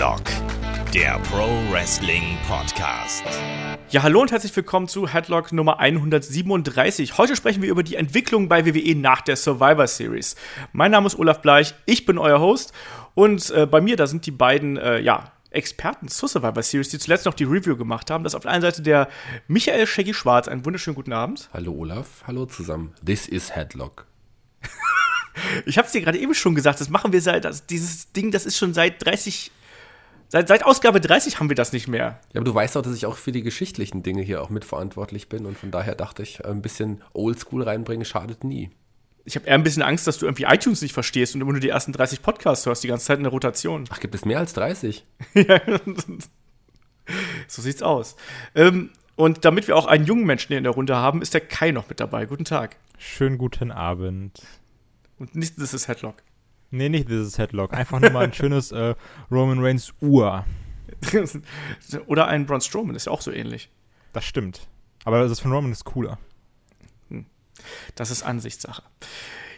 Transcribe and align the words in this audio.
Headlock, 0.00 0.22
der 0.94 1.18
Pro 1.30 1.46
Wrestling 1.70 2.38
Podcast. 2.48 3.22
Ja, 3.90 4.02
hallo 4.02 4.22
und 4.22 4.32
herzlich 4.32 4.56
willkommen 4.56 4.88
zu 4.88 5.06
Headlock 5.06 5.52
Nummer 5.52 5.78
137. 5.78 7.18
Heute 7.18 7.36
sprechen 7.36 7.60
wir 7.60 7.68
über 7.68 7.82
die 7.82 7.96
Entwicklung 7.96 8.48
bei 8.48 8.64
WWE 8.64 8.94
nach 8.94 9.20
der 9.20 9.36
Survivor 9.36 9.86
Series. 9.86 10.36
Mein 10.72 10.92
Name 10.92 11.06
ist 11.06 11.18
Olaf 11.18 11.42
Bleich, 11.42 11.74
ich 11.84 12.06
bin 12.06 12.16
euer 12.16 12.40
Host 12.40 12.72
und 13.14 13.50
äh, 13.50 13.66
bei 13.66 13.82
mir, 13.82 13.96
da 13.96 14.06
sind 14.06 14.24
die 14.24 14.30
beiden, 14.30 14.78
äh, 14.78 15.00
ja, 15.00 15.32
Experten 15.50 16.08
zur 16.08 16.30
Survivor 16.30 16.62
Series, 16.62 16.88
die 16.88 16.98
zuletzt 16.98 17.26
noch 17.26 17.34
die 17.34 17.44
Review 17.44 17.76
gemacht 17.76 18.10
haben. 18.10 18.24
Das 18.24 18.32
ist 18.32 18.36
auf 18.36 18.44
der 18.44 18.52
einen 18.52 18.62
Seite 18.62 18.80
der 18.80 19.06
Michael 19.48 19.86
Shaggy 19.86 20.14
Schwarz. 20.14 20.48
Einen 20.48 20.64
wunderschönen 20.64 20.94
guten 20.94 21.12
Abend. 21.12 21.50
Hallo 21.52 21.72
Olaf, 21.72 22.24
hallo 22.26 22.46
zusammen. 22.46 22.94
This 23.04 23.28
is 23.28 23.54
Headlock. 23.54 24.06
Ich 25.64 25.78
habe 25.78 25.86
es 25.86 25.92
dir 25.92 26.00
gerade 26.00 26.18
eben 26.18 26.34
schon 26.34 26.54
gesagt, 26.54 26.80
das 26.80 26.90
machen 26.90 27.12
wir 27.12 27.22
seit, 27.22 27.44
das, 27.44 27.64
dieses 27.64 28.12
Ding, 28.12 28.30
das 28.30 28.46
ist 28.46 28.58
schon 28.58 28.74
seit 28.74 29.04
30, 29.04 29.52
seit, 30.30 30.48
seit 30.48 30.64
Ausgabe 30.64 31.00
30 31.00 31.38
haben 31.38 31.50
wir 31.50 31.56
das 31.56 31.72
nicht 31.72 31.88
mehr. 31.88 32.20
Ja, 32.32 32.40
aber 32.40 32.44
du 32.44 32.54
weißt 32.54 32.76
auch, 32.76 32.82
dass 32.82 32.96
ich 32.96 33.04
auch 33.04 33.16
für 33.16 33.32
die 33.32 33.42
geschichtlichen 33.42 34.02
Dinge 34.02 34.22
hier 34.22 34.42
auch 34.42 34.48
mitverantwortlich 34.48 35.28
bin 35.28 35.44
und 35.44 35.58
von 35.58 35.70
daher 35.70 35.94
dachte 35.94 36.22
ich, 36.22 36.44
ein 36.44 36.62
bisschen 36.62 37.02
Oldschool 37.12 37.62
reinbringen 37.62 38.04
schadet 38.04 38.44
nie. 38.44 38.70
Ich 39.24 39.36
habe 39.36 39.46
eher 39.46 39.54
ein 39.54 39.62
bisschen 39.62 39.82
Angst, 39.82 40.06
dass 40.06 40.18
du 40.18 40.26
irgendwie 40.26 40.44
iTunes 40.44 40.80
nicht 40.80 40.94
verstehst 40.94 41.34
und 41.34 41.40
immer 41.40 41.52
nur 41.52 41.60
die 41.60 41.68
ersten 41.68 41.92
30 41.92 42.22
Podcasts 42.22 42.64
hörst, 42.64 42.82
die 42.82 42.88
ganze 42.88 43.06
Zeit 43.06 43.18
in 43.18 43.24
der 43.24 43.32
Rotation. 43.32 43.84
Ach, 43.90 44.00
gibt 44.00 44.14
es 44.14 44.24
mehr 44.24 44.38
als 44.38 44.54
30? 44.54 45.04
so 47.46 47.62
sieht's 47.62 47.82
aus. 47.82 48.16
Ähm, 48.54 48.90
und 49.16 49.44
damit 49.44 49.68
wir 49.68 49.76
auch 49.76 49.86
einen 49.86 50.06
jungen 50.06 50.24
Menschen 50.24 50.48
hier 50.48 50.58
in 50.58 50.64
der 50.64 50.72
Runde 50.72 50.96
haben, 50.96 51.20
ist 51.20 51.34
der 51.34 51.42
Kai 51.42 51.72
noch 51.72 51.88
mit 51.90 52.00
dabei. 52.00 52.24
Guten 52.24 52.46
Tag. 52.46 52.76
Schönen 52.96 53.36
guten 53.36 53.70
Abend. 53.70 54.40
Und 55.18 55.34
nicht 55.34 55.56
This 55.56 55.74
is 55.74 55.88
Headlock. 55.88 56.22
Nee, 56.70 56.88
nicht 56.88 57.10
is 57.10 57.38
Headlock. 57.38 57.72
Einfach 57.72 58.00
nur 58.00 58.10
mal 58.10 58.24
ein 58.24 58.32
schönes 58.34 58.72
äh, 58.72 58.94
Roman 59.30 59.58
Reigns 59.60 59.92
Uhr. 60.00 60.44
Oder 62.06 62.26
ein 62.28 62.46
Braun 62.46 62.60
Strowman, 62.60 62.94
ist 62.94 63.06
ja 63.06 63.12
auch 63.12 63.22
so 63.22 63.32
ähnlich. 63.32 63.70
Das 64.12 64.24
stimmt. 64.24 64.68
Aber 65.04 65.26
das 65.26 65.40
von 65.40 65.52
Roman 65.52 65.72
ist 65.72 65.84
cooler. 65.84 66.18
Das 67.94 68.10
ist 68.10 68.22
Ansichtssache. 68.22 68.82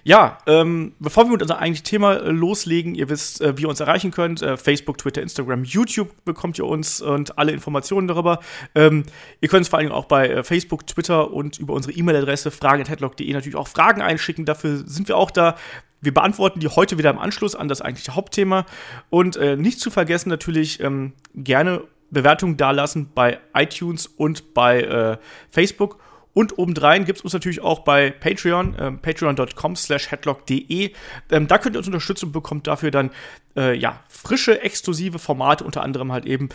Ja, 0.04 0.38
ähm, 0.46 0.94
bevor 0.98 1.26
wir 1.26 1.32
mit 1.32 1.42
unserem 1.42 1.60
eigentlichen 1.60 1.84
Thema 1.84 2.14
äh, 2.14 2.30
loslegen, 2.30 2.96
ihr 2.96 3.08
wisst, 3.08 3.40
äh, 3.40 3.56
wie 3.56 3.62
ihr 3.62 3.68
uns 3.68 3.78
erreichen 3.78 4.10
könnt. 4.10 4.42
Äh, 4.42 4.56
Facebook, 4.56 4.98
Twitter, 4.98 5.22
Instagram, 5.22 5.62
YouTube 5.62 6.24
bekommt 6.24 6.58
ihr 6.58 6.66
uns 6.66 7.00
und 7.00 7.38
alle 7.38 7.52
Informationen 7.52 8.08
darüber. 8.08 8.40
Ähm, 8.74 9.04
ihr 9.40 9.48
könnt 9.48 9.60
uns 9.60 9.68
vor 9.68 9.78
allem 9.78 9.92
auch 9.92 10.06
bei 10.06 10.28
äh, 10.28 10.42
Facebook, 10.42 10.88
Twitter 10.88 11.30
und 11.30 11.60
über 11.60 11.74
unsere 11.74 11.94
E-Mail-Adresse 11.94 12.50
fragen.headlock.de 12.50 13.32
natürlich 13.32 13.54
auch 13.54 13.68
Fragen 13.68 14.02
einschicken. 14.02 14.44
Dafür 14.44 14.82
sind 14.84 15.06
wir 15.06 15.16
auch 15.16 15.30
da. 15.30 15.56
Wir 16.02 16.12
beantworten 16.12 16.60
die 16.60 16.68
heute 16.68 16.98
wieder 16.98 17.10
im 17.10 17.18
Anschluss 17.18 17.54
an 17.54 17.68
das 17.68 17.80
eigentliche 17.80 18.14
Hauptthema. 18.14 18.66
Und 19.08 19.36
äh, 19.36 19.56
nicht 19.56 19.80
zu 19.80 19.90
vergessen 19.90 20.28
natürlich 20.28 20.80
ähm, 20.80 21.14
gerne 21.34 21.84
Bewertungen 22.10 22.58
dalassen 22.58 23.10
bei 23.14 23.38
iTunes 23.54 24.06
und 24.06 24.52
bei 24.52 24.82
äh, 24.82 25.16
Facebook. 25.50 25.98
Und 26.34 26.58
obendrein 26.58 27.04
gibt 27.04 27.18
es 27.18 27.24
uns 27.24 27.32
natürlich 27.32 27.60
auch 27.60 27.80
bei 27.80 28.10
Patreon, 28.10 28.76
ähm, 28.78 28.98
patreon.com 29.00 29.76
slash 29.76 30.10
headlock.de. 30.10 30.92
Ähm, 31.30 31.46
da 31.46 31.58
könnt 31.58 31.76
ihr 31.76 31.78
uns 31.78 31.86
unterstützen 31.86 32.26
und 32.26 32.32
bekommt 32.32 32.66
dafür 32.66 32.90
dann 32.90 33.10
äh, 33.56 33.76
ja, 33.76 34.00
frische, 34.08 34.60
exklusive 34.62 35.18
Formate, 35.18 35.64
unter 35.64 35.82
anderem 35.82 36.10
halt 36.10 36.26
eben 36.26 36.48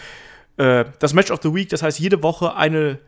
äh, 0.57 0.85
das 0.99 1.13
Match 1.13 1.31
of 1.31 1.39
the 1.41 1.53
Week. 1.53 1.69
Das 1.69 1.83
heißt, 1.83 1.99
jede 1.99 2.21
Woche 2.23 2.55
eine 2.55 2.99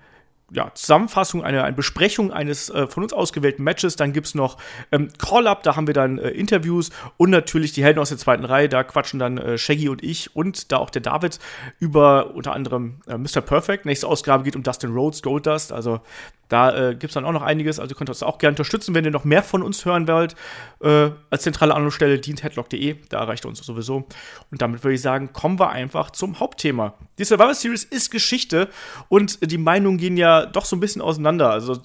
ja, 0.51 0.71
Zusammenfassung, 0.73 1.43
eine, 1.43 1.63
eine 1.63 1.75
Besprechung 1.75 2.31
eines 2.31 2.69
äh, 2.69 2.87
von 2.87 3.03
uns 3.03 3.13
ausgewählten 3.13 3.63
Matches. 3.63 3.95
Dann 3.95 4.13
gibt 4.13 4.27
es 4.27 4.35
noch 4.35 4.57
ähm, 4.91 5.09
Call-Up, 5.17 5.63
da 5.63 5.75
haben 5.75 5.87
wir 5.87 5.93
dann 5.93 6.17
äh, 6.17 6.29
Interviews 6.29 6.89
und 7.17 7.29
natürlich 7.29 7.73
die 7.73 7.83
Helden 7.83 7.99
aus 7.99 8.09
der 8.09 8.17
zweiten 8.17 8.45
Reihe. 8.45 8.69
Da 8.69 8.83
quatschen 8.83 9.19
dann 9.19 9.37
äh, 9.37 9.57
Shaggy 9.57 9.89
und 9.89 10.03
ich 10.03 10.35
und 10.35 10.71
da 10.71 10.77
auch 10.77 10.89
der 10.89 11.01
David 11.01 11.39
über 11.79 12.33
unter 12.33 12.53
anderem 12.53 13.01
äh, 13.07 13.17
Mr. 13.17 13.41
Perfect. 13.41 13.85
Nächste 13.85 14.07
Ausgabe 14.07 14.43
geht 14.43 14.55
um 14.55 14.63
Dustin 14.63 14.91
Rhodes, 14.91 15.21
Goldust. 15.21 15.71
Also 15.71 16.01
da 16.49 16.75
äh, 16.75 16.91
gibt 16.95 17.11
es 17.11 17.13
dann 17.13 17.25
auch 17.25 17.31
noch 17.31 17.43
einiges. 17.43 17.79
Also 17.79 17.93
ihr 17.93 17.97
könnt 17.97 18.09
uns 18.09 18.23
auch 18.23 18.39
gerne 18.39 18.53
unterstützen, 18.53 18.95
wenn 18.95 19.05
ihr 19.05 19.11
noch 19.11 19.23
mehr 19.23 19.43
von 19.43 19.61
uns 19.61 19.85
hören 19.85 20.07
wollt. 20.07 20.35
Äh, 20.81 21.11
als 21.29 21.43
zentrale 21.43 21.75
Anlaufstelle 21.75 22.19
dient 22.19 22.43
headlock.de. 22.43 22.95
Da 23.09 23.19
erreicht 23.19 23.45
ihr 23.45 23.49
uns 23.49 23.59
sowieso. 23.59 24.07
Und 24.49 24.61
damit 24.61 24.83
würde 24.83 24.95
ich 24.95 25.01
sagen, 25.01 25.31
kommen 25.31 25.59
wir 25.59 25.69
einfach 25.69 26.09
zum 26.09 26.39
Hauptthema. 26.39 26.95
Die 27.19 27.23
Survivor 27.23 27.53
Series 27.53 27.83
ist 27.83 28.09
Geschichte 28.09 28.67
und 29.09 29.51
die 29.51 29.59
Meinungen 29.59 29.99
gehen 29.99 30.17
ja 30.17 30.38
doch 30.45 30.65
so 30.65 30.75
ein 30.75 30.79
bisschen 30.79 31.01
auseinander. 31.01 31.49
Also 31.49 31.81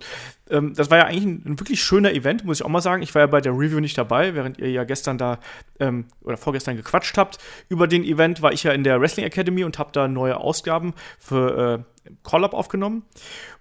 ähm, 0.51 0.75
das 0.75 0.91
war 0.91 0.99
ja 0.99 1.05
eigentlich 1.05 1.25
ein, 1.25 1.43
ein, 1.47 1.61
wirklich 1.61 1.83
schöner 1.83 2.13
Event, 2.13 2.45
muss 2.45 2.61
ich 2.61 2.65
auch 2.65 2.71
mal 2.71 2.81
sagen. 2.81 3.03
Ich 3.03 3.15
war 3.15 3.23
ja 3.23 3.27
bei 3.27 3.41
der 3.41 3.53
Review 3.53 3.81
nicht 3.81 3.97
dabei, 3.97 4.35
während 4.35 4.59
ihr 4.59 4.71
ja 4.71 4.85
gestern 4.85 5.19
da 5.19 5.39
ähm, 5.81 6.07
oder 6.23 6.37
vorgestern 6.37 6.77
gequatscht 6.77 7.17
habt 7.17 7.39
über 7.69 7.87
den 7.87 8.05
Event, 8.05 8.43
war 8.43 8.53
ich 8.53 8.63
ja 8.63 8.73
in 8.73 8.85
der 8.85 9.01
Wrestling 9.01 9.27
Academy 9.27 9.65
und 9.65 9.79
habe 9.79 9.91
da 9.93 10.09
neue 10.09 10.37
Ausgaben 10.37 10.95
für 11.19 11.85
äh, 12.07 12.09
Call-Up 12.23 12.55
aufgenommen. 12.55 13.05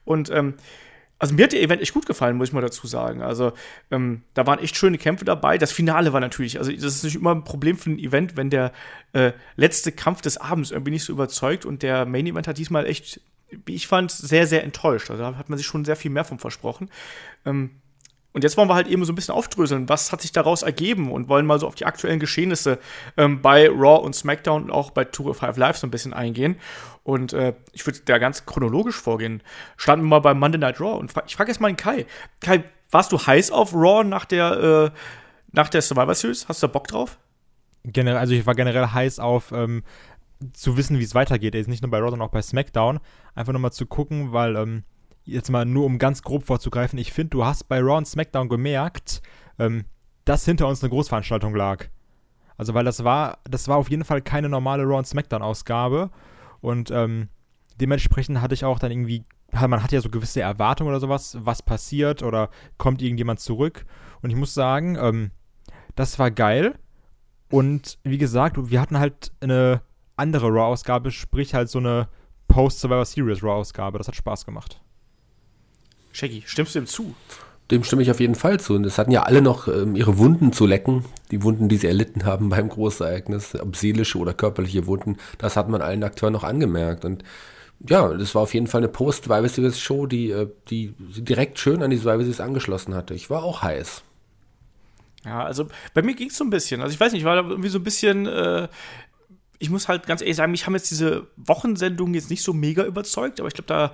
Und 0.05 0.29
ähm, 0.29 0.55
also 1.23 1.35
mir 1.35 1.45
hat 1.45 1.53
der 1.53 1.61
Event 1.61 1.81
echt 1.81 1.93
gut 1.93 2.05
gefallen, 2.05 2.35
muss 2.35 2.49
ich 2.49 2.53
mal 2.53 2.59
dazu 2.59 2.85
sagen. 2.85 3.21
Also 3.21 3.53
ähm, 3.91 4.23
da 4.33 4.45
waren 4.45 4.59
echt 4.59 4.75
schöne 4.75 4.97
Kämpfe 4.97 5.23
dabei. 5.23 5.57
Das 5.57 5.71
Finale 5.71 6.11
war 6.11 6.19
natürlich, 6.19 6.57
also 6.57 6.69
das 6.69 6.83
ist 6.83 7.03
nicht 7.05 7.15
immer 7.15 7.33
ein 7.33 7.45
Problem 7.45 7.77
für 7.77 7.91
ein 7.91 7.97
Event, 7.97 8.35
wenn 8.35 8.49
der 8.49 8.73
äh, 9.13 9.31
letzte 9.55 9.93
Kampf 9.93 10.21
des 10.21 10.35
Abends 10.35 10.71
irgendwie 10.71 10.91
nicht 10.91 11.05
so 11.05 11.13
überzeugt 11.13 11.65
und 11.65 11.81
der 11.81 12.05
Main 12.05 12.27
Event 12.27 12.49
hat 12.49 12.57
diesmal 12.57 12.85
echt, 12.85 13.21
ich 13.67 13.87
fand, 13.87 14.11
sehr, 14.11 14.47
sehr 14.47 14.63
enttäuscht. 14.63 15.09
Also 15.11 15.23
da 15.23 15.35
hat 15.35 15.49
man 15.49 15.57
sich 15.57 15.67
schon 15.67 15.85
sehr 15.85 15.95
viel 15.95 16.11
mehr 16.11 16.23
von 16.23 16.39
versprochen. 16.39 16.89
Ähm, 17.45 17.71
und 18.33 18.43
jetzt 18.43 18.57
wollen 18.57 18.67
wir 18.67 18.73
halt 18.73 18.87
eben 18.87 19.05
so 19.05 19.13
ein 19.13 19.15
bisschen 19.15 19.35
aufdröseln, 19.35 19.87
was 19.89 20.11
hat 20.11 20.21
sich 20.21 20.31
daraus 20.31 20.63
ergeben 20.63 21.11
und 21.11 21.29
wollen 21.29 21.45
mal 21.45 21.59
so 21.59 21.67
auf 21.67 21.75
die 21.75 21.85
aktuellen 21.85 22.19
Geschehnisse 22.19 22.79
ähm, 23.15 23.41
bei 23.41 23.69
Raw 23.69 24.03
und 24.03 24.15
SmackDown 24.15 24.63
und 24.63 24.71
auch 24.71 24.89
bei 24.89 25.05
205 25.05 25.57
Live 25.57 25.77
so 25.77 25.85
ein 25.85 25.91
bisschen 25.91 26.13
eingehen. 26.13 26.57
Und 27.03 27.33
äh, 27.33 27.53
ich 27.73 27.85
würde 27.85 27.99
da 28.05 28.17
ganz 28.17 28.45
chronologisch 28.45 28.99
vorgehen. 28.99 29.43
Starten 29.77 30.01
wir 30.01 30.07
mal 30.07 30.19
bei 30.19 30.33
Monday 30.33 30.57
Night 30.57 30.81
Raw 30.81 30.97
und 30.97 31.11
fra 31.11 31.23
ich 31.27 31.35
frage 31.35 31.51
jetzt 31.51 31.61
mal 31.61 31.67
den 31.67 31.77
Kai. 31.77 32.07
Kai, 32.41 32.63
warst 32.89 33.11
du 33.11 33.19
heiß 33.19 33.51
auf 33.51 33.73
Raw 33.73 34.03
nach 34.03 34.25
der, 34.25 34.91
äh, 34.93 34.97
nach 35.51 35.69
der 35.69 35.83
Survivor 35.83 36.15
Series? 36.15 36.47
Hast 36.47 36.63
du 36.63 36.67
da 36.67 36.73
Bock 36.73 36.87
drauf? 36.87 37.19
Generell, 37.83 38.17
also 38.17 38.33
ich 38.33 38.45
war 38.47 38.55
generell 38.55 38.87
heiß 38.87 39.19
auf 39.19 39.51
ähm, 39.51 39.83
zu 40.53 40.77
wissen, 40.77 40.99
wie 40.99 41.03
es 41.03 41.15
weitergeht. 41.15 41.55
Jetzt 41.55 41.67
nicht 41.67 41.81
nur 41.81 41.91
bei 41.91 41.99
Raw, 41.99 42.09
sondern 42.09 42.27
auch 42.27 42.31
bei 42.31 42.41
SmackDown. 42.41 42.99
Einfach 43.35 43.53
nochmal 43.53 43.71
zu 43.71 43.85
gucken, 43.85 44.33
weil 44.33 44.55
ähm, 44.55 44.83
jetzt 45.25 45.49
mal 45.49 45.65
nur 45.65 45.85
um 45.85 45.97
ganz 45.97 46.21
grob 46.21 46.43
vorzugreifen, 46.43 46.99
ich 46.99 47.13
finde, 47.13 47.29
du 47.29 47.45
hast 47.45 47.69
bei 47.69 47.79
Raw 47.79 47.97
und 47.97 48.07
SmackDown 48.07 48.49
gemerkt, 48.49 49.21
ähm, 49.59 49.85
dass 50.25 50.45
hinter 50.45 50.67
uns 50.67 50.83
eine 50.83 50.89
Großveranstaltung 50.89 51.55
lag. 51.55 51.87
Also, 52.57 52.73
weil 52.73 52.85
das 52.85 53.03
war, 53.03 53.39
das 53.45 53.67
war 53.67 53.77
auf 53.77 53.89
jeden 53.89 54.03
Fall 54.03 54.21
keine 54.21 54.49
normale 54.49 54.83
Raw 54.83 54.97
und 54.97 55.07
SmackDown-Ausgabe. 55.07 56.11
Und 56.61 56.91
ähm, 56.91 57.29
dementsprechend 57.79 58.41
hatte 58.41 58.53
ich 58.53 58.65
auch 58.65 58.79
dann 58.79 58.91
irgendwie, 58.91 59.23
man 59.51 59.83
hat 59.83 59.91
ja 59.91 60.01
so 60.01 60.09
gewisse 60.09 60.41
Erwartungen 60.41 60.89
oder 60.89 60.99
sowas, 60.99 61.37
was 61.39 61.61
passiert 61.61 62.23
oder 62.23 62.49
kommt 62.77 63.01
irgendjemand 63.01 63.39
zurück. 63.39 63.85
Und 64.21 64.29
ich 64.29 64.35
muss 64.35 64.53
sagen, 64.53 64.97
ähm, 64.99 65.31
das 65.95 66.19
war 66.19 66.31
geil. 66.31 66.75
Und 67.51 67.99
wie 68.03 68.17
gesagt, 68.17 68.57
wir 68.57 68.81
hatten 68.81 68.97
halt 68.97 69.31
eine 69.41 69.81
andere 70.15 70.47
Raw-Ausgabe, 70.47 71.11
sprich 71.11 71.53
halt 71.53 71.69
so 71.69 71.79
eine 71.79 72.07
Post-Survivor 72.47 73.05
Series 73.05 73.43
Raw-Ausgabe. 73.43 73.97
Das 73.97 74.07
hat 74.07 74.15
Spaß 74.15 74.45
gemacht. 74.45 74.81
Shaggy, 76.11 76.43
stimmst 76.45 76.75
du 76.75 76.79
ihm 76.79 76.85
zu? 76.85 77.15
Dem 77.71 77.83
stimme 77.83 78.01
ich 78.03 78.11
auf 78.11 78.19
jeden 78.19 78.35
Fall 78.35 78.59
zu. 78.59 78.75
Und 78.75 78.85
es 78.85 78.97
hatten 78.97 79.11
ja 79.11 79.23
alle 79.23 79.41
noch 79.41 79.67
ähm, 79.67 79.95
ihre 79.95 80.17
Wunden 80.17 80.53
zu 80.53 80.65
lecken. 80.65 81.05
Die 81.31 81.41
Wunden, 81.41 81.69
die 81.69 81.77
sie 81.77 81.87
erlitten 81.87 82.25
haben 82.25 82.49
beim 82.49 82.69
Großereignis, 82.69 83.55
ob 83.59 83.75
seelische 83.75 84.17
oder 84.19 84.33
körperliche 84.33 84.85
Wunden, 84.85 85.17
das 85.37 85.57
hat 85.57 85.69
man 85.69 85.81
allen 85.81 86.03
Akteuren 86.03 86.33
noch 86.33 86.43
angemerkt. 86.43 87.05
Und 87.05 87.23
ja, 87.87 88.13
das 88.13 88.35
war 88.35 88.43
auf 88.43 88.53
jeden 88.53 88.67
Fall 88.67 88.81
eine 88.81 88.89
Post-Survivor 88.89 89.49
Series 89.49 89.79
Show, 89.79 90.05
die, 90.05 90.29
äh, 90.29 90.47
die 90.69 90.93
direkt 90.99 91.57
schön 91.57 91.81
an 91.81 91.89
die 91.89 91.97
Survivor 91.97 92.23
Series 92.23 92.41
angeschlossen 92.41 92.93
hatte. 92.93 93.13
Ich 93.13 93.29
war 93.29 93.43
auch 93.43 93.63
heiß. 93.63 94.03
Ja, 95.25 95.43
also 95.43 95.67
bei 95.93 96.01
mir 96.01 96.15
ging 96.15 96.29
es 96.29 96.37
so 96.37 96.43
ein 96.43 96.49
bisschen. 96.49 96.81
Also 96.81 96.93
ich 96.93 96.99
weiß 96.99 97.13
nicht, 97.13 97.21
ich 97.21 97.25
war 97.25 97.35
da 97.35 97.47
irgendwie 97.47 97.69
so 97.69 97.79
ein 97.79 97.83
bisschen 97.83 98.27
äh, 98.27 98.67
ich 99.63 99.69
muss 99.69 99.87
halt 99.87 100.05
ganz 100.05 100.21
ehrlich 100.21 100.35
sagen, 100.35 100.51
mich 100.51 100.65
haben 100.65 100.75
jetzt 100.75 100.91
diese 100.91 101.27
Wochensendungen 101.37 102.13
jetzt 102.13 102.29
nicht 102.29 102.43
so 102.43 102.51
mega 102.51 102.83
überzeugt, 102.83 103.39
aber 103.39 103.47
ich 103.47 103.53
glaube, 103.53 103.67
da 103.67 103.85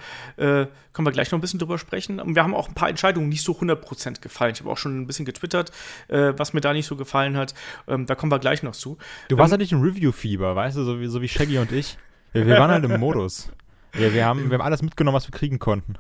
äh, 0.44 0.66
können 0.94 1.06
wir 1.06 1.12
gleich 1.12 1.32
noch 1.32 1.38
ein 1.38 1.42
bisschen 1.42 1.60
drüber 1.60 1.78
sprechen. 1.78 2.20
Und 2.20 2.34
wir 2.34 2.42
haben 2.42 2.56
auch 2.56 2.70
ein 2.70 2.74
paar 2.74 2.90
Entscheidungen 2.90 3.30
nicht 3.30 3.44
so 3.44 3.52
100% 3.52 4.20
gefallen. 4.20 4.54
Ich 4.56 4.62
habe 4.62 4.72
auch 4.72 4.80
schon 4.80 5.00
ein 5.00 5.06
bisschen 5.06 5.26
getwittert, 5.26 5.72
äh, 6.08 6.34
was 6.36 6.54
mir 6.54 6.62
da 6.62 6.74
nicht 6.74 6.88
so 6.88 6.96
gefallen 6.96 7.38
hat. 7.38 7.54
Ähm, 7.88 8.08
da 8.08 8.16
kommen 8.16 8.32
wir 8.32 8.40
gleich 8.40 8.64
noch 8.64 8.72
zu. 8.72 8.98
Du 9.28 9.38
warst 9.38 9.54
ähm, 9.54 9.60
ja 9.60 9.64
nicht 9.64 9.72
im 9.72 9.82
Review-Fieber, 9.84 10.56
weißt 10.56 10.76
du, 10.78 10.84
so 10.84 11.00
wie, 11.00 11.06
so 11.06 11.22
wie 11.22 11.28
Shaggy 11.28 11.60
und 11.60 11.72
ich. 11.72 12.00
Wir, 12.34 12.48
wir 12.48 12.58
waren 12.58 12.72
halt 12.72 12.84
im 12.84 13.00
Modus. 13.00 13.52
Wir, 13.94 14.12
wir, 14.12 14.26
haben, 14.26 14.50
wir 14.50 14.58
haben 14.58 14.66
alles 14.66 14.82
mitgenommen, 14.82 15.16
was 15.16 15.28
wir 15.28 15.38
kriegen 15.38 15.60
konnten. 15.60 15.98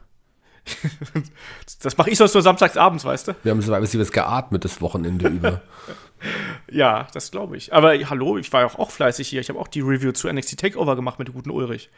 das 1.81 1.97
mache 1.97 2.09
ich 2.09 2.17
sonst 2.17 2.33
nur 2.33 2.43
samstags 2.43 2.77
abends, 2.77 3.05
weißt 3.05 3.29
du? 3.29 3.35
Wir 3.43 3.51
haben 3.51 3.61
so 3.61 3.73
ein 3.73 3.81
bisschen 3.81 3.99
was 3.99 4.11
geatmet 4.11 4.65
das 4.65 4.81
Wochenende 4.81 5.27
über. 5.27 5.61
Ja, 6.69 7.07
das 7.13 7.31
glaube 7.31 7.55
ich. 7.55 7.73
Aber 7.73 7.93
hallo, 7.93 8.37
ich 8.37 8.51
war 8.51 8.59
ja 8.59 8.67
auch, 8.67 8.77
auch 8.77 8.91
fleißig 8.91 9.29
hier. 9.29 9.39
Ich 9.39 9.47
habe 9.47 9.57
auch 9.57 9.69
die 9.69 9.79
Review 9.79 10.11
zu 10.11 10.27
NXT 10.27 10.59
Takeover 10.59 10.97
gemacht 10.97 11.17
mit 11.17 11.29
dem 11.29 11.33
guten 11.33 11.49
Ulrich 11.49 11.89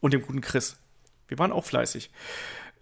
und 0.00 0.14
dem 0.14 0.22
guten 0.22 0.40
Chris. 0.40 0.78
Wir 1.28 1.38
waren 1.38 1.52
auch 1.52 1.64
fleißig. 1.64 2.10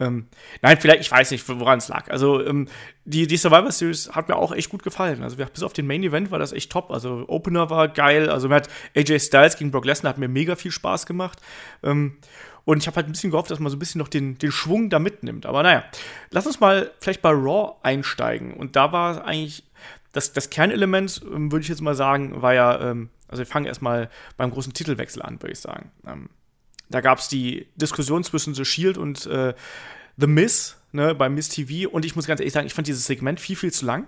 Ähm, 0.00 0.26
nein, 0.60 0.76
vielleicht, 0.80 1.00
ich 1.00 1.10
weiß 1.10 1.30
nicht, 1.30 1.48
woran 1.48 1.78
es 1.78 1.88
lag. 1.88 2.10
Also, 2.10 2.44
ähm, 2.44 2.68
die, 3.04 3.26
die 3.26 3.36
Survivor 3.36 3.70
Series 3.70 4.10
hat 4.12 4.28
mir 4.28 4.36
auch 4.36 4.52
echt 4.52 4.68
gut 4.68 4.82
gefallen. 4.82 5.22
Also, 5.22 5.36
bis 5.36 5.62
auf 5.62 5.72
den 5.72 5.86
Main 5.86 6.02
Event 6.02 6.30
war 6.32 6.38
das 6.40 6.52
echt 6.52 6.72
top. 6.72 6.90
Also, 6.90 7.24
Opener 7.28 7.70
war 7.70 7.88
geil. 7.88 8.28
Also, 8.28 8.48
mir 8.48 8.56
hat 8.56 8.68
AJ 8.96 9.20
Styles 9.20 9.56
gegen 9.56 9.70
Brock 9.70 9.84
Lesnar 9.84 10.10
hat 10.10 10.18
mir 10.18 10.28
mega 10.28 10.56
viel 10.56 10.72
Spaß 10.72 11.06
gemacht. 11.06 11.38
Ähm, 11.84 12.16
und 12.64 12.78
ich 12.78 12.86
habe 12.86 12.96
halt 12.96 13.06
ein 13.06 13.12
bisschen 13.12 13.30
gehofft, 13.30 13.50
dass 13.50 13.58
man 13.58 13.70
so 13.70 13.76
ein 13.76 13.78
bisschen 13.78 13.98
noch 13.98 14.08
den, 14.08 14.38
den 14.38 14.50
Schwung 14.50 14.88
da 14.88 14.98
mitnimmt. 14.98 15.46
Aber 15.46 15.62
naja, 15.62 15.84
lass 16.30 16.46
uns 16.46 16.60
mal 16.60 16.90
vielleicht 17.00 17.20
bei 17.20 17.30
Raw 17.30 17.76
einsteigen. 17.82 18.54
Und 18.54 18.76
da 18.76 18.92
war 18.92 19.24
eigentlich 19.24 19.64
das, 20.12 20.32
das 20.32 20.48
Kernelement, 20.48 21.20
ähm, 21.30 21.52
würde 21.52 21.62
ich 21.62 21.68
jetzt 21.68 21.82
mal 21.82 21.94
sagen, 21.94 22.40
war 22.40 22.54
ja, 22.54 22.90
ähm, 22.90 23.10
also 23.28 23.40
wir 23.40 23.46
fangen 23.46 23.66
erstmal 23.66 24.08
beim 24.36 24.50
großen 24.50 24.72
Titelwechsel 24.72 25.20
an, 25.22 25.42
würde 25.42 25.52
ich 25.52 25.58
sagen. 25.58 25.90
Ähm, 26.06 26.30
da 26.88 27.00
gab 27.00 27.18
es 27.18 27.28
die 27.28 27.66
Diskussion 27.76 28.24
zwischen 28.24 28.54
The 28.54 28.64
Shield 28.64 28.96
und 28.96 29.26
äh, 29.26 29.54
The 30.16 30.26
Miss, 30.26 30.76
ne, 30.92 31.14
bei 31.14 31.28
Miss 31.28 31.48
TV. 31.48 31.90
Und 31.90 32.04
ich 32.04 32.16
muss 32.16 32.26
ganz 32.26 32.40
ehrlich 32.40 32.52
sagen, 32.52 32.66
ich 32.66 32.74
fand 32.74 32.86
dieses 32.86 33.06
Segment 33.06 33.40
viel, 33.40 33.56
viel 33.56 33.72
zu 33.72 33.84
lang. 33.84 34.06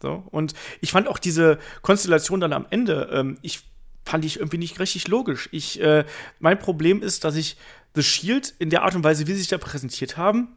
So. 0.00 0.24
Und 0.30 0.54
ich 0.80 0.92
fand 0.92 1.08
auch 1.08 1.18
diese 1.18 1.58
Konstellation 1.82 2.40
dann 2.40 2.52
am 2.52 2.66
Ende, 2.70 3.10
ähm, 3.12 3.38
ich 3.42 3.60
fand 4.04 4.24
ich 4.24 4.38
irgendwie 4.38 4.58
nicht 4.58 4.80
richtig 4.80 5.08
logisch. 5.08 5.48
Ich, 5.52 5.80
äh, 5.80 6.04
mein 6.40 6.58
Problem 6.58 7.02
ist, 7.02 7.24
dass 7.24 7.36
ich 7.36 7.56
The 7.94 8.02
Shield 8.02 8.54
in 8.58 8.70
der 8.70 8.82
Art 8.82 8.94
und 8.94 9.04
Weise, 9.04 9.26
wie 9.26 9.32
sie 9.32 9.40
sich 9.40 9.48
da 9.48 9.58
präsentiert 9.58 10.16
haben, 10.16 10.56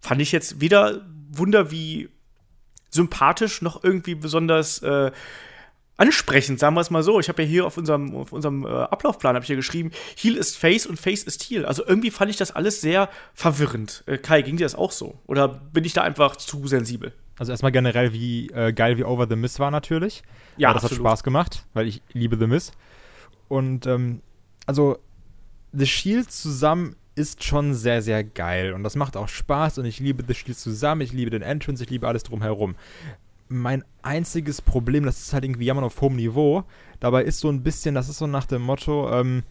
fand 0.00 0.20
ich 0.20 0.32
jetzt 0.32 0.60
weder 0.60 1.06
Wunder 1.30 1.70
wie 1.70 2.08
sympathisch 2.90 3.62
noch 3.62 3.84
irgendwie 3.84 4.14
besonders 4.14 4.82
äh, 4.82 5.10
ansprechend, 5.96 6.58
sagen 6.58 6.74
wir 6.74 6.80
es 6.80 6.90
mal 6.90 7.02
so. 7.02 7.20
Ich 7.20 7.28
habe 7.28 7.42
ja 7.42 7.48
hier 7.48 7.66
auf 7.66 7.76
unserem, 7.76 8.14
auf 8.16 8.32
unserem 8.32 8.64
äh, 8.64 8.68
Ablaufplan 8.68 9.36
ich 9.36 9.46
hier 9.46 9.56
geschrieben, 9.56 9.90
Heal 10.16 10.36
ist 10.36 10.56
Face 10.56 10.86
und 10.86 10.98
Face 10.98 11.24
ist 11.24 11.42
Heal. 11.50 11.66
Also 11.66 11.84
irgendwie 11.84 12.10
fand 12.10 12.30
ich 12.30 12.36
das 12.36 12.52
alles 12.52 12.80
sehr 12.80 13.10
verwirrend. 13.34 14.04
Äh, 14.06 14.16
Kai, 14.18 14.42
ging 14.42 14.56
dir 14.56 14.64
das 14.64 14.74
auch 14.74 14.92
so? 14.92 15.18
Oder 15.26 15.48
bin 15.48 15.84
ich 15.84 15.92
da 15.92 16.02
einfach 16.02 16.36
zu 16.36 16.66
sensibel? 16.66 17.12
Also 17.38 17.52
erstmal 17.52 17.72
generell, 17.72 18.12
wie 18.12 18.48
äh, 18.48 18.72
geil 18.72 18.96
wie 18.96 19.04
Over 19.04 19.26
the 19.28 19.36
Miss 19.36 19.58
war 19.58 19.70
natürlich. 19.70 20.22
Ja, 20.56 20.72
das 20.72 20.84
absolut. 20.84 21.04
hat 21.04 21.10
Spaß 21.10 21.22
gemacht, 21.24 21.64
weil 21.74 21.86
ich 21.86 22.02
liebe 22.12 22.36
The 22.38 22.46
Miss. 22.46 22.72
Und 23.48 23.86
ähm, 23.86 24.22
also 24.66 24.98
The 25.72 25.86
Shield 25.86 26.30
zusammen 26.30 26.96
ist 27.14 27.42
schon 27.44 27.74
sehr, 27.74 28.00
sehr 28.00 28.22
geil 28.22 28.72
und 28.72 28.84
das 28.84 28.96
macht 28.96 29.16
auch 29.16 29.28
Spaß 29.28 29.78
und 29.78 29.84
ich 29.84 29.98
liebe 29.98 30.24
The 30.26 30.34
Shield 30.34 30.58
zusammen, 30.58 31.00
ich 31.00 31.12
liebe 31.12 31.30
den 31.30 31.42
Entrance, 31.42 31.82
ich 31.82 31.90
liebe 31.90 32.06
alles 32.06 32.22
drumherum. 32.22 32.76
Mein 33.48 33.82
einziges 34.02 34.62
Problem, 34.62 35.04
das 35.04 35.20
ist 35.20 35.32
halt 35.32 35.44
irgendwie 35.44 35.64
Jammern 35.64 35.84
auf 35.84 36.00
hohem 36.00 36.16
Niveau, 36.16 36.64
dabei 37.00 37.24
ist 37.24 37.40
so 37.40 37.48
ein 37.48 37.62
bisschen, 37.62 37.94
das 37.94 38.08
ist 38.08 38.18
so 38.18 38.26
nach 38.26 38.46
dem 38.46 38.62
Motto, 38.62 39.10
ähm, 39.10 39.42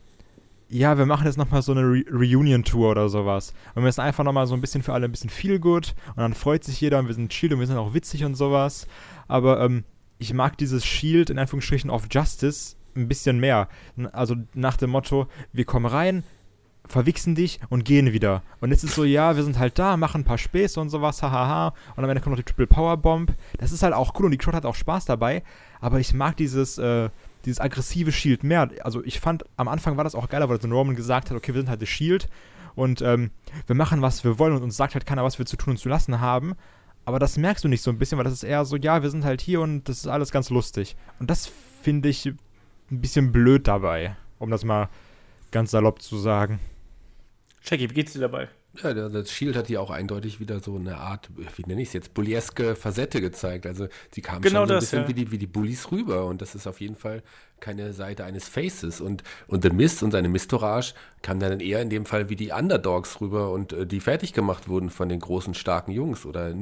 ja, 0.69 0.97
wir 0.97 1.05
machen 1.05 1.25
jetzt 1.25 1.37
nochmal 1.37 1.61
so 1.61 1.71
eine 1.71 1.81
Re 1.81 2.03
Reunion-Tour 2.11 2.91
oder 2.91 3.09
sowas. 3.09 3.53
Und 3.73 3.83
wir 3.83 3.91
sind 3.91 4.03
einfach 4.03 4.23
nochmal 4.23 4.47
so 4.47 4.53
ein 4.53 4.61
bisschen 4.61 4.83
für 4.83 4.93
alle 4.93 5.05
ein 5.05 5.11
bisschen 5.11 5.29
viel 5.29 5.59
gut 5.59 5.95
und 6.09 6.17
dann 6.17 6.33
freut 6.33 6.63
sich 6.63 6.79
jeder 6.81 6.99
und 6.99 7.07
wir 7.07 7.13
sind 7.13 7.33
Shield 7.33 7.53
und 7.53 7.59
wir 7.59 7.67
sind 7.67 7.77
auch 7.77 7.93
witzig 7.93 8.25
und 8.25 8.35
sowas. 8.35 8.87
Aber 9.27 9.61
ähm, 9.61 9.83
ich 10.19 10.33
mag 10.33 10.57
dieses 10.57 10.85
Shield 10.85 11.29
in 11.29 11.39
Anführungsstrichen 11.39 11.89
of 11.89 12.07
Justice 12.11 12.76
ein 12.97 13.07
bisschen 13.07 13.39
mehr. 13.39 13.69
Also 14.11 14.35
nach 14.53 14.77
dem 14.77 14.89
Motto, 14.89 15.27
wir 15.53 15.65
kommen 15.65 15.85
rein, 15.85 16.23
verwichsen 16.85 17.35
dich 17.35 17.59
und 17.69 17.85
gehen 17.85 18.13
wieder. 18.13 18.43
Und 18.61 18.71
jetzt 18.71 18.83
ist 18.83 18.95
so, 18.95 19.03
ja, 19.03 19.35
wir 19.35 19.43
sind 19.43 19.59
halt 19.59 19.77
da, 19.77 19.97
machen 19.97 20.21
ein 20.21 20.25
paar 20.25 20.37
Späße 20.37 20.79
und 20.79 20.89
sowas, 20.89 21.21
hahaha. 21.21 21.73
Und 21.95 22.03
am 22.03 22.09
Ende 22.09 22.21
kommt 22.21 22.35
noch 22.35 22.43
die 22.43 22.45
Triple 22.45 22.67
Power 22.67 22.97
Bomb. 22.97 23.33
Das 23.57 23.71
ist 23.71 23.83
halt 23.83 23.93
auch 23.93 24.13
cool 24.19 24.25
und 24.25 24.31
die 24.31 24.37
Crowd 24.37 24.55
hat 24.55 24.65
auch 24.65 24.75
Spaß 24.75 25.05
dabei. 25.05 25.43
Aber 25.79 25.99
ich 25.99 26.13
mag 26.13 26.37
dieses, 26.37 26.77
äh, 26.77 27.09
dieses 27.45 27.59
aggressive 27.59 28.11
Shield 28.11 28.43
mehr. 28.43 28.69
Also 28.83 29.03
ich 29.03 29.19
fand, 29.19 29.43
am 29.57 29.67
Anfang 29.67 29.97
war 29.97 30.03
das 30.03 30.15
auch 30.15 30.29
geiler, 30.29 30.49
weil 30.49 30.61
so 30.61 30.67
Norman 30.67 30.95
gesagt 30.95 31.29
hat, 31.29 31.37
okay, 31.37 31.53
wir 31.53 31.61
sind 31.61 31.69
halt 31.69 31.81
das 31.81 31.89
Shield 31.89 32.29
und 32.75 33.01
ähm, 33.01 33.31
wir 33.65 33.75
machen, 33.75 34.01
was 34.01 34.23
wir 34.23 34.37
wollen 34.39 34.53
und 34.53 34.63
uns 34.63 34.77
sagt 34.77 34.93
halt 34.93 35.05
keiner, 35.05 35.23
was 35.23 35.39
wir 35.39 35.45
zu 35.45 35.57
tun 35.57 35.71
und 35.71 35.77
zu 35.77 35.89
lassen 35.89 36.21
haben. 36.21 36.55
Aber 37.05 37.19
das 37.19 37.37
merkst 37.37 37.63
du 37.63 37.69
nicht 37.69 37.81
so 37.81 37.89
ein 37.89 37.97
bisschen, 37.97 38.17
weil 38.17 38.25
das 38.25 38.33
ist 38.33 38.43
eher 38.43 38.65
so, 38.65 38.75
ja, 38.75 39.01
wir 39.01 39.09
sind 39.09 39.23
halt 39.23 39.39
hier 39.39 39.61
und 39.61 39.87
das 39.87 39.99
ist 39.99 40.07
alles 40.07 40.31
ganz 40.31 40.49
lustig. 40.49 40.97
Und 41.19 41.29
das 41.29 41.49
finde 41.81 42.09
ich 42.09 42.33
ein 42.91 43.01
bisschen 43.01 43.31
blöd 43.31 43.67
dabei, 43.67 44.15
um 44.39 44.49
das 44.49 44.63
mal 44.63 44.89
ganz 45.51 45.71
salopp 45.71 46.01
zu 46.01 46.17
sagen. 46.17 46.59
Jackie, 47.63 47.89
wie 47.89 47.93
geht's 47.93 48.13
dir 48.13 48.19
dabei? 48.19 48.49
Ja, 48.83 48.93
das 48.93 49.31
Shield 49.31 49.55
hat 49.55 49.69
ja 49.69 49.79
auch 49.79 49.89
eindeutig 49.89 50.39
wieder 50.39 50.59
so 50.59 50.75
eine 50.75 50.97
Art, 50.97 51.29
wie 51.35 51.63
nenne 51.65 51.81
ich 51.81 51.89
es 51.89 51.93
jetzt, 51.93 52.13
bullieske 52.13 52.75
Facette 52.75 53.21
gezeigt. 53.21 53.65
Also 53.65 53.87
sie 54.11 54.21
kamen 54.21 54.41
genau 54.41 54.61
schon 54.61 54.67
so 54.67 54.73
ein 54.73 54.77
das, 54.77 54.83
bisschen 54.85 55.01
ja. 55.03 55.07
wie, 55.07 55.13
die, 55.13 55.31
wie 55.31 55.37
die 55.37 55.47
Bullies 55.47 55.91
rüber 55.91 56.25
und 56.25 56.41
das 56.41 56.53
ist 56.53 56.67
auf 56.67 56.79
jeden 56.79 56.95
Fall 56.95 57.23
keine 57.59 57.93
Seite 57.93 58.23
eines 58.23 58.47
Faces. 58.47 59.01
Und, 59.01 59.23
und 59.47 59.63
The 59.63 59.71
Mist 59.71 60.03
und 60.03 60.11
seine 60.11 60.29
Mistourage 60.29 60.93
kamen 61.23 61.39
dann 61.39 61.59
eher 61.59 61.81
in 61.81 61.89
dem 61.89 62.05
Fall 62.05 62.29
wie 62.29 62.35
die 62.35 62.51
Underdogs 62.51 63.19
rüber 63.19 63.51
und 63.51 63.73
äh, 63.73 63.87
die 63.87 63.99
fertig 63.99 64.33
gemacht 64.33 64.67
wurden 64.67 64.89
von 64.89 65.09
den 65.09 65.19
großen, 65.19 65.55
starken 65.55 65.91
Jungs 65.91 66.25
oder 66.25 66.53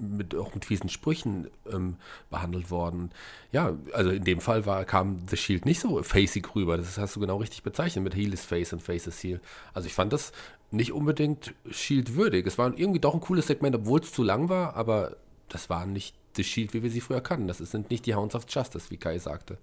mit, 0.00 0.34
auch 0.34 0.54
mit 0.54 0.64
fiesen 0.64 0.88
Sprüchen 0.88 1.48
ähm, 1.70 1.96
behandelt 2.30 2.70
worden. 2.70 3.10
Ja, 3.52 3.76
also 3.92 4.10
in 4.10 4.24
dem 4.24 4.40
Fall 4.40 4.66
war, 4.66 4.84
kam 4.84 5.22
The 5.28 5.36
Shield 5.36 5.66
nicht 5.66 5.80
so 5.80 6.02
facig 6.02 6.54
rüber. 6.54 6.76
Das 6.76 6.98
hast 6.98 7.16
du 7.16 7.20
genau 7.20 7.36
richtig 7.36 7.62
bezeichnet 7.62 8.04
mit 8.04 8.14
Heel 8.14 8.32
is 8.32 8.44
Face 8.44 8.72
und 8.72 8.82
Face 8.82 9.06
is 9.06 9.22
Heel. 9.22 9.40
Also 9.74 9.86
ich 9.86 9.94
fand 9.94 10.12
das 10.12 10.32
nicht 10.70 10.92
unbedingt 10.92 11.54
Shield 11.70 12.14
würdig. 12.14 12.46
Es 12.46 12.58
war 12.58 12.76
irgendwie 12.76 13.00
doch 13.00 13.14
ein 13.14 13.20
cooles 13.20 13.46
Segment, 13.46 13.76
obwohl 13.76 14.00
es 14.00 14.12
zu 14.12 14.22
lang 14.22 14.48
war, 14.48 14.76
aber 14.76 15.16
das 15.48 15.68
war 15.68 15.86
nicht 15.86 16.14
The 16.36 16.44
Shield, 16.44 16.74
wie 16.74 16.82
wir 16.82 16.90
sie 16.90 17.00
früher 17.00 17.20
kannten. 17.20 17.48
Das 17.48 17.58
sind 17.58 17.90
nicht 17.90 18.06
die 18.06 18.14
Hounds 18.14 18.34
of 18.34 18.46
Justice, 18.48 18.90
wie 18.90 18.96
Kai 18.96 19.18
sagte. 19.18 19.58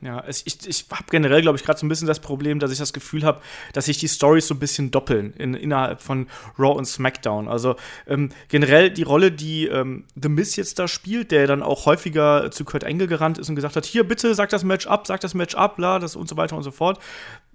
Ja, 0.00 0.22
es, 0.26 0.42
ich, 0.44 0.66
ich 0.66 0.84
habe 0.90 1.04
generell, 1.10 1.40
glaube 1.40 1.56
ich, 1.56 1.64
gerade 1.64 1.78
so 1.78 1.86
ein 1.86 1.88
bisschen 1.88 2.06
das 2.06 2.20
Problem, 2.20 2.58
dass 2.58 2.70
ich 2.70 2.78
das 2.78 2.92
Gefühl 2.92 3.24
habe, 3.24 3.40
dass 3.72 3.86
sich 3.86 3.96
die 3.96 4.08
Stories 4.08 4.46
so 4.46 4.54
ein 4.54 4.58
bisschen 4.58 4.90
doppeln 4.90 5.32
in, 5.34 5.54
innerhalb 5.54 6.02
von 6.02 6.26
Raw 6.58 6.76
und 6.76 6.84
SmackDown. 6.84 7.48
Also 7.48 7.76
ähm, 8.06 8.30
generell 8.48 8.90
die 8.90 9.02
Rolle, 9.02 9.32
die 9.32 9.66
ähm, 9.66 10.04
The 10.20 10.28
Miz 10.28 10.56
jetzt 10.56 10.78
da 10.78 10.88
spielt, 10.88 11.30
der 11.30 11.46
dann 11.46 11.62
auch 11.62 11.86
häufiger 11.86 12.50
zu 12.50 12.64
Kurt 12.64 12.84
Angle 12.84 13.06
gerannt 13.06 13.38
ist 13.38 13.48
und 13.48 13.54
gesagt 13.54 13.76
hat, 13.76 13.86
hier 13.86 14.04
bitte 14.04 14.34
sag 14.34 14.50
das 14.50 14.62
Match 14.62 14.86
ab, 14.86 15.06
sag 15.06 15.20
das 15.20 15.32
Match 15.32 15.54
ab, 15.54 15.76
bla, 15.76 15.98
das 15.98 16.16
und 16.16 16.28
so 16.28 16.36
weiter 16.36 16.56
und 16.56 16.64
so 16.64 16.70
fort. 16.70 16.98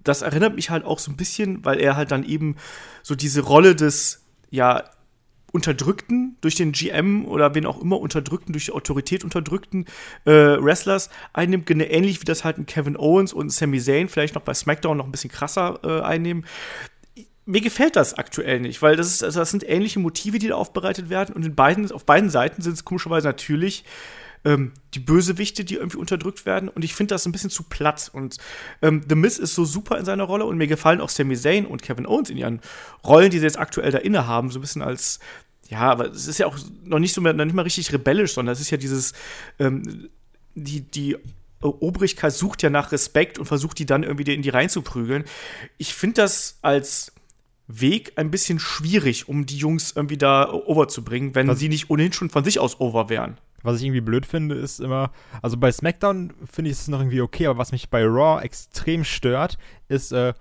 Das 0.03 0.21
erinnert 0.23 0.55
mich 0.55 0.69
halt 0.71 0.85
auch 0.85 0.97
so 0.97 1.11
ein 1.11 1.17
bisschen, 1.17 1.63
weil 1.65 1.79
er 1.79 1.95
halt 1.95 2.11
dann 2.11 2.23
eben 2.23 2.55
so 3.03 3.15
diese 3.15 3.41
Rolle 3.41 3.75
des 3.75 4.25
ja 4.49 4.85
Unterdrückten 5.51 6.37
durch 6.41 6.55
den 6.55 6.71
GM 6.71 7.25
oder 7.25 7.55
wen 7.55 7.65
auch 7.65 7.81
immer 7.81 7.99
Unterdrückten, 7.99 8.53
durch 8.53 8.65
die 8.65 8.71
Autorität 8.71 9.23
Unterdrückten 9.23 9.85
äh, 10.25 10.31
Wrestlers 10.31 11.09
einnimmt, 11.33 11.69
ähnlich 11.69 12.21
wie 12.21 12.25
das 12.25 12.43
halt 12.43 12.57
ein 12.57 12.65
Kevin 12.65 12.97
Owens 12.97 13.33
und 13.33 13.51
Sami 13.51 13.79
Zayn 13.79 14.09
vielleicht 14.09 14.35
noch 14.35 14.43
bei 14.43 14.53
SmackDown 14.53 14.97
noch 14.97 15.05
ein 15.05 15.11
bisschen 15.11 15.31
krasser 15.31 15.79
äh, 15.83 16.01
einnehmen. 16.01 16.45
Mir 17.45 17.61
gefällt 17.61 17.95
das 17.95 18.13
aktuell 18.13 18.59
nicht, 18.59 18.81
weil 18.83 18.95
das, 18.95 19.07
ist, 19.07 19.23
also 19.23 19.39
das 19.39 19.49
sind 19.49 19.67
ähnliche 19.67 19.99
Motive, 19.99 20.37
die 20.37 20.49
da 20.49 20.55
aufbereitet 20.55 21.09
werden 21.09 21.35
und 21.35 21.43
in 21.43 21.55
beiden, 21.55 21.91
auf 21.91 22.05
beiden 22.05 22.29
Seiten 22.29 22.61
sind 22.61 22.73
es 22.73 22.85
komischerweise 22.85 23.27
natürlich 23.27 23.85
ähm, 24.45 24.73
die 24.93 24.99
Bösewichte, 24.99 25.65
die 25.65 25.75
irgendwie 25.75 25.97
unterdrückt 25.97 26.45
werden. 26.45 26.69
Und 26.69 26.83
ich 26.83 26.95
finde 26.95 27.15
das 27.15 27.25
ein 27.25 27.31
bisschen 27.31 27.49
zu 27.49 27.63
platt. 27.63 28.09
Und 28.13 28.37
ähm, 28.81 29.01
The 29.07 29.15
Miz 29.15 29.37
ist 29.37 29.55
so 29.55 29.65
super 29.65 29.97
in 29.97 30.05
seiner 30.05 30.23
Rolle 30.23 30.45
und 30.45 30.57
mir 30.57 30.67
gefallen 30.67 31.01
auch 31.01 31.09
Sami 31.09 31.35
Zayn 31.35 31.65
und 31.65 31.81
Kevin 31.81 32.05
Owens 32.05 32.29
in 32.29 32.37
ihren 32.37 32.61
Rollen, 33.05 33.31
die 33.31 33.39
sie 33.39 33.45
jetzt 33.45 33.59
aktuell 33.59 33.91
da 33.91 33.99
inne 33.99 34.27
haben, 34.27 34.51
so 34.51 34.59
ein 34.59 34.61
bisschen 34.61 34.81
als 34.81 35.19
ja, 35.69 35.81
aber 35.81 36.07
es 36.07 36.27
ist 36.27 36.39
ja 36.39 36.47
auch 36.47 36.57
noch 36.83 36.97
nicht 36.97 37.13
so 37.13 37.21
mehr, 37.21 37.31
noch 37.33 37.45
nicht 37.45 37.53
mal 37.53 37.61
richtig 37.61 37.93
rebellisch, 37.93 38.33
sondern 38.33 38.53
es 38.53 38.59
ist 38.59 38.71
ja 38.71 38.77
dieses, 38.77 39.13
ähm, 39.59 40.09
die, 40.55 40.81
die 40.81 41.15
Obrigkeit 41.61 42.33
sucht 42.33 42.63
ja 42.63 42.69
nach 42.69 42.91
Respekt 42.91 43.37
und 43.37 43.45
versucht 43.45 43.77
die 43.77 43.85
dann 43.85 44.03
irgendwie 44.03 44.33
in 44.33 44.41
die 44.41 44.49
reinzuprügeln. 44.49 45.25
Ich 45.77 45.93
finde 45.93 46.21
das 46.21 46.57
als 46.63 47.11
Weg 47.67 48.13
ein 48.15 48.31
bisschen 48.31 48.59
schwierig, 48.59 49.29
um 49.29 49.45
die 49.45 49.57
Jungs 49.57 49.91
irgendwie 49.95 50.17
da 50.17 50.51
over 50.51 50.87
zu 50.87 51.03
bringen, 51.03 51.35
wenn 51.35 51.47
Was? 51.47 51.59
sie 51.59 51.69
nicht 51.69 51.91
ohnehin 51.91 52.13
schon 52.13 52.31
von 52.31 52.43
sich 52.43 52.59
aus 52.59 52.79
over 52.79 53.09
wären. 53.09 53.37
Was 53.63 53.77
ich 53.77 53.83
irgendwie 53.83 54.01
blöd 54.01 54.25
finde, 54.25 54.55
ist 54.55 54.79
immer, 54.79 55.11
also 55.41 55.57
bei 55.57 55.71
SmackDown 55.71 56.33
finde 56.49 56.71
ich 56.71 56.77
es 56.77 56.87
noch 56.87 56.99
irgendwie 56.99 57.21
okay, 57.21 57.47
aber 57.47 57.57
was 57.57 57.71
mich 57.71 57.89
bei 57.89 58.03
Raw 58.03 58.41
extrem 58.41 59.03
stört, 59.03 59.57
ist, 59.87 60.11
äh, 60.11 60.33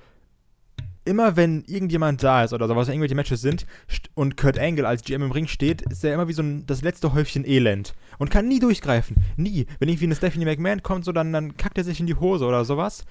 immer 1.08 1.36
wenn 1.36 1.64
irgendjemand 1.66 2.22
da 2.22 2.44
ist 2.44 2.52
oder 2.52 2.68
so, 2.68 2.76
was 2.76 2.88
irgendwelche 2.88 3.14
Matches 3.14 3.40
sind 3.40 3.66
und 4.14 4.36
Kurt 4.36 4.58
Angle 4.58 4.86
als 4.86 5.02
GM 5.02 5.22
im 5.22 5.32
Ring 5.32 5.46
steht, 5.46 5.82
ist 5.82 6.04
er 6.04 6.14
immer 6.14 6.28
wie 6.28 6.34
so 6.34 6.42
ein, 6.42 6.66
das 6.66 6.82
letzte 6.82 7.14
Häufchen 7.14 7.46
Elend 7.46 7.94
und 8.18 8.30
kann 8.30 8.46
nie 8.46 8.60
durchgreifen. 8.60 9.16
Nie. 9.36 9.66
Wenn 9.78 9.88
irgendwie 9.88 10.04
eine 10.04 10.16
Stephanie 10.16 10.44
McMahon 10.44 10.82
kommt, 10.82 11.04
so 11.06 11.12
dann, 11.12 11.32
dann 11.32 11.56
kackt 11.56 11.78
er 11.78 11.84
sich 11.84 11.98
in 11.98 12.06
die 12.06 12.14
Hose 12.14 12.44
oder 12.44 12.64
sowas. 12.64 13.04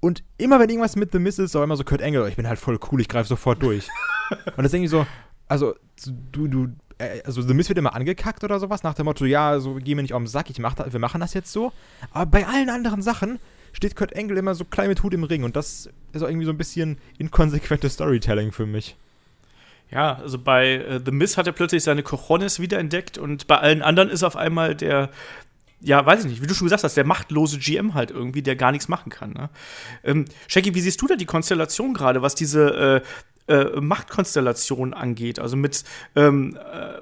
Und 0.00 0.24
immer 0.38 0.58
wenn 0.58 0.70
irgendwas 0.70 0.96
mit 0.96 1.12
The 1.12 1.18
Miss 1.18 1.38
ist, 1.38 1.54
auch 1.56 1.62
immer 1.62 1.76
so 1.76 1.84
Kurt 1.84 2.02
Angle, 2.02 2.22
oh, 2.22 2.26
ich 2.26 2.36
bin 2.36 2.48
halt 2.48 2.58
voll 2.58 2.78
cool, 2.90 3.00
ich 3.00 3.08
greife 3.08 3.28
sofort 3.28 3.62
durch. 3.62 3.88
und 4.30 4.58
das 4.58 4.66
ist 4.66 4.74
irgendwie 4.74 4.88
so, 4.88 5.06
also 5.46 5.74
du, 6.32 6.48
du 6.48 6.68
also 6.98 7.42
The 7.42 7.54
Miz 7.54 7.68
wird 7.68 7.78
immer 7.78 7.94
angekackt 7.94 8.42
oder 8.44 8.58
sowas, 8.58 8.82
nach 8.82 8.94
dem 8.94 9.04
Motto, 9.04 9.24
ja, 9.24 9.60
so 9.60 9.74
geh 9.74 9.94
mir 9.94 10.02
nicht 10.02 10.14
auf 10.14 10.22
den 10.22 10.26
Sack, 10.26 10.50
ich 10.50 10.58
mach 10.58 10.74
das, 10.74 10.92
wir 10.92 11.00
machen 11.00 11.20
das 11.20 11.34
jetzt 11.34 11.52
so. 11.52 11.72
Aber 12.10 12.26
bei 12.26 12.46
allen 12.46 12.70
anderen 12.70 13.02
Sachen 13.02 13.38
steht 13.72 13.96
Kurt 13.96 14.16
Angle 14.16 14.38
immer 14.38 14.54
so 14.54 14.64
klein 14.64 14.88
mit 14.88 15.02
Hut 15.02 15.12
im 15.12 15.24
Ring 15.24 15.44
und 15.44 15.56
das 15.56 15.90
ist 16.12 16.22
auch 16.22 16.28
irgendwie 16.28 16.46
so 16.46 16.52
ein 16.52 16.58
bisschen 16.58 16.98
inkonsequentes 17.18 17.94
Storytelling 17.94 18.52
für 18.52 18.66
mich. 18.66 18.96
Ja, 19.90 20.16
also 20.16 20.38
bei 20.38 20.74
äh, 20.74 21.00
The 21.04 21.12
Miz 21.12 21.36
hat 21.36 21.46
er 21.46 21.52
plötzlich 21.52 21.84
seine 21.84 22.02
Cojones 22.02 22.60
wiederentdeckt 22.60 23.18
und 23.18 23.46
bei 23.46 23.58
allen 23.58 23.82
anderen 23.82 24.08
ist 24.08 24.22
auf 24.22 24.36
einmal 24.36 24.74
der, 24.74 25.10
ja, 25.80 26.04
weiß 26.04 26.24
ich 26.24 26.30
nicht, 26.30 26.42
wie 26.42 26.46
du 26.46 26.54
schon 26.54 26.66
gesagt 26.66 26.82
hast, 26.82 26.96
der 26.96 27.04
machtlose 27.04 27.58
GM 27.58 27.94
halt 27.94 28.10
irgendwie, 28.10 28.42
der 28.42 28.56
gar 28.56 28.72
nichts 28.72 28.88
machen 28.88 29.10
kann. 29.10 29.32
Ne? 29.32 29.50
Ähm, 30.02 30.24
Shaggy, 30.48 30.74
wie 30.74 30.80
siehst 30.80 31.00
du 31.02 31.06
da 31.06 31.14
die 31.14 31.26
Konstellation 31.26 31.94
gerade, 31.94 32.22
was 32.22 32.34
diese 32.34 33.02
äh, 33.04 33.06
äh, 33.48 33.80
Machtkonstellationen 33.80 34.94
angeht. 34.94 35.38
Also 35.38 35.56
mit 35.56 35.84
ähm, 36.14 36.56
äh, 36.56 37.00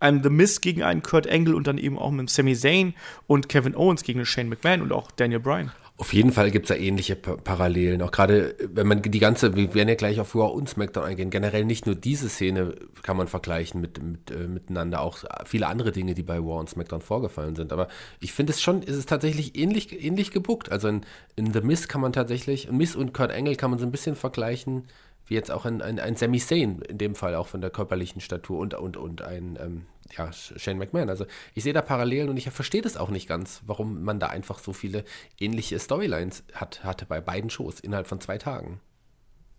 einem 0.00 0.22
The 0.22 0.30
Miz 0.30 0.60
gegen 0.60 0.82
einen 0.82 1.02
Kurt 1.02 1.28
Angle 1.28 1.54
und 1.54 1.66
dann 1.66 1.78
eben 1.78 1.98
auch 1.98 2.10
mit 2.10 2.30
Sami 2.30 2.54
Zayn 2.54 2.94
und 3.26 3.48
Kevin 3.48 3.74
Owens 3.74 4.02
gegen 4.02 4.24
Shane 4.24 4.48
McMahon 4.48 4.82
und 4.82 4.92
auch 4.92 5.10
Daniel 5.10 5.40
Bryan. 5.40 5.72
Auf 5.98 6.12
jeden 6.12 6.30
Fall 6.30 6.50
gibt 6.50 6.68
es 6.68 6.76
da 6.76 6.82
ähnliche 6.82 7.16
pa 7.16 7.36
Parallelen. 7.36 8.02
Auch 8.02 8.10
gerade, 8.10 8.54
wenn 8.60 8.86
man 8.86 9.00
die 9.00 9.18
ganze, 9.18 9.56
wir 9.56 9.72
werden 9.72 9.88
ja 9.88 9.94
gleich 9.94 10.20
auf 10.20 10.34
Raw 10.34 10.52
und 10.52 10.68
SmackDown 10.68 11.04
eingehen, 11.04 11.30
generell 11.30 11.64
nicht 11.64 11.86
nur 11.86 11.94
diese 11.94 12.28
Szene 12.28 12.74
kann 13.02 13.16
man 13.16 13.28
vergleichen 13.28 13.80
mit, 13.80 14.02
mit 14.02 14.30
äh, 14.30 14.46
miteinander, 14.46 15.00
auch 15.00 15.20
viele 15.46 15.68
andere 15.68 15.92
Dinge, 15.92 16.12
die 16.12 16.22
bei 16.22 16.36
Raw 16.36 16.60
und 16.60 16.68
SmackDown 16.68 17.00
vorgefallen 17.00 17.56
sind. 17.56 17.72
Aber 17.72 17.88
ich 18.20 18.34
finde 18.34 18.52
es 18.52 18.60
schon, 18.60 18.82
ist 18.82 18.96
es 18.96 19.06
tatsächlich 19.06 19.56
ähnlich, 19.56 20.04
ähnlich 20.04 20.32
gebuckt. 20.32 20.70
Also 20.70 20.88
in, 20.88 21.00
in 21.34 21.54
The 21.54 21.62
Miz 21.62 21.88
kann 21.88 22.02
man 22.02 22.12
tatsächlich, 22.12 22.70
Miz 22.70 22.94
und 22.94 23.14
Kurt 23.14 23.32
Angle 23.32 23.56
kann 23.56 23.70
man 23.70 23.78
so 23.78 23.86
ein 23.86 23.90
bisschen 23.92 24.16
vergleichen, 24.16 24.84
wie 25.26 25.34
jetzt 25.34 25.50
auch 25.50 25.64
ein, 25.64 25.82
ein, 25.82 25.98
ein 25.98 26.16
Sami 26.16 26.38
Zayn, 26.38 26.80
in 26.82 26.98
dem 26.98 27.14
Fall 27.14 27.34
auch 27.34 27.48
von 27.48 27.60
der 27.60 27.70
körperlichen 27.70 28.20
Statur 28.20 28.58
und, 28.58 28.74
und, 28.74 28.96
und 28.96 29.22
ein, 29.22 29.58
ähm, 29.60 29.86
ja, 30.16 30.32
Shane 30.32 30.78
McMahon. 30.78 31.08
Also 31.08 31.26
ich 31.54 31.64
sehe 31.64 31.72
da 31.72 31.82
Parallelen 31.82 32.28
und 32.28 32.36
ich 32.36 32.48
verstehe 32.50 32.82
das 32.82 32.96
auch 32.96 33.10
nicht 33.10 33.28
ganz, 33.28 33.62
warum 33.66 34.02
man 34.02 34.20
da 34.20 34.28
einfach 34.28 34.58
so 34.58 34.72
viele 34.72 35.04
ähnliche 35.38 35.78
Storylines 35.78 36.44
hat, 36.54 36.84
hatte 36.84 37.06
bei 37.06 37.20
beiden 37.20 37.50
Shows 37.50 37.80
innerhalb 37.80 38.06
von 38.06 38.20
zwei 38.20 38.38
Tagen. 38.38 38.80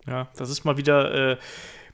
Ja, 0.05 0.29
das 0.37 0.49
ist 0.49 0.63
mal 0.63 0.77
wieder 0.77 1.31
äh, 1.31 1.37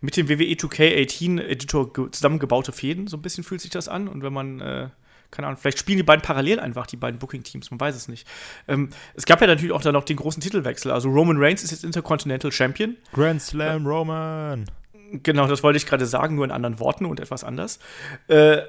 mit 0.01 0.17
dem 0.17 0.29
WWE 0.29 0.53
2K18 0.53 1.41
Editor 1.41 2.11
zusammengebaute 2.11 2.71
Fäden. 2.71 3.07
So 3.07 3.17
ein 3.17 3.23
bisschen 3.23 3.43
fühlt 3.43 3.61
sich 3.61 3.71
das 3.71 3.87
an. 3.87 4.07
Und 4.07 4.21
wenn 4.21 4.33
man 4.33 4.59
äh, 4.59 4.89
keine 5.33 5.47
Ahnung, 5.47 5.59
vielleicht 5.59 5.79
spielen 5.79 5.97
die 5.97 6.03
beiden 6.03 6.21
parallel 6.21 6.59
einfach, 6.59 6.85
die 6.85 6.95
beiden 6.95 7.19
Booking-Teams, 7.19 7.71
man 7.71 7.79
weiß 7.79 7.95
es 7.95 8.07
nicht. 8.07 8.27
Ähm, 8.67 8.89
es 9.15 9.25
gab 9.25 9.41
ja 9.41 9.47
natürlich 9.47 9.71
auch 9.71 9.81
dann 9.81 9.93
noch 9.93 10.05
den 10.05 10.17
großen 10.17 10.41
Titelwechsel. 10.41 10.91
Also 10.91 11.09
Roman 11.09 11.37
Reigns 11.37 11.63
ist 11.63 11.71
jetzt 11.71 11.83
Intercontinental 11.83 12.51
Champion. 12.51 12.97
Grand 13.11 13.41
Slam 13.41 13.87
Roman. 13.87 14.65
Genau, 15.11 15.47
das 15.47 15.63
wollte 15.63 15.77
ich 15.77 15.85
gerade 15.85 16.05
sagen, 16.05 16.35
nur 16.35 16.45
in 16.45 16.51
anderen 16.51 16.79
Worten 16.79 17.05
und 17.05 17.19
etwas 17.19 17.43
anders. 17.43 17.79
Äh, 18.27 18.61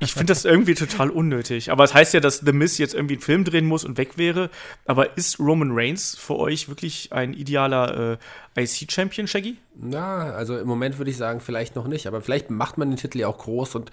ich 0.00 0.12
finde 0.14 0.32
das 0.32 0.44
irgendwie 0.44 0.74
total 0.74 1.10
unnötig. 1.10 1.70
Aber 1.70 1.84
es 1.84 1.90
das 1.90 1.98
heißt 1.98 2.14
ja, 2.14 2.20
dass 2.20 2.38
The 2.38 2.52
Miz 2.52 2.78
jetzt 2.78 2.94
irgendwie 2.94 3.14
einen 3.14 3.22
Film 3.22 3.44
drehen 3.44 3.66
muss 3.66 3.84
und 3.84 3.98
weg 3.98 4.16
wäre. 4.16 4.50
Aber 4.86 5.16
ist 5.16 5.38
Roman 5.38 5.70
Reigns 5.72 6.16
für 6.16 6.36
euch 6.36 6.68
wirklich 6.68 7.12
ein 7.12 7.34
idealer 7.34 8.18
äh, 8.56 8.62
IC-Champion, 8.62 9.26
Shaggy? 9.26 9.58
Na, 9.76 10.32
also 10.32 10.56
im 10.56 10.66
Moment 10.66 10.98
würde 10.98 11.10
ich 11.10 11.16
sagen, 11.16 11.40
vielleicht 11.40 11.76
noch 11.76 11.86
nicht. 11.86 12.06
Aber 12.06 12.22
vielleicht 12.22 12.50
macht 12.50 12.78
man 12.78 12.90
den 12.90 12.96
Titel 12.96 13.18
ja 13.18 13.28
auch 13.28 13.38
groß 13.38 13.74
und 13.74 13.90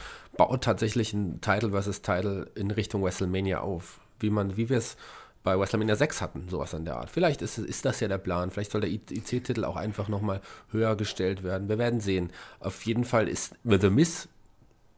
baut 0.48 0.64
tatsächlich 0.64 1.14
ein 1.14 1.42
Title 1.42 1.72
versus 1.72 2.02
Title 2.02 2.50
in 2.56 2.72
Richtung 2.72 3.04
WrestleMania 3.04 3.62
auf. 3.62 4.00
Wie 4.20 4.30
man, 4.30 4.58
wie 4.58 4.70
wir 4.70 4.78
es 4.78 4.98
bei 5.44 5.58
WrestleMania 5.58 5.96
6 5.96 6.22
hatten, 6.22 6.48
sowas 6.50 6.76
an 6.76 6.86
der 6.86 6.98
Art. 6.98 7.10
Vielleicht 7.10 7.42
ist, 7.42 7.58
ist 7.58 7.86
das 7.86 8.00
ja 8.00 8.08
der 8.08 8.20
Plan. 8.20 8.52
Vielleicht 8.52 8.72
soll 8.72 8.82
der 8.82 8.92
IC-Titel 8.92 9.66
auch 9.66 9.76
einfach 9.76 10.08
nochmal 10.08 10.42
höher 10.72 10.96
gestellt 10.96 11.44
werden. 11.44 11.70
Wir 11.70 11.80
werden 11.80 12.00
sehen. 12.00 12.32
Auf 12.60 12.86
jeden 12.86 13.06
Fall 13.06 13.28
ist 13.28 13.56
The 13.64 13.90
Miz 13.90 14.28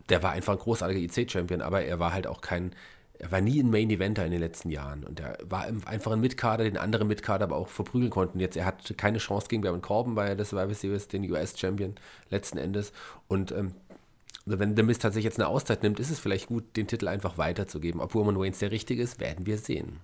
der 0.09 0.23
war 0.23 0.31
einfach 0.31 0.53
ein 0.53 0.59
großartiger 0.59 0.99
IC-Champion, 0.99 1.61
aber 1.61 1.83
er 1.83 1.99
war 1.99 2.13
halt 2.13 2.27
auch 2.27 2.41
kein, 2.41 2.73
er 3.17 3.31
war 3.31 3.41
nie 3.41 3.61
ein 3.61 3.69
Main-Eventer 3.69 4.25
in 4.25 4.31
den 4.31 4.41
letzten 4.41 4.69
Jahren. 4.69 5.03
Und 5.03 5.19
er 5.19 5.37
war 5.43 5.65
einfach 5.85 6.11
ein 6.11 6.19
Mitkader, 6.19 6.63
den 6.65 6.77
andere 6.77 7.05
Mitkader 7.05 7.45
aber 7.45 7.55
auch 7.55 7.69
verprügeln 7.69 8.09
konnten. 8.09 8.39
Jetzt, 8.39 8.57
er 8.57 8.65
hat 8.65 8.97
keine 8.97 9.19
Chance 9.19 9.47
gegen 9.47 9.61
Baron 9.61 9.81
Corbin 9.81 10.15
bei 10.15 10.35
der 10.35 10.45
Survivor 10.45 10.73
Series, 10.73 11.07
den 11.07 11.29
US-Champion 11.31 11.95
letzten 12.29 12.57
Endes. 12.57 12.91
Und 13.27 13.51
ähm, 13.51 13.73
wenn 14.45 14.75
The 14.75 14.83
Mist 14.83 15.01
tatsächlich 15.01 15.25
jetzt 15.25 15.39
eine 15.39 15.47
Auszeit 15.47 15.83
nimmt, 15.83 15.99
ist 15.99 16.09
es 16.09 16.19
vielleicht 16.19 16.47
gut, 16.47 16.75
den 16.75 16.87
Titel 16.87 17.07
einfach 17.07 17.37
weiterzugeben. 17.37 18.01
Ob 18.01 18.13
Roman 18.13 18.37
Reigns 18.37 18.59
der 18.59 18.71
richtige 18.71 19.01
ist, 19.01 19.19
werden 19.19 19.45
wir 19.45 19.57
sehen. 19.57 19.99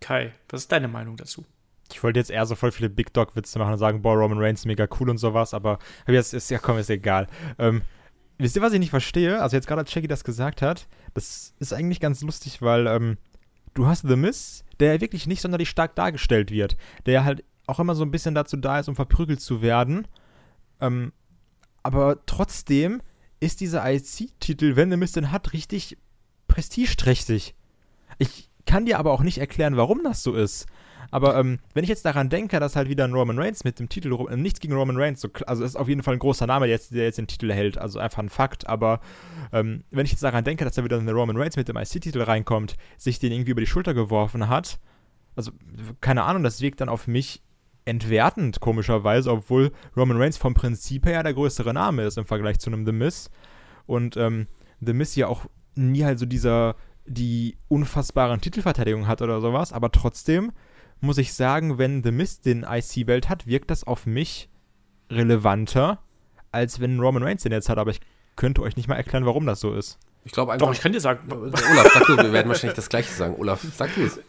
Kai, 0.00 0.32
was 0.48 0.62
ist 0.62 0.72
deine 0.72 0.88
Meinung 0.88 1.16
dazu? 1.16 1.44
Ich 1.92 2.02
wollte 2.02 2.20
jetzt 2.20 2.30
eher 2.30 2.46
so 2.46 2.54
voll 2.54 2.72
viele 2.72 2.88
Big 2.88 3.12
Dog-Witze 3.12 3.58
machen 3.58 3.72
und 3.72 3.78
sagen, 3.78 4.02
boah, 4.02 4.14
Roman 4.14 4.38
Reigns 4.38 4.64
mega 4.64 4.88
cool 4.98 5.10
und 5.10 5.18
sowas, 5.18 5.54
aber 5.54 5.78
jetzt 6.06 6.34
ist 6.34 6.50
ja 6.50 6.58
komm, 6.58 6.78
ist 6.78 6.90
egal. 6.90 7.26
Ähm, 7.58 7.82
Wisst 8.40 8.56
ihr, 8.56 8.62
was 8.62 8.72
ich 8.72 8.78
nicht 8.78 8.90
verstehe? 8.90 9.42
Also 9.42 9.54
jetzt 9.54 9.66
gerade 9.66 9.82
als 9.82 9.92
Shaggy 9.92 10.08
das 10.08 10.24
gesagt 10.24 10.62
hat, 10.62 10.88
das 11.12 11.52
ist 11.58 11.74
eigentlich 11.74 12.00
ganz 12.00 12.22
lustig, 12.22 12.62
weil 12.62 12.86
ähm, 12.86 13.18
du 13.74 13.86
hast 13.86 14.08
The 14.08 14.16
Miss, 14.16 14.64
der 14.80 15.02
wirklich 15.02 15.26
nicht 15.26 15.42
sonderlich 15.42 15.68
stark 15.68 15.94
dargestellt 15.94 16.50
wird, 16.50 16.78
der 17.04 17.26
halt 17.26 17.44
auch 17.66 17.78
immer 17.80 17.94
so 17.94 18.02
ein 18.02 18.10
bisschen 18.10 18.34
dazu 18.34 18.56
da 18.56 18.78
ist, 18.78 18.88
um 18.88 18.96
verprügelt 18.96 19.42
zu 19.42 19.60
werden. 19.60 20.08
Ähm, 20.80 21.12
aber 21.82 22.24
trotzdem 22.26 23.02
ist 23.40 23.60
dieser 23.60 23.90
IC-Titel, 23.90 24.76
wenn 24.76 24.90
The 24.90 24.96
Miss 24.96 25.12
den 25.12 25.32
hat, 25.32 25.52
richtig 25.52 25.96
prestigeträchtig. 26.48 27.54
Ich 28.18 28.50
kann 28.66 28.84
dir 28.84 28.98
aber 28.98 29.12
auch 29.12 29.22
nicht 29.22 29.38
erklären, 29.38 29.76
warum 29.76 30.02
das 30.04 30.22
so 30.22 30.34
ist. 30.34 30.66
Aber 31.10 31.36
ähm, 31.36 31.58
wenn 31.74 31.82
ich 31.82 31.90
jetzt 31.90 32.04
daran 32.04 32.28
denke, 32.28 32.60
dass 32.60 32.76
halt 32.76 32.88
wieder 32.88 33.04
ein 33.04 33.14
Roman 33.14 33.38
Reigns 33.38 33.64
mit 33.64 33.78
dem 33.78 33.88
Titel, 33.88 34.12
äh, 34.28 34.36
nichts 34.36 34.60
gegen 34.60 34.74
Roman 34.74 34.96
Reigns, 34.96 35.20
so, 35.20 35.28
also 35.46 35.64
ist 35.64 35.76
auf 35.76 35.88
jeden 35.88 36.02
Fall 36.02 36.14
ein 36.14 36.20
großer 36.20 36.46
Name, 36.46 36.66
der 36.66 36.76
jetzt, 36.76 36.92
der 36.94 37.04
jetzt 37.04 37.18
den 37.18 37.26
Titel 37.26 37.52
hält, 37.52 37.78
also 37.78 37.98
einfach 37.98 38.22
ein 38.22 38.28
Fakt. 38.28 38.68
Aber 38.68 39.00
ähm, 39.52 39.84
wenn 39.90 40.04
ich 40.04 40.12
jetzt 40.12 40.22
daran 40.22 40.44
denke, 40.44 40.64
dass 40.64 40.74
da 40.74 40.84
wieder 40.84 40.98
eine 40.98 41.12
Roman 41.12 41.36
Reigns 41.36 41.56
mit 41.56 41.68
dem 41.68 41.76
IC-Titel 41.76 42.22
reinkommt, 42.22 42.76
sich 42.96 43.18
den 43.18 43.32
irgendwie 43.32 43.52
über 43.52 43.60
die 43.60 43.66
Schulter 43.66 43.94
geworfen 43.94 44.48
hat, 44.48 44.78
also 45.36 45.52
keine 46.00 46.24
Ahnung, 46.24 46.42
das 46.42 46.60
wirkt 46.60 46.80
dann 46.80 46.88
auf 46.88 47.06
mich 47.06 47.42
entwertend, 47.90 48.60
komischerweise, 48.60 49.30
obwohl 49.30 49.72
Roman 49.96 50.16
Reigns 50.16 50.36
vom 50.36 50.54
Prinzip 50.54 51.06
her 51.06 51.22
der 51.22 51.34
größere 51.34 51.74
Name 51.74 52.04
ist 52.04 52.16
im 52.16 52.24
Vergleich 52.24 52.58
zu 52.58 52.70
einem 52.70 52.86
The 52.86 52.92
Miz. 52.92 53.30
Und 53.86 54.16
ähm, 54.16 54.46
The 54.80 54.92
Miz 54.92 55.14
ja 55.16 55.26
auch 55.26 55.46
nie 55.74 56.04
halt 56.04 56.18
so 56.18 56.26
dieser 56.26 56.76
die 57.06 57.56
unfassbaren 57.68 58.40
Titelverteidigungen 58.40 59.08
hat 59.08 59.20
oder 59.20 59.40
sowas, 59.40 59.72
aber 59.72 59.90
trotzdem 59.90 60.52
muss 61.00 61.18
ich 61.18 61.34
sagen, 61.34 61.78
wenn 61.78 62.02
The 62.02 62.12
Mist 62.12 62.46
den 62.46 62.64
IC-Belt 62.68 63.28
hat, 63.28 63.46
wirkt 63.46 63.70
das 63.70 63.84
auf 63.84 64.06
mich 64.06 64.48
relevanter, 65.10 65.98
als 66.52 66.80
wenn 66.80 67.00
Roman 67.00 67.22
Reigns 67.22 67.42
den 67.42 67.52
jetzt 67.52 67.68
hat. 67.68 67.78
Aber 67.78 67.90
ich 67.90 68.00
könnte 68.36 68.62
euch 68.62 68.76
nicht 68.76 68.88
mal 68.88 68.96
erklären, 68.96 69.26
warum 69.26 69.46
das 69.46 69.60
so 69.60 69.74
ist. 69.74 69.98
Ich 70.24 70.32
glaube 70.32 70.52
einfach. 70.52 70.66
Doch, 70.66 70.74
ich 70.74 70.80
kann 70.80 70.92
dir 70.92 71.00
sagen. 71.00 71.30
Olaf, 71.32 71.90
sag 71.94 72.06
du, 72.06 72.16
wir 72.16 72.32
werden 72.32 72.48
wahrscheinlich 72.48 72.76
das 72.76 72.88
Gleiche 72.88 73.12
sagen. 73.12 73.34
Olaf, 73.38 73.64
sag 73.74 73.94
du 73.94 74.02
es. 74.02 74.20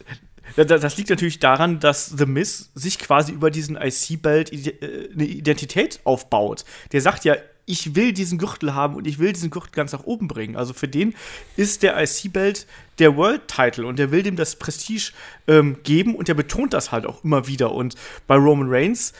Das 0.56 0.96
liegt 0.96 1.10
natürlich 1.10 1.38
daran, 1.38 1.80
dass 1.80 2.06
The 2.06 2.26
Miz 2.26 2.70
sich 2.74 2.98
quasi 2.98 3.32
über 3.32 3.50
diesen 3.50 3.76
IC-Belt 3.76 4.52
äh, 4.52 5.08
eine 5.12 5.24
Identität 5.24 6.00
aufbaut. 6.04 6.64
Der 6.92 7.00
sagt 7.00 7.24
ja, 7.24 7.36
ich 7.64 7.94
will 7.94 8.12
diesen 8.12 8.38
Gürtel 8.38 8.74
haben 8.74 8.96
und 8.96 9.06
ich 9.06 9.18
will 9.18 9.32
diesen 9.32 9.50
Gürtel 9.50 9.70
ganz 9.72 9.92
nach 9.92 10.04
oben 10.04 10.28
bringen. 10.28 10.56
Also 10.56 10.72
für 10.72 10.88
den 10.88 11.14
ist 11.56 11.82
der 11.82 12.00
IC-Belt 12.00 12.66
der 12.98 13.16
World-Title 13.16 13.86
und 13.86 13.98
der 13.98 14.10
will 14.10 14.22
dem 14.22 14.36
das 14.36 14.56
Prestige 14.56 15.12
ähm, 15.46 15.78
geben 15.84 16.14
und 16.14 16.28
der 16.28 16.34
betont 16.34 16.74
das 16.74 16.92
halt 16.92 17.06
auch 17.06 17.22
immer 17.24 17.46
wieder. 17.46 17.72
Und 17.72 17.94
bei 18.26 18.34
Roman 18.34 18.68
Reigns 18.68 19.12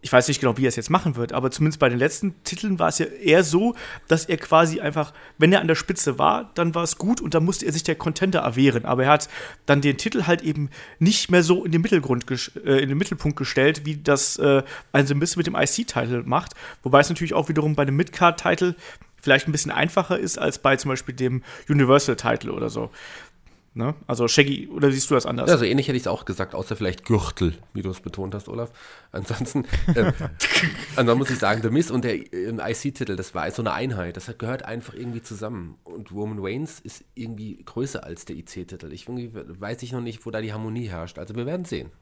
ich 0.00 0.12
weiß 0.12 0.28
nicht 0.28 0.40
genau, 0.40 0.56
wie 0.56 0.64
er 0.64 0.68
es 0.68 0.76
jetzt 0.76 0.90
machen 0.90 1.16
wird, 1.16 1.32
aber 1.32 1.50
zumindest 1.50 1.80
bei 1.80 1.88
den 1.88 1.98
letzten 1.98 2.42
Titeln 2.44 2.78
war 2.78 2.88
es 2.88 2.98
ja 2.98 3.06
eher 3.06 3.42
so, 3.42 3.74
dass 4.06 4.26
er 4.26 4.36
quasi 4.36 4.80
einfach, 4.80 5.12
wenn 5.38 5.52
er 5.52 5.60
an 5.60 5.66
der 5.66 5.74
Spitze 5.74 6.18
war, 6.18 6.52
dann 6.54 6.74
war 6.74 6.84
es 6.84 6.98
gut 6.98 7.20
und 7.20 7.34
dann 7.34 7.44
musste 7.44 7.66
er 7.66 7.72
sich 7.72 7.82
der 7.82 7.96
Contender 7.96 8.40
erwehren. 8.40 8.84
Aber 8.84 9.04
er 9.04 9.10
hat 9.10 9.28
dann 9.66 9.80
den 9.80 9.96
Titel 9.96 10.24
halt 10.26 10.42
eben 10.42 10.70
nicht 11.00 11.30
mehr 11.30 11.42
so 11.42 11.64
in 11.64 11.72
den, 11.72 11.80
Mittelgrund 11.80 12.26
äh, 12.64 12.78
in 12.78 12.88
den 12.88 12.98
Mittelpunkt 12.98 13.36
gestellt, 13.36 13.86
wie 13.86 13.96
das 13.96 14.36
äh, 14.38 14.62
ein 14.92 15.18
bisschen 15.18 15.40
mit 15.40 15.48
dem 15.48 15.56
IC-Title 15.56 16.22
macht. 16.24 16.54
Wobei 16.84 17.00
es 17.00 17.08
natürlich 17.08 17.34
auch 17.34 17.48
wiederum 17.48 17.74
bei 17.74 17.82
einem 17.82 17.96
Midcard-Title 17.96 18.76
vielleicht 19.20 19.48
ein 19.48 19.52
bisschen 19.52 19.72
einfacher 19.72 20.18
ist 20.18 20.38
als 20.38 20.58
bei 20.58 20.76
zum 20.76 20.90
Beispiel 20.90 21.14
dem 21.14 21.42
Universal-Title 21.68 22.52
oder 22.52 22.70
so. 22.70 22.90
Ne? 23.78 23.94
Also 24.08 24.26
Shaggy, 24.26 24.68
oder 24.74 24.90
siehst 24.90 25.08
du 25.08 25.14
das 25.14 25.24
anders? 25.24 25.48
Ja, 25.48 25.56
so 25.56 25.64
ähnlich 25.64 25.86
hätte 25.86 25.96
ich 25.96 26.02
es 26.02 26.08
auch 26.08 26.24
gesagt, 26.24 26.52
außer 26.52 26.74
vielleicht 26.74 27.04
Gürtel, 27.04 27.54
wie 27.74 27.82
du 27.82 27.90
es 27.90 28.00
betont 28.00 28.34
hast, 28.34 28.48
Olaf. 28.48 28.72
Ansonsten, 29.12 29.66
äh, 29.94 30.12
ansonsten 30.96 31.18
muss 31.18 31.30
ich 31.30 31.38
sagen, 31.38 31.62
The 31.62 31.70
Miss 31.70 31.92
und 31.92 32.02
der 32.02 32.16
äh, 32.16 32.72
IC-Titel, 32.72 33.14
das 33.14 33.36
war 33.36 33.48
so 33.52 33.62
eine 33.62 33.72
Einheit. 33.72 34.16
Das 34.16 34.36
gehört 34.36 34.64
einfach 34.64 34.94
irgendwie 34.94 35.22
zusammen. 35.22 35.76
Und 35.84 36.10
Roman 36.10 36.40
Reigns 36.40 36.80
ist 36.80 37.04
irgendwie 37.14 37.62
größer 37.64 38.02
als 38.02 38.24
der 38.24 38.34
IC-Titel. 38.34 38.92
Ich 38.92 39.06
weiß 39.08 39.80
ich 39.84 39.92
noch 39.92 40.00
nicht, 40.00 40.26
wo 40.26 40.32
da 40.32 40.40
die 40.40 40.52
Harmonie 40.52 40.88
herrscht. 40.88 41.20
Also 41.20 41.36
wir 41.36 41.46
werden 41.46 41.64
sehen. 41.64 41.92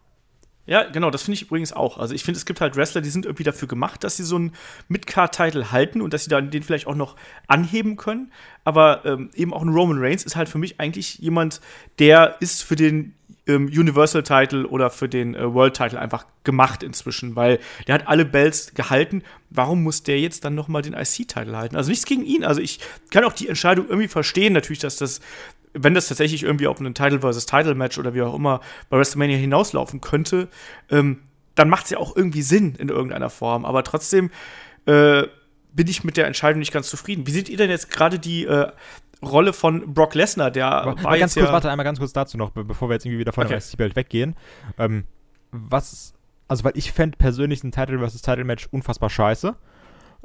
Ja, 0.66 0.82
genau, 0.82 1.10
das 1.10 1.22
finde 1.22 1.36
ich 1.36 1.42
übrigens 1.42 1.72
auch. 1.72 1.98
Also 1.98 2.14
ich 2.14 2.24
finde, 2.24 2.38
es 2.38 2.44
gibt 2.44 2.60
halt 2.60 2.76
Wrestler, 2.76 3.00
die 3.00 3.10
sind 3.10 3.24
irgendwie 3.24 3.44
dafür 3.44 3.68
gemacht, 3.68 4.02
dass 4.02 4.16
sie 4.16 4.24
so 4.24 4.36
einen 4.36 4.52
Mid-Card-Title 4.88 5.70
halten 5.70 6.00
und 6.00 6.12
dass 6.12 6.24
sie 6.24 6.30
dann 6.30 6.50
den 6.50 6.64
vielleicht 6.64 6.88
auch 6.88 6.96
noch 6.96 7.16
anheben 7.46 7.96
können. 7.96 8.32
Aber 8.64 9.04
ähm, 9.04 9.30
eben 9.34 9.54
auch 9.54 9.62
ein 9.62 9.68
Roman 9.68 9.98
Reigns 9.98 10.24
ist 10.24 10.34
halt 10.34 10.48
für 10.48 10.58
mich 10.58 10.80
eigentlich 10.80 11.18
jemand, 11.18 11.60
der 11.98 12.36
ist 12.40 12.62
für 12.62 12.74
den 12.74 13.14
ähm, 13.46 13.66
Universal-Title 13.66 14.66
oder 14.66 14.90
für 14.90 15.08
den 15.08 15.34
äh, 15.34 15.52
World-Title 15.52 15.98
einfach 15.98 16.26
gemacht 16.44 16.82
inzwischen, 16.82 17.36
weil 17.36 17.60
der 17.86 17.94
hat 17.96 18.08
alle 18.08 18.24
Bells 18.24 18.74
gehalten. 18.74 19.22
Warum 19.50 19.82
muss 19.82 20.02
der 20.02 20.20
jetzt 20.20 20.44
dann 20.44 20.54
noch 20.54 20.68
mal 20.68 20.82
den 20.82 20.94
IC-Title 20.94 21.56
halten? 21.56 21.76
Also 21.76 21.90
nichts 21.90 22.06
gegen 22.06 22.24
ihn. 22.24 22.44
Also 22.44 22.60
ich 22.60 22.80
kann 23.10 23.24
auch 23.24 23.32
die 23.32 23.48
Entscheidung 23.48 23.86
irgendwie 23.88 24.08
verstehen, 24.08 24.52
natürlich, 24.52 24.80
dass 24.80 24.96
das 24.96 25.20
wenn 25.78 25.94
das 25.94 26.08
tatsächlich 26.08 26.42
irgendwie 26.42 26.66
auf 26.66 26.78
einen 26.78 26.94
Title 26.94 27.20
versus 27.20 27.46
Title 27.46 27.74
Match 27.74 27.98
oder 27.98 28.14
wie 28.14 28.22
auch 28.22 28.34
immer 28.34 28.60
bei 28.88 28.98
WrestleMania 28.98 29.36
hinauslaufen 29.36 30.00
könnte, 30.00 30.48
ähm, 30.90 31.20
dann 31.54 31.68
macht 31.68 31.84
es 31.84 31.90
ja 31.90 31.98
auch 31.98 32.16
irgendwie 32.16 32.42
Sinn 32.42 32.74
in 32.76 32.88
irgendeiner 32.88 33.30
Form. 33.30 33.64
Aber 33.64 33.82
trotzdem 33.82 34.30
äh, 34.86 35.24
bin 35.72 35.88
ich 35.88 36.04
mit 36.04 36.16
der 36.16 36.26
Entscheidung 36.26 36.58
nicht 36.58 36.72
ganz 36.72 36.88
zufrieden. 36.88 37.26
Wie 37.26 37.30
seht 37.30 37.48
ihr 37.48 37.56
denn 37.56 37.70
jetzt 37.70 37.90
gerade 37.90 38.18
die 38.18 38.44
äh, 38.44 38.70
Rolle 39.22 39.52
von 39.52 39.94
Brock 39.94 40.14
Lesnar? 40.14 40.50
Der 40.50 40.70
aber, 40.70 41.02
war 41.02 41.18
ganz 41.18 41.34
kurz, 41.34 41.46
ja 41.46 41.52
warte 41.52 41.70
einmal 41.70 41.84
ganz 41.84 41.98
kurz 41.98 42.12
dazu 42.12 42.36
noch, 42.36 42.50
bevor 42.50 42.88
wir 42.88 42.94
jetzt 42.94 43.06
irgendwie 43.06 43.20
wieder 43.20 43.32
von 43.32 43.44
okay. 43.44 43.58
der 43.58 43.58
IC-Belt 43.58 43.96
weggehen. 43.96 44.36
Ähm, 44.78 45.04
was 45.52 46.14
also 46.48 46.64
weil 46.64 46.72
ich 46.76 46.92
fände 46.92 47.16
persönlich 47.16 47.64
ein 47.64 47.72
Title 47.72 47.98
vs. 48.06 48.22
Title 48.22 48.44
Match 48.44 48.68
unfassbar 48.70 49.10
scheiße. 49.10 49.56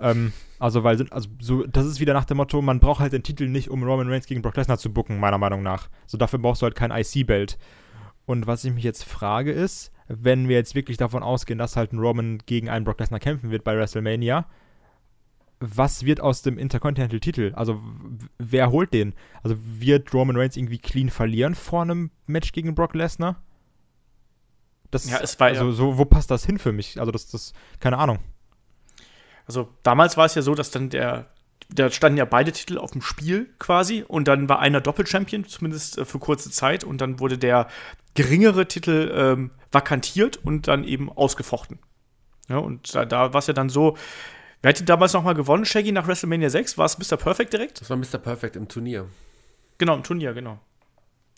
Ähm, 0.01 0.34
also, 0.60 0.84
weil, 0.84 1.08
also, 1.12 1.29
so, 1.39 1.65
das 1.65 1.86
ist 1.86 2.00
wieder 2.00 2.13
nach 2.13 2.25
dem 2.25 2.38
Motto, 2.38 2.62
man 2.62 2.79
braucht 2.79 3.00
halt 3.00 3.13
den 3.13 3.24
Titel 3.24 3.48
nicht, 3.48 3.70
um 3.70 3.84
Roman 3.84 4.10
Reigns 4.10 4.25
gegen 4.25 4.41
Brock 4.41 4.58
Lesnar 4.58 4.77
zu 4.77 4.91
bucken, 4.91 5.20
meiner 5.20 5.38
Meinung 5.38 5.63
nach. 5.63 5.89
So, 6.08 6.17
dafür 6.17 6.39
brauchst 6.39 6.62
du 6.62 6.65
halt 6.65 6.75
kein 6.75 6.91
IC-Belt. 6.91 7.58
Und 8.25 8.48
was 8.48 8.63
ich 8.63 8.74
mich 8.74 8.84
jetzt 8.84 9.03
frage 9.03 9.51
ist, 9.51 9.91
wenn 10.08 10.48
wir 10.50 10.55
jetzt 10.58 10.75
wirklich 10.75 10.98
davon 10.98 11.24
ausgehen, 11.24 11.58
dass 11.60 11.75
halt 11.77 11.93
ein 11.93 12.00
Roman 12.00 12.39
gegen 12.46 12.70
einen 12.70 12.86
Brock 12.86 13.00
Lesnar 13.00 13.20
kämpfen 13.20 13.50
wird 13.51 13.63
bei 13.63 13.75
WrestleMania, 13.77 14.46
was 15.60 16.05
wird 16.05 16.22
aus 16.22 16.41
dem 16.41 16.58
Intercontinental-Titel? 16.58 17.53
Also, 17.55 17.79
wer 18.39 18.72
holt 18.72 18.93
den? 18.93 19.13
Also, 19.43 19.55
wird 19.60 20.12
Roman 20.13 20.36
Reigns 20.36 20.58
irgendwie 20.58 20.79
clean 20.79 21.10
verlieren 21.10 21.53
vor 21.55 21.84
einem 21.84 22.10
Match 22.25 22.51
gegen 22.51 22.74
Brock 22.74 22.96
Lesnar? 22.96 23.41
Das, 24.89 25.10
Ja, 25.10 25.20
es 25.22 25.39
war 25.39 25.48
also, 25.48 25.65
ja- 25.67 25.72
so, 25.72 25.98
wo 25.98 26.05
passt 26.05 26.31
das 26.31 26.46
hin 26.46 26.58
für 26.58 26.72
mich? 26.72 27.00
Also, 27.00 27.12
das, 27.12 27.27
das, 27.27 27.53
keine 27.79 27.98
Ahnung. 27.98 28.20
Also 29.51 29.67
damals 29.84 30.15
war 30.15 30.25
es 30.25 30.34
ja 30.36 30.41
so, 30.41 30.55
dass 30.55 30.72
dann 30.72 30.89
der, 30.89 31.25
da 31.67 31.91
standen 31.91 32.17
ja 32.17 32.24
beide 32.24 32.53
Titel 32.53 32.77
auf 32.77 32.91
dem 32.91 33.01
Spiel 33.01 33.50
quasi 33.60 34.01
und 34.08 34.29
dann 34.29 34.48
war 34.48 34.60
einer 34.60 34.79
Doppelchampion, 34.79 35.43
zumindest 35.43 35.98
äh, 35.98 36.05
für 36.05 36.20
kurze 36.20 36.50
Zeit 36.51 36.86
und 36.86 37.01
dann 37.01 37.20
wurde 37.20 37.38
der 37.38 37.67
geringere 38.13 38.65
Titel 38.70 39.12
ähm, 39.13 39.51
vakantiert 39.70 40.38
und 40.38 40.70
dann 40.70 40.86
eben 40.86 41.12
ausgefochten. 41.12 41.79
Ja, 42.48 42.60
und 42.60 42.96
da, 42.96 43.03
da 43.03 43.34
war 43.34 43.39
es 43.39 43.48
ja 43.48 43.53
dann 43.53 43.67
so, 43.67 43.98
wer 44.62 44.70
hat 44.70 44.79
die 44.79 44.86
damals 44.86 45.12
nochmal 45.12 45.34
gewonnen, 45.36 45.65
Shaggy, 45.65 45.91
nach 45.91 46.08
WrestleMania 46.08 46.50
6? 46.50 46.77
War 46.77 46.86
es 46.86 46.98
Mr. 46.98 47.17
Perfect 47.17 47.51
direkt? 47.51 47.81
Das 47.81 47.89
war 47.89 47.98
Mr. 47.98 48.20
Perfect 48.20 48.55
im 48.55 48.70
Turnier. 48.70 49.10
Genau, 49.79 49.96
im 49.96 50.03
Turnier, 50.03 50.34
genau. 50.34 50.60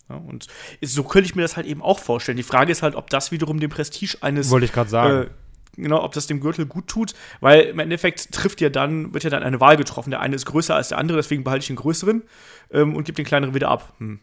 Ja, 0.08 0.16
und 0.16 0.46
so 0.82 1.02
könnte 1.02 1.26
ich 1.26 1.34
mir 1.34 1.42
das 1.42 1.56
halt 1.56 1.66
eben 1.66 1.82
auch 1.82 1.98
vorstellen. 1.98 2.36
Die 2.36 2.44
Frage 2.44 2.70
ist 2.70 2.82
halt, 2.82 2.94
ob 2.94 3.10
das 3.10 3.32
wiederum 3.32 3.58
dem 3.58 3.70
Prestige 3.70 4.18
eines 4.20 4.50
Wollte 4.50 4.66
ich 4.66 4.72
gerade 4.72 4.90
sagen. 4.90 5.22
äh, 5.24 5.30
genau, 5.76 6.02
ob 6.02 6.12
das 6.12 6.26
dem 6.26 6.40
Gürtel 6.40 6.66
gut 6.66 6.88
tut, 6.88 7.14
weil 7.40 7.62
im 7.62 7.78
Endeffekt 7.78 8.32
trifft 8.32 8.60
ja 8.60 8.70
dann, 8.70 9.14
wird 9.14 9.24
ja 9.24 9.30
dann 9.30 9.42
eine 9.42 9.60
Wahl 9.60 9.76
getroffen. 9.76 10.10
Der 10.10 10.20
eine 10.20 10.36
ist 10.36 10.46
größer 10.46 10.74
als 10.74 10.88
der 10.88 10.98
andere, 10.98 11.18
deswegen 11.18 11.44
behalte 11.44 11.62
ich 11.62 11.68
den 11.68 11.76
größeren 11.76 12.22
ähm, 12.70 12.96
und 12.96 13.04
gebe 13.04 13.16
den 13.16 13.24
kleineren 13.24 13.54
wieder 13.54 13.68
ab. 13.68 13.94
Hm, 13.98 14.20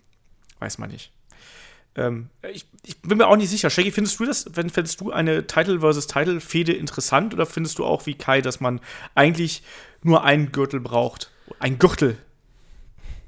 weiß 0.60 0.78
man 0.78 0.90
nicht. 0.90 1.12
Ähm, 1.96 2.30
ich, 2.52 2.66
ich 2.86 3.02
bin 3.02 3.18
mir 3.18 3.28
auch 3.28 3.36
nicht 3.36 3.50
sicher. 3.50 3.70
Shaggy, 3.70 3.92
findest 3.92 4.20
du 4.20 4.26
das, 4.26 4.46
wenn 4.54 4.70
findest 4.70 5.02
du 5.02 5.12
eine 5.12 5.48
Title 5.48 5.82
versus 5.82 6.08
Title 6.08 6.40
Fehde 6.40 6.74
interessant 6.74 7.34
oder 7.34 7.46
findest 7.46 7.80
du 7.80 7.86
auch 7.86 8.06
wie 8.06 8.14
Kai, 8.14 8.42
dass 8.42 8.60
man 8.60 8.80
eigentlich 9.14 9.64
nur 10.04 10.24
einen 10.24 10.52
Gürtel 10.52 10.80
braucht? 10.80 11.32
Ein 11.60 11.80
Gürtel. 11.80 12.18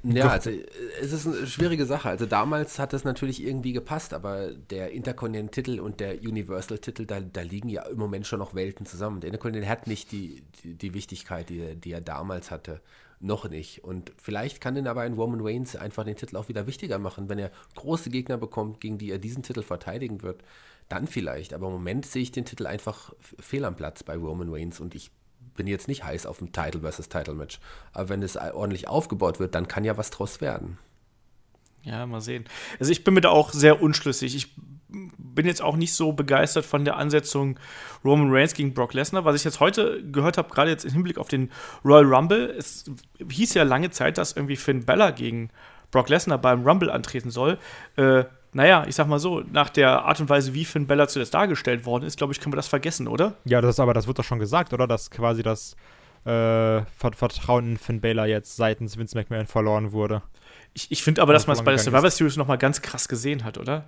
Ja, 0.06 0.28
also 0.28 0.50
äh, 0.50 0.66
es 1.00 1.12
ist 1.12 1.26
eine 1.26 1.46
schwierige 1.46 1.86
Sache. 1.86 2.10
Also 2.10 2.26
damals 2.26 2.78
hat 2.78 2.92
es 2.92 3.04
natürlich 3.04 3.42
irgendwie 3.42 3.72
gepasst, 3.72 4.12
aber 4.12 4.52
der 4.52 4.90
Intercontinental-Titel 4.92 5.80
und 5.80 5.98
der 6.00 6.20
Universal-Titel, 6.20 7.06
da, 7.06 7.20
da 7.20 7.40
liegen 7.40 7.68
ja 7.70 7.82
im 7.86 7.96
Moment 7.98 8.26
schon 8.26 8.38
noch 8.38 8.54
Welten 8.54 8.84
zusammen. 8.86 9.20
Der 9.20 9.28
Intercontinental 9.28 9.70
hat 9.70 9.86
nicht 9.86 10.12
die, 10.12 10.42
die, 10.62 10.74
die 10.74 10.92
Wichtigkeit, 10.94 11.48
die, 11.48 11.60
er- 11.60 11.74
die 11.74 11.92
er 11.92 12.02
damals 12.02 12.50
hatte. 12.50 12.80
Noch 13.20 13.48
nicht. 13.48 13.82
Und 13.82 14.12
vielleicht 14.18 14.60
kann 14.60 14.74
denn 14.74 14.86
aber 14.86 15.00
ein 15.02 15.14
Roman 15.14 15.40
Reigns 15.40 15.74
einfach 15.76 16.04
den 16.04 16.16
Titel 16.16 16.36
auch 16.36 16.48
wieder 16.48 16.66
wichtiger 16.66 16.98
machen, 16.98 17.30
wenn 17.30 17.38
er 17.38 17.50
große 17.74 18.10
Gegner 18.10 18.36
bekommt, 18.36 18.80
gegen 18.82 18.98
die 18.98 19.10
er 19.10 19.18
diesen 19.18 19.42
Titel 19.42 19.62
verteidigen 19.62 20.22
wird. 20.22 20.42
Dann 20.90 21.06
vielleicht. 21.06 21.54
Aber 21.54 21.68
im 21.68 21.72
Moment 21.74 22.04
sehe 22.04 22.20
ich 22.22 22.32
den 22.32 22.44
Titel 22.44 22.66
einfach 22.66 23.14
fehl 23.40 23.64
am 23.64 23.76
Platz 23.76 24.02
bei 24.02 24.16
Roman 24.16 24.50
Reigns 24.52 24.80
und 24.80 24.94
ich 24.94 25.10
bin 25.54 25.66
jetzt 25.66 25.88
nicht 25.88 26.04
heiß 26.04 26.26
auf 26.26 26.40
ein 26.40 26.52
Title 26.52 26.80
versus 26.80 27.08
Title 27.08 27.34
Match. 27.34 27.60
Aber 27.92 28.08
wenn 28.08 28.22
es 28.22 28.36
ordentlich 28.36 28.88
aufgebaut 28.88 29.40
wird, 29.40 29.54
dann 29.54 29.68
kann 29.68 29.84
ja 29.84 29.96
was 29.96 30.10
draus 30.10 30.40
werden. 30.40 30.78
Ja, 31.82 32.06
mal 32.06 32.20
sehen. 32.20 32.44
Also 32.80 32.92
ich 32.92 33.04
bin 33.04 33.14
mir 33.14 33.20
da 33.20 33.28
auch 33.28 33.52
sehr 33.52 33.82
unschlüssig. 33.82 34.34
Ich 34.34 34.54
bin 34.88 35.46
jetzt 35.46 35.62
auch 35.62 35.76
nicht 35.76 35.94
so 35.94 36.12
begeistert 36.12 36.64
von 36.64 36.84
der 36.84 36.96
Ansetzung 36.96 37.58
Roman 38.04 38.28
Reigns 38.30 38.54
gegen 38.54 38.72
Brock 38.74 38.94
Lesnar. 38.94 39.24
Was 39.24 39.36
ich 39.36 39.44
jetzt 39.44 39.60
heute 39.60 40.02
gehört 40.10 40.38
habe, 40.38 40.48
gerade 40.48 40.70
jetzt 40.70 40.84
im 40.84 40.92
Hinblick 40.92 41.18
auf 41.18 41.28
den 41.28 41.50
Royal 41.84 42.04
Rumble, 42.04 42.54
es 42.56 42.84
hieß 43.28 43.54
ja 43.54 43.64
lange 43.64 43.90
Zeit, 43.90 44.18
dass 44.18 44.32
irgendwie 44.32 44.56
Finn 44.56 44.84
Bella 44.84 45.10
gegen 45.10 45.50
Brock 45.90 46.08
Lesnar 46.08 46.38
beim 46.38 46.66
Rumble 46.66 46.90
antreten 46.90 47.30
soll. 47.30 47.58
Äh, 47.96 48.24
naja, 48.54 48.84
ich 48.88 48.94
sag 48.94 49.06
mal 49.08 49.18
so, 49.18 49.42
nach 49.52 49.68
der 49.68 50.04
Art 50.04 50.20
und 50.20 50.28
Weise, 50.30 50.54
wie 50.54 50.64
Finn 50.64 50.86
Bella 50.86 51.06
zuletzt 51.08 51.34
dargestellt 51.34 51.84
worden 51.84 52.04
ist, 52.04 52.16
glaube 52.16 52.32
ich, 52.32 52.40
können 52.40 52.52
wir 52.52 52.56
das 52.56 52.68
vergessen, 52.68 53.06
oder? 53.08 53.34
Ja, 53.44 53.60
das 53.60 53.74
ist 53.76 53.80
aber, 53.80 53.92
das 53.94 54.06
wird 54.06 54.18
doch 54.18 54.24
schon 54.24 54.38
gesagt, 54.38 54.72
oder? 54.72 54.86
Dass 54.86 55.10
quasi 55.10 55.42
das 55.42 55.76
äh, 56.24 56.28
Ver- 56.96 57.12
Vertrauen 57.12 57.72
in 57.72 57.76
Finn 57.76 58.00
Balor 58.00 58.26
jetzt 58.26 58.56
seitens 58.56 58.96
Vince 58.96 59.16
McMahon 59.18 59.46
verloren 59.46 59.92
wurde. 59.92 60.22
Ich, 60.72 60.90
ich 60.90 61.02
finde 61.02 61.20
aber, 61.20 61.32
dass 61.34 61.46
man 61.46 61.56
es 61.56 61.62
bei 61.62 61.70
der 61.72 61.78
Survivor 61.78 62.10
Series 62.10 62.36
noch 62.36 62.46
mal 62.46 62.56
ganz 62.56 62.80
krass 62.80 63.08
gesehen 63.08 63.44
hat, 63.44 63.58
oder? 63.58 63.84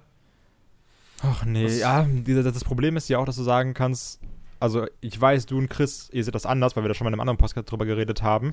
Ach 1.22 1.44
nee, 1.44 1.66
ja, 1.66 2.02
dieser- 2.08 2.42
das 2.42 2.62
Problem 2.64 2.96
ist 2.96 3.08
ja 3.08 3.18
auch, 3.18 3.24
dass 3.24 3.36
du 3.36 3.42
sagen 3.42 3.72
kannst, 3.72 4.20
also 4.60 4.86
ich 5.00 5.18
weiß, 5.20 5.46
du 5.46 5.58
und 5.58 5.68
Chris, 5.70 6.08
ihr 6.12 6.24
seht 6.24 6.34
das 6.34 6.44
anders, 6.46 6.76
weil 6.76 6.84
wir 6.84 6.88
da 6.88 6.94
schon 6.94 7.04
mal 7.04 7.08
in 7.10 7.14
einem 7.14 7.20
anderen 7.20 7.38
Podcast 7.38 7.70
drüber 7.70 7.86
geredet 7.86 8.22
haben. 8.22 8.52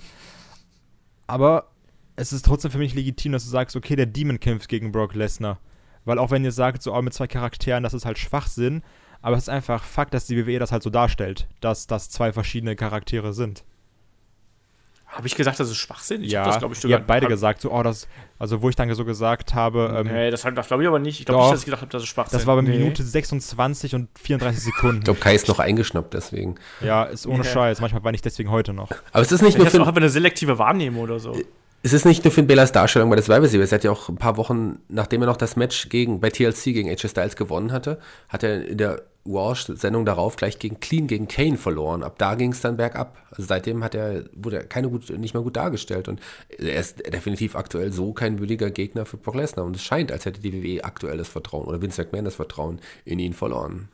Aber 1.28 1.68
es 2.16 2.34
ist 2.34 2.46
trotzdem 2.46 2.72
für 2.72 2.78
mich 2.78 2.94
legitim, 2.94 3.32
dass 3.32 3.44
du 3.44 3.50
sagst, 3.50 3.76
okay, 3.76 3.96
der 3.96 4.06
Demon 4.06 4.40
kämpft 4.40 4.70
gegen 4.70 4.92
Brock 4.92 5.14
Lesnar. 5.16 5.60
Weil 6.06 6.20
auch 6.20 6.32
wenn 6.32 6.44
ihr 6.44 6.52
sagt, 6.52 6.84
so 6.84 6.94
oh, 6.94 7.02
mit 7.02 7.14
zwei 7.14 7.28
Charakteren, 7.28 7.84
das 7.84 7.94
ist 7.94 8.06
halt 8.06 8.18
Schwachsinn, 8.18 8.84
aber 9.22 9.38
es 9.38 9.44
ist 9.44 9.50
einfach 9.50 9.84
Fakt, 9.84 10.14
dass 10.14 10.26
die 10.26 10.36
WWE 10.46 10.60
das 10.60 10.72
halt 10.72 10.84
so 10.84 10.90
darstellt, 10.90 11.48
dass 11.62 11.88
das 11.88 12.10
zwei 12.10 12.34
verschiedene 12.34 12.76
Charaktere 12.76 13.34
sind. 13.34 13.64
Habe 15.06 15.28
ich 15.28 15.36
gesagt, 15.36 15.60
das 15.60 15.70
ist 15.70 15.78
Schwachsinn? 15.78 16.24
Ich 16.24 16.32
ja, 16.32 16.40
hab 16.42 16.48
das, 16.48 16.58
glaube 16.60 16.74
ich, 16.74 16.84
ihr 16.86 16.96
habt 16.96 17.06
beide 17.06 17.26
hab- 17.28 17.30
gesagt, 17.30 17.62
so, 17.62 17.72
oh, 17.72 17.84
das, 17.84 18.08
also 18.40 18.64
wo 18.64 18.70
ich 18.70 18.76
dann 18.76 18.92
so 18.96 19.06
gesagt 19.06 19.54
habe, 19.54 19.96
ähm, 20.00 20.08
nee, 20.12 20.32
das, 20.32 20.42
das 20.42 20.68
glaube 20.68 20.82
ich 20.82 20.88
aber 20.90 20.98
nicht. 20.98 21.20
Ich 21.20 21.26
glaube 21.28 21.42
nicht, 21.44 21.54
dass 21.54 21.60
ich 21.60 21.66
gedacht 21.66 21.82
habe, 21.82 21.92
das 21.92 22.02
ist 22.02 22.10
Schwachsinn. 22.10 22.40
das 22.40 22.48
war 22.48 22.56
bei 22.56 22.64
Nee. 22.64 22.80
Minute 22.80 23.04
26 23.04 23.94
und 23.94 24.10
34 24.20 24.64
Sekunden. 24.74 24.98
Ich 24.98 25.04
glaube, 25.04 25.20
Kai 25.20 25.36
ist 25.36 25.48
noch 25.48 25.60
eingeschnappt 25.60 26.16
deswegen. 26.16 26.56
Ja, 26.82 27.04
ist 27.04 27.28
ohne 27.28 27.44
Ja. 27.44 27.52
Scheiß. 27.52 27.80
Manchmal 27.80 28.04
war 28.04 28.12
nicht 28.12 28.26
deswegen 28.26 28.50
heute 28.50 28.74
noch. 28.74 28.90
Aber 29.12 29.22
es 29.22 29.32
ist 29.32 29.42
nicht 29.44 29.52
Ich 29.52 29.58
nur 29.60 29.68
für, 29.68 29.80
einfach 29.82 29.96
eine 29.96 30.10
selektive 30.10 30.58
Wahrnehmung 30.58 31.04
oder 31.04 31.20
so. 31.20 31.40
Es 31.86 31.92
ist 31.92 32.06
nicht 32.06 32.24
nur 32.24 32.32
Finn 32.32 32.48
Balors 32.48 32.72
Darstellung 32.72 33.10
bei 33.10 33.22
Survivor 33.22 33.50
Series. 33.50 33.74
Er 33.74 33.76
hat 33.76 33.84
ja 33.84 33.92
auch 33.92 34.08
ein 34.08 34.16
paar 34.16 34.38
Wochen, 34.38 34.80
nachdem 34.88 35.22
er 35.22 35.28
noch 35.28 35.36
das 35.36 35.58
Match 35.58 35.90
gegen, 35.90 36.22
bei 36.22 36.30
TLC 36.30 36.64
gegen 36.66 36.90
AJ 36.90 37.10
Styles 37.10 37.36
gewonnen 37.36 37.74
hatte, 37.74 38.00
hat 38.30 38.42
er 38.44 38.66
in 38.66 38.78
der 38.78 39.04
Raw-Sendung 39.26 40.06
darauf 40.06 40.38
gleich 40.38 40.60
gegen 40.60 40.80
Clean, 40.80 41.08
gegen 41.08 41.28
Kane 41.28 41.58
verloren. 41.58 42.04
Ab 42.04 42.18
da 42.18 42.36
ging 42.36 42.54
es 42.54 42.62
dann 42.62 42.78
bergab. 42.78 43.18
Also 43.32 43.44
seitdem 43.44 43.84
hat 43.84 43.96
er, 43.96 44.24
wurde 44.34 44.58
er 44.58 44.64
keine 44.64 44.90
gut, 44.90 45.10
nicht 45.10 45.34
mehr 45.34 45.44
gut 45.44 45.58
dargestellt. 45.58 46.08
Und 46.08 46.22
er 46.58 46.80
ist 46.80 47.00
definitiv 47.14 47.58
aktuell 47.58 47.92
so 47.92 48.14
kein 48.14 48.40
würdiger 48.40 48.72
Gegner 48.72 49.06
für 49.06 49.18
Brock 49.18 49.36
Lesnar. 49.36 49.66
Und 49.66 49.76
es 49.76 49.84
scheint, 49.84 50.10
als 50.10 50.26
hätte 50.26 50.40
die 50.40 50.54
WWE 50.54 50.86
aktuell 50.86 51.18
das 51.18 51.28
Vertrauen 51.28 51.66
oder 51.66 51.82
Vince 51.82 52.02
McMahon 52.02 52.26
das 52.26 52.36
Vertrauen 52.36 52.80
in 53.04 53.20
ihn 53.20 53.34
verloren. 53.34 53.90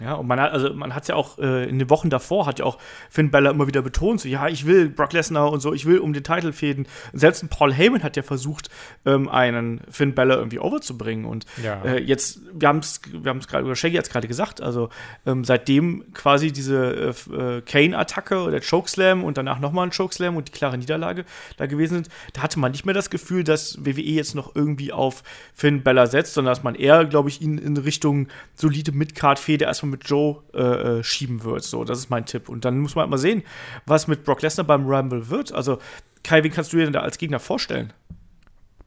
Ja, 0.00 0.12
und 0.14 0.26
man 0.26 0.38
hat, 0.38 0.52
also 0.52 0.74
man 0.74 0.94
hat 0.94 1.02
es 1.04 1.08
ja 1.08 1.14
auch 1.14 1.38
äh, 1.38 1.66
in 1.68 1.78
den 1.78 1.88
Wochen 1.88 2.10
davor, 2.10 2.44
hat 2.46 2.58
ja 2.58 2.66
auch 2.66 2.76
Finn 3.08 3.30
Balor 3.30 3.52
immer 3.52 3.66
wieder 3.66 3.80
betont, 3.80 4.20
so, 4.20 4.28
ja, 4.28 4.46
ich 4.46 4.66
will 4.66 4.90
Brock 4.90 5.14
Lesnar 5.14 5.50
und 5.50 5.60
so, 5.60 5.72
ich 5.72 5.86
will 5.86 6.00
um 6.00 6.12
den 6.12 6.22
Titel 6.22 6.52
fäden. 6.52 6.86
Selbst 7.14 7.42
ein 7.42 7.48
Paul 7.48 7.72
Heyman 7.72 8.02
hat 8.02 8.14
ja 8.14 8.22
versucht, 8.22 8.68
ähm, 9.06 9.26
einen 9.30 9.80
Finn 9.90 10.14
Balor 10.14 10.36
irgendwie 10.36 10.58
overzubringen. 10.58 11.24
Und 11.24 11.46
Ja. 11.62 11.82
äh, 11.82 12.02
jetzt, 12.02 12.40
wir 12.52 12.68
haben 12.68 12.80
es 12.80 13.00
wir 13.10 13.30
haben's 13.30 13.48
gerade, 13.48 13.64
oder 13.64 13.74
Shaggy 13.74 13.96
hat 13.96 14.04
es 14.04 14.10
gerade 14.10 14.28
gesagt, 14.28 14.60
also 14.60 14.90
ähm, 15.24 15.44
seitdem 15.44 16.12
quasi 16.12 16.52
diese 16.52 17.14
äh, 17.30 17.56
äh, 17.56 17.62
Kane-Attacke 17.62 18.42
oder 18.42 18.60
Chokeslam 18.60 19.24
und 19.24 19.38
danach 19.38 19.60
nochmal 19.60 19.86
ein 19.86 19.92
Chokeslam 19.96 20.36
und 20.36 20.48
die 20.48 20.52
klare 20.52 20.76
Niederlage 20.76 21.24
da 21.56 21.64
gewesen 21.64 21.94
sind, 21.94 22.08
da 22.34 22.42
hatte 22.42 22.58
man 22.58 22.72
nicht 22.72 22.84
mehr 22.84 22.94
das 22.94 23.08
Gefühl, 23.08 23.44
dass 23.44 23.82
WWE 23.82 24.02
jetzt 24.02 24.34
noch 24.34 24.54
irgendwie 24.54 24.92
auf 24.92 25.22
Finn 25.54 25.82
Balor 25.82 26.06
setzt, 26.06 26.34
sondern 26.34 26.52
dass 26.52 26.62
man 26.62 26.74
eher, 26.74 27.06
glaube 27.06 27.30
ich, 27.30 27.40
ihn 27.40 27.56
in 27.56 27.78
Richtung 27.78 28.28
solide 28.56 28.92
Midcard-Fehde 28.92 29.64
erstmal 29.64 29.85
mit 29.90 30.08
Joe 30.08 30.42
äh, 30.54 30.60
äh, 30.98 31.04
schieben 31.04 31.44
wird. 31.44 31.64
So, 31.64 31.84
das 31.84 31.98
ist 31.98 32.10
mein 32.10 32.26
Tipp. 32.26 32.48
Und 32.48 32.64
dann 32.64 32.78
muss 32.78 32.94
man 32.94 33.02
halt 33.02 33.10
mal 33.10 33.18
sehen, 33.18 33.42
was 33.86 34.06
mit 34.06 34.24
Brock 34.24 34.42
Lesnar 34.42 34.66
beim 34.66 34.86
Rumble 34.86 35.28
wird. 35.30 35.52
Also, 35.52 35.78
Kai, 36.22 36.42
wen 36.42 36.52
kannst 36.52 36.72
du 36.72 36.76
dir 36.76 36.84
denn 36.84 36.92
da 36.92 37.00
als 37.00 37.18
Gegner 37.18 37.38
vorstellen? 37.38 37.92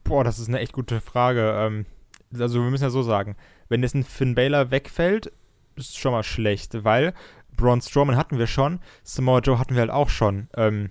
Boah, 0.03 0.23
das 0.23 0.39
ist 0.39 0.49
eine 0.49 0.59
echt 0.59 0.73
gute 0.73 0.99
Frage. 1.01 1.53
Ähm, 1.57 1.85
also 2.37 2.61
wir 2.63 2.69
müssen 2.69 2.83
ja 2.83 2.89
so 2.89 3.01
sagen, 3.01 3.35
wenn 3.69 3.81
jetzt 3.81 3.95
ein 3.95 4.03
Finn 4.03 4.35
Balor 4.35 4.71
wegfällt, 4.71 5.31
ist 5.75 5.97
schon 5.97 6.11
mal 6.11 6.23
schlecht, 6.23 6.83
weil 6.83 7.13
Braun 7.55 7.81
Strowman 7.81 8.17
hatten 8.17 8.37
wir 8.37 8.47
schon, 8.47 8.79
Samoa 9.03 9.39
Joe 9.39 9.59
hatten 9.59 9.75
wir 9.75 9.81
halt 9.81 9.91
auch 9.91 10.09
schon. 10.09 10.49
Ähm, 10.55 10.89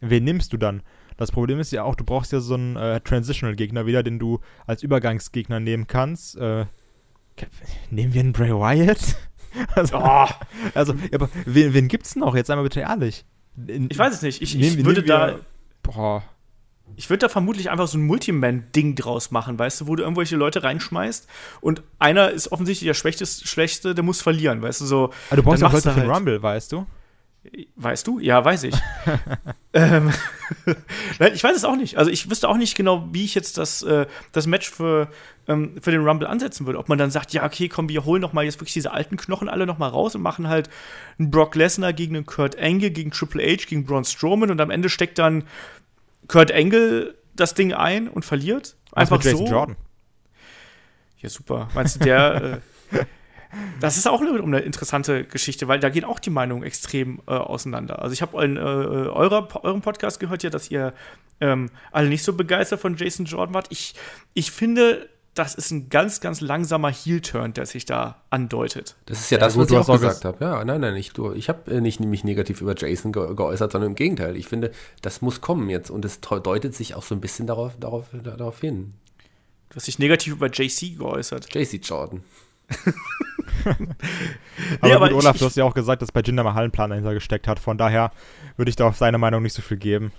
wen 0.00 0.24
nimmst 0.24 0.52
du 0.52 0.56
dann? 0.56 0.82
Das 1.16 1.32
Problem 1.32 1.60
ist 1.60 1.70
ja 1.72 1.84
auch, 1.84 1.96
du 1.96 2.04
brauchst 2.04 2.32
ja 2.32 2.40
so 2.40 2.54
einen 2.54 2.76
äh, 2.76 3.00
Transitional-Gegner 3.00 3.84
wieder, 3.84 4.02
den 4.02 4.18
du 4.18 4.40
als 4.66 4.82
Übergangsgegner 4.82 5.60
nehmen 5.60 5.86
kannst. 5.86 6.36
Äh, 6.36 6.64
nehmen 7.90 8.14
wir 8.14 8.20
einen 8.20 8.32
Bray 8.32 8.52
Wyatt? 8.52 9.16
also, 9.74 9.98
Oh, 9.98 10.26
also 10.74 10.94
aber 11.12 11.28
wen, 11.44 11.74
wen 11.74 11.88
gibt's 11.88 12.16
noch? 12.16 12.34
Jetzt 12.34 12.50
einmal 12.50 12.64
bitte 12.64 12.80
ehrlich. 12.80 13.24
ich 13.66 13.98
weiß 13.98 14.14
es 14.14 14.22
nicht. 14.22 14.42
Ich, 14.42 14.58
ich 14.58 14.84
würde 14.84 15.02
wir- 15.02 15.08
da. 15.08 15.34
Boah. 15.82 16.22
Ich 16.96 17.08
würde 17.08 17.20
da 17.20 17.28
vermutlich 17.28 17.70
einfach 17.70 17.86
so 17.86 17.96
ein 17.98 18.02
Multiman-Ding 18.02 18.96
draus 18.96 19.30
machen, 19.30 19.58
weißt 19.58 19.80
du, 19.82 19.86
wo 19.86 19.94
du 19.96 20.02
irgendwelche 20.02 20.36
Leute 20.36 20.64
reinschmeißt 20.64 21.28
und 21.60 21.82
einer 22.00 22.30
ist 22.30 22.50
offensichtlich 22.52 22.88
der 22.88 22.94
Schwächste, 22.94 23.94
der 23.94 24.02
muss 24.04 24.20
verlieren, 24.20 24.60
weißt 24.60 24.80
du, 24.82 24.86
so. 24.86 25.10
Aber 25.30 25.36
du 25.36 25.42
brauchst 25.44 25.62
ja 25.62 25.68
auch 25.68 25.72
Leute 25.72 25.90
für 25.92 26.00
den 26.00 26.08
halt- 26.08 26.16
Rumble, 26.16 26.42
weißt 26.42 26.72
du? 26.72 26.86
Weißt 27.76 28.06
du? 28.06 28.18
Ja, 28.18 28.44
weiß 28.44 28.64
ich. 28.64 28.74
ähm, 29.72 30.12
ich 31.32 31.42
weiß 31.42 31.56
es 31.56 31.64
auch 31.64 31.76
nicht. 31.76 31.96
Also 31.96 32.10
ich 32.10 32.28
wüsste 32.28 32.48
auch 32.48 32.58
nicht 32.58 32.76
genau, 32.76 33.08
wie 33.12 33.24
ich 33.24 33.34
jetzt 33.34 33.56
das, 33.56 33.82
äh, 33.82 34.06
das 34.32 34.46
Match 34.46 34.70
für, 34.70 35.08
ähm, 35.48 35.76
für 35.80 35.90
den 35.90 36.06
Rumble 36.06 36.28
ansetzen 36.28 36.66
würde. 36.66 36.78
Ob 36.78 36.90
man 36.90 36.98
dann 36.98 37.10
sagt, 37.10 37.32
ja, 37.32 37.44
okay, 37.44 37.68
komm, 37.68 37.88
wir 37.88 38.04
holen 38.04 38.20
noch 38.20 38.34
mal 38.34 38.44
jetzt 38.44 38.56
wirklich 38.56 38.74
diese 38.74 38.92
alten 38.92 39.16
Knochen 39.16 39.48
alle 39.48 39.64
noch 39.64 39.78
mal 39.78 39.88
raus 39.88 40.14
und 40.14 40.20
machen 40.20 40.48
halt 40.48 40.68
einen 41.18 41.30
Brock 41.30 41.54
Lesnar 41.54 41.94
gegen 41.94 42.14
einen 42.14 42.26
Kurt 42.26 42.58
Angle, 42.58 42.90
gegen 42.90 43.10
Triple 43.10 43.42
H, 43.42 43.64
gegen 43.68 43.86
Braun 43.86 44.04
Strowman 44.04 44.50
und 44.50 44.60
am 44.60 44.70
Ende 44.70 44.90
steckt 44.90 45.18
dann 45.18 45.44
Kurt 46.28 46.52
Angle 46.52 47.14
das 47.34 47.54
Ding 47.54 47.72
ein 47.72 48.08
und 48.08 48.24
verliert. 48.24 48.76
Einfach 48.92 49.16
Was 49.16 49.24
mit 49.24 49.32
Jason 49.32 49.46
so. 49.46 49.52
Jordan. 49.52 49.76
Ja, 51.20 51.28
super. 51.30 51.68
Meinst 51.74 51.96
du, 51.96 52.00
der. 52.00 52.60
äh, 52.92 53.04
das 53.80 53.96
ist 53.96 54.08
auch 54.08 54.20
eine, 54.20 54.42
eine 54.42 54.60
interessante 54.60 55.24
Geschichte, 55.24 55.68
weil 55.68 55.80
da 55.80 55.88
gehen 55.88 56.04
auch 56.04 56.18
die 56.18 56.30
Meinungen 56.30 56.62
extrem 56.62 57.20
äh, 57.26 57.32
auseinander. 57.32 58.02
Also, 58.02 58.12
ich 58.12 58.22
habe 58.22 58.44
in 58.44 58.56
äh, 58.56 58.60
eurer, 58.60 59.48
eurem 59.64 59.80
Podcast 59.82 60.20
gehört, 60.20 60.42
ja, 60.42 60.50
dass 60.50 60.70
ihr 60.70 60.92
ähm, 61.40 61.70
alle 61.90 62.08
nicht 62.08 62.22
so 62.22 62.32
begeistert 62.34 62.80
von 62.80 62.96
Jason 62.96 63.26
Jordan 63.26 63.54
wart. 63.54 63.66
Ich, 63.70 63.94
ich 64.34 64.50
finde, 64.50 65.08
das 65.34 65.54
ist 65.54 65.70
ein 65.70 65.88
ganz, 65.88 66.20
ganz 66.20 66.40
langsamer 66.40 66.90
Heel-Turn, 66.90 67.54
der 67.54 67.64
sich 67.66 67.84
da 67.84 68.22
andeutet. 68.30 68.96
Das 69.06 69.20
ist 69.20 69.30
ja, 69.30 69.38
Ja, 69.38 69.44
das, 69.44 69.54
gut, 69.54 69.70
was 69.70 69.70
ich 69.70 69.78
auch 69.78 69.94
gesagt 69.94 70.24
habe. 70.24 70.44
Ja, 70.44 70.64
nein, 70.64 70.80
nein, 70.80 70.96
ich, 70.96 71.12
ich 71.34 71.48
habe 71.48 71.70
äh, 71.70 71.80
nicht 71.80 72.00
mich 72.00 72.24
negativ 72.24 72.60
über 72.60 72.74
Jason 72.76 73.12
ge 73.12 73.34
geäußert, 73.34 73.72
sondern 73.72 73.90
im 73.90 73.94
Gegenteil. 73.94 74.36
Ich 74.36 74.48
finde, 74.48 74.72
das 75.02 75.22
muss 75.22 75.40
kommen 75.40 75.70
jetzt 75.70 75.90
und 75.90 76.04
es 76.04 76.20
deutet 76.20 76.74
sich 76.74 76.94
auch 76.94 77.02
so 77.02 77.14
ein 77.14 77.20
bisschen 77.20 77.46
darauf, 77.46 77.78
darauf, 77.78 78.06
darauf 78.12 78.60
hin. 78.60 78.94
Du 79.70 79.76
hast 79.76 79.86
dich 79.86 79.98
negativ 80.00 80.34
über 80.34 80.48
JC 80.48 80.98
geäußert. 80.98 81.54
JC 81.54 81.80
Jordan. 81.82 82.24
Aber, 83.64 83.76
Nee, 84.82 84.92
aber 84.92 85.08
gut, 85.08 85.18
Olaf, 85.18 85.34
ich- 85.36 85.40
du 85.40 85.46
hast 85.46 85.56
ja 85.56 85.64
auch 85.64 85.74
gesagt, 85.74 86.02
dass 86.02 86.12
bei 86.12 86.20
Jinder 86.20 86.44
Mahal 86.44 86.64
ein 86.64 86.70
Plan 86.70 86.90
dahinter 86.90 87.14
gesteckt 87.14 87.46
hat. 87.48 87.58
Von 87.58 87.78
daher 87.78 88.10
würde 88.56 88.68
ich 88.70 88.76
da 88.76 88.86
auf 88.86 88.96
seine 88.96 89.18
Meinung 89.18 89.42
nicht 89.42 89.54
so 89.54 89.62
viel 89.62 89.76
geben. 89.78 90.12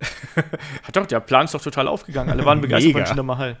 Hat 0.82 0.96
doch, 0.96 1.06
der 1.06 1.20
Plan 1.20 1.44
ist 1.44 1.54
doch 1.54 1.60
total 1.62 1.86
aufgegangen. 1.88 2.30
Alle 2.30 2.44
waren 2.44 2.60
begeistert 2.62 2.94
Mega. 2.94 3.04
von 3.06 3.08
Jinder 3.08 3.22
Mahal. 3.22 3.56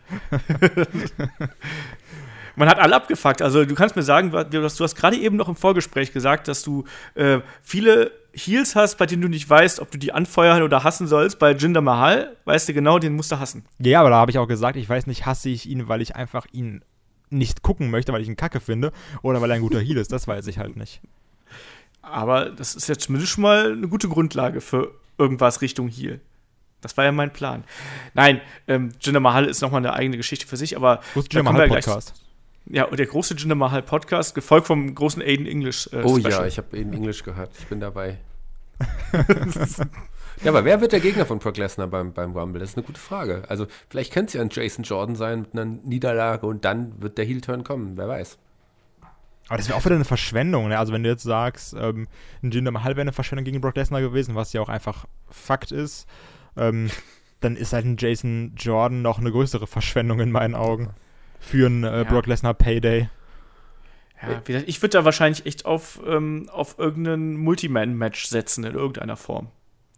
Man 2.56 2.68
hat 2.68 2.78
alle 2.78 2.96
abgefuckt. 2.96 3.42
Also 3.42 3.64
du 3.64 3.74
kannst 3.74 3.96
mir 3.96 4.02
sagen, 4.02 4.30
du 4.30 4.62
hast, 4.62 4.80
hast 4.80 4.94
gerade 4.96 5.16
eben 5.16 5.36
noch 5.36 5.48
im 5.48 5.56
Vorgespräch 5.56 6.12
gesagt, 6.12 6.48
dass 6.48 6.62
du 6.62 6.84
äh, 7.14 7.38
viele 7.62 8.10
Heels 8.32 8.74
hast, 8.76 8.98
bei 8.98 9.06
denen 9.06 9.22
du 9.22 9.28
nicht 9.28 9.48
weißt, 9.48 9.80
ob 9.80 9.90
du 9.90 9.98
die 9.98 10.12
anfeuern 10.12 10.62
oder 10.62 10.84
hassen 10.84 11.06
sollst. 11.06 11.38
Bei 11.38 11.52
Jinder 11.52 11.80
Mahal 11.80 12.36
weißt 12.44 12.68
du 12.68 12.74
genau, 12.74 12.98
den 12.98 13.14
musst 13.14 13.32
du 13.32 13.38
hassen. 13.38 13.64
Ja, 13.78 14.00
aber 14.00 14.10
da 14.10 14.16
habe 14.16 14.30
ich 14.30 14.38
auch 14.38 14.48
gesagt, 14.48 14.76
ich 14.76 14.88
weiß 14.88 15.06
nicht, 15.06 15.26
hasse 15.26 15.48
ich 15.48 15.68
ihn, 15.68 15.88
weil 15.88 16.02
ich 16.02 16.16
einfach 16.16 16.46
ihn 16.52 16.82
nicht 17.30 17.62
gucken 17.62 17.90
möchte, 17.90 18.12
weil 18.12 18.22
ich 18.22 18.28
ihn 18.28 18.36
kacke 18.36 18.60
finde, 18.60 18.92
oder 19.22 19.40
weil 19.40 19.50
er 19.50 19.56
ein 19.56 19.62
guter 19.62 19.80
Heal 19.80 19.96
ist, 19.96 20.12
das 20.12 20.28
weiß 20.28 20.46
ich 20.48 20.58
halt 20.58 20.76
nicht. 20.76 21.00
Aber 22.02 22.50
das 22.50 22.74
ist 22.74 22.88
ja 22.88 22.96
zumindest 22.96 23.32
schon 23.32 23.42
mal 23.42 23.72
eine 23.72 23.88
gute 23.88 24.08
Grundlage 24.08 24.60
für 24.60 24.92
irgendwas 25.18 25.60
Richtung 25.60 25.88
Heel. 25.88 26.20
Das 26.80 26.96
war 26.96 27.04
ja 27.04 27.12
mein 27.12 27.32
Plan. 27.32 27.64
Nein, 28.14 28.40
ähm, 28.66 28.90
Jinder 29.00 29.20
Mahal 29.20 29.44
ist 29.44 29.60
nochmal 29.60 29.80
eine 29.80 29.92
eigene 29.92 30.16
Geschichte 30.16 30.46
für 30.46 30.56
sich, 30.56 30.76
aber 30.76 31.00
da 31.14 31.20
Jinder 31.20 31.52
Mahal 31.52 31.68
Podcast? 31.68 32.14
Ja, 32.66 32.84
und 32.84 32.98
der 32.98 33.06
große 33.06 33.34
Jinder 33.34 33.54
Mahal 33.54 33.82
Podcast, 33.82 34.34
gefolgt 34.34 34.66
vom 34.66 34.94
großen 34.94 35.20
Aiden 35.22 35.46
English 35.46 35.88
äh, 35.92 36.02
Oh 36.02 36.18
Special. 36.18 36.32
ja, 36.32 36.46
ich 36.46 36.56
habe 36.56 36.76
in 36.76 36.92
Englisch 36.92 37.22
gehört. 37.22 37.50
Ich 37.58 37.66
bin 37.66 37.80
dabei. 37.80 38.18
ja, 40.42 40.50
aber 40.50 40.64
wer 40.64 40.80
wird 40.80 40.92
der 40.92 41.00
Gegner 41.00 41.26
von 41.26 41.38
Brock 41.38 41.56
Lesnar 41.56 41.86
beim, 41.86 42.12
beim 42.12 42.32
Rumble? 42.32 42.60
Das 42.60 42.70
ist 42.70 42.76
eine 42.76 42.86
gute 42.86 43.00
Frage. 43.00 43.42
Also, 43.48 43.66
vielleicht 43.88 44.12
könnte 44.12 44.28
es 44.28 44.34
ja 44.34 44.40
ein 44.40 44.50
Jason 44.50 44.84
Jordan 44.84 45.16
sein 45.16 45.40
mit 45.42 45.52
einer 45.52 45.64
Niederlage 45.64 46.46
und 46.46 46.64
dann 46.64 47.00
wird 47.00 47.18
der 47.18 47.24
Heel-Turn 47.24 47.64
kommen. 47.64 47.96
Wer 47.96 48.08
weiß. 48.08 48.38
Aber 49.48 49.56
das 49.56 49.68
wäre 49.68 49.76
auch 49.76 49.84
wieder 49.84 49.96
eine 49.96 50.04
Verschwendung, 50.04 50.68
ne? 50.68 50.78
Also 50.78 50.92
wenn 50.92 51.02
du 51.02 51.08
jetzt 51.10 51.24
sagst, 51.24 51.74
ähm, 51.76 52.06
ein 52.40 52.52
Jinder 52.52 52.70
Mahal 52.70 52.92
wäre 52.92 53.00
eine 53.00 53.12
Verschwendung 53.12 53.44
gegen 53.44 53.60
Brock 53.60 53.74
Lesnar 53.74 54.00
gewesen, 54.00 54.36
was 54.36 54.52
ja 54.52 54.60
auch 54.60 54.68
einfach 54.68 55.06
Fakt 55.28 55.72
ist, 55.72 56.06
ähm, 56.56 56.88
dann 57.40 57.56
ist 57.56 57.72
halt 57.72 57.84
ein 57.84 57.96
Jason 57.98 58.52
Jordan 58.56 59.02
noch 59.02 59.18
eine 59.18 59.32
größere 59.32 59.66
Verschwendung 59.66 60.20
in 60.20 60.30
meinen 60.30 60.54
Augen. 60.54 60.90
Für 61.40 61.66
einen 61.66 61.82
äh, 61.82 61.98
Ja. 61.98 62.04
Brock 62.04 62.26
Lesnar 62.26 62.54
Payday. 62.54 63.08
Ja, 64.22 64.42
ich 64.66 64.82
würde 64.82 64.98
da 64.98 65.04
wahrscheinlich 65.04 65.46
echt 65.46 65.64
auf, 65.64 65.98
ähm, 66.06 66.48
auf 66.52 66.78
irgendein 66.78 67.36
Multiman-Match 67.36 68.26
setzen 68.26 68.64
in 68.64 68.74
irgendeiner 68.74 69.16
Form. 69.16 69.48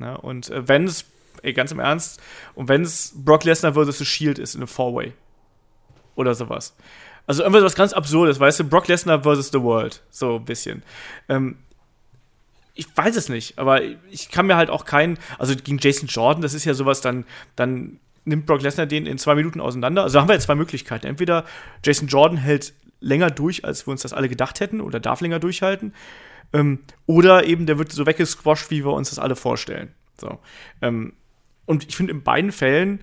Ne? 0.02 0.18
Und 0.18 0.50
äh, 0.50 0.68
wenn 0.68 0.84
es, 0.84 1.06
ganz 1.54 1.72
im 1.72 1.78
Ernst, 1.78 2.20
und 2.54 2.68
wenn 2.68 2.82
es 2.82 3.12
Brock 3.14 3.44
Lesnar 3.44 3.72
versus 3.72 3.98
The 3.98 4.04
Shield 4.04 4.38
ist 4.38 4.54
in 4.54 4.60
einem 4.60 4.68
Four-Way 4.68 5.12
oder 6.14 6.34
sowas. 6.34 6.74
Also 7.26 7.42
irgendwas 7.42 7.64
was 7.64 7.74
ganz 7.74 7.92
Absurdes, 7.92 8.38
weißt 8.40 8.60
du, 8.60 8.64
Brock 8.64 8.88
Lesnar 8.88 9.22
versus 9.22 9.50
The 9.50 9.62
World, 9.62 10.02
so 10.10 10.36
ein 10.36 10.44
bisschen. 10.44 10.82
Ähm, 11.28 11.56
ich 12.74 12.86
weiß 12.94 13.16
es 13.16 13.28
nicht, 13.28 13.58
aber 13.58 13.82
ich 14.10 14.30
kann 14.30 14.46
mir 14.46 14.56
halt 14.56 14.70
auch 14.70 14.84
keinen, 14.84 15.18
also 15.38 15.54
gegen 15.54 15.78
Jason 15.78 16.08
Jordan, 16.08 16.42
das 16.42 16.54
ist 16.54 16.64
ja 16.64 16.74
sowas, 16.74 17.00
dann, 17.00 17.24
dann 17.54 18.00
nimmt 18.24 18.46
Brock 18.46 18.62
Lesnar 18.62 18.86
den 18.86 19.06
in 19.06 19.18
zwei 19.18 19.34
Minuten 19.34 19.60
auseinander. 19.60 20.02
Also 20.02 20.20
haben 20.20 20.28
wir 20.28 20.34
jetzt 20.34 20.44
zwei 20.44 20.54
Möglichkeiten. 20.54 21.06
Entweder 21.06 21.44
Jason 21.84 22.08
Jordan 22.08 22.38
hält 22.38 22.72
länger 23.00 23.30
durch, 23.30 23.64
als 23.64 23.86
wir 23.86 23.92
uns 23.92 24.02
das 24.02 24.12
alle 24.12 24.28
gedacht 24.28 24.60
hätten, 24.60 24.80
oder 24.80 25.00
darf 25.00 25.20
länger 25.20 25.38
durchhalten. 25.38 25.92
Ähm, 26.52 26.80
oder 27.06 27.46
eben 27.46 27.66
der 27.66 27.78
wird 27.78 27.92
so 27.92 28.06
weggesquasht, 28.06 28.70
wie 28.70 28.84
wir 28.84 28.92
uns 28.92 29.10
das 29.10 29.18
alle 29.18 29.36
vorstellen. 29.36 29.94
So. 30.20 30.38
Ähm, 30.80 31.14
und 31.66 31.88
ich 31.88 31.96
finde 31.96 32.12
in 32.12 32.22
beiden 32.22 32.52
Fällen, 32.52 33.02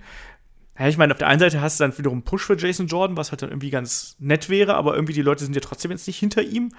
ja, 0.78 0.88
ich 0.88 0.96
meine, 0.96 1.12
auf 1.12 1.18
der 1.18 1.28
einen 1.28 1.40
Seite 1.40 1.60
hast 1.60 1.78
du 1.78 1.84
dann 1.84 1.98
wiederum 1.98 2.18
einen 2.18 2.24
Push 2.24 2.46
für 2.46 2.56
Jason 2.56 2.86
Jordan, 2.86 3.16
was 3.16 3.32
halt 3.32 3.42
dann 3.42 3.50
irgendwie 3.50 3.68
ganz 3.68 4.16
nett 4.18 4.48
wäre, 4.48 4.74
aber 4.76 4.94
irgendwie 4.94 5.12
die 5.12 5.20
Leute 5.20 5.44
sind 5.44 5.54
ja 5.54 5.60
trotzdem 5.60 5.90
jetzt 5.90 6.06
nicht 6.06 6.18
hinter 6.18 6.42
ihm. 6.42 6.72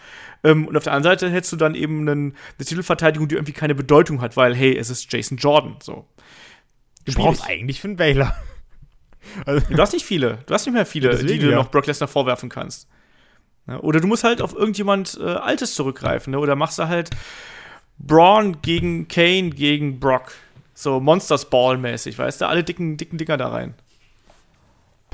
Ähm, 0.44 0.68
und 0.68 0.76
auf 0.76 0.84
der 0.84 0.94
anderen 0.94 1.20
Seite 1.20 1.32
hättest 1.32 1.54
du 1.54 1.58
dann 1.58 1.76
eben 1.76 2.02
einen, 2.02 2.36
eine 2.58 2.66
Titelverteidigung, 2.66 3.28
die 3.28 3.36
irgendwie 3.36 3.54
keine 3.54 3.76
Bedeutung 3.76 4.22
hat, 4.22 4.38
weil, 4.38 4.56
hey, 4.56 4.76
es 4.76 4.90
ist 4.90 5.12
Jason 5.14 5.38
Jordan. 5.38 5.76
So. 5.84 6.08
Du 7.06 7.12
Schwierig. 7.12 7.28
brauchst 7.28 7.48
eigentlich 7.48 7.80
Finn 7.80 7.96
Baylor. 7.96 8.36
Also, 9.46 9.68
Du 9.70 9.80
hast 9.80 9.94
nicht 9.94 10.06
viele. 10.06 10.40
Du 10.48 10.54
hast 10.56 10.66
nicht 10.66 10.74
mehr 10.74 10.88
viele, 10.88 11.10
deswegen, 11.10 11.34
die 11.34 11.40
du 11.46 11.52
ja. 11.52 11.56
noch 11.58 11.70
Brock 11.70 11.86
Lesnar 11.86 12.08
vorwerfen 12.08 12.50
kannst. 12.50 12.88
Ja, 13.68 13.80
oder 13.80 14.00
du 14.00 14.08
musst 14.08 14.24
halt 14.24 14.42
auf 14.42 14.54
irgendjemand 14.56 15.18
äh, 15.22 15.24
Altes 15.24 15.76
zurückgreifen. 15.76 16.32
Ne? 16.32 16.40
Oder 16.40 16.56
machst 16.56 16.80
du 16.80 16.88
halt 16.88 17.10
Braun 17.98 18.62
gegen 18.62 19.08
Kane 19.08 19.52
gegen 19.52 20.00
Brock. 20.00 20.34
So 20.74 21.00
Monsters 21.00 21.50
Ball-mäßig, 21.50 22.18
weißt 22.18 22.42
du? 22.42 22.48
Alle 22.48 22.64
dicken, 22.64 22.98
dicken 22.98 23.18
Dinger 23.18 23.38
da 23.38 23.50
rein. 23.50 23.76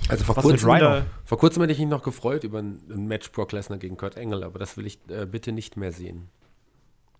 Also 0.10 0.24
vor 0.24 0.38
Was 0.38 0.44
kurzem, 0.44 0.70
Rhino? 0.70 1.02
vor 1.26 1.38
kurzem 1.38 1.64
hätte 1.64 1.74
ich 1.74 1.80
mich 1.80 1.88
noch 1.90 2.04
gefreut 2.04 2.44
über 2.46 2.60
ein, 2.60 2.80
ein 2.90 3.08
Match 3.08 3.32
Brock 3.32 3.52
Lesnar 3.52 3.78
gegen 3.80 3.98
Kurt 3.98 4.18
Angle, 4.18 4.46
aber 4.46 4.60
das 4.60 4.78
will 4.78 4.86
ich 4.86 5.00
äh, 5.10 5.26
bitte 5.26 5.52
nicht 5.52 5.76
mehr 5.76 5.92
sehen. 5.92 6.30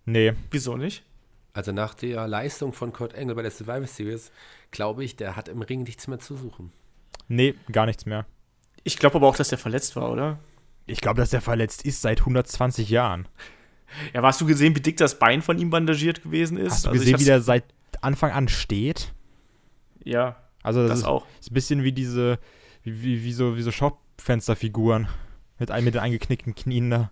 nee. 0.06 0.32
Wieso 0.50 0.76
nicht? 0.76 1.02
Also 1.52 1.72
nach 1.72 1.94
der 1.94 2.26
Leistung 2.28 2.72
von 2.72 2.92
Kurt 2.92 3.14
Angle 3.18 3.34
bei 3.34 3.42
der 3.42 3.50
Survivor 3.50 3.86
Series, 3.86 4.30
glaube 4.70 5.04
ich, 5.04 5.16
der 5.16 5.34
hat 5.34 5.48
im 5.48 5.60
Ring 5.60 5.82
nichts 5.82 6.06
mehr 6.06 6.20
zu 6.20 6.36
suchen. 6.36 6.72
Nee, 7.26 7.54
gar 7.72 7.84
nichts 7.84 8.06
mehr. 8.06 8.24
Ich 8.84 8.96
glaube 8.98 9.16
aber 9.16 9.26
auch, 9.26 9.36
dass 9.36 9.48
der 9.48 9.58
verletzt 9.58 9.96
war, 9.96 10.10
oder? 10.10 10.38
Ich 10.88 11.00
glaube, 11.00 11.20
dass 11.20 11.30
der 11.30 11.40
verletzt 11.40 11.82
ist 11.84 12.02
seit 12.02 12.20
120 12.20 12.88
Jahren. 12.90 13.28
Ja, 14.12 14.22
hast 14.22 14.40
du 14.40 14.46
gesehen, 14.46 14.74
wie 14.76 14.80
dick 14.80 14.96
das 14.96 15.18
Bein 15.18 15.40
von 15.42 15.58
ihm 15.58 15.70
bandagiert 15.70 16.22
gewesen 16.22 16.58
ist? 16.58 16.72
Hast 16.72 16.84
du 16.86 16.90
Also 16.90 17.00
gesehen, 17.00 17.20
wie 17.20 17.24
der 17.24 17.40
seit 17.40 17.64
Anfang 18.00 18.32
an 18.32 18.48
steht? 18.48 19.14
Ja, 20.04 20.36
Also 20.62 20.82
das, 20.82 20.90
das 20.90 20.98
ist, 21.00 21.04
auch. 21.06 21.26
ist 21.40 21.50
ein 21.50 21.54
bisschen 21.54 21.84
wie 21.84 21.92
diese, 21.92 22.38
wie, 22.82 23.02
wie, 23.02 23.24
wie 23.24 23.32
so, 23.32 23.56
wie 23.56 23.62
so 23.62 23.70
Schaufensterfiguren. 23.72 25.08
Mit, 25.58 25.70
mit 25.82 25.94
den 25.94 26.00
eingeknickten 26.00 26.54
Knien 26.54 26.90
da. 26.90 27.10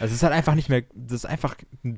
Also 0.00 0.10
es 0.10 0.16
ist 0.16 0.22
halt 0.22 0.32
einfach 0.32 0.54
nicht 0.54 0.68
mehr, 0.68 0.82
das 0.94 1.12
ist 1.20 1.26
einfach 1.26 1.54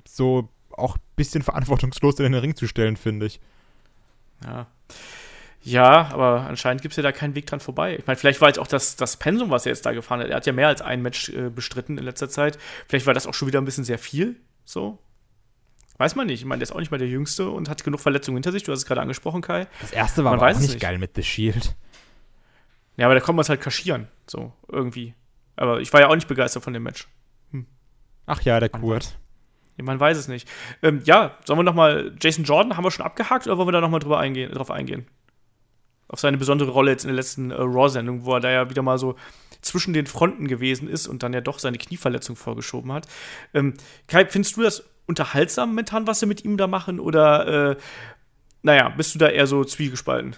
so 0.07 0.51
auch 0.71 0.97
ein 0.97 1.03
bisschen 1.17 1.43
verantwortungslos 1.43 2.19
in 2.19 2.33
den 2.33 2.35
Ring 2.35 2.55
zu 2.57 2.67
stellen, 2.67 2.97
finde 2.97 3.27
ich. 3.27 3.41
Ja. 4.45 4.67
Ja, 5.67 6.11
aber 6.13 6.43
anscheinend 6.47 6.81
gibt 6.83 6.93
es 6.93 6.97
ja 6.97 7.03
da 7.03 7.11
keinen 7.13 7.35
Weg 7.35 7.47
dran 7.47 7.59
vorbei. 7.61 7.97
Ich 7.99 8.07
meine, 8.07 8.17
vielleicht 8.17 8.41
war 8.41 8.49
jetzt 8.49 8.59
auch 8.59 8.69
das, 8.69 8.95
das 8.95 9.17
Pensum, 9.17 9.51
was 9.51 9.67
er 9.67 9.73
jetzt 9.73 9.85
da 9.85 9.93
gefahren 9.93 10.21
hat. 10.21 10.29
Er 10.29 10.37
hat 10.37 10.47
ja 10.47 10.53
mehr 10.53 10.69
als 10.69 10.81
ein 10.81 11.03
Match 11.03 11.29
äh, 11.31 11.51
bestritten 11.51 11.99
in 11.99 12.05
letzter 12.05 12.29
Zeit. 12.29 12.57
Vielleicht 12.89 13.07
war 13.07 13.15
das 13.15 13.27
auch 13.27 13.35
schon 13.35 13.49
wieder 13.49 13.61
ein 13.61 13.65
bisschen 13.65 13.83
sehr 13.85 13.99
viel. 13.99 14.37
So. 14.65 14.99
Weiß 15.99 16.15
man 16.15 16.29
nicht. 16.29 16.41
Ich 16.41 16.47
meine, 16.47 16.61
der 16.61 16.65
ist 16.69 16.73
auch 16.73 16.79
nicht 16.79 16.91
mehr 16.93 16.99
der 16.99 17.09
Jüngste 17.09 17.51
und 17.51 17.69
hat 17.69 17.83
genug 17.83 18.01
Verletzungen 18.01 18.37
hinter 18.37 18.53
sich. 18.53 18.63
Du 18.63 18.71
hast 18.71 18.79
es 18.81 18.87
gerade 18.87 19.01
angesprochen, 19.01 19.43
Kai. 19.43 19.67
Das 19.81 19.91
erste 19.93 20.23
war 20.25 20.33
Man 20.33 20.41
aber 20.41 20.53
auch 20.53 20.61
nicht 20.61 20.69
nicht. 20.69 20.81
geil 20.81 20.99
mit 20.99 21.17
The 21.17 21.23
Shield. 21.25 21.75
Ja, 22.97 23.07
aber 23.07 23.15
da 23.15 23.21
kommt 23.21 23.37
man 23.37 23.43
es 23.43 23.49
halt 23.49 23.61
kaschieren. 23.61 24.07
So, 24.29 24.53
irgendwie. 24.71 25.15
Aber 25.57 25.81
ich 25.81 25.93
war 25.93 26.01
ja 26.01 26.09
auch 26.09 26.15
nicht 26.15 26.29
begeistert 26.29 26.63
von 26.63 26.73
dem 26.75 26.83
Match. 26.85 27.09
Ach 28.27 28.41
ja, 28.43 28.61
der 28.61 28.69
Kurt. 28.69 29.19
Man 29.79 29.99
weiß 30.01 30.17
es 30.17 30.29
nicht. 30.29 30.49
Ähm, 30.83 31.03
ja, 31.05 31.37
sollen 31.45 31.59
wir 31.59 31.63
noch 31.65 31.75
mal 31.75 32.15
Jason 32.21 32.45
Jordan 32.45 32.77
haben 32.77 32.85
wir 32.85 32.91
schon 32.91 33.05
abgehakt 33.05 33.47
oder 33.47 33.57
wollen 33.59 33.69
wir 33.69 33.73
da 33.73 33.81
noch 33.81 33.91
mal 33.91 33.99
drüber 33.99 34.19
eingehen, 34.19 34.53
drauf 34.53 34.71
eingehen? 34.71 35.07
Auf 36.09 36.21
seine 36.21 36.37
besondere 36.37 36.71
Rolle 36.71 36.93
jetzt 36.93 37.05
in 37.05 37.09
der 37.09 37.17
letzten 37.17 37.51
äh, 37.51 37.57
Raw-Sendung, 37.59 38.25
wo 38.25 38.35
er 38.35 38.41
da 38.41 38.51
ja 38.51 38.71
wieder 38.71 38.83
mal 38.83 38.99
so 38.99 39.17
zwischen 39.61 39.93
den 39.93 40.07
Fronten 40.07 40.47
gewesen 40.47 40.89
ist 40.89 41.09
und 41.09 41.23
dann 41.23 41.33
ja 41.33 41.41
doch 41.41 41.59
seine 41.59 41.79
Knieverletzung 41.79 42.37
vorgeschoben 42.37 42.93
hat. 42.93 43.09
Ähm, 43.55 43.75
Kai, 44.07 44.27
findest 44.27 44.57
du 44.57 44.63
das 44.63 44.85
unterhaltsam 45.07 45.71
momentan, 45.71 46.07
was 46.07 46.21
sie 46.21 46.27
mit 46.27 46.45
ihm 46.45 46.57
da 46.57 46.67
machen? 46.67 47.01
Oder, 47.01 47.71
äh, 47.73 47.77
naja, 48.63 48.91
bist 48.91 49.15
du 49.15 49.19
da 49.19 49.29
eher 49.29 49.47
so 49.47 49.65
zwiegespalten? 49.65 50.37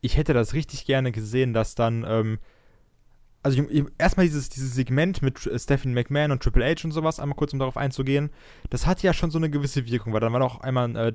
Ich 0.00 0.16
hätte 0.16 0.32
das 0.32 0.54
richtig 0.54 0.86
gerne 0.86 1.12
gesehen, 1.12 1.52
dass 1.52 1.74
dann 1.74 2.06
ähm, 2.08 2.38
also 3.42 3.62
erstmal 3.98 4.26
dieses, 4.26 4.48
dieses 4.48 4.74
Segment 4.74 5.22
mit 5.22 5.46
äh, 5.46 5.58
Stephanie 5.58 5.94
McMahon 5.94 6.30
und 6.30 6.42
Triple 6.42 6.64
H 6.64 6.84
und 6.84 6.92
sowas, 6.92 7.20
einmal 7.20 7.36
kurz 7.36 7.52
um 7.52 7.58
darauf 7.58 7.76
einzugehen, 7.76 8.30
das 8.68 8.86
hat 8.86 9.02
ja 9.02 9.12
schon 9.12 9.30
so 9.30 9.38
eine 9.38 9.50
gewisse 9.50 9.86
Wirkung, 9.86 10.12
weil 10.12 10.20
dann 10.20 10.32
war 10.32 10.40
noch 10.40 10.60
einmal, 10.60 10.94
äh, 10.96 11.12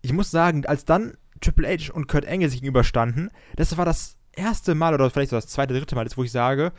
ich 0.00 0.12
muss 0.12 0.30
sagen, 0.30 0.66
als 0.66 0.84
dann 0.84 1.16
Triple 1.40 1.68
H 1.68 1.92
und 1.92 2.08
Kurt 2.08 2.26
Angle 2.26 2.48
sich 2.48 2.60
gegenüberstanden, 2.60 3.30
das 3.56 3.76
war 3.76 3.84
das 3.84 4.16
erste 4.32 4.74
Mal 4.74 4.94
oder 4.94 5.10
vielleicht 5.10 5.30
so 5.30 5.36
das 5.36 5.46
zweite, 5.46 5.74
dritte 5.74 5.94
Mal, 5.94 6.06
wo 6.14 6.24
ich 6.24 6.32
sage, 6.32 6.72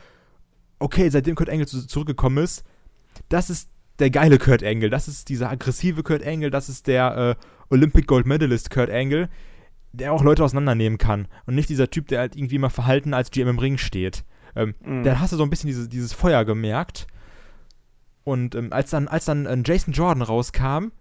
okay, 0.78 1.08
seitdem 1.08 1.34
Kurt 1.34 1.50
Angle 1.50 1.66
zu, 1.66 1.86
zurückgekommen 1.86 2.42
ist, 2.42 2.64
das 3.28 3.50
ist 3.50 3.70
der 3.98 4.10
geile 4.10 4.38
Kurt 4.38 4.64
Angle, 4.64 4.90
das 4.90 5.08
ist 5.08 5.28
dieser 5.28 5.50
aggressive 5.50 6.02
Kurt 6.02 6.26
Angle, 6.26 6.50
das 6.50 6.68
ist 6.68 6.86
der 6.86 7.36
äh, 7.38 7.44
Olympic 7.68 8.06
Gold 8.06 8.26
Medalist 8.26 8.70
Kurt 8.70 8.90
Angle, 8.90 9.28
der 9.92 10.12
auch 10.12 10.22
Leute 10.22 10.44
auseinandernehmen 10.44 10.98
kann 10.98 11.28
und 11.46 11.54
nicht 11.54 11.68
dieser 11.68 11.90
Typ, 11.90 12.08
der 12.08 12.20
halt 12.20 12.36
irgendwie 12.36 12.56
immer 12.56 12.70
verhalten 12.70 13.14
als 13.14 13.30
GM 13.30 13.48
im 13.48 13.58
Ring 13.58 13.78
steht. 13.78 14.24
Ähm, 14.56 14.74
mhm. 14.84 15.04
Da 15.04 15.20
hast 15.20 15.32
du 15.32 15.36
so 15.36 15.42
ein 15.42 15.50
bisschen 15.50 15.68
diese, 15.68 15.88
dieses 15.88 16.12
Feuer 16.12 16.44
gemerkt. 16.44 17.06
Und 18.24 18.54
ähm, 18.54 18.72
als 18.72 18.90
dann, 18.90 19.08
als 19.08 19.24
dann 19.24 19.46
äh, 19.46 19.62
Jason 19.64 19.92
Jordan 19.92 20.22
rauskam, 20.22 20.92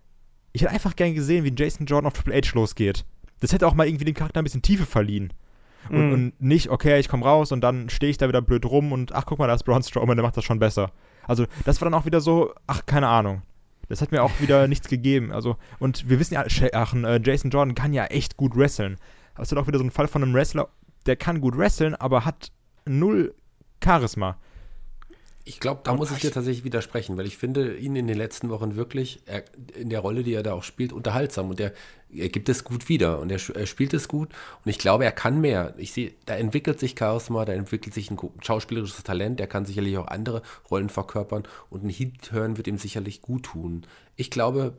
ich 0.51 0.61
hätte 0.61 0.71
einfach 0.71 0.95
gern 0.95 1.13
gesehen, 1.13 1.43
wie 1.43 1.53
Jason 1.55 1.85
Jordan 1.85 2.07
auf 2.07 2.13
Triple 2.13 2.35
H 2.35 2.51
losgeht. 2.53 3.05
Das 3.39 3.53
hätte 3.53 3.67
auch 3.67 3.73
mal 3.73 3.87
irgendwie 3.87 4.05
dem 4.05 4.15
Charakter 4.15 4.41
ein 4.41 4.43
bisschen 4.43 4.61
Tiefe 4.61 4.85
verliehen. 4.85 5.33
Und, 5.89 6.07
mhm. 6.07 6.13
und 6.13 6.41
nicht, 6.41 6.69
okay, 6.69 6.99
ich 6.99 7.07
komme 7.07 7.25
raus 7.25 7.51
und 7.51 7.61
dann 7.61 7.89
stehe 7.89 8.09
ich 8.09 8.17
da 8.17 8.27
wieder 8.27 8.41
blöd 8.41 8.65
rum 8.65 8.91
und 8.91 9.13
ach, 9.13 9.25
guck 9.25 9.39
mal, 9.39 9.47
da 9.47 9.53
ist 9.53 9.63
Braun 9.63 9.81
Strowman, 9.81 10.17
der 10.17 10.25
macht 10.25 10.37
das 10.37 10.43
schon 10.43 10.59
besser. 10.59 10.91
Also, 11.25 11.45
das 11.63 11.79
war 11.79 11.89
dann 11.89 11.99
auch 11.99 12.05
wieder 12.05 12.21
so, 12.21 12.53
ach, 12.67 12.85
keine 12.85 13.07
Ahnung. 13.07 13.43
Das 13.87 14.01
hat 14.01 14.11
mir 14.11 14.21
auch 14.21 14.39
wieder 14.39 14.67
nichts 14.67 14.87
gegeben. 14.87 15.31
Also, 15.31 15.57
und 15.79 16.09
wir 16.09 16.19
wissen 16.19 16.33
ja, 16.33 16.43
ach, 16.73 16.93
äh, 16.93 17.21
Jason 17.23 17.49
Jordan 17.49 17.75
kann 17.75 17.93
ja 17.93 18.05
echt 18.05 18.37
gut 18.37 18.55
wresteln. 18.55 18.97
Das 19.35 19.47
ist 19.47 19.55
halt 19.55 19.63
auch 19.63 19.67
wieder 19.67 19.79
so 19.79 19.85
ein 19.85 19.91
Fall 19.91 20.07
von 20.07 20.21
einem 20.21 20.33
Wrestler, 20.33 20.67
der 21.05 21.15
kann 21.15 21.39
gut 21.39 21.57
wresteln, 21.57 21.95
aber 21.95 22.25
hat 22.25 22.51
null 22.85 23.33
Charisma. 23.83 24.37
Ich 25.45 25.59
glaube, 25.59 25.81
da 25.83 25.93
muss 25.93 26.11
ich 26.11 26.19
dir 26.19 26.31
tatsächlich 26.31 26.63
widersprechen, 26.63 27.17
weil 27.17 27.25
ich 27.25 27.37
finde 27.37 27.75
ihn 27.77 27.95
in 27.95 28.07
den 28.07 28.17
letzten 28.17 28.49
Wochen 28.49 28.75
wirklich 28.75 29.19
er, 29.25 29.43
in 29.75 29.89
der 29.89 29.99
Rolle, 29.99 30.23
die 30.23 30.33
er 30.33 30.43
da 30.43 30.53
auch 30.53 30.63
spielt, 30.63 30.93
unterhaltsam. 30.93 31.49
Und 31.49 31.59
er, 31.59 31.73
er 32.13 32.29
gibt 32.29 32.49
es 32.49 32.63
gut 32.63 32.87
wieder. 32.87 33.19
Und 33.19 33.31
er, 33.31 33.39
er, 33.55 33.65
spielt 33.65 33.93
es 33.93 34.07
gut. 34.07 34.29
Und 34.63 34.69
ich 34.69 34.77
glaube, 34.77 35.05
er 35.05 35.11
kann 35.11 35.41
mehr. 35.41 35.73
Ich 35.77 35.91
sehe, 35.91 36.13
da 36.25 36.35
entwickelt 36.35 36.79
sich 36.79 36.95
Charisma, 36.97 37.45
da 37.45 37.53
entwickelt 37.53 37.93
sich 37.93 38.11
ein 38.11 38.17
schauspielerisches 38.41 39.03
Talent, 39.03 39.39
der 39.39 39.47
kann 39.47 39.65
sicherlich 39.65 39.97
auch 39.97 40.07
andere 40.07 40.43
Rollen 40.69 40.89
verkörpern. 40.89 41.43
Und 41.69 41.83
ein 41.83 41.89
Hit 41.89 42.31
hören 42.31 42.57
wird 42.57 42.67
ihm 42.67 42.77
sicherlich 42.77 43.21
gut 43.21 43.43
tun. 43.43 43.87
Ich 44.17 44.29
glaube, 44.29 44.77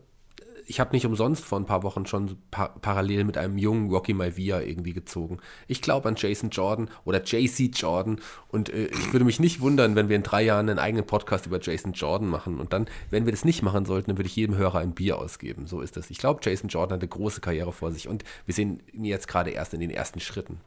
ich 0.71 0.79
habe 0.79 0.93
nicht 0.93 1.05
umsonst 1.05 1.45
vor 1.45 1.59
ein 1.59 1.67
paar 1.67 1.83
Wochen 1.83 2.07
schon 2.07 2.39
pa 2.53 2.69
parallel 2.69 3.25
mit 3.25 3.37
einem 3.37 3.59
jungen 3.59 3.91
Rocky 3.91 4.15
Maivia 4.15 4.61
irgendwie 4.61 4.93
gezogen. 4.93 5.39
Ich 5.67 5.83
glaube 5.83 6.09
an 6.09 6.15
Jason 6.17 6.51
Jordan 6.51 6.89
oder 7.05 7.23
JC 7.23 7.73
Jordan 7.75 8.21
und 8.49 8.69
äh, 8.69 8.87
ich 8.87 9.13
würde 9.13 9.25
mich 9.25 9.41
nicht 9.41 9.61
wundern, 9.61 9.97
wenn 9.97 10.09
wir 10.09 10.15
in 10.15 10.23
drei 10.23 10.43
Jahren 10.43 10.71
einen 10.71 10.79
eigenen 10.79 11.05
Podcast 11.05 11.47
über 11.47 11.61
Jason 11.61 11.93
Jordan 11.93 12.29
machen 12.29 12.61
und 12.61 12.73
dann, 12.73 12.87
wenn 13.11 13.25
wir 13.25 13.33
das 13.33 13.45
nicht 13.45 13.63
machen 13.63 13.85
sollten, 13.85 14.11
dann 14.11 14.19
würde 14.19 14.29
ich 14.29 14.37
jedem 14.37 14.57
Hörer 14.57 14.79
ein 14.79 14.95
Bier 14.95 15.19
ausgeben. 15.19 15.67
So 15.67 15.81
ist 15.81 15.97
das. 15.97 16.09
Ich 16.09 16.19
glaube, 16.19 16.41
Jason 16.45 16.69
Jordan 16.69 16.95
hat 16.95 17.03
eine 17.03 17.09
große 17.09 17.41
Karriere 17.41 17.73
vor 17.73 17.91
sich 17.91 18.07
und 18.07 18.23
wir 18.47 18.55
sehen 18.55 18.81
ihn 18.93 19.05
jetzt 19.05 19.27
gerade 19.27 19.51
erst 19.51 19.75
in 19.75 19.81
den 19.81 19.91
ersten 19.91 20.21
Schritten. 20.21 20.61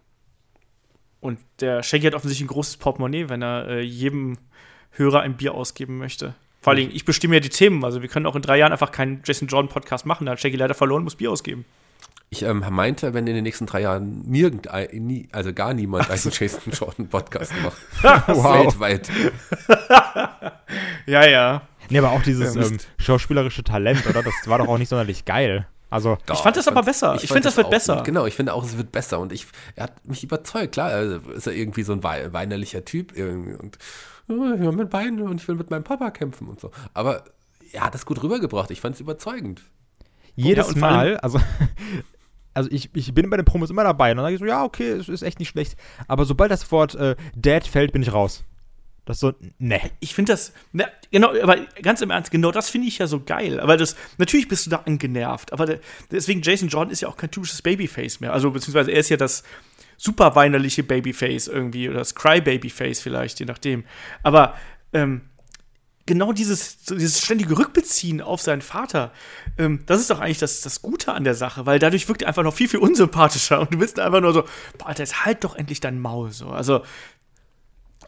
Und 1.22 1.40
der 1.62 1.82
Shaggy 1.82 2.08
hat 2.08 2.16
offensichtlich 2.16 2.50
ein 2.50 2.54
großes 2.54 2.76
Portemonnaie, 2.76 3.30
wenn 3.30 3.42
er 3.42 3.68
äh, 3.70 3.82
jedem 3.82 4.38
Hörer 4.92 5.22
ein 5.22 5.38
Bier 5.38 5.54
ausgeben 5.54 5.98
möchte. 5.98 6.36
Vor 6.64 6.72
allem, 6.72 6.90
ich 6.94 7.04
bestimme 7.04 7.36
ja 7.36 7.40
die 7.42 7.50
Themen. 7.50 7.84
Also 7.84 8.02
wir 8.02 8.08
können 8.08 8.26
auch 8.26 8.38
in 8.38 8.42
drei 8.42 8.58
Jahren 8.58 8.72
einfach 8.72 8.92
keinen 8.94 9.22
Jason 9.26 9.50
Jordan 9.50 9.68
Podcast 9.68 10.06
machen. 10.06 10.26
Da 10.26 10.32
hat 10.32 10.40
Shaggy 10.40 10.56
leider 10.56 10.74
verloren, 10.74 11.04
muss 11.04 11.16
Bier 11.16 11.30
ausgeben. 11.30 11.66
Ich 12.30 12.42
ähm, 12.42 12.64
meinte, 12.72 13.14
wenn 13.14 13.28
in 13.28 13.36
den 13.36 13.44
nächsten 13.44 13.66
drei 13.66 13.82
Jahren 13.82 14.22
nirgend, 14.26 14.70
nie, 14.94 15.28
also 15.34 15.52
gar 15.54 15.74
niemand 15.74 16.10
einen 16.10 16.22
Jason 16.32 16.72
Jordan 16.72 17.10
Podcast 17.10 17.52
macht. 17.62 17.78
wow. 18.28 18.80
Weltweit. 18.80 19.10
ja, 21.06 21.28
ja. 21.28 21.62
Nee, 21.90 21.98
aber 21.98 22.12
auch 22.12 22.24
dieses 22.24 22.56
ähm, 22.56 22.78
schauspielerische 22.98 23.66
Talent, 23.66 24.08
oder? 24.08 24.24
Das 24.24 24.34
war 24.46 24.58
doch 24.60 24.70
auch 24.70 24.78
nicht 24.78 24.88
sonderlich 24.88 25.26
geil. 25.26 25.68
Also, 25.90 26.18
ich 26.32 26.40
fand 26.40 26.56
das 26.56 26.68
aber 26.70 26.82
besser. 26.82 27.16
Ich, 27.16 27.26
ich 27.26 27.28
finde, 27.28 27.44
das, 27.44 27.58
wird 27.58 27.70
besser. 27.70 27.98
Gut. 27.98 28.06
Genau, 28.06 28.26
ich 28.26 28.36
finde 28.36 28.54
auch, 28.54 28.64
es 28.64 28.78
wird 28.78 28.92
besser. 28.94 29.20
Und 29.20 29.32
ich, 29.34 29.46
er 29.76 29.84
hat 29.84 30.08
mich 30.08 30.24
überzeugt. 30.24 30.72
Klar, 30.72 30.90
also 30.90 31.18
ist 31.32 31.46
er 31.46 31.54
irgendwie 31.54 31.84
so 31.84 31.92
ein 31.92 32.04
weinerlicher 32.04 32.84
Typ 32.86 33.16
irgendwie. 33.16 33.54
Und 33.54 33.78
ich 34.28 34.36
will 34.36 34.72
mit 34.72 34.90
Beinen 34.90 35.22
und 35.22 35.42
ich 35.42 35.48
will 35.48 35.56
mit 35.56 35.70
meinem 35.70 35.84
Papa 35.84 36.12
kämpfen 36.12 36.48
und 36.48 36.60
so. 36.60 36.72
Aber 36.94 37.24
er 37.72 37.86
hat 37.86 37.94
das 37.94 38.06
gut 38.06 38.22
rübergebracht. 38.24 38.72
Ich 38.72 38.82
fand 38.82 38.96
es 38.96 39.02
überzeugend. 39.02 39.62
Jedes 40.36 40.74
ja, 40.74 40.80
Mal, 40.80 41.18
also, 41.18 41.40
also 42.54 42.70
ich, 42.72 42.90
ich 42.94 43.14
bin 43.14 43.30
bei 43.30 43.38
den 43.38 43.46
Promos 43.46 43.70
immer 43.70 43.84
dabei 43.84 44.12
und 44.12 44.18
dann 44.18 44.26
sage 44.26 44.36
ich 44.36 44.40
so, 44.40 44.46
ja, 44.46 44.64
okay, 44.64 44.90
es 44.92 45.10
ist 45.10 45.22
echt 45.22 45.40
nicht 45.40 45.50
schlecht. 45.50 45.76
Aber 46.08 46.26
sobald 46.26 46.52
das 46.52 46.72
Wort 46.72 46.96
äh, 46.96 47.16
Dad 47.36 47.68
fällt, 47.68 47.92
bin 47.92 48.02
ich 48.02 48.14
raus. 48.14 48.44
Das 49.06 49.18
ist 49.18 49.22
so, 49.22 49.34
ne. 49.60 49.82
Ich 50.00 50.16
finde 50.16 50.32
das, 50.32 50.54
ne, 50.72 50.88
genau, 51.12 51.38
aber 51.42 51.58
ganz 51.82 52.02
im 52.02 52.10
Ernst, 52.10 52.32
genau 52.32 52.52
das 52.52 52.70
finde 52.70 52.88
ich 52.88 53.00
ja 53.00 53.08
so 53.08 53.20
geil. 53.20 53.60
Aber 53.60 53.76
das, 53.76 53.98
natürlich 54.18 54.48
bist 54.48 54.66
du 54.66 54.70
da 54.70 54.78
angenervt. 54.78 55.52
Aber 55.52 55.66
der, 55.66 55.80
deswegen, 56.10 56.42
Jason 56.42 56.70
Jordan 56.70 56.92
ist 56.92 57.02
ja 57.02 57.10
auch 57.10 57.18
kein 57.18 57.30
typisches 57.30 57.62
Babyface 57.62 58.22
mehr. 58.22 58.32
Also, 58.32 58.52
beziehungsweise 58.52 58.92
er 58.92 59.00
ist 59.00 59.10
ja 59.10 59.18
das, 59.18 59.44
super 59.98 60.36
weinerliche 60.36 60.84
Babyface 60.84 61.48
irgendwie 61.48 61.90
oder 61.90 62.00
das 62.00 62.16
Cry-Babyface 62.16 63.00
vielleicht, 63.02 63.40
je 63.40 63.46
nachdem. 63.46 63.84
Aber 64.24 64.56
ähm, 64.94 65.22
genau 66.06 66.34
dieses, 66.34 66.84
dieses 66.86 67.22
ständige 67.22 67.58
Rückbeziehen 67.58 68.22
auf 68.22 68.42
seinen 68.42 68.62
Vater, 68.62 69.14
ähm, 69.58 69.84
das 69.86 70.02
ist 70.02 70.10
doch 70.10 70.20
eigentlich 70.20 70.40
das, 70.40 70.62
das 70.62 70.82
Gute 70.82 71.14
an 71.14 71.24
der 71.24 71.36
Sache, 71.36 71.66
weil 71.66 71.80
dadurch 71.80 72.08
wirkt 72.08 72.24
er 72.24 72.28
einfach 72.28 72.44
noch 72.44 72.54
viel, 72.54 72.68
viel 72.68 72.80
unsympathischer 72.80 73.60
und 73.62 73.74
du 73.74 73.78
bist 73.78 74.00
einfach 74.00 74.22
nur 74.22 74.34
so, 74.34 74.44
boah, 74.78 74.88
Alter, 74.88 75.04
jetzt 75.04 75.26
halt 75.26 75.44
doch 75.44 75.56
endlich 75.56 75.80
dein 75.80 76.00
Maul 76.00 76.32
so. 76.32 76.50
Also, 76.50 76.84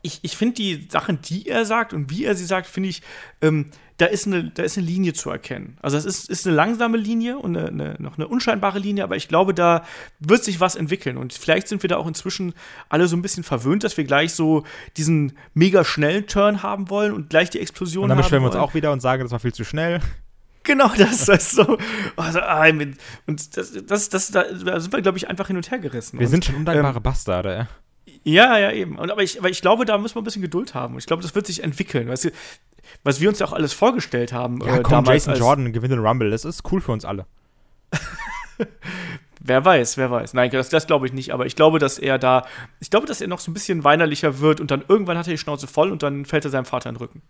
ich, 0.02 0.19
ich 0.21 0.38
finde 0.38 0.56
die 0.56 0.88
Sachen, 0.91 1.21
die 1.21 1.48
er 1.48 1.65
sagt 1.65 1.93
und 1.93 2.12
wie 2.12 2.26
er 2.26 2.36
sie 2.36 2.45
sagt, 2.45 2.67
finde 2.67 2.89
ich, 2.89 3.02
ähm, 3.41 3.71
da, 3.97 4.05
ist 4.08 4.27
eine, 4.27 4.49
da 4.49 4.63
ist 4.63 4.77
eine 4.77 4.86
Linie 4.86 5.13
zu 5.13 5.29
erkennen. 5.29 5.77
Also 5.81 5.97
es 5.97 6.05
ist, 6.05 6.29
ist 6.29 6.45
eine 6.45 6.55
langsame 6.55 6.97
Linie 6.97 7.38
und 7.38 7.55
eine, 7.55 7.67
eine, 7.69 7.95
noch 7.99 8.17
eine 8.17 8.27
unscheinbare 8.27 8.79
Linie, 8.79 9.03
aber 9.03 9.15
ich 9.15 9.27
glaube, 9.27 9.53
da 9.53 9.84
wird 10.19 10.43
sich 10.43 10.60
was 10.60 10.75
entwickeln. 10.75 11.17
Und 11.17 11.34
vielleicht 11.34 11.67
sind 11.67 11.81
wir 11.81 11.88
da 11.88 11.97
auch 11.97 12.08
inzwischen 12.08 12.53
alle 12.89 13.08
so 13.08 13.15
ein 13.15 13.21
bisschen 13.21 13.43
verwöhnt, 13.43 13.84
dass 13.84 13.95
wir 13.95 14.03
gleich 14.03 14.34
so 14.34 14.63
diesen 14.97 15.34
mega 15.53 15.86
schnellen 15.86 16.27
Turn 16.27 16.62
haben 16.62 16.89
wollen 16.89 17.13
und 17.13 17.29
gleich 17.29 17.49
die 17.49 17.60
Explosion 17.60 18.03
haben. 18.03 18.12
Und 18.12 18.17
dann 18.17 18.17
beschweren 18.17 18.43
wir 18.43 18.47
uns 18.47 18.55
auch 18.55 18.73
wieder 18.73 18.91
und 18.91 19.01
sagen, 19.01 19.23
das 19.23 19.31
war 19.31 19.39
viel 19.39 19.53
zu 19.53 19.63
schnell. 19.63 20.01
Genau 20.65 20.89
das, 20.97 21.29
ist 21.29 21.51
so. 21.51 21.77
Also, 22.17 22.39
ah, 22.39 22.67
und 22.67 23.58
das, 23.58 23.71
das, 23.86 24.10
das, 24.10 24.31
da 24.31 24.79
sind 24.79 24.91
wir, 24.91 25.01
glaube 25.01 25.17
ich, 25.17 25.29
einfach 25.29 25.47
hin 25.47 25.55
und 25.55 25.71
her 25.71 25.79
gerissen. 25.79 26.19
Wir 26.19 26.25
und, 26.25 26.31
sind 26.31 26.45
schon 26.45 26.55
undankbare 26.55 26.97
ähm, 26.97 27.03
Bastarde, 27.03 27.67
ja. 28.25 28.57
Ja, 28.57 28.71
eben. 28.71 28.97
Und, 28.97 29.11
aber, 29.11 29.23
ich, 29.23 29.39
aber 29.39 29.49
ich 29.49 29.61
glaube, 29.61 29.85
da 29.85 29.97
muss 29.97 30.15
man 30.15 30.23
ein 30.23 30.25
bisschen 30.25 30.41
Geduld 30.41 30.73
haben. 30.73 30.97
Ich 30.97 31.05
glaube, 31.05 31.23
das 31.23 31.35
wird 31.35 31.45
sich 31.47 31.63
entwickeln. 31.63 32.09
Weißt 32.09 32.25
du, 32.25 32.31
was 33.03 33.21
wir 33.21 33.29
uns 33.29 33.39
ja 33.39 33.45
auch 33.45 33.53
alles 33.53 33.73
vorgestellt 33.73 34.33
haben. 34.33 34.59
Ja, 34.65 34.77
äh, 34.77 34.81
komm, 34.81 35.05
Jason 35.05 35.35
Jordan 35.35 35.71
gewinnt 35.71 35.93
den 35.93 35.99
Rumble. 35.99 36.29
Das 36.29 36.43
ist 36.43 36.63
cool 36.71 36.81
für 36.81 36.91
uns 36.91 37.05
alle. 37.05 37.25
wer 39.39 39.63
weiß, 39.63 39.97
wer 39.97 40.11
weiß. 40.11 40.33
Nein, 40.33 40.49
das, 40.51 40.69
das 40.69 40.88
glaube 40.88 41.05
ich 41.05 41.13
nicht. 41.13 41.33
Aber 41.33 41.45
ich 41.45 41.55
glaube, 41.55 41.79
dass 41.79 41.99
er 41.99 42.17
da, 42.17 42.45
ich 42.79 42.89
glaube, 42.89 43.05
dass 43.05 43.21
er 43.21 43.27
noch 43.27 43.39
so 43.39 43.51
ein 43.51 43.53
bisschen 43.53 43.83
weinerlicher 43.83 44.39
wird 44.39 44.59
und 44.59 44.71
dann 44.71 44.83
irgendwann 44.88 45.17
hat 45.17 45.27
er 45.27 45.33
die 45.33 45.38
Schnauze 45.38 45.67
voll 45.67 45.91
und 45.91 46.03
dann 46.03 46.25
fällt 46.25 46.45
er 46.45 46.51
seinem 46.51 46.65
Vater 46.65 46.89
in 46.89 46.95
den 46.95 47.01
Rücken. 47.01 47.21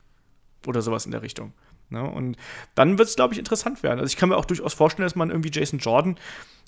Oder 0.65 0.81
sowas 0.81 1.05
in 1.05 1.11
der 1.11 1.21
Richtung. 1.21 1.53
Ne? 1.89 2.03
Und 2.03 2.37
dann 2.73 2.97
wird 2.97 3.09
es, 3.09 3.15
glaube 3.15 3.33
ich, 3.33 3.39
interessant 3.39 3.83
werden. 3.83 3.99
Also 3.99 4.11
ich 4.11 4.17
kann 4.17 4.29
mir 4.29 4.37
auch 4.37 4.45
durchaus 4.45 4.73
vorstellen, 4.73 5.05
dass 5.05 5.15
man 5.15 5.29
irgendwie 5.29 5.51
Jason 5.51 5.79
Jordan 5.79 6.17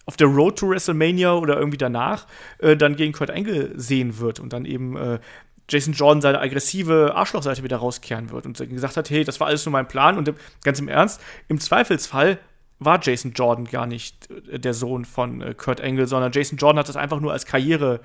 auf 0.07 0.17
der 0.17 0.27
Road 0.27 0.57
to 0.57 0.69
WrestleMania 0.69 1.33
oder 1.33 1.57
irgendwie 1.57 1.77
danach 1.77 2.25
äh, 2.59 2.75
dann 2.75 2.95
gegen 2.95 3.13
Kurt 3.13 3.29
Angle 3.29 3.73
sehen 3.75 4.17
wird 4.19 4.39
und 4.39 4.53
dann 4.53 4.65
eben 4.65 4.97
äh, 4.97 5.19
Jason 5.69 5.93
Jordan 5.93 6.21
seine 6.21 6.39
aggressive 6.39 7.13
Arschlochseite 7.13 7.61
wieder 7.61 7.77
rauskehren 7.77 8.31
wird 8.31 8.45
und 8.45 8.57
gesagt 8.57 8.95
hat, 8.95 9.09
hey, 9.09 9.25
das 9.25 9.39
war 9.39 9.47
alles 9.47 9.65
nur 9.65 9.73
mein 9.73 9.87
Plan 9.87 10.17
und 10.17 10.33
ganz 10.63 10.79
im 10.79 10.87
Ernst, 10.87 11.21
im 11.49 11.59
Zweifelsfall 11.59 12.39
war 12.79 12.99
Jason 13.01 13.33
Jordan 13.33 13.65
gar 13.65 13.85
nicht 13.85 14.29
äh, 14.49 14.59
der 14.59 14.73
Sohn 14.73 15.05
von 15.05 15.41
äh, 15.41 15.53
Kurt 15.53 15.81
Angle, 15.81 16.07
sondern 16.07 16.31
Jason 16.31 16.57
Jordan 16.57 16.79
hat 16.79 16.89
das 16.89 16.95
einfach 16.95 17.19
nur 17.19 17.33
als 17.33 17.45
Karriere 17.45 17.99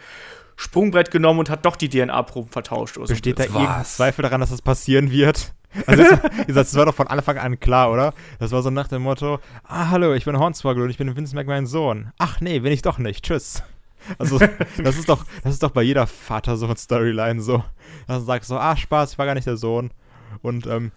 Sprungbrett 0.57 1.11
genommen 1.11 1.41
und 1.41 1.51
hat 1.51 1.65
doch 1.65 1.77
die 1.77 1.89
DNA-Proben 1.89 2.51
vertauscht. 2.51 2.99
Besteht 2.99 3.39
da 3.39 3.45
irgendein 3.45 3.85
Zweifel 3.85 4.23
daran, 4.23 4.41
dass 4.41 4.51
das 4.51 4.63
passieren 4.63 5.11
wird? 5.11 5.55
Also 5.87 6.03
das, 6.03 6.21
das, 6.55 6.75
war 6.75 6.87
doch 6.87 6.95
von 6.95 7.07
Anfang 7.07 7.39
an 7.39 7.59
klar, 7.61 7.91
oder? 7.91 8.15
Das 8.39 8.53
war 8.53 8.63
so 8.63 8.71
nach 8.71 8.89
dem 8.89 9.03
Motto, 9.03 9.39
ah, 9.65 9.91
hallo, 9.91 10.15
ich 10.15 10.25
bin 10.25 10.39
Hornswoggle 10.39 10.85
und 10.85 10.91
ich 10.91 10.99
bin 10.99 11.15
Vince 11.17 11.35
McMahon 11.35 11.67
Sohn. 11.67 12.13
Ach 12.19 12.41
nee, 12.41 12.61
bin 12.61 12.73
ich 12.73 12.83
doch 12.83 12.99
nicht. 12.99 13.25
Tschüss. 13.25 13.63
Also, 14.19 14.39
das 14.83 14.97
ist 14.97 15.09
doch, 15.09 15.25
das 15.45 15.55
ist 15.55 15.63
doch 15.63 15.71
bei 15.71 15.83
jeder 15.83 16.07
Vater-Sohn-Storyline 16.07 17.41
so. 17.41 17.65
Dass 18.07 18.21
du 18.21 18.25
sagst 18.25 18.49
so, 18.49 18.59
ah, 18.59 18.77
Spaß, 18.77 19.13
ich 19.13 19.19
war 19.19 19.27
gar 19.27 19.35
nicht 19.35 19.47
der 19.47 19.57
Sohn. 19.57 19.91
Und, 20.43 20.67
ähm, 20.67 20.93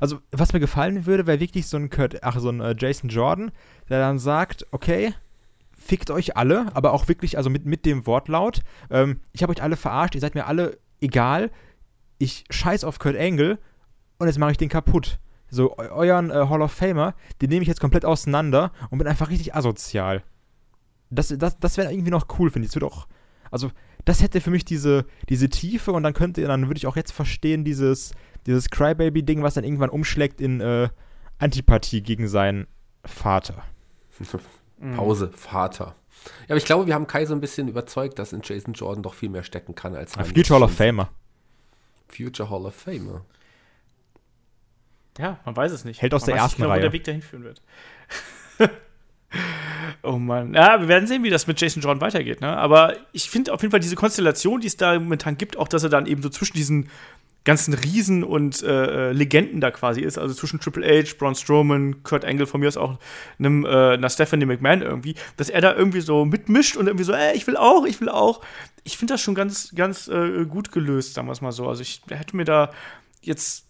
also, 0.00 0.18
was 0.32 0.52
mir 0.52 0.60
gefallen 0.60 1.06
würde, 1.06 1.26
wäre 1.26 1.40
wirklich 1.40 1.66
so 1.66 1.76
ein 1.76 1.90
Kurt, 1.90 2.22
ach, 2.22 2.38
so 2.38 2.48
ein 2.50 2.60
äh, 2.60 2.74
Jason 2.76 3.10
Jordan, 3.10 3.52
der 3.88 4.00
dann 4.00 4.18
sagt, 4.18 4.66
okay, 4.70 5.14
fickt 5.72 6.10
euch 6.10 6.36
alle, 6.36 6.74
aber 6.74 6.92
auch 6.92 7.08
wirklich, 7.08 7.36
also 7.36 7.50
mit, 7.50 7.66
mit 7.66 7.84
dem 7.84 8.06
Wortlaut, 8.06 8.60
ähm, 8.90 9.20
ich 9.32 9.42
habe 9.42 9.52
euch 9.52 9.62
alle 9.62 9.76
verarscht, 9.76 10.14
ihr 10.14 10.20
seid 10.20 10.34
mir 10.34 10.46
alle 10.46 10.78
egal, 11.00 11.50
ich 12.18 12.44
scheiß 12.48 12.84
auf 12.84 12.98
Kurt 12.98 13.16
Angle 13.16 13.58
und 14.24 14.28
jetzt 14.28 14.38
mache 14.38 14.52
ich 14.52 14.56
den 14.56 14.68
kaputt. 14.68 15.18
So, 15.50 15.76
euren 15.76 16.30
äh, 16.30 16.46
Hall 16.48 16.62
of 16.62 16.72
Famer, 16.72 17.14
den 17.40 17.50
nehme 17.50 17.62
ich 17.62 17.68
jetzt 17.68 17.80
komplett 17.80 18.04
auseinander 18.04 18.72
und 18.90 18.98
bin 18.98 19.06
einfach 19.06 19.30
richtig 19.30 19.54
asozial. 19.54 20.22
Das, 21.10 21.28
das, 21.38 21.58
das 21.58 21.76
wäre 21.76 21.92
irgendwie 21.92 22.10
noch 22.10 22.26
cool, 22.38 22.50
finde 22.50 22.66
ich. 22.66 22.70
Es 22.70 22.74
wird 22.74 22.84
auch, 22.84 23.06
Also, 23.50 23.70
das 24.04 24.22
hätte 24.22 24.40
für 24.40 24.50
mich 24.50 24.64
diese, 24.64 25.06
diese 25.28 25.48
Tiefe 25.48 25.92
und 25.92 26.02
dann 26.02 26.12
könnte, 26.12 26.42
dann 26.42 26.68
würde 26.68 26.78
ich 26.78 26.86
auch 26.86 26.96
jetzt 26.96 27.12
verstehen, 27.12 27.64
dieses, 27.64 28.12
dieses 28.46 28.68
Crybaby-Ding, 28.70 29.42
was 29.42 29.54
dann 29.54 29.64
irgendwann 29.64 29.90
umschlägt 29.90 30.40
in 30.40 30.60
äh, 30.60 30.88
Antipathie 31.38 32.02
gegen 32.02 32.26
seinen 32.26 32.66
Vater. 33.04 33.62
Pause, 34.96 35.30
Vater. 35.34 35.94
Ja, 36.42 36.50
aber 36.50 36.56
ich 36.56 36.64
glaube, 36.64 36.86
wir 36.86 36.94
haben 36.94 37.06
Kai 37.06 37.26
so 37.26 37.34
ein 37.34 37.40
bisschen 37.40 37.68
überzeugt, 37.68 38.18
dass 38.18 38.32
in 38.32 38.40
Jason 38.42 38.74
Jordan 38.74 39.02
doch 39.02 39.14
viel 39.14 39.28
mehr 39.28 39.42
stecken 39.44 39.74
kann 39.74 39.94
als 39.94 40.16
Ein 40.16 40.24
Future 40.24 40.58
Hall 40.58 40.64
of 40.64 40.72
Famer. 40.72 41.10
Future 42.08 42.48
Hall 42.50 42.66
of 42.66 42.74
Famer. 42.74 43.24
Ja, 45.18 45.38
man 45.44 45.56
weiß 45.56 45.72
es 45.72 45.84
nicht. 45.84 46.02
Hält 46.02 46.12
aus 46.14 46.22
man 46.22 46.26
der 46.26 46.34
weiß 46.36 46.42
ersten 46.42 46.62
nicht 46.62 46.64
genau, 46.64 46.70
Reihe. 46.70 46.80
wo 46.80 46.82
der 46.82 46.92
Weg 46.92 47.04
dahin 47.04 47.22
führen 47.22 47.44
wird. 47.44 47.62
oh 50.02 50.18
Mann. 50.18 50.54
Ja, 50.54 50.80
wir 50.80 50.88
werden 50.88 51.06
sehen, 51.06 51.22
wie 51.22 51.30
das 51.30 51.46
mit 51.46 51.60
Jason 51.60 51.82
Jordan 51.82 52.00
weitergeht. 52.00 52.40
Ne? 52.40 52.56
Aber 52.56 52.94
ich 53.12 53.30
finde 53.30 53.52
auf 53.52 53.62
jeden 53.62 53.70
Fall 53.70 53.80
diese 53.80 53.96
Konstellation, 53.96 54.60
die 54.60 54.66
es 54.66 54.76
da 54.76 54.98
momentan 54.98 55.38
gibt, 55.38 55.56
auch 55.56 55.68
dass 55.68 55.82
er 55.82 55.88
dann 55.88 56.06
eben 56.06 56.22
so 56.22 56.28
zwischen 56.28 56.56
diesen 56.56 56.88
ganzen 57.44 57.74
Riesen 57.74 58.24
und 58.24 58.62
äh, 58.62 59.12
Legenden 59.12 59.60
da 59.60 59.70
quasi 59.70 60.00
ist, 60.00 60.18
also 60.18 60.34
zwischen 60.34 60.60
Triple 60.60 60.86
H, 60.86 61.14
Braun 61.18 61.34
Strowman, 61.34 62.02
Kurt 62.02 62.24
Angle, 62.24 62.46
von 62.46 62.60
mir 62.60 62.68
aus 62.68 62.78
auch 62.78 62.98
einem, 63.38 63.66
äh, 63.66 63.68
einer 63.68 64.08
Stephanie 64.08 64.46
McMahon 64.46 64.80
irgendwie, 64.80 65.14
dass 65.36 65.50
er 65.50 65.60
da 65.60 65.74
irgendwie 65.74 66.00
so 66.00 66.24
mitmischt 66.24 66.76
und 66.76 66.86
irgendwie 66.86 67.04
so, 67.04 67.12
ey, 67.12 67.36
ich 67.36 67.46
will 67.46 67.58
auch, 67.58 67.84
ich 67.84 68.00
will 68.00 68.08
auch. 68.08 68.40
Ich 68.82 68.96
finde 68.96 69.14
das 69.14 69.20
schon 69.20 69.34
ganz, 69.34 69.74
ganz 69.74 70.08
äh, 70.08 70.46
gut 70.46 70.72
gelöst, 70.72 71.14
sagen 71.14 71.28
wir 71.28 71.32
es 71.32 71.42
mal 71.42 71.52
so. 71.52 71.68
Also 71.68 71.82
ich 71.82 72.00
hätte 72.08 72.34
mir 72.34 72.44
da 72.44 72.72
jetzt 73.20 73.63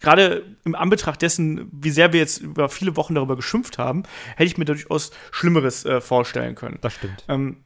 gerade 0.00 0.44
im 0.64 0.74
Anbetracht 0.74 1.22
dessen, 1.22 1.68
wie 1.72 1.90
sehr 1.90 2.12
wir 2.12 2.20
jetzt 2.20 2.38
über 2.38 2.68
viele 2.68 2.96
Wochen 2.96 3.14
darüber 3.14 3.36
geschimpft 3.36 3.78
haben, 3.78 4.02
hätte 4.36 4.44
ich 4.44 4.58
mir 4.58 4.64
durchaus 4.64 5.10
Schlimmeres 5.30 5.84
äh, 5.84 6.00
vorstellen 6.00 6.54
können. 6.54 6.78
Das 6.80 6.94
stimmt. 6.94 7.24
Ähm, 7.28 7.58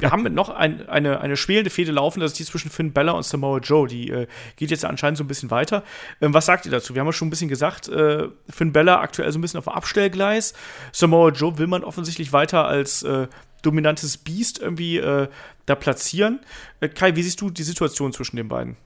wir 0.00 0.10
haben 0.10 0.22
noch 0.34 0.48
ein, 0.48 0.88
eine, 0.88 1.20
eine 1.20 1.36
schwelende 1.36 1.70
Fehde 1.70 1.92
laufen, 1.92 2.20
das 2.20 2.32
ist 2.32 2.38
die 2.38 2.44
zwischen 2.44 2.70
Finn 2.70 2.92
Bella 2.92 3.12
und 3.12 3.24
Samoa 3.24 3.58
Joe. 3.58 3.86
Die 3.86 4.10
äh, 4.10 4.26
geht 4.56 4.70
jetzt 4.70 4.84
anscheinend 4.84 5.18
so 5.18 5.24
ein 5.24 5.28
bisschen 5.28 5.50
weiter. 5.50 5.84
Ähm, 6.20 6.32
was 6.32 6.46
sagt 6.46 6.64
ihr 6.64 6.72
dazu? 6.72 6.94
Wir 6.94 7.00
haben 7.00 7.06
ja 7.06 7.12
schon 7.12 7.28
ein 7.28 7.30
bisschen 7.30 7.48
gesagt, 7.48 7.88
äh, 7.88 8.28
Finn 8.48 8.72
Bella 8.72 9.00
aktuell 9.00 9.30
so 9.30 9.38
ein 9.38 9.42
bisschen 9.42 9.58
auf 9.58 9.64
dem 9.64 9.74
Abstellgleis. 9.74 10.54
Samoa 10.92 11.30
Joe 11.30 11.58
will 11.58 11.66
man 11.66 11.84
offensichtlich 11.84 12.32
weiter 12.32 12.66
als 12.66 13.02
äh, 13.02 13.28
dominantes 13.62 14.16
Biest 14.18 14.58
irgendwie 14.58 14.98
äh, 14.98 15.28
da 15.66 15.74
platzieren. 15.74 16.40
Äh, 16.80 16.88
Kai, 16.88 17.14
wie 17.16 17.22
siehst 17.22 17.40
du 17.40 17.50
die 17.50 17.62
Situation 17.62 18.12
zwischen 18.12 18.36
den 18.36 18.48
beiden? 18.48 18.76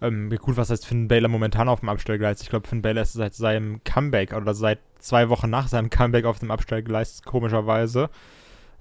Ähm, 0.00 0.30
gut, 0.30 0.56
was 0.56 0.70
heißt 0.70 0.86
Finn 0.86 1.08
Balor 1.08 1.28
momentan 1.28 1.68
auf 1.68 1.80
dem 1.80 1.88
Abstellgleis? 1.88 2.42
Ich 2.42 2.50
glaube, 2.50 2.68
Finn 2.68 2.82
Balor 2.82 3.02
ist 3.02 3.14
seit 3.14 3.34
seinem 3.34 3.82
Comeback 3.84 4.32
oder 4.32 4.54
seit 4.54 4.78
zwei 4.98 5.28
Wochen 5.28 5.50
nach 5.50 5.68
seinem 5.68 5.90
Comeback 5.90 6.24
auf 6.24 6.38
dem 6.38 6.50
Abstellgleis, 6.50 7.22
komischerweise, 7.22 8.10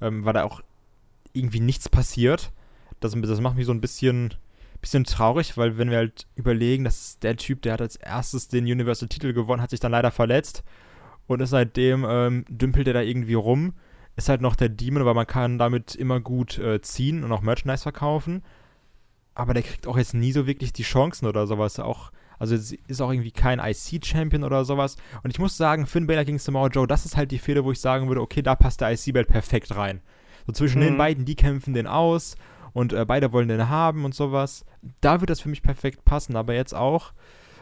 ähm, 0.01 0.25
war 0.25 0.33
da 0.33 0.43
auch 0.43 0.61
irgendwie 1.33 1.59
nichts 1.59 1.89
passiert. 1.89 2.51
Das, 2.99 3.13
das 3.19 3.41
macht 3.41 3.55
mich 3.55 3.65
so 3.65 3.71
ein 3.71 3.81
bisschen, 3.81 4.35
bisschen 4.79 5.05
traurig, 5.05 5.57
weil 5.57 5.77
wenn 5.77 5.89
wir 5.89 5.97
halt 5.97 6.27
überlegen, 6.35 6.83
dass 6.83 7.17
der 7.19 7.35
Typ, 7.35 7.63
der 7.63 7.73
hat 7.73 7.81
als 7.81 7.95
erstes 7.95 8.47
den 8.47 8.65
Universal-Titel 8.65 9.33
gewonnen, 9.33 9.61
hat 9.61 9.71
sich 9.71 9.79
dann 9.79 9.91
leider 9.91 10.11
verletzt 10.11 10.63
und 11.25 11.41
ist 11.41 11.49
seitdem 11.49 12.05
ähm, 12.07 12.45
dümpelt 12.47 12.87
er 12.87 12.93
da 12.93 13.01
irgendwie 13.01 13.33
rum. 13.33 13.73
Ist 14.15 14.29
halt 14.29 14.41
noch 14.41 14.55
der 14.55 14.69
Demon, 14.69 15.05
weil 15.05 15.13
man 15.13 15.27
kann 15.27 15.59
damit 15.59 15.93
immer 15.93 16.19
gut 16.19 16.57
äh, 16.57 16.81
ziehen 16.81 17.23
und 17.23 17.31
auch 17.31 17.41
Merchandise 17.41 17.83
verkaufen 17.83 18.43
aber 19.37 19.53
der 19.53 19.63
kriegt 19.63 19.87
auch 19.87 19.97
jetzt 19.97 20.13
nie 20.13 20.31
so 20.31 20.47
wirklich 20.47 20.73
die 20.73 20.83
Chancen 20.83 21.27
oder 21.27 21.45
sowas. 21.47 21.79
Auch, 21.79 22.11
also 22.39 22.55
ist 22.55 23.01
auch 23.01 23.11
irgendwie 23.11 23.31
kein 23.31 23.59
IC-Champion 23.59 24.43
oder 24.43 24.65
sowas. 24.65 24.97
Und 25.23 25.29
ich 25.31 25.39
muss 25.39 25.55
sagen, 25.57 25.85
Finn 25.85 26.07
Balor 26.07 26.25
gegen 26.25 26.39
Samoa 26.39 26.67
Joe, 26.67 26.87
das 26.87 27.05
ist 27.05 27.15
halt 27.17 27.31
die 27.31 27.37
Fehde, 27.39 27.63
wo 27.63 27.71
ich 27.71 27.79
sagen 27.79 28.07
würde, 28.07 28.21
okay, 28.21 28.41
da 28.41 28.55
passt 28.55 28.81
der 28.81 28.91
IC-Belt 28.91 29.27
perfekt 29.27 29.75
rein. 29.75 30.01
So 30.45 30.53
zwischen 30.53 30.79
Mhm. 30.79 30.85
den 30.85 30.97
beiden, 30.97 31.25
die 31.25 31.35
kämpfen 31.35 31.73
den 31.73 31.87
aus 31.87 32.35
und 32.73 32.93
äh, 32.93 33.05
beide 33.05 33.31
wollen 33.31 33.47
den 33.47 33.69
haben 33.69 34.05
und 34.05 34.15
sowas. 34.15 34.65
Da 35.01 35.19
wird 35.21 35.29
das 35.29 35.39
für 35.41 35.49
mich 35.49 35.61
perfekt 35.61 36.05
passen. 36.05 36.35
Aber 36.35 36.53
jetzt 36.53 36.73
auch 36.73 37.13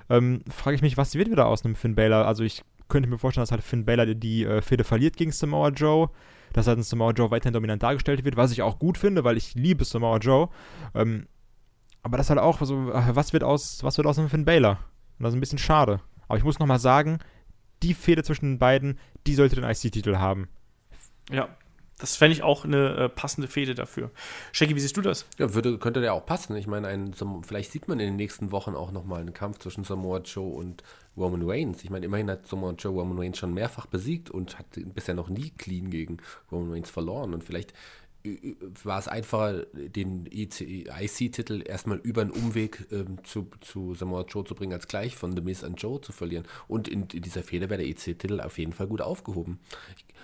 ähm, 0.09 0.41
frage 0.49 0.75
ich 0.75 0.81
mich, 0.81 0.97
was 0.97 1.15
wird 1.15 1.31
wieder 1.31 1.47
aus 1.47 1.65
einem 1.65 1.75
Finn 1.75 1.95
Balor? 1.95 2.25
Also 2.25 2.43
ich 2.43 2.63
könnte 2.87 3.09
mir 3.09 3.17
vorstellen, 3.17 3.41
dass 3.43 3.51
halt 3.51 3.63
Finn 3.63 3.85
Balor 3.85 4.05
die, 4.05 4.15
die 4.19 4.43
äh, 4.45 4.61
Fehde 4.61 4.83
verliert 4.83 5.17
gegen 5.17 5.31
Samoa 5.31 5.69
Joe. 5.69 6.09
Dass 6.53 6.67
halt 6.67 6.77
ein 6.77 6.83
Samoa 6.83 7.11
Joe 7.11 7.31
weiterhin 7.31 7.53
dominant 7.53 7.83
dargestellt 7.83 8.23
wird, 8.23 8.37
was 8.37 8.51
ich 8.51 8.61
auch 8.61 8.79
gut 8.79 8.97
finde, 8.97 9.23
weil 9.23 9.35
ich 9.35 9.55
liebe 9.55 9.83
Samoa 9.83 10.17
Joe. 10.19 10.49
Ähm, 10.93 11.27
aber 12.05 12.17
das 12.17 12.27
ist 12.27 12.29
halt 12.29 12.39
auch 12.39 12.61
so, 12.61 12.91
äh, 12.91 13.15
was 13.15 13.33
wird 13.33 13.43
aus, 13.43 13.83
was 13.83 13.97
wird 13.97 14.05
aus 14.05 14.19
einem 14.19 14.29
Finn 14.29 14.45
Balor? 14.45 14.77
Und 15.17 15.23
das 15.23 15.29
ist 15.29 15.37
ein 15.37 15.39
bisschen 15.39 15.57
schade. 15.57 16.01
Aber 16.27 16.37
ich 16.37 16.43
muss 16.43 16.59
nochmal 16.59 16.77
sagen, 16.77 17.17
die 17.81 17.95
Fehde 17.95 18.23
zwischen 18.23 18.45
den 18.45 18.59
beiden, 18.59 18.99
die 19.25 19.33
sollte 19.33 19.55
den 19.55 19.63
IC-Titel 19.63 20.17
haben. 20.17 20.47
Ja, 21.31 21.49
das 21.97 22.15
fände 22.15 22.33
ich 22.33 22.43
auch 22.43 22.63
eine 22.63 22.95
äh, 22.95 23.09
passende 23.09 23.47
Fehde 23.47 23.73
dafür. 23.73 24.11
Shaggy, 24.51 24.75
wie 24.75 24.81
siehst 24.81 24.95
du 24.97 25.01
das? 25.01 25.25
Ja, 25.39 25.55
würde, 25.55 25.79
könnte 25.79 25.99
der 25.99 26.13
auch 26.13 26.27
passen. 26.27 26.55
Ich 26.57 26.67
meine, 26.67 27.11
vielleicht 27.41 27.71
sieht 27.71 27.87
man 27.87 27.99
in 27.99 28.05
den 28.05 28.17
nächsten 28.17 28.51
Wochen 28.51 28.75
auch 28.75 28.91
nochmal 28.91 29.21
einen 29.21 29.33
Kampf 29.33 29.57
zwischen 29.57 29.83
Samoa 29.83 30.19
Joe 30.19 30.53
und 30.53 30.83
Roman 31.17 31.41
Reigns. 31.43 31.83
Ich 31.83 31.89
meine, 31.89 32.05
immerhin 32.05 32.29
hat 32.29 32.45
Samoa 32.45 32.73
Joe 32.73 32.93
Roman 32.93 33.17
Reigns 33.17 33.39
schon 33.39 33.55
mehrfach 33.55 33.87
besiegt 33.87 34.29
und 34.29 34.59
hat 34.59 34.67
bisher 34.93 35.15
noch 35.15 35.29
nie 35.29 35.49
clean 35.57 35.89
gegen 35.89 36.17
Roman 36.51 36.71
Reigns 36.71 36.91
verloren. 36.91 37.33
Und 37.33 37.43
vielleicht 37.43 37.73
war 38.83 38.99
es 38.99 39.07
einfacher, 39.07 39.65
den 39.73 40.25
IC-Titel 40.31 41.63
erstmal 41.65 41.97
über 41.97 42.21
einen 42.21 42.31
Umweg 42.31 42.87
ähm, 42.91 43.17
zu, 43.23 43.47
zu 43.61 43.93
Samoa 43.95 44.25
Joe 44.27 44.43
zu 44.43 44.55
bringen, 44.55 44.73
als 44.73 44.87
gleich 44.87 45.15
von 45.15 45.35
The 45.35 45.41
Miz 45.41 45.63
an 45.63 45.75
Joe 45.75 46.01
zu 46.01 46.11
verlieren. 46.11 46.45
Und 46.67 46.87
in, 46.87 47.07
in 47.13 47.21
dieser 47.21 47.43
Fehde 47.43 47.69
wäre 47.69 47.81
der 47.81 47.89
IC-Titel 47.89 48.41
auf 48.41 48.57
jeden 48.57 48.73
Fall 48.73 48.87
gut 48.87 49.01
aufgehoben. 49.01 49.59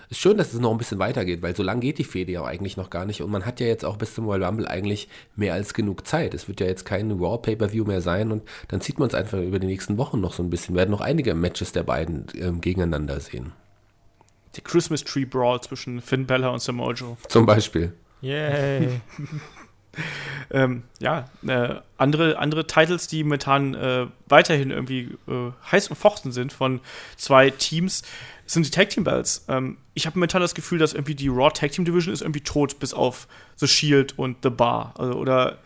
Ist 0.09 0.19
schön, 0.19 0.37
dass 0.37 0.53
es 0.53 0.59
noch 0.59 0.71
ein 0.71 0.77
bisschen 0.77 0.99
weitergeht, 0.99 1.41
weil 1.41 1.55
so 1.55 1.63
lange 1.63 1.81
geht 1.81 1.97
die 1.97 2.03
Fehde 2.03 2.33
ja 2.33 2.43
eigentlich 2.43 2.75
noch 2.75 2.89
gar 2.89 3.05
nicht. 3.05 3.21
Und 3.21 3.31
man 3.31 3.45
hat 3.45 3.59
ja 3.59 3.67
jetzt 3.67 3.85
auch 3.85 3.97
bis 3.97 4.13
zum 4.13 4.25
Royal 4.25 4.43
Rumble 4.43 4.67
eigentlich 4.67 5.07
mehr 5.35 5.53
als 5.53 5.73
genug 5.73 6.05
Zeit. 6.05 6.33
Es 6.33 6.47
wird 6.47 6.59
ja 6.59 6.67
jetzt 6.67 6.85
kein 6.85 7.11
Raw 7.11 7.37
Pay-Per-View 7.37 7.85
mehr 7.85 8.01
sein 8.01 8.31
und 8.31 8.43
dann 8.67 8.81
zieht 8.81 8.99
man 8.99 9.07
es 9.07 9.15
einfach 9.15 9.39
über 9.39 9.59
die 9.59 9.67
nächsten 9.67 9.97
Wochen 9.97 10.19
noch 10.19 10.33
so 10.33 10.43
ein 10.43 10.49
bisschen. 10.49 10.75
Wir 10.75 10.79
werden 10.79 10.91
noch 10.91 11.01
einige 11.01 11.33
Matches 11.33 11.71
der 11.71 11.83
beiden 11.83 12.25
ähm, 12.35 12.59
gegeneinander 12.61 13.19
sehen. 13.19 13.53
Der 14.55 14.63
Christmas 14.63 15.03
Tree 15.03 15.25
Brawl 15.25 15.61
zwischen 15.61 16.01
Finn 16.01 16.25
Balor 16.25 16.53
und 16.53 16.61
Samoa 16.61 16.93
Joe. 16.93 17.17
Zum 17.27 17.45
Beispiel. 17.45 17.93
Yay. 18.21 18.89
Ähm, 20.51 20.83
ja, 20.99 21.25
äh, 21.45 21.75
andere, 21.97 22.37
andere 22.37 22.67
Titles, 22.67 23.07
die 23.07 23.23
momentan 23.23 23.73
äh, 23.73 24.07
weiterhin 24.27 24.71
irgendwie 24.71 25.17
äh, 25.27 25.51
heiß 25.71 25.89
und 25.89 25.95
fochten 25.95 26.31
sind 26.31 26.53
von 26.53 26.79
zwei 27.17 27.49
Teams, 27.49 28.03
sind 28.45 28.65
die 28.65 28.71
Tag 28.71 28.89
Team 28.89 29.03
Belts. 29.03 29.45
Ähm, 29.47 29.77
ich 29.93 30.05
habe 30.05 30.17
momentan 30.17 30.41
das 30.41 30.55
Gefühl, 30.55 30.79
dass 30.79 30.93
irgendwie 30.93 31.15
die 31.15 31.29
Raw 31.29 31.51
Tag 31.53 31.71
Team 31.71 31.85
Division 31.85 32.13
ist 32.13 32.21
irgendwie 32.21 32.41
tot, 32.41 32.79
bis 32.79 32.93
auf 32.93 33.27
The 33.57 33.67
Shield 33.67 34.17
und 34.17 34.37
The 34.43 34.49
Bar. 34.49 34.93
Also, 34.97 35.13
oder 35.13 35.57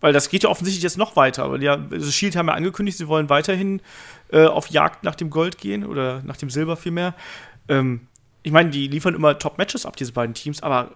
weil 0.00 0.14
das 0.14 0.30
geht 0.30 0.44
ja 0.44 0.48
offensichtlich 0.48 0.82
jetzt 0.82 0.96
noch 0.96 1.16
weiter. 1.16 1.44
Aber 1.44 1.60
ja, 1.60 1.78
The 1.90 2.10
Shield 2.10 2.36
haben 2.36 2.48
ja 2.48 2.54
angekündigt, 2.54 2.96
sie 2.96 3.08
wollen 3.08 3.28
weiterhin 3.28 3.82
äh, 4.32 4.46
auf 4.46 4.68
Jagd 4.68 5.04
nach 5.04 5.14
dem 5.14 5.28
Gold 5.28 5.58
gehen 5.58 5.84
oder 5.84 6.22
nach 6.24 6.38
dem 6.38 6.48
Silber 6.48 6.76
vielmehr. 6.76 7.14
Ähm, 7.70 8.00
ich 8.42 8.52
meine, 8.52 8.70
die 8.70 8.88
liefern 8.88 9.14
immer 9.14 9.38
Top-Matches 9.38 9.86
ab, 9.86 9.96
diese 9.96 10.12
beiden 10.12 10.34
Teams, 10.34 10.62
aber 10.62 10.90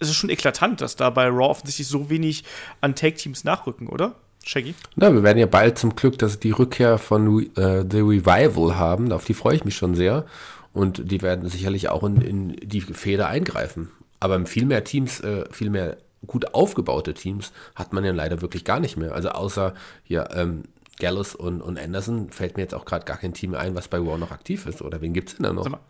es 0.00 0.08
ist 0.08 0.16
schon 0.16 0.30
eklatant, 0.30 0.80
dass 0.80 0.96
da 0.96 1.10
bei 1.10 1.28
Raw 1.28 1.50
offensichtlich 1.50 1.86
so 1.86 2.10
wenig 2.10 2.44
an 2.80 2.96
Take-Teams 2.96 3.44
nachrücken, 3.44 3.86
oder? 3.86 4.16
Shaggy? 4.44 4.74
Na, 4.96 5.12
wir 5.12 5.22
werden 5.22 5.38
ja 5.38 5.46
bald 5.46 5.78
zum 5.78 5.94
Glück, 5.94 6.18
dass 6.18 6.40
die 6.40 6.50
Rückkehr 6.50 6.98
von 6.98 7.46
äh, 7.56 7.84
The 7.88 8.00
Revival 8.00 8.76
haben. 8.76 9.12
Auf 9.12 9.24
die 9.24 9.34
freue 9.34 9.54
ich 9.54 9.64
mich 9.64 9.76
schon 9.76 9.94
sehr. 9.94 10.26
Und 10.72 11.12
die 11.12 11.22
werden 11.22 11.48
sicherlich 11.48 11.88
auch 11.90 12.02
in, 12.02 12.20
in 12.20 12.56
die 12.56 12.80
Feder 12.80 13.28
eingreifen. 13.28 13.90
Aber 14.18 14.44
viel 14.46 14.64
mehr 14.64 14.82
Teams, 14.82 15.20
äh, 15.20 15.44
viel 15.52 15.70
mehr 15.70 15.96
gut 16.26 16.54
aufgebaute 16.54 17.14
Teams 17.14 17.52
hat 17.74 17.92
man 17.92 18.04
ja 18.04 18.12
leider 18.12 18.42
wirklich 18.42 18.64
gar 18.64 18.80
nicht 18.80 18.96
mehr. 18.96 19.12
Also 19.12 19.30
außer 19.30 19.74
hier 20.04 20.28
ähm, 20.34 20.64
Gallus 20.98 21.34
und, 21.34 21.60
und 21.62 21.78
Anderson 21.78 22.30
fällt 22.30 22.56
mir 22.56 22.62
jetzt 22.64 22.74
auch 22.74 22.84
gerade 22.84 23.04
gar 23.04 23.16
kein 23.16 23.32
Team 23.34 23.54
ein, 23.54 23.74
was 23.74 23.88
bei 23.88 23.98
Raw 23.98 24.18
noch 24.18 24.30
aktiv 24.30 24.66
ist. 24.66 24.82
Oder 24.82 25.00
wen 25.00 25.12
gibt 25.12 25.30
es 25.30 25.36
denn 25.36 25.44
da 25.44 25.52
noch? 25.52 25.64
Sag 25.64 25.72
mal, 25.72 25.80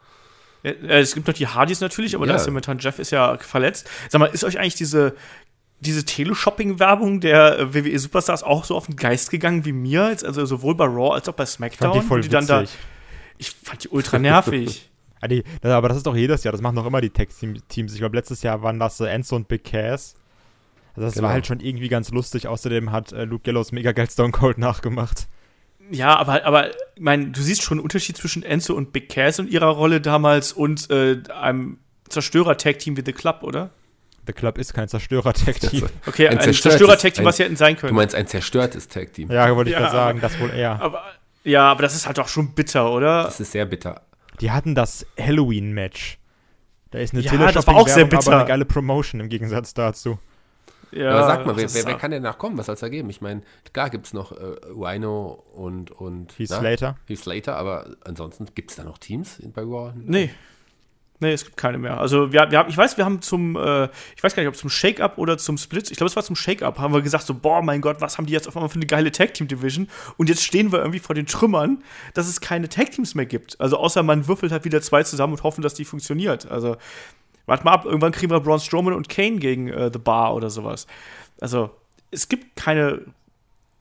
äh, 0.65 1.01
es 1.01 1.15
gibt 1.15 1.27
noch 1.27 1.35
die 1.35 1.47
Hardys 1.49 1.81
natürlich, 1.81 2.15
aber 2.15 2.27
da 2.27 2.33
Ja. 2.33 2.37
ist 2.37 2.47
ja 2.47 2.51
momentan 2.53 2.79
Jeff 2.79 2.99
ist 2.99 3.11
ja 3.11 3.37
verletzt. 3.39 3.89
Sag 4.09 4.21
mal, 4.21 4.27
ist 4.27 4.45
euch 4.45 4.59
eigentlich 4.59 4.77
diese, 4.77 5.15
diese 5.81 6.05
Teleshopping-Werbung 6.05 7.21
der 7.21 7.59
äh, 7.59 7.75
WWE 7.75 7.99
Superstars 7.99 8.43
auch 8.43 8.65
so 8.65 8.77
auf 8.77 8.87
den 8.87 8.97
Geist 8.97 9.31
gegangen 9.31 9.65
wie 9.65 9.73
mir? 9.73 10.09
Jetzt, 10.11 10.25
Also 10.25 10.47
sowohl 10.47 10.75
bei 10.77 10.85
Raw 10.87 11.15
als 11.15 11.29
auch 11.29 11.35
bei 11.35 11.45
Ich 11.45 11.51
SmackDown? 11.51 11.93
fand 11.93 12.03
die 12.05 12.09
voll 12.09 12.25
wo 12.25 12.29
dann 12.29 12.47
da, 12.47 12.65
ich 13.39 13.51
fand 13.51 13.85
die 13.85 13.89
ultra 13.89 14.19
nervig. 14.19 14.89
Ah, 15.25 15.29
die, 15.29 15.45
aber 15.63 15.87
das 15.87 15.99
ist 15.99 16.07
doch 16.09 16.17
jedes 16.17 16.43
Jahr, 16.43 16.51
das 16.51 16.61
machen 16.61 16.75
doch 16.75 16.85
immer 16.85 17.01
die 17.01 17.11
Tech-Teams. 17.11 17.93
Ich 17.93 17.99
glaube, 18.01 18.17
letztes 18.17 18.43
Jahr 18.43 18.61
waren 18.63 18.81
das 18.81 18.99
Enzo 18.99 19.37
und 19.37 19.47
Big 19.47 19.63
Cass. 19.63 20.17
Also 20.95 21.07
das 21.07 21.15
Genau. 21.15 21.27
war 21.27 21.33
halt 21.33 21.47
schon 21.47 21.61
irgendwie 21.61 21.89
ganz 21.89 22.11
lustig. 22.11 22.49
Außerdem 22.49 22.93
hat 22.93 23.13
äh, 23.13 23.25
Luke 23.25 23.45
Gallows 23.45 23.73
mega 23.73 23.93
geil 23.93 24.09
Stone 24.11 24.33
Cold 24.33 24.59
nachgemacht. 24.59 25.27
Ja, 25.91 26.17
aber, 26.17 26.45
aber 26.45 26.71
ich 26.71 27.01
meine, 27.01 27.29
du 27.31 27.41
siehst 27.43 27.63
schon 27.63 27.79
einen 27.79 27.83
Unterschied 27.85 28.17
zwischen 28.17 28.43
Enzo 28.43 28.75
und 28.75 28.93
Big 28.93 29.09
Cass 29.09 29.39
und 29.41 29.51
ihrer 29.51 29.67
Rolle 29.69 30.01
damals 30.01 30.53
und 30.53 30.89
äh, 30.91 31.19
einem 31.39 31.79
Zerstörer-Tag-Team 32.09 32.97
wie 32.97 33.03
The 33.05 33.13
Club, 33.13 33.43
oder? 33.43 33.71
The 34.27 34.33
Club 34.33 34.59
ist 34.59 34.73
kein 34.75 34.87
Zerstörer-Tech-Team. 34.89 35.89
Okay, 36.07 36.29
Ein 36.29 36.39
ein, 36.39 36.53
Zerstörer-Tag-Team, 36.55 37.25
was 37.25 37.37
sie 37.39 37.45
hätten 37.45 37.57
sein 37.57 37.75
Du 37.75 37.81
können. 37.83 37.97
meinst 37.97 38.15
ein 38.15 38.27
zerstörtes 38.27 38.87
Tag-Team. 38.89 39.31
Ja, 39.31 39.55
wollte 39.57 39.71
ich 39.71 39.75
Ja, 39.75 39.81
gerade 39.81 39.93
sagen, 39.93 40.19
aber- 40.21 40.29
das 40.29 40.39
wohl 40.41 40.51
eher. 40.51 40.81
Aber, 40.81 41.03
ja, 41.45 41.71
aber 41.71 41.83
das 41.83 41.95
ist 41.97 42.07
halt 42.07 42.21
auch 42.21 42.29
schon 42.29 42.55
bitter, 42.55 42.93
oder? 42.93 43.25
Das 43.25 43.41
ist 43.41 43.51
sehr 43.53 43.67
bitter. 43.67 44.03
Die 44.41 44.51
hatten 44.53 44.75
das 44.75 45.05
Halloween-Match. 45.19 46.19
Da 46.93 46.99
ist 47.01 47.13
eine 47.15 47.23
Ja, 47.23 47.51
das 47.53 47.67
war 47.67 47.75
auch 47.75 47.89
sehr 47.89 48.09
Teleshopping-Werbung, 48.09 48.13
aber 48.13 48.19
bitter. 48.19 48.37
eine 48.39 48.49
geile 48.49 48.65
Promotion 48.65 49.21
im 49.21 49.29
Gegensatz 49.29 49.75
dazu. 49.75 50.19
Ja, 50.93 51.11
Aber 51.11 51.27
sag 51.27 51.47
mal, 51.47 51.57
wer, 51.57 51.65
das 51.65 51.75
wer, 51.75 51.87
wer 51.87 51.95
kann 51.97 52.11
denn 52.11 52.23
nachkommen? 52.23 52.59
Was 52.59 52.67
soll 52.67 52.75
es 52.75 52.81
da 52.81 52.89
geben? 52.89 53.09
Ich 53.11 53.21
meine, 53.21 53.43
klar 53.73 53.91
gibt 53.91 54.07
es 54.07 54.13
noch 54.13 54.33
äh, 54.33 54.37
Rhino 54.77 55.43
und, 55.55 55.91
und 55.91 56.39
Heath 56.39 56.51
na? 56.51 56.59
Slater. 56.59 56.97
Heath 57.07 57.19
Slater, 57.21 57.57
aber 57.57 57.87
ansonsten 58.05 58.47
gibt 58.55 58.71
es 58.71 58.77
da 58.77 58.85
noch 58.85 58.99
Teams 58.99 59.39
in- 59.39 59.53
bei 59.53 59.63
Raw? 59.63 59.93
Nee. 59.97 60.31
Nee, 61.21 61.33
es 61.35 61.45
gibt 61.45 61.57
keine 61.57 61.79
mehr. 61.79 62.01
Also 62.01 62.33
wir, 62.33 62.51
wir 62.51 62.59
haben, 62.59 62.69
ich 62.69 62.77
weiß, 62.77 62.97
wir 62.97 63.05
haben 63.05 63.23
zum, 63.23 63.55
äh, 63.55 63.85
ich 64.17 64.23
weiß 64.25 64.35
gar 64.35 64.43
nicht, 64.43 64.49
ob 64.49 64.57
zum 64.57 64.69
Shake-Up 64.69 65.19
oder 65.19 65.39
zum 65.39 65.57
Split, 65.57 65.89
ich 65.93 65.97
glaube, 65.97 66.09
es 66.09 66.17
war 66.17 66.25
zum 66.25 66.35
Shake-Up, 66.35 66.81
haben 66.81 66.93
wir 66.93 67.01
gesagt 67.01 67.27
so, 67.29 67.33
boah, 67.35 67.63
mein 67.63 67.81
Gott, 67.81 68.01
was 68.01 68.19
haben 68.19 68.27
die 68.27 68.33
jetzt 68.33 68.49
auf 68.49 68.57
einmal 68.57 68.69
für 68.69 68.75
eine 68.75 68.87
geile 68.87 69.13
Tag-Team-Division? 69.13 69.89
Und 70.17 70.29
jetzt 70.29 70.43
stehen 70.43 70.73
wir 70.73 70.81
irgendwie 70.81 70.99
vor 70.99 71.15
den 71.15 71.27
Trümmern, 71.27 71.85
dass 72.15 72.27
es 72.27 72.41
keine 72.41 72.69
Tag-Teams 72.69 73.15
mehr 73.15 73.27
gibt. 73.27 73.61
Also 73.61 73.77
außer 73.77 74.03
man 74.03 74.27
würfelt 74.27 74.51
halt 74.51 74.65
wieder 74.65 74.83
zwei 74.83 75.05
zusammen 75.05 75.35
und 75.35 75.45
hoffen, 75.45 75.63
dass 75.63 75.75
die 75.75 75.85
funktioniert. 75.85 76.51
Also 76.51 76.77
warte 77.47 77.65
mal 77.65 77.73
ab, 77.73 77.85
irgendwann 77.85 78.13
kriegen 78.13 78.31
wir 78.33 78.41
Braun 78.41 78.61
Strowman 78.61 78.95
und 78.95 79.09
Kane 79.09 79.37
gegen 79.37 79.69
äh, 79.69 79.91
The 79.93 79.99
Bar 79.99 80.35
oder 80.35 80.51
sowas. 80.51 80.87
Also 81.41 81.71
es 82.11 82.29
gibt 82.29 82.57
keine, 82.57 83.01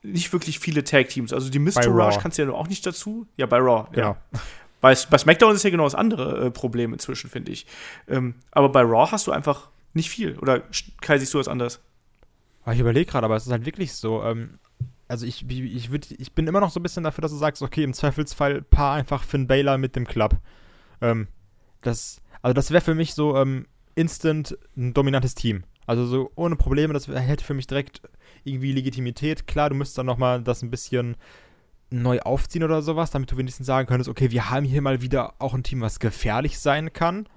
nicht 0.02 0.32
wirklich 0.32 0.58
viele 0.58 0.84
Tag-Teams. 0.84 1.32
Also 1.32 1.50
die 1.50 1.58
Raw. 1.58 2.18
kannst 2.20 2.38
du 2.38 2.42
ja 2.42 2.50
auch 2.50 2.68
nicht 2.68 2.84
dazu. 2.86 3.26
Ja, 3.36 3.46
bei 3.46 3.58
Raw, 3.58 3.86
Genau. 3.92 4.08
ja. 4.08 4.40
Bei, 4.80 4.96
bei 5.10 5.18
SmackDown 5.18 5.54
ist 5.54 5.62
ja 5.62 5.70
genau 5.70 5.84
das 5.84 5.94
andere 5.94 6.46
äh, 6.46 6.50
Problem 6.50 6.92
inzwischen, 6.92 7.30
finde 7.30 7.52
ich. 7.52 7.66
Ähm, 8.08 8.34
aber 8.50 8.68
bei 8.68 8.80
Raw 8.82 9.10
hast 9.12 9.28
du 9.28 9.30
einfach 9.32 9.68
nicht 9.94 10.10
viel. 10.10 10.36
Oder 10.38 10.62
Kai, 11.00 11.18
siehst 11.18 11.32
du 11.34 11.38
das 11.38 11.46
anders? 11.46 11.80
Aber 12.64 12.74
ich 12.74 12.80
überlege 12.80 13.10
gerade, 13.10 13.24
aber 13.24 13.36
es 13.36 13.46
ist 13.46 13.52
halt 13.52 13.64
wirklich 13.64 13.92
so. 13.92 14.24
Ähm, 14.24 14.58
also 15.06 15.24
ich, 15.26 15.48
ich, 15.48 15.60
ich, 15.60 15.90
würd, 15.92 16.10
ich 16.10 16.32
bin 16.32 16.48
immer 16.48 16.60
noch 16.60 16.70
so 16.70 16.80
ein 16.80 16.82
bisschen 16.82 17.04
dafür, 17.04 17.22
dass 17.22 17.30
du 17.30 17.36
sagst, 17.36 17.62
okay, 17.62 17.84
im 17.84 17.92
Zweifelsfall 17.92 18.62
paar 18.62 18.94
einfach 18.94 19.22
Finn 19.22 19.46
Baylor 19.46 19.78
mit 19.78 19.94
dem 19.94 20.06
Club. 20.06 20.36
Ähm, 21.00 21.28
das, 21.82 22.20
also 22.42 22.54
das 22.54 22.70
wäre 22.70 22.82
für 22.82 22.94
mich 22.94 23.14
so 23.14 23.36
ähm, 23.36 23.66
instant 23.94 24.58
ein 24.76 24.94
dominantes 24.94 25.34
Team. 25.34 25.64
Also 25.86 26.06
so 26.06 26.30
ohne 26.34 26.56
Probleme, 26.56 26.92
das 26.92 27.08
hätte 27.08 27.44
für 27.44 27.54
mich 27.54 27.66
direkt 27.66 28.02
irgendwie 28.44 28.72
Legitimität. 28.72 29.46
Klar, 29.46 29.70
du 29.70 29.76
müsstest 29.76 29.98
dann 29.98 30.06
nochmal 30.06 30.42
das 30.42 30.62
ein 30.62 30.70
bisschen 30.70 31.16
neu 31.90 32.20
aufziehen 32.20 32.64
oder 32.64 32.82
sowas, 32.82 33.10
damit 33.10 33.30
du 33.30 33.36
wenigstens 33.36 33.66
sagen 33.66 33.86
könntest, 33.86 34.08
okay, 34.08 34.30
wir 34.30 34.50
haben 34.50 34.64
hier 34.64 34.82
mal 34.82 35.02
wieder 35.02 35.34
auch 35.38 35.54
ein 35.54 35.62
Team, 35.62 35.80
was 35.80 36.00
gefährlich 36.00 36.58
sein 36.58 36.92
kann. 36.92 37.28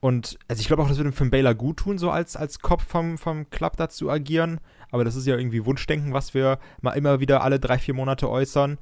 Und 0.00 0.38
also 0.48 0.60
ich 0.60 0.66
glaube 0.66 0.82
auch, 0.82 0.88
das 0.88 0.96
würde 0.96 1.12
Finn 1.12 1.30
Baylor 1.30 1.54
gut 1.54 1.78
tun, 1.78 1.98
so 1.98 2.10
als, 2.10 2.36
als 2.36 2.60
Kopf 2.60 2.84
vom, 2.84 3.18
vom 3.18 3.48
Club 3.50 3.76
da 3.76 3.88
zu 3.88 4.10
agieren. 4.10 4.60
Aber 4.90 5.04
das 5.04 5.14
ist 5.14 5.26
ja 5.26 5.36
irgendwie 5.36 5.64
Wunschdenken, 5.64 6.12
was 6.12 6.34
wir 6.34 6.58
mal 6.80 6.92
immer 6.92 7.20
wieder 7.20 7.42
alle 7.42 7.60
drei, 7.60 7.78
vier 7.78 7.94
Monate 7.94 8.28
äußern. 8.28 8.78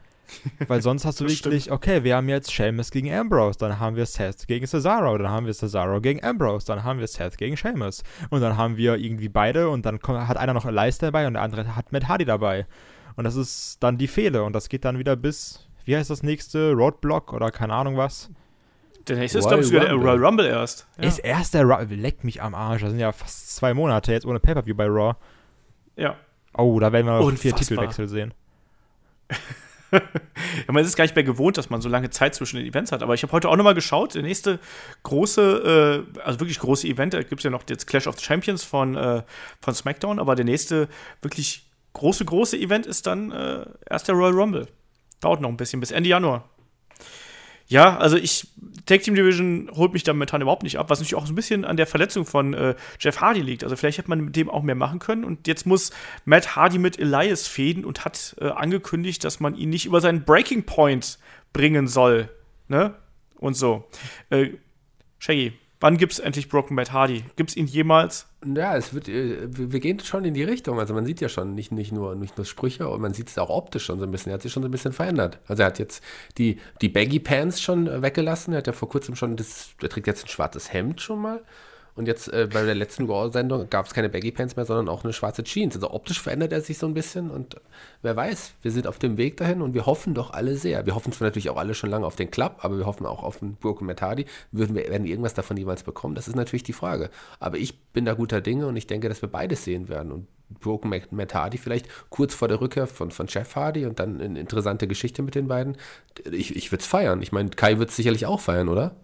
Weil 0.66 0.82
sonst 0.82 1.04
hast 1.04 1.20
du 1.20 1.24
wirklich, 1.28 1.70
okay, 1.70 2.04
wir 2.04 2.16
haben 2.16 2.28
jetzt 2.28 2.52
Sheamus 2.52 2.90
gegen 2.90 3.12
Ambrose, 3.12 3.58
dann 3.58 3.78
haben 3.78 3.96
wir 3.96 4.06
Seth 4.06 4.46
gegen 4.46 4.66
Cesaro, 4.66 5.16
dann 5.18 5.30
haben 5.30 5.46
wir 5.46 5.54
Cesaro 5.54 6.00
gegen 6.00 6.22
Ambrose, 6.24 6.66
dann 6.66 6.84
haben 6.84 7.00
wir 7.00 7.06
Seth 7.06 7.38
gegen 7.38 7.56
Sheamus. 7.56 8.02
Und 8.30 8.40
dann 8.40 8.56
haben 8.56 8.76
wir 8.76 8.96
irgendwie 8.96 9.28
beide 9.28 9.68
und 9.68 9.86
dann 9.86 10.00
kommt, 10.00 10.26
hat 10.26 10.36
einer 10.36 10.54
noch 10.54 10.66
Elias 10.66 10.98
dabei 10.98 11.26
und 11.26 11.34
der 11.34 11.42
andere 11.42 11.76
hat 11.76 11.92
Matt 11.92 12.08
Hardy 12.08 12.24
dabei. 12.24 12.66
Und 13.16 13.24
das 13.24 13.36
ist 13.36 13.78
dann 13.80 13.98
die 13.98 14.08
Fehde 14.08 14.44
und 14.44 14.52
das 14.52 14.68
geht 14.68 14.84
dann 14.84 14.98
wieder 14.98 15.16
bis, 15.16 15.68
wie 15.84 15.96
heißt 15.96 16.10
das 16.10 16.22
nächste? 16.22 16.72
Roadblock 16.72 17.32
oder 17.32 17.50
keine 17.50 17.74
Ahnung 17.74 17.96
was. 17.96 18.30
Der 19.08 19.16
nächste 19.16 19.38
ist, 19.38 19.48
glaube 19.48 19.62
ich, 19.62 19.68
sogar 19.68 19.84
der 19.84 19.92
Rumble. 19.92 20.10
Royal 20.10 20.24
Rumble 20.24 20.46
erst. 20.46 20.86
Ja. 20.98 21.08
Ist 21.08 21.18
erst 21.18 21.54
der 21.54 21.66
Ra 21.66 21.80
Leck 21.88 22.24
mich 22.24 22.42
am 22.42 22.54
Arsch. 22.54 22.82
Das 22.82 22.90
sind 22.90 23.00
ja 23.00 23.10
fast 23.12 23.56
zwei 23.56 23.72
Monate 23.72 24.12
jetzt 24.12 24.26
ohne 24.26 24.38
Pay-Per-View 24.38 24.74
bei 24.74 24.86
Raw. 24.86 25.14
ja. 25.96 26.16
Oh, 26.54 26.80
da 26.80 26.92
werden 26.92 27.06
wir 27.06 27.20
noch 27.20 27.32
vier. 27.36 27.54
Titelwechsel 27.54 28.08
sehen. 28.08 28.34
Ja, 30.66 30.72
man 30.72 30.82
ist 30.82 30.88
es 30.88 30.96
gar 30.96 31.04
nicht 31.04 31.14
mehr 31.14 31.24
gewohnt, 31.24 31.56
dass 31.56 31.70
man 31.70 31.80
so 31.80 31.88
lange 31.88 32.10
Zeit 32.10 32.34
zwischen 32.34 32.56
den 32.56 32.66
Events 32.66 32.92
hat. 32.92 33.02
Aber 33.02 33.14
ich 33.14 33.22
habe 33.22 33.32
heute 33.32 33.48
auch 33.48 33.56
noch 33.56 33.64
mal 33.64 33.74
geschaut. 33.74 34.14
Der 34.14 34.22
nächste 34.22 34.58
große, 35.02 36.04
äh, 36.16 36.20
also 36.20 36.40
wirklich 36.40 36.58
große 36.58 36.86
Event, 36.86 37.14
da 37.14 37.22
gibt 37.22 37.40
es 37.40 37.44
ja 37.44 37.50
noch 37.50 37.64
jetzt 37.68 37.86
Clash 37.86 38.06
of 38.06 38.18
the 38.18 38.24
Champions 38.24 38.64
von, 38.64 38.96
äh, 38.96 39.22
von 39.60 39.74
SmackDown. 39.74 40.18
Aber 40.18 40.34
der 40.34 40.44
nächste 40.44 40.88
wirklich 41.22 41.70
große, 41.94 42.24
große 42.24 42.56
Event 42.56 42.86
ist 42.86 43.06
dann 43.06 43.30
äh, 43.32 43.66
erst 43.88 44.08
der 44.08 44.14
Royal 44.14 44.32
Rumble. 44.32 44.66
Dauert 45.20 45.40
noch 45.40 45.48
ein 45.48 45.56
bisschen, 45.56 45.80
bis 45.80 45.90
Ende 45.90 46.08
Januar. 46.08 46.48
Ja, 47.68 47.98
also 47.98 48.16
ich, 48.16 48.48
Tag 48.86 49.02
Team 49.02 49.14
Division 49.14 49.70
holt 49.74 49.92
mich 49.92 50.02
da 50.02 50.14
momentan 50.14 50.40
überhaupt 50.40 50.62
nicht 50.62 50.78
ab, 50.78 50.88
was 50.88 50.98
natürlich 50.98 51.14
auch 51.16 51.26
so 51.26 51.32
ein 51.32 51.36
bisschen 51.36 51.66
an 51.66 51.76
der 51.76 51.86
Verletzung 51.86 52.24
von 52.24 52.54
äh, 52.54 52.74
Jeff 52.98 53.20
Hardy 53.20 53.42
liegt. 53.42 53.62
Also 53.62 53.76
vielleicht 53.76 53.98
hätte 53.98 54.08
man 54.08 54.22
mit 54.22 54.36
dem 54.36 54.48
auch 54.48 54.62
mehr 54.62 54.74
machen 54.74 54.98
können. 54.98 55.22
Und 55.22 55.46
jetzt 55.46 55.66
muss 55.66 55.90
Matt 56.24 56.56
Hardy 56.56 56.78
mit 56.78 56.98
Elias 56.98 57.46
fäden 57.46 57.84
und 57.84 58.06
hat 58.06 58.36
äh, 58.40 58.48
angekündigt, 58.48 59.22
dass 59.22 59.38
man 59.38 59.54
ihn 59.54 59.68
nicht 59.68 59.84
über 59.84 60.00
seinen 60.00 60.24
Breaking 60.24 60.64
Point 60.64 61.18
bringen 61.52 61.86
soll. 61.88 62.30
Ne? 62.68 62.94
Und 63.36 63.54
so. 63.54 63.86
Äh, 64.30 64.52
Shaggy, 65.18 65.52
wann 65.80 65.96
gibt's 65.96 66.18
endlich 66.18 66.48
Broken 66.48 66.74
Matt 66.74 66.92
Hardy? 66.92 67.24
Gibt's 67.36 67.56
ihn 67.56 67.66
jemals? 67.66 68.26
Ja, 68.44 68.76
es 68.76 68.94
wird, 68.94 69.08
äh, 69.08 69.48
wir 69.50 69.80
gehen 69.80 70.00
schon 70.00 70.24
in 70.24 70.34
die 70.34 70.44
Richtung. 70.44 70.78
Also 70.78 70.94
man 70.94 71.04
sieht 71.04 71.20
ja 71.20 71.28
schon 71.28 71.54
nicht, 71.54 71.72
nicht, 71.72 71.92
nur, 71.92 72.14
nicht 72.14 72.36
nur 72.36 72.44
Sprüche, 72.44 72.88
und 72.88 73.00
man 73.00 73.14
sieht 73.14 73.28
es 73.28 73.38
auch 73.38 73.50
optisch 73.50 73.84
schon 73.84 73.98
so 73.98 74.06
ein 74.06 74.10
bisschen. 74.10 74.30
Er 74.30 74.34
hat 74.34 74.42
sich 74.42 74.52
schon 74.52 74.62
so 74.62 74.68
ein 74.68 74.72
bisschen 74.72 74.92
verändert. 74.92 75.38
Also 75.46 75.62
er 75.62 75.66
hat 75.66 75.78
jetzt 75.78 76.02
die, 76.38 76.58
die 76.80 76.88
Baggy 76.88 77.20
Pants 77.20 77.60
schon 77.60 78.02
weggelassen. 78.02 78.52
Er 78.52 78.58
hat 78.58 78.66
ja 78.66 78.72
vor 78.72 78.88
kurzem 78.88 79.16
schon 79.16 79.36
das, 79.36 79.70
er 79.82 79.88
trägt 79.88 80.06
jetzt 80.06 80.24
ein 80.24 80.28
schwarzes 80.28 80.72
Hemd 80.72 81.00
schon 81.00 81.20
mal. 81.20 81.42
Und 81.98 82.06
jetzt 82.06 82.32
äh, 82.32 82.48
bei 82.50 82.64
der 82.64 82.76
letzten 82.76 83.06
Raw-Sendung 83.06 83.68
gab 83.70 83.86
es 83.86 83.92
keine 83.92 84.08
Baggy 84.08 84.30
Pants 84.30 84.54
mehr, 84.54 84.64
sondern 84.64 84.88
auch 84.88 85.02
eine 85.02 85.12
schwarze 85.12 85.42
Jeans. 85.42 85.74
Also 85.74 85.90
optisch 85.90 86.22
verändert 86.22 86.52
er 86.52 86.60
sich 86.60 86.78
so 86.78 86.86
ein 86.86 86.94
bisschen 86.94 87.28
und 87.28 87.56
wer 88.02 88.14
weiß, 88.14 88.52
wir 88.62 88.70
sind 88.70 88.86
auf 88.86 89.00
dem 89.00 89.16
Weg 89.16 89.36
dahin 89.36 89.62
und 89.62 89.74
wir 89.74 89.84
hoffen 89.84 90.14
doch 90.14 90.32
alle 90.32 90.56
sehr. 90.56 90.86
Wir 90.86 90.94
hoffen 90.94 91.12
zwar 91.12 91.26
natürlich 91.26 91.50
auch 91.50 91.56
alle 91.56 91.74
schon 91.74 91.90
lange 91.90 92.06
auf 92.06 92.14
den 92.14 92.30
Club, 92.30 92.58
aber 92.60 92.78
wir 92.78 92.86
hoffen 92.86 93.04
auch 93.04 93.24
auf 93.24 93.40
den 93.40 93.56
Broken 93.56 93.88
Hardy. 94.00 94.26
Würden 94.52 94.76
wir, 94.76 94.88
werden 94.88 95.02
wir 95.02 95.10
irgendwas 95.10 95.34
davon 95.34 95.56
jemals 95.56 95.82
bekommen? 95.82 96.14
Das 96.14 96.28
ist 96.28 96.36
natürlich 96.36 96.62
die 96.62 96.72
Frage. 96.72 97.10
Aber 97.40 97.58
ich 97.58 97.80
bin 97.92 98.04
da 98.04 98.14
guter 98.14 98.40
Dinge 98.40 98.68
und 98.68 98.76
ich 98.76 98.86
denke, 98.86 99.08
dass 99.08 99.20
wir 99.20 99.28
beides 99.28 99.64
sehen 99.64 99.88
werden. 99.88 100.12
Und 100.12 100.28
Broken 100.60 100.94
Matt 101.10 101.34
Hardy 101.34 101.58
vielleicht 101.58 101.88
kurz 102.10 102.32
vor 102.32 102.46
der 102.46 102.60
Rückkehr 102.60 102.86
von, 102.86 103.10
von 103.10 103.26
Jeff 103.26 103.56
Hardy 103.56 103.86
und 103.86 103.98
dann 103.98 104.20
eine 104.20 104.38
interessante 104.38 104.86
Geschichte 104.86 105.22
mit 105.22 105.34
den 105.34 105.48
beiden. 105.48 105.76
Ich, 106.30 106.54
ich 106.54 106.70
würde 106.70 106.82
es 106.82 106.86
feiern. 106.86 107.22
Ich 107.22 107.32
meine, 107.32 107.50
Kai 107.50 107.80
wird 107.80 107.90
es 107.90 107.96
sicherlich 107.96 108.24
auch 108.24 108.38
feiern, 108.38 108.68
oder? 108.68 108.94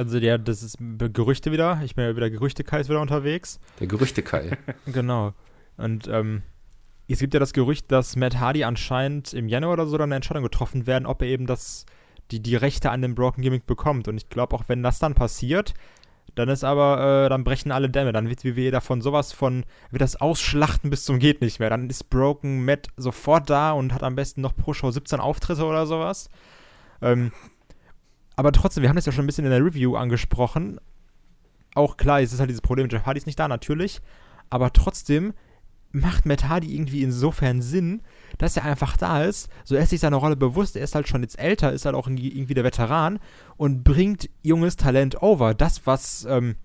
Also 0.00 0.16
ja, 0.16 0.38
das 0.38 0.62
ist 0.62 0.78
Gerüchte 1.12 1.52
wieder. 1.52 1.82
Ich 1.84 1.94
bin 1.94 2.06
ja 2.06 2.16
wieder 2.16 2.30
Gerüchte-Kai 2.30 2.80
ist 2.80 2.88
wieder 2.88 3.02
unterwegs. 3.02 3.60
Der 3.80 3.86
Gerüchte 3.86 4.22
Kai. 4.22 4.56
Genau. 4.86 5.34
Und 5.76 6.08
ähm, 6.08 6.40
es 7.06 7.18
gibt 7.18 7.34
ja 7.34 7.40
das 7.40 7.52
Gerücht, 7.52 7.92
dass 7.92 8.16
Matt 8.16 8.40
Hardy 8.40 8.64
anscheinend 8.64 9.34
im 9.34 9.46
Januar 9.46 9.74
oder 9.74 9.86
so 9.86 9.98
dann 9.98 10.08
eine 10.08 10.16
Entscheidung 10.16 10.42
getroffen 10.42 10.86
werden, 10.86 11.04
ob 11.04 11.20
er 11.20 11.28
eben 11.28 11.44
das, 11.44 11.84
die, 12.30 12.40
die 12.40 12.56
Rechte 12.56 12.90
an 12.90 13.02
dem 13.02 13.14
Broken 13.14 13.42
Gimmick 13.42 13.66
bekommt. 13.66 14.08
Und 14.08 14.16
ich 14.16 14.30
glaube, 14.30 14.56
auch 14.56 14.64
wenn 14.68 14.82
das 14.82 15.00
dann 15.00 15.14
passiert, 15.14 15.74
dann 16.34 16.48
ist 16.48 16.64
aber, 16.64 17.26
äh, 17.26 17.28
dann 17.28 17.44
brechen 17.44 17.70
alle 17.70 17.90
Dämme. 17.90 18.12
Dann 18.12 18.30
wird 18.30 18.42
WWE 18.42 18.70
davon 18.70 19.02
sowas 19.02 19.34
von, 19.34 19.66
wird 19.90 20.00
das 20.00 20.18
ausschlachten 20.18 20.88
bis 20.88 21.04
zum 21.04 21.18
geht 21.18 21.42
nicht 21.42 21.60
mehr. 21.60 21.68
Dann 21.68 21.90
ist 21.90 22.08
Broken 22.08 22.64
Matt 22.64 22.88
sofort 22.96 23.50
da 23.50 23.72
und 23.72 23.92
hat 23.92 24.02
am 24.02 24.14
besten 24.14 24.40
noch 24.40 24.56
pro 24.56 24.72
Show 24.72 24.90
17 24.90 25.20
Auftritte 25.20 25.66
oder 25.66 25.84
sowas. 25.84 26.30
Ähm, 27.02 27.32
aber 28.40 28.52
trotzdem, 28.52 28.80
wir 28.80 28.88
haben 28.88 28.96
das 28.96 29.04
ja 29.04 29.12
schon 29.12 29.24
ein 29.24 29.26
bisschen 29.26 29.44
in 29.44 29.50
der 29.50 29.62
Review 29.62 29.96
angesprochen. 29.96 30.80
Auch 31.74 31.98
klar, 31.98 32.22
es 32.22 32.32
ist 32.32 32.40
halt 32.40 32.48
dieses 32.48 32.62
Problem, 32.62 32.88
Jeff 32.90 33.04
Hardy 33.04 33.18
ist 33.18 33.26
nicht 33.26 33.38
da, 33.38 33.48
natürlich. 33.48 34.00
Aber 34.48 34.72
trotzdem 34.72 35.34
macht 35.92 36.24
Matt 36.24 36.48
Hardy 36.48 36.74
irgendwie 36.74 37.02
insofern 37.02 37.60
Sinn, 37.60 38.00
dass 38.38 38.56
er 38.56 38.64
einfach 38.64 38.96
da 38.96 39.24
ist. 39.24 39.50
So, 39.64 39.74
er 39.74 39.82
ist 39.82 39.90
sich 39.90 40.00
seiner 40.00 40.16
Rolle 40.16 40.36
bewusst, 40.36 40.74
er 40.74 40.84
ist 40.84 40.94
halt 40.94 41.06
schon 41.06 41.20
jetzt 41.20 41.38
älter, 41.38 41.70
ist 41.70 41.84
halt 41.84 41.94
auch 41.94 42.08
irgendwie 42.08 42.54
der 42.54 42.64
Veteran 42.64 43.18
und 43.58 43.84
bringt 43.84 44.30
junges 44.42 44.76
Talent 44.76 45.20
over. 45.20 45.52
Das, 45.52 45.86
was 45.86 46.24
ähm, 46.24 46.56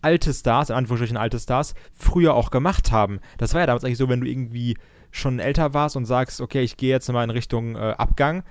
alte 0.00 0.32
Stars, 0.32 0.70
in 0.70 0.76
Anführungsstrichen 0.76 1.18
alte 1.18 1.38
Stars, 1.38 1.74
früher 1.92 2.32
auch 2.32 2.50
gemacht 2.50 2.92
haben. 2.92 3.20
Das 3.36 3.52
war 3.52 3.60
ja 3.60 3.66
damals 3.66 3.84
eigentlich 3.84 3.98
so, 3.98 4.08
wenn 4.08 4.22
du 4.22 4.26
irgendwie 4.26 4.78
schon 5.10 5.38
älter 5.38 5.74
warst 5.74 5.96
und 5.96 6.06
sagst, 6.06 6.40
okay, 6.40 6.62
ich 6.62 6.78
gehe 6.78 6.88
jetzt 6.88 7.12
mal 7.12 7.24
in 7.24 7.28
Richtung 7.28 7.76
äh, 7.76 7.94
Abgang, 7.98 8.42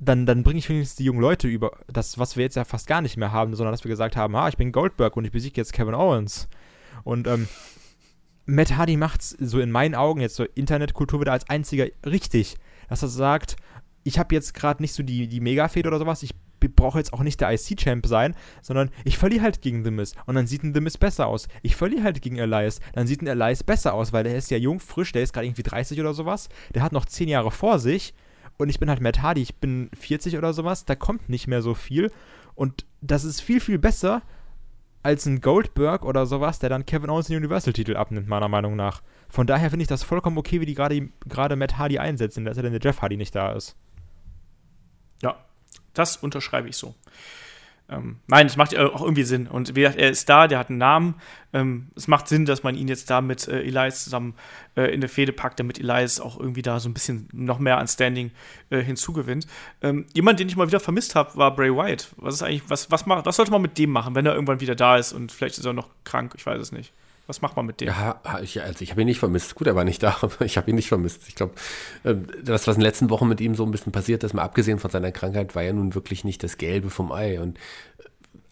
dann, 0.00 0.26
dann 0.26 0.42
bringe 0.42 0.58
ich 0.58 0.68
wenigstens 0.68 0.96
die 0.96 1.04
jungen 1.04 1.20
Leute 1.20 1.48
über. 1.48 1.72
Das, 1.92 2.18
was 2.18 2.36
wir 2.36 2.44
jetzt 2.44 2.56
ja 2.56 2.64
fast 2.64 2.86
gar 2.86 3.00
nicht 3.00 3.16
mehr 3.16 3.32
haben, 3.32 3.54
sondern 3.54 3.72
dass 3.72 3.84
wir 3.84 3.88
gesagt 3.88 4.16
haben, 4.16 4.34
ah, 4.36 4.48
ich 4.48 4.56
bin 4.56 4.72
Goldberg 4.72 5.16
und 5.16 5.24
ich 5.24 5.32
besiege 5.32 5.56
jetzt 5.56 5.72
Kevin 5.72 5.94
Owens. 5.94 6.48
Und 7.04 7.26
ähm, 7.26 7.48
Matt 8.46 8.76
Hardy 8.76 8.96
macht's 8.96 9.30
so 9.38 9.60
in 9.60 9.70
meinen 9.70 9.94
Augen, 9.94 10.20
jetzt 10.20 10.36
so 10.36 10.44
Internetkultur 10.44 11.20
wieder 11.20 11.32
als 11.32 11.48
einziger 11.48 11.86
richtig, 12.06 12.56
dass 12.88 13.02
er 13.02 13.08
sagt, 13.08 13.56
ich 14.04 14.18
habe 14.18 14.34
jetzt 14.34 14.54
gerade 14.54 14.82
nicht 14.82 14.94
so 14.94 15.02
die, 15.02 15.28
die 15.28 15.40
Mega-Fehde 15.40 15.88
oder 15.88 15.98
sowas, 15.98 16.22
ich 16.22 16.34
brauche 16.60 16.98
jetzt 16.98 17.12
auch 17.12 17.20
nicht 17.20 17.40
der 17.40 17.52
IC-Champ 17.52 18.06
sein, 18.06 18.34
sondern 18.62 18.90
ich 19.04 19.18
verliere 19.18 19.42
halt 19.42 19.62
gegen 19.62 19.84
The 19.84 19.90
Miz 19.90 20.14
und 20.26 20.34
dann 20.34 20.46
sieht 20.46 20.62
ein 20.64 20.74
The 20.74 20.80
Miz 20.80 20.96
besser 20.96 21.26
aus. 21.26 21.46
Ich 21.62 21.76
verliere 21.76 22.02
halt 22.04 22.22
gegen 22.22 22.38
Elias, 22.38 22.80
dann 22.94 23.06
sieht 23.06 23.22
ein 23.22 23.26
Elias 23.26 23.62
besser 23.62 23.94
aus, 23.94 24.12
weil 24.12 24.24
der 24.24 24.36
ist 24.36 24.50
ja 24.50 24.56
jung, 24.56 24.80
frisch, 24.80 25.12
der 25.12 25.22
ist 25.22 25.32
gerade 25.32 25.46
irgendwie 25.46 25.62
30 25.62 26.00
oder 26.00 26.14
sowas, 26.14 26.48
der 26.74 26.82
hat 26.82 26.92
noch 26.92 27.04
10 27.04 27.28
Jahre 27.28 27.50
vor 27.50 27.78
sich 27.78 28.14
und 28.58 28.68
ich 28.68 28.78
bin 28.78 28.90
halt 28.90 29.00
Matt 29.00 29.22
Hardy, 29.22 29.42
ich 29.42 29.56
bin 29.56 29.90
40 29.98 30.36
oder 30.36 30.52
sowas, 30.52 30.84
da 30.84 30.94
kommt 30.94 31.28
nicht 31.28 31.46
mehr 31.46 31.62
so 31.62 31.74
viel 31.74 32.10
und 32.54 32.84
das 33.00 33.24
ist 33.24 33.40
viel, 33.40 33.60
viel 33.60 33.78
besser 33.78 34.22
als 35.04 35.26
ein 35.26 35.40
Goldberg 35.40 36.04
oder 36.04 36.26
sowas, 36.26 36.58
der 36.58 36.68
dann 36.68 36.84
Kevin 36.84 37.08
Owens 37.08 37.28
den 37.28 37.36
Universal-Titel 37.36 37.96
abnimmt, 37.96 38.28
meiner 38.28 38.48
Meinung 38.48 38.74
nach. 38.74 39.00
Von 39.28 39.46
daher 39.46 39.70
finde 39.70 39.82
ich 39.82 39.88
das 39.88 40.02
vollkommen 40.02 40.36
okay, 40.38 40.60
wie 40.60 40.66
die 40.66 40.74
gerade 40.74 41.56
Matt 41.56 41.78
Hardy 41.78 41.98
einsetzen, 41.98 42.44
dass 42.44 42.56
er 42.56 42.64
denn 42.64 42.72
der 42.72 42.82
Jeff 42.82 43.00
Hardy 43.00 43.16
nicht 43.16 43.34
da 43.34 43.52
ist. 43.52 43.76
Ja, 45.22 45.44
das 45.94 46.16
unterschreibe 46.16 46.68
ich 46.68 46.76
so. 46.76 46.94
Ähm, 47.90 48.16
nein, 48.26 48.46
es 48.46 48.56
macht 48.56 48.76
auch 48.76 49.00
irgendwie 49.00 49.22
Sinn. 49.22 49.46
Und 49.46 49.74
wie 49.74 49.80
gesagt, 49.80 49.98
er 49.98 50.10
ist 50.10 50.28
da, 50.28 50.46
der 50.46 50.58
hat 50.58 50.68
einen 50.68 50.78
Namen. 50.78 51.14
Ähm, 51.54 51.88
es 51.96 52.06
macht 52.06 52.28
Sinn, 52.28 52.44
dass 52.44 52.62
man 52.62 52.74
ihn 52.74 52.86
jetzt 52.86 53.08
da 53.08 53.22
mit 53.22 53.48
äh, 53.48 53.62
Elias 53.62 54.04
zusammen 54.04 54.34
äh, 54.76 54.92
in 54.92 55.00
der 55.00 55.08
Fehde 55.08 55.32
packt, 55.32 55.58
damit 55.58 55.78
Elias 55.78 56.20
auch 56.20 56.38
irgendwie 56.38 56.60
da 56.60 56.80
so 56.80 56.88
ein 56.90 56.94
bisschen 56.94 57.28
noch 57.32 57.58
mehr 57.58 57.78
an 57.78 57.88
Standing 57.88 58.30
äh, 58.68 58.82
hinzugewinnt. 58.82 59.46
Ähm, 59.80 60.04
jemand, 60.12 60.38
den 60.38 60.48
ich 60.48 60.56
mal 60.56 60.66
wieder 60.66 60.80
vermisst 60.80 61.14
habe, 61.14 61.34
war 61.36 61.56
Bray 61.56 61.74
Wyatt. 61.74 62.08
Was 62.16 62.34
ist 62.34 62.42
eigentlich, 62.42 62.68
was, 62.68 62.90
was, 62.90 63.06
macht, 63.06 63.24
was 63.24 63.36
sollte 63.36 63.52
man 63.52 63.62
mit 63.62 63.78
dem 63.78 63.90
machen, 63.90 64.14
wenn 64.14 64.26
er 64.26 64.34
irgendwann 64.34 64.60
wieder 64.60 64.74
da 64.74 64.98
ist 64.98 65.14
und 65.14 65.32
vielleicht 65.32 65.56
ist 65.56 65.64
er 65.64 65.72
noch 65.72 65.88
krank, 66.04 66.34
ich 66.36 66.44
weiß 66.44 66.60
es 66.60 66.72
nicht. 66.72 66.92
Was 67.28 67.42
macht 67.42 67.56
man 67.56 67.66
mit 67.66 67.82
dem? 67.82 67.88
Ja, 67.88 68.22
ich, 68.42 68.60
also 68.62 68.82
ich 68.82 68.90
habe 68.90 69.02
ihn 69.02 69.06
nicht 69.06 69.18
vermisst. 69.18 69.54
Gut, 69.54 69.66
er 69.66 69.76
war 69.76 69.84
nicht 69.84 70.02
da, 70.02 70.16
aber 70.22 70.46
ich 70.46 70.56
habe 70.56 70.70
ihn 70.70 70.76
nicht 70.76 70.88
vermisst. 70.88 71.28
Ich 71.28 71.34
glaube, 71.34 71.52
ähm, 72.04 72.26
das, 72.42 72.66
was 72.66 72.76
in 72.76 72.80
den 72.80 72.86
letzten 72.86 73.10
Wochen 73.10 73.28
mit 73.28 73.40
ihm 73.42 73.54
so 73.54 73.64
ein 73.64 73.70
bisschen 73.70 73.92
passiert 73.92 74.24
ist, 74.24 74.32
mal 74.32 74.42
abgesehen 74.42 74.78
von 74.78 74.90
seiner 74.90 75.12
Krankheit, 75.12 75.54
war 75.54 75.62
ja 75.62 75.74
nun 75.74 75.94
wirklich 75.94 76.24
nicht 76.24 76.42
das 76.42 76.56
Gelbe 76.56 76.88
vom 76.88 77.12
Ei. 77.12 77.38
Und 77.38 77.58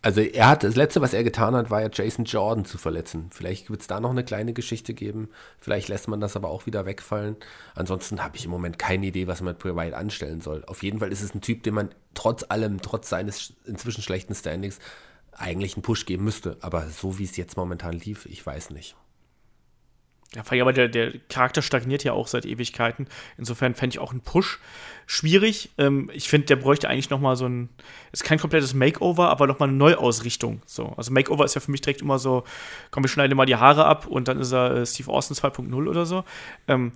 also 0.02 0.20
er 0.20 0.48
hat, 0.48 0.62
das 0.62 0.76
Letzte, 0.76 1.00
was 1.00 1.14
er 1.14 1.24
getan 1.24 1.56
hat, 1.56 1.70
war 1.70 1.80
ja 1.80 1.88
Jason 1.90 2.26
Jordan 2.26 2.66
zu 2.66 2.76
verletzen. 2.76 3.30
Vielleicht 3.32 3.70
wird 3.70 3.80
es 3.80 3.86
da 3.86 3.98
noch 3.98 4.10
eine 4.10 4.24
kleine 4.24 4.52
Geschichte 4.52 4.92
geben. 4.92 5.30
Vielleicht 5.58 5.88
lässt 5.88 6.06
man 6.06 6.20
das 6.20 6.36
aber 6.36 6.50
auch 6.50 6.66
wieder 6.66 6.84
wegfallen. 6.84 7.36
Ansonsten 7.74 8.22
habe 8.22 8.36
ich 8.36 8.44
im 8.44 8.50
Moment 8.50 8.78
keine 8.78 9.06
Idee, 9.06 9.26
was 9.26 9.40
man 9.40 9.54
mit 9.54 9.64
Wyatt 9.64 9.94
anstellen 9.94 10.42
soll. 10.42 10.62
Auf 10.66 10.82
jeden 10.82 10.98
Fall 10.98 11.10
ist 11.12 11.22
es 11.22 11.34
ein 11.34 11.40
Typ, 11.40 11.62
den 11.62 11.72
man 11.72 11.88
trotz 12.12 12.44
allem, 12.46 12.82
trotz 12.82 13.08
seines 13.08 13.54
inzwischen 13.64 14.02
schlechten 14.02 14.34
Standings, 14.34 14.80
eigentlich 15.38 15.74
einen 15.74 15.82
Push 15.82 16.06
geben 16.06 16.24
müsste. 16.24 16.56
Aber 16.60 16.88
so 16.88 17.18
wie 17.18 17.24
es 17.24 17.36
jetzt 17.36 17.56
momentan 17.56 17.92
lief, 17.92 18.26
ich 18.26 18.44
weiß 18.44 18.70
nicht. 18.70 18.96
Ja, 20.34 20.42
aber 20.60 20.72
der, 20.72 20.88
der 20.88 21.12
Charakter 21.28 21.62
stagniert 21.62 22.04
ja 22.04 22.12
auch 22.12 22.26
seit 22.26 22.44
Ewigkeiten. 22.44 23.06
Insofern 23.38 23.74
fände 23.74 23.94
ich 23.94 24.00
auch 24.00 24.10
einen 24.10 24.20
Push 24.20 24.58
schwierig. 25.06 25.70
Ähm, 25.78 26.10
ich 26.12 26.28
finde, 26.28 26.46
der 26.46 26.56
bräuchte 26.56 26.88
eigentlich 26.88 27.10
noch 27.10 27.20
mal 27.20 27.36
so 27.36 27.46
ein, 27.48 27.68
ist 28.12 28.24
kein 28.24 28.38
komplettes 28.38 28.74
Makeover, 28.74 29.30
aber 29.30 29.46
noch 29.46 29.58
mal 29.58 29.68
eine 29.68 29.76
Neuausrichtung. 29.76 30.62
So, 30.66 30.92
also 30.96 31.12
Makeover 31.12 31.44
ist 31.44 31.54
ja 31.54 31.60
für 31.60 31.70
mich 31.70 31.80
direkt 31.80 32.02
immer 32.02 32.18
so, 32.18 32.44
komm, 32.90 33.04
wir 33.04 33.08
schneiden 33.08 33.36
mal 33.36 33.46
die 33.46 33.56
Haare 33.56 33.86
ab 33.86 34.06
und 34.06 34.28
dann 34.28 34.40
ist 34.40 34.52
er 34.52 34.74
äh, 34.74 34.86
Steve 34.86 35.10
Austin 35.10 35.36
2.0 35.36 35.88
oder 35.88 36.04
so. 36.04 36.24
Ähm, 36.68 36.92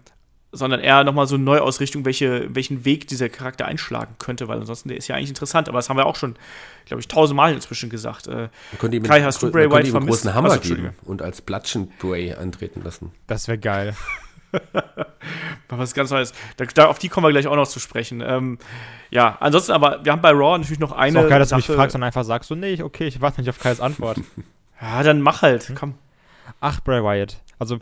sondern 0.53 0.81
eher 0.81 1.05
nochmal 1.05 1.27
so 1.27 1.37
eine 1.37 1.45
Neuausrichtung, 1.45 2.05
welche, 2.05 2.55
welchen 2.55 2.85
Weg 2.85 3.07
dieser 3.09 3.29
Charakter 3.29 3.67
einschlagen 3.67 4.15
könnte, 4.19 4.49
weil 4.49 4.59
ansonsten 4.59 4.89
der 4.89 4.99
ist 4.99 5.09
ja 5.09 5.17
eigentlich 5.17 5.29
interessant, 5.29 5.69
aber 5.69 5.79
das 5.79 5.89
haben 5.89 5.97
wir 5.97 6.07
auch 6.07 6.17
schon, 6.17 6.35
glaube 6.87 7.01
ich, 7.01 7.09
tausendmal 7.09 7.53
inzwischen 7.53 7.91
gesagt. 7.91 8.27
Äh, 8.27 8.49
ihm 8.91 9.03
Kai, 9.05 9.23
hast 9.23 9.43
du 9.43 9.51
Bray 9.51 9.71
White 9.71 9.91
vermisst? 9.91 10.23
großen 10.23 10.35
Hammer 10.35 10.51
also, 10.51 10.75
geben 10.75 10.91
und 11.05 11.23
als 11.23 11.41
Blatschen 11.41 11.93
Bray 11.99 12.33
antreten 12.35 12.83
lassen. 12.83 13.13
Das 13.27 13.47
wäre 13.49 13.59
geil. 13.59 13.95
was 15.69 15.95
ganz 15.95 16.11
Neues. 16.11 16.33
Da, 16.57 16.65
da, 16.65 16.87
auf 16.87 16.99
die 16.99 17.09
kommen 17.09 17.27
wir 17.27 17.31
gleich 17.31 17.47
auch 17.47 17.57
noch 17.57 17.69
zu 17.69 17.81
sprechen. 17.81 18.21
Ähm, 18.21 18.59
ja, 19.11 19.37
ansonsten 19.41 19.73
aber, 19.73 20.05
wir 20.05 20.13
haben 20.13 20.23
bei 20.23 20.31
Raw 20.31 20.59
natürlich 20.59 20.81
noch 20.81 20.93
eine. 20.93 21.19
Ist 21.19 21.25
auch 21.25 21.29
geil, 21.29 21.39
dass 21.39 21.51
Sache, 21.51 21.63
du 21.63 21.69
mich 21.69 21.77
fragst 21.77 21.97
und 21.97 22.03
einfach 22.03 22.25
sagst 22.25 22.49
so, 22.49 22.55
nee, 22.55 22.83
okay, 22.83 23.07
ich 23.07 23.21
warte 23.21 23.41
nicht 23.41 23.51
auf 23.51 23.59
Kais 23.59 23.81
Antwort. 23.81 24.19
ja, 24.81 25.03
dann 25.03 25.21
mach 25.21 25.43
halt, 25.43 25.69
hm? 25.69 25.75
komm. 25.77 25.95
Ach, 26.61 26.81
Bray 26.81 27.03
Wyatt. 27.03 27.41
Also 27.61 27.79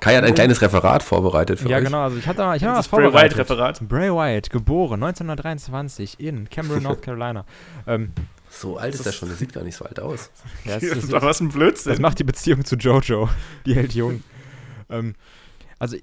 Kai 0.00 0.16
hat 0.16 0.24
ein 0.24 0.34
kleines 0.34 0.62
Referat 0.62 1.02
vorbereitet 1.02 1.58
für 1.58 1.68
ja, 1.68 1.76
euch. 1.76 1.82
Ja, 1.82 1.88
genau. 1.88 2.02
Also 2.02 2.16
ich 2.18 2.26
hatte, 2.28 2.42
ich 2.56 2.64
hatte 2.64 2.78
was 2.78 2.86
vorbereitet. 2.86 3.36
Bray 3.36 3.48
Wyatt 3.48 3.50
Referat. 3.50 3.88
Bray 3.88 4.10
Wyatt, 4.10 4.48
geboren 4.48 5.02
1923 5.02 6.20
in 6.20 6.48
Cameron, 6.48 6.84
North 6.84 7.02
Carolina. 7.02 7.44
ähm, 7.88 8.12
so 8.48 8.78
alt 8.78 8.94
ist 8.94 9.04
er 9.04 9.12
schon, 9.12 9.28
der 9.28 9.36
sieht 9.36 9.52
gar 9.52 9.64
nicht 9.64 9.76
so 9.76 9.84
alt 9.84 9.98
aus. 10.00 10.30
Ja, 10.64 10.74
das, 10.74 10.84
ist 10.84 11.12
doch 11.12 11.22
was 11.22 11.40
ein 11.40 11.48
Blödsinn. 11.48 11.90
Das 11.90 12.00
macht 12.00 12.20
die 12.20 12.24
Beziehung 12.24 12.64
zu 12.64 12.76
Jojo. 12.76 13.28
Die 13.66 13.74
hält 13.74 13.92
jung. 13.92 14.22
ähm, 14.88 15.14
also 15.80 15.96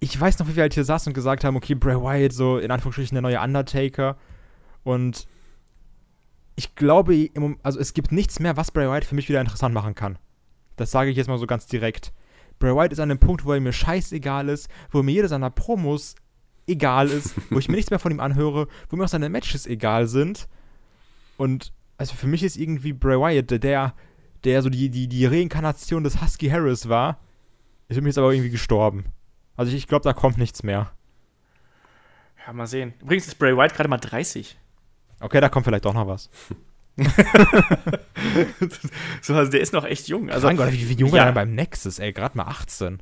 ich 0.00 0.20
weiß 0.20 0.40
noch, 0.40 0.48
wie 0.48 0.56
wir 0.56 0.62
halt 0.62 0.74
hier 0.74 0.84
saßen 0.84 1.10
und 1.10 1.14
gesagt 1.14 1.44
haben, 1.44 1.56
okay, 1.56 1.74
Bray 1.74 1.96
Wyatt, 1.96 2.32
so 2.32 2.58
in 2.58 2.72
Anführungsstrichen 2.72 3.14
der 3.14 3.22
neue 3.22 3.40
Undertaker. 3.40 4.16
Und 4.82 5.28
ich 6.56 6.74
glaube, 6.74 7.28
also 7.62 7.78
es 7.78 7.94
gibt 7.94 8.10
nichts 8.10 8.40
mehr, 8.40 8.56
was 8.56 8.72
Bray 8.72 8.88
Wyatt 8.88 9.04
für 9.04 9.14
mich 9.14 9.28
wieder 9.28 9.40
interessant 9.40 9.72
machen 9.72 9.94
kann. 9.94 10.18
Das 10.78 10.90
sage 10.90 11.10
ich 11.10 11.16
jetzt 11.16 11.28
mal 11.28 11.38
so 11.38 11.46
ganz 11.46 11.66
direkt. 11.66 12.12
Bray 12.58 12.74
Wyatt 12.74 12.92
ist 12.92 13.00
an 13.00 13.08
dem 13.08 13.18
Punkt, 13.18 13.44
wo 13.44 13.52
er 13.52 13.60
mir 13.60 13.72
scheißegal 13.72 14.48
ist, 14.48 14.68
wo 14.90 15.02
mir 15.02 15.12
jede 15.12 15.28
seiner 15.28 15.50
Promos 15.50 16.14
egal 16.66 17.08
ist, 17.08 17.34
wo 17.50 17.58
ich 17.58 17.68
mir 17.68 17.76
nichts 17.76 17.90
mehr 17.90 17.98
von 17.98 18.12
ihm 18.12 18.20
anhöre, 18.20 18.68
wo 18.88 18.96
mir 18.96 19.04
auch 19.04 19.08
seine 19.08 19.28
Matches 19.28 19.66
egal 19.66 20.06
sind. 20.06 20.48
Und 21.36 21.72
also 21.96 22.14
für 22.14 22.26
mich 22.26 22.42
ist 22.42 22.56
irgendwie 22.56 22.92
Bray 22.92 23.18
Wyatt, 23.18 23.62
der, 23.62 23.94
der 24.44 24.62
so 24.62 24.70
die, 24.70 24.88
die, 24.88 25.08
die 25.08 25.26
Reinkarnation 25.26 26.04
des 26.04 26.22
Husky 26.22 26.48
Harris 26.48 26.88
war, 26.88 27.18
ist 27.88 27.96
für 27.96 28.02
mich 28.02 28.10
jetzt 28.10 28.18
aber 28.18 28.32
irgendwie 28.32 28.50
gestorben. 28.50 29.06
Also 29.56 29.70
ich, 29.72 29.78
ich 29.78 29.86
glaube, 29.88 30.04
da 30.04 30.12
kommt 30.12 30.38
nichts 30.38 30.62
mehr. 30.62 30.92
Ja, 32.46 32.52
mal 32.52 32.66
sehen. 32.66 32.94
Übrigens 33.02 33.26
ist 33.26 33.38
Bray 33.38 33.56
Wyatt 33.56 33.74
gerade 33.74 33.88
mal 33.88 33.98
30. 33.98 34.56
Okay, 35.20 35.40
da 35.40 35.48
kommt 35.48 35.64
vielleicht 35.64 35.84
doch 35.84 35.94
noch 35.94 36.06
was. 36.06 36.30
so, 39.22 39.34
also 39.34 39.50
der 39.50 39.60
ist 39.60 39.72
noch 39.72 39.84
echt 39.84 40.08
jung. 40.08 40.30
Also, 40.30 40.48
Gott, 40.50 40.72
wie, 40.72 40.88
wie 40.88 40.94
jung 40.94 41.14
ja. 41.14 41.26
er 41.26 41.32
beim 41.32 41.54
Nexus, 41.54 41.98
ey, 41.98 42.12
gerade 42.12 42.36
mal 42.36 42.44
18. 42.44 43.00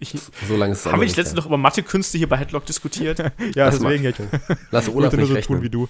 Ich, 0.00 0.14
so 0.48 0.56
lange 0.56 0.72
ist 0.72 0.80
es 0.80 0.86
Haben 0.86 1.00
wir 1.00 1.06
nicht 1.06 1.16
letztens 1.16 1.36
noch 1.36 1.46
über 1.46 1.56
Mathekünste 1.56 2.18
hier 2.18 2.28
bei 2.28 2.36
Headlock 2.36 2.66
diskutiert? 2.66 3.18
ja, 3.18 3.66
Lass 3.66 3.78
deswegen 3.78 4.04
jetzt. 4.04 4.20
Lass 4.70 4.88
Olaf 4.88 5.12
nicht 5.12 5.28
so 5.28 5.34
rechnen. 5.34 5.58
tun 5.58 5.62
wie 5.62 5.70
du. 5.70 5.88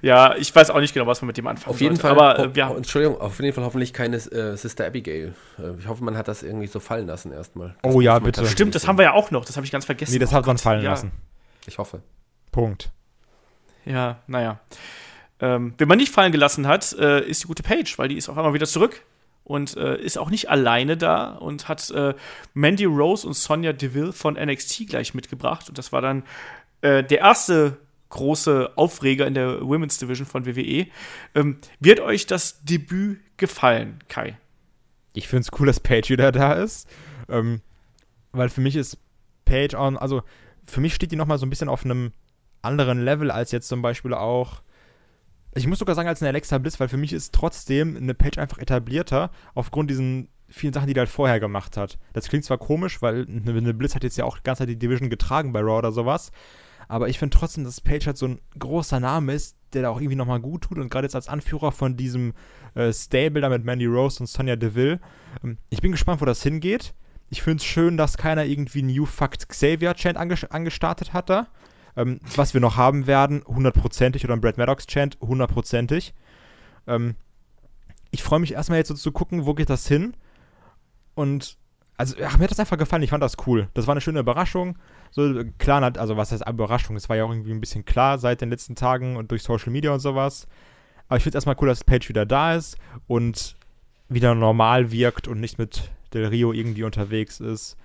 Ja, 0.00 0.36
ich 0.36 0.54
weiß 0.54 0.70
auch 0.70 0.80
nicht 0.80 0.94
genau, 0.94 1.06
was 1.06 1.22
man 1.22 1.28
mit 1.28 1.38
dem 1.38 1.46
anfangen 1.46 1.74
Auf 1.74 1.80
jeden 1.80 1.96
sollte. 1.96 2.16
Fall, 2.16 2.36
aber 2.36 2.50
äh, 2.50 2.58
ja. 2.58 2.74
Entschuldigung, 2.74 3.20
auf 3.20 3.40
jeden 3.40 3.54
Fall 3.54 3.64
hoffentlich 3.64 3.92
keine 3.92 4.16
äh, 4.16 4.56
Sister 4.56 4.86
Abigail. 4.86 5.34
Äh, 5.58 5.78
ich 5.78 5.88
hoffe, 5.88 6.04
man 6.04 6.16
hat 6.16 6.28
das 6.28 6.42
irgendwie 6.42 6.66
so 6.66 6.78
fallen 6.78 7.06
lassen 7.06 7.32
erstmal. 7.32 7.74
oh 7.82 8.00
ja, 8.00 8.18
bitte. 8.18 8.46
Stimmt, 8.46 8.74
das 8.74 8.86
haben 8.86 8.98
wir 8.98 9.04
ja 9.04 9.12
auch 9.12 9.30
noch, 9.30 9.44
das 9.44 9.56
habe 9.56 9.66
ich 9.66 9.72
ganz 9.72 9.84
vergessen. 9.84 10.12
Nee, 10.12 10.18
das 10.18 10.30
oh 10.30 10.34
hat 10.34 10.46
man 10.46 10.58
fallen 10.58 10.84
ja. 10.84 10.90
lassen. 10.90 11.10
Ich 11.66 11.78
hoffe. 11.78 12.02
Punkt. 12.52 12.90
Ja, 13.84 14.22
naja. 14.26 14.60
Ähm, 15.40 15.74
wen 15.78 15.88
man 15.88 15.98
nicht 15.98 16.12
fallen 16.12 16.32
gelassen 16.32 16.66
hat, 16.66 16.92
äh, 16.94 17.26
ist 17.26 17.42
die 17.42 17.46
gute 17.48 17.62
Paige, 17.62 17.94
weil 17.96 18.08
die 18.08 18.16
ist 18.16 18.28
auf 18.28 18.36
einmal 18.36 18.54
wieder 18.54 18.66
zurück 18.66 19.02
und 19.42 19.76
äh, 19.76 20.00
ist 20.00 20.16
auch 20.16 20.30
nicht 20.30 20.48
alleine 20.48 20.96
da 20.96 21.32
und 21.32 21.68
hat 21.68 21.90
äh, 21.90 22.14
Mandy 22.54 22.84
Rose 22.84 23.26
und 23.26 23.34
Sonja 23.34 23.72
Deville 23.72 24.12
von 24.12 24.34
NXT 24.34 24.88
gleich 24.88 25.12
mitgebracht. 25.14 25.68
Und 25.68 25.76
das 25.76 25.92
war 25.92 26.00
dann 26.00 26.22
äh, 26.80 27.04
der 27.04 27.18
erste 27.18 27.76
große 28.08 28.72
Aufreger 28.76 29.26
in 29.26 29.34
der 29.34 29.60
Women's 29.60 29.98
Division 29.98 30.26
von 30.26 30.46
WWE. 30.46 30.86
Ähm, 31.34 31.58
wird 31.80 32.00
euch 32.00 32.26
das 32.26 32.64
Debüt 32.64 33.20
gefallen, 33.36 33.98
Kai? 34.08 34.38
Ich 35.14 35.28
finde 35.28 35.42
es 35.42 35.60
cool, 35.60 35.66
dass 35.66 35.80
Paige 35.80 36.10
wieder 36.10 36.32
da 36.32 36.54
ist. 36.54 36.88
Ähm, 37.28 37.60
weil 38.32 38.48
für 38.48 38.60
mich 38.60 38.76
ist 38.76 38.98
Paige 39.44 39.78
auch, 39.78 39.94
also 39.96 40.22
für 40.64 40.80
mich 40.80 40.94
steht 40.94 41.12
die 41.12 41.16
noch 41.16 41.26
mal 41.26 41.38
so 41.38 41.46
ein 41.46 41.50
bisschen 41.50 41.68
auf 41.68 41.84
einem 41.84 42.12
anderen 42.64 43.04
Level 43.04 43.30
als 43.30 43.52
jetzt 43.52 43.68
zum 43.68 43.82
Beispiel 43.82 44.14
auch 44.14 44.62
ich 45.56 45.66
muss 45.66 45.78
sogar 45.78 45.94
sagen, 45.94 46.08
als 46.08 46.20
eine 46.20 46.30
Alexa 46.30 46.58
Bliss, 46.58 46.80
weil 46.80 46.88
für 46.88 46.96
mich 46.96 47.12
ist 47.12 47.32
trotzdem 47.32 47.96
eine 47.96 48.14
Page 48.14 48.38
einfach 48.38 48.58
etablierter, 48.58 49.30
aufgrund 49.54 49.88
diesen 49.88 50.28
vielen 50.48 50.72
Sachen, 50.72 50.88
die 50.88 50.94
die 50.94 51.00
halt 51.00 51.08
vorher 51.08 51.40
gemacht 51.40 51.76
hat. 51.76 51.98
Das 52.12 52.28
klingt 52.28 52.44
zwar 52.44 52.58
komisch, 52.58 53.02
weil 53.02 53.26
eine 53.26 53.74
Bliss 53.74 53.94
hat 53.94 54.02
jetzt 54.02 54.18
ja 54.18 54.24
auch 54.24 54.38
die 54.38 54.42
ganze 54.42 54.62
Zeit 54.62 54.68
die 54.68 54.78
Division 54.78 55.10
getragen 55.10 55.52
bei 55.52 55.60
Raw 55.60 55.78
oder 55.78 55.92
sowas, 55.92 56.32
aber 56.88 57.08
ich 57.08 57.18
finde 57.18 57.36
trotzdem, 57.36 57.64
dass 57.64 57.80
Page 57.80 58.06
halt 58.06 58.18
so 58.18 58.26
ein 58.26 58.40
großer 58.58 59.00
Name 59.00 59.32
ist, 59.32 59.56
der 59.72 59.82
da 59.82 59.90
auch 59.90 60.00
irgendwie 60.00 60.16
nochmal 60.16 60.40
gut 60.40 60.62
tut 60.62 60.78
und 60.78 60.90
gerade 60.90 61.06
jetzt 61.06 61.14
als 61.14 61.28
Anführer 61.28 61.72
von 61.72 61.96
diesem 61.96 62.34
äh, 62.74 62.92
Stable 62.92 63.40
da 63.40 63.48
mit 63.48 63.64
Mandy 63.64 63.86
Rose 63.86 64.20
und 64.20 64.26
Sonja 64.26 64.56
Deville. 64.56 65.00
Ähm, 65.42 65.58
ich 65.70 65.80
bin 65.80 65.92
gespannt, 65.92 66.20
wo 66.20 66.24
das 66.24 66.42
hingeht. 66.42 66.94
Ich 67.30 67.42
finde 67.42 67.56
es 67.56 67.64
schön, 67.64 67.96
dass 67.96 68.18
keiner 68.18 68.44
irgendwie 68.44 68.82
New 68.82 69.06
Fact 69.06 69.48
Xavier 69.48 69.94
Chant 69.94 70.16
angestartet 70.16 71.12
hat 71.12 71.30
da. 71.30 71.48
Ähm, 71.96 72.20
was 72.36 72.54
wir 72.54 72.60
noch 72.60 72.76
haben 72.76 73.06
werden, 73.06 73.42
hundertprozentig, 73.46 74.24
oder 74.24 74.34
ein 74.34 74.40
Brad 74.40 74.58
Maddox-Chant, 74.58 75.18
hundertprozentig. 75.20 76.14
Ähm, 76.86 77.14
ich 78.10 78.22
freue 78.22 78.40
mich 78.40 78.52
erstmal 78.52 78.78
jetzt 78.78 78.88
so 78.88 78.94
zu 78.94 79.12
gucken, 79.12 79.46
wo 79.46 79.54
geht 79.54 79.70
das 79.70 79.86
hin. 79.86 80.14
Und 81.14 81.56
also 81.96 82.16
ach, 82.24 82.38
mir 82.38 82.44
hat 82.44 82.50
das 82.50 82.60
einfach 82.60 82.78
gefallen, 82.78 83.02
ich 83.02 83.10
fand 83.10 83.22
das 83.22 83.36
cool. 83.46 83.68
Das 83.74 83.86
war 83.86 83.92
eine 83.92 84.00
schöne 84.00 84.20
Überraschung. 84.20 84.76
So 85.10 85.44
klar, 85.58 85.82
also 85.96 86.16
was 86.16 86.32
heißt 86.32 86.48
Überraschung? 86.48 86.96
Es 86.96 87.08
war 87.08 87.16
ja 87.16 87.24
auch 87.24 87.30
irgendwie 87.30 87.52
ein 87.52 87.60
bisschen 87.60 87.84
klar 87.84 88.18
seit 88.18 88.40
den 88.40 88.50
letzten 88.50 88.74
Tagen 88.74 89.16
und 89.16 89.30
durch 89.30 89.42
Social 89.42 89.70
Media 89.70 89.92
und 89.92 90.00
sowas. 90.00 90.48
Aber 91.08 91.18
ich 91.18 91.22
finde 91.22 91.38
es 91.38 91.42
erstmal 91.42 91.56
cool, 91.60 91.68
dass 91.68 91.84
Page 91.84 92.08
wieder 92.08 92.26
da 92.26 92.54
ist 92.54 92.76
und 93.06 93.56
wieder 94.08 94.34
normal 94.34 94.90
wirkt 94.90 95.28
und 95.28 95.40
nicht 95.40 95.58
mit 95.58 95.90
Del 96.12 96.26
Rio 96.26 96.52
irgendwie 96.52 96.84
unterwegs 96.84 97.40
ist 97.40 97.76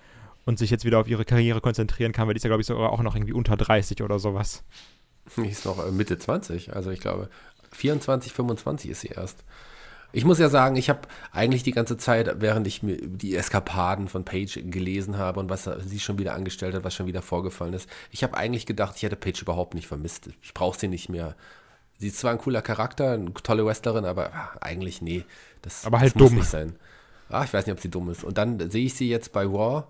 und 0.45 0.59
sich 0.59 0.69
jetzt 0.69 0.85
wieder 0.85 0.99
auf 0.99 1.07
ihre 1.07 1.25
Karriere 1.25 1.61
konzentrieren 1.61 2.11
kann, 2.11 2.27
weil 2.27 2.33
die 2.33 2.37
ist 2.37 2.43
ja, 2.43 2.49
glaube 2.49 2.61
ich, 2.61 2.67
sogar 2.67 2.91
auch 2.91 3.01
noch 3.01 3.15
irgendwie 3.15 3.33
unter 3.33 3.57
30 3.57 4.01
oder 4.03 4.19
sowas. 4.19 4.63
Die 5.37 5.47
ist 5.47 5.65
noch 5.65 5.85
äh, 5.85 5.91
Mitte 5.91 6.17
20, 6.17 6.75
also 6.75 6.91
ich 6.91 6.99
glaube 6.99 7.29
24, 7.71 8.33
25 8.33 8.91
ist 8.91 9.01
sie 9.01 9.09
erst. 9.09 9.43
Ich 10.11 10.25
muss 10.25 10.39
ja 10.39 10.49
sagen, 10.49 10.75
ich 10.75 10.89
habe 10.89 11.01
eigentlich 11.31 11.61
die 11.61 11.71
ganze 11.71 11.95
Zeit, 11.97 12.41
während 12.41 12.65
ich 12.65 12.81
mir 12.81 12.97
die 12.97 13.35
Eskapaden 13.35 14.07
von 14.07 14.25
Paige 14.25 14.63
gelesen 14.63 15.19
habe 15.19 15.39
und 15.39 15.51
was 15.51 15.69
sie 15.85 15.99
schon 15.99 16.17
wieder 16.17 16.33
angestellt 16.33 16.73
hat, 16.73 16.83
was 16.83 16.95
schon 16.95 17.05
wieder 17.05 17.21
vorgefallen 17.21 17.73
ist, 17.73 17.87
ich 18.09 18.23
habe 18.23 18.35
eigentlich 18.35 18.65
gedacht, 18.65 18.95
ich 18.95 19.03
hätte 19.03 19.15
Paige 19.15 19.41
überhaupt 19.43 19.75
nicht 19.75 19.87
vermisst. 19.87 20.29
Ich 20.41 20.55
brauche 20.55 20.79
sie 20.79 20.87
nicht 20.87 21.09
mehr. 21.09 21.35
Sie 21.99 22.07
ist 22.07 22.17
zwar 22.17 22.31
ein 22.31 22.39
cooler 22.39 22.63
Charakter, 22.63 23.11
eine 23.11 23.31
tolle 23.33 23.65
Wrestlerin, 23.65 24.05
aber 24.05 24.31
eigentlich 24.61 25.01
nee. 25.01 25.25
Das, 25.61 25.85
aber 25.85 25.99
halt 25.99 26.15
das 26.15 26.17
dumm. 26.17 26.29
muss 26.29 26.39
nicht 26.39 26.49
sein. 26.49 26.75
Ah, 27.29 27.43
ich 27.43 27.53
weiß 27.53 27.67
nicht, 27.67 27.73
ob 27.73 27.79
sie 27.81 27.91
dumm 27.91 28.09
ist. 28.09 28.23
Und 28.23 28.39
dann 28.39 28.71
sehe 28.71 28.85
ich 28.85 28.95
sie 28.95 29.09
jetzt 29.09 29.31
bei 29.31 29.43
Raw 29.45 29.83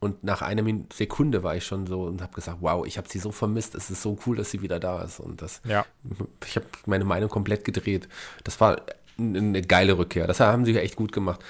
Und 0.00 0.24
nach 0.24 0.40
einer 0.40 0.64
Sekunde 0.92 1.42
war 1.42 1.56
ich 1.56 1.66
schon 1.66 1.86
so 1.86 2.04
und 2.04 2.22
habe 2.22 2.32
gesagt, 2.32 2.58
wow, 2.60 2.86
ich 2.86 2.96
habe 2.96 3.06
sie 3.08 3.18
so 3.18 3.30
vermisst. 3.30 3.74
Es 3.74 3.90
ist 3.90 4.00
so 4.00 4.18
cool, 4.26 4.36
dass 4.36 4.50
sie 4.50 4.62
wieder 4.62 4.80
da 4.80 5.02
ist. 5.02 5.20
Und 5.20 5.42
das, 5.42 5.60
Ja. 5.66 5.84
ich 6.46 6.56
habe 6.56 6.66
meine 6.86 7.04
Meinung 7.04 7.28
komplett 7.28 7.64
gedreht. 7.64 8.08
Das 8.42 8.60
war 8.62 8.80
eine 9.18 9.60
geile 9.60 9.98
Rückkehr. 9.98 10.26
Das 10.26 10.40
haben 10.40 10.64
sie 10.64 10.76
echt 10.78 10.96
gut 10.96 11.12
gemacht. 11.12 11.44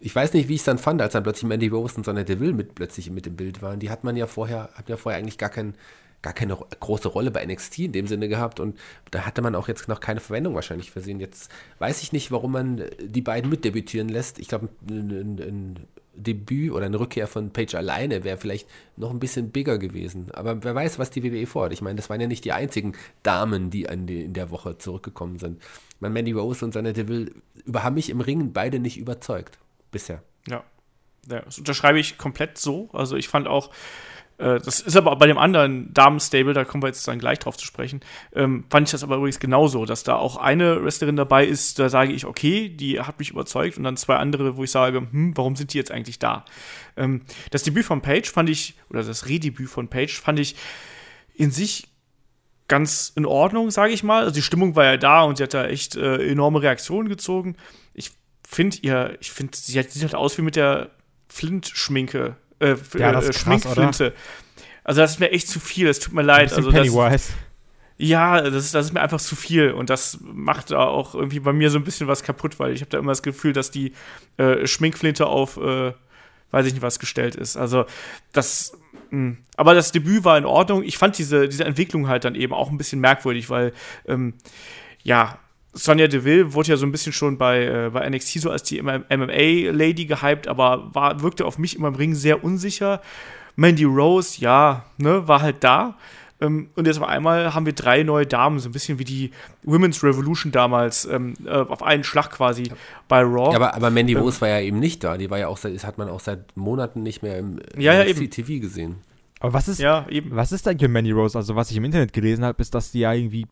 Ich 0.00 0.14
weiß 0.14 0.34
nicht, 0.34 0.50
wie 0.50 0.54
ich 0.54 0.60
es 0.60 0.66
dann 0.66 0.76
fand, 0.76 1.00
als 1.00 1.14
dann 1.14 1.22
plötzlich 1.22 1.48
Mandy 1.48 1.68
Rose 1.68 1.96
und 1.96 2.04
Sonja 2.04 2.24
Deville 2.24 2.52
mit 2.52 2.74
plötzlich 2.74 3.10
mit 3.10 3.26
im 3.26 3.36
Bild 3.36 3.62
waren. 3.62 3.80
Die 3.80 3.88
hat 3.88 4.04
man 4.04 4.16
ja 4.16 4.26
vorher, 4.26 4.68
hat 4.74 4.90
ja 4.90 4.98
vorher 4.98 5.18
eigentlich 5.18 5.38
gar 5.38 5.48
kein, 5.48 5.74
gar 6.20 6.34
keine 6.34 6.56
große 6.56 7.08
Rolle 7.08 7.30
bei 7.30 7.44
NXT 7.46 7.78
in 7.78 7.92
dem 7.92 8.06
Sinne 8.06 8.28
gehabt 8.28 8.60
und 8.60 8.78
da 9.12 9.24
hatte 9.24 9.40
man 9.40 9.54
auch 9.54 9.68
jetzt 9.68 9.88
noch 9.88 10.00
keine 10.00 10.20
Verwendung 10.20 10.54
wahrscheinlich 10.54 10.90
für 10.90 11.00
sie. 11.00 11.14
Und 11.14 11.20
jetzt 11.20 11.50
weiß 11.78 12.02
ich 12.02 12.12
nicht, 12.12 12.30
warum 12.30 12.52
man 12.52 12.84
die 13.00 13.22
beiden 13.22 13.48
mitdebütieren 13.48 14.10
lässt. 14.10 14.38
Ich 14.38 14.48
glaube, 14.48 14.68
ein, 14.90 15.10
ein, 15.10 15.38
ein 15.40 15.86
Debüt 16.16 16.72
oder 16.72 16.86
eine 16.86 16.98
Rückkehr 16.98 17.26
von 17.26 17.50
Page 17.50 17.74
alleine 17.74 18.24
wäre 18.24 18.36
vielleicht 18.36 18.68
noch 18.96 19.10
ein 19.10 19.18
bisschen 19.18 19.50
bigger 19.50 19.78
gewesen. 19.78 20.30
Aber 20.32 20.62
wer 20.62 20.74
weiß, 20.74 20.98
was 20.98 21.10
die 21.10 21.22
WWE 21.22 21.46
vorhat. 21.46 21.72
Ich 21.72 21.82
meine, 21.82 21.96
das 21.96 22.10
waren 22.10 22.20
ja 22.20 22.26
nicht 22.26 22.44
die 22.44 22.52
einzigen 22.52 22.92
Damen, 23.22 23.70
die, 23.70 23.86
die 23.90 24.22
in 24.22 24.32
der 24.34 24.50
Woche 24.50 24.78
zurückgekommen 24.78 25.38
sind. 25.38 25.62
Man, 26.00 26.12
Mandy 26.12 26.32
Rose 26.32 26.64
und 26.64 26.74
Deville 26.74 27.32
über, 27.64 27.82
haben 27.82 27.94
mich 27.94 28.10
im 28.10 28.20
Ringen 28.20 28.52
beide 28.52 28.78
nicht 28.78 28.98
überzeugt. 28.98 29.58
Bisher. 29.90 30.22
Ja. 30.48 30.64
ja. 31.28 31.40
Das 31.40 31.58
unterschreibe 31.58 31.98
ich 31.98 32.18
komplett 32.18 32.58
so. 32.58 32.88
Also 32.92 33.16
ich 33.16 33.28
fand 33.28 33.48
auch, 33.48 33.70
das 34.36 34.80
ist 34.80 34.96
aber 34.96 35.14
bei 35.16 35.26
dem 35.26 35.38
anderen 35.38 35.94
Damen-Stable, 35.94 36.54
da 36.54 36.64
kommen 36.64 36.82
wir 36.82 36.88
jetzt 36.88 37.06
dann 37.06 37.18
gleich 37.18 37.38
drauf 37.38 37.56
zu 37.56 37.64
sprechen, 37.64 38.00
ähm, 38.34 38.64
fand 38.68 38.88
ich 38.88 38.92
das 38.92 39.04
aber 39.04 39.16
übrigens 39.16 39.38
genauso, 39.38 39.84
dass 39.84 40.02
da 40.02 40.16
auch 40.16 40.36
eine 40.36 40.82
Wrestlerin 40.84 41.16
dabei 41.16 41.46
ist, 41.46 41.78
da 41.78 41.88
sage 41.88 42.12
ich, 42.12 42.26
okay, 42.26 42.68
die 42.68 43.00
hat 43.00 43.18
mich 43.18 43.30
überzeugt 43.30 43.76
und 43.76 43.84
dann 43.84 43.96
zwei 43.96 44.16
andere, 44.16 44.56
wo 44.56 44.64
ich 44.64 44.70
sage, 44.70 45.06
hm, 45.10 45.36
warum 45.36 45.54
sind 45.54 45.72
die 45.72 45.78
jetzt 45.78 45.92
eigentlich 45.92 46.18
da? 46.18 46.44
Ähm, 46.96 47.22
das 47.50 47.62
Debüt 47.62 47.84
von 47.84 48.02
Page 48.02 48.30
fand 48.30 48.50
ich, 48.50 48.74
oder 48.90 49.02
das 49.02 49.28
Redebüt 49.28 49.70
von 49.70 49.88
Page 49.88 50.20
fand 50.20 50.40
ich 50.40 50.56
in 51.34 51.50
sich 51.50 51.88
ganz 52.68 53.12
in 53.14 53.26
Ordnung, 53.26 53.70
sage 53.70 53.92
ich 53.92 54.02
mal. 54.02 54.22
Also 54.22 54.34
die 54.34 54.42
Stimmung 54.42 54.76
war 54.76 54.84
ja 54.84 54.96
da 54.96 55.22
und 55.22 55.36
sie 55.36 55.42
hat 55.42 55.54
da 55.54 55.66
echt 55.66 55.96
äh, 55.96 56.16
enorme 56.28 56.62
Reaktionen 56.62 57.08
gezogen. 57.08 57.56
Ich 57.92 58.12
finde 58.46 58.78
ihr, 58.82 59.16
ich 59.20 59.30
finde, 59.30 59.56
sie 59.56 59.80
sieht 59.82 60.02
halt 60.02 60.14
aus 60.14 60.38
wie 60.38 60.42
mit 60.42 60.56
der 60.56 60.90
Flint-Schminke 61.28 62.36
äh, 62.60 62.76
Ja, 62.96 63.12
das 63.12 63.26
äh, 63.26 63.30
ist 63.30 63.44
krass, 63.44 63.62
Schminkflinte. 63.62 64.12
Also 64.84 65.00
das 65.00 65.12
ist 65.12 65.20
mir 65.20 65.30
echt 65.30 65.48
zu 65.48 65.60
viel, 65.60 65.88
es 65.88 65.98
tut 65.98 66.12
mir 66.12 66.22
leid. 66.22 66.52
Also 66.52 66.70
das, 66.70 66.82
Pennywise. 66.82 67.32
ja, 67.96 68.42
das 68.42 68.66
ist, 68.66 68.74
das 68.74 68.86
ist 68.86 68.92
mir 68.92 69.00
einfach 69.00 69.20
zu 69.20 69.34
viel 69.34 69.70
und 69.70 69.88
das 69.88 70.18
macht 70.22 70.70
da 70.70 70.84
auch 70.84 71.14
irgendwie 71.14 71.40
bei 71.40 71.52
mir 71.52 71.70
so 71.70 71.78
ein 71.78 71.84
bisschen 71.84 72.06
was 72.06 72.22
kaputt, 72.22 72.58
weil 72.58 72.72
ich 72.72 72.80
habe 72.82 72.90
da 72.90 72.98
immer 72.98 73.12
das 73.12 73.22
Gefühl, 73.22 73.54
dass 73.54 73.70
die 73.70 73.92
äh, 74.36 74.66
Schminkflinte 74.66 75.26
auf, 75.26 75.56
äh, 75.56 75.92
weiß 76.50 76.66
ich 76.66 76.74
nicht 76.74 76.82
was, 76.82 76.98
gestellt 76.98 77.34
ist. 77.34 77.56
Also 77.56 77.86
das, 78.32 78.76
mh. 79.10 79.36
aber 79.56 79.74
das 79.74 79.90
Debüt 79.90 80.24
war 80.24 80.36
in 80.36 80.44
Ordnung. 80.44 80.82
Ich 80.82 80.98
fand 80.98 81.16
diese, 81.16 81.48
diese 81.48 81.64
Entwicklung 81.64 82.08
halt 82.08 82.24
dann 82.24 82.34
eben 82.34 82.52
auch 82.52 82.70
ein 82.70 82.76
bisschen 82.76 83.00
merkwürdig, 83.00 83.48
weil, 83.48 83.72
ähm, 84.06 84.34
ja, 85.02 85.38
Sonja 85.74 86.06
Deville 86.06 86.54
wurde 86.54 86.70
ja 86.70 86.76
so 86.76 86.86
ein 86.86 86.92
bisschen 86.92 87.12
schon 87.12 87.36
bei, 87.36 87.64
äh, 87.64 87.90
bei 87.92 88.08
NXT 88.08 88.40
so 88.40 88.50
als 88.50 88.62
die 88.62 88.80
MMA-Lady 88.80 90.06
gehypt, 90.06 90.48
aber 90.48 90.94
war, 90.94 91.20
wirkte 91.20 91.44
auf 91.44 91.58
mich 91.58 91.76
immer 91.76 91.88
im 91.88 91.96
Ring 91.96 92.14
sehr 92.14 92.44
unsicher. 92.44 93.00
Mandy 93.56 93.84
Rose, 93.84 94.40
ja, 94.40 94.84
ne, 94.98 95.26
war 95.28 95.42
halt 95.42 95.62
da. 95.62 95.96
Ähm, 96.40 96.68
und 96.74 96.86
jetzt 96.86 96.98
auf 96.98 97.08
einmal 97.08 97.54
haben 97.54 97.66
wir 97.66 97.72
drei 97.72 98.02
neue 98.02 98.26
Damen, 98.26 98.58
so 98.58 98.68
ein 98.68 98.72
bisschen 98.72 98.98
wie 98.98 99.04
die 99.04 99.30
Women's 99.62 100.02
Revolution 100.02 100.50
damals, 100.52 101.04
ähm, 101.06 101.34
äh, 101.44 101.50
auf 101.50 101.82
einen 101.82 102.04
Schlag 102.04 102.30
quasi 102.30 102.70
bei 103.08 103.20
Raw. 103.20 103.50
Ja, 103.50 103.56
aber, 103.56 103.74
aber 103.74 103.90
Mandy 103.90 104.14
Ähm, 104.14 104.20
Rose 104.20 104.40
war 104.40 104.48
ja 104.48 104.60
eben 104.60 104.78
nicht 104.78 105.02
da. 105.04 105.16
Die 105.16 105.30
war 105.30 105.38
ja 105.38 105.48
auch 105.48 105.56
seit, 105.56 105.74
das 105.74 105.84
hat 105.84 105.98
man 105.98 106.08
auch 106.08 106.20
seit 106.20 106.56
Monaten 106.56 107.02
nicht 107.02 107.22
mehr 107.22 107.38
im 107.38 107.60
Ja, 107.76 108.02
ja. 108.02 108.12
TV 108.12 108.60
gesehen. 108.60 108.96
Aber 109.40 109.52
was 109.52 109.68
ist, 109.68 109.78
ja, 109.80 110.06
eben. 110.08 110.34
was 110.34 110.52
ist 110.52 110.66
eigentlich 110.66 110.82
mit 110.82 110.92
Mandy 110.92 111.10
Rose? 111.12 111.36
Also, 111.36 111.54
was 111.54 111.70
ich 111.70 111.76
im 111.76 111.84
Internet 111.84 112.12
gelesen 112.12 112.44
habe, 112.44 112.60
ist, 112.62 112.74
dass 112.74 112.92
die 112.92 113.00
ja 113.00 113.12
irgendwie 113.12 113.46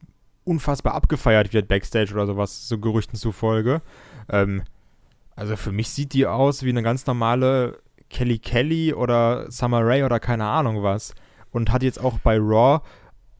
unfassbar 0.44 0.94
abgefeiert 0.94 1.52
wird 1.52 1.68
Backstage 1.68 2.12
oder 2.12 2.26
sowas, 2.26 2.68
so 2.68 2.78
Gerüchten 2.78 3.18
zufolge. 3.18 3.82
Ähm, 4.28 4.62
also 5.36 5.56
für 5.56 5.72
mich 5.72 5.88
sieht 5.90 6.12
die 6.12 6.26
aus 6.26 6.62
wie 6.62 6.70
eine 6.70 6.82
ganz 6.82 7.06
normale 7.06 7.78
Kelly 8.10 8.38
Kelly 8.38 8.92
oder 8.92 9.50
Summer 9.50 9.84
Rae 9.84 10.04
oder 10.04 10.20
keine 10.20 10.44
Ahnung 10.44 10.82
was. 10.82 11.14
Und 11.50 11.70
hat 11.70 11.82
jetzt 11.82 12.00
auch 12.00 12.18
bei 12.18 12.38
Raw 12.38 12.80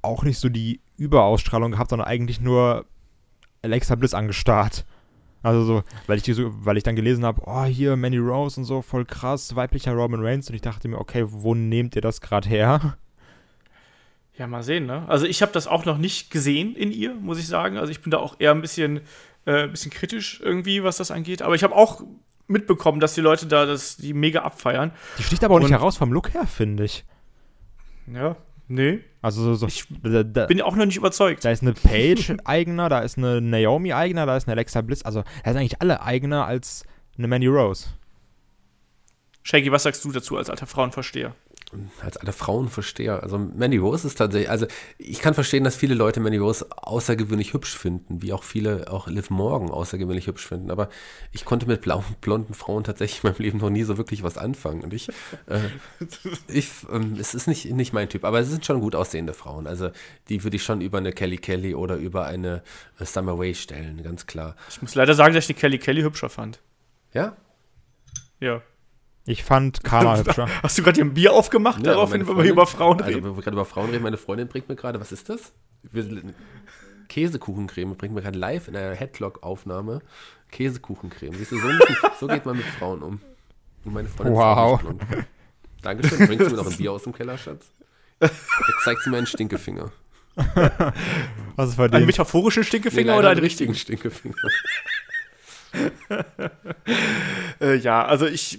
auch 0.02 0.22
nicht 0.24 0.38
so 0.38 0.48
die 0.48 0.80
Überausstrahlung 0.96 1.72
gehabt, 1.72 1.90
sondern 1.90 2.08
eigentlich 2.08 2.40
nur 2.40 2.84
Alexa 3.62 3.94
Bliss 3.94 4.14
angestarrt. 4.14 4.84
Also 5.42 5.64
so, 5.64 5.82
weil 6.06 6.18
ich 6.18 6.24
so, 6.24 6.50
weil 6.64 6.76
ich 6.76 6.84
dann 6.84 6.94
gelesen 6.94 7.24
habe, 7.24 7.42
oh 7.46 7.64
hier 7.64 7.96
Mandy 7.96 8.18
Rose 8.18 8.60
und 8.60 8.64
so, 8.64 8.80
voll 8.80 9.04
krass, 9.04 9.56
weiblicher 9.56 9.92
Roman 9.92 10.24
Reigns 10.24 10.48
und 10.48 10.54
ich 10.54 10.62
dachte 10.62 10.86
mir, 10.88 10.98
okay, 10.98 11.24
wo 11.26 11.54
nehmt 11.54 11.96
ihr 11.96 12.02
das 12.02 12.20
gerade 12.20 12.48
her? 12.48 12.96
Ja, 14.38 14.46
mal 14.46 14.62
sehen, 14.62 14.86
ne? 14.86 15.04
Also 15.08 15.26
ich 15.26 15.42
habe 15.42 15.52
das 15.52 15.66
auch 15.66 15.84
noch 15.84 15.98
nicht 15.98 16.30
gesehen 16.30 16.74
in 16.74 16.90
ihr, 16.90 17.14
muss 17.14 17.38
ich 17.38 17.46
sagen. 17.46 17.76
Also 17.76 17.90
ich 17.90 18.00
bin 18.00 18.10
da 18.10 18.18
auch 18.18 18.36
eher 18.38 18.52
ein 18.52 18.62
bisschen, 18.62 19.00
äh, 19.44 19.68
bisschen 19.68 19.90
kritisch 19.90 20.40
irgendwie, 20.42 20.82
was 20.82 20.96
das 20.96 21.10
angeht. 21.10 21.42
Aber 21.42 21.54
ich 21.54 21.62
habe 21.64 21.74
auch 21.74 22.02
mitbekommen, 22.48 22.98
dass 22.98 23.14
die 23.14 23.20
Leute 23.20 23.46
da 23.46 23.66
das, 23.66 23.96
die 23.98 24.14
mega 24.14 24.40
abfeiern. 24.42 24.90
Die 25.18 25.22
sticht 25.22 25.44
aber 25.44 25.54
auch 25.54 25.58
nicht 25.58 25.66
Und- 25.66 25.72
heraus 25.72 25.96
vom 25.98 26.12
Look 26.12 26.32
her, 26.34 26.46
finde 26.46 26.84
ich. 26.84 27.04
Ja, 28.12 28.36
nee. 28.68 29.00
Also 29.20 29.42
so, 29.42 29.54
so 29.54 29.66
Ich 29.68 29.84
da, 30.02 30.22
da, 30.22 30.46
Bin 30.46 30.60
auch 30.62 30.74
noch 30.76 30.86
nicht 30.86 30.96
überzeugt. 30.96 31.44
da 31.44 31.50
ist 31.50 31.62
eine 31.62 31.74
Paige 31.74 32.36
eigener, 32.44 32.88
da 32.88 33.00
ist 33.00 33.18
eine 33.18 33.40
Naomi 33.40 33.92
eigener, 33.92 34.24
da 34.26 34.36
ist 34.36 34.48
eine 34.48 34.52
Alexa 34.54 34.80
Bliss. 34.80 35.02
Also 35.04 35.22
da 35.44 35.50
sind 35.52 35.60
eigentlich 35.60 35.80
alle 35.82 36.02
eigener 36.02 36.46
als 36.46 36.84
eine 37.18 37.28
Mandy 37.28 37.46
Rose. 37.48 37.88
Shaggy, 39.44 39.70
was 39.72 39.82
sagst 39.82 40.04
du 40.04 40.12
dazu 40.12 40.36
als 40.36 40.48
alter 40.50 40.66
Frauenversteher? 40.66 41.34
Als 42.00 42.16
alle 42.16 42.32
Frauenversteher. 42.32 43.22
Also 43.22 43.38
Mandy 43.38 43.78
Rose 43.78 44.06
ist 44.06 44.16
tatsächlich, 44.16 44.50
also 44.50 44.66
ich 44.98 45.20
kann 45.20 45.34
verstehen, 45.34 45.64
dass 45.64 45.76
viele 45.76 45.94
Leute 45.94 46.20
Mandy 46.20 46.38
Rose 46.38 46.66
außergewöhnlich 46.70 47.54
hübsch 47.54 47.76
finden, 47.76 48.22
wie 48.22 48.32
auch 48.32 48.44
viele 48.44 48.90
auch 48.90 49.06
Liv 49.08 49.30
Morgan 49.30 49.70
außergewöhnlich 49.70 50.26
hübsch 50.26 50.46
finden. 50.46 50.70
Aber 50.70 50.88
ich 51.32 51.44
konnte 51.44 51.66
mit 51.66 51.80
blauen, 51.80 52.04
blonden 52.20 52.54
Frauen 52.54 52.84
tatsächlich 52.84 53.24
in 53.24 53.30
meinem 53.30 53.42
Leben 53.42 53.58
noch 53.58 53.70
nie 53.70 53.84
so 53.84 53.96
wirklich 53.96 54.22
was 54.22 54.38
anfangen. 54.38 54.82
Und 54.82 54.92
ich, 54.92 55.08
äh, 55.46 55.60
ich 56.48 56.68
ähm, 56.92 57.16
es 57.18 57.34
ist 57.34 57.46
nicht, 57.46 57.70
nicht 57.70 57.92
mein 57.92 58.08
Typ, 58.08 58.24
aber 58.24 58.40
es 58.40 58.48
sind 58.48 58.66
schon 58.66 58.80
gut 58.80 58.94
aussehende 58.94 59.32
Frauen. 59.32 59.66
Also 59.66 59.90
die 60.28 60.44
würde 60.44 60.56
ich 60.56 60.62
schon 60.62 60.80
über 60.80 60.98
eine 60.98 61.12
Kelly 61.12 61.38
Kelly 61.38 61.74
oder 61.74 61.96
über 61.96 62.26
eine 62.26 62.62
äh, 62.98 63.04
Summer 63.04 63.38
Way 63.38 63.54
stellen, 63.54 64.02
ganz 64.02 64.26
klar. 64.26 64.56
Ich 64.68 64.82
muss 64.82 64.94
leider 64.94 65.14
sagen, 65.14 65.34
dass 65.34 65.44
ich 65.44 65.54
die 65.54 65.60
Kelly 65.60 65.78
Kelly 65.78 66.02
hübscher 66.02 66.28
fand. 66.28 66.60
Ja? 67.14 67.36
Ja. 68.40 68.62
Ich 69.24 69.44
fand 69.44 69.84
Karma 69.84 70.16
hübscher. 70.18 70.48
Hast 70.62 70.76
du 70.78 70.82
gerade 70.82 70.96
hier 70.96 71.04
ein 71.04 71.14
Bier 71.14 71.32
aufgemacht, 71.32 71.78
Ja, 71.78 71.92
daraufhin, 71.92 72.26
wenn 72.26 72.36
wir 72.36 72.42
hier 72.42 72.52
über 72.52 72.66
Frauen 72.66 73.00
Also, 73.00 73.10
reden? 73.12 73.24
wenn 73.24 73.36
wir 73.36 73.42
gerade 73.42 73.54
über 73.54 73.64
Frauen 73.64 73.90
reden, 73.90 74.02
meine 74.02 74.16
Freundin 74.16 74.48
bringt 74.48 74.68
mir 74.68 74.74
gerade, 74.76 75.00
was 75.00 75.12
ist 75.12 75.28
das? 75.28 75.52
Wir- 75.82 76.22
Käsekuchencreme 77.08 77.94
bringt 77.96 78.14
mir 78.14 78.22
gerade 78.22 78.38
live 78.38 78.68
in 78.68 78.76
einer 78.76 78.94
Headlock-Aufnahme 78.94 80.00
Käsekuchencreme. 80.50 81.34
Siehst 81.36 81.52
du, 81.52 81.58
so, 81.58 81.68
so 82.20 82.26
geht 82.26 82.44
man 82.46 82.56
mit 82.56 82.66
Frauen 82.66 83.02
um. 83.02 83.20
Und 83.84 83.92
meine 83.94 84.08
Freundin 84.08 84.34
ist 84.34 84.40
auch 84.40 84.56
Wow. 84.56 84.82
nicht 84.82 85.08
blond. 85.08 85.26
Dankeschön. 85.82 86.26
Bringst 86.26 86.46
du 86.46 86.50
mir 86.50 86.56
noch 86.56 86.70
ein 86.70 86.76
Bier 86.76 86.92
aus 86.92 87.02
dem 87.02 87.12
Keller, 87.12 87.36
Schatz? 87.38 87.66
Jetzt 88.20 88.34
zeigt 88.84 89.02
sie 89.02 89.10
mir 89.10 89.16
einen 89.18 89.26
Stinkefinger. 89.26 89.90
Was 91.56 91.70
ist 91.70 91.76
bei 91.76 91.90
Einen 91.90 92.06
metaphorischen 92.06 92.64
Stinkefinger 92.64 93.06
leider 93.12 93.18
oder 93.18 93.28
einen 93.30 93.38
einen 93.38 93.44
richtigen? 93.44 93.74
Stinkefinger. 93.74 94.34
Äh, 97.60 97.76
ja, 97.76 98.04
also 98.04 98.26
ich 98.26 98.58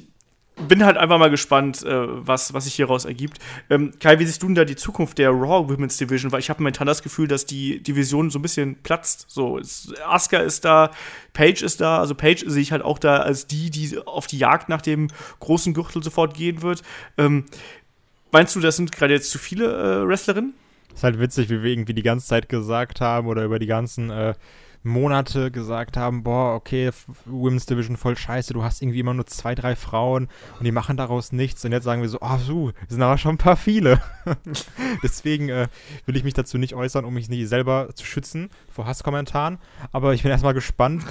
bin 0.68 0.86
halt 0.86 0.98
einfach 0.98 1.18
mal 1.18 1.30
gespannt, 1.30 1.84
äh, 1.84 1.92
was, 1.92 2.54
was 2.54 2.66
sich 2.66 2.76
hieraus 2.76 3.06
ergibt. 3.06 3.40
Ähm, 3.70 3.92
Kai, 4.00 4.20
wie 4.20 4.26
siehst 4.26 4.42
du 4.44 4.48
denn 4.48 4.56
da 4.56 4.66
die 4.66 4.76
Zukunft 4.76 5.18
der 5.18 5.32
Raw 5.32 5.68
Women's 5.68 5.98
Division? 5.98 6.32
Weil 6.32 6.40
ich 6.40 6.50
habe 6.50 6.62
momentan 6.62 6.88
das 6.88 7.02
Gefühl, 7.02 7.28
dass 7.28 7.46
die 7.46 7.82
Division 7.82 8.30
so 8.30 8.40
ein 8.40 8.42
bisschen 8.42 8.76
platzt. 8.84 9.26
So, 9.30 9.60
Asuka 10.08 10.38
ist 10.38 10.66
da, 10.66 10.92
Paige 11.34 11.66
ist 11.66 11.82
da. 11.82 12.00
Also 12.00 12.16
Paige 12.16 12.50
sehe 12.50 12.62
ich 12.62 12.72
halt 12.72 12.84
auch 12.84 13.00
da 13.00 13.18
als 13.18 13.48
die, 13.48 13.70
die 13.70 13.98
auf 14.06 14.28
die 14.28 14.38
Jagd 14.38 14.70
nach 14.70 14.82
dem 14.82 15.08
großen 15.40 15.74
Gürtel 15.74 16.04
sofort 16.04 16.36
gehen 16.36 16.62
wird. 16.62 16.84
Ähm, 17.18 17.46
meinst 18.32 18.56
du, 18.56 18.60
das 18.60 18.76
sind 18.76 18.92
gerade 18.92 19.14
jetzt 19.14 19.32
zu 19.32 19.40
viele 19.40 19.66
äh, 19.66 20.08
Wrestlerinnen? 20.08 20.54
Ist 20.94 21.04
halt 21.04 21.20
witzig, 21.20 21.50
wie 21.50 21.64
wir 21.64 21.72
irgendwie 21.72 21.96
die 21.96 22.04
ganze 22.04 22.28
Zeit 22.28 22.50
gesagt 22.50 23.02
haben 23.02 23.28
oder 23.28 23.44
über 23.44 23.58
die 23.58 23.66
ganzen 23.66 24.12
äh, 24.12 24.36
Monate 24.84 25.50
gesagt 25.50 25.98
haben, 25.98 26.24
boah, 26.24 26.56
okay, 26.56 26.92
Women's 27.26 27.66
Division 27.66 27.98
voll 27.98 28.18
scheiße, 28.18 28.54
du 28.54 28.64
hast 28.64 28.82
irgendwie 28.82 29.00
immer 29.00 29.14
nur 29.14 29.26
zwei, 29.26 29.56
drei 29.56 29.76
Frauen 29.76 30.28
und 30.60 30.66
die 30.66 30.72
machen 30.72 30.98
daraus 30.98 31.32
nichts. 31.32 31.64
Und 31.64 31.72
jetzt 31.72 31.86
sagen 31.86 32.02
wir 32.02 32.10
so, 32.10 32.20
ah, 32.22 32.38
so, 32.38 32.72
sind 32.90 33.02
aber 33.02 33.18
schon 33.18 33.36
ein 33.36 33.38
paar 33.38 33.56
viele. 33.56 34.02
Deswegen 35.04 35.50
äh, 35.50 35.68
will 36.06 36.18
ich 36.18 36.24
mich 36.24 36.34
dazu 36.34 36.58
nicht 36.58 36.76
äußern, 36.76 37.06
um 37.06 37.14
mich 37.14 37.30
nicht 37.30 37.48
selber 37.48 37.90
zu 37.96 38.06
schützen 38.06 38.50
vor 38.70 38.86
Hasskommentaren. 38.86 39.58
Aber 39.92 40.14
ich 40.14 40.24
bin 40.24 40.32
erstmal 40.32 40.54
gespannt. 40.54 41.04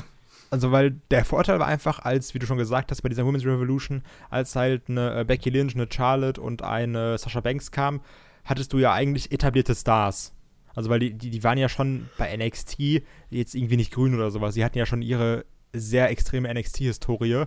Also, 0.50 0.70
weil 0.70 0.90
der 1.10 1.24
Vorteil 1.24 1.58
war 1.58 1.66
einfach, 1.66 2.00
als, 2.00 2.34
wie 2.34 2.38
du 2.38 2.44
schon 2.44 2.58
gesagt 2.58 2.90
hast, 2.90 3.00
bei 3.00 3.08
dieser 3.08 3.24
Women's 3.24 3.46
Revolution, 3.46 4.02
als 4.28 4.54
halt 4.54 4.82
eine 4.90 5.20
äh, 5.20 5.24
Becky 5.24 5.48
Lynch, 5.48 5.74
eine 5.74 5.88
Charlotte 5.90 6.38
und 6.38 6.60
eine 6.60 7.16
Sasha 7.16 7.40
Banks 7.40 7.70
kam, 7.70 8.02
hattest 8.44 8.74
du 8.74 8.78
ja 8.78 8.92
eigentlich 8.92 9.32
etablierte 9.32 9.74
Stars. 9.74 10.34
Also, 10.74 10.90
weil 10.90 11.00
die, 11.00 11.14
die, 11.14 11.30
die 11.30 11.44
waren 11.44 11.58
ja 11.58 11.68
schon 11.68 12.08
bei 12.18 12.34
NXT 12.36 13.02
jetzt 13.30 13.54
irgendwie 13.54 13.76
nicht 13.76 13.92
grün 13.92 14.14
oder 14.14 14.30
sowas. 14.30 14.54
Sie 14.54 14.64
hatten 14.64 14.78
ja 14.78 14.86
schon 14.86 15.02
ihre 15.02 15.44
sehr 15.72 16.10
extreme 16.10 16.52
NXT-Historie, 16.52 17.44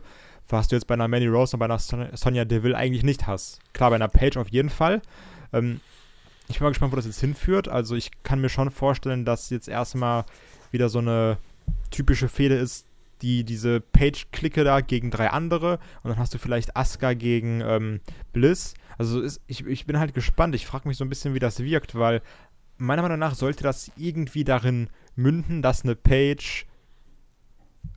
was 0.49 0.67
du 0.67 0.76
jetzt 0.76 0.88
bei 0.88 0.95
einer 0.95 1.07
Manny 1.07 1.28
Rose 1.28 1.55
und 1.55 1.59
bei 1.59 1.65
einer 1.65 1.80
Son 1.80 2.07
Sonja 2.13 2.45
Deville 2.45 2.76
eigentlich 2.76 3.03
nicht 3.03 3.28
hast. 3.28 3.59
Klar, 3.73 3.91
bei 3.91 3.95
einer 3.95 4.07
Page 4.07 4.38
auf 4.38 4.49
jeden 4.49 4.69
Fall. 4.69 5.01
Ähm, 5.53 5.80
ich 6.47 6.59
bin 6.59 6.65
mal 6.65 6.69
gespannt, 6.69 6.91
wo 6.91 6.95
das 6.95 7.05
jetzt 7.05 7.21
hinführt. 7.21 7.67
Also 7.67 7.95
ich 7.95 8.11
kann 8.23 8.41
mir 8.41 8.49
schon 8.49 8.69
vorstellen, 8.69 9.26
dass 9.26 9.49
jetzt 9.49 9.67
erstmal 9.67 10.26
wieder 10.71 10.89
so 10.89 10.99
eine 10.99 11.38
typische 11.89 12.28
Fehde 12.28 12.55
ist, 12.55 12.86
die 13.21 13.43
diese 13.43 13.80
Page-Clique 13.80 14.63
da 14.63 14.82
gegen 14.82 15.09
drei 15.09 15.30
andere 15.30 15.80
und 16.03 16.09
dann 16.09 16.19
hast 16.19 16.34
du 16.34 16.38
vielleicht 16.38 16.76
Asuka 16.76 17.13
gegen 17.13 17.61
ähm, 17.61 18.01
Bliss. 18.34 18.73
Also 18.97 19.21
ist, 19.21 19.41
ich, 19.47 19.65
ich 19.65 19.86
bin 19.86 19.99
halt 19.99 20.13
gespannt. 20.13 20.55
Ich 20.55 20.65
frage 20.65 20.88
mich 20.88 20.97
so 20.97 21.05
ein 21.05 21.09
bisschen, 21.09 21.34
wie 21.34 21.39
das 21.39 21.59
wirkt, 21.59 21.95
weil 21.95 22.21
meiner 22.78 23.01
Meinung 23.01 23.19
nach 23.19 23.36
sollte 23.36 23.63
das 23.63 23.91
irgendwie 23.97 24.43
darin 24.43 24.89
münden, 25.15 25.61
dass 25.61 25.84
eine 25.84 25.95
Page 25.95 26.65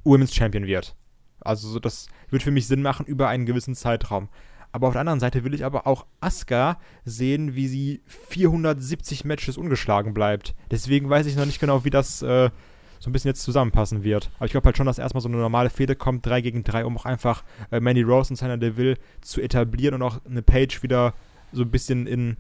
Women's 0.05 0.35
Champion 0.35 0.67
wird. 0.67 0.95
Also 1.41 1.79
das 1.79 2.09
wird 2.31 2.43
für 2.43 2.51
mich 2.51 2.67
Sinn 2.67 2.83
machen 2.83 3.07
über 3.07 3.29
einen 3.29 3.47
gewissen 3.47 3.75
Zeitraum. 3.75 4.29
Aber 4.71 4.89
auf 4.89 4.93
der 4.93 5.01
anderen 5.01 5.21
Seite 5.21 5.45
will 5.45 5.55
ich 5.55 5.65
aber 5.65 5.87
auch 5.87 6.07
Asuka 6.21 6.79
sehen, 7.05 7.55
wie 7.55 7.69
sie 7.69 8.03
470 8.07 9.25
Matches 9.25 9.57
ungeschlagen 9.57 10.13
bleibt. 10.13 10.55
Deswegen 10.71 11.09
weiß 11.09 11.27
ich 11.27 11.37
noch 11.37 11.47
nicht 11.47 11.61
genau, 11.61 11.85
wie 11.85 11.91
das 11.91 12.21
äh, 12.23 12.51
so 12.99 13.09
ein 13.09 13.13
bisschen 13.13 13.31
jetzt 13.31 13.43
zusammenpassen 13.43 14.05
wird. 14.05 14.31
Aber 14.37 14.47
ich 14.47 14.53
glaube 14.53 14.67
halt 14.67 14.77
schon, 14.77 14.87
dass 14.87 14.99
erstmal 14.99 15.23
so 15.23 15.29
eine 15.29 15.39
normale 15.39 15.71
Fehde 15.71 15.97
kommt, 15.97 16.27
3 16.27 16.43
gegen 16.43 16.65
3, 16.65 16.85
um 16.85 16.99
auch 16.99 17.07
einfach 17.07 17.45
äh, 17.71 17.81
Mandy 17.81 18.03
Rose 18.03 18.31
und 18.31 18.37
Sana 18.37 18.57
Deville 18.57 18.97
zu 19.23 19.41
etablieren 19.41 19.95
und 19.95 20.03
auch 20.03 20.21
eine 20.27 20.43
Page 20.43 20.83
wieder 20.83 21.15
so 21.53 21.63
ein 21.63 21.71
bisschen 21.71 22.07
in, 22.07 22.37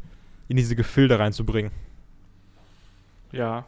in 0.48 0.56
diese 0.56 0.76
Gefilde 0.76 1.18
reinzubringen. 1.18 1.70
Ja. 3.32 3.66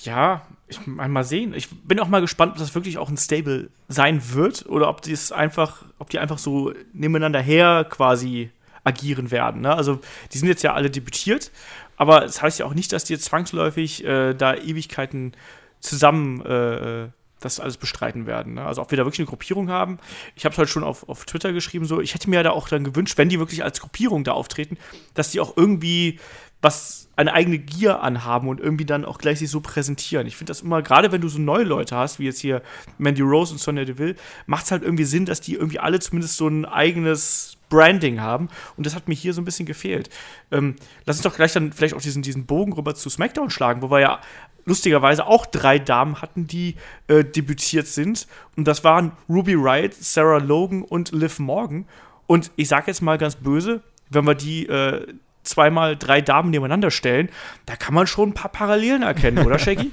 Ja, 0.00 0.46
ich 0.68 0.86
mein, 0.86 1.10
mal 1.10 1.24
sehen. 1.24 1.54
Ich 1.54 1.68
bin 1.70 1.98
auch 2.00 2.08
mal 2.08 2.20
gespannt, 2.20 2.52
ob 2.52 2.58
das 2.58 2.74
wirklich 2.74 2.98
auch 2.98 3.08
ein 3.08 3.16
Stable 3.16 3.70
sein 3.88 4.20
wird 4.32 4.66
oder 4.66 4.88
ob 4.88 5.00
die 5.00 5.16
einfach, 5.30 5.84
ob 5.98 6.10
die 6.10 6.18
einfach 6.18 6.38
so 6.38 6.72
nebeneinander 6.92 7.40
her 7.40 7.86
quasi 7.88 8.50
agieren 8.84 9.30
werden. 9.30 9.62
Ne? 9.62 9.74
Also 9.74 10.00
die 10.32 10.38
sind 10.38 10.48
jetzt 10.48 10.62
ja 10.62 10.74
alle 10.74 10.90
debütiert, 10.90 11.50
aber 11.96 12.24
es 12.24 12.34
das 12.34 12.42
heißt 12.42 12.58
ja 12.60 12.66
auch 12.66 12.74
nicht, 12.74 12.92
dass 12.92 13.04
die 13.04 13.14
jetzt 13.14 13.24
zwangsläufig 13.24 14.04
äh, 14.04 14.34
da 14.34 14.54
Ewigkeiten 14.54 15.32
zusammen 15.80 16.44
äh, 16.44 17.08
das 17.40 17.60
alles 17.60 17.76
bestreiten 17.76 18.26
werden. 18.26 18.54
Ne? 18.54 18.64
Also 18.64 18.82
ob 18.82 18.90
wir 18.90 18.96
da 18.96 19.04
wirklich 19.04 19.20
eine 19.20 19.28
Gruppierung 19.28 19.68
haben. 19.70 19.98
Ich 20.34 20.44
habe 20.44 20.52
es 20.52 20.58
halt 20.58 20.68
schon 20.68 20.84
auf, 20.84 21.08
auf 21.08 21.24
Twitter 21.26 21.52
geschrieben, 21.52 21.84
so, 21.84 22.00
ich 22.00 22.14
hätte 22.14 22.30
mir 22.30 22.36
ja 22.36 22.42
da 22.44 22.50
auch 22.50 22.68
dann 22.68 22.84
gewünscht, 22.84 23.18
wenn 23.18 23.28
die 23.28 23.38
wirklich 23.38 23.62
als 23.62 23.80
Gruppierung 23.80 24.24
da 24.24 24.32
auftreten, 24.32 24.78
dass 25.14 25.30
die 25.30 25.40
auch 25.40 25.56
irgendwie 25.56 26.18
was 26.62 27.08
eine 27.16 27.32
eigene 27.32 27.58
Gier 27.58 28.02
anhaben 28.02 28.48
und 28.48 28.60
irgendwie 28.60 28.84
dann 28.84 29.04
auch 29.04 29.18
gleich 29.18 29.38
sich 29.38 29.50
so 29.50 29.60
präsentieren. 29.60 30.26
Ich 30.26 30.36
finde 30.36 30.50
das 30.50 30.60
immer, 30.60 30.82
gerade 30.82 31.12
wenn 31.12 31.22
du 31.22 31.28
so 31.28 31.38
neue 31.38 31.64
Leute 31.64 31.96
hast, 31.96 32.18
wie 32.18 32.24
jetzt 32.24 32.40
hier 32.40 32.62
Mandy 32.98 33.22
Rose 33.22 33.52
und 33.52 33.58
Sonya 33.58 33.84
Deville, 33.84 34.16
macht 34.46 34.66
es 34.66 34.70
halt 34.70 34.82
irgendwie 34.82 35.04
Sinn, 35.04 35.24
dass 35.24 35.40
die 35.40 35.54
irgendwie 35.54 35.78
alle 35.78 35.98
zumindest 35.98 36.36
so 36.36 36.46
ein 36.46 36.66
eigenes 36.66 37.56
Branding 37.68 38.20
haben. 38.20 38.48
Und 38.76 38.86
das 38.86 38.94
hat 38.94 39.08
mir 39.08 39.14
hier 39.14 39.32
so 39.32 39.40
ein 39.40 39.46
bisschen 39.46 39.66
gefehlt. 39.66 40.10
Ähm, 40.50 40.76
lass 41.06 41.16
uns 41.16 41.24
doch 41.24 41.34
gleich 41.34 41.52
dann 41.52 41.72
vielleicht 41.72 41.94
auch 41.94 42.02
diesen, 42.02 42.22
diesen 42.22 42.46
Bogen 42.46 42.74
rüber 42.74 42.94
zu 42.94 43.08
SmackDown 43.08 43.50
schlagen, 43.50 43.82
wo 43.82 43.90
wir 43.90 44.00
ja 44.00 44.20
lustigerweise 44.66 45.26
auch 45.26 45.46
drei 45.46 45.78
Damen 45.78 46.20
hatten, 46.20 46.46
die 46.46 46.76
äh, 47.08 47.24
debütiert 47.24 47.86
sind. 47.86 48.26
Und 48.56 48.66
das 48.68 48.84
waren 48.84 49.12
Ruby 49.28 49.58
Wright, 49.58 49.94
Sarah 49.94 50.38
Logan 50.38 50.82
und 50.82 51.12
Liv 51.12 51.38
Morgan. 51.38 51.86
Und 52.26 52.50
ich 52.56 52.68
sage 52.68 52.88
jetzt 52.88 53.00
mal 53.00 53.16
ganz 53.16 53.36
böse, 53.36 53.82
wenn 54.10 54.26
wir 54.26 54.34
die 54.34 54.66
äh, 54.66 55.06
zweimal 55.46 55.96
drei 55.96 56.20
Damen 56.20 56.50
nebeneinander 56.50 56.90
stellen, 56.90 57.30
da 57.66 57.76
kann 57.76 57.94
man 57.94 58.06
schon 58.06 58.30
ein 58.30 58.34
paar 58.34 58.52
Parallelen 58.52 59.02
erkennen, 59.02 59.46
oder 59.46 59.58
Shaggy? 59.60 59.92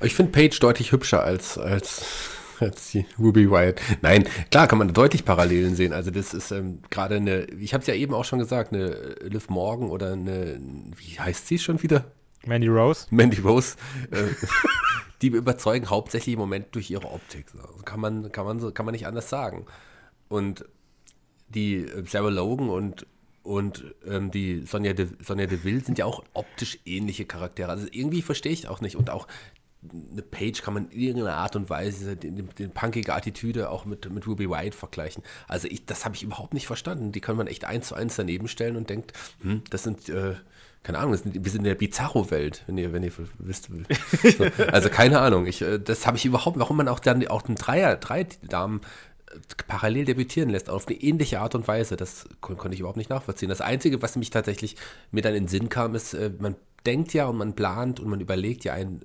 Ich 0.00 0.14
finde 0.14 0.32
Paige 0.32 0.58
deutlich 0.60 0.92
hübscher 0.92 1.22
als, 1.22 1.56
als, 1.56 2.04
als 2.60 2.90
die 2.90 3.06
Ruby 3.18 3.50
Wyatt. 3.50 3.80
Nein, 4.02 4.28
klar 4.50 4.66
kann 4.66 4.78
man 4.78 4.92
deutlich 4.92 5.24
Parallelen 5.24 5.74
sehen. 5.76 5.92
Also 5.92 6.10
das 6.10 6.34
ist 6.34 6.50
ähm, 6.50 6.80
gerade 6.90 7.16
eine, 7.16 7.44
ich 7.44 7.74
habe 7.74 7.82
es 7.82 7.86
ja 7.86 7.94
eben 7.94 8.14
auch 8.14 8.24
schon 8.24 8.38
gesagt, 8.38 8.72
eine 8.72 8.90
Liv 9.22 9.48
Morgan 9.48 9.88
oder 9.88 10.12
eine, 10.12 10.60
wie 10.96 11.18
heißt 11.18 11.46
sie 11.46 11.58
schon 11.58 11.82
wieder? 11.82 12.04
Mandy 12.46 12.68
Rose. 12.68 13.06
Mandy 13.10 13.40
Rose. 13.40 13.76
Äh, 14.10 14.24
die 15.22 15.28
überzeugen 15.28 15.88
hauptsächlich 15.88 16.34
im 16.34 16.40
Moment 16.40 16.74
durch 16.74 16.90
ihre 16.90 17.10
Optik. 17.10 17.46
So. 17.50 17.60
Kann, 17.84 18.00
man, 18.00 18.30
kann, 18.32 18.44
man 18.44 18.60
so, 18.60 18.70
kann 18.72 18.84
man 18.84 18.92
nicht 18.92 19.06
anders 19.06 19.30
sagen. 19.30 19.66
Und 20.28 20.64
die 21.48 21.76
äh, 21.76 22.04
Sarah 22.06 22.28
Logan 22.28 22.68
und, 22.68 23.06
und 23.44 23.84
ähm, 24.06 24.30
die 24.30 24.64
Sonja 24.66 24.94
de, 24.94 25.06
Sonja 25.22 25.46
Deville 25.46 25.80
sind 25.80 25.98
ja 25.98 26.06
auch 26.06 26.24
optisch 26.32 26.78
ähnliche 26.86 27.26
Charaktere. 27.26 27.70
Also 27.70 27.86
irgendwie 27.90 28.22
verstehe 28.22 28.52
ich 28.52 28.68
auch 28.68 28.80
nicht. 28.80 28.96
Und 28.96 29.10
auch 29.10 29.28
eine 30.12 30.22
Page 30.22 30.62
kann 30.62 30.72
man 30.72 30.88
in 30.88 30.98
irgendeiner 30.98 31.36
Art 31.36 31.54
und 31.54 31.68
Weise 31.68 32.16
den, 32.16 32.48
den 32.58 32.70
punkige 32.70 33.14
Attitüde 33.14 33.68
auch 33.68 33.84
mit, 33.84 34.10
mit 34.10 34.26
Ruby 34.26 34.48
White 34.48 34.76
vergleichen. 34.76 35.22
Also 35.46 35.68
ich, 35.68 35.84
das 35.84 36.06
habe 36.06 36.16
ich 36.16 36.22
überhaupt 36.22 36.54
nicht 36.54 36.66
verstanden. 36.66 37.12
Die 37.12 37.20
kann 37.20 37.36
man 37.36 37.46
echt 37.46 37.66
eins 37.66 37.88
zu 37.88 37.94
eins 37.94 38.16
daneben 38.16 38.48
stellen 38.48 38.76
und 38.76 38.88
denkt, 38.88 39.12
hm, 39.42 39.62
das 39.68 39.82
sind 39.82 40.08
äh, 40.08 40.36
keine 40.82 40.98
Ahnung, 40.98 41.12
wir 41.24 41.50
sind 41.50 41.60
in 41.60 41.64
der 41.64 41.74
Bizarro-Welt, 41.74 42.62
wenn 42.66 42.76
ihr, 42.76 42.92
wenn 42.92 43.02
ihr 43.02 43.12
wisst. 43.38 43.70
So, 44.36 44.44
also 44.70 44.90
keine 44.90 45.20
Ahnung, 45.20 45.46
ich, 45.46 45.62
äh, 45.62 45.78
das 45.78 46.06
habe 46.06 46.18
ich 46.18 46.26
überhaupt, 46.26 46.58
warum 46.58 46.76
man 46.76 46.88
auch 46.88 47.00
dann 47.00 47.26
auch 47.28 47.42
den 47.42 47.54
Dreier, 47.54 47.96
drei 47.96 48.26
Damen 48.42 48.82
parallel 49.66 50.04
debütieren 50.04 50.50
lässt, 50.50 50.70
auf 50.70 50.86
eine 50.86 50.96
ähnliche 50.96 51.40
Art 51.40 51.54
und 51.54 51.66
Weise, 51.68 51.96
das 51.96 52.28
kon 52.40 52.56
konnte 52.56 52.74
ich 52.74 52.80
überhaupt 52.80 52.96
nicht 52.96 53.10
nachvollziehen. 53.10 53.48
Das 53.48 53.60
Einzige, 53.60 54.02
was 54.02 54.16
mich 54.16 54.30
tatsächlich 54.30 54.76
mir 55.10 55.22
dann 55.22 55.34
in 55.34 55.44
den 55.44 55.48
Sinn 55.48 55.68
kam, 55.68 55.94
ist, 55.94 56.14
äh, 56.14 56.30
man 56.38 56.56
denkt 56.86 57.14
ja 57.14 57.26
und 57.26 57.38
man 57.38 57.54
plant 57.54 58.00
und 58.00 58.08
man 58.08 58.20
überlegt 58.20 58.64
ja, 58.64 58.74
einen 58.74 59.00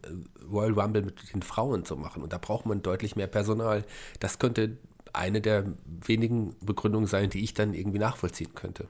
Royal 0.51 0.73
Rumble 0.73 1.03
mit 1.03 1.33
den 1.33 1.41
Frauen 1.41 1.85
zu 1.85 1.95
machen. 1.95 2.23
Und 2.23 2.33
da 2.33 2.37
braucht 2.37 2.65
man 2.65 2.81
deutlich 2.81 3.15
mehr 3.15 3.27
Personal. 3.27 3.85
Das 4.19 4.39
könnte 4.39 4.77
eine 5.13 5.41
der 5.41 5.65
wenigen 5.85 6.55
Begründungen 6.61 7.07
sein, 7.07 7.29
die 7.29 7.43
ich 7.43 7.53
dann 7.53 7.73
irgendwie 7.73 7.99
nachvollziehen 7.99 8.53
könnte. 8.53 8.87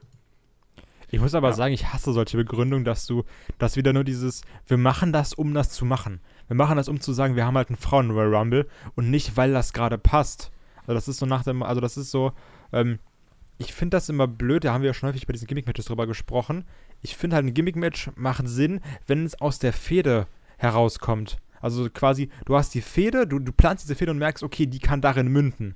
Ich 1.12 1.20
muss 1.20 1.34
aber 1.34 1.48
ja. 1.48 1.54
sagen, 1.54 1.74
ich 1.74 1.92
hasse 1.92 2.12
solche 2.12 2.36
Begründungen, 2.36 2.84
dass 2.84 3.06
du, 3.06 3.24
dass 3.58 3.76
wieder 3.76 3.92
nur 3.92 4.04
dieses, 4.04 4.42
wir 4.66 4.76
machen 4.76 5.12
das, 5.12 5.34
um 5.34 5.54
das 5.54 5.70
zu 5.70 5.84
machen. 5.84 6.20
Wir 6.46 6.56
machen 6.56 6.76
das, 6.76 6.88
um 6.88 7.00
zu 7.00 7.12
sagen, 7.12 7.36
wir 7.36 7.46
haben 7.46 7.56
halt 7.56 7.68
einen 7.68 7.76
Frauen 7.76 8.10
Royal 8.10 8.34
Rumble 8.34 8.68
und 8.94 9.10
nicht, 9.10 9.36
weil 9.36 9.52
das 9.52 9.72
gerade 9.72 9.98
passt. 9.98 10.52
Also 10.82 10.94
das 10.94 11.08
ist 11.08 11.18
so 11.18 11.26
nach 11.26 11.44
dem, 11.44 11.62
also 11.62 11.80
das 11.80 11.96
ist 11.96 12.10
so, 12.10 12.32
ähm, 12.72 12.98
ich 13.58 13.74
finde 13.74 13.96
das 13.96 14.08
immer 14.08 14.26
blöd, 14.26 14.64
da 14.64 14.72
haben 14.72 14.82
wir 14.82 14.88
ja 14.88 14.94
schon 14.94 15.08
häufig 15.08 15.26
bei 15.26 15.32
diesen 15.32 15.46
Gimmick-Matches 15.46 15.86
drüber 15.86 16.06
gesprochen. 16.06 16.64
Ich 17.02 17.16
finde 17.16 17.36
halt, 17.36 17.46
ein 17.46 17.54
Gimmick-Match 17.54 18.10
macht 18.16 18.48
Sinn, 18.48 18.80
wenn 19.06 19.26
es 19.26 19.40
aus 19.40 19.58
der 19.58 19.72
Fehde 19.72 20.26
herauskommt. 20.56 21.38
Also 21.60 21.90
quasi, 21.90 22.30
du 22.46 22.56
hast 22.56 22.74
die 22.74 22.80
Fehde, 22.80 23.26
du, 23.26 23.38
du 23.38 23.52
planst 23.52 23.84
diese 23.84 23.94
Fehde 23.94 24.12
und 24.12 24.18
merkst, 24.18 24.42
okay, 24.42 24.66
die 24.66 24.78
kann 24.78 25.02
darin 25.02 25.28
münden. 25.28 25.74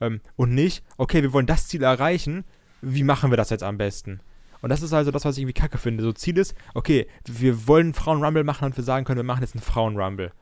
Ähm, 0.00 0.20
und 0.36 0.54
nicht, 0.54 0.82
okay, 0.96 1.22
wir 1.22 1.32
wollen 1.32 1.46
das 1.46 1.68
Ziel 1.68 1.82
erreichen, 1.82 2.44
wie 2.80 3.02
machen 3.02 3.30
wir 3.30 3.36
das 3.36 3.50
jetzt 3.50 3.62
am 3.62 3.76
besten? 3.76 4.20
Und 4.60 4.70
das 4.70 4.82
ist 4.82 4.92
also 4.92 5.10
das, 5.10 5.24
was 5.24 5.36
ich 5.36 5.42
irgendwie 5.42 5.60
kacke 5.60 5.78
finde. 5.78 6.02
So 6.02 6.12
Ziel 6.12 6.38
ist, 6.38 6.54
okay, 6.74 7.06
wir 7.26 7.66
wollen 7.66 7.94
Frauen-Rumble 7.94 8.44
machen 8.44 8.66
und 8.66 8.76
wir 8.76 8.84
sagen 8.84 9.04
können, 9.04 9.18
wir 9.18 9.24
machen 9.24 9.42
jetzt 9.42 9.54
einen 9.54 9.62
Frauen-Rumble. 9.62 10.32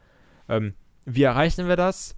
Ähm, 0.49 0.75
wie 1.05 1.23
erreichen 1.23 1.69
wir 1.69 1.77
das? 1.77 2.17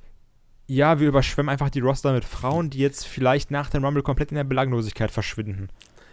Ja, 0.70 1.00
wir 1.00 1.08
überschwemmen 1.08 1.48
einfach 1.48 1.70
die 1.70 1.80
Roster 1.80 2.12
mit 2.12 2.26
Frauen, 2.26 2.68
die 2.68 2.78
jetzt 2.78 3.06
vielleicht 3.06 3.50
nach 3.50 3.70
dem 3.70 3.82
Rumble 3.86 4.02
komplett 4.02 4.32
in 4.32 4.36
der 4.36 4.44
Belanglosigkeit 4.44 5.10
verschwinden. 5.10 5.70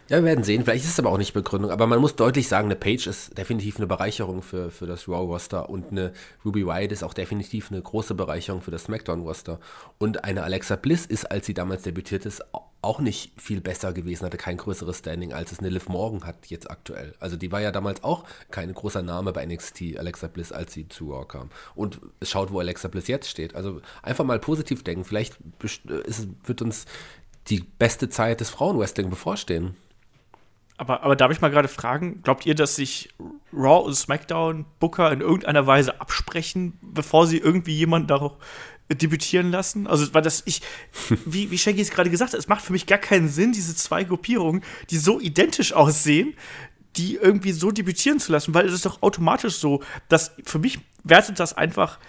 Ja, 0.08 0.18
wir 0.18 0.26
werden 0.26 0.44
sehen. 0.44 0.64
Vielleicht 0.64 0.86
ist 0.86 0.92
es 0.92 1.00
aber 1.00 1.10
auch 1.10 1.18
nicht 1.18 1.34
Begründung. 1.34 1.72
Aber 1.72 1.88
man 1.88 2.00
muss 2.00 2.16
deutlich 2.16 2.48
sagen, 2.48 2.68
eine 2.68 2.76
Page 2.76 3.08
ist 3.08 3.36
definitiv 3.36 3.78
eine 3.78 3.88
Bereicherung 3.88 4.44
für, 4.44 4.70
für 4.70 4.86
das 4.86 5.08
Raw-Roster 5.08 5.68
und 5.68 5.92
eine 5.92 6.14
Ruby 6.46 6.64
Wyatt 6.68 6.92
ist 6.92 7.04
auch 7.04 7.16
definitiv 7.16 7.72
eine 7.72 7.82
große 7.82 8.14
Bereicherung 8.14 8.62
für 8.62 8.70
das 8.70 8.84
SmackDown-Roster. 8.84 9.60
Und 9.98 10.24
eine 10.24 10.44
Alexa 10.44 10.76
Bliss 10.76 11.08
ist, 11.08 11.32
als 11.32 11.48
sie 11.48 11.56
damals 11.56 11.82
debütiert 11.82 12.28
ist, 12.28 12.44
auch 12.84 13.00
nicht 13.00 13.32
viel 13.42 13.62
besser 13.62 13.94
gewesen, 13.94 14.28
hatte 14.28 14.38
kein 14.38 14.58
größeres 14.58 15.00
Standing, 15.00 15.34
als 15.34 15.52
es 15.52 15.58
eine 15.58 15.70
Liv 15.70 15.90
Morgan 15.90 16.24
hat 16.24 16.46
jetzt 16.48 16.70
aktuell. 16.70 17.16
Also 17.20 17.36
die 17.36 17.52
war 17.52 17.62
ja 17.62 17.72
damals 17.72 18.04
auch 18.04 18.26
kein 18.52 18.72
großer 18.72 19.02
Name 19.02 19.34
bei 19.34 19.44
NXT, 19.44 19.98
Alexa 19.98 20.28
Bliss, 20.28 20.52
als 20.52 20.72
sie 20.74 20.88
zu 20.88 21.14
Raw 21.14 21.26
kam. 21.26 21.50
Und 21.74 22.00
schaut, 22.22 22.52
wo 22.52 22.60
Alexa 22.60 22.90
Bliss 22.90 23.08
jetzt 23.08 23.28
steht. 23.28 23.56
Also 23.56 23.82
einfach 24.04 24.24
mal 24.24 24.38
positiv 24.38 24.84
denken. 24.84 25.04
Vielleicht 25.04 25.40
ist, 26.06 26.28
wird 26.44 26.62
uns 26.62 26.86
die 27.48 27.62
beste 27.80 28.08
Zeit 28.10 28.40
des 28.40 28.52
Frauenwrestling 28.52 29.10
bevorstehen. 29.10 29.76
Aber, 30.78 31.04
aber 31.04 31.16
darf 31.16 31.32
ich 31.32 31.42
mal 31.42 31.52
gerade 31.52 31.68
fragen, 31.68 32.22
glaubt 32.22 32.46
ihr, 32.46 32.54
dass 32.54 32.76
sich 32.76 33.14
Raw 33.54 33.86
und 33.86 33.96
SmackDown 33.96 34.66
Booker 34.80 35.12
in 35.12 35.22
irgendeiner 35.22 35.66
Weise 35.66 36.02
absprechen, 36.02 36.78
bevor 36.82 37.28
sie 37.28 37.38
irgendwie 37.38 37.74
jemanden 37.74 38.08
darauf 38.08 38.34
debütieren 38.90 39.52
lassen? 39.52 39.88
Also, 39.88 40.14
weil 40.14 40.22
das, 40.22 40.44
ich, 40.46 40.62
wie, 41.26 41.50
wie 41.50 41.58
Shaggy 41.58 41.82
es 41.82 41.92
gerade 41.92 42.10
gesagt 42.10 42.34
hat, 42.34 42.40
es 42.40 42.50
macht 42.50 42.64
für 42.64 42.74
mich 42.74 42.88
gar 42.88 42.98
keinen 42.98 43.30
Sinn, 43.30 43.54
diese 43.54 43.76
zwei 43.76 44.04
Gruppierungen, 44.04 44.64
die 44.90 44.98
so 44.98 45.20
identisch 45.20 45.72
aussehen, 45.74 46.34
die 46.98 47.16
irgendwie 47.16 47.52
so 47.52 47.72
debütieren 47.72 48.20
zu 48.20 48.32
lassen, 48.32 48.54
weil 48.54 48.66
es 48.66 48.74
ist 48.74 48.86
doch 48.86 49.02
automatisch 49.02 49.56
so, 49.56 49.82
dass 50.08 50.34
für 50.44 50.60
mich 50.60 50.80
wertet 51.04 51.40
das 51.40 51.54
einfach 51.54 52.00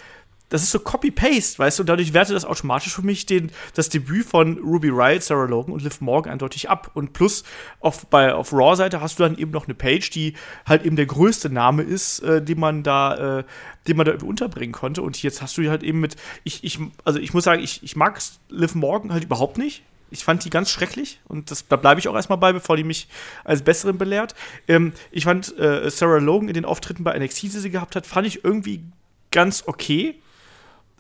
das 0.49 0.63
ist 0.63 0.71
so 0.71 0.79
Copy-Paste, 0.79 1.59
weißt 1.59 1.79
du, 1.79 1.83
und 1.83 1.89
dadurch 1.89 2.13
wertet 2.13 2.37
das 2.37 2.45
automatisch 2.45 2.95
für 2.95 3.03
mich 3.03 3.27
den, 3.27 3.51
das 3.75 3.89
Debüt 3.89 4.27
von 4.27 4.59
Ruby 4.59 4.91
Riot, 4.91 5.23
Sarah 5.23 5.47
Logan 5.47 5.73
und 5.73 5.83
Liv 5.83 6.01
Morgan 6.01 6.33
eindeutig 6.33 6.71
ab. 6.71 6.91
Und 6.95 7.13
plus 7.13 7.43
auf, 7.81 8.13
auf 8.13 8.53
Raw-Seite 8.53 9.01
hast 9.01 9.19
du 9.19 9.25
dann 9.25 9.37
eben 9.37 9.51
noch 9.51 9.65
eine 9.65 9.75
Page, 9.75 10.09
die 10.11 10.35
halt 10.65 10.85
eben 10.85 10.95
der 10.95 11.07
größte 11.07 11.51
Name 11.51 11.83
ist, 11.83 12.21
äh, 12.21 12.41
den 12.41 12.61
man 12.61 12.85
da, 12.85 13.39
äh, 13.39 13.45
den 13.89 13.97
man 13.97 14.07
da 14.07 14.15
unterbringen 14.25 14.73
konnte. 14.73 15.03
Und 15.03 15.21
jetzt 15.23 15.43
hast 15.43 15.59
du 15.59 15.69
halt 15.69 15.83
eben 15.83 15.99
mit, 15.99 16.17
ich, 16.45 16.63
ich, 16.63 16.79
also 17.05 17.19
ich 17.19 17.35
muss 17.35 17.45
sagen, 17.45 17.63
ich, 17.63 17.83
ich 17.83 17.97
mag 17.97 18.21
Liv 18.49 18.75
Morgan 18.77 19.13
halt 19.13 19.25
überhaupt 19.25 19.59
nicht. 19.59 19.83
Ich 20.13 20.23
fand 20.23 20.45
die 20.45 20.51
ganz 20.51 20.71
schrecklich 20.71 21.21
und 21.27 21.51
das, 21.51 21.67
da 21.67 21.75
bleibe 21.75 21.99
ich 21.99 22.07
auch 22.07 22.15
erstmal 22.15 22.39
bei, 22.39 22.53
bevor 22.53 22.77
die 22.77 22.85
mich 22.85 23.09
als 23.43 23.63
Besseren 23.63 23.99
belehrt. 23.99 24.37
Ähm, 24.69 24.93
ich 25.11 25.25
fand 25.25 25.59
äh, 25.59 25.91
Sarah 25.91 26.19
Logan 26.19 26.47
in 26.47 26.55
den 26.55 26.65
Auftritten 26.65 27.03
bei 27.03 27.19
NXT, 27.19 27.43
die 27.43 27.49
sie 27.49 27.71
gehabt 27.71 27.97
hat, 27.97 28.07
fand 28.07 28.29
ich 28.29 28.45
irgendwie 28.45 28.85
ganz 29.33 29.65
okay 29.67 30.21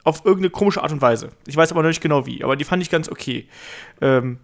auf 0.06 0.24
irgendeine 0.24 0.50
komische 0.50 0.82
Art 0.84 0.92
und 0.92 1.02
Weise. 1.02 1.30
Ich 1.46 1.56
weiß 1.56 1.72
aber 1.72 1.82
noch 1.82 1.88
nicht 1.88 2.00
genau 2.00 2.26
wie, 2.26 2.44
aber 2.44 2.54
die 2.54 2.62
fand 2.62 2.80
ich 2.80 2.90
ganz 2.90 3.08
okay. 3.08 3.48
Ähm, 4.00 4.38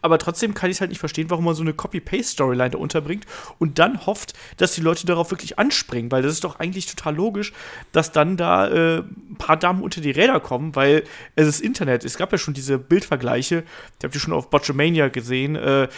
aber 0.00 0.18
trotzdem 0.18 0.54
kann 0.54 0.70
ich 0.70 0.78
es 0.78 0.80
halt 0.80 0.88
nicht 0.88 0.98
verstehen, 0.98 1.28
warum 1.28 1.44
man 1.44 1.54
so 1.54 1.62
eine 1.62 1.74
Copy-Paste-Storyline 1.74 2.70
da 2.70 2.78
unterbringt 2.78 3.26
und 3.58 3.78
dann 3.78 4.06
hofft, 4.06 4.32
dass 4.56 4.74
die 4.74 4.80
Leute 4.80 5.04
darauf 5.04 5.30
wirklich 5.30 5.58
anspringen, 5.58 6.10
weil 6.10 6.22
das 6.22 6.32
ist 6.32 6.44
doch 6.44 6.58
eigentlich 6.58 6.86
total 6.86 7.16
logisch, 7.16 7.52
dass 7.92 8.12
dann 8.12 8.38
da 8.38 8.66
äh, 8.68 8.98
ein 9.00 9.36
paar 9.36 9.58
Damen 9.58 9.82
unter 9.82 10.00
die 10.00 10.10
Räder 10.10 10.40
kommen, 10.40 10.74
weil 10.74 11.04
es 11.36 11.48
ist 11.48 11.60
Internet. 11.60 12.02
Es 12.04 12.16
gab 12.16 12.32
ja 12.32 12.38
schon 12.38 12.54
diese 12.54 12.78
Bildvergleiche, 12.78 13.62
die 14.00 14.06
habt 14.06 14.14
ihr 14.14 14.20
schon 14.20 14.32
auf 14.32 14.48
Botchamania 14.48 15.08
gesehen, 15.08 15.54
äh, 15.56 15.88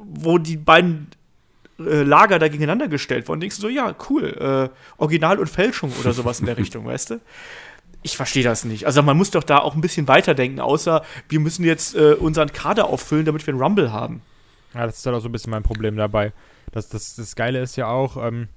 wo 0.00 0.38
die 0.38 0.56
beiden 0.56 1.08
äh, 1.78 2.02
Lager 2.02 2.40
da 2.40 2.48
gegeneinander 2.48 2.88
gestellt 2.88 3.28
wurden. 3.28 3.40
Denkst 3.40 3.56
du 3.56 3.62
so, 3.62 3.68
ja, 3.68 3.94
cool, 4.10 4.70
äh, 4.70 5.00
Original 5.00 5.38
und 5.38 5.48
Fälschung 5.48 5.92
oder 6.00 6.12
sowas 6.12 6.40
in 6.40 6.46
der 6.46 6.58
Richtung, 6.58 6.84
weißt 6.84 7.10
du? 7.10 7.20
Ich 8.04 8.16
verstehe 8.16 8.44
das 8.44 8.64
nicht. 8.64 8.86
Also 8.86 9.02
man 9.02 9.16
muss 9.16 9.30
doch 9.30 9.42
da 9.42 9.58
auch 9.58 9.74
ein 9.74 9.80
bisschen 9.80 10.06
weiterdenken, 10.06 10.60
außer 10.60 11.02
wir 11.28 11.40
müssen 11.40 11.64
jetzt 11.64 11.96
äh, 11.96 12.12
unseren 12.12 12.52
Kader 12.52 12.86
auffüllen, 12.86 13.24
damit 13.24 13.46
wir 13.46 13.54
einen 13.54 13.62
Rumble 13.62 13.92
haben. 13.92 14.20
Ja, 14.74 14.86
das 14.86 14.98
ist 14.98 15.06
halt 15.06 15.16
auch 15.16 15.20
so 15.20 15.28
ein 15.28 15.32
bisschen 15.32 15.50
mein 15.50 15.62
Problem 15.62 15.96
dabei. 15.96 16.32
Das, 16.70 16.88
das, 16.90 17.16
das 17.16 17.34
Geile 17.34 17.60
ist 17.60 17.76
ja 17.76 17.88
auch, 17.88 18.16
ähm, 18.16 18.48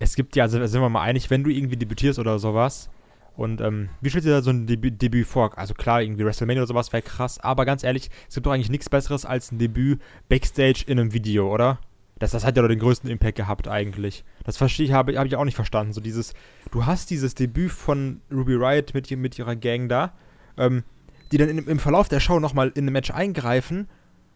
es 0.00 0.16
gibt 0.16 0.34
ja, 0.34 0.44
also 0.44 0.64
sind 0.66 0.80
wir 0.80 0.88
mal 0.88 1.02
einig, 1.02 1.30
wenn 1.30 1.44
du 1.44 1.50
irgendwie 1.50 1.76
debütierst 1.76 2.18
oder 2.18 2.38
sowas, 2.40 2.90
und 3.36 3.60
ähm, 3.60 3.88
wie 4.00 4.10
stellt 4.10 4.24
dir 4.24 4.30
da 4.30 4.42
so 4.42 4.50
ein 4.50 4.66
Debüt, 4.66 5.00
Debüt 5.00 5.26
vor? 5.26 5.56
Also 5.56 5.74
klar, 5.74 6.02
irgendwie 6.02 6.24
WrestleMania 6.24 6.62
oder 6.62 6.68
sowas 6.68 6.92
wäre 6.92 7.02
krass, 7.02 7.38
aber 7.38 7.64
ganz 7.64 7.82
ehrlich, 7.82 8.10
es 8.28 8.34
gibt 8.34 8.46
doch 8.46 8.52
eigentlich 8.52 8.70
nichts 8.70 8.90
Besseres 8.90 9.24
als 9.24 9.52
ein 9.52 9.58
Debüt 9.58 10.02
Backstage 10.28 10.84
in 10.86 10.98
einem 10.98 11.12
Video, 11.12 11.52
oder? 11.52 11.78
Das, 12.22 12.30
das 12.30 12.44
hat 12.44 12.56
ja 12.56 12.62
doch 12.62 12.68
den 12.68 12.78
größten 12.78 13.10
Impact 13.10 13.36
gehabt 13.36 13.66
eigentlich. 13.66 14.22
Das 14.44 14.56
verstehe 14.56 14.86
ich, 14.86 14.92
habe 14.92 15.18
hab 15.18 15.26
ich 15.26 15.34
auch 15.34 15.44
nicht 15.44 15.56
verstanden. 15.56 15.92
So 15.92 16.00
dieses, 16.00 16.34
du 16.70 16.86
hast 16.86 17.10
dieses 17.10 17.34
Debüt 17.34 17.72
von 17.72 18.20
Ruby 18.30 18.54
Riot 18.54 18.94
mit, 18.94 19.10
mit 19.10 19.36
ihrer 19.40 19.56
Gang 19.56 19.88
da, 19.88 20.12
ähm, 20.56 20.84
die 21.32 21.38
dann 21.38 21.48
in, 21.48 21.58
im 21.66 21.80
Verlauf 21.80 22.08
der 22.08 22.20
Show 22.20 22.38
nochmal 22.38 22.70
in 22.76 22.86
ein 22.86 22.92
Match 22.92 23.10
eingreifen. 23.10 23.88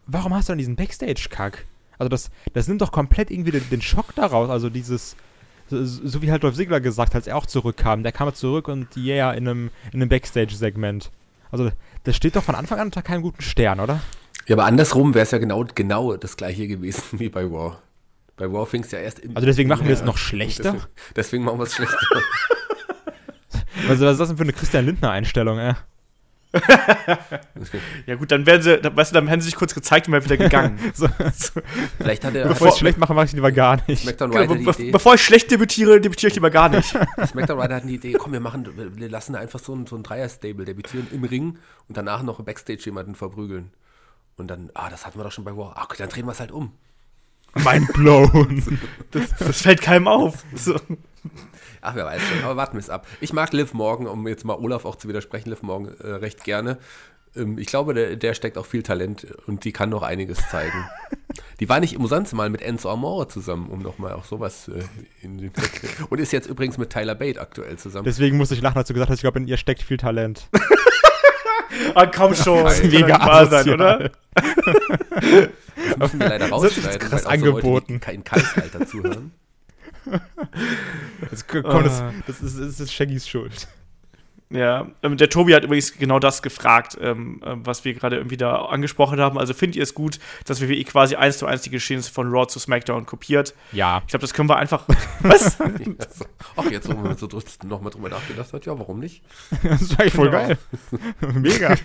Warum 0.05 0.33
hast 0.33 0.49
du 0.49 0.51
dann 0.51 0.57
diesen 0.57 0.75
Backstage-Kack? 0.75 1.65
Also 1.97 2.09
das, 2.09 2.29
das 2.51 2.67
nimmt 2.67 2.81
doch 2.81 2.91
komplett 2.91 3.31
irgendwie 3.31 3.51
den, 3.51 3.69
den 3.69 3.81
Schock 3.81 4.13
daraus. 4.15 4.49
Also 4.49 4.69
dieses, 4.69 5.15
so, 5.69 5.85
so, 5.85 6.21
wie 6.21 6.29
halt 6.29 6.43
Dolph 6.43 6.57
Ziggler 6.57 6.81
gesagt 6.81 7.11
hat, 7.11 7.21
als 7.21 7.27
er 7.27 7.37
auch 7.37 7.45
zurückkam. 7.45 8.03
Der 8.03 8.11
kam 8.11 8.33
zurück 8.33 8.67
und 8.67 8.97
yeah, 8.97 9.31
in 9.31 9.47
einem, 9.47 9.71
in 9.93 10.01
einem 10.01 10.09
Backstage-Segment. 10.09 11.09
Also 11.51 11.71
das 12.03 12.17
steht 12.17 12.35
doch 12.35 12.43
von 12.43 12.55
Anfang 12.55 12.79
an 12.79 12.87
unter 12.87 13.01
keinem 13.01 13.21
guten 13.21 13.41
Stern, 13.41 13.79
oder? 13.79 14.01
Ja, 14.47 14.55
aber 14.55 14.65
andersrum 14.65 15.13
wäre 15.13 15.23
es 15.23 15.31
ja 15.31 15.37
genau, 15.37 15.65
genau 15.75 16.15
das 16.15 16.37
gleiche 16.37 16.67
gewesen 16.67 17.03
wie 17.19 17.29
bei 17.29 17.43
Raw. 17.43 17.77
Bei 18.37 18.45
Raw 18.45 18.65
fing 18.65 18.83
es 18.83 18.91
ja 18.91 18.99
erst 18.99 19.19
in. 19.19 19.35
Also 19.35 19.45
deswegen 19.45 19.67
machen 19.69 19.87
wir 19.87 19.93
es 19.93 20.03
noch 20.03 20.17
schlechter? 20.17 20.71
Deswegen, 20.73 20.85
deswegen 21.15 21.43
machen 21.43 21.59
wir 21.59 21.63
es 21.63 21.73
schlechter. 21.73 21.97
also, 23.89 24.05
was 24.05 24.13
ist 24.13 24.19
das 24.19 24.27
denn 24.29 24.37
für 24.37 24.43
eine 24.43 24.53
Christian 24.53 24.85
Lindner-Einstellung, 24.85 25.59
ey? 25.59 25.73
ja 28.05 28.15
gut, 28.15 28.31
dann 28.31 28.45
werden 28.45 28.61
sie, 28.61 28.79
weißt 28.81 29.11
du, 29.11 29.15
dann 29.15 29.27
hätten 29.27 29.41
sie 29.41 29.47
sich 29.47 29.55
kurz 29.55 29.75
gezeigt 29.75 30.07
und 30.07 30.13
wären 30.13 30.23
wieder 30.23 30.37
gegangen. 30.37 30.79
so. 30.93 31.07
Vielleicht 31.97 32.23
hat 32.23 32.35
er. 32.35 32.47
Bevor 32.47 32.69
ich 32.69 32.75
schlecht 32.75 32.97
mache, 32.97 33.13
mache 33.13 33.25
ich 33.25 33.33
lieber 33.33 33.51
gar 33.51 33.83
nicht. 33.87 34.03
SmackDown 34.03 34.31
genau, 34.31 34.55
be 34.55 34.73
be 34.73 34.91
bevor 34.91 35.15
ich 35.15 35.21
schlecht 35.21 35.51
debütiere, 35.51 35.99
debütiere 35.99 36.29
ich 36.29 36.35
lieber 36.35 36.49
gar 36.49 36.69
nicht. 36.69 36.97
SmackDown 37.25 37.59
Rider 37.59 37.75
hat 37.75 37.83
eine 37.83 37.91
Idee, 37.91 38.13
komm, 38.13 38.31
wir 38.31 38.39
machen, 38.39 38.67
wir 38.75 39.09
lassen 39.09 39.35
einfach 39.35 39.59
so 39.59 39.75
ein, 39.75 39.87
so 39.87 39.97
ein 39.97 40.03
Dreier-Stable 40.03 40.63
debütieren 40.63 41.07
im 41.11 41.25
Ring 41.25 41.59
und 41.89 41.97
danach 41.97 42.23
noch 42.23 42.41
Backstage 42.41 42.83
jemanden 42.85 43.13
verprügeln. 43.13 43.71
Und 44.37 44.47
dann, 44.47 44.69
ah, 44.75 44.89
das 44.89 45.05
hatten 45.05 45.19
wir 45.19 45.23
doch 45.23 45.31
schon 45.31 45.43
bei 45.43 45.55
War. 45.57 45.73
Ach, 45.75 45.87
dann 45.95 46.09
drehen 46.09 46.25
wir 46.25 46.31
es 46.31 46.39
halt 46.39 46.51
um. 46.51 46.73
Mind 47.55 47.91
blown. 47.93 48.79
Das, 49.11 49.29
das 49.39 49.61
fällt 49.61 49.81
keinem 49.81 50.07
auf. 50.07 50.43
So. 50.53 50.75
Ach, 51.81 51.95
wer 51.95 52.05
weiß 52.05 52.21
schon. 52.21 52.43
Aber 52.43 52.57
warten 52.57 52.73
wir 52.73 52.79
es 52.79 52.89
ab. 52.89 53.07
Ich 53.21 53.33
mag 53.33 53.53
Liv 53.53 53.73
Morgan, 53.73 54.05
um 54.05 54.27
jetzt 54.27 54.45
mal 54.45 54.55
Olaf 54.55 54.85
auch 54.85 54.95
zu 54.95 55.07
widersprechen, 55.07 55.49
Liv 55.49 55.63
Morgan 55.63 55.95
äh, 55.99 56.07
recht 56.07 56.43
gerne. 56.43 56.77
Ähm, 57.35 57.57
ich 57.57 57.67
glaube, 57.67 57.93
der, 57.93 58.15
der, 58.15 58.33
steckt 58.33 58.57
auch 58.57 58.65
viel 58.65 58.83
Talent 58.83 59.27
und 59.47 59.63
die 59.63 59.71
kann 59.71 59.89
noch 59.89 60.03
einiges 60.03 60.37
zeigen. 60.49 60.85
die 61.59 61.69
war 61.69 61.79
nicht 61.79 61.97
umsonst 61.97 62.33
mal 62.33 62.49
mit 62.49 62.61
Enzo 62.61 62.89
Amore 62.89 63.27
zusammen, 63.27 63.69
um 63.69 63.79
nochmal 63.79 64.13
auch 64.13 64.25
sowas 64.25 64.67
äh, 64.67 64.83
in 65.21 65.37
den 65.37 65.51
Und 66.09 66.19
ist 66.19 66.33
jetzt 66.33 66.47
übrigens 66.47 66.77
mit 66.77 66.89
Tyler 66.89 67.15
Bate 67.15 67.39
aktuell 67.39 67.77
zusammen. 67.77 68.05
Deswegen 68.05 68.37
musste 68.37 68.55
ich 68.55 68.61
lachen, 68.61 68.77
als 68.77 68.87
du 68.87 68.93
gesagt 68.93 69.09
hast, 69.09 69.17
ich 69.17 69.23
glaube, 69.23 69.39
in 69.39 69.47
ihr 69.47 69.57
steckt 69.57 69.81
viel 69.81 69.97
Talent. 69.97 70.49
Ah, 71.95 72.05
komm 72.05 72.35
schon. 72.35 72.63
Das 72.63 72.79
ist 72.79 72.91
mega 72.91 73.19
wahr 73.19 73.47
sein, 73.47 73.69
oder? 73.69 74.11
Das 75.77 76.13
müssen 76.13 76.19
wir 76.19 76.29
leider 76.29 76.49
rausschneiden, 76.49 76.99
das 76.99 77.09
krass 77.09 77.25
angeboten. 77.27 77.93
Leute, 77.93 77.99
kein 77.99 78.23
Kalkalter 78.23 78.87
zuhören. 78.87 79.31
Das, 81.29 81.45
kommt, 81.45 81.65
das, 81.65 82.01
ah. 82.01 82.13
das, 82.25 82.41
ist, 82.41 82.59
das 82.59 82.79
ist 82.79 82.93
Shaggys 82.93 83.27
Schuld. 83.27 83.67
Ja, 84.49 84.87
ähm, 85.03 85.17
der 85.17 85.29
Tobi 85.29 85.53
hat 85.53 85.65
übrigens 85.65 85.97
genau 85.97 86.19
das 86.19 86.41
gefragt, 86.41 86.97
ähm, 87.01 87.41
äh, 87.43 87.55
was 87.57 87.83
wir 87.83 87.93
gerade 87.93 88.15
irgendwie 88.15 88.37
da 88.37 88.55
angesprochen 88.55 89.19
haben. 89.19 89.37
Also 89.37 89.53
findet 89.53 89.75
ihr 89.75 89.83
es 89.83 89.93
gut, 89.93 90.19
dass 90.45 90.61
WWE 90.61 90.83
quasi 90.85 91.15
eins 91.15 91.39
zu 91.39 91.45
eins 91.45 91.63
die 91.63 91.69
Geschehnisse 91.69 92.11
von 92.11 92.29
Raw 92.29 92.47
zu 92.47 92.59
SmackDown 92.59 93.05
kopiert? 93.05 93.53
Ja. 93.73 94.01
Ich 94.05 94.11
glaube, 94.11 94.21
das 94.21 94.33
können 94.33 94.47
wir 94.47 94.55
einfach. 94.55 94.85
was? 95.19 95.57
Ach, 96.55 96.71
jetzt, 96.71 96.87
wo 96.89 96.93
man 96.93 97.17
so 97.17 97.27
nochmal 97.65 97.91
drüber 97.91 98.07
nachgedacht 98.07 98.53
hat, 98.53 98.65
ja, 98.65 98.79
warum 98.79 98.99
nicht? 98.99 99.21
das 99.63 99.81
ist 99.81 99.99
eigentlich 99.99 100.13
voll 100.13 100.29
genau. 100.29 100.47
geil. 100.47 100.57
Mega. 101.33 101.75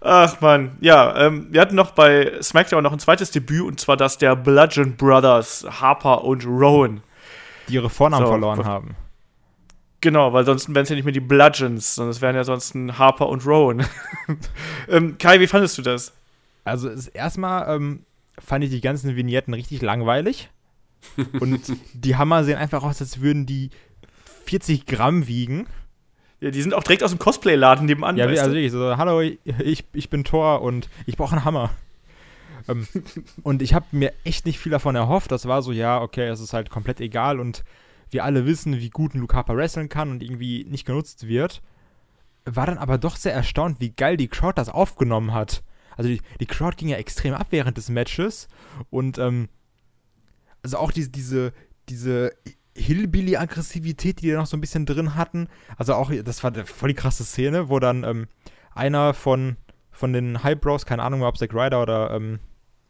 Ach 0.00 0.40
man, 0.40 0.76
ja, 0.80 1.26
ähm, 1.26 1.48
wir 1.50 1.60
hatten 1.60 1.74
noch 1.74 1.90
bei 1.92 2.32
SmackDown 2.40 2.84
noch 2.84 2.92
ein 2.92 2.98
zweites 3.00 3.32
Debüt 3.32 3.62
und 3.62 3.80
zwar 3.80 3.96
das 3.96 4.18
der 4.18 4.36
Bludgeon 4.36 4.96
Brothers, 4.96 5.66
Harper 5.80 6.22
und 6.22 6.46
Rowan. 6.46 7.02
Die 7.68 7.74
ihre 7.74 7.90
Vornamen 7.90 8.26
so, 8.26 8.32
verloren 8.32 8.64
haben. 8.64 8.96
Genau, 10.02 10.32
weil 10.32 10.44
sonst 10.44 10.68
wären 10.68 10.82
es 10.82 10.88
ja 10.88 10.96
nicht 10.96 11.04
mehr 11.04 11.12
die 11.12 11.20
Bludgeons, 11.20 11.94
sondern 11.94 12.10
es 12.10 12.20
wären 12.20 12.34
ja 12.34 12.42
sonst 12.42 12.74
Harper 12.74 13.28
und 13.28 13.46
Rowan. 13.46 13.86
ähm, 14.88 15.16
Kai, 15.16 15.38
wie 15.38 15.46
fandest 15.46 15.78
du 15.78 15.82
das? 15.82 16.12
Also 16.64 16.90
erstmal 17.14 17.74
ähm, 17.74 18.04
fand 18.38 18.64
ich 18.64 18.70
die 18.70 18.80
ganzen 18.80 19.14
Vignetten 19.14 19.54
richtig 19.54 19.80
langweilig. 19.80 20.50
und 21.38 21.60
die 21.94 22.16
Hammer 22.16 22.42
sehen 22.42 22.58
einfach 22.58 22.82
aus, 22.82 23.00
als 23.00 23.20
würden 23.20 23.46
die 23.46 23.70
40 24.46 24.86
Gramm 24.86 25.28
wiegen. 25.28 25.68
Ja, 26.40 26.50
die 26.50 26.62
sind 26.62 26.74
auch 26.74 26.82
direkt 26.82 27.04
aus 27.04 27.12
dem 27.12 27.20
Cosplay-Laden 27.20 27.86
nebenan. 27.86 28.16
Ja, 28.16 28.26
also 28.26 28.50
wirklich 28.50 28.72
so, 28.72 28.96
hallo, 28.96 29.20
ich, 29.20 29.84
ich 29.92 30.10
bin 30.10 30.24
Thor 30.24 30.62
und 30.62 30.88
ich 31.06 31.16
brauche 31.16 31.36
einen 31.36 31.44
Hammer. 31.44 31.70
ähm, 32.66 32.88
und 33.44 33.62
ich 33.62 33.72
habe 33.72 33.86
mir 33.92 34.12
echt 34.24 34.46
nicht 34.46 34.58
viel 34.58 34.72
davon 34.72 34.96
erhofft. 34.96 35.30
Das 35.30 35.46
war 35.46 35.62
so, 35.62 35.70
ja, 35.70 36.00
okay, 36.00 36.26
es 36.26 36.40
ist 36.40 36.54
halt 36.54 36.70
komplett 36.70 37.00
egal 37.00 37.38
und 37.38 37.62
wir 38.12 38.24
alle 38.24 38.46
wissen, 38.46 38.78
wie 38.78 38.90
gut 38.90 39.14
ein 39.14 39.20
Luke 39.20 39.34
Harper 39.34 39.56
wresteln 39.56 39.88
kann 39.88 40.10
und 40.10 40.22
irgendwie 40.22 40.64
nicht 40.64 40.86
genutzt 40.86 41.26
wird. 41.26 41.62
War 42.44 42.66
dann 42.66 42.78
aber 42.78 42.98
doch 42.98 43.16
sehr 43.16 43.32
erstaunt, 43.32 43.80
wie 43.80 43.90
geil 43.90 44.16
die 44.16 44.28
Crowd 44.28 44.54
das 44.56 44.68
aufgenommen 44.68 45.32
hat. 45.32 45.62
Also 45.96 46.08
die, 46.08 46.20
die 46.40 46.46
Crowd 46.46 46.76
ging 46.76 46.88
ja 46.88 46.96
extrem 46.96 47.34
ab 47.34 47.48
während 47.50 47.76
des 47.76 47.88
Matches 47.88 48.48
und 48.90 49.18
ähm, 49.18 49.48
also 50.62 50.78
auch 50.78 50.92
diese, 50.92 51.10
diese, 51.10 51.52
diese 51.88 52.32
Hillbilly-Aggressivität, 52.76 54.20
die 54.20 54.26
die 54.26 54.32
noch 54.32 54.46
so 54.46 54.56
ein 54.56 54.60
bisschen 54.60 54.86
drin 54.86 55.14
hatten. 55.14 55.48
Also 55.76 55.94
auch, 55.94 56.10
das 56.24 56.42
war 56.42 56.52
voll 56.64 56.90
die 56.90 56.94
krasse 56.94 57.24
Szene, 57.24 57.68
wo 57.68 57.78
dann 57.78 58.04
ähm, 58.04 58.26
einer 58.74 59.14
von, 59.14 59.56
von 59.90 60.12
den 60.12 60.42
Highbrows, 60.42 60.86
keine 60.86 61.02
Ahnung, 61.02 61.22
ob 61.22 61.36
Zack 61.36 61.52
Ryder 61.52 61.82
oder 61.82 62.10
ähm, 62.12 62.40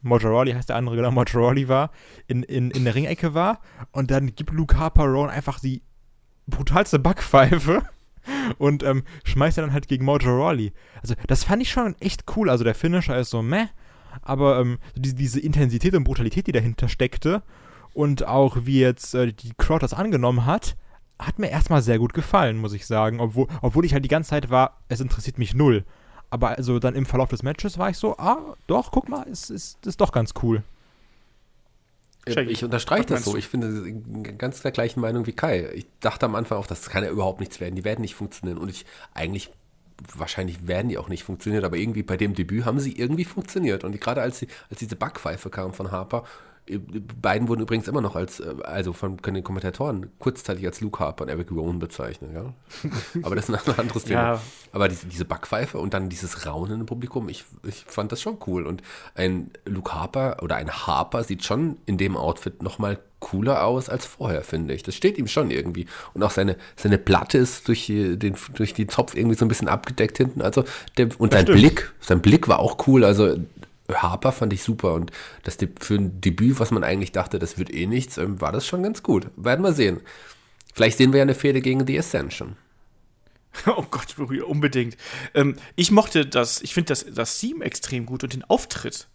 Motoroli 0.02 0.52
heißt 0.52 0.68
der 0.68 0.76
andere, 0.76 0.96
genau, 0.96 1.10
Motoroli 1.12 1.68
war, 1.68 1.90
in, 2.26 2.42
in, 2.42 2.70
in 2.70 2.84
der 2.84 2.94
Ringecke 2.94 3.34
war. 3.34 3.60
Und 3.92 4.10
dann 4.10 4.34
gibt 4.34 4.52
Luke 4.52 4.78
Harper 4.78 5.04
Rowan 5.04 5.30
einfach 5.30 5.60
die 5.60 5.82
brutalste 6.46 6.98
Backpfeife 6.98 7.82
und 8.58 8.82
ähm, 8.82 9.04
schmeißt 9.24 9.58
er 9.58 9.64
dann 9.64 9.72
halt 9.72 9.88
gegen 9.88 10.04
Motoroli. 10.04 10.72
Also, 11.00 11.14
das 11.26 11.44
fand 11.44 11.62
ich 11.62 11.70
schon 11.70 11.96
echt 12.00 12.24
cool. 12.36 12.50
Also, 12.50 12.64
der 12.64 12.74
Finisher 12.74 13.18
ist 13.18 13.30
so 13.30 13.42
meh, 13.42 13.66
aber 14.20 14.60
ähm, 14.60 14.78
diese, 14.94 15.14
diese 15.14 15.40
Intensität 15.40 15.94
und 15.94 16.04
Brutalität, 16.04 16.46
die 16.46 16.52
dahinter 16.52 16.88
steckte 16.88 17.42
und 17.94 18.26
auch 18.26 18.58
wie 18.62 18.80
jetzt 18.80 19.14
äh, 19.14 19.32
die 19.32 19.52
Crowd 19.56 19.82
das 19.82 19.94
angenommen 19.94 20.46
hat, 20.46 20.76
hat 21.18 21.38
mir 21.38 21.50
erstmal 21.50 21.82
sehr 21.82 21.98
gut 21.98 22.14
gefallen, 22.14 22.56
muss 22.58 22.72
ich 22.72 22.86
sagen. 22.86 23.20
Obwohl, 23.20 23.46
obwohl 23.60 23.84
ich 23.84 23.92
halt 23.92 24.04
die 24.04 24.08
ganze 24.08 24.30
Zeit 24.30 24.50
war, 24.50 24.82
es 24.88 25.00
interessiert 25.00 25.38
mich 25.38 25.54
null. 25.54 25.84
Aber 26.32 26.56
also 26.56 26.78
dann 26.78 26.94
im 26.94 27.04
Verlauf 27.04 27.28
des 27.28 27.42
Matches 27.42 27.76
war 27.76 27.90
ich 27.90 27.98
so, 27.98 28.16
ah, 28.16 28.56
doch, 28.66 28.90
guck 28.90 29.10
mal, 29.10 29.26
es 29.30 29.50
ist, 29.50 29.76
ist, 29.76 29.86
ist 29.86 30.00
doch 30.00 30.12
ganz 30.12 30.32
cool. 30.42 30.62
Ich 32.24 32.64
unterstreiche 32.64 33.04
das 33.04 33.24
so. 33.24 33.36
Ich 33.36 33.48
finde 33.48 33.92
ganz 34.38 34.62
der 34.62 34.70
gleichen 34.70 35.00
Meinung 35.00 35.26
wie 35.26 35.34
Kai. 35.34 35.68
Ich 35.74 35.86
dachte 36.00 36.24
am 36.24 36.34
Anfang 36.34 36.56
auch, 36.56 36.66
das 36.66 36.88
kann 36.88 37.04
ja 37.04 37.10
überhaupt 37.10 37.40
nichts 37.40 37.60
werden. 37.60 37.74
Die 37.74 37.84
werden 37.84 38.00
nicht 38.00 38.14
funktionieren. 38.14 38.56
Und 38.56 38.70
ich 38.70 38.86
eigentlich 39.12 39.52
wahrscheinlich 40.16 40.66
werden 40.66 40.88
die 40.88 40.96
auch 40.96 41.10
nicht 41.10 41.22
funktionieren, 41.22 41.66
aber 41.66 41.76
irgendwie 41.76 42.02
bei 42.02 42.16
dem 42.16 42.34
Debüt 42.34 42.64
haben 42.64 42.80
sie 42.80 42.92
irgendwie 42.92 43.26
funktioniert. 43.26 43.84
Und 43.84 44.00
gerade 44.00 44.22
als, 44.22 44.38
die, 44.38 44.48
als 44.70 44.78
diese 44.78 44.96
Backpfeife 44.96 45.50
kam 45.50 45.74
von 45.74 45.90
Harper, 45.90 46.24
beiden 47.20 47.48
wurden 47.48 47.60
übrigens 47.60 47.88
immer 47.88 48.00
noch 48.00 48.14
als, 48.14 48.40
äh, 48.40 48.54
also 48.62 48.92
von 48.92 49.16
den 49.16 49.42
Kommentatoren, 49.42 50.10
kurzzeitig 50.18 50.64
als 50.64 50.80
Luke 50.80 51.00
Harper 51.00 51.24
und 51.24 51.30
Eric 51.30 51.50
Rowan 51.50 51.78
bezeichnet, 51.78 52.30
ja. 52.34 52.54
Aber 53.22 53.34
das 53.34 53.48
ist 53.48 53.68
ein 53.68 53.78
anderes 53.78 54.04
Thema. 54.04 54.34
Ja. 54.34 54.42
Aber 54.70 54.88
diese, 54.88 55.06
diese 55.06 55.24
Backpfeife 55.24 55.78
und 55.78 55.92
dann 55.92 56.08
dieses 56.08 56.46
Raunen 56.46 56.80
im 56.80 56.86
Publikum, 56.86 57.28
ich, 57.28 57.44
ich 57.66 57.84
fand 57.86 58.12
das 58.12 58.22
schon 58.22 58.38
cool. 58.46 58.66
Und 58.66 58.82
ein 59.14 59.50
Luke 59.64 59.92
Harper 59.92 60.36
oder 60.42 60.56
ein 60.56 60.70
Harper 60.70 61.24
sieht 61.24 61.44
schon 61.44 61.78
in 61.84 61.98
dem 61.98 62.16
Outfit 62.16 62.62
nochmal 62.62 62.98
cooler 63.18 63.64
aus 63.64 63.88
als 63.88 64.06
vorher, 64.06 64.42
finde 64.42 64.74
ich. 64.74 64.82
Das 64.82 64.94
steht 64.94 65.18
ihm 65.18 65.28
schon 65.28 65.50
irgendwie. 65.50 65.86
Und 66.14 66.22
auch 66.22 66.30
seine, 66.30 66.56
seine 66.76 66.98
Platte 66.98 67.38
ist 67.38 67.68
durch, 67.68 67.86
den, 67.86 68.36
durch 68.54 68.74
den 68.74 68.88
Zopf 68.88 69.14
irgendwie 69.14 69.36
so 69.36 69.44
ein 69.44 69.48
bisschen 69.48 69.68
abgedeckt 69.68 70.16
hinten. 70.16 70.42
Also 70.42 70.64
der, 70.96 71.08
und 71.18 71.32
sein 71.32 71.44
Blick, 71.44 71.92
sein 72.00 72.20
Blick 72.20 72.48
war 72.48 72.60
auch 72.60 72.86
cool. 72.86 73.04
Also 73.04 73.36
Harper 73.90 74.32
fand 74.32 74.52
ich 74.52 74.62
super 74.62 74.94
und 74.94 75.10
das 75.42 75.58
für 75.80 75.94
ein 75.94 76.20
Debüt, 76.20 76.60
was 76.60 76.70
man 76.70 76.84
eigentlich 76.84 77.12
dachte, 77.12 77.38
das 77.38 77.58
wird 77.58 77.72
eh 77.72 77.86
nichts, 77.86 78.18
ähm, 78.18 78.40
war 78.40 78.52
das 78.52 78.66
schon 78.66 78.82
ganz 78.82 79.02
gut. 79.02 79.28
Werden 79.36 79.64
wir 79.64 79.72
sehen. 79.72 80.00
Vielleicht 80.74 80.98
sehen 80.98 81.12
wir 81.12 81.18
ja 81.18 81.22
eine 81.22 81.34
Fehde 81.34 81.60
gegen 81.60 81.86
The 81.86 81.98
Ascension. 81.98 82.56
Oh 83.66 83.84
Gott, 83.90 84.18
unbedingt. 84.18 84.96
Ähm, 85.34 85.56
ich 85.76 85.90
mochte 85.90 86.24
das, 86.24 86.62
ich 86.62 86.72
finde 86.72 86.88
das, 86.88 87.04
das 87.12 87.38
Theme 87.38 87.62
extrem 87.64 88.06
gut 88.06 88.24
und 88.24 88.32
den 88.32 88.44
Auftritt. 88.44 89.08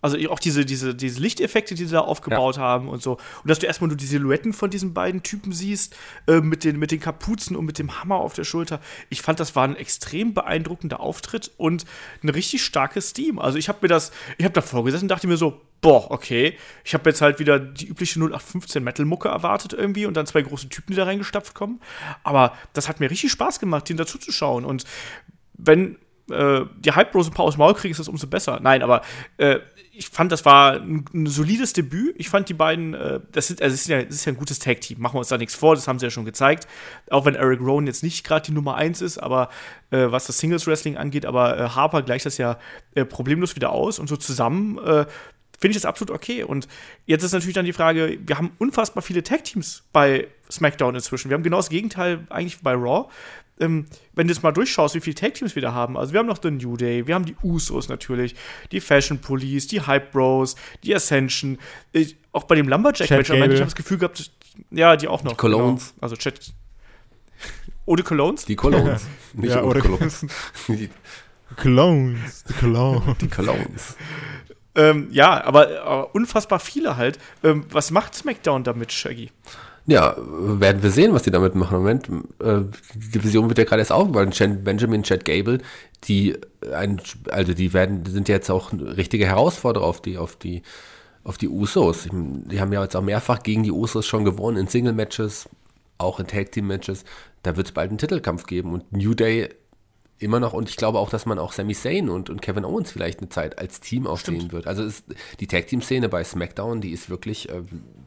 Also 0.00 0.16
auch 0.30 0.38
diese, 0.38 0.64
diese, 0.64 0.94
diese 0.94 1.20
Lichteffekte, 1.20 1.74
die 1.74 1.84
sie 1.84 1.92
da 1.92 2.00
aufgebaut 2.00 2.56
ja. 2.56 2.62
haben 2.62 2.88
und 2.88 3.02
so. 3.02 3.12
Und 3.42 3.48
dass 3.48 3.58
du 3.58 3.66
erstmal 3.66 3.88
nur 3.88 3.96
die 3.96 4.06
Silhouetten 4.06 4.52
von 4.52 4.70
diesen 4.70 4.94
beiden 4.94 5.22
Typen 5.22 5.52
siehst, 5.52 5.96
äh, 6.26 6.40
mit, 6.40 6.64
den, 6.64 6.78
mit 6.78 6.90
den 6.90 7.00
Kapuzen 7.00 7.56
und 7.56 7.64
mit 7.64 7.78
dem 7.78 8.00
Hammer 8.00 8.16
auf 8.16 8.34
der 8.34 8.44
Schulter. 8.44 8.80
Ich 9.08 9.22
fand, 9.22 9.40
das 9.40 9.56
war 9.56 9.64
ein 9.64 9.76
extrem 9.76 10.34
beeindruckender 10.34 11.00
Auftritt 11.00 11.50
und 11.56 11.84
ein 12.22 12.28
richtig 12.28 12.64
starkes 12.64 13.12
Team. 13.12 13.38
Also 13.38 13.58
ich 13.58 13.68
habe 13.68 13.78
mir 13.82 13.88
das, 13.88 14.12
ich 14.36 14.44
habe 14.44 14.54
davor 14.54 14.84
gesessen 14.84 15.04
und 15.04 15.08
dachte 15.08 15.26
mir 15.26 15.36
so, 15.36 15.60
boah, 15.80 16.10
okay, 16.10 16.56
ich 16.84 16.94
habe 16.94 17.08
jetzt 17.10 17.20
halt 17.20 17.38
wieder 17.38 17.58
die 17.58 17.86
übliche 17.86 18.18
0815 18.18 18.82
Metal-Mucke 18.82 19.28
erwartet 19.28 19.72
irgendwie 19.72 20.06
und 20.06 20.16
dann 20.16 20.26
zwei 20.26 20.42
große 20.42 20.68
Typen, 20.68 20.92
die 20.92 20.96
da 20.96 21.04
reingestapft 21.04 21.54
kommen. 21.54 21.80
Aber 22.24 22.56
das 22.72 22.88
hat 22.88 23.00
mir 23.00 23.10
richtig 23.10 23.30
Spaß 23.32 23.60
gemacht, 23.60 23.88
denen 23.88 23.98
dazu 23.98 24.18
zu 24.18 24.32
schauen. 24.32 24.64
Und 24.64 24.84
wenn 25.54 25.96
äh, 26.30 26.64
die 26.78 26.92
Hype 26.92 27.12
Bros 27.12 27.28
ein 27.28 27.34
paar 27.34 27.44
aus 27.44 27.54
dem 27.54 27.60
Maul 27.60 27.74
kriegen, 27.74 27.92
ist 27.92 27.98
das 27.98 28.08
umso 28.08 28.26
besser. 28.26 28.60
Nein, 28.62 28.82
aber 28.82 29.02
äh, 29.36 29.58
ich 29.98 30.08
fand, 30.08 30.30
das 30.30 30.44
war 30.44 30.74
ein, 30.74 31.04
ein, 31.12 31.26
solides 31.26 31.72
Debüt. 31.72 32.14
Ich 32.18 32.28
fand 32.28 32.48
die 32.48 32.54
beiden, 32.54 32.94
äh, 32.94 33.20
das, 33.32 33.48
sind, 33.48 33.60
also 33.60 33.74
das, 33.74 33.80
ist 33.80 33.88
ja, 33.88 34.02
das 34.02 34.14
ist 34.14 34.24
ja 34.24 34.32
ein 34.32 34.36
gutes 34.36 34.60
Tag-Team. 34.60 35.00
Machen 35.00 35.14
wir 35.14 35.18
uns 35.18 35.28
da 35.28 35.36
nichts 35.36 35.56
vor, 35.56 35.74
das 35.74 35.88
haben 35.88 35.98
sie 35.98 36.06
ja 36.06 36.10
schon 36.10 36.24
gezeigt. 36.24 36.68
Auch 37.10 37.24
wenn 37.24 37.34
Eric 37.34 37.60
Rowan 37.60 37.86
jetzt 37.86 38.04
nicht 38.04 38.24
gerade 38.24 38.46
die 38.46 38.52
Nummer 38.52 38.76
1 38.76 39.00
ist, 39.02 39.18
aber 39.18 39.48
äh, 39.90 40.06
was 40.10 40.26
das 40.26 40.38
Singles-Wrestling 40.38 40.96
angeht, 40.96 41.26
aber 41.26 41.58
äh, 41.58 41.68
Harper 41.70 42.02
gleicht 42.02 42.26
das 42.26 42.38
ja 42.38 42.58
äh, 42.94 43.04
problemlos 43.04 43.56
wieder 43.56 43.70
aus 43.70 43.98
und 43.98 44.08
so 44.08 44.16
zusammen 44.16 44.78
äh, 44.78 45.06
finde 45.58 45.72
ich 45.72 45.82
das 45.82 45.84
absolut 45.84 46.14
okay. 46.14 46.44
Und 46.44 46.68
jetzt 47.06 47.24
ist 47.24 47.32
natürlich 47.32 47.54
dann 47.54 47.64
die 47.64 47.72
Frage, 47.72 48.18
wir 48.24 48.38
haben 48.38 48.52
unfassbar 48.58 49.02
viele 49.02 49.24
Tag-Teams 49.24 49.82
bei 49.92 50.28
SmackDown 50.50 50.94
inzwischen. 50.94 51.30
Wir 51.30 51.34
haben 51.34 51.42
genau 51.42 51.56
das 51.56 51.68
Gegenteil 51.68 52.24
eigentlich 52.30 52.60
bei 52.62 52.74
Raw 52.74 53.08
ähm, 53.60 53.86
wenn 54.14 54.26
du 54.26 54.34
jetzt 54.34 54.42
mal 54.42 54.52
durchschaust, 54.52 54.94
wie 54.94 55.00
viele 55.00 55.14
Tag-Teams 55.14 55.54
wir 55.54 55.62
da 55.62 55.72
haben, 55.72 55.96
also 55.96 56.12
wir 56.12 56.20
haben 56.20 56.26
noch 56.26 56.40
The 56.42 56.50
New 56.50 56.76
Day, 56.76 57.06
wir 57.06 57.14
haben 57.14 57.24
die 57.24 57.36
Usos 57.42 57.88
natürlich, 57.88 58.34
die 58.72 58.80
Fashion 58.80 59.18
Police, 59.18 59.66
die 59.66 59.80
Hype 59.80 60.12
Bros, 60.12 60.56
die 60.84 60.94
Ascension, 60.94 61.58
ich, 61.92 62.16
auch 62.32 62.44
bei 62.44 62.54
dem 62.54 62.68
Lumberjack-Match, 62.68 63.30
ich 63.30 63.40
habe 63.40 63.54
das 63.54 63.74
Gefühl 63.74 63.98
gehabt, 63.98 64.30
ja, 64.70 64.96
die 64.96 65.08
auch 65.08 65.22
noch. 65.22 65.32
Die 65.32 65.36
Colognes. 65.36 65.90
Genau. 65.90 66.02
Also 66.02 66.16
Chat. 66.16 66.52
Ohne 67.84 68.02
Colognes? 68.02 68.44
Die 68.44 68.56
Colognes. 68.56 69.06
Nicht 69.34 69.54
ja, 69.54 69.62
ohne 69.62 69.80
Colognes. 69.80 70.26
Colognes. 70.66 70.68
Die 70.68 70.90
Colognes. 71.56 72.44
Die 73.20 73.28
Colognes. 73.28 73.96
ähm, 74.74 75.08
ja, 75.10 75.42
aber, 75.44 75.82
aber, 75.82 76.14
unfassbar 76.14 76.60
viele 76.60 76.96
halt. 76.96 77.18
Ähm, 77.42 77.64
was 77.70 77.90
macht 77.90 78.14
SmackDown 78.14 78.64
damit, 78.64 78.92
Shaggy? 78.92 79.30
Ja, 79.88 80.16
werden 80.18 80.82
wir 80.82 80.90
sehen, 80.90 81.14
was 81.14 81.22
die 81.22 81.30
damit 81.30 81.54
machen. 81.54 81.78
Moment, 81.78 82.10
äh, 82.40 82.60
die 82.94 83.10
Division 83.10 83.48
wird 83.48 83.56
ja 83.56 83.64
gerade 83.64 83.80
erst 83.80 83.90
aufgebaut. 83.90 84.38
Benjamin, 84.62 85.02
Chad 85.02 85.24
Gable, 85.24 85.60
die 86.04 86.36
ein, 86.74 87.00
also 87.30 87.54
die 87.54 87.72
werden, 87.72 88.04
sind 88.04 88.28
ja 88.28 88.34
jetzt 88.34 88.50
auch 88.50 88.70
richtige 88.74 89.24
Herausforderer 89.24 89.84
auf 89.86 90.02
die, 90.02 90.18
auf 90.18 90.36
die, 90.36 90.60
auf 91.24 91.38
die 91.38 91.48
Usos. 91.48 92.06
Die 92.12 92.60
haben 92.60 92.70
ja 92.70 92.82
jetzt 92.82 92.96
auch 92.96 93.02
mehrfach 93.02 93.42
gegen 93.42 93.62
die 93.62 93.72
Usos 93.72 94.04
schon 94.04 94.26
gewonnen 94.26 94.58
in 94.58 94.68
Single-Matches, 94.68 95.48
auch 95.96 96.20
in 96.20 96.26
Tag-Team-Matches. 96.26 97.04
Da 97.42 97.56
wird 97.56 97.68
es 97.68 97.72
bald 97.72 97.88
einen 97.88 97.96
Titelkampf 97.96 98.44
geben 98.44 98.74
und 98.74 98.92
New 98.92 99.14
Day 99.14 99.48
immer 100.18 100.40
noch, 100.40 100.52
und 100.52 100.68
ich 100.68 100.76
glaube 100.76 100.98
auch, 100.98 101.10
dass 101.10 101.26
man 101.26 101.38
auch 101.38 101.52
Sami 101.52 101.74
Zayn 101.74 102.08
und, 102.08 102.30
und 102.30 102.42
Kevin 102.42 102.64
Owens 102.64 102.90
vielleicht 102.90 103.20
eine 103.20 103.28
Zeit 103.28 103.58
als 103.58 103.80
Team 103.80 104.06
aufstehen 104.06 104.52
wird. 104.52 104.66
Also 104.66 104.82
ist, 104.82 105.04
die 105.40 105.46
Tag-Team-Szene 105.46 106.08
bei 106.08 106.24
SmackDown, 106.24 106.80
die 106.80 106.90
ist 106.90 107.08
wirklich 107.08 107.48
äh, 107.48 107.62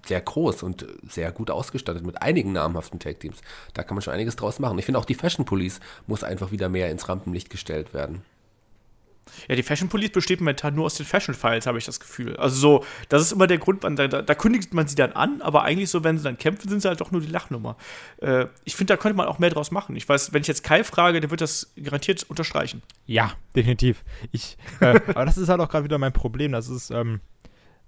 sehr 0.05 0.21
groß 0.21 0.63
und 0.63 0.85
sehr 1.07 1.31
gut 1.31 1.49
ausgestattet 1.51 2.05
mit 2.05 2.21
einigen 2.21 2.51
namhaften 2.51 2.99
Tag-Teams. 2.99 3.37
Da 3.73 3.83
kann 3.83 3.95
man 3.95 4.01
schon 4.01 4.13
einiges 4.13 4.35
draus 4.35 4.59
machen. 4.59 4.77
Ich 4.79 4.85
finde 4.85 4.99
auch 4.99 5.05
die 5.05 5.15
Fashion 5.15 5.45
Police 5.45 5.79
muss 6.07 6.23
einfach 6.23 6.51
wieder 6.51 6.69
mehr 6.69 6.89
ins 6.91 7.07
Rampenlicht 7.07 7.49
gestellt 7.49 7.93
werden. 7.93 8.23
Ja, 9.47 9.55
die 9.55 9.63
Fashion 9.63 9.89
Police 9.89 10.11
besteht 10.11 10.39
momentan 10.39 10.75
nur 10.75 10.85
aus 10.85 10.95
den 10.95 11.05
Fashion 11.05 11.35
Files, 11.35 11.65
habe 11.65 11.77
ich 11.77 11.85
das 11.85 11.99
Gefühl. 11.99 12.35
Also 12.37 12.55
so, 12.55 12.85
das 13.09 13.21
ist 13.21 13.31
immer 13.31 13.47
der 13.47 13.57
Grund, 13.57 13.83
man, 13.83 13.95
da, 13.95 14.07
da, 14.07 14.35
kündigt 14.35 14.73
man 14.73 14.87
sie 14.87 14.95
dann 14.95 15.13
an, 15.13 15.41
aber 15.41 15.63
eigentlich 15.63 15.89
so, 15.89 16.03
wenn 16.03 16.17
sie 16.17 16.23
dann 16.23 16.37
kämpfen, 16.37 16.69
sind 16.69 16.81
sie 16.81 16.87
halt 16.87 17.01
doch 17.01 17.11
nur 17.11 17.21
die 17.21 17.27
Lachnummer. 17.27 17.77
Äh, 18.17 18.45
ich 18.63 18.75
finde, 18.75 18.93
da 18.93 18.97
könnte 18.97 19.17
man 19.17 19.27
auch 19.27 19.39
mehr 19.39 19.49
draus 19.49 19.71
machen. 19.71 19.95
Ich 19.95 20.07
weiß, 20.07 20.33
wenn 20.33 20.41
ich 20.41 20.47
jetzt 20.47 20.63
Kai 20.63 20.83
frage, 20.83 21.19
der 21.19 21.29
wird 21.29 21.41
das 21.41 21.73
garantiert 21.81 22.23
unterstreichen. 22.29 22.81
Ja, 23.05 23.33
definitiv. 23.55 24.03
Ich, 24.31 24.57
äh, 24.79 24.99
aber 25.07 25.25
das 25.25 25.37
ist 25.37 25.49
halt 25.49 25.61
auch 25.61 25.69
gerade 25.69 25.83
wieder 25.83 25.97
mein 25.97 26.13
Problem. 26.13 26.51
Das 26.51 26.69
ist, 26.69 26.91
ähm, 26.91 27.21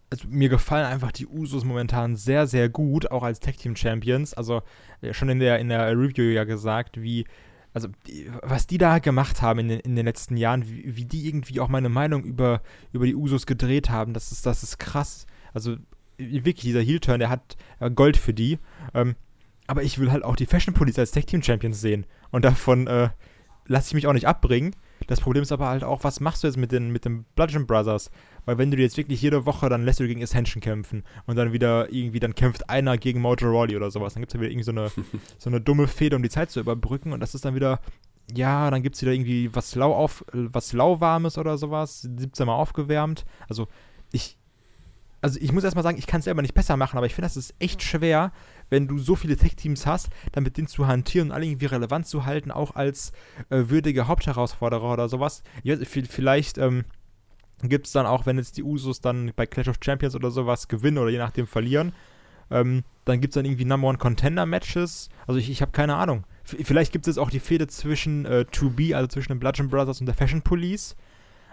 also 0.09 0.27
mir 0.27 0.49
gefallen 0.49 0.85
einfach 0.85 1.11
die 1.11 1.25
Usos 1.25 1.63
momentan 1.63 2.15
sehr, 2.15 2.45
sehr 2.45 2.69
gut, 2.69 3.09
auch 3.09 3.23
als 3.23 3.39
Tag 3.39 3.57
Team 3.57 3.75
Champions. 3.75 4.33
Also 4.33 4.61
äh, 5.01 5.13
schon 5.13 5.29
in 5.29 5.39
der, 5.39 5.59
in 5.59 5.69
der 5.69 5.91
Review 5.97 6.25
ja 6.25 6.43
gesagt, 6.43 7.01
wie 7.01 7.25
also 7.73 7.89
was 8.43 8.67
die 8.67 8.77
da 8.77 8.99
gemacht 8.99 9.41
haben 9.41 9.59
in 9.59 9.67
den, 9.67 9.79
in 9.79 9.95
den 9.95 10.05
letzten 10.05 10.37
Jahren, 10.37 10.67
wie, 10.67 10.95
wie, 10.95 11.05
die 11.05 11.27
irgendwie 11.27 11.59
auch 11.59 11.69
meine 11.69 11.89
Meinung 11.89 12.23
über, 12.23 12.61
über 12.91 13.05
die 13.05 13.15
Usos 13.15 13.45
gedreht 13.45 13.89
haben, 13.89 14.13
das 14.13 14.31
ist, 14.31 14.45
das 14.45 14.63
ist 14.63 14.77
krass. 14.77 15.25
Also 15.53 15.77
wirklich, 16.17 16.65
dieser 16.65 16.81
Heel-Turn, 16.81 17.19
der 17.19 17.29
hat 17.29 17.57
äh, 17.79 17.89
Gold 17.89 18.17
für 18.17 18.33
die. 18.33 18.59
Ähm, 18.93 19.15
aber 19.65 19.83
ich 19.83 19.97
will 19.97 20.11
halt 20.11 20.23
auch 20.23 20.35
die 20.35 20.45
Fashion 20.45 20.73
Police 20.73 20.99
als 20.99 21.11
Tag 21.11 21.27
Team 21.27 21.41
Champions 21.41 21.81
sehen. 21.81 22.05
Und 22.31 22.45
davon 22.45 22.87
äh, 22.87 23.09
lasse 23.65 23.89
ich 23.89 23.93
mich 23.93 24.07
auch 24.07 24.13
nicht 24.13 24.27
abbringen. 24.27 24.75
Das 25.07 25.21
Problem 25.21 25.43
ist 25.43 25.51
aber 25.51 25.67
halt 25.67 25.83
auch, 25.83 26.03
was 26.03 26.19
machst 26.19 26.43
du 26.43 26.47
jetzt 26.47 26.57
mit 26.57 26.71
den, 26.71 26.91
mit 26.91 27.05
den 27.05 27.23
Bludgeon 27.35 27.65
Brothers? 27.67 28.11
Weil 28.45 28.57
wenn 28.57 28.71
du 28.71 28.77
jetzt 28.77 28.97
wirklich 28.97 29.21
jede 29.21 29.45
Woche, 29.45 29.69
dann 29.69 29.83
lässt 29.83 29.99
du 29.99 30.07
gegen 30.07 30.21
Ascension 30.23 30.61
kämpfen 30.61 31.03
und 31.25 31.35
dann 31.35 31.53
wieder 31.53 31.91
irgendwie, 31.91 32.19
dann 32.19 32.35
kämpft 32.35 32.69
einer 32.69 32.97
gegen 32.97 33.21
Mojo 33.21 33.49
Rawley 33.49 33.75
oder 33.75 33.91
sowas. 33.91 34.13
Dann 34.13 34.21
gibt 34.21 34.31
es 34.31 34.33
ja 34.35 34.41
wieder 34.41 34.51
irgendwie 34.51 34.65
so 34.65 34.71
eine, 34.71 34.91
so 35.37 35.49
eine 35.49 35.61
dumme 35.61 35.87
Feder, 35.87 36.17
um 36.17 36.23
die 36.23 36.29
Zeit 36.29 36.51
zu 36.51 36.59
überbrücken 36.59 37.13
und 37.13 37.19
das 37.19 37.35
ist 37.35 37.45
dann 37.45 37.55
wieder, 37.55 37.79
ja, 38.33 38.69
dann 38.69 38.83
gibt 38.83 38.95
es 38.95 39.01
wieder 39.01 39.13
irgendwie 39.13 39.53
was, 39.53 39.75
lau 39.75 39.93
auf, 39.93 40.25
was 40.31 40.73
lauwarmes 40.73 41.37
oder 41.37 41.57
sowas, 41.57 42.01
17 42.01 42.45
Mal 42.45 42.55
aufgewärmt. 42.55 43.25
Also 43.47 43.67
ich, 44.11 44.37
also 45.21 45.39
ich 45.41 45.51
muss 45.51 45.63
erstmal 45.63 45.83
sagen, 45.83 45.97
ich 45.97 46.07
kann 46.07 46.19
es 46.19 46.25
selber 46.25 46.41
nicht 46.41 46.53
besser 46.53 46.77
machen, 46.77 46.97
aber 46.97 47.05
ich 47.05 47.15
finde, 47.15 47.27
das 47.27 47.37
ist 47.37 47.53
echt 47.59 47.81
schwer, 47.81 48.31
wenn 48.73 48.87
du 48.87 48.97
so 48.97 49.15
viele 49.15 49.37
Tech-Teams 49.37 49.85
hast, 49.85 50.09
dann 50.31 50.43
mit 50.43 50.57
denen 50.57 50.67
zu 50.67 50.87
hantieren 50.87 51.29
und 51.29 51.35
alle 51.35 51.45
irgendwie 51.45 51.67
relevant 51.67 52.07
zu 52.07 52.25
halten, 52.25 52.49
auch 52.49 52.75
als 52.75 53.11
äh, 53.51 53.65
würdige 53.67 54.07
Hauptherausforderer 54.07 54.91
oder 54.91 55.07
sowas. 55.07 55.43
Ja, 55.61 55.77
vielleicht, 55.77 56.57
ähm, 56.57 56.83
gibt 57.61 57.85
es 57.85 57.93
dann 57.93 58.07
auch, 58.07 58.25
wenn 58.25 58.37
jetzt 58.37 58.57
die 58.57 58.63
Usos 58.63 58.99
dann 58.99 59.31
bei 59.35 59.45
Clash 59.45 59.67
of 59.67 59.77
Champions 59.79 60.15
oder 60.15 60.31
sowas 60.31 60.67
gewinnen 60.67 60.97
oder 60.97 61.11
je 61.11 61.19
nachdem 61.19 61.47
verlieren, 61.47 61.93
ähm, 62.51 62.83
dann 63.05 63.21
gibt 63.21 63.33
es 63.33 63.35
dann 63.35 63.45
irgendwie 63.45 63.65
Number 63.65 63.87
One 63.87 63.97
Contender 63.97 64.45
Matches. 64.45 65.09
Also 65.27 65.39
ich, 65.39 65.49
ich 65.49 65.61
habe 65.61 65.71
keine 65.71 65.95
Ahnung. 65.95 66.23
F 66.43 66.57
vielleicht 66.63 66.91
gibt 66.91 67.07
es 67.07 67.17
auch 67.17 67.29
die 67.29 67.39
Fehde 67.39 67.67
zwischen 67.67 68.25
äh, 68.25 68.45
2B, 68.51 68.95
also 68.95 69.07
zwischen 69.07 69.33
den 69.33 69.39
Bludgeon 69.39 69.69
Brothers 69.69 69.99
und 69.99 70.07
der 70.07 70.15
Fashion 70.15 70.41
Police. 70.41 70.95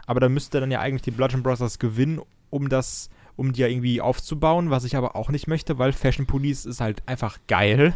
Aber 0.06 0.20
da 0.20 0.28
müsste 0.28 0.58
dann 0.58 0.70
ja 0.70 0.80
eigentlich 0.80 1.02
die 1.02 1.12
Bludgeon 1.12 1.42
Brothers 1.42 1.78
gewinnen, 1.78 2.20
um 2.50 2.68
das, 2.68 3.10
um 3.40 3.54
die 3.54 3.62
ja 3.62 3.68
irgendwie 3.68 4.02
aufzubauen, 4.02 4.68
was 4.68 4.84
ich 4.84 4.96
aber 4.96 5.16
auch 5.16 5.30
nicht 5.30 5.48
möchte, 5.48 5.78
weil 5.78 5.94
Fashion 5.94 6.26
Police 6.26 6.66
ist 6.66 6.82
halt 6.82 7.02
einfach 7.08 7.38
geil. 7.48 7.94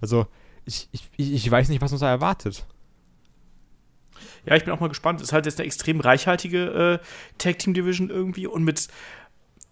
Also 0.00 0.26
ich, 0.64 0.88
ich, 0.92 1.10
ich 1.18 1.50
weiß 1.50 1.68
nicht, 1.68 1.82
was 1.82 1.92
uns 1.92 2.00
da 2.00 2.08
erwartet. 2.08 2.64
Ja, 4.46 4.56
ich 4.56 4.64
bin 4.64 4.72
auch 4.72 4.80
mal 4.80 4.88
gespannt. 4.88 5.20
Es 5.20 5.28
ist 5.28 5.32
halt 5.34 5.44
jetzt 5.44 5.60
eine 5.60 5.66
extrem 5.66 6.00
reichhaltige 6.00 7.00
äh, 7.02 7.06
Tag 7.36 7.58
Team 7.58 7.74
Division 7.74 8.08
irgendwie 8.08 8.46
und 8.46 8.64
mit 8.64 8.88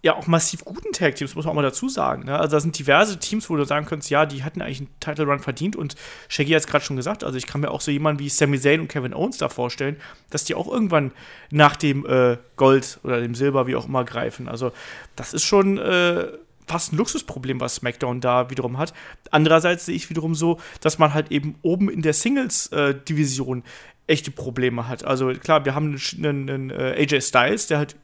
ja 0.02 0.14
auch 0.14 0.26
massiv 0.26 0.64
guten 0.64 0.92
Tag 0.92 1.16
Teams, 1.16 1.34
muss 1.34 1.44
man 1.44 1.52
auch 1.52 1.56
mal 1.56 1.62
dazu 1.62 1.88
sagen. 1.88 2.24
Ne? 2.26 2.38
Also 2.38 2.56
da 2.56 2.60
sind 2.60 2.78
diverse 2.78 3.18
Teams, 3.18 3.50
wo 3.50 3.56
du 3.56 3.64
sagen 3.64 3.86
könntest, 3.86 4.10
ja, 4.10 4.24
die 4.24 4.44
hatten 4.44 4.62
eigentlich 4.62 4.80
einen 4.80 5.00
Title 5.00 5.24
Run 5.24 5.40
verdient 5.40 5.74
und 5.74 5.96
Shaggy 6.28 6.52
hat 6.52 6.60
es 6.60 6.66
gerade 6.66 6.84
schon 6.84 6.96
gesagt, 6.96 7.24
also 7.24 7.36
ich 7.36 7.46
kann 7.46 7.60
mir 7.60 7.70
auch 7.70 7.80
so 7.80 7.90
jemanden 7.90 8.20
wie 8.20 8.28
Sami 8.28 8.60
Zayn 8.60 8.80
und 8.80 8.88
Kevin 8.88 9.14
Owens 9.14 9.38
da 9.38 9.48
vorstellen, 9.48 9.96
dass 10.30 10.44
die 10.44 10.54
auch 10.54 10.68
irgendwann 10.68 11.12
nach 11.50 11.76
dem 11.76 12.06
äh, 12.06 12.36
Gold 12.56 13.00
oder 13.02 13.20
dem 13.20 13.34
Silber, 13.34 13.66
wie 13.66 13.76
auch 13.76 13.86
immer, 13.86 14.04
greifen. 14.04 14.48
Also 14.48 14.72
das 15.16 15.34
ist 15.34 15.44
schon 15.44 15.78
äh, 15.78 16.28
fast 16.66 16.92
ein 16.92 16.96
Luxusproblem, 16.96 17.60
was 17.60 17.76
SmackDown 17.76 18.20
da 18.20 18.50
wiederum 18.50 18.78
hat. 18.78 18.92
Andererseits 19.30 19.86
sehe 19.86 19.96
ich 19.96 20.10
wiederum 20.10 20.34
so, 20.34 20.60
dass 20.80 20.98
man 20.98 21.14
halt 21.14 21.30
eben 21.32 21.56
oben 21.62 21.88
in 21.88 22.02
der 22.02 22.12
Singles-Division 22.12 23.64
echte 24.06 24.30
Probleme 24.30 24.86
hat. 24.86 25.04
Also 25.04 25.32
klar, 25.32 25.64
wir 25.64 25.74
haben 25.74 25.98
einen, 26.18 26.26
einen, 26.26 26.50
einen 26.50 26.70
äh, 26.70 26.94
AJ 26.98 27.22
Styles, 27.22 27.66
der 27.66 27.78
halt 27.78 27.96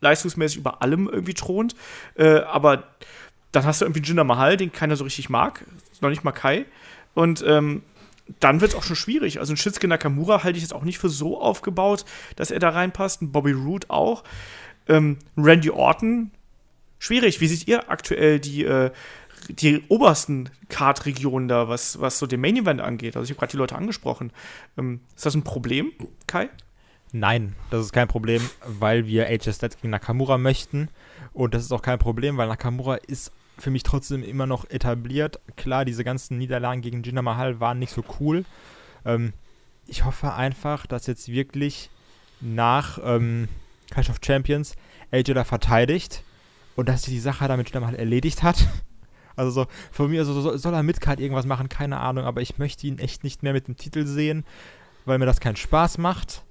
leistungsmäßig 0.00 0.58
über 0.58 0.82
allem 0.82 1.08
irgendwie 1.08 1.34
thront, 1.34 1.74
äh, 2.16 2.40
aber 2.40 2.84
dann 3.52 3.64
hast 3.64 3.80
du 3.80 3.86
irgendwie 3.86 4.02
Jinder 4.02 4.24
Mahal, 4.24 4.56
den 4.56 4.72
keiner 4.72 4.96
so 4.96 5.04
richtig 5.04 5.30
mag, 5.30 5.64
noch 6.00 6.10
nicht 6.10 6.24
mal 6.24 6.32
Kai. 6.32 6.66
Und 7.14 7.42
ähm, 7.46 7.82
dann 8.40 8.60
wird 8.60 8.72
es 8.72 8.76
auch 8.76 8.82
schon 8.82 8.96
schwierig. 8.96 9.40
Also 9.40 9.52
ein 9.52 9.56
Shinsuke 9.56 9.88
Nakamura 9.88 10.44
halte 10.44 10.58
ich 10.58 10.62
jetzt 10.62 10.74
auch 10.74 10.84
nicht 10.84 10.98
für 10.98 11.08
so 11.08 11.40
aufgebaut, 11.40 12.04
dass 12.36 12.50
er 12.50 12.58
da 12.58 12.70
reinpasst. 12.70 13.22
Ein 13.22 13.32
Bobby 13.32 13.52
Roode 13.52 13.88
auch. 13.90 14.22
Ähm, 14.86 15.18
Randy 15.36 15.70
Orton, 15.70 16.30
schwierig. 16.98 17.40
Wie 17.40 17.48
seht 17.48 17.66
ihr 17.66 17.90
aktuell 17.90 18.38
die, 18.38 18.64
äh, 18.64 18.90
die 19.48 19.82
obersten 19.88 20.50
Card-Regionen 20.68 21.48
da, 21.48 21.68
was, 21.68 22.00
was 22.00 22.18
so 22.18 22.26
den 22.26 22.40
Main 22.40 22.56
Event 22.56 22.80
angeht? 22.80 23.16
Also 23.16 23.24
ich 23.24 23.30
habe 23.30 23.40
gerade 23.40 23.52
die 23.52 23.58
Leute 23.58 23.76
angesprochen. 23.76 24.32
Ähm, 24.76 25.00
ist 25.16 25.24
das 25.26 25.34
ein 25.34 25.44
Problem, 25.44 25.92
Kai? 26.26 26.50
Nein, 27.12 27.54
das 27.70 27.86
ist 27.86 27.92
kein 27.92 28.08
Problem, 28.08 28.42
weil 28.66 29.06
wir 29.06 29.26
AJ 29.26 29.52
Styles 29.54 29.76
gegen 29.76 29.90
Nakamura 29.90 30.36
möchten. 30.36 30.88
Und 31.32 31.54
das 31.54 31.62
ist 31.62 31.72
auch 31.72 31.82
kein 31.82 31.98
Problem, 31.98 32.36
weil 32.36 32.48
Nakamura 32.48 32.96
ist 32.96 33.32
für 33.56 33.70
mich 33.70 33.82
trotzdem 33.82 34.22
immer 34.22 34.46
noch 34.46 34.68
etabliert. 34.70 35.40
Klar, 35.56 35.84
diese 35.84 36.04
ganzen 36.04 36.38
Niederlagen 36.38 36.80
gegen 36.82 37.02
Jinder 37.02 37.22
Mahal 37.22 37.60
waren 37.60 37.78
nicht 37.78 37.92
so 37.92 38.04
cool. 38.20 38.44
Ähm, 39.04 39.32
ich 39.86 40.04
hoffe 40.04 40.34
einfach, 40.34 40.86
dass 40.86 41.06
jetzt 41.06 41.28
wirklich 41.28 41.90
nach 42.40 42.98
ähm, 43.02 43.48
Clash 43.90 44.10
of 44.10 44.20
Champions 44.24 44.74
AJ 45.10 45.34
da 45.34 45.44
verteidigt 45.44 46.22
und 46.76 46.88
dass 46.88 47.02
sich 47.02 47.14
die 47.14 47.20
Sache 47.20 47.48
damit 47.48 47.68
Jinder 47.68 47.80
Mahal 47.80 47.96
erledigt 47.96 48.42
hat. 48.42 48.66
Also 49.36 49.52
so, 49.52 49.66
von 49.92 50.10
mir, 50.10 50.18
also 50.18 50.56
soll 50.56 50.74
er 50.74 50.82
mit 50.82 51.00
Card 51.00 51.20
irgendwas 51.20 51.46
machen, 51.46 51.68
keine 51.68 52.00
Ahnung, 52.00 52.24
aber 52.24 52.40
ich 52.40 52.58
möchte 52.58 52.88
ihn 52.88 52.98
echt 52.98 53.22
nicht 53.22 53.44
mehr 53.44 53.52
mit 53.52 53.68
dem 53.68 53.76
Titel 53.76 54.04
sehen, 54.04 54.44
weil 55.04 55.18
mir 55.18 55.26
das 55.26 55.38
keinen 55.38 55.54
Spaß 55.54 55.98
macht. 55.98 56.42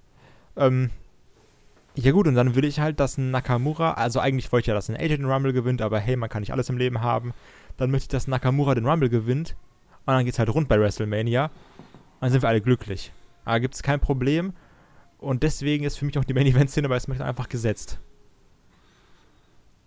Ähm, 0.57 0.89
ja 1.95 2.11
gut, 2.11 2.27
und 2.27 2.35
dann 2.35 2.55
will 2.55 2.65
ich 2.65 2.79
halt, 2.79 2.99
dass 2.99 3.17
ein 3.17 3.31
Nakamura, 3.31 3.93
also 3.93 4.19
eigentlich 4.19 4.51
wollte 4.51 4.63
ich 4.63 4.67
ja, 4.67 4.73
dass 4.73 4.89
ein 4.89 4.95
AJ 4.95 5.17
den 5.17 5.25
Rumble 5.25 5.53
gewinnt, 5.53 5.81
aber 5.81 5.99
hey, 5.99 6.15
man 6.15 6.29
kann 6.29 6.41
nicht 6.41 6.51
alles 6.51 6.69
im 6.69 6.77
Leben 6.77 7.01
haben. 7.01 7.33
Dann 7.77 7.91
möchte 7.91 8.05
ich, 8.05 8.09
dass 8.09 8.27
Nakamura 8.27 8.75
den 8.75 8.85
Rumble 8.85 9.09
gewinnt 9.09 9.55
und 10.05 10.13
dann 10.13 10.25
geht's 10.25 10.39
halt 10.39 10.49
rund 10.49 10.67
bei 10.67 10.79
WrestleMania. 10.79 11.45
Und 11.45 11.51
dann 12.21 12.31
sind 12.31 12.41
wir 12.41 12.49
alle 12.49 12.61
glücklich. 12.61 13.11
Da 13.45 13.59
gibt 13.59 13.75
es 13.75 13.83
kein 13.83 13.99
Problem 13.99 14.53
und 15.19 15.43
deswegen 15.43 15.85
ist 15.85 15.97
für 15.97 16.05
mich 16.05 16.17
auch 16.17 16.25
die 16.25 16.33
Main-Event-Szene 16.33 16.89
bei 16.89 16.99
SmackDown 16.99 17.27
einfach 17.27 17.49
gesetzt. 17.49 17.99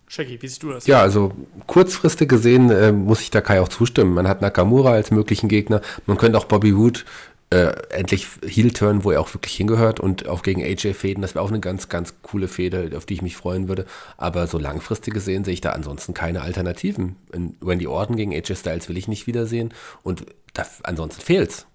Shaggy, 0.07 0.41
wie 0.41 0.47
siehst 0.47 0.61
du 0.61 0.71
das? 0.71 0.87
Ja, 0.87 0.99
also 0.99 1.31
kurzfristig 1.67 2.27
gesehen 2.27 2.69
äh, 2.69 2.91
muss 2.91 3.21
ich 3.21 3.31
da 3.31 3.39
Kai 3.39 3.61
auch 3.61 3.69
zustimmen. 3.69 4.13
Man 4.13 4.27
hat 4.27 4.41
Nakamura 4.41 4.91
als 4.91 5.09
möglichen 5.09 5.47
Gegner. 5.47 5.81
Man 6.05 6.17
könnte 6.17 6.37
auch 6.37 6.43
Bobby 6.43 6.75
Wood 6.75 7.05
äh, 7.51 7.73
endlich 7.89 8.27
Heel-Turn, 8.45 9.03
wo 9.03 9.11
er 9.11 9.19
auch 9.19 9.33
wirklich 9.33 9.53
hingehört 9.55 9.99
und 9.99 10.27
auch 10.27 10.41
gegen 10.41 10.63
AJ 10.63 10.93
fäden. 10.93 11.21
Das 11.21 11.35
wäre 11.35 11.43
auch 11.43 11.49
eine 11.49 11.59
ganz, 11.59 11.89
ganz 11.89 12.15
coole 12.21 12.47
Fehde, 12.47 12.91
auf 12.95 13.05
die 13.05 13.15
ich 13.15 13.21
mich 13.21 13.35
freuen 13.35 13.67
würde. 13.67 13.85
Aber 14.17 14.47
so 14.47 14.57
langfristig 14.57 15.13
gesehen 15.13 15.43
sehe 15.43 15.53
ich 15.53 15.61
da 15.61 15.71
ansonsten 15.71 16.13
keine 16.13 16.41
Alternativen. 16.41 17.17
In 17.33 17.57
Randy 17.61 17.87
Orton 17.87 18.15
gegen 18.15 18.33
AJ 18.33 18.55
Styles 18.55 18.87
will 18.87 18.97
ich 18.97 19.09
nicht 19.09 19.27
wiedersehen 19.27 19.73
und 20.01 20.25
da, 20.53 20.65
ansonsten 20.83 21.21
fehlt's. 21.21 21.67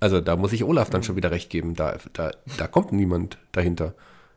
Also 0.00 0.20
da 0.20 0.36
muss 0.36 0.52
ich 0.52 0.62
Olaf 0.62 0.88
dann 0.90 1.02
schon 1.02 1.16
wieder 1.16 1.32
recht 1.32 1.50
geben. 1.50 1.74
Da, 1.74 1.98
da, 2.12 2.30
da 2.56 2.68
kommt 2.68 2.92
niemand 2.92 3.38
dahinter. 3.50 3.94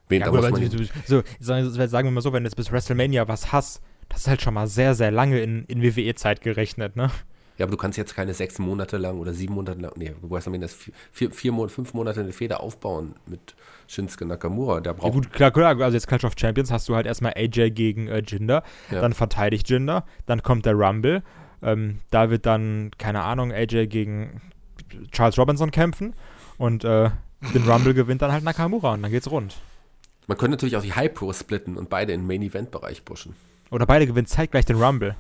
Wen, 0.09 0.21
ja, 0.21 0.25
da 0.25 0.32
gut, 0.32 0.41
muss 0.41 0.59
man 0.59 0.69
du, 0.69 0.88
so, 1.05 1.23
sagen 1.39 2.07
wir 2.07 2.11
mal 2.11 2.21
so, 2.21 2.34
wenn 2.34 2.43
du 2.43 2.47
jetzt 2.47 2.55
bis 2.55 2.71
WrestleMania 2.71 3.27
was 3.27 3.51
hast, 3.51 3.82
das 4.09 4.21
ist 4.21 4.27
halt 4.27 4.41
schon 4.41 4.55
mal 4.55 4.67
sehr, 4.67 4.95
sehr 4.95 5.11
lange 5.11 5.41
in, 5.41 5.63
in 5.65 5.84
WWE-Zeit 5.84 6.41
gerechnet, 6.41 6.95
ne? 6.95 7.11
Ja, 7.57 7.65
aber 7.65 7.71
du 7.71 7.77
kannst 7.77 7.97
jetzt 7.97 8.15
keine 8.15 8.33
sechs 8.33 8.59
Monate 8.59 8.97
lang 8.97 9.19
oder 9.19 9.33
sieben 9.33 9.53
Monate 9.53 9.79
lang, 9.79 9.91
nee, 9.95 10.13
du 10.21 10.29
weißt 10.29 10.49
das 10.59 10.73
vier, 11.11 11.31
vier, 11.31 11.69
fünf 11.69 11.93
Monate 11.93 12.21
eine 12.21 12.31
Feder 12.31 12.61
aufbauen 12.61 13.15
mit 13.27 13.55
Shinsuke 13.87 14.25
Nakamura. 14.25 14.81
Der 14.81 14.93
braucht. 14.93 15.07
Ja, 15.07 15.13
gut, 15.13 15.31
klar, 15.31 15.51
klar, 15.51 15.79
also 15.81 15.95
jetzt 15.95 16.07
Clash 16.07 16.23
of 16.23 16.33
Champions 16.37 16.71
hast 16.71 16.89
du 16.89 16.95
halt 16.95 17.05
erstmal 17.05 17.33
AJ 17.35 17.71
gegen 17.71 18.07
äh, 18.07 18.23
Jinder, 18.25 18.63
ja. 18.89 19.01
dann 19.01 19.13
verteidigt 19.13 19.69
Jinder, 19.69 20.05
dann 20.25 20.41
kommt 20.41 20.65
der 20.65 20.73
Rumble, 20.73 21.23
ähm, 21.61 21.99
da 22.09 22.29
wird 22.29 22.45
dann, 22.45 22.91
keine 22.97 23.21
Ahnung, 23.21 23.51
AJ 23.51 23.87
gegen 23.87 24.41
Charles 25.11 25.37
Robinson 25.37 25.71
kämpfen 25.71 26.15
und 26.57 26.83
äh, 26.83 27.09
den 27.53 27.69
Rumble 27.69 27.93
gewinnt 27.93 28.21
dann 28.21 28.31
halt 28.31 28.43
Nakamura 28.43 28.93
und 28.93 29.03
dann 29.03 29.11
geht's 29.11 29.29
rund. 29.29 29.57
Man 30.27 30.37
könnte 30.37 30.51
natürlich 30.51 30.77
auch 30.77 30.83
die 30.83 30.93
High 30.93 31.13
Pro 31.13 31.33
splitten 31.33 31.77
und 31.77 31.89
beide 31.89 32.13
in 32.13 32.21
den 32.21 32.27
Main 32.27 32.41
Event 32.41 32.71
Bereich 32.71 33.03
pushen. 33.03 33.35
Oder 33.69 33.85
beide 33.85 34.05
gewinnen 34.05 34.27
zeitgleich 34.27 34.65
den 34.65 34.81
Rumble. 34.81 35.15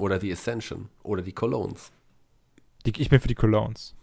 Oder 0.00 0.18
die 0.18 0.32
Ascension. 0.32 0.88
Oder 1.02 1.22
die 1.22 1.32
Colognes. 1.32 1.92
Die, 2.86 2.92
ich 3.00 3.10
bin 3.10 3.20
für 3.20 3.28
die 3.28 3.34
Colognes. 3.34 3.94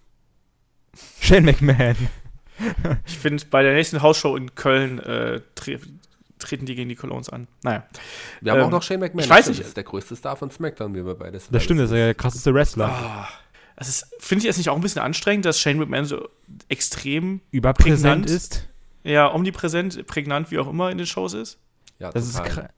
Shane 1.20 1.45
McMahon. 1.45 1.95
ich 3.06 3.18
finde, 3.18 3.43
bei 3.50 3.64
der 3.64 3.74
nächsten 3.74 4.02
Hausshow 4.02 4.36
in 4.36 4.54
Köln 4.56 5.00
äh, 5.00 5.41
tre 5.56 5.80
treten 6.39 6.68
die 6.68 6.76
gegen 6.76 6.88
die 6.88 6.95
Colognes 6.95 7.30
an. 7.30 7.48
Naja. 7.64 7.88
Wir 8.41 8.52
haben 8.52 8.60
ähm, 8.60 8.66
auch 8.68 8.72
noch 8.72 8.84
Shane 8.84 9.00
McMahon. 9.00 9.24
Ich 9.24 9.30
weiß 9.30 9.48
nicht. 9.48 9.60
Das 9.60 9.70
ist 9.70 9.78
der 9.78 9.84
größte 9.84 10.16
Star 10.16 10.36
von 10.36 10.52
SmackDown, 10.52 10.93
wie 10.93 11.04
wir 11.04 11.16
beides. 11.16 11.50
Das 11.50 11.64
stimmt, 11.64 11.80
das 11.80 11.89
ist 11.89 11.95
der 11.95 12.14
krasseste 12.14 12.54
Wrestler. 12.54 12.93
Oh, 12.93 13.34
das 13.76 13.89
ist, 13.89 14.08
finde 14.20 14.41
ich 14.41 14.45
jetzt 14.45 14.58
nicht 14.58 14.70
auch 14.70 14.76
ein 14.76 14.82
bisschen 14.82 15.02
anstrengend, 15.02 15.45
dass 15.45 15.60
Shane 15.60 15.80
McMahon 15.80 16.06
so 16.06 16.30
extrem 16.70 17.41
überpräsent 17.50 18.30
ist. 18.30 18.68
Ja, 19.04 19.34
omnipräsent, 19.34 20.06
prägnant, 20.06 20.52
wie 20.52 20.60
auch 20.60 20.68
immer 20.68 20.91
in 20.91 21.00
den 21.00 21.08
Shows 21.08 21.34
ist. 21.34 21.58
Ja, 21.98 22.12
das 22.12 22.32
total. 22.32 22.48
ist 22.48 22.70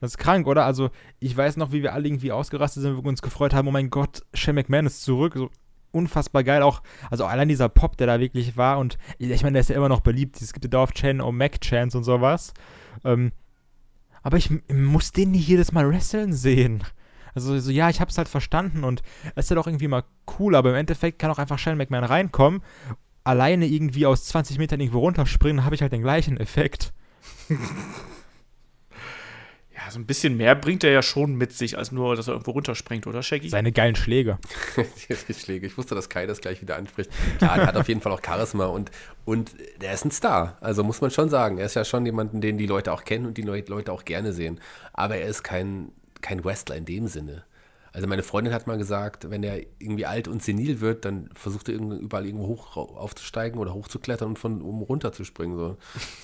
das 0.00 0.12
ist 0.12 0.18
krank, 0.18 0.46
oder? 0.46 0.64
Also, 0.64 0.90
ich 1.18 1.36
weiß 1.36 1.56
noch, 1.56 1.72
wie 1.72 1.82
wir 1.82 1.92
alle 1.92 2.06
irgendwie 2.06 2.32
ausgerastet 2.32 2.82
sind, 2.82 2.96
wir 2.96 3.04
uns 3.04 3.22
gefreut 3.22 3.54
haben, 3.54 3.68
oh 3.68 3.72
mein 3.72 3.90
Gott, 3.90 4.22
Shane 4.34 4.56
McMahon 4.56 4.86
ist 4.86 5.02
zurück. 5.02 5.34
So 5.36 5.50
unfassbar 5.90 6.44
geil. 6.44 6.62
Auch, 6.62 6.82
also 7.10 7.24
allein 7.24 7.48
dieser 7.48 7.68
Pop, 7.68 7.96
der 7.96 8.06
da 8.06 8.20
wirklich 8.20 8.56
war. 8.56 8.78
Und 8.78 8.98
ich 9.18 9.42
meine, 9.42 9.54
der 9.54 9.60
ist 9.60 9.70
ja 9.70 9.76
immer 9.76 9.88
noch 9.88 10.00
beliebt. 10.00 10.40
Es 10.40 10.52
gibt 10.52 10.64
ja 10.64 10.70
da 10.70 10.82
auf 10.82 10.92
Chan 10.92 11.20
o 11.20 11.32
Mac 11.32 11.60
Chance 11.60 11.98
und 11.98 12.04
sowas. 12.04 12.52
Ähm, 13.04 13.32
aber 14.22 14.36
ich 14.36 14.50
muss 14.72 15.12
den 15.12 15.30
nicht 15.30 15.48
jedes 15.48 15.72
Mal 15.72 15.88
wresteln 15.90 16.32
sehen. 16.32 16.84
Also, 17.34 17.58
so, 17.58 17.70
ja, 17.70 17.88
ich 17.88 18.00
hab's 18.00 18.18
halt 18.18 18.28
verstanden 18.28 18.84
und 18.84 19.02
es 19.34 19.46
ist 19.46 19.50
ja 19.50 19.56
doch 19.56 19.66
irgendwie 19.66 19.88
mal 19.88 20.04
cool, 20.38 20.54
aber 20.54 20.70
im 20.70 20.76
Endeffekt 20.76 21.18
kann 21.18 21.30
auch 21.30 21.38
einfach 21.38 21.58
Shane 21.58 21.76
McMahon 21.76 22.04
reinkommen, 22.04 22.62
alleine 23.22 23.66
irgendwie 23.66 24.06
aus 24.06 24.24
20 24.24 24.58
Metern 24.58 24.80
irgendwo 24.80 25.00
runterspringen, 25.00 25.64
habe 25.64 25.74
ich 25.74 25.82
halt 25.82 25.92
den 25.92 26.02
gleichen 26.02 26.36
Effekt. 26.36 26.92
So 29.90 29.98
ein 29.98 30.06
bisschen 30.06 30.36
mehr 30.36 30.54
bringt 30.54 30.84
er 30.84 30.90
ja 30.90 31.02
schon 31.02 31.34
mit 31.34 31.52
sich, 31.52 31.78
als 31.78 31.92
nur, 31.92 32.16
dass 32.16 32.28
er 32.28 32.32
irgendwo 32.32 32.52
runterspringt, 32.52 33.06
oder 33.06 33.22
Shaggy? 33.22 33.48
Seine 33.48 33.72
geilen 33.72 33.96
Schläge. 33.96 34.38
die 35.28 35.34
Schläge. 35.34 35.66
Ich 35.66 35.76
wusste, 35.78 35.94
dass 35.94 36.08
Kai 36.08 36.26
das 36.26 36.40
gleich 36.40 36.60
wieder 36.60 36.76
anspricht. 36.76 37.10
Klar, 37.38 37.56
der 37.56 37.66
hat 37.66 37.76
auf 37.76 37.88
jeden 37.88 38.00
Fall 38.00 38.12
auch 38.12 38.20
Charisma 38.24 38.66
und, 38.66 38.90
und 39.24 39.52
der 39.80 39.92
ist 39.92 40.04
ein 40.04 40.10
Star. 40.10 40.58
Also 40.60 40.84
muss 40.84 41.00
man 41.00 41.10
schon 41.10 41.28
sagen. 41.28 41.58
Er 41.58 41.66
ist 41.66 41.74
ja 41.74 41.84
schon 41.84 42.04
jemanden, 42.06 42.40
den 42.40 42.58
die 42.58 42.66
Leute 42.66 42.92
auch 42.92 43.04
kennen 43.04 43.26
und 43.26 43.36
die 43.38 43.42
Leute 43.42 43.92
auch 43.92 44.04
gerne 44.04 44.32
sehen. 44.32 44.60
Aber 44.92 45.16
er 45.16 45.28
ist 45.28 45.42
kein, 45.42 45.92
kein 46.20 46.44
Wrestler 46.44 46.76
in 46.76 46.84
dem 46.84 47.06
Sinne. 47.06 47.44
Also 47.92 48.06
meine 48.06 48.22
Freundin 48.22 48.52
hat 48.52 48.66
mal 48.66 48.78
gesagt, 48.78 49.30
wenn 49.30 49.42
er 49.42 49.58
irgendwie 49.78 50.06
alt 50.06 50.28
und 50.28 50.42
senil 50.42 50.80
wird, 50.80 51.04
dann 51.04 51.30
versucht 51.34 51.68
er 51.68 51.76
überall 51.76 52.26
irgendwo 52.26 52.46
hoch 52.46 52.76
aufzusteigen 52.76 53.58
oder 53.58 53.74
hochzuklettern 53.74 54.28
und 54.28 54.38
von 54.38 54.62
oben 54.62 54.82
runter 54.82 55.12
zu 55.12 55.24
springen. 55.24 55.56
So. 55.56 55.76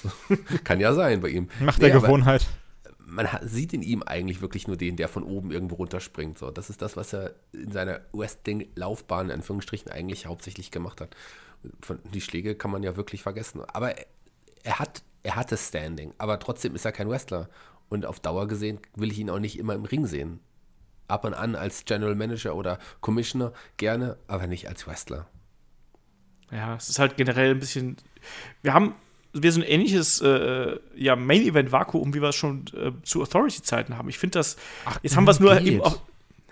so. 0.02 0.36
Kann 0.64 0.78
ja 0.78 0.92
sein 0.92 1.20
bei 1.20 1.28
ihm. 1.28 1.48
Macht 1.60 1.80
nee, 1.80 1.90
der 1.90 2.00
Gewohnheit 2.00 2.46
man 3.06 3.28
sieht 3.42 3.72
in 3.72 3.82
ihm 3.82 4.02
eigentlich 4.02 4.40
wirklich 4.40 4.66
nur 4.66 4.76
den, 4.76 4.96
der 4.96 5.08
von 5.08 5.24
oben 5.24 5.50
irgendwo 5.50 5.76
runterspringt. 5.76 6.38
So, 6.38 6.50
das 6.50 6.70
ist 6.70 6.82
das, 6.82 6.96
was 6.96 7.12
er 7.12 7.34
in 7.52 7.70
seiner 7.70 8.00
Wrestling-Laufbahn 8.12 9.26
in 9.26 9.32
Anführungsstrichen 9.32 9.90
eigentlich 9.90 10.26
hauptsächlich 10.26 10.70
gemacht 10.70 11.00
hat. 11.00 11.14
Von, 11.80 11.98
die 12.12 12.20
Schläge 12.20 12.54
kann 12.54 12.70
man 12.70 12.82
ja 12.82 12.96
wirklich 12.96 13.22
vergessen. 13.22 13.62
Aber 13.64 13.96
er, 13.96 14.06
er 14.62 14.78
hat, 14.78 15.02
er 15.22 15.36
hatte 15.36 15.56
Standing, 15.56 16.14
aber 16.18 16.38
trotzdem 16.38 16.74
ist 16.74 16.84
er 16.84 16.92
kein 16.92 17.08
Wrestler. 17.08 17.48
Und 17.88 18.06
auf 18.06 18.20
Dauer 18.20 18.48
gesehen 18.48 18.80
will 18.94 19.12
ich 19.12 19.18
ihn 19.18 19.30
auch 19.30 19.38
nicht 19.38 19.58
immer 19.58 19.74
im 19.74 19.84
Ring 19.84 20.06
sehen. 20.06 20.40
Ab 21.06 21.24
und 21.24 21.34
an 21.34 21.54
als 21.54 21.84
General 21.84 22.14
Manager 22.14 22.56
oder 22.56 22.78
Commissioner 23.00 23.52
gerne, 23.76 24.16
aber 24.26 24.46
nicht 24.46 24.68
als 24.68 24.86
Wrestler. 24.86 25.26
Ja, 26.50 26.76
es 26.76 26.88
ist 26.88 26.98
halt 26.98 27.16
generell 27.16 27.50
ein 27.50 27.58
bisschen. 27.58 27.96
Wir 28.62 28.72
haben 28.72 28.94
wir 29.34 29.52
so 29.52 29.60
ein 29.60 29.66
ähnliches 29.66 30.20
äh, 30.20 30.76
ja, 30.96 31.16
Main-Event-Vakuum, 31.16 32.14
wie 32.14 32.22
wir 32.22 32.28
es 32.30 32.36
schon 32.36 32.64
äh, 32.76 32.92
zu 33.02 33.20
Authority-Zeiten 33.22 33.98
haben. 33.98 34.08
Ich 34.08 34.18
finde 34.18 34.38
das. 34.38 34.56
Ach, 34.84 34.98
jetzt 35.02 35.16
haben 35.16 35.26
wir 35.26 35.32
es 35.32 35.40
nur 35.40 35.60
eben 35.60 35.82
auch, 35.82 35.98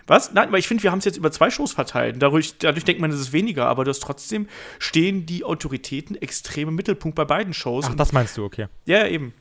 Was? 0.07 0.33
Nein, 0.35 0.51
weil 0.51 0.59
ich 0.59 0.69
finde, 0.69 0.83
wir 0.83 0.91
haben 0.91 0.99
es 0.99 1.05
jetzt 1.05 1.17
über 1.17 1.31
zwei 1.31 1.51
Shows 1.51 1.73
verteilt. 1.73 2.17
Dadurch, 2.21 2.59
dadurch 2.59 2.85
denkt 2.85 3.01
man, 3.01 3.11
es 3.11 3.21
ist 3.21 3.33
weniger, 3.33 3.67
aber 3.67 3.85
das 3.85 4.01
trotzdem 4.01 4.49
stehen 4.79 5.27
die 5.27 5.45
Autoritäten 5.45 6.21
extrem 6.21 6.69
im 6.69 6.75
Mittelpunkt 6.75 7.15
bei 7.15 7.25
beiden 7.25 7.55
Shows. 7.55 7.87
Ach, 7.89 7.95
das 7.95 8.13
meinst 8.13 8.37
du, 8.37 8.45
okay. 8.45 8.67
Ja, 8.85 9.07
eben. 9.07 9.33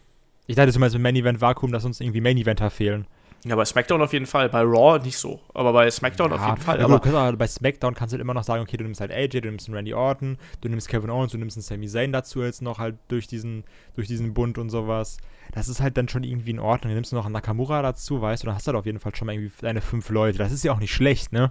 Ich 0.47 0.55
dachte, 0.55 0.71
du 0.71 0.79
meinst 0.79 0.93
mit 0.95 1.03
Main-Event-Vakuum, 1.03 1.71
dass 1.71 1.85
uns 1.85 1.99
irgendwie 1.99 2.21
Main-Eventer 2.21 2.69
fehlen. 2.69 3.07
Ja, 3.43 3.55
bei 3.55 3.65
SmackDown 3.65 4.01
auf 4.03 4.13
jeden 4.13 4.27
Fall, 4.27 4.49
bei 4.49 4.61
Raw 4.61 4.99
nicht 5.03 5.17
so, 5.17 5.39
aber 5.55 5.73
bei 5.73 5.89
SmackDown 5.89 6.31
auf 6.31 6.45
jeden 6.45 6.61
Fall. 6.61 6.77
Ja, 6.77 6.85
aber 6.85 6.99
gut, 6.99 7.05
du 7.07 7.11
kannst 7.11 7.33
auch- 7.33 7.37
bei 7.39 7.47
SmackDown 7.47 7.95
kannst 7.95 8.13
du 8.13 8.15
halt 8.17 8.21
immer 8.21 8.35
noch 8.35 8.43
sagen, 8.43 8.61
okay, 8.61 8.77
du 8.77 8.83
nimmst 8.83 9.01
halt 9.01 9.09
AJ, 9.11 9.29
du 9.41 9.49
nimmst 9.49 9.67
einen 9.67 9.75
Randy 9.75 9.95
Orton, 9.95 10.37
du 10.61 10.69
nimmst 10.69 10.87
Kevin 10.89 11.09
Owens, 11.09 11.31
du 11.31 11.39
nimmst 11.39 11.57
einen 11.57 11.63
Sami 11.63 11.87
Zayn 11.87 12.11
dazu 12.11 12.43
jetzt 12.43 12.61
noch 12.61 12.77
halt 12.77 12.97
durch 13.07 13.25
diesen, 13.25 13.63
durch 13.95 14.07
diesen 14.07 14.35
Bund 14.35 14.59
und 14.59 14.69
sowas. 14.69 15.17
Das 15.53 15.69
ist 15.69 15.81
halt 15.81 15.97
dann 15.97 16.07
schon 16.07 16.23
irgendwie 16.23 16.51
in 16.51 16.59
Ordnung. 16.59 16.89
Dann 16.91 16.95
nimmst 16.95 17.11
du 17.11 17.15
noch 17.15 17.25
einen 17.25 17.33
Nakamura 17.33 17.81
dazu, 17.81 18.21
weißt 18.21 18.43
du, 18.43 18.45
dann 18.45 18.55
hast 18.55 18.67
du 18.67 18.69
halt 18.69 18.77
auf 18.77 18.85
jeden 18.85 18.99
Fall 18.99 19.15
schon 19.15 19.25
mal 19.25 19.33
irgendwie 19.33 19.51
deine 19.61 19.81
fünf 19.81 20.09
Leute. 20.09 20.37
Das 20.37 20.51
ist 20.51 20.63
ja 20.63 20.71
auch 20.71 20.79
nicht 20.79 20.93
schlecht, 20.93 21.31
ne? 21.33 21.49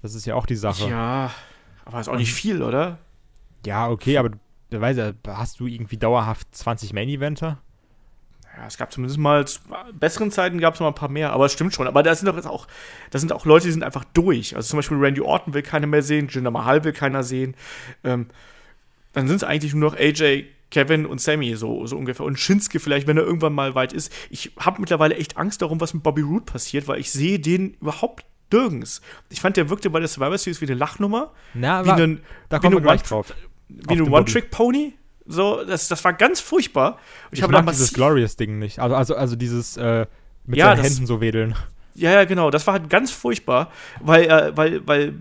Das 0.00 0.14
ist 0.14 0.24
ja 0.24 0.34
auch 0.34 0.46
die 0.46 0.56
Sache. 0.56 0.88
ja, 0.88 1.30
aber 1.84 2.00
ist 2.00 2.08
auch 2.08 2.16
nicht 2.16 2.32
viel, 2.32 2.62
oder? 2.62 2.98
Ja, 3.66 3.90
okay, 3.90 4.16
aber 4.18 4.30
du 4.70 4.80
weißt 4.80 4.98
ja, 4.98 5.12
hast 5.28 5.60
du 5.60 5.66
irgendwie 5.66 5.98
dauerhaft 5.98 6.48
20 6.54 6.92
Main-Eventer? 6.94 7.58
Ja, 8.56 8.66
es 8.66 8.78
gab 8.78 8.90
zumindest 8.92 9.18
mal 9.18 9.46
zu 9.46 9.60
besseren 9.92 10.30
Zeiten 10.30 10.58
gab 10.58 10.74
es 10.74 10.80
noch 10.80 10.86
mal 10.86 10.92
ein 10.92 10.94
paar 10.94 11.10
mehr, 11.10 11.32
aber 11.32 11.44
es 11.44 11.52
stimmt 11.52 11.74
schon. 11.74 11.86
Aber 11.86 12.02
da 12.02 12.14
sind 12.14 12.26
doch 12.26 12.36
jetzt 12.36 12.46
auch, 12.46 12.66
da 13.10 13.18
sind 13.18 13.32
auch 13.32 13.44
Leute, 13.44 13.66
die 13.66 13.72
sind 13.72 13.84
einfach 13.84 14.04
durch. 14.14 14.56
Also 14.56 14.70
zum 14.70 14.78
Beispiel 14.78 14.96
Randy 14.98 15.20
Orton 15.20 15.52
will 15.52 15.62
keiner 15.62 15.86
mehr 15.86 16.02
sehen, 16.02 16.28
Jinder 16.28 16.50
Mahal 16.50 16.82
will 16.84 16.92
keiner 16.92 17.22
sehen. 17.22 17.54
Ähm, 18.02 18.26
dann 19.12 19.28
sind 19.28 19.36
es 19.36 19.44
eigentlich 19.44 19.74
nur 19.74 19.90
noch 19.90 19.98
AJ, 19.98 20.44
Kevin 20.70 21.06
und 21.06 21.20
Sammy 21.20 21.54
so, 21.56 21.86
so 21.86 21.96
ungefähr. 21.96 22.24
Und 22.26 22.38
Shinsuke 22.38 22.80
vielleicht, 22.80 23.06
wenn 23.06 23.16
er 23.16 23.24
irgendwann 23.24 23.52
mal 23.52 23.74
weit 23.74 23.92
ist. 23.92 24.12
Ich 24.30 24.52
habe 24.58 24.80
mittlerweile 24.80 25.16
echt 25.16 25.36
Angst 25.36 25.62
darum, 25.62 25.80
was 25.80 25.94
mit 25.94 26.02
Bobby 26.02 26.22
Roode 26.22 26.44
passiert, 26.44 26.88
weil 26.88 26.98
ich 27.00 27.10
sehe 27.10 27.38
den 27.38 27.74
überhaupt 27.80 28.24
nirgends. 28.52 29.00
Ich 29.28 29.40
fand, 29.40 29.56
der 29.56 29.68
wirkte 29.70 29.90
bei 29.90 30.00
der 30.00 30.08
Survivor 30.08 30.38
Series 30.38 30.60
wie 30.60 30.66
eine 30.66 30.74
Lachnummer, 30.74 31.32
Na, 31.54 31.84
wie 31.84 31.90
aber 31.90 32.02
ein, 32.02 32.20
da 32.48 32.58
kommen 32.58 32.72
wir 32.72 32.78
eine 32.78 32.86
gleich 32.86 33.02
drauf. 33.02 33.32
wie 33.68 33.94
ein. 33.94 34.08
One-Trick-Pony. 34.12 34.94
So, 35.26 35.64
das, 35.64 35.88
das 35.88 36.02
war 36.04 36.12
ganz 36.12 36.40
furchtbar. 36.40 36.92
Und 36.92 36.98
ich, 37.32 37.38
Ich, 37.38 37.42
habe 37.42 37.52
mag 37.52 37.66
dieses 37.70 37.92
Glorious-Ding 37.92 38.58
nicht. 38.58 38.78
Also, 38.78 38.94
also, 38.96 39.14
also 39.16 39.36
dieses 39.36 39.76
äh, 39.76 40.06
mit 40.44 40.58
Ja, 40.58 40.66
seinen 40.68 40.76
das- 40.82 40.86
Händen 40.92 41.06
so 41.06 41.20
wedeln. 41.20 41.54
Ja, 41.94 42.12
ja, 42.12 42.24
genau. 42.24 42.50
Das 42.50 42.66
war 42.66 42.74
halt 42.74 42.90
ganz 42.90 43.10
furchtbar, 43.10 43.70
weil, 44.00 44.24
äh, 44.24 44.56
weil, 44.56 44.86
weil 44.86 45.14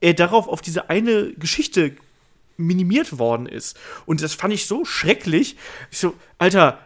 er 0.00 0.14
darauf 0.14 0.48
auf 0.48 0.62
diese 0.62 0.88
eine 0.88 1.32
Geschichte 1.34 1.92
minimiert 2.56 3.18
worden 3.18 3.46
ist. 3.46 3.78
Und 4.06 4.22
das 4.22 4.32
fand 4.34 4.54
ich 4.54 4.66
so 4.66 4.84
schrecklich. 4.86 5.56
Ich 5.90 5.98
so, 5.98 6.14
Alter, 6.38 6.78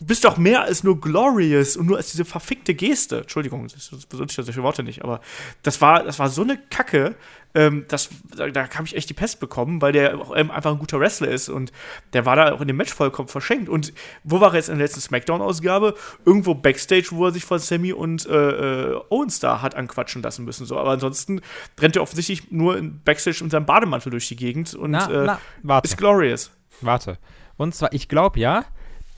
du 0.00 0.06
bist 0.06 0.24
doch 0.24 0.38
mehr 0.38 0.62
als 0.62 0.82
nur 0.82 1.00
glorious 1.00 1.76
und 1.76 1.86
nur 1.86 1.98
als 1.98 2.10
diese 2.10 2.24
verfickte 2.24 2.74
Geste. 2.74 3.18
Entschuldigung, 3.18 3.68
das 3.68 3.90
das 3.90 4.06
benutze 4.06 4.32
ich 4.32 4.36
ja 4.38 4.44
solche 4.44 4.62
Worte 4.62 4.82
nicht, 4.82 5.04
aber 5.04 5.20
das 5.62 5.80
war, 5.80 6.02
das 6.02 6.18
war 6.18 6.28
so 6.28 6.42
eine 6.42 6.56
Kacke. 6.56 7.14
Ähm, 7.52 7.84
das, 7.88 8.08
da, 8.36 8.48
da 8.48 8.70
habe 8.70 8.86
ich 8.86 8.96
echt 8.96 9.10
die 9.10 9.14
Pest 9.14 9.40
bekommen, 9.40 9.82
weil 9.82 9.92
der 9.92 10.18
auch 10.18 10.36
ähm, 10.36 10.52
einfach 10.52 10.70
ein 10.70 10.78
guter 10.78 11.00
Wrestler 11.00 11.28
ist 11.28 11.48
und 11.48 11.72
der 12.12 12.24
war 12.24 12.36
da 12.36 12.52
auch 12.52 12.60
in 12.60 12.68
dem 12.68 12.76
Match 12.76 12.94
vollkommen 12.94 13.28
verschenkt. 13.28 13.68
Und 13.68 13.92
wo 14.22 14.40
war 14.40 14.52
er 14.52 14.56
jetzt 14.56 14.68
in 14.68 14.78
der 14.78 14.86
letzten 14.86 15.00
Smackdown-Ausgabe? 15.00 15.94
Irgendwo 16.24 16.54
Backstage, 16.54 17.08
wo 17.10 17.26
er 17.26 17.32
sich 17.32 17.44
von 17.44 17.58
Sammy 17.58 17.92
und 17.92 18.24
äh, 18.26 18.92
äh, 18.92 19.00
Owens 19.10 19.40
da 19.40 19.62
hat 19.62 19.74
anquatschen 19.74 20.22
lassen 20.22 20.44
müssen. 20.44 20.64
So. 20.64 20.78
Aber 20.78 20.90
ansonsten 20.90 21.40
rennt 21.80 21.96
er 21.96 22.02
offensichtlich 22.02 22.52
nur 22.52 22.78
in 22.78 23.02
Backstage 23.02 23.42
in 23.42 23.50
seinem 23.50 23.66
Bademantel 23.66 24.10
durch 24.10 24.28
die 24.28 24.36
Gegend 24.36 24.74
und 24.74 24.92
Na, 24.92 25.10
äh, 25.10 25.36
na, 25.62 25.78
ist 25.80 25.98
glorious. 25.98 26.52
Warte. 26.80 27.18
Und 27.56 27.74
zwar, 27.74 27.92
ich 27.92 28.08
glaube 28.08 28.38
ja, 28.38 28.64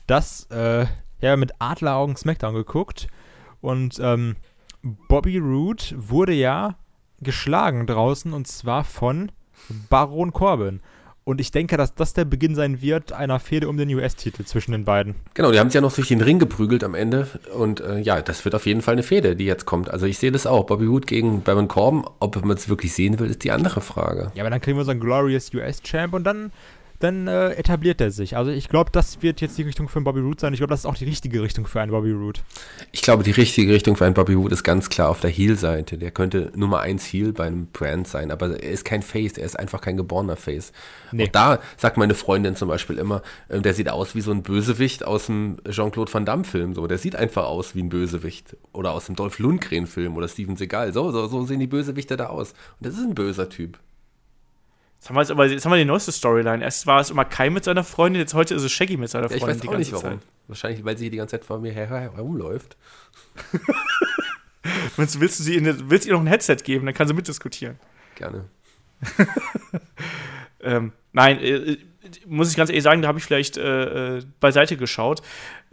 dass, 0.07 0.45
äh, 0.51 0.85
ja, 1.21 1.37
mit 1.37 1.51
Adleraugen 1.59 2.15
Smackdown 2.15 2.53
geguckt 2.53 3.07
und 3.61 3.99
ähm, 4.01 4.35
Bobby 5.07 5.37
Roode 5.37 5.83
wurde 5.95 6.33
ja 6.33 6.75
geschlagen 7.21 7.87
draußen 7.87 8.33
und 8.33 8.47
zwar 8.47 8.83
von 8.83 9.31
Baron 9.89 10.33
Corbin. 10.33 10.81
Und 11.25 11.39
ich 11.39 11.51
denke, 11.51 11.77
dass 11.77 11.95
das 11.95 12.13
der 12.13 12.25
Beginn 12.25 12.53
sein 12.53 12.81
wird 12.81 13.13
einer 13.13 13.39
Fehde 13.39 13.69
um 13.69 13.77
den 13.77 13.87
US-Titel 13.95 14.43
zwischen 14.43 14.73
den 14.73 14.83
beiden. 14.83 15.15
Genau, 15.33 15.51
die 15.51 15.59
haben 15.59 15.69
sich 15.69 15.75
ja 15.75 15.81
noch 15.81 15.93
durch 15.93 16.09
den 16.09 16.19
Ring 16.19 16.37
geprügelt 16.37 16.83
am 16.83 16.95
Ende. 16.95 17.27
Und 17.57 17.79
äh, 17.79 17.99
ja, 17.99 18.21
das 18.21 18.43
wird 18.43 18.55
auf 18.55 18.65
jeden 18.65 18.81
Fall 18.81 18.93
eine 18.93 19.03
Fehde, 19.03 19.37
die 19.37 19.45
jetzt 19.45 19.65
kommt. 19.65 19.89
Also 19.89 20.05
ich 20.05 20.17
sehe 20.17 20.33
das 20.33 20.45
auch. 20.45 20.65
Bobby 20.65 20.85
Roode 20.85 21.05
gegen 21.05 21.41
Baron 21.41 21.69
Corbin. 21.69 22.03
Ob 22.19 22.43
man 22.43 22.57
es 22.57 22.67
wirklich 22.67 22.93
sehen 22.93 23.19
will, 23.19 23.29
ist 23.29 23.45
die 23.45 23.51
andere 23.51 23.79
Frage. 23.79 24.33
Ja, 24.35 24.43
aber 24.43 24.49
dann 24.49 24.59
kriegen 24.59 24.77
wir 24.77 24.83
so 24.83 24.91
einen 24.91 24.99
Glorious 24.99 25.53
US-Champ 25.53 26.13
und 26.13 26.25
dann, 26.25 26.51
dann 27.03 27.27
äh, 27.27 27.51
etabliert 27.51 27.99
er 27.99 28.11
sich. 28.11 28.37
Also 28.37 28.51
ich 28.51 28.69
glaube, 28.69 28.89
das 28.91 29.21
wird 29.21 29.41
jetzt 29.41 29.57
die 29.57 29.63
Richtung 29.63 29.89
für 29.89 29.97
einen 29.97 30.05
Bobby 30.05 30.21
Roode 30.21 30.39
sein. 30.39 30.53
Ich 30.53 30.59
glaube, 30.59 30.71
das 30.71 30.81
ist 30.81 30.85
auch 30.85 30.95
die 30.95 31.05
richtige 31.05 31.41
Richtung 31.41 31.67
für 31.67 31.81
einen 31.81 31.91
Bobby 31.91 32.11
Roode. 32.11 32.39
Ich 32.91 33.01
glaube, 33.01 33.23
die 33.23 33.31
richtige 33.31 33.73
Richtung 33.73 33.95
für 33.95 34.05
einen 34.05 34.13
Bobby 34.13 34.33
Roode 34.33 34.53
ist 34.53 34.63
ganz 34.63 34.89
klar 34.89 35.09
auf 35.09 35.19
der 35.19 35.29
Heel-Seite. 35.29 35.97
Der 35.97 36.11
könnte 36.11 36.51
Nummer 36.55 36.79
1 36.79 37.05
Heel 37.05 37.33
bei 37.33 37.45
einem 37.45 37.67
Brand 37.67 38.07
sein, 38.07 38.31
aber 38.31 38.61
er 38.61 38.71
ist 38.71 38.85
kein 38.85 39.01
Face, 39.01 39.37
er 39.37 39.45
ist 39.45 39.59
einfach 39.59 39.81
kein 39.81 39.97
geborener 39.97 40.37
Face. 40.37 40.71
Nee. 41.11 41.25
Auch 41.25 41.31
da 41.31 41.59
sagt 41.77 41.97
meine 41.97 42.15
Freundin 42.15 42.55
zum 42.55 42.69
Beispiel 42.69 42.97
immer, 42.97 43.21
äh, 43.49 43.59
der 43.59 43.73
sieht 43.73 43.89
aus 43.89 44.15
wie 44.15 44.21
so 44.21 44.31
ein 44.31 44.41
Bösewicht 44.41 45.05
aus 45.05 45.25
dem 45.25 45.57
Jean-Claude 45.69 46.13
Van 46.13 46.25
Damme-Film. 46.25 46.73
So. 46.73 46.87
Der 46.87 46.97
sieht 46.97 47.15
einfach 47.15 47.45
aus 47.45 47.75
wie 47.75 47.83
ein 47.83 47.89
Bösewicht. 47.89 48.55
Oder 48.71 48.91
aus 48.93 49.05
dem 49.05 49.15
Dolph 49.15 49.39
Lundgren-Film 49.39 50.15
oder 50.15 50.27
Steven 50.27 50.55
Seagal. 50.55 50.93
So, 50.93 51.11
so, 51.11 51.27
so 51.27 51.43
sehen 51.45 51.59
die 51.59 51.67
Bösewichte 51.67 52.17
da 52.17 52.27
aus. 52.27 52.51
Und 52.79 52.87
das 52.87 52.93
ist 52.93 53.03
ein 53.03 53.15
böser 53.15 53.49
Typ. 53.49 53.77
Jetzt 55.03 55.09
haben 55.09 55.17
wir, 55.17 55.21
jetzt 55.21 55.31
aber, 55.31 55.45
jetzt 55.47 55.65
haben 55.65 55.73
wir 55.73 55.77
die 55.77 55.83
neueste 55.83 56.13
Storyline. 56.13 56.63
Erst 56.63 56.87
war 56.87 57.01
es 57.01 57.09
immer 57.09 57.25
Kai 57.25 57.49
mit 57.49 57.65
seiner 57.65 57.83
Freundin, 57.83 58.21
jetzt 58.21 58.33
heute 58.33 58.55
ist 58.55 58.63
es 58.63 58.71
Shaggy 58.71 58.95
mit 58.95 59.09
seiner 59.09 59.29
Ja, 59.29 59.35
ich 59.35 59.41
Freundin. 59.41 59.57
weiß 59.57 59.61
die 59.61 59.67
auch 59.67 59.77
nicht 59.77 59.91
ganze 59.91 60.05
warum. 60.05 60.19
Zeit. 60.21 60.29
Wahrscheinlich, 60.47 60.85
weil 60.85 60.97
sie 60.97 61.09
die 61.09 61.17
ganze 61.17 61.31
Zeit 61.31 61.43
vor 61.43 61.59
mir 61.59 61.73
her 61.73 61.89
herumläuft. 61.89 62.77
Willst, 64.95 65.19
willst 65.19 65.39
du 65.39 65.43
sie 65.43 65.55
in, 65.55 65.89
willst 65.89 66.07
ihr 66.07 66.13
noch 66.13 66.21
ein 66.21 66.27
Headset 66.27 66.55
geben, 66.63 66.85
dann 66.85 66.95
kann 66.95 67.05
sie 67.05 67.13
mitdiskutieren. 67.13 67.77
Gerne. 68.15 68.45
Ähm, 70.65 70.93
nein, 71.11 71.39
äh, 71.39 71.77
muss 72.25 72.49
ich 72.49 72.55
ganz 72.55 72.69
ehrlich 72.69 72.83
sagen, 72.83 73.01
da 73.01 73.09
habe 73.09 73.19
ich 73.19 73.25
vielleicht 73.25 73.57
äh, 73.57 74.19
äh, 74.19 74.23
beiseite 74.39 74.77
geschaut. 74.77 75.21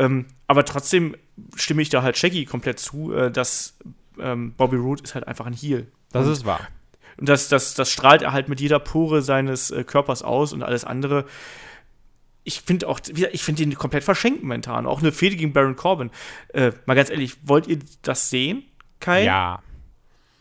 Ähm, 0.01 0.27
aber 0.49 0.65
trotzdem 0.65 1.15
stimme 1.55 1.81
ich 1.81 1.91
da 1.91 2.03
halt 2.03 2.19
Shaggy 2.19 2.45
komplett 2.45 2.81
zu, 2.81 3.13
äh, 3.13 3.31
dass 3.31 3.77
ähm, 4.19 4.55
Bobby 4.57 4.75
Roode 4.75 5.05
ist 5.05 5.15
halt 5.15 5.29
einfach 5.29 5.47
ein 5.47 5.53
Heel. 5.53 5.87
Das 6.11 6.27
und, 6.27 6.33
ist 6.33 6.45
wahr. 6.45 6.67
Und 7.17 7.29
das, 7.29 7.49
das, 7.49 7.75
das 7.75 7.91
strahlt 7.91 8.23
er 8.23 8.33
halt 8.33 8.49
mit 8.49 8.61
jeder 8.61 8.79
Pore 8.79 9.23
seines 9.23 9.71
äh, 9.71 9.85
Körpers 9.85 10.23
aus 10.23 10.53
und 10.53 10.63
alles 10.63 10.85
andere. 10.85 11.25
Ich 12.45 12.63
finde 12.63 12.89
auch, 12.89 13.01
ich 13.33 13.43
finde 13.43 13.63
ihn 13.63 13.75
komplett 13.75 14.05
verschenkt 14.05 14.43
momentan. 14.43 14.87
Auch 14.87 15.01
eine 15.01 15.13
Fehde 15.13 15.37
gegen 15.37 15.53
Baron 15.53 15.77
Corbin. 15.77 16.11
Äh, 16.49 16.73
mal 16.87 16.95
ganz 16.95 17.11
ehrlich, 17.11 17.37
wollt 17.43 17.67
ihr 17.67 17.79
das 18.03 18.31
sehen, 18.31 18.65
Kai? 18.99 19.25
Ja. 19.25 19.63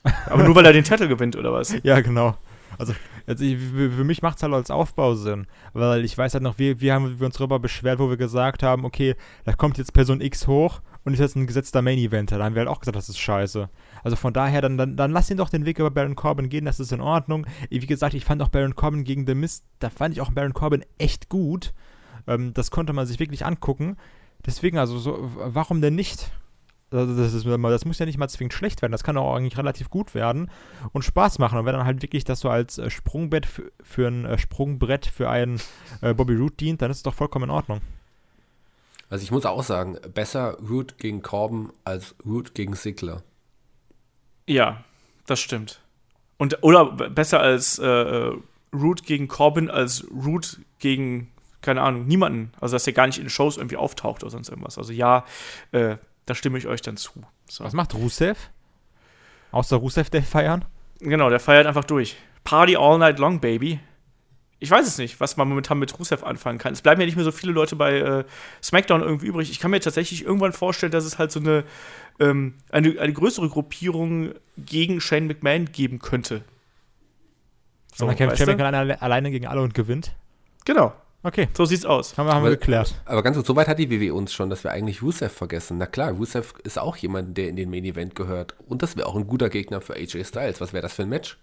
Aber 0.28 0.44
nur 0.44 0.56
weil 0.56 0.66
er 0.66 0.74
den 0.74 0.86
Titel 0.86 1.08
gewinnt, 1.08 1.36
oder 1.36 1.52
was? 1.52 1.76
Ja, 1.84 2.00
genau. 2.00 2.38
Also, 2.78 2.94
also 3.28 3.44
ich, 3.44 3.58
für, 3.58 3.92
für 3.92 4.04
mich 4.04 4.22
macht 4.22 4.38
es 4.38 4.44
halt 4.44 4.54
als 4.54 4.72
Aufbau 4.72 5.16
Sinn. 5.16 5.48
Weil 5.74 6.06
ich 6.06 6.18
weiß 6.18 6.34
halt 6.34 6.44
noch, 6.44 6.58
wir, 6.58 6.80
wir 6.80 6.94
haben 6.94 7.20
wir 7.20 7.26
uns 7.26 7.36
darüber 7.36 7.60
beschwert, 7.60 8.00
wo 8.00 8.10
wir 8.10 8.18
gesagt 8.18 8.64
haben, 8.64 8.86
okay, 8.86 9.16
da 9.44 9.54
kommt 9.54 9.78
jetzt 9.78 9.94
Person 9.94 10.22
X 10.22 10.48
hoch 10.48 10.82
und 11.04 11.14
ist 11.14 11.20
jetzt 11.20 11.36
ein 11.36 11.48
gesetzter 11.48 11.82
Main-Eventer. 11.82 12.38
Da 12.38 12.46
haben 12.46 12.56
wir 12.56 12.62
halt 12.62 12.70
auch 12.70 12.80
gesagt, 12.80 12.98
das 12.98 13.10
ist 13.10 13.20
scheiße. 13.20 13.70
Also 14.04 14.16
von 14.16 14.34
daher, 14.34 14.62
dann, 14.62 14.78
dann, 14.78 14.96
dann 14.96 15.12
lass 15.12 15.30
ihn 15.30 15.38
doch 15.38 15.50
den 15.50 15.66
Weg 15.66 15.80
über 15.80 15.92
Baron 15.92 16.16
Corbin 16.16 16.50
gehen, 16.50 16.66
das 16.66 16.80
ist 16.80 16.92
in 16.92 17.02
Ordnung. 17.02 17.46
Wie 17.70 17.80
gesagt, 17.80 18.14
ich 18.14 18.26
fand 18.26 18.42
auch 18.42 18.50
Baron 18.50 18.76
Corbin 18.76 19.04
gegen 19.04 19.26
The 19.26 19.36
Mist, 19.36 19.66
da 19.80 19.90
fand 19.90 20.14
ich 20.14 20.22
auch 20.22 20.32
Baron 20.32 20.54
Corbin 20.54 20.84
echt 20.98 21.30
gut. 21.30 21.74
Ähm, 22.28 22.54
das 22.54 22.72
konnte 22.72 22.94
man 22.94 23.08
sich 23.08 23.20
wirklich 23.20 23.46
angucken. 23.46 23.98
Deswegen, 24.46 24.78
also, 24.78 24.98
so, 24.98 25.18
warum 25.20 25.82
denn 25.82 25.96
nicht? 25.96 26.32
Also 26.92 27.16
das, 27.16 27.34
ist, 27.34 27.46
das 27.46 27.86
muss 27.86 28.00
ja 28.00 28.06
nicht 28.06 28.18
mal 28.18 28.30
zwingend 28.30 28.54
schlecht 28.54 28.82
werden, 28.82 28.92
das 28.92 29.04
kann 29.04 29.16
auch 29.16 29.36
eigentlich 29.36 29.58
relativ 29.58 29.92
gut 29.92 30.16
werden 30.16 30.50
und 30.92 31.04
Spaß 31.04 31.38
machen. 31.38 31.60
Und 31.60 31.66
wenn 31.66 31.74
dann 31.74 31.86
halt 31.86 32.02
wirklich 32.02 32.24
das 32.24 32.40
so 32.40 32.50
als 32.50 32.80
äh, 32.80 32.90
Sprungbrett 32.90 33.46
für, 33.46 33.72
für 33.84 34.08
ein 34.08 34.26
äh, 34.26 34.38
Sprungbrett 34.40 35.06
für 35.06 35.30
einen 35.30 35.62
äh, 36.02 36.14
Bobby 36.16 36.36
Roode 36.36 36.56
dient, 36.56 36.82
dann 36.82 36.90
ist 36.90 36.98
es 36.98 37.04
doch 37.04 37.14
vollkommen 37.14 37.46
in 37.46 37.52
Ordnung. 37.52 37.82
Also 39.10 39.24
ich 39.24 39.32
muss 39.32 39.46
auch 39.46 39.64
sagen, 39.64 39.98
besser 40.14 40.58
Root 40.60 40.98
gegen 40.98 41.22
Corbin 41.22 41.72
als 41.84 42.16
Root 42.26 42.54
gegen 42.54 42.76
Sigler. 42.76 43.24
Ja, 44.48 44.84
das 45.26 45.40
stimmt. 45.40 45.82
Und, 46.38 46.64
oder 46.64 46.86
besser 47.10 47.40
als 47.40 47.80
äh, 47.80 47.86
äh, 47.86 48.38
Root 48.74 49.04
gegen 49.04 49.28
Corbin, 49.28 49.70
als 49.70 50.06
Root 50.12 50.60
gegen, 50.80 51.32
keine 51.62 51.82
Ahnung, 51.82 52.06
niemanden. 52.08 52.54
Also, 52.62 52.76
dass 52.76 52.84
der 52.84 52.94
gar 52.94 53.08
nicht 53.08 53.18
in 53.18 53.26
den 53.26 53.30
Shows 53.30 53.58
irgendwie 53.58 53.78
auftaucht 53.78 54.24
oder 54.24 54.32
sonst 54.32 54.50
irgendwas. 54.50 54.78
Also, 54.78 54.94
ja, 54.94 55.26
äh, 55.72 55.98
da 56.26 56.36
stimme 56.36 56.58
ich 56.58 56.68
euch 56.68 56.82
dann 56.82 56.98
zu. 56.98 57.24
So. 57.50 57.64
Was 57.64 57.74
macht 57.74 57.96
Rusev? 57.96 58.38
Außer 59.52 59.78
Rusev 59.78 60.10
Day 60.10 60.22
feiern? 60.22 60.66
Genau, 61.00 61.30
der 61.30 61.40
feiert 61.40 61.66
einfach 61.66 61.84
durch. 61.84 62.16
Party 62.44 62.76
all 62.76 63.00
night 63.00 63.20
long, 63.20 63.40
baby. 63.40 63.80
Ich 64.62 64.70
weiß 64.70 64.86
es 64.86 64.98
nicht, 64.98 65.20
was 65.22 65.38
man 65.38 65.48
momentan 65.48 65.80
mit 65.80 65.98
Rusev 65.98 66.24
anfangen 66.24 66.58
kann. 66.58 66.74
Es 66.74 66.82
bleiben 66.82 67.00
ja 67.00 67.06
nicht 67.06 67.16
mehr 67.16 67.24
so 67.24 67.32
viele 67.32 67.54
Leute 67.54 67.76
bei 67.78 67.98
äh, 68.00 68.24
SmackDown 68.62 69.02
irgendwie 69.02 69.28
übrig. 69.28 69.50
Ich 69.52 69.60
kann 69.60 69.72
mir 69.72 69.80
tatsächlich 69.80 70.26
irgendwann 70.26 70.52
vorstellen, 70.52 70.92
dass 70.92 71.06
es 71.06 71.18
halt 71.18 71.32
so 71.32 71.40
eine, 71.40 71.64
ähm, 72.20 72.56
eine, 72.70 73.00
eine 73.00 73.14
größere 73.14 73.48
Gruppierung 73.48 74.34
gegen 74.58 75.00
Shane 75.00 75.28
McMahon 75.28 75.72
geben 75.72 76.00
könnte. 76.00 76.44
So, 77.96 78.04
und 78.06 78.10
dann 78.10 78.18
kämpft 78.18 78.40
du? 78.40 78.46
Champion 78.46 78.74
alleine, 78.74 79.32
gegen 79.32 79.48
alle 79.48 79.62
und 79.62 79.74
gewinnt? 79.74 80.14
Genau, 80.66 80.94
Okay, 81.22 81.50
so 81.54 81.66
sieht's 81.66 81.84
aus. 81.86 82.18
haben 82.18 82.28
wir, 82.28 82.34
haben 82.34 82.44
wir 82.44 82.48
Aber- 82.48 82.56
geklärt. 82.56 83.02
Aber 83.04 83.22
ganz 83.24 83.36
kurz, 83.36 83.46
so 83.48 83.56
weit 83.58 83.68
hat 83.68 83.78
die 83.78 83.90
WWE 83.90 84.14
uns 84.14 84.32
schon, 84.34 84.50
dass 84.50 84.64
wir 84.64 84.72
eigentlich 84.72 85.02
Rusev 85.02 85.34
vergessen. 85.34 85.78
Na 85.78 85.86
klar, 85.86 86.12
Rusev 86.12 86.54
ist 86.64 86.80
auch 86.80 86.96
jemand, 86.96 87.38
der 87.38 87.50
in 87.50 87.58
den 87.58 87.70
Main 87.70 87.84
Event 87.84 88.16
gehört. 88.16 88.56
Und 88.68 88.84
das 88.84 88.96
wäre 88.96 89.06
auch 89.08 89.18
ein 89.18 89.28
guter 89.28 89.50
Gegner 89.50 89.82
für 89.82 89.96
AJ 89.96 90.24
Styles. 90.24 90.62
Was 90.62 90.72
wäre 90.72 90.82
das 90.82 90.94
für 90.94 91.02
ein 91.04 91.10
Match? 91.10 91.38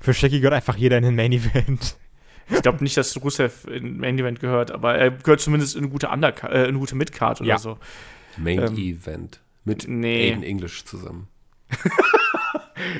Für 0.00 0.14
Shaggy 0.14 0.38
gehört 0.38 0.54
einfach 0.54 0.76
jeder 0.76 0.96
in 0.98 1.02
den 1.02 1.16
Main 1.16 1.32
Event. 1.32 1.96
Ich 2.50 2.62
glaube 2.62 2.82
nicht, 2.82 2.96
dass 2.96 3.20
Rusev 3.22 3.66
in 3.66 3.98
Main 3.98 4.18
Event 4.18 4.40
gehört, 4.40 4.70
aber 4.70 4.94
er 4.94 5.10
gehört 5.10 5.40
zumindest 5.40 5.76
in 5.76 5.82
eine 5.84 5.90
gute, 5.90 6.06
äh, 6.06 6.10
in 6.14 6.50
eine 6.68 6.78
gute 6.78 6.94
Midcard 6.96 7.40
oder 7.40 7.48
Ja. 7.50 7.58
so. 7.58 7.78
Main 8.36 8.58
Ähm. 8.60 8.76
Event. 8.76 9.40
Mit 9.64 9.86
Nee. 9.86 10.30
Aiden 10.30 10.42
English 10.42 10.84
zusammen. 10.84 11.28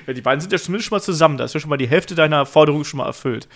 Ja, 0.07 0.13
die 0.13 0.21
beiden 0.21 0.41
sind 0.41 0.53
ja 0.53 0.59
zumindest 0.59 0.89
schon 0.89 0.97
mal 0.97 1.03
zusammen. 1.03 1.39
Da 1.39 1.45
ist 1.45 1.55
ja 1.55 1.61
schon 1.61 1.71
mal 1.71 1.77
die 1.77 1.89
Hälfte 1.89 2.15
deiner 2.17 2.45
Forderung 2.47 2.85
schon 2.85 2.99
mal 2.99 3.07
erfüllt. 3.07 3.49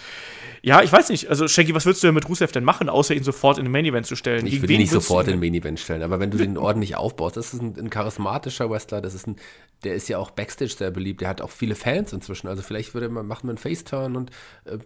Ja, 0.62 0.80
ich 0.82 0.92
weiß 0.92 1.08
nicht. 1.08 1.28
Also, 1.28 1.48
Shaggy, 1.48 1.74
was 1.74 1.84
willst 1.84 2.02
du 2.02 2.06
denn 2.06 2.14
mit 2.14 2.28
Rusev 2.28 2.52
denn 2.52 2.62
machen, 2.62 2.88
außer 2.88 3.14
ihn 3.14 3.24
sofort 3.24 3.58
in 3.58 3.64
den 3.64 3.72
Main 3.72 3.84
Event 3.84 4.06
zu 4.06 4.14
stellen? 4.14 4.46
Ich 4.46 4.62
würde 4.62 4.72
ihn 4.74 4.78
nicht 4.80 4.92
sofort 4.92 5.26
in 5.26 5.32
den 5.32 5.40
Main 5.40 5.54
Event 5.54 5.80
stellen, 5.80 6.02
aber 6.04 6.20
wenn 6.20 6.30
du 6.30 6.38
den 6.38 6.56
ordentlich 6.56 6.94
aufbaust, 6.96 7.36
das 7.36 7.52
ist 7.52 7.60
ein, 7.60 7.74
ein 7.76 7.90
charismatischer 7.90 8.70
Wrestler, 8.70 9.00
das 9.00 9.14
ist 9.14 9.26
ein, 9.26 9.36
der 9.82 9.94
ist 9.94 10.08
ja 10.08 10.18
auch 10.18 10.30
Backstage 10.30 10.70
sehr 10.72 10.92
beliebt, 10.92 11.20
der 11.22 11.28
hat 11.28 11.40
auch 11.40 11.50
viele 11.50 11.74
Fans 11.74 12.12
inzwischen, 12.12 12.46
also 12.46 12.62
vielleicht 12.62 12.94
würde 12.94 13.08
man, 13.08 13.26
macht 13.26 13.42
man 13.42 13.50
einen 13.50 13.58
Face-Turn 13.58 14.14
und 14.14 14.30
äh, 14.66 14.78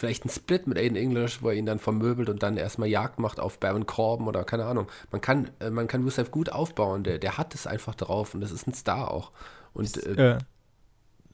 vielleicht 0.00 0.24
einen 0.24 0.30
Split 0.30 0.66
mit 0.66 0.78
Aiden 0.78 0.96
English, 0.96 1.42
wo 1.42 1.50
er 1.50 1.54
ihn 1.54 1.66
dann 1.66 1.78
vermöbelt 1.78 2.30
und 2.30 2.42
dann 2.42 2.56
erstmal 2.56 2.88
Jagd 2.88 3.18
macht 3.18 3.38
auf 3.38 3.60
Baron 3.60 3.84
Corbin 3.84 4.26
oder 4.26 4.44
keine 4.44 4.64
Ahnung. 4.64 4.88
Man 5.12 5.20
kann, 5.20 5.50
äh, 5.60 5.68
man 5.68 5.88
kann 5.88 6.02
Rusev 6.02 6.30
gut 6.30 6.50
aufbauen, 6.50 7.04
der, 7.04 7.18
der 7.18 7.36
hat 7.36 7.54
es 7.54 7.66
einfach 7.66 7.94
drauf 7.94 8.34
und 8.34 8.40
das 8.40 8.50
ist 8.50 8.66
ein 8.66 8.72
Star 8.72 9.10
auch. 9.10 9.30
Und 9.74 9.96
äh, 10.04 10.38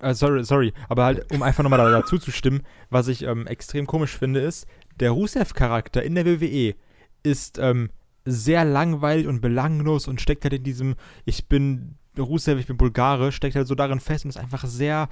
Äh, 0.00 0.10
äh, 0.10 0.14
sorry, 0.14 0.44
sorry, 0.44 0.72
aber 0.88 1.04
halt, 1.04 1.32
um 1.32 1.42
einfach 1.44 1.62
nochmal 1.62 1.78
da, 1.78 1.90
dazu 1.90 2.18
zu 2.18 2.32
stimmen, 2.32 2.62
was 2.90 3.06
ich 3.06 3.22
ähm, 3.22 3.46
extrem 3.46 3.86
komisch 3.86 4.18
finde, 4.18 4.40
ist, 4.40 4.66
der 4.98 5.12
Rusev-Charakter 5.12 6.02
in 6.02 6.16
der 6.16 6.26
WWE 6.26 6.74
ist 7.22 7.58
ähm, 7.58 7.90
sehr 8.24 8.64
langweilig 8.64 9.28
und 9.28 9.40
belanglos 9.40 10.08
und 10.08 10.20
steckt 10.20 10.42
halt 10.42 10.54
in 10.54 10.64
diesem, 10.64 10.96
ich 11.24 11.46
bin 11.48 11.96
Rusev, 12.18 12.58
ich 12.58 12.66
bin 12.66 12.76
Bulgare, 12.76 13.30
steckt 13.30 13.54
halt 13.54 13.68
so 13.68 13.74
darin 13.74 14.00
fest 14.00 14.24
und 14.24 14.30
ist 14.30 14.38
einfach 14.38 14.64
sehr 14.64 15.08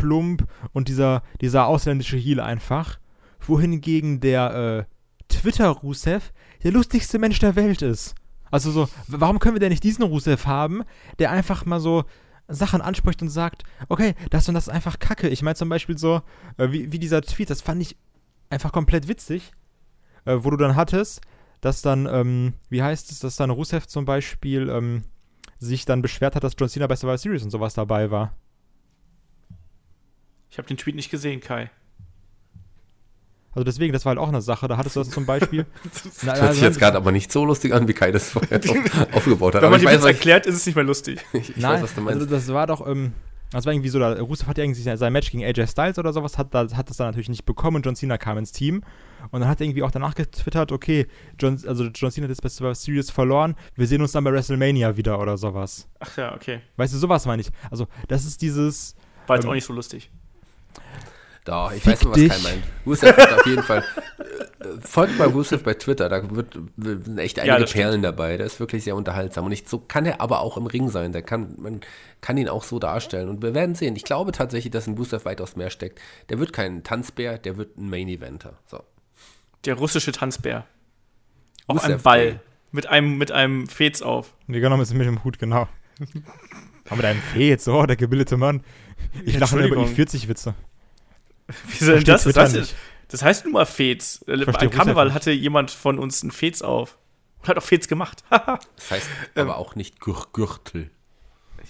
plump 0.00 0.46
und 0.72 0.88
dieser, 0.88 1.22
dieser 1.40 1.66
ausländische 1.66 2.16
Heel 2.16 2.40
einfach. 2.40 2.98
Wohingegen 3.40 4.20
der 4.20 4.86
äh, 4.88 4.94
Twitter-Rusev 5.28 6.32
der 6.62 6.72
lustigste 6.72 7.18
Mensch 7.18 7.38
der 7.38 7.56
Welt 7.56 7.82
ist. 7.82 8.14
Also 8.50 8.70
so, 8.70 8.88
warum 9.08 9.38
können 9.38 9.54
wir 9.54 9.60
denn 9.60 9.70
nicht 9.70 9.84
diesen 9.84 10.04
Rusev 10.04 10.46
haben, 10.46 10.82
der 11.18 11.30
einfach 11.30 11.64
mal 11.64 11.80
so 11.80 12.04
Sachen 12.48 12.80
anspricht 12.80 13.22
und 13.22 13.28
sagt, 13.28 13.64
okay, 13.88 14.14
das 14.30 14.48
und 14.48 14.54
das 14.54 14.68
ist 14.68 14.72
einfach 14.72 14.98
Kacke. 14.98 15.28
Ich 15.28 15.42
meine 15.42 15.56
zum 15.56 15.68
Beispiel 15.68 15.98
so, 15.98 16.22
äh, 16.58 16.70
wie, 16.70 16.92
wie 16.92 16.98
dieser 16.98 17.22
Tweet, 17.22 17.50
das 17.50 17.60
fand 17.60 17.82
ich 17.82 17.96
einfach 18.50 18.72
komplett 18.72 19.08
witzig, 19.08 19.52
äh, 20.24 20.36
wo 20.38 20.50
du 20.50 20.56
dann 20.56 20.76
hattest, 20.76 21.20
dass 21.60 21.82
dann, 21.82 22.06
ähm, 22.06 22.54
wie 22.68 22.82
heißt 22.82 23.10
es, 23.10 23.18
dass 23.18 23.36
dann 23.36 23.50
Rusev 23.50 23.86
zum 23.86 24.04
Beispiel 24.04 24.68
ähm, 24.68 25.02
sich 25.58 25.84
dann 25.84 26.02
beschwert 26.02 26.36
hat, 26.36 26.44
dass 26.44 26.54
John 26.56 26.68
Cena 26.68 26.86
bei 26.86 26.96
Survivor 26.96 27.18
Series 27.18 27.42
und 27.42 27.50
sowas 27.50 27.74
dabei 27.74 28.10
war. 28.10 28.36
Ich 30.50 30.58
habe 30.58 30.68
den 30.68 30.76
Tweet 30.76 30.94
nicht 30.94 31.10
gesehen, 31.10 31.40
Kai. 31.40 31.70
Also 33.52 33.64
deswegen, 33.64 33.94
das 33.94 34.04
war 34.04 34.10
halt 34.10 34.18
auch 34.18 34.28
eine 34.28 34.42
Sache. 34.42 34.68
Da 34.68 34.76
hattest 34.76 34.96
du 34.96 35.00
das 35.00 35.08
zum 35.10 35.24
Beispiel. 35.24 35.64
Na, 36.22 36.32
das 36.32 36.42
hört 36.42 36.52
sich 36.54 36.62
jetzt 36.62 36.78
gerade 36.78 36.98
aber 36.98 37.10
nicht 37.10 37.32
so 37.32 37.44
lustig 37.46 37.72
an, 37.72 37.88
wie 37.88 37.94
Kai 37.94 38.12
das 38.12 38.28
vorher 38.30 38.60
auf, 38.68 39.14
aufgebaut 39.14 39.54
hat. 39.54 39.62
Wenn 39.62 39.68
Aber 39.68 39.78
man 39.78 39.80
ich 39.80 39.86
was 39.86 40.04
ich, 40.04 40.16
erklärt, 40.16 40.44
ist 40.44 40.56
es 40.56 40.66
nicht 40.66 40.74
mehr 40.74 40.84
lustig. 40.84 41.20
ich 41.32 41.56
Nein, 41.56 41.76
weiß, 41.76 41.82
was 41.84 41.94
du 41.94 42.02
meinst. 42.02 42.20
also 42.20 42.34
das 42.34 42.48
war 42.52 42.66
doch, 42.66 42.86
ähm, 42.86 43.12
das 43.52 43.64
war 43.64 43.72
irgendwie 43.72 43.88
so, 43.88 43.98
da, 43.98 44.12
Rusev 44.20 44.46
hat 44.46 44.58
ja 44.58 44.64
irgendwie 44.64 44.82
sein 44.82 45.12
Match 45.12 45.30
gegen 45.30 45.42
AJ 45.42 45.68
Styles 45.68 45.98
oder 45.98 46.12
sowas, 46.12 46.36
hat, 46.36 46.52
da, 46.52 46.68
hat 46.70 46.90
das 46.90 46.98
dann 46.98 47.06
natürlich 47.06 47.30
nicht 47.30 47.46
bekommen 47.46 47.76
und 47.76 47.86
John 47.86 47.96
Cena 47.96 48.18
kam 48.18 48.36
ins 48.36 48.52
Team. 48.52 48.82
Und 49.30 49.40
dann 49.40 49.48
hat 49.48 49.58
er 49.60 49.64
irgendwie 49.64 49.82
auch 49.84 49.90
danach 49.90 50.14
getwittert, 50.14 50.70
okay, 50.70 51.06
John, 51.40 51.58
also 51.66 51.84
John 51.84 52.10
Cena 52.10 52.24
hat 52.24 52.30
jetzt 52.30 52.42
bei 52.42 52.50
Survivor 52.50 52.74
Series 52.74 53.10
verloren, 53.10 53.56
wir 53.74 53.86
sehen 53.86 54.02
uns 54.02 54.12
dann 54.12 54.22
bei 54.22 54.32
WrestleMania 54.32 54.98
wieder 54.98 55.18
oder 55.18 55.38
sowas. 55.38 55.88
Ach 56.00 56.14
ja, 56.18 56.34
okay. 56.34 56.60
Weißt 56.76 56.92
du, 56.92 56.98
sowas 56.98 57.24
meine 57.24 57.40
ich. 57.40 57.48
Also, 57.70 57.86
das 58.08 58.26
ist 58.26 58.42
dieses, 58.42 58.94
War 59.26 59.36
jetzt 59.36 59.44
Ähm, 59.44 59.50
auch 59.50 59.54
nicht 59.54 59.64
so 59.64 59.72
lustig. 59.72 60.10
Doch, 61.46 61.70
ich 61.70 61.82
Fick 61.82 61.92
weiß 61.92 62.02
nur, 62.02 62.12
was 62.12 62.18
dich. 62.18 62.28
Kai 62.28 62.38
meint. 62.42 62.64
Rusev 62.84 63.16
hat 63.16 63.32
auf 63.32 63.46
jeden 63.46 63.62
Fall. 63.62 63.84
Äh, 64.58 64.64
folgt 64.80 65.16
mal 65.16 65.28
Rusev 65.28 65.62
bei 65.62 65.74
Twitter, 65.74 66.08
da 66.08 66.28
wird, 66.34 66.58
sind 66.76 67.18
echt 67.18 67.38
einige 67.38 67.68
stimmt. 67.68 67.72
Perlen 67.72 68.02
dabei. 68.02 68.36
Der 68.36 68.46
ist 68.46 68.58
wirklich 68.58 68.82
sehr 68.82 68.96
unterhaltsam. 68.96 69.44
Und 69.44 69.52
ich, 69.52 69.68
so 69.68 69.78
kann 69.78 70.06
er 70.06 70.20
aber 70.20 70.40
auch 70.40 70.56
im 70.56 70.66
Ring 70.66 70.88
sein. 70.88 71.12
Der 71.12 71.22
kann, 71.22 71.54
man 71.58 71.80
kann 72.20 72.36
ihn 72.36 72.48
auch 72.48 72.64
so 72.64 72.80
darstellen. 72.80 73.28
Und 73.28 73.42
wir 73.42 73.54
werden 73.54 73.76
sehen. 73.76 73.94
Ich 73.94 74.02
glaube 74.02 74.32
tatsächlich, 74.32 74.72
dass 74.72 74.88
in 74.88 74.94
Rusev 74.94 75.24
weitaus 75.24 75.54
mehr 75.54 75.70
steckt. 75.70 76.00
Der 76.30 76.40
wird 76.40 76.52
kein 76.52 76.82
Tanzbär, 76.82 77.38
der 77.38 77.56
wird 77.56 77.78
ein 77.78 77.88
Main 77.88 78.08
Eventer. 78.08 78.58
So. 78.66 78.82
Der 79.64 79.74
russische 79.74 80.10
Tanzbär. 80.10 80.66
Auf 81.68 81.84
einem 81.84 82.02
Ball. 82.02 82.40
Mit 82.72 82.88
einem, 82.88 83.18
mit 83.18 83.30
einem 83.30 83.68
Fez 83.68 84.02
auf. 84.02 84.34
nee, 84.48 84.58
genau, 84.58 84.76
mit 84.76 84.90
dem 84.90 85.22
Hut, 85.22 85.38
genau. 85.38 85.68
Aber 86.86 86.96
mit 86.96 87.06
einem 87.06 87.20
Fee 87.20 87.56
so, 87.56 87.84
der 87.86 87.96
gebildete 87.96 88.36
Mann. 88.36 88.62
Ich 89.24 89.38
lache 89.38 89.56
nur 89.56 89.64
über 89.66 89.76
Entschuldigung. 89.76 90.06
I40-Witze. 90.28 90.54
Wieso 91.68 91.92
denn 91.92 92.04
das? 92.04 92.24
Das 92.24 92.36
heißt, 92.36 92.56
nicht. 92.56 92.74
das 93.08 93.22
heißt 93.22 93.44
nun 93.44 93.52
mal 93.54 93.66
Fez. 93.66 94.24
Äh, 94.26 94.44
Beim 94.44 94.70
Karneval 94.70 95.14
hatte 95.14 95.30
jemand 95.32 95.70
von 95.70 95.98
uns 95.98 96.22
einen 96.22 96.32
Fez 96.32 96.62
auf. 96.62 96.98
Und 97.40 97.48
hat 97.48 97.58
auch 97.58 97.62
Fez 97.62 97.88
gemacht. 97.88 98.24
Haha. 98.30 98.58
Das 98.76 98.90
heißt 98.90 99.08
Ähm. 99.36 99.42
aber 99.48 99.56
auch 99.58 99.74
nicht 99.76 100.00
Gür 100.00 100.26
Gürtel. 100.32 100.90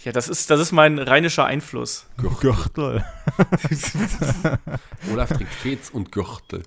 ja, 0.04 0.12
das 0.12 0.28
ist, 0.28 0.50
das 0.50 0.60
ist 0.60 0.72
mein 0.72 0.98
rheinischer 0.98 1.44
Einfluss. 1.44 2.06
Gürtel. 2.16 3.04
Olaf 5.12 5.28
trägt 5.30 5.52
Fez 5.52 5.90
und 5.90 6.12
Gürtel. 6.12 6.62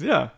Ja. 0.00 0.32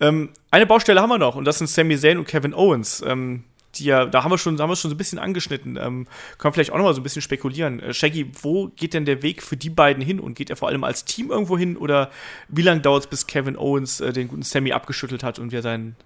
Ähm, 0.00 0.30
eine 0.50 0.66
Baustelle 0.66 1.00
haben 1.00 1.08
wir 1.10 1.18
noch 1.18 1.34
und 1.36 1.44
das 1.44 1.58
sind 1.58 1.68
Sami 1.68 1.96
Zayn 1.98 2.18
und 2.18 2.26
Kevin 2.28 2.54
Owens. 2.54 3.02
Ähm, 3.06 3.44
die 3.74 3.84
ja, 3.84 4.06
da 4.06 4.24
haben 4.24 4.30
wir 4.30 4.38
schon, 4.38 4.58
haben 4.60 4.70
wir 4.70 4.76
schon 4.76 4.90
so 4.90 4.94
ein 4.94 4.98
bisschen 4.98 5.18
angeschnitten. 5.18 5.76
Ähm, 5.76 6.06
können 6.38 6.50
wir 6.50 6.52
vielleicht 6.52 6.72
auch 6.72 6.78
noch 6.78 6.84
mal 6.84 6.94
so 6.94 7.00
ein 7.00 7.04
bisschen 7.04 7.22
spekulieren. 7.22 7.80
Äh, 7.80 7.94
Shaggy, 7.94 8.30
wo 8.42 8.68
geht 8.68 8.94
denn 8.94 9.04
der 9.04 9.22
Weg 9.22 9.42
für 9.42 9.56
die 9.56 9.70
beiden 9.70 10.02
hin 10.02 10.20
und 10.20 10.34
geht 10.34 10.50
er 10.50 10.56
vor 10.56 10.68
allem 10.68 10.84
als 10.84 11.04
Team 11.04 11.30
irgendwo 11.30 11.58
hin 11.58 11.76
oder 11.76 12.10
wie 12.48 12.62
lange 12.62 12.80
dauert 12.80 13.04
es, 13.04 13.10
bis 13.10 13.26
Kevin 13.26 13.56
Owens 13.56 14.00
äh, 14.00 14.12
den 14.12 14.28
guten 14.28 14.42
Sammy 14.42 14.72
abgeschüttelt 14.72 15.22
hat 15.22 15.38
und 15.38 15.52
wir 15.52 15.62
seinen 15.62 15.96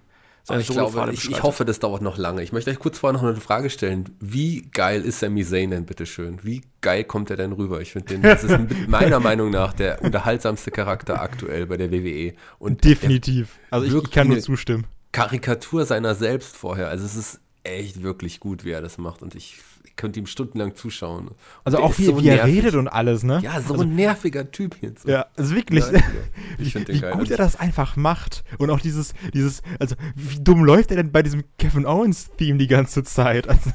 seine 0.45 0.59
ich 0.59 0.67
glaube, 0.67 1.09
ich, 1.13 1.29
ich 1.29 1.41
hoffe, 1.41 1.63
das 1.63 1.79
dauert 1.79 2.01
noch 2.01 2.17
lange. 2.17 2.43
Ich 2.43 2.51
möchte 2.51 2.69
euch 2.69 2.79
kurz 2.79 2.99
vorher 2.99 3.17
noch 3.17 3.25
eine 3.25 3.39
Frage 3.39 3.69
stellen. 3.69 4.09
Wie 4.19 4.63
geil 4.73 5.01
ist 5.03 5.21
Sami 5.21 5.45
Zayn 5.45 5.71
denn, 5.71 5.85
bitteschön? 5.85 6.39
Wie 6.43 6.63
geil 6.81 7.05
kommt 7.05 7.29
er 7.29 7.37
denn 7.37 7.53
rüber? 7.53 7.79
Ich 7.79 7.93
finde 7.93 8.09
den, 8.09 8.23
das 8.23 8.43
ist 8.43 8.57
meiner 8.87 9.21
Meinung 9.21 9.51
nach 9.51 9.71
der 9.71 10.01
unterhaltsamste 10.01 10.69
Charakter 10.69 11.21
aktuell 11.21 11.65
bei 11.65 11.77
der 11.77 11.93
WWE. 11.93 12.33
Und 12.59 12.83
Definitiv. 12.83 13.57
Also 13.69 13.87
ich, 13.87 14.03
ich 14.03 14.11
kann 14.11 14.27
nur 14.27 14.39
zustimmen. 14.39 14.85
Karikatur 15.13 15.85
seiner 15.85 16.13
selbst 16.13 16.57
vorher. 16.57 16.89
Also 16.89 17.05
es 17.05 17.15
ist 17.15 17.39
echt 17.63 18.03
wirklich 18.03 18.39
gut, 18.39 18.65
wie 18.65 18.71
er 18.71 18.81
das 18.81 18.97
macht. 18.97 19.21
Und 19.21 19.35
ich, 19.35 19.59
ich 19.85 19.95
könnte 19.95 20.19
ihm 20.19 20.25
stundenlang 20.25 20.75
zuschauen. 20.75 21.29
Und 21.29 21.35
Also 21.63 21.79
auch 21.79 21.97
wie, 21.97 22.05
so 22.05 22.21
wie 22.21 22.27
er 22.27 22.45
redet 22.45 22.75
und 22.75 22.87
alles, 22.87 23.23
ne? 23.23 23.39
Ja, 23.43 23.61
so 23.61 23.79
ein 23.79 23.95
nerviger 23.95 24.51
Typ 24.51 24.77
jetzt. 24.81 25.07
Ja, 25.07 25.27
also 25.37 25.55
wirklich. 25.55 25.85
Ja, 25.85 25.99
wie 26.57 26.63
ich 26.63 26.73
den 26.73 26.87
wie 26.87 26.99
geil. 26.99 27.11
gut 27.11 27.21
Also 27.21 27.33
er 27.33 27.37
das 27.37 27.55
einfach 27.55 27.95
macht. 27.95 28.43
Und 28.57 28.69
auch 28.69 28.79
dieses, 28.79 29.13
dieses, 29.33 29.61
also 29.79 29.95
wie 30.15 30.39
dumm 30.43 30.65
läuft 30.65 30.91
er 30.91 30.97
denn 30.97 31.11
bei 31.11 31.23
diesem 31.23 31.43
Kevin 31.57 31.85
Owens-Theme 31.85 32.57
die 32.57 32.67
ganze 32.67 33.03
Zeit? 33.03 33.47
Also, 33.47 33.71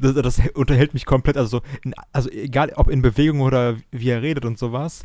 das, 0.00 0.14
das 0.14 0.42
unterhält 0.54 0.94
mich 0.94 1.06
komplett. 1.06 1.36
Also, 1.36 1.58
so 1.58 1.62
in, 1.84 1.94
also 2.12 2.30
egal 2.30 2.72
ob 2.76 2.88
in 2.88 3.02
Bewegung 3.02 3.42
oder 3.42 3.76
wie 3.90 4.08
er 4.08 4.22
redet 4.22 4.44
und 4.44 4.58
sowas. 4.58 5.04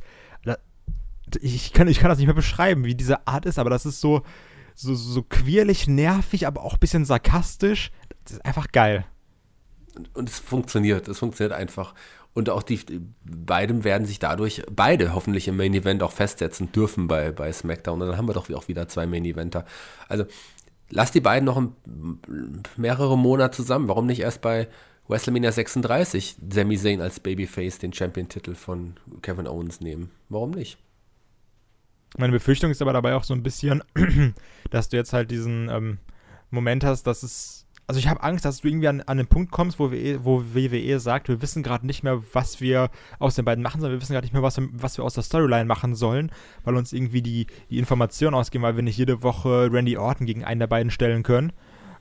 Ich, 1.41 1.73
kann, 1.73 1.87
ich 1.87 1.99
kann 1.99 2.09
das 2.09 2.17
nicht 2.17 2.25
mehr 2.25 2.33
beschreiben, 2.33 2.85
wie 2.85 2.95
diese 2.95 3.27
Art 3.27 3.45
ist, 3.45 3.59
aber 3.59 3.69
das 3.69 3.85
ist 3.85 4.01
so, 4.01 4.23
so, 4.79 4.95
so 4.95 5.23
quirlig, 5.23 5.87
nervig, 5.87 6.47
aber 6.47 6.63
auch 6.63 6.75
ein 6.75 6.79
bisschen 6.79 7.03
sarkastisch. 7.03 7.91
Das 8.23 8.33
ist 8.33 8.45
einfach 8.45 8.71
geil. 8.71 9.05
Und 10.13 10.29
es 10.29 10.39
funktioniert, 10.39 11.07
es 11.09 11.19
funktioniert 11.19 11.53
einfach. 11.53 11.93
Und 12.33 12.49
auch 12.49 12.63
die, 12.63 12.77
die 12.85 13.01
beiden 13.25 13.83
werden 13.83 14.07
sich 14.07 14.19
dadurch, 14.19 14.63
beide 14.71 15.13
hoffentlich 15.13 15.49
im 15.49 15.57
Main 15.57 15.73
Event 15.73 16.01
auch 16.01 16.13
festsetzen 16.13 16.71
dürfen 16.71 17.09
bei, 17.09 17.31
bei 17.31 17.51
SmackDown. 17.51 18.01
Und 18.01 18.07
dann 18.07 18.17
haben 18.17 18.29
wir 18.29 18.33
doch 18.33 18.49
auch 18.51 18.69
wieder 18.69 18.87
zwei 18.87 19.05
Main 19.05 19.25
Eventer. 19.25 19.65
Also 20.07 20.23
lass 20.89 21.11
die 21.11 21.19
beiden 21.19 21.43
noch 21.43 21.57
ein, 21.57 21.75
mehrere 22.77 23.17
Monate 23.17 23.57
zusammen. 23.57 23.89
Warum 23.89 24.05
nicht 24.05 24.21
erst 24.21 24.41
bei 24.41 24.69
WrestleMania 25.09 25.51
36 25.51 26.37
Sami 26.53 26.77
Zayn 26.77 27.01
als 27.01 27.19
Babyface 27.19 27.79
den 27.79 27.91
Champion-Titel 27.91 28.55
von 28.55 28.95
Kevin 29.21 29.47
Owens 29.47 29.81
nehmen? 29.81 30.11
Warum 30.29 30.51
nicht? 30.51 30.77
Meine 32.17 32.33
Befürchtung 32.33 32.71
ist 32.71 32.81
aber 32.81 32.93
dabei 32.93 33.15
auch 33.15 33.23
so 33.23 33.33
ein 33.33 33.43
bisschen, 33.43 33.83
dass 34.71 34.89
du 34.89 34.97
jetzt 34.97 35.13
halt 35.13 35.31
diesen 35.31 35.69
ähm, 35.69 35.99
Moment 36.49 36.83
hast, 36.83 37.03
dass 37.03 37.23
es. 37.23 37.65
Also 37.87 37.97
ich 37.97 38.07
habe 38.07 38.21
Angst, 38.21 38.45
dass 38.45 38.61
du 38.61 38.67
irgendwie 38.67 38.87
an, 38.87 39.01
an 39.01 39.17
den 39.17 39.25
Punkt 39.25 39.49
kommst, 39.51 39.79
wo, 39.79 39.91
WWE, 39.91 40.23
wo 40.23 40.43
WWE 40.53 40.99
sagt, 40.99 41.27
wir 41.27 41.41
wissen 41.41 41.63
gerade 41.63 41.87
nicht 41.87 42.03
mehr, 42.03 42.21
was 42.33 42.61
wir 42.61 42.91
aus 43.17 43.33
den 43.33 43.45
beiden 43.45 43.63
machen 43.63 43.81
sollen, 43.81 43.93
wir 43.93 43.99
wissen 43.99 44.13
gerade 44.13 44.25
nicht 44.25 44.33
mehr, 44.33 44.43
was, 44.43 44.57
wir- 44.57 44.69
was 44.73 44.97
wir 44.97 45.03
aus 45.05 45.15
der 45.15 45.23
Storyline 45.23 45.65
machen 45.65 45.95
sollen, 45.95 46.31
weil 46.63 46.75
uns 46.75 46.93
irgendwie 46.93 47.23
die, 47.23 47.47
die 47.71 47.79
Informationen 47.79 48.35
ausgehen, 48.35 48.61
weil 48.61 48.75
wir 48.75 48.83
nicht 48.83 48.97
jede 48.97 49.23
Woche 49.23 49.69
Randy 49.71 49.97
Orton 49.97 50.27
gegen 50.27 50.43
einen 50.43 50.59
der 50.59 50.67
beiden 50.67 50.91
stellen 50.91 51.23
können. 51.23 51.51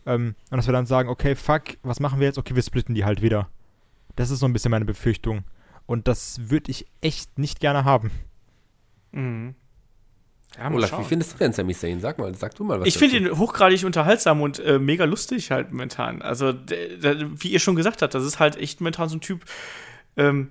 Ähm, 0.05 0.35
und 0.51 0.57
dass 0.59 0.67
wir 0.69 0.73
dann 0.75 0.85
sagen, 0.85 1.09
okay, 1.09 1.35
fuck, 1.35 1.79
was 1.83 2.01
machen 2.01 2.21
wir 2.21 2.27
jetzt? 2.27 2.37
Okay, 2.39 2.55
wir 2.55 2.63
splitten 2.63 2.95
die 2.95 3.07
halt 3.07 3.23
wieder. 3.23 3.49
Das 4.15 4.29
ist 4.31 4.41
so 4.41 4.47
ein 4.47 4.53
bisschen 4.53 4.71
meine 4.71 4.85
Befürchtung. 4.85 5.45
Und 5.87 6.07
das 6.07 6.51
würde 6.51 6.71
ich 6.71 6.85
echt 7.01 7.39
nicht 7.39 7.61
gerne 7.61 7.87
haben. 7.87 8.11
Mhm. 9.13 9.55
Ja, 10.57 10.71
mal 10.71 10.77
Olaf, 10.77 10.91
schauen. 10.91 11.05
wie 11.05 11.09
findest 11.09 11.35
du 11.35 11.39
denn 11.39 11.53
Sami 11.53 11.75
Zayn? 11.75 12.01
Sag 12.01 12.19
mal, 12.19 12.35
sag 12.35 12.55
du 12.55 12.65
mal 12.65 12.81
was 12.81 12.89
Ich 12.89 12.99
finde 12.99 13.17
ihn 13.17 13.39
hochgradig 13.39 13.85
unterhaltsam 13.85 14.41
und 14.41 14.59
äh, 14.59 14.79
mega 14.79 15.05
lustig 15.05 15.51
halt 15.51 15.71
momentan. 15.71 16.23
Also, 16.23 16.55
wie 16.55 17.49
ihr 17.49 17.61
schon 17.61 17.77
gesagt 17.77 18.03
habt, 18.03 18.15
das 18.15 18.25
ist 18.25 18.41
halt 18.41 18.57
echt 18.57 18.81
momentan 18.81 19.09
so 19.09 19.17
ein 19.17 19.21
Typ, 19.21 19.45
ähm, 20.17 20.51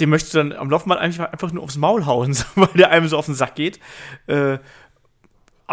den 0.00 0.10
möchtest 0.10 0.34
du 0.34 0.38
dann 0.38 0.52
am 0.52 0.70
Laufband 0.70 1.00
einfach, 1.00 1.32
einfach 1.32 1.52
nur 1.52 1.62
aufs 1.62 1.76
Maul 1.76 2.04
hauen, 2.06 2.36
weil 2.56 2.68
der 2.74 2.90
einem 2.90 3.08
so 3.08 3.16
auf 3.16 3.26
den 3.26 3.34
Sack 3.34 3.54
geht. 3.54 3.78
Äh, 4.26 4.58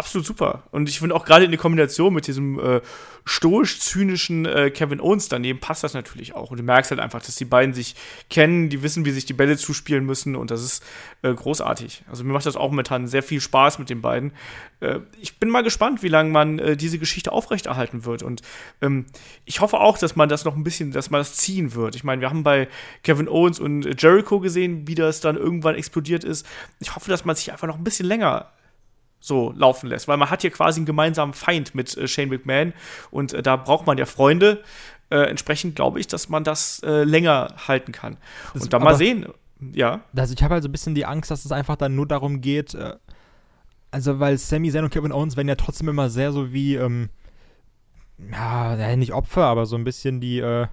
absolut 0.00 0.26
super. 0.26 0.62
Und 0.70 0.88
ich 0.88 0.98
finde 0.98 1.14
auch 1.14 1.26
gerade 1.26 1.44
in 1.44 1.50
der 1.50 1.60
Kombination 1.60 2.14
mit 2.14 2.26
diesem 2.26 2.58
äh, 2.58 2.80
stoisch-zynischen 3.26 4.46
äh, 4.46 4.70
Kevin 4.70 4.98
Owens 4.98 5.28
daneben 5.28 5.60
passt 5.60 5.84
das 5.84 5.92
natürlich 5.92 6.34
auch. 6.34 6.50
Und 6.50 6.56
du 6.56 6.62
merkst 6.62 6.90
halt 6.90 7.00
einfach, 7.00 7.22
dass 7.22 7.36
die 7.36 7.44
beiden 7.44 7.74
sich 7.74 7.94
kennen, 8.30 8.70
die 8.70 8.82
wissen, 8.82 9.04
wie 9.04 9.10
sich 9.10 9.26
die 9.26 9.34
Bälle 9.34 9.58
zuspielen 9.58 10.06
müssen 10.06 10.36
und 10.36 10.50
das 10.50 10.62
ist 10.62 10.82
äh, 11.20 11.34
großartig. 11.34 12.02
Also 12.08 12.24
mir 12.24 12.32
macht 12.32 12.46
das 12.46 12.56
auch 12.56 12.70
momentan 12.70 13.06
sehr 13.08 13.22
viel 13.22 13.42
Spaß 13.42 13.78
mit 13.78 13.90
den 13.90 14.00
beiden. 14.00 14.32
Äh, 14.80 15.00
ich 15.20 15.38
bin 15.38 15.50
mal 15.50 15.62
gespannt, 15.62 16.02
wie 16.02 16.08
lange 16.08 16.30
man 16.30 16.58
äh, 16.58 16.76
diese 16.78 16.98
Geschichte 16.98 17.30
aufrechterhalten 17.30 18.06
wird. 18.06 18.22
Und 18.22 18.40
ähm, 18.80 19.04
ich 19.44 19.60
hoffe 19.60 19.80
auch, 19.80 19.98
dass 19.98 20.16
man 20.16 20.30
das 20.30 20.46
noch 20.46 20.56
ein 20.56 20.64
bisschen, 20.64 20.92
dass 20.92 21.10
man 21.10 21.20
das 21.20 21.34
ziehen 21.34 21.74
wird. 21.74 21.94
Ich 21.94 22.04
meine, 22.04 22.22
wir 22.22 22.30
haben 22.30 22.42
bei 22.42 22.68
Kevin 23.02 23.28
Owens 23.28 23.60
und 23.60 24.00
Jericho 24.02 24.40
gesehen, 24.40 24.88
wie 24.88 24.94
das 24.94 25.20
dann 25.20 25.36
irgendwann 25.36 25.74
explodiert 25.74 26.24
ist. 26.24 26.46
Ich 26.78 26.96
hoffe, 26.96 27.10
dass 27.10 27.26
man 27.26 27.36
sich 27.36 27.52
einfach 27.52 27.68
noch 27.68 27.76
ein 27.76 27.84
bisschen 27.84 28.06
länger 28.06 28.50
so 29.20 29.52
laufen 29.54 29.88
lässt, 29.88 30.08
weil 30.08 30.16
man 30.16 30.30
hat 30.30 30.40
hier 30.42 30.50
quasi 30.50 30.80
einen 30.80 30.86
gemeinsamen 30.86 31.34
Feind 31.34 31.74
mit 31.74 31.96
äh, 31.96 32.08
Shane 32.08 32.30
McMahon 32.30 32.72
und 33.10 33.32
äh, 33.34 33.42
da 33.42 33.56
braucht 33.56 33.86
man 33.86 33.98
ja 33.98 34.06
Freunde. 34.06 34.62
Äh, 35.10 35.28
entsprechend 35.28 35.76
glaube 35.76 36.00
ich, 36.00 36.06
dass 36.06 36.28
man 36.28 36.44
das 36.44 36.80
äh, 36.84 37.04
länger 37.04 37.54
halten 37.68 37.92
kann. 37.92 38.16
Das 38.54 38.62
und 38.62 38.72
dann 38.72 38.82
mal 38.82 38.94
sehen, 38.94 39.26
ja. 39.72 40.02
Also 40.16 40.34
ich 40.34 40.42
habe 40.42 40.54
halt 40.54 40.62
so 40.62 40.68
ein 40.68 40.72
bisschen 40.72 40.94
die 40.94 41.04
Angst, 41.04 41.30
dass 41.30 41.44
es 41.44 41.52
einfach 41.52 41.76
dann 41.76 41.94
nur 41.94 42.06
darum 42.06 42.40
geht, 42.40 42.74
äh, 42.74 42.94
also 43.90 44.20
weil 44.20 44.38
Sami 44.38 44.70
Zayn 44.70 44.84
und 44.84 44.90
Kevin 44.90 45.12
Owens 45.12 45.36
werden 45.36 45.48
ja 45.48 45.56
trotzdem 45.56 45.88
immer 45.88 46.10
sehr 46.10 46.32
so 46.32 46.52
wie, 46.52 46.76
ähm, 46.76 47.10
ja, 48.30 48.96
nicht 48.96 49.12
Opfer, 49.12 49.44
aber 49.44 49.66
so 49.66 49.76
ein 49.76 49.84
bisschen 49.84 50.20
die, 50.20 50.38
äh, 50.38 50.66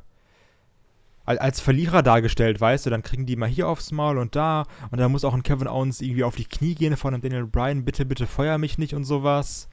als 1.27 1.59
Verlierer 1.59 2.03
dargestellt, 2.03 2.59
weißt 2.59 2.85
du, 2.85 2.89
dann 2.89 3.03
kriegen 3.03 3.25
die 3.25 3.35
mal 3.35 3.49
hier 3.49 3.67
aufs 3.67 3.91
Maul 3.91 4.17
und 4.17 4.35
da 4.35 4.63
und 4.91 4.99
dann 4.99 5.11
muss 5.11 5.25
auch 5.25 5.33
ein 5.33 5.43
Kevin 5.43 5.67
Owens 5.67 6.01
irgendwie 6.01 6.23
auf 6.23 6.35
die 6.35 6.45
Knie 6.45 6.73
gehen 6.73 6.95
von 6.95 7.13
einem 7.13 7.21
Daniel 7.21 7.45
Bryan, 7.45 7.83
bitte, 7.83 8.05
bitte 8.05 8.27
feuer 8.27 8.57
mich 8.57 8.77
nicht 8.77 8.93
und 8.93 9.03
sowas. 9.03 9.67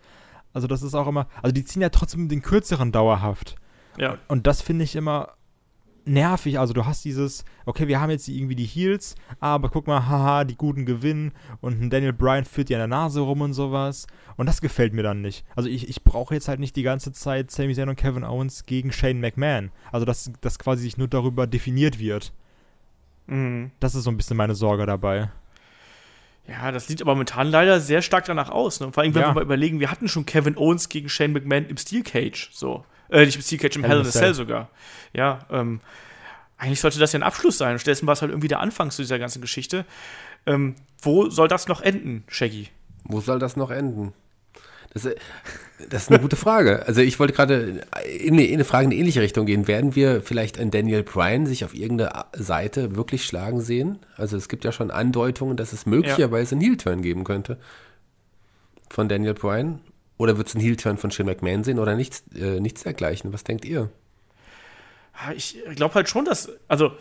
Also 0.53 0.67
das 0.67 0.83
ist 0.83 0.95
auch 0.95 1.07
immer, 1.07 1.29
also 1.43 1.53
die 1.53 1.65
ziehen 1.65 1.83
ja 1.83 1.91
trotzdem 1.91 2.29
den 2.29 2.43
kürzeren 2.43 2.91
dauerhaft. 2.91 3.55
Ja. 3.99 4.19
Und 4.27 4.47
das 4.49 4.63
finde 4.63 4.85
ich 4.85 4.97
immer 4.97 5.31
nervig. 6.07 6.59
Also 6.59 6.75
du 6.75 6.87
hast 6.87 7.05
dieses, 7.05 7.45
okay, 7.67 7.89
wir 7.89 8.01
haben 8.01 8.11
jetzt 8.11 8.29
irgendwie 8.29 8.55
die 8.55 8.67
Heels, 8.67 9.15
aber 9.41 9.69
guck 9.69 9.87
mal, 9.87 10.07
haha, 10.07 10.45
die 10.45 10.57
Guten 10.57 10.87
gewinnen 10.87 11.33
und 11.61 11.81
ein 11.81 11.91
Daniel 11.91 12.13
Bryan 12.13 12.45
führt 12.45 12.69
dir 12.69 12.77
an 12.77 12.91
der 12.91 12.99
Nase 12.99 13.21
rum 13.21 13.41
und 13.41 13.53
sowas. 13.53 14.07
Und 14.37 14.47
das 14.47 14.61
gefällt 14.61 14.93
mir 14.93 15.03
dann 15.03 15.21
nicht. 15.21 15.45
Also 15.57 15.69
ich, 15.69 15.89
ich 15.89 16.05
brauche 16.05 16.35
jetzt 16.35 16.49
halt 16.49 16.61
nicht 16.61 16.77
die 16.77 16.83
ganze 16.83 17.13
Zeit 17.13 17.51
Sami 17.51 17.75
Zayn 17.75 17.89
und 17.89 17.97
Kevin 17.97 18.25
Owens 18.25 18.67
gegen 18.67 18.93
Shane 18.93 19.21
McMahon. 19.21 19.71
Also 19.93 20.05
dass 20.07 20.31
das 20.41 20.59
quasi 20.59 20.83
sich 20.83 20.99
nur 20.99 21.09
darüber 21.09 21.47
definiert 21.47 21.99
wird. 21.99 22.33
Mhm. 23.27 23.71
Das 23.81 23.95
ist 23.95 24.05
so 24.05 24.11
ein 24.11 24.17
bisschen 24.17 24.37
meine 24.37 24.55
Sorge 24.55 24.87
dabei. 24.87 25.31
Ja, 26.47 26.71
das 26.73 26.87
sieht 26.87 27.01
aber 27.01 27.13
momentan 27.13 27.49
leider 27.49 27.81
sehr 27.81 28.03
stark 28.03 28.27
danach 28.27 28.51
aus. 28.51 28.81
Ne? 28.81 28.93
Vor 28.93 29.03
allem, 29.03 29.15
wenn 29.15 29.23
ja. 29.23 29.29
wir 29.29 29.35
mal 29.35 29.43
überlegen, 29.43 29.81
wir 29.81 29.91
hatten 29.91 30.09
schon 30.09 30.27
Kevin 30.27 30.59
Owens 30.59 30.91
gegen 30.91 31.09
Shane 31.09 31.33
McMahon 31.33 31.67
im 31.67 31.79
Steel 31.79 32.03
Cage. 32.03 32.51
So. 32.53 32.85
Äh, 33.09 33.27
nicht 33.27 33.37
im 33.37 33.43
Steel 33.43 33.59
Cage, 33.59 33.77
im 33.77 33.85
Hell 33.85 34.01
in 34.01 34.07
a 34.07 34.11
Cell 34.11 34.35
sogar. 34.35 34.71
Ja, 35.13 35.41
ähm, 35.51 35.81
eigentlich 36.57 36.81
sollte 36.81 36.99
das 36.99 37.13
ja 37.13 37.19
ein 37.19 37.25
Abschluss 37.25 37.59
sein. 37.59 37.79
Stattdessen 37.79 38.07
war 38.07 38.15
es 38.15 38.23
halt 38.23 38.31
irgendwie 38.31 38.49
der 38.49 38.61
Anfang 38.61 38.91
zu 38.91 39.03
dieser 39.03 39.19
ganzen 39.19 39.41
Geschichte. 39.41 39.85
Ähm, 40.47 40.77
wo 41.03 41.29
soll 41.31 41.49
das 41.49 41.69
noch 41.69 41.81
enden, 41.81 42.25
Shaggy? 42.29 42.69
Wo 43.05 43.21
soll 43.21 43.39
das 43.39 43.57
noch 43.57 43.71
enden? 43.71 44.13
Das, 44.93 45.05
äh, 45.05 45.17
das 45.91 46.05
ist 46.05 46.11
eine 46.11 46.21
gute 46.21 46.37
Frage. 46.37 46.87
Also 46.87 47.01
ich 47.01 47.19
wollte 47.19 47.35
gerade 47.35 47.85
in, 48.19 48.39
in 48.39 48.55
eine 48.55 48.65
Frage 48.65 48.85
in 48.85 48.91
eine 48.93 49.01
ähnliche 49.01 49.21
Richtung 49.21 49.45
gehen. 49.45 49.67
Werden 49.67 49.95
wir 49.95 50.23
vielleicht 50.23 50.59
ein 50.59 50.71
Daniel 50.71 51.03
Bryan 51.03 51.47
sich 51.47 51.65
auf 51.65 51.75
irgendeine 51.75 52.25
Seite 52.33 52.97
wirklich 52.97 53.25
schlagen 53.27 53.61
sehen? 53.61 53.99
Also 54.17 54.37
es 54.37 54.49
gibt 54.49 54.65
ja 54.65 54.73
schon 54.73 54.91
Andeutungen, 54.91 55.57
dass 55.57 55.73
es 55.73 55.85
möglicherweise 55.85 56.55
ja. 56.55 56.61
einen 56.61 56.71
Heel-Turn 56.71 57.03
geben 57.03 57.25
könnte 57.25 57.59
von 58.89 59.09
Daniel 59.09 59.35
Bryan. 59.35 59.81
Oder 60.17 60.39
wird 60.39 60.49
es 60.49 60.55
einen 60.55 60.65
Heel-Turn 60.65 60.97
von 60.97 61.11
Shane 61.11 61.27
McMahon 61.27 61.65
sehen 61.65 61.79
oder 61.79 61.97
nichts, 61.97 62.25
äh, 62.35 62.61
nichts 62.61 62.85
dergleichen? 62.85 63.33
Was 63.33 63.45
denkt 63.45 63.65
ihr? 63.65 63.91
Ich 65.37 65.57
glaube 65.75 65.95
halt 65.95 66.09
schon, 66.09 66.25
dass, 66.25 66.51
also 66.69 66.93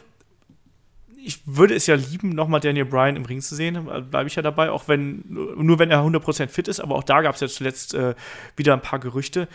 ich 1.25 1.39
würde 1.45 1.73
es 1.73 1.87
ja 1.87 1.95
lieben, 1.95 2.29
nochmal 2.29 2.59
Daniel 2.59 2.85
Bryan 2.85 3.15
im 3.15 3.25
Ring 3.25 3.41
zu 3.41 3.55
sehen. 3.55 3.85
Bleibe 4.09 4.27
ich 4.27 4.35
ja 4.35 4.41
dabei, 4.41 4.71
auch 4.71 4.87
wenn, 4.87 5.23
nur 5.27 5.79
wenn 5.79 5.89
er 5.89 5.99
100% 5.99 6.47
fit 6.47 6.67
ist. 6.67 6.79
Aber 6.79 6.95
auch 6.95 7.03
da 7.03 7.21
gab 7.21 7.35
es 7.35 7.41
ja 7.41 7.47
zuletzt 7.47 7.93
äh, 7.93 8.13
wieder 8.57 8.73
ein 8.73 8.81
paar 8.81 8.99
Gerüchte. 8.99 9.47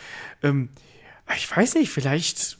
Ähm, 0.42 0.70
ich 1.36 1.54
weiß 1.54 1.74
nicht, 1.74 1.90
vielleicht. 1.90 2.56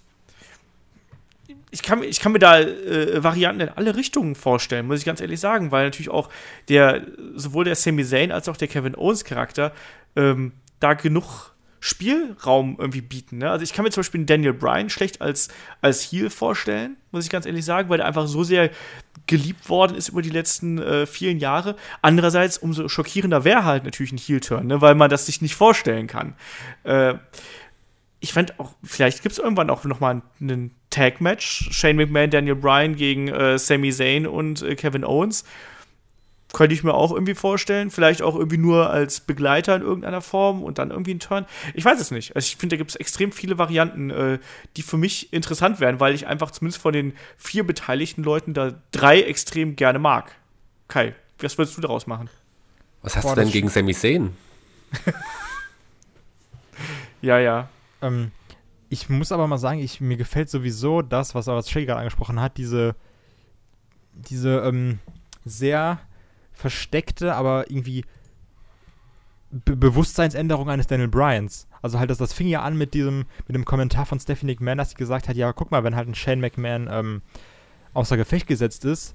Ich 1.71 1.83
kann, 1.83 2.03
ich 2.03 2.21
kann 2.21 2.33
mir 2.33 2.39
da 2.39 2.61
äh, 2.61 3.23
Varianten 3.23 3.61
in 3.63 3.69
alle 3.69 3.95
Richtungen 3.97 4.35
vorstellen, 4.35 4.87
muss 4.87 5.01
ich 5.01 5.05
ganz 5.05 5.21
ehrlich 5.21 5.41
sagen, 5.41 5.71
weil 5.71 5.85
natürlich 5.85 6.11
auch 6.11 6.31
der, 6.69 7.07
sowohl 7.35 7.65
der 7.65 7.75
Sami 7.75 8.05
Zayn 8.05 8.33
als 8.33 8.49
auch 8.49 8.57
der 8.57 8.69
Kevin 8.69 8.95
Owens 8.95 9.25
Charakter 9.25 9.73
ähm, 10.17 10.53
da 10.81 10.95
genug 10.95 11.53
Spielraum 11.81 12.77
irgendwie 12.79 13.01
bieten. 13.01 13.39
Ne? 13.39 13.51
Also 13.51 13.63
ich 13.63 13.73
kann 13.73 13.85
mir 13.85 13.91
zum 13.91 14.01
Beispiel 14.01 14.25
Daniel 14.25 14.53
Bryan 14.53 14.91
schlecht 14.91 15.21
als, 15.21 15.49
als 15.81 16.03
Heel 16.03 16.29
vorstellen, 16.31 16.97
muss 17.13 17.25
ich 17.25 17.31
ganz 17.31 17.47
ehrlich 17.47 17.65
sagen, 17.65 17.89
weil 17.89 18.01
er 18.01 18.07
einfach 18.07 18.27
so 18.27 18.43
sehr 18.43 18.71
geliebt 19.27 19.69
worden 19.69 19.97
ist 19.97 20.09
über 20.09 20.23
die 20.23 20.31
letzten 20.31 20.79
äh, 20.79 21.07
vielen 21.07 21.39
Jahre. 21.39 21.77
Andererseits, 22.03 22.59
umso 22.59 22.89
schockierender 22.89 23.45
wäre 23.45 23.65
halt 23.65 23.85
natürlich 23.85 24.13
ein 24.13 24.19
Heel-Turn, 24.19 24.67
ne? 24.67 24.81
weil 24.81 24.95
man 24.95 25.11
das 25.11 25.27
sich 25.27 25.41
nicht 25.41 25.55
vorstellen 25.55 26.07
kann. 26.07 26.35
Äh, 26.83 27.15
ich 28.21 28.33
fände 28.33 28.55
auch, 28.59 28.73
vielleicht 28.83 29.23
gibt 29.23 29.35
es 29.35 29.39
irgendwann 29.39 29.71
auch 29.71 29.85
noch 29.85 30.01
mal 30.01 30.23
einen 30.41 30.73
Tag-Match. 30.91 31.69
Shane 31.71 31.97
McMahon, 31.97 32.31
Daniel 32.31 32.57
Bryan 32.57 32.97
gegen 32.97 33.29
äh, 33.29 33.59
Sami 33.59 33.93
Zayn 33.93 34.27
und 34.27 34.63
äh, 34.63 34.75
Kevin 34.75 35.05
Owens 35.05 35.45
könnte 36.53 36.75
ich 36.75 36.83
mir 36.83 36.95
auch 36.95 37.13
irgendwie 37.13 37.35
vorstellen. 37.35 37.91
Vielleicht 37.91 38.23
auch 38.23 38.35
irgendwie 38.35 38.59
nur 38.59 38.91
als 38.91 39.21
Begleiter 39.21 39.77
in 39.77 39.83
irgendeiner 39.83 40.21
Form 40.21 40.63
und 40.63 40.79
dann 40.79 40.91
irgendwie 40.91 41.15
ein 41.15 41.21
Turn. 41.21 41.47
Ich 41.75 41.85
weiß 41.85 42.01
es 42.01 42.11
nicht. 42.11 42.35
Also 42.35 42.47
ich 42.47 42.57
finde, 42.57 42.77
da 42.77 42.79
gibt 42.79 42.91
es 42.91 42.97
extrem 42.97 43.33
viele 43.33 43.59
Varianten, 43.59 44.11
äh, 44.11 44.39
die 44.77 44.83
für 44.83 44.97
mich 44.97 45.33
interessant 45.33 45.81
wären, 45.81 46.01
weil 46.01 46.15
ich 46.15 46.27
einfach 46.27 46.51
zumindest 46.51 46.81
von 46.81 46.93
den 46.93 47.13
vier 47.37 47.67
beteiligten 47.67 48.23
Leuten 48.23 48.55
da 48.55 48.75
drei 48.93 49.21
extrem 49.21 49.77
gerne 49.77 49.99
mag. 49.99 50.35
Kai, 50.89 51.15
was 51.39 51.59
würdest 51.59 51.77
du 51.77 51.83
daraus 51.83 52.07
machen? 52.07 52.31
Was 53.03 53.17
hast 53.17 53.25
Boah, 53.25 53.35
du 53.35 53.43
denn 53.43 53.51
gegen 53.51 53.69
Sami 53.69 53.95
Zayn? 53.95 54.35
ja, 57.21 57.39
ja. 57.39 57.69
Ähm, 58.01 58.33
ich 58.89 59.11
muss 59.11 59.33
aber 59.33 59.47
mal 59.47 59.59
sagen, 59.59 59.81
ich, 59.81 60.01
mir 60.01 60.17
gefällt 60.17 60.49
sowieso 60.49 61.03
das, 61.03 61.35
was, 61.35 61.71
Shay 61.71 61.85
gerade 61.85 62.01
angesprochen 62.01 62.41
hat, 62.41 62.57
diese, 62.57 62.95
diese 64.15 64.61
ähm, 64.61 64.99
sehr 65.45 66.01
versteckte, 66.59 67.35
aber 67.35 67.71
irgendwie 67.71 68.05
Be 69.51 69.77
Bewusstseinsänderung 69.77 70.69
eines 70.69 70.89
Daniel 70.89 71.09
Bryans. 71.09 71.69
Also 71.81 71.99
halt, 71.99 72.11
das, 72.11 72.19
das 72.19 72.35
fing 72.35 72.49
ja 72.49 72.63
an 72.63 72.77
mit 72.77 72.93
diesem, 72.93 73.25
mit 73.47 73.55
dem 73.55 73.65
Kommentar 73.65 74.05
von 74.05 74.21
Stephanie 74.21 74.53
McMahon, 74.53 74.77
dass 74.77 74.91
sie 74.91 74.97
gesagt 74.97 75.29
hat, 75.29 75.37
ja, 75.37 75.53
guck 75.53 75.71
mal, 75.71 75.85
wenn 75.85 75.97
halt 75.97 76.09
ein 76.09 76.15
Shane 76.15 76.41
McMahon 76.41 76.89
ähm, 76.91 77.23
außer 77.95 78.19
Gefecht 78.19 78.47
gesetzt 78.47 78.85
ist, 78.85 79.15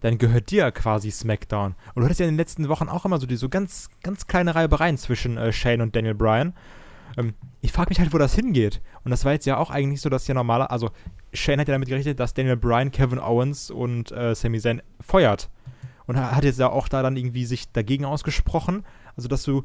dann 0.00 0.16
gehört 0.16 0.50
dir 0.50 0.70
quasi 0.70 1.10
SmackDown. 1.10 1.74
Und 1.94 2.00
du 2.00 2.04
hattest 2.04 2.20
ja 2.20 2.26
in 2.26 2.32
den 2.32 2.38
letzten 2.38 2.68
Wochen 2.68 2.88
auch 2.88 3.04
immer 3.04 3.18
so 3.18 3.26
die 3.26 3.36
so 3.36 3.48
ganz, 3.48 3.90
ganz 4.02 4.26
kleine 4.26 4.54
Reibereien 4.54 4.96
zwischen 4.96 5.36
äh, 5.36 5.52
Shane 5.52 5.82
und 5.82 5.94
Daniel 5.94 6.14
Bryan. 6.14 6.54
Ähm, 7.18 7.34
ich 7.60 7.72
frage 7.72 7.90
mich 7.90 7.98
halt, 7.98 8.14
wo 8.14 8.18
das 8.18 8.34
hingeht. 8.34 8.80
Und 9.04 9.10
das 9.10 9.26
war 9.26 9.32
jetzt 9.32 9.44
ja 9.44 9.58
auch 9.58 9.70
eigentlich 9.70 10.00
so, 10.00 10.08
dass 10.08 10.26
ja 10.28 10.34
normaler, 10.34 10.70
also 10.70 10.90
Shane 11.34 11.60
hat 11.60 11.68
ja 11.68 11.74
damit 11.74 11.88
gerechnet, 11.88 12.20
dass 12.20 12.32
Daniel 12.32 12.56
Bryan, 12.56 12.90
Kevin 12.90 13.18
Owens 13.18 13.70
und 13.70 14.12
äh, 14.12 14.34
Sami 14.34 14.60
Zayn 14.60 14.80
feuert 15.00 15.50
und 16.06 16.18
hat 16.18 16.44
jetzt 16.44 16.58
ja 16.58 16.70
auch 16.70 16.88
da 16.88 17.02
dann 17.02 17.16
irgendwie 17.16 17.46
sich 17.46 17.70
dagegen 17.72 18.04
ausgesprochen. 18.04 18.84
Also, 19.16 19.28
dass 19.28 19.42
du. 19.42 19.64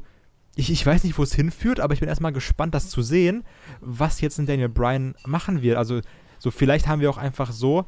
Ich, 0.56 0.70
ich 0.72 0.84
weiß 0.84 1.04
nicht, 1.04 1.16
wo 1.16 1.22
es 1.22 1.32
hinführt, 1.32 1.78
aber 1.78 1.94
ich 1.94 2.00
bin 2.00 2.08
erstmal 2.08 2.32
gespannt, 2.32 2.74
das 2.74 2.90
zu 2.90 3.02
sehen, 3.02 3.44
was 3.80 4.20
jetzt 4.20 4.38
ein 4.38 4.46
Daniel 4.46 4.68
Bryan 4.68 5.14
machen 5.24 5.62
wird. 5.62 5.76
Also, 5.76 6.00
so 6.40 6.50
vielleicht 6.50 6.88
haben 6.88 7.00
wir 7.00 7.08
auch 7.08 7.18
einfach 7.18 7.52
so 7.52 7.86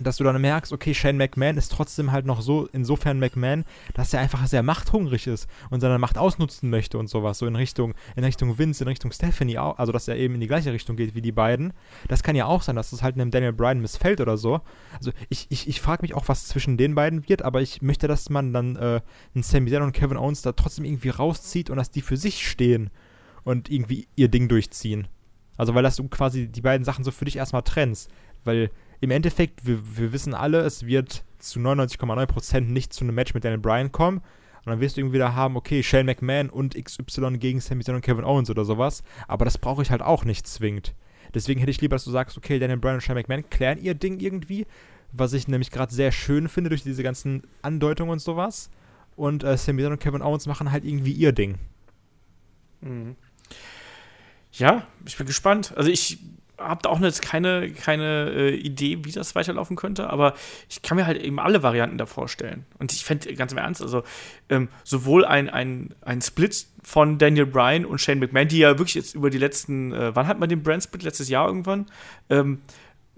dass 0.00 0.16
du 0.16 0.24
dann 0.24 0.40
merkst, 0.40 0.72
okay, 0.72 0.94
Shane 0.94 1.16
McMahon 1.16 1.56
ist 1.56 1.72
trotzdem 1.72 2.12
halt 2.12 2.26
noch 2.26 2.40
so, 2.40 2.68
insofern 2.72 3.18
McMahon, 3.18 3.64
dass 3.94 4.12
er 4.14 4.20
einfach 4.20 4.46
sehr 4.46 4.62
machthungrig 4.62 5.26
ist 5.26 5.48
und 5.70 5.80
seine 5.80 5.98
Macht 5.98 6.18
ausnutzen 6.18 6.70
möchte 6.70 6.98
und 6.98 7.08
sowas, 7.08 7.38
so 7.38 7.46
in 7.46 7.56
Richtung, 7.56 7.94
in 8.16 8.24
Richtung 8.24 8.58
Vince, 8.58 8.84
in 8.84 8.88
Richtung 8.88 9.12
Stephanie, 9.12 9.58
also 9.58 9.92
dass 9.92 10.08
er 10.08 10.16
eben 10.16 10.34
in 10.34 10.40
die 10.40 10.46
gleiche 10.46 10.72
Richtung 10.72 10.96
geht 10.96 11.14
wie 11.14 11.22
die 11.22 11.32
beiden. 11.32 11.72
Das 12.08 12.22
kann 12.22 12.36
ja 12.36 12.46
auch 12.46 12.62
sein, 12.62 12.76
dass 12.76 12.92
es 12.92 13.02
halt 13.02 13.14
einem 13.14 13.30
Daniel 13.30 13.52
Bryan 13.52 13.80
missfällt 13.80 14.20
oder 14.20 14.36
so. 14.36 14.60
Also 14.96 15.12
ich, 15.28 15.46
ich, 15.50 15.68
ich 15.68 15.80
frage 15.80 16.02
mich 16.02 16.14
auch, 16.14 16.28
was 16.28 16.46
zwischen 16.48 16.76
den 16.76 16.94
beiden 16.94 17.28
wird, 17.28 17.42
aber 17.42 17.60
ich 17.60 17.82
möchte, 17.82 18.08
dass 18.08 18.30
man 18.30 18.52
dann 18.52 18.76
äh, 18.76 19.00
einen 19.34 19.42
Sami 19.42 19.70
Zayn 19.70 19.82
und 19.82 19.92
Kevin 19.92 20.16
Owens 20.16 20.42
da 20.42 20.52
trotzdem 20.52 20.84
irgendwie 20.84 21.10
rauszieht 21.10 21.70
und 21.70 21.76
dass 21.76 21.90
die 21.90 22.02
für 22.02 22.16
sich 22.16 22.48
stehen 22.48 22.90
und 23.44 23.70
irgendwie 23.70 24.08
ihr 24.16 24.28
Ding 24.28 24.48
durchziehen. 24.48 25.08
Also 25.56 25.74
weil 25.74 25.82
das 25.82 25.96
du 25.96 26.08
quasi 26.08 26.48
die 26.48 26.62
beiden 26.62 26.84
Sachen 26.84 27.04
so 27.04 27.10
für 27.10 27.26
dich 27.26 27.36
erstmal 27.36 27.62
trennst. 27.62 28.10
Weil 28.44 28.70
im 29.00 29.10
Endeffekt, 29.10 29.66
wir, 29.66 29.80
wir 29.96 30.12
wissen 30.12 30.34
alle, 30.34 30.60
es 30.60 30.86
wird 30.86 31.24
zu 31.38 31.58
99,9% 31.58 32.60
nicht 32.60 32.92
zu 32.92 33.04
einem 33.04 33.14
Match 33.14 33.34
mit 33.34 33.44
Daniel 33.44 33.60
Bryan 33.60 33.92
kommen. 33.92 34.18
Und 34.18 34.66
dann 34.66 34.80
wirst 34.80 34.96
du 34.96 35.00
irgendwie 35.00 35.18
da 35.18 35.34
haben, 35.34 35.56
okay, 35.56 35.82
Shane 35.82 36.04
McMahon 36.04 36.50
und 36.50 36.74
XY 36.74 37.38
gegen 37.38 37.60
Sami 37.60 37.82
Zayn 37.82 37.94
und 37.94 38.02
Kevin 38.02 38.24
Owens 38.24 38.50
oder 38.50 38.66
sowas. 38.66 39.02
Aber 39.26 39.46
das 39.46 39.56
brauche 39.56 39.80
ich 39.80 39.90
halt 39.90 40.02
auch 40.02 40.24
nicht 40.24 40.46
zwingend. 40.46 40.94
Deswegen 41.32 41.60
hätte 41.60 41.70
ich 41.70 41.80
lieber, 41.80 41.96
dass 41.96 42.04
du 42.04 42.10
sagst, 42.10 42.36
okay, 42.36 42.58
Daniel 42.58 42.78
Bryan 42.78 42.96
und 42.96 43.00
Shane 43.00 43.16
McMahon 43.16 43.48
klären 43.48 43.78
ihr 43.78 43.94
Ding 43.94 44.20
irgendwie. 44.20 44.66
Was 45.12 45.32
ich 45.32 45.48
nämlich 45.48 45.70
gerade 45.70 45.94
sehr 45.94 46.12
schön 46.12 46.48
finde 46.48 46.68
durch 46.68 46.82
diese 46.82 47.02
ganzen 47.02 47.42
Andeutungen 47.62 48.12
und 48.12 48.18
sowas. 48.20 48.70
Und 49.16 49.44
äh, 49.44 49.56
Sami 49.56 49.82
Zayn 49.82 49.92
und 49.92 50.00
Kevin 50.00 50.20
Owens 50.20 50.46
machen 50.46 50.70
halt 50.70 50.84
irgendwie 50.84 51.12
ihr 51.12 51.32
Ding. 51.32 51.56
Ja, 54.52 54.86
ich 55.06 55.16
bin 55.16 55.26
gespannt. 55.26 55.72
Also 55.74 55.90
ich 55.90 56.18
habe 56.60 56.82
da 56.82 56.90
auch 56.90 57.00
jetzt 57.00 57.22
keine, 57.22 57.70
keine 57.72 58.30
äh, 58.30 58.54
Idee, 58.54 59.04
wie 59.04 59.12
das 59.12 59.34
weiterlaufen 59.34 59.76
könnte, 59.76 60.10
aber 60.10 60.34
ich 60.68 60.82
kann 60.82 60.96
mir 60.96 61.06
halt 61.06 61.20
eben 61.20 61.40
alle 61.40 61.62
Varianten 61.62 61.98
da 61.98 62.06
vorstellen. 62.06 62.66
Und 62.78 62.92
ich 62.92 63.04
fände 63.04 63.32
ganz 63.34 63.52
im 63.52 63.58
Ernst, 63.58 63.82
also 63.82 64.02
ähm, 64.48 64.68
sowohl 64.84 65.24
ein, 65.24 65.48
ein, 65.48 65.94
ein 66.02 66.20
Split 66.20 66.66
von 66.82 67.18
Daniel 67.18 67.46
Bryan 67.46 67.84
und 67.84 68.00
Shane 68.00 68.18
McMahon, 68.18 68.48
die 68.48 68.58
ja 68.58 68.78
wirklich 68.78 68.94
jetzt 68.94 69.14
über 69.14 69.30
die 69.30 69.38
letzten, 69.38 69.92
äh, 69.92 70.14
wann 70.14 70.26
hat 70.26 70.38
man 70.38 70.48
den 70.48 70.62
Brand 70.62 70.82
Split? 70.82 71.02
Letztes 71.02 71.28
Jahr 71.28 71.46
irgendwann? 71.46 71.86
Ähm, 72.28 72.60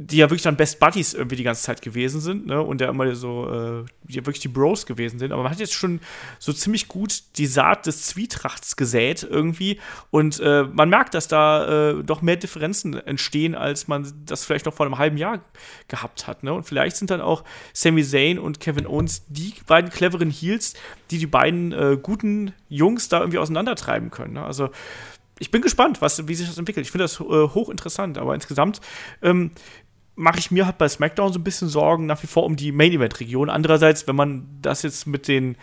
die 0.06 0.18
ja 0.18 0.30
wirklich 0.30 0.42
dann 0.42 0.56
Best 0.56 0.80
Buddies 0.80 1.14
irgendwie 1.14 1.36
die 1.36 1.42
ganze 1.42 1.62
Zeit 1.62 1.82
gewesen 1.82 2.20
sind, 2.20 2.46
ne? 2.46 2.60
Und 2.60 2.80
ja 2.80 2.88
immer 2.88 3.14
so, 3.14 3.48
äh, 3.48 3.84
die 4.04 4.14
ja 4.14 4.26
wirklich 4.26 4.40
die 4.40 4.48
Bros 4.48 4.86
gewesen 4.86 5.18
sind. 5.18 5.32
Aber 5.32 5.42
man 5.42 5.52
hat 5.52 5.58
jetzt 5.58 5.74
schon 5.74 6.00
so 6.38 6.52
ziemlich 6.52 6.88
gut 6.88 7.22
die 7.36 7.46
Saat 7.46 7.86
des 7.86 8.06
Zwietrachts 8.06 8.76
gesät 8.76 9.26
irgendwie. 9.28 9.78
Und 10.10 10.40
äh, 10.40 10.64
man 10.64 10.88
merkt, 10.88 11.14
dass 11.14 11.28
da 11.28 11.90
äh, 11.90 12.02
doch 12.04 12.22
mehr 12.22 12.36
Differenzen 12.36 12.94
entstehen, 12.94 13.54
als 13.54 13.88
man 13.88 14.12
das 14.26 14.44
vielleicht 14.44 14.66
noch 14.66 14.74
vor 14.74 14.86
einem 14.86 14.98
halben 14.98 15.16
Jahr 15.16 15.40
gehabt 15.88 16.26
hat, 16.26 16.42
ne? 16.42 16.52
Und 16.52 16.64
vielleicht 16.64 16.96
sind 16.96 17.10
dann 17.10 17.20
auch 17.20 17.44
Sami 17.72 18.02
Zayn 18.04 18.38
und 18.38 18.60
Kevin 18.60 18.86
Owens 18.86 19.24
die 19.28 19.54
beiden 19.66 19.90
cleveren 19.90 20.30
Heels, 20.30 20.74
die 21.10 21.18
die 21.18 21.26
beiden 21.26 21.72
äh, 21.72 21.98
guten 22.00 22.52
Jungs 22.68 23.08
da 23.08 23.20
irgendwie 23.20 23.38
auseinandertreiben 23.38 24.10
können. 24.10 24.34
Ne? 24.34 24.44
Also 24.44 24.70
ich 25.38 25.50
bin 25.50 25.60
gespannt, 25.60 26.00
was, 26.00 26.28
wie 26.28 26.34
sich 26.34 26.46
das 26.46 26.56
entwickelt. 26.56 26.86
Ich 26.86 26.92
finde 26.92 27.04
das 27.04 27.18
äh, 27.18 27.24
hochinteressant, 27.24 28.16
aber 28.16 28.34
insgesamt 28.34 28.80
ähm, 29.22 29.50
mache 30.14 30.38
ich 30.38 30.50
mir 30.50 30.66
halt 30.66 30.78
bei 30.78 30.88
SmackDown 30.88 31.32
so 31.32 31.38
ein 31.38 31.44
bisschen 31.44 31.68
Sorgen 31.68 32.06
nach 32.06 32.22
wie 32.22 32.26
vor 32.26 32.44
um 32.44 32.56
die 32.56 32.72
Main 32.72 32.92
Event 32.92 33.18
Region. 33.20 33.48
Andererseits, 33.48 34.06
wenn 34.06 34.16
man 34.16 34.46
das 34.60 34.82
jetzt 34.82 35.06
mit 35.06 35.28
den 35.28 35.56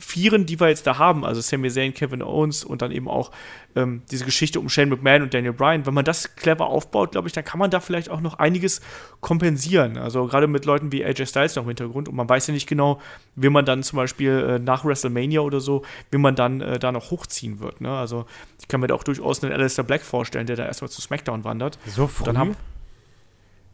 Vieren, 0.00 0.46
die 0.46 0.60
wir 0.60 0.68
jetzt 0.68 0.86
da 0.86 0.98
haben, 0.98 1.24
also 1.24 1.40
Sami 1.40 1.70
Zayn, 1.70 1.92
Kevin 1.92 2.22
Owens 2.22 2.62
und 2.62 2.82
dann 2.82 2.92
eben 2.92 3.08
auch 3.08 3.32
ähm, 3.74 4.02
diese 4.10 4.24
Geschichte 4.24 4.60
um 4.60 4.68
Shane 4.68 4.88
McMahon 4.90 5.22
und 5.22 5.34
Daniel 5.34 5.52
Bryan, 5.52 5.86
wenn 5.86 5.94
man 5.94 6.04
das 6.04 6.36
clever 6.36 6.68
aufbaut, 6.68 7.12
glaube 7.12 7.26
ich, 7.26 7.32
dann 7.32 7.44
kann 7.44 7.58
man 7.58 7.70
da 7.70 7.80
vielleicht 7.80 8.08
auch 8.08 8.20
noch 8.20 8.38
einiges 8.38 8.80
kompensieren. 9.20 9.98
Also 9.98 10.26
gerade 10.26 10.46
mit 10.46 10.64
Leuten 10.66 10.92
wie 10.92 11.04
AJ 11.04 11.26
Styles 11.26 11.56
noch 11.56 11.64
im 11.64 11.70
Hintergrund 11.70 12.08
und 12.08 12.14
man 12.14 12.28
weiß 12.28 12.46
ja 12.46 12.54
nicht 12.54 12.68
genau, 12.68 13.00
wie 13.34 13.48
man 13.48 13.64
dann 13.64 13.82
zum 13.82 13.96
Beispiel 13.96 14.30
äh, 14.30 14.58
nach 14.60 14.84
WrestleMania 14.84 15.40
oder 15.40 15.60
so, 15.60 15.82
wie 16.12 16.18
man 16.18 16.36
dann 16.36 16.60
äh, 16.60 16.78
da 16.78 16.92
noch 16.92 17.10
hochziehen 17.10 17.58
wird. 17.58 17.80
Ne? 17.80 17.90
Also 17.90 18.26
ich 18.60 18.68
kann 18.68 18.80
mir 18.80 18.86
da 18.86 18.94
auch 18.94 19.04
durchaus 19.04 19.42
einen 19.42 19.52
Alistair 19.52 19.84
Black 19.84 20.02
vorstellen, 20.02 20.46
der 20.46 20.54
da 20.54 20.64
erstmal 20.64 20.90
zu 20.90 21.00
SmackDown 21.00 21.42
wandert. 21.42 21.78
So 21.86 22.06
früh? 22.06 22.24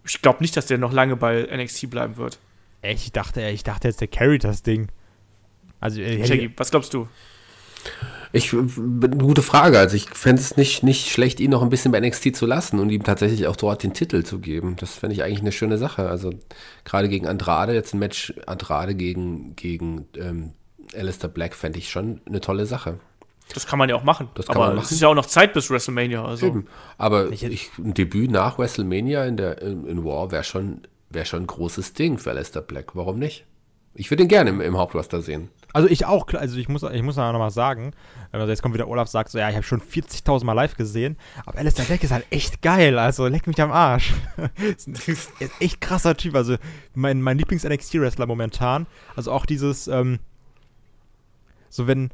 Ich 0.06 0.20
glaube 0.22 0.42
nicht, 0.42 0.56
dass 0.56 0.66
der 0.66 0.78
noch 0.78 0.92
lange 0.92 1.16
bei 1.16 1.48
NXT 1.50 1.90
bleiben 1.90 2.16
wird. 2.16 2.38
Echt? 2.82 3.04
Ich 3.04 3.12
dachte, 3.12 3.40
ich 3.48 3.64
dachte 3.64 3.88
jetzt, 3.88 4.00
der 4.00 4.08
carried 4.08 4.44
das 4.44 4.62
Ding. 4.62 4.88
Also, 5.80 6.00
äh, 6.00 6.26
Shaggy, 6.26 6.50
was 6.56 6.70
glaubst 6.70 6.92
du? 6.94 7.08
Ich, 8.32 8.52
eine 8.52 9.16
gute 9.16 9.42
Frage. 9.42 9.78
Also 9.78 9.96
ich 9.96 10.10
fände 10.10 10.42
es 10.42 10.56
nicht, 10.56 10.82
nicht 10.82 11.10
schlecht, 11.10 11.38
ihn 11.38 11.50
noch 11.50 11.62
ein 11.62 11.68
bisschen 11.68 11.92
bei 11.92 12.00
NXT 12.00 12.34
zu 12.34 12.46
lassen 12.46 12.80
und 12.80 12.90
ihm 12.90 13.04
tatsächlich 13.04 13.46
auch 13.46 13.54
dort 13.54 13.82
den 13.82 13.94
Titel 13.94 14.24
zu 14.24 14.40
geben. 14.40 14.74
Das 14.76 14.94
fände 14.94 15.14
ich 15.14 15.22
eigentlich 15.22 15.40
eine 15.40 15.52
schöne 15.52 15.78
Sache. 15.78 16.08
Also 16.08 16.30
gerade 16.84 17.08
gegen 17.08 17.28
Andrade, 17.28 17.74
jetzt 17.74 17.94
ein 17.94 18.00
Match 18.00 18.34
Andrade 18.46 18.94
gegen, 18.94 19.54
gegen 19.54 20.08
ähm, 20.16 20.52
Alistair 20.96 21.28
Black 21.28 21.54
fände 21.54 21.78
ich 21.78 21.90
schon 21.90 22.20
eine 22.26 22.40
tolle 22.40 22.66
Sache. 22.66 22.98
Das 23.52 23.66
kann 23.66 23.78
man 23.78 23.88
ja 23.88 23.96
auch 23.96 24.04
machen. 24.04 24.28
Das 24.34 24.46
kann 24.46 24.56
Aber 24.56 24.66
man 24.66 24.76
machen. 24.76 24.84
es 24.86 24.92
ist 24.92 25.00
ja 25.00 25.08
auch 25.08 25.14
noch 25.14 25.26
Zeit 25.26 25.52
bis 25.52 25.70
WrestleMania. 25.70 26.24
Also. 26.24 26.46
Eben. 26.46 26.66
Aber 26.96 27.30
Ich 27.30 27.44
ein 27.78 27.94
Debüt 27.94 28.30
nach 28.30 28.58
WrestleMania 28.58 29.24
in, 29.26 29.36
der, 29.36 29.60
in, 29.60 29.86
in 29.86 30.04
War 30.04 30.30
wäre 30.30 30.44
schon, 30.44 30.82
wär 31.10 31.24
schon 31.24 31.42
ein 31.42 31.46
großes 31.46 31.92
Ding 31.92 32.18
für 32.18 32.30
Alistair 32.30 32.62
Black. 32.62 32.96
Warum 32.96 33.18
nicht? 33.18 33.44
Ich 33.94 34.10
würde 34.10 34.24
ihn 34.24 34.28
gerne 34.28 34.50
im, 34.50 34.60
im 34.60 34.76
Hauptroster 34.76 35.22
sehen. 35.22 35.50
Also 35.72 35.88
ich 35.88 36.06
auch, 36.06 36.26
klar, 36.26 36.40
also 36.40 36.56
ich 36.56 36.68
muss, 36.68 36.82
ich 36.84 37.02
muss 37.02 37.16
noch 37.16 37.32
mal 37.32 37.50
sagen, 37.50 37.94
also 38.30 38.46
jetzt 38.46 38.62
kommt 38.62 38.74
wieder 38.74 38.86
Olaf 38.86 39.08
sagt 39.08 39.30
so, 39.30 39.38
ja, 39.38 39.48
ich 39.48 39.56
habe 39.56 39.64
schon 39.64 39.80
40.000 39.80 40.44
Mal 40.44 40.52
live 40.52 40.76
gesehen, 40.76 41.16
aber 41.46 41.58
Alistair 41.58 41.84
Black 41.84 42.04
ist 42.04 42.12
halt 42.12 42.26
echt 42.30 42.62
geil, 42.62 42.96
also 42.96 43.26
leck 43.26 43.48
mich 43.48 43.60
am 43.60 43.72
Arsch. 43.72 44.14
ist 44.76 44.86
ein 44.86 44.94
ist 45.06 45.32
echt 45.58 45.80
krasser 45.80 46.16
Typ, 46.16 46.36
also 46.36 46.56
mein, 46.94 47.22
mein 47.22 47.38
Lieblings-NXT-Wrestler 47.38 48.26
momentan, 48.26 48.86
also 49.16 49.32
auch 49.32 49.46
dieses, 49.46 49.88
ähm, 49.88 50.20
so 51.70 51.88
wenn, 51.88 52.10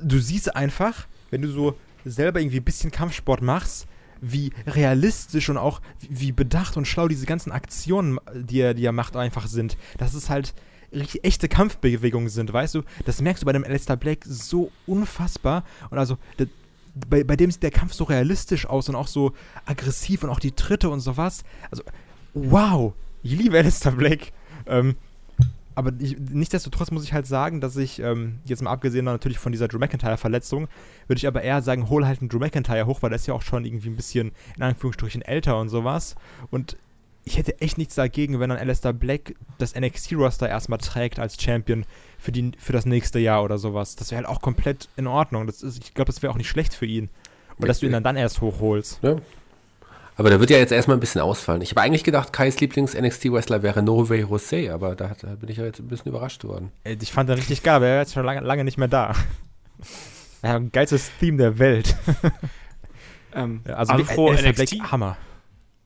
du 0.00 0.18
siehst 0.18 0.54
einfach, 0.54 1.06
wenn 1.30 1.42
du 1.42 1.48
so 1.48 1.76
selber 2.04 2.40
irgendwie 2.40 2.58
ein 2.58 2.64
bisschen 2.64 2.90
Kampfsport 2.90 3.42
machst, 3.42 3.86
wie 4.20 4.52
realistisch 4.66 5.48
und 5.48 5.58
auch 5.58 5.80
wie 6.08 6.32
bedacht 6.32 6.76
und 6.76 6.86
schlau 6.86 7.08
diese 7.08 7.26
ganzen 7.26 7.52
Aktionen, 7.52 8.18
die 8.34 8.60
er, 8.60 8.74
die 8.74 8.84
er 8.84 8.92
macht, 8.92 9.16
einfach 9.16 9.46
sind. 9.46 9.76
Das 9.96 10.14
ist 10.14 10.28
halt 10.28 10.54
richtig 10.92 11.24
echte 11.24 11.48
Kampfbewegungen 11.48 12.28
sind, 12.28 12.52
weißt 12.52 12.76
du? 12.76 12.82
Das 13.04 13.20
merkst 13.20 13.42
du 13.42 13.46
bei 13.46 13.52
dem 13.52 13.64
Alistair 13.64 13.96
Black 13.96 14.24
so 14.24 14.72
unfassbar. 14.86 15.64
Und 15.90 15.98
also, 15.98 16.18
der, 16.38 16.48
bei, 17.08 17.22
bei 17.24 17.36
dem 17.36 17.50
sieht 17.50 17.62
der 17.62 17.70
Kampf 17.70 17.92
so 17.92 18.04
realistisch 18.04 18.66
aus 18.66 18.88
und 18.88 18.96
auch 18.96 19.06
so 19.06 19.32
aggressiv 19.66 20.24
und 20.24 20.30
auch 20.30 20.40
die 20.40 20.52
Tritte 20.52 20.88
und 20.88 21.00
sowas. 21.00 21.44
Also, 21.70 21.82
wow! 22.34 22.94
Ich 23.22 23.32
liebe 23.32 23.58
Alistair 23.58 23.92
Black. 23.92 24.32
Ähm, 24.66 24.96
aber 25.78 25.92
ich, 26.00 26.18
nichtsdestotrotz 26.18 26.90
muss 26.90 27.04
ich 27.04 27.12
halt 27.12 27.24
sagen, 27.24 27.60
dass 27.60 27.76
ich, 27.76 28.00
ähm, 28.00 28.40
jetzt 28.44 28.62
mal 28.62 28.72
abgesehen 28.72 29.04
natürlich 29.04 29.38
von 29.38 29.52
dieser 29.52 29.68
Drew 29.68 29.78
McIntyre-Verletzung, 29.78 30.66
würde 31.06 31.18
ich 31.18 31.26
aber 31.28 31.42
eher 31.42 31.62
sagen, 31.62 31.88
hol 31.88 32.04
halt 32.04 32.20
einen 32.20 32.28
Drew 32.28 32.40
McIntyre 32.40 32.86
hoch, 32.86 33.00
weil 33.00 33.10
der 33.10 33.16
ist 33.16 33.28
ja 33.28 33.34
auch 33.34 33.42
schon 33.42 33.64
irgendwie 33.64 33.88
ein 33.88 33.94
bisschen, 33.94 34.32
in 34.56 34.64
Anführungsstrichen, 34.64 35.22
älter 35.22 35.56
und 35.56 35.68
sowas. 35.68 36.16
Und 36.50 36.76
ich 37.22 37.38
hätte 37.38 37.60
echt 37.60 37.78
nichts 37.78 37.94
dagegen, 37.94 38.40
wenn 38.40 38.50
dann 38.50 38.58
Alistair 38.58 38.92
Black 38.92 39.36
das 39.58 39.76
NXT-Roster 39.78 40.48
erstmal 40.48 40.80
trägt 40.80 41.20
als 41.20 41.40
Champion 41.40 41.84
für, 42.18 42.32
die, 42.32 42.50
für 42.58 42.72
das 42.72 42.84
nächste 42.84 43.20
Jahr 43.20 43.44
oder 43.44 43.58
sowas. 43.58 43.94
Das 43.94 44.10
wäre 44.10 44.24
halt 44.24 44.28
auch 44.28 44.42
komplett 44.42 44.88
in 44.96 45.06
Ordnung. 45.06 45.46
Das 45.46 45.62
ist, 45.62 45.84
ich 45.84 45.94
glaube, 45.94 46.10
das 46.10 46.22
wäre 46.22 46.32
auch 46.32 46.38
nicht 46.38 46.48
schlecht 46.48 46.74
für 46.74 46.86
ihn. 46.86 47.08
Und 47.56 47.68
dass 47.68 47.78
du 47.78 47.86
ihn 47.86 47.92
dann, 47.92 48.02
dann 48.02 48.16
erst 48.16 48.40
hochholst. 48.40 48.98
Ja. 49.02 49.16
Aber 50.18 50.30
da 50.30 50.40
wird 50.40 50.50
ja 50.50 50.58
jetzt 50.58 50.72
erstmal 50.72 50.96
ein 50.96 51.00
bisschen 51.00 51.20
ausfallen. 51.20 51.62
Ich 51.62 51.70
habe 51.70 51.80
eigentlich 51.80 52.02
gedacht, 52.02 52.32
Kais 52.32 52.58
Lieblings-NXT-Wrestler 52.60 53.62
wäre 53.62 53.82
Norway 53.84 54.20
Jose, 54.22 54.72
aber 54.74 54.96
da, 54.96 55.14
da 55.20 55.28
bin 55.36 55.48
ich 55.48 55.58
ja 55.58 55.64
jetzt 55.64 55.78
ein 55.78 55.86
bisschen 55.86 56.08
überrascht 56.10 56.42
worden. 56.44 56.72
Äh, 56.84 56.96
Ich 57.00 57.12
fand 57.12 57.28
den 57.30 57.36
richtig 57.36 57.62
geil, 57.62 57.76
aber 57.76 57.86
er 57.86 58.02
ist 58.02 58.08
jetzt 58.08 58.14
schon 58.14 58.26
lange, 58.26 58.40
lange 58.40 58.64
nicht 58.64 58.76
mehr 58.78 58.88
da. 58.88 59.14
Er 60.40 60.50
hat 60.50 60.60
ein 60.60 60.70
geilstes 60.70 61.10
Theme 61.18 61.38
der 61.38 61.58
Welt. 61.58 61.96
Ähm, 63.34 63.60
Also 63.66 63.92
Afro 63.92 64.28
Alistair 64.30 64.52
NXT. 64.52 64.78
Black, 64.78 64.90
Hammer. 64.92 65.16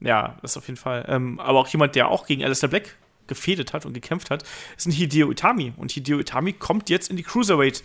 Ja, 0.01 0.39
das 0.43 0.57
auf 0.57 0.69
jeden 0.69 0.77
Fall. 0.77 1.05
Ähm, 1.09 1.41
aber 1.41 1.59
auch 1.59 1.69
jemand, 1.69 1.97
der 1.97 2.09
auch 2.09 2.27
gegen 2.27 2.45
Alistair 2.45 2.69
Black 2.69 2.95
gefädet 3.27 3.73
hat 3.73 3.85
und 3.85 3.95
gekämpft 3.95 4.31
hat, 4.31 4.45
ist 4.77 4.87
ein 4.87 4.93
Hideo 4.93 5.31
Itami. 5.31 5.73
Und 5.77 5.91
Hideo 5.91 6.21
Itami 6.21 6.53
kommt 6.53 6.89
jetzt 6.89 7.11
in 7.11 7.17
die 7.17 7.25
Cruiserweight 7.25 7.83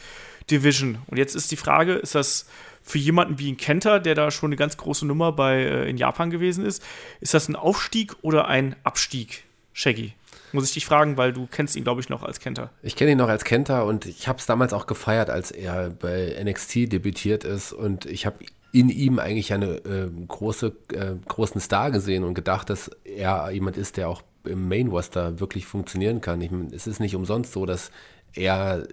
Division. 0.52 1.00
Und 1.08 1.18
jetzt 1.18 1.36
ist 1.36 1.52
die 1.52 1.56
Frage, 1.58 1.94
ist 1.94 2.14
das 2.16 2.48
für 2.88 2.98
jemanden 2.98 3.38
wie 3.38 3.52
ein 3.52 3.58
Kenter, 3.58 4.00
der 4.00 4.16
da 4.16 4.32
schon 4.32 4.48
eine 4.48 4.56
ganz 4.56 4.78
große 4.78 5.06
Nummer 5.06 5.34
bei 5.34 5.58
äh, 5.58 5.90
in 5.90 5.98
Japan 5.98 6.30
gewesen 6.30 6.66
ist, 6.66 6.82
ist 7.20 7.34
das 7.34 7.50
ein 7.50 7.56
Aufstieg 7.58 8.16
oder 8.22 8.48
ein 8.48 8.78
Abstieg, 8.84 9.44
Shaggy? 9.74 10.14
Muss 10.54 10.64
ich 10.64 10.74
dich 10.74 10.86
fragen, 10.86 11.18
weil 11.18 11.34
du 11.34 11.48
kennst 11.52 11.76
ihn, 11.76 11.84
glaube 11.84 12.00
ich, 12.00 12.08
noch 12.08 12.24
als 12.24 12.40
Kenter. 12.40 12.70
Ich 12.82 12.96
kenne 12.96 13.12
ihn 13.12 13.18
noch 13.18 13.28
als 13.28 13.44
Kenter 13.44 13.86
und 13.86 14.06
ich 14.06 14.30
habe 14.30 14.40
es 14.40 14.46
damals 14.46 14.72
auch 14.72 14.88
gefeiert, 14.88 15.30
als 15.30 15.52
er 15.52 15.90
bei 15.90 16.42
NXT 16.42 16.94
debütiert 16.94 17.44
ist 17.44 17.74
und 17.74 18.06
ich 18.06 18.26
habe 18.26 18.38
in 18.72 18.90
ihm 18.90 19.20
eigentlich 19.20 19.52
eine 19.52 19.76
äh, 19.86 20.10
große, 20.28 20.74
äh, 20.94 21.16
großen 21.28 21.60
Star 21.60 21.92
gesehen 21.92 22.24
und 22.24 22.36
gedacht, 22.36 22.70
dass 22.70 22.90
er 23.04 23.52
jemand 23.52 23.76
ist, 23.76 23.98
der 23.98 24.08
auch 24.08 24.22
im 24.46 24.70
Main 24.70 24.88
Roster 24.88 25.42
wirklich 25.42 25.66
funktionieren 25.66 26.22
kann. 26.22 26.40
Ich 26.40 26.52
mein, 26.52 26.72
es 26.74 26.88
ist 26.88 27.02
nicht 27.02 27.16
umsonst 27.16 27.52
so, 27.52 27.66
dass 27.66 27.92
er 28.34 28.88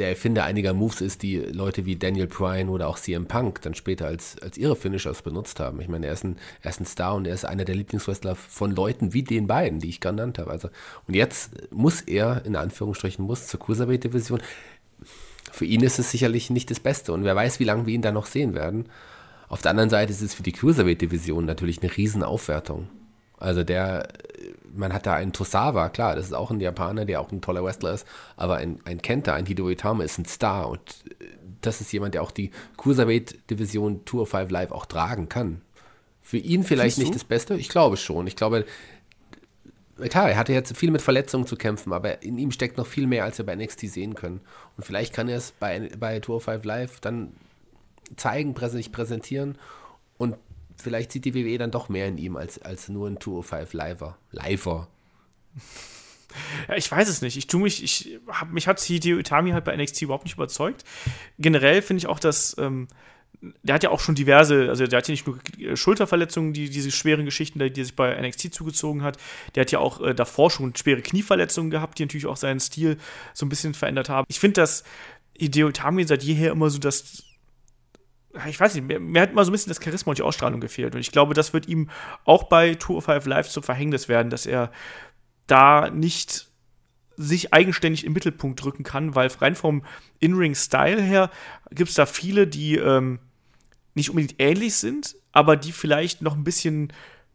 der 0.00 0.08
Erfinder 0.08 0.44
einiger 0.44 0.72
Moves 0.72 1.00
ist, 1.00 1.22
die 1.22 1.36
Leute 1.36 1.84
wie 1.84 1.94
Daniel 1.94 2.26
Bryan 2.26 2.70
oder 2.70 2.88
auch 2.88 2.98
CM 2.98 3.26
Punk 3.26 3.60
dann 3.62 3.74
später 3.74 4.06
als, 4.06 4.36
als 4.40 4.56
ihre 4.58 4.74
Finishers 4.74 5.22
benutzt 5.22 5.60
haben. 5.60 5.80
Ich 5.80 5.88
meine, 5.88 6.06
er 6.06 6.14
ist, 6.14 6.24
ein, 6.24 6.38
er 6.62 6.70
ist 6.70 6.80
ein 6.80 6.86
Star 6.86 7.14
und 7.14 7.26
er 7.26 7.34
ist 7.34 7.44
einer 7.44 7.64
der 7.64 7.74
Lieblingswrestler 7.74 8.34
von 8.34 8.74
Leuten 8.74 9.12
wie 9.12 9.22
den 9.22 9.46
beiden, 9.46 9.78
die 9.78 9.90
ich 9.90 10.00
genannt 10.00 10.38
habe. 10.38 10.50
Also, 10.50 10.68
und 11.06 11.14
jetzt 11.14 11.70
muss 11.70 12.00
er, 12.00 12.44
in 12.46 12.56
Anführungsstrichen, 12.56 13.24
muss 13.24 13.46
zur 13.46 13.60
Cruiserweight-Division. 13.60 14.40
Für 15.52 15.64
ihn 15.64 15.82
ist 15.82 15.98
es 15.98 16.10
sicherlich 16.10 16.50
nicht 16.50 16.70
das 16.70 16.80
Beste 16.80 17.12
und 17.12 17.24
wer 17.24 17.36
weiß, 17.36 17.60
wie 17.60 17.64
lange 17.64 17.86
wir 17.86 17.94
ihn 17.94 18.02
da 18.02 18.10
noch 18.10 18.26
sehen 18.26 18.54
werden. 18.54 18.86
Auf 19.48 19.62
der 19.62 19.72
anderen 19.72 19.90
Seite 19.90 20.12
ist 20.12 20.22
es 20.22 20.32
für 20.32 20.42
die 20.42 20.52
Cruiserweight-Division 20.52 21.44
natürlich 21.44 21.82
eine 21.82 21.94
Riesenaufwertung. 21.94 22.88
Also 23.36 23.64
der, 23.64 24.08
man 24.74 24.92
hat 24.92 25.06
da 25.06 25.14
einen 25.14 25.32
Tosawa, 25.32 25.88
klar, 25.88 26.16
das 26.16 26.26
ist 26.26 26.32
auch 26.32 26.50
ein 26.50 26.60
Japaner, 26.60 27.04
der 27.04 27.20
auch 27.20 27.32
ein 27.32 27.40
toller 27.40 27.64
Wrestler 27.64 27.94
ist, 27.94 28.06
aber 28.36 28.56
ein, 28.56 28.80
ein 28.84 29.02
Kenta, 29.02 29.34
ein 29.34 29.46
Hideo 29.46 29.68
Itama 29.68 30.04
ist 30.04 30.18
ein 30.18 30.24
Star 30.24 30.68
und 30.68 30.80
äh, 31.20 31.24
das 31.60 31.80
ist 31.80 31.92
jemand, 31.92 32.14
der 32.14 32.22
auch 32.22 32.30
die 32.30 32.50
Cruiserweight-Division 32.78 34.04
Tour 34.04 34.26
5 34.26 34.50
Live 34.50 34.72
auch 34.72 34.86
tragen 34.86 35.28
kann. 35.28 35.60
Für 36.22 36.38
ihn 36.38 36.64
vielleicht 36.64 36.98
nicht 36.98 37.14
das 37.14 37.24
Beste, 37.24 37.54
ich 37.54 37.68
glaube 37.68 37.96
schon. 37.96 38.26
Ich 38.26 38.36
glaube, 38.36 38.64
klar, 40.08 40.30
er 40.30 40.36
hatte 40.36 40.52
jetzt 40.52 40.76
viel 40.76 40.90
mit 40.90 41.02
Verletzungen 41.02 41.46
zu 41.46 41.56
kämpfen, 41.56 41.92
aber 41.92 42.22
in 42.22 42.38
ihm 42.38 42.52
steckt 42.52 42.78
noch 42.78 42.86
viel 42.86 43.06
mehr, 43.06 43.24
als 43.24 43.38
wir 43.38 43.46
bei 43.46 43.56
NXT 43.56 43.80
sehen 43.88 44.14
können. 44.14 44.40
Und 44.76 44.84
vielleicht 44.84 45.12
kann 45.12 45.28
er 45.28 45.36
es 45.36 45.52
bei, 45.52 45.90
bei 45.98 46.20
Tour 46.20 46.40
5 46.40 46.64
Live 46.64 47.00
dann 47.00 47.32
zeigen, 48.16 48.54
sich 48.56 48.92
präsentieren 48.92 49.56
und 50.18 50.36
vielleicht 50.80 51.12
sieht 51.12 51.24
die 51.24 51.34
WWE 51.34 51.58
dann 51.58 51.70
doch 51.70 51.88
mehr 51.88 52.06
in 52.08 52.18
ihm 52.18 52.36
als, 52.36 52.60
als 52.60 52.88
nur 52.88 53.08
ein 53.08 53.20
205 53.20 53.72
Liver. 53.72 54.16
Liver. 54.32 54.88
Ja, 56.68 56.76
ich 56.76 56.88
weiß 56.88 57.08
es 57.08 57.22
nicht. 57.22 57.36
Ich 57.36 57.48
tue 57.48 57.60
mich, 57.60 57.82
ich 57.82 58.20
hab, 58.28 58.52
mich 58.52 58.68
hat 58.68 58.80
Hideo 58.80 59.18
Itami 59.18 59.50
halt 59.50 59.64
bei 59.64 59.76
NXT 59.76 60.02
überhaupt 60.02 60.22
nicht 60.22 60.34
überzeugt. 60.34 60.84
Generell 61.40 61.82
finde 61.82 61.98
ich 61.98 62.06
auch, 62.06 62.20
dass 62.20 62.56
ähm, 62.56 62.86
der 63.62 63.74
hat 63.74 63.82
ja 63.82 63.90
auch 63.90 64.00
schon 64.00 64.14
diverse, 64.14 64.68
also 64.68 64.86
der 64.86 64.98
hat 64.98 65.08
ja 65.08 65.12
nicht 65.12 65.26
nur 65.26 65.38
äh, 65.58 65.76
Schulterverletzungen, 65.76 66.52
die, 66.52 66.68
diese 66.68 66.90
schweren 66.90 67.24
Geschichten, 67.24 67.58
die, 67.58 67.80
er 67.80 67.84
sich 67.84 67.96
bei 67.96 68.20
NXT 68.20 68.52
zugezogen 68.52 69.02
hat. 69.02 69.16
Der 69.54 69.62
hat 69.62 69.72
ja 69.72 69.78
auch 69.78 70.00
äh, 70.00 70.14
davor 70.14 70.50
schon 70.50 70.74
schwere 70.76 71.00
Knieverletzungen 71.00 71.70
gehabt, 71.70 71.98
die 71.98 72.04
natürlich 72.04 72.26
auch 72.26 72.36
seinen 72.36 72.60
Stil 72.60 72.98
so 73.32 73.46
ein 73.46 73.48
bisschen 73.48 73.74
verändert 73.74 74.08
haben. 74.08 74.26
Ich 74.28 74.40
finde, 74.40 74.60
dass 74.60 74.84
Hideo 75.36 75.68
Itami 75.68 76.04
seit 76.04 76.22
jeher 76.22 76.52
immer 76.52 76.68
so 76.70 76.78
das 76.78 77.24
ich 78.48 78.60
weiß 78.60 78.74
nicht, 78.74 78.86
mir, 78.86 79.00
mir, 79.00 79.22
hat 79.22 79.32
immer 79.32 79.44
so 79.44 79.50
ein 79.50 79.52
bisschen 79.52 79.70
das 79.70 79.82
Charisma 79.82 80.10
und 80.10 80.18
die 80.18 80.22
Ausstrahlung 80.22 80.60
gefehlt. 80.60 80.94
Und 80.94 81.00
ich 81.00 81.12
glaube, 81.12 81.34
das 81.34 81.52
wird 81.52 81.66
ihm 81.68 81.90
auch 82.24 82.44
bei 82.44 82.74
Tour 82.74 82.98
of 82.98 83.04
Five 83.04 83.26
Live 83.26 83.48
zum 83.48 83.62
Verhängnis 83.62 84.08
werden, 84.08 84.30
dass 84.30 84.46
er 84.46 84.70
da 85.46 85.90
nicht 85.90 86.48
sich 87.16 87.52
eigenständig 87.52 88.04
im 88.04 88.12
Mittelpunkt 88.12 88.62
drücken 88.62 88.82
kann, 88.82 89.14
weil 89.14 89.28
rein 89.40 89.54
vom 89.54 89.84
In-Ring-Style 90.20 91.02
her 91.02 91.30
gibt 91.70 91.90
es 91.90 91.96
da 91.96 92.06
viele, 92.06 92.46
die 92.46 92.76
ähm, 92.76 93.18
nicht 93.94 94.10
unbedingt 94.10 94.36
ähnlich 94.38 94.76
sind, 94.76 95.16
aber 95.32 95.56
die 95.56 95.72
vielleicht 95.72 96.22
noch 96.22 96.34
ein 96.34 96.44
bisschen 96.44 96.92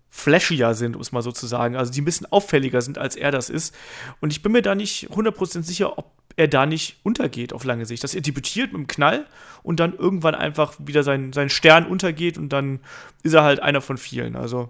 flashier 0.10 0.74
sind, 0.74 0.96
um 0.96 1.02
es 1.02 1.12
mal 1.12 1.22
so 1.22 1.32
zu 1.32 1.46
sagen. 1.46 1.76
Also 1.76 1.92
die 1.92 2.02
ein 2.02 2.06
bisschen 2.06 2.32
auffälliger 2.32 2.82
sind, 2.82 2.98
als 2.98 3.16
er 3.16 3.32
das 3.32 3.50
ist. 3.50 3.76
Und 4.22 4.32
ich 4.32 4.42
bin 4.42 4.54
mir 4.54 4.62
da 4.62 4.74
nicht 4.74 5.10
100% 5.12 5.64
sicher, 5.64 5.98
ob 5.98 6.14
er 6.38 6.48
da 6.48 6.66
nicht 6.66 6.98
untergeht 7.04 7.54
auf 7.54 7.64
lange 7.64 7.86
Sicht. 7.86 8.04
Dass 8.04 8.16
er 8.16 8.22
debütiert 8.22 8.68
mit 8.68 8.76
einem 8.76 8.88
Knall 8.88 9.26
und 9.64 9.80
dann 9.80 9.94
irgendwann 9.94 10.36
einfach 10.36 10.74
wieder 10.80 11.04
sein, 11.04 11.34
sein 11.34 11.50
Stern 11.50 11.86
untergeht 11.86 12.38
und 12.38 12.50
dann 12.50 12.80
ist 13.24 13.34
er 13.34 13.44
halt 13.44 13.62
einer 13.62 13.82
von 13.82 13.98
vielen. 13.98 14.36
Also 14.36 14.70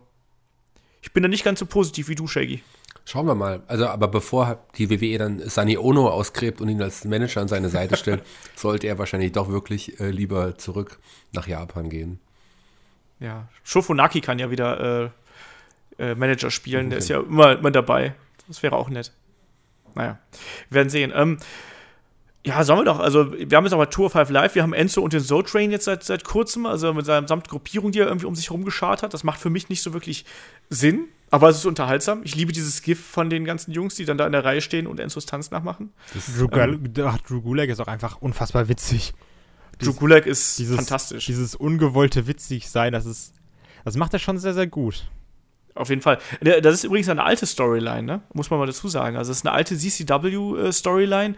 ich 1.02 1.12
bin 1.12 1.24
da 1.24 1.30
nicht 1.30 1.44
ganz 1.44 1.60
so 1.60 1.66
positiv 1.66 2.08
wie 2.08 2.16
du, 2.16 2.28
Shaggy. 2.28 2.62
Schauen 3.08 3.28
wir 3.28 3.36
mal. 3.36 3.62
Also, 3.68 3.88
aber 3.88 4.08
bevor 4.08 4.66
die 4.78 4.90
WWE 4.90 5.20
dann 5.20 5.40
Sani 5.48 5.78
Ono 5.78 6.10
ausgräbt 6.10 6.60
und 6.60 6.70
ihn 6.70 6.82
als 6.82 7.06
Manager 7.06 7.42
an 7.42 7.48
seine 7.48 7.70
Seite 7.70 7.98
stellt, 7.98 8.24
sollte 8.56 8.88
er 8.88 8.98
wahrscheinlich 8.98 9.32
doch 9.32 9.50
wirklich 9.50 10.00
äh, 10.00 10.10
lieber 10.10 10.58
zurück 10.58 11.00
nach 11.32 11.48
Japan 11.48 11.90
gehen. 11.90 12.20
Ja, 13.20 13.48
Shofunaki 13.64 14.22
kann 14.22 14.40
ja 14.40 14.50
wieder 14.50 15.12
äh, 16.00 16.04
äh, 16.04 16.16
Manager 16.16 16.50
spielen. 16.50 16.88
Okay. 16.88 16.90
Der 16.90 16.98
ist 16.98 17.10
ja 17.10 17.20
immer, 17.20 17.60
immer 17.60 17.72
dabei. 17.72 18.16
Das 18.48 18.64
wäre 18.64 18.76
auch 18.76 18.90
nett. 18.90 19.12
Naja, 19.96 20.20
wir 20.70 20.76
werden 20.76 20.90
sehen. 20.90 21.12
Ähm, 21.16 21.38
ja, 22.46 22.64
sollen 22.64 22.82
wir 22.82 22.86
doch. 22.86 23.00
Also, 23.00 23.34
wir 23.34 23.58
haben 23.58 23.64
jetzt 23.64 23.74
aber 23.74 23.90
Tour 23.90 24.12
5 24.12 24.30
Live. 24.30 24.54
Wir 24.54 24.62
haben 24.62 24.74
Enzo 24.74 25.02
und 25.02 25.14
den 25.14 25.22
Soul 25.22 25.44
Train 25.44 25.72
jetzt 25.72 25.86
seit, 25.86 26.04
seit 26.04 26.24
kurzem, 26.24 26.68
also 26.68 26.94
mit 26.94 27.06
seiner 27.06 27.24
gesamten 27.24 27.50
Gruppierung, 27.50 27.92
die 27.92 28.00
er 28.00 28.08
irgendwie 28.08 28.28
um 28.28 28.36
sich 28.36 28.50
herum 28.50 28.66
geschart 28.66 29.02
hat. 29.02 29.16
Das 29.16 29.24
macht 29.24 29.40
für 29.40 29.50
mich 29.50 29.70
nicht 29.70 29.82
so 29.82 29.94
wirklich 29.94 30.26
Sinn. 30.70 31.08
Aber 31.32 31.50
es 31.50 31.58
ist 31.58 31.66
unterhaltsam. 31.66 32.22
Ich 32.24 32.36
liebe 32.36 32.52
dieses 32.52 32.84
GIF 32.84 33.04
von 33.04 33.32
den 33.32 33.46
ganzen 33.46 33.72
Jungs, 33.72 33.96
die 33.96 34.06
dann 34.06 34.18
da 34.18 34.28
in 34.28 34.32
der 34.32 34.46
Reihe 34.46 34.62
stehen 34.62 34.86
und 34.86 35.00
Enzos 35.00 35.26
Tanz 35.26 35.50
nachmachen. 35.50 35.92
Drew, 36.38 36.48
ähm, 36.52 36.94
Drew 36.94 37.42
Gulag 37.42 37.68
ist 37.70 37.80
auch 37.80 37.88
einfach 37.88 38.22
unfassbar 38.22 38.70
witzig. 38.70 39.14
Drew 39.80 39.94
Gulag 39.94 40.28
ist 40.28 40.60
dieses, 40.60 40.76
fantastisch. 40.76 41.26
Dieses 41.26 41.56
ungewollte 41.56 42.28
witzig 42.28 42.70
sein, 42.70 42.94
das 42.94 43.06
ist, 43.06 43.34
das 43.84 43.98
macht 43.98 44.14
er 44.14 44.20
schon 44.20 44.38
sehr, 44.38 44.54
sehr 44.54 44.68
gut. 44.68 45.10
Auf 45.76 45.90
jeden 45.90 46.02
Fall. 46.02 46.20
Das 46.40 46.74
ist 46.74 46.86
übrigens 46.86 47.10
eine 47.10 47.24
alte 47.24 47.46
Storyline, 47.46 48.04
ne? 48.04 48.22
muss 48.34 48.50
man 48.50 48.60
mal 48.60 48.66
dazu 48.66 48.88
sagen. 48.88 49.18
Also, 49.18 49.32
es 49.32 49.40
ist 49.40 49.46
eine 49.46 49.54
alte 49.54 49.78
CCW-Storyline, 49.78 51.36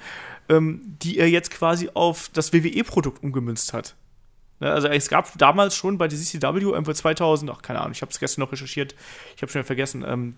äh, 0.47 0.53
ähm, 0.55 0.95
die 1.01 1.17
er 1.17 1.27
jetzt 1.27 1.51
quasi 1.51 1.89
auf 1.93 2.29
das 2.31 2.53
WWE-Produkt 2.53 3.23
umgemünzt 3.23 3.73
hat. 3.73 3.95
Ne, 4.59 4.71
also 4.71 4.87
es 4.87 5.07
gab 5.07 5.37
damals 5.37 5.75
schon 5.75 5.99
bei 5.99 6.07
der 6.07 6.17
CCW 6.17 6.61
irgendwo 6.61 6.91
2000, 6.91 7.51
ach 7.51 7.61
keine 7.61 7.79
Ahnung, 7.79 7.91
ich 7.91 8.01
habe 8.01 8.11
es 8.11 8.19
gestern 8.19 8.41
noch 8.41 8.51
recherchiert, 8.51 8.95
ich 9.35 9.43
habe 9.43 9.51
schon 9.51 9.63
vergessen, 9.63 10.03
ähm, 10.07 10.33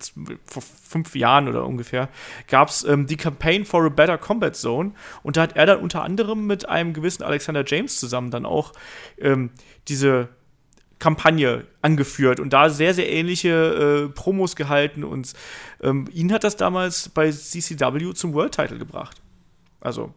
vor 0.45 0.61
fünf 0.61 1.15
Jahren 1.15 1.47
oder 1.47 1.65
ungefähr, 1.65 2.09
gab 2.47 2.67
es 2.67 2.83
ähm, 2.83 3.07
die 3.07 3.15
Campaign 3.15 3.63
for 3.63 3.85
a 3.85 3.89
Better 3.89 4.17
Combat 4.17 4.57
Zone 4.57 4.91
und 5.23 5.37
da 5.37 5.43
hat 5.43 5.55
er 5.55 5.67
dann 5.67 5.79
unter 5.79 6.03
anderem 6.03 6.47
mit 6.47 6.67
einem 6.67 6.91
gewissen 6.91 7.23
Alexander 7.23 7.63
James 7.65 7.97
zusammen 7.97 8.29
dann 8.29 8.45
auch 8.45 8.73
diese 9.87 10.29
Kampagne 10.99 11.65
angeführt 11.81 12.39
und 12.39 12.51
da 12.51 12.69
sehr, 12.69 12.93
sehr 12.93 13.09
ähnliche 13.09 14.09
äh, 14.09 14.13
Promos 14.13 14.55
gehalten 14.55 15.03
und 15.03 15.33
ähm, 15.81 16.07
ihn 16.13 16.31
hat 16.31 16.43
das 16.43 16.57
damals 16.57 17.09
bei 17.09 17.31
CCW 17.31 18.13
zum 18.13 18.33
World 18.33 18.53
Title 18.53 18.77
gebracht. 18.77 19.21
Also, 19.81 20.13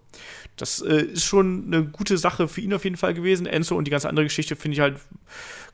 das 0.56 0.80
äh, 0.82 1.02
ist 1.02 1.24
schon 1.24 1.64
eine 1.66 1.84
gute 1.84 2.18
Sache 2.18 2.48
für 2.48 2.60
ihn 2.60 2.74
auf 2.74 2.84
jeden 2.84 2.96
Fall 2.96 3.14
gewesen. 3.14 3.46
Enzo 3.46 3.76
und 3.76 3.84
die 3.84 3.90
ganze 3.90 4.09
andere 4.09 4.26
Geschichte 4.26 4.56
finde 4.56 4.74
ich 4.74 4.80
halt, 4.80 4.98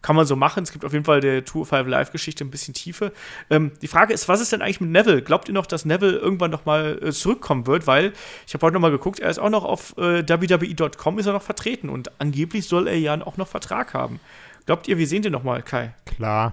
kann 0.03 0.15
man 0.15 0.27
so 0.27 0.37
machen. 0.37 0.63
Es 0.63 0.73
gibt 0.73 0.85
auf 0.85 0.93
jeden 0.93 1.05
Fall 1.05 1.21
der 1.21 1.45
Tour 1.45 1.67
5 1.67 1.89
Live-Geschichte 1.89 2.45
ein 2.45 2.51
bisschen 2.51 2.75
Tiefe. 2.75 3.13
Ähm, 3.49 3.73
die 3.81 3.89
Frage 3.89 4.13
ist, 4.13 4.29
was 4.29 4.41
ist 4.41 4.53
denn 4.53 4.61
eigentlich 4.61 4.81
mit 4.81 4.91
Neville? 4.91 5.23
Glaubt 5.23 5.49
ihr 5.49 5.55
noch, 5.55 5.67
dass 5.67 5.85
Neville 5.85 6.19
irgendwann 6.19 6.51
noch 6.51 6.67
mal 6.67 7.01
äh, 7.03 7.13
zurückkommen 7.13 7.67
wird? 7.67 7.87
Weil, 7.87 8.13
ich 8.47 8.55
habe 8.55 8.67
heute 8.67 8.75
noch 8.75 8.81
mal 8.81 8.91
geguckt, 8.91 9.21
er 9.21 9.31
ist 9.31 9.39
auch 9.39 9.51
noch 9.51 9.65
auf 9.65 9.97
äh, 9.97 10.23
WWE.com 10.29 11.19
ist 11.19 11.27
er 11.27 11.33
noch 11.33 11.43
vertreten 11.43 11.89
und 11.89 12.21
angeblich 12.21 12.69
soll 12.69 12.89
er 12.89 12.99
ja 12.99 13.21
auch 13.23 13.39
noch 13.39 13.49
Vertrag 13.49 13.95
haben. 13.95 14.21
Glaubt 14.69 14.87
ihr, 14.87 14.99
wir 14.99 15.07
sehen 15.07 15.23
den 15.23 15.33
noch 15.33 15.45
mal, 15.45 15.63
Kai? 15.63 15.95
Klar. 16.05 16.53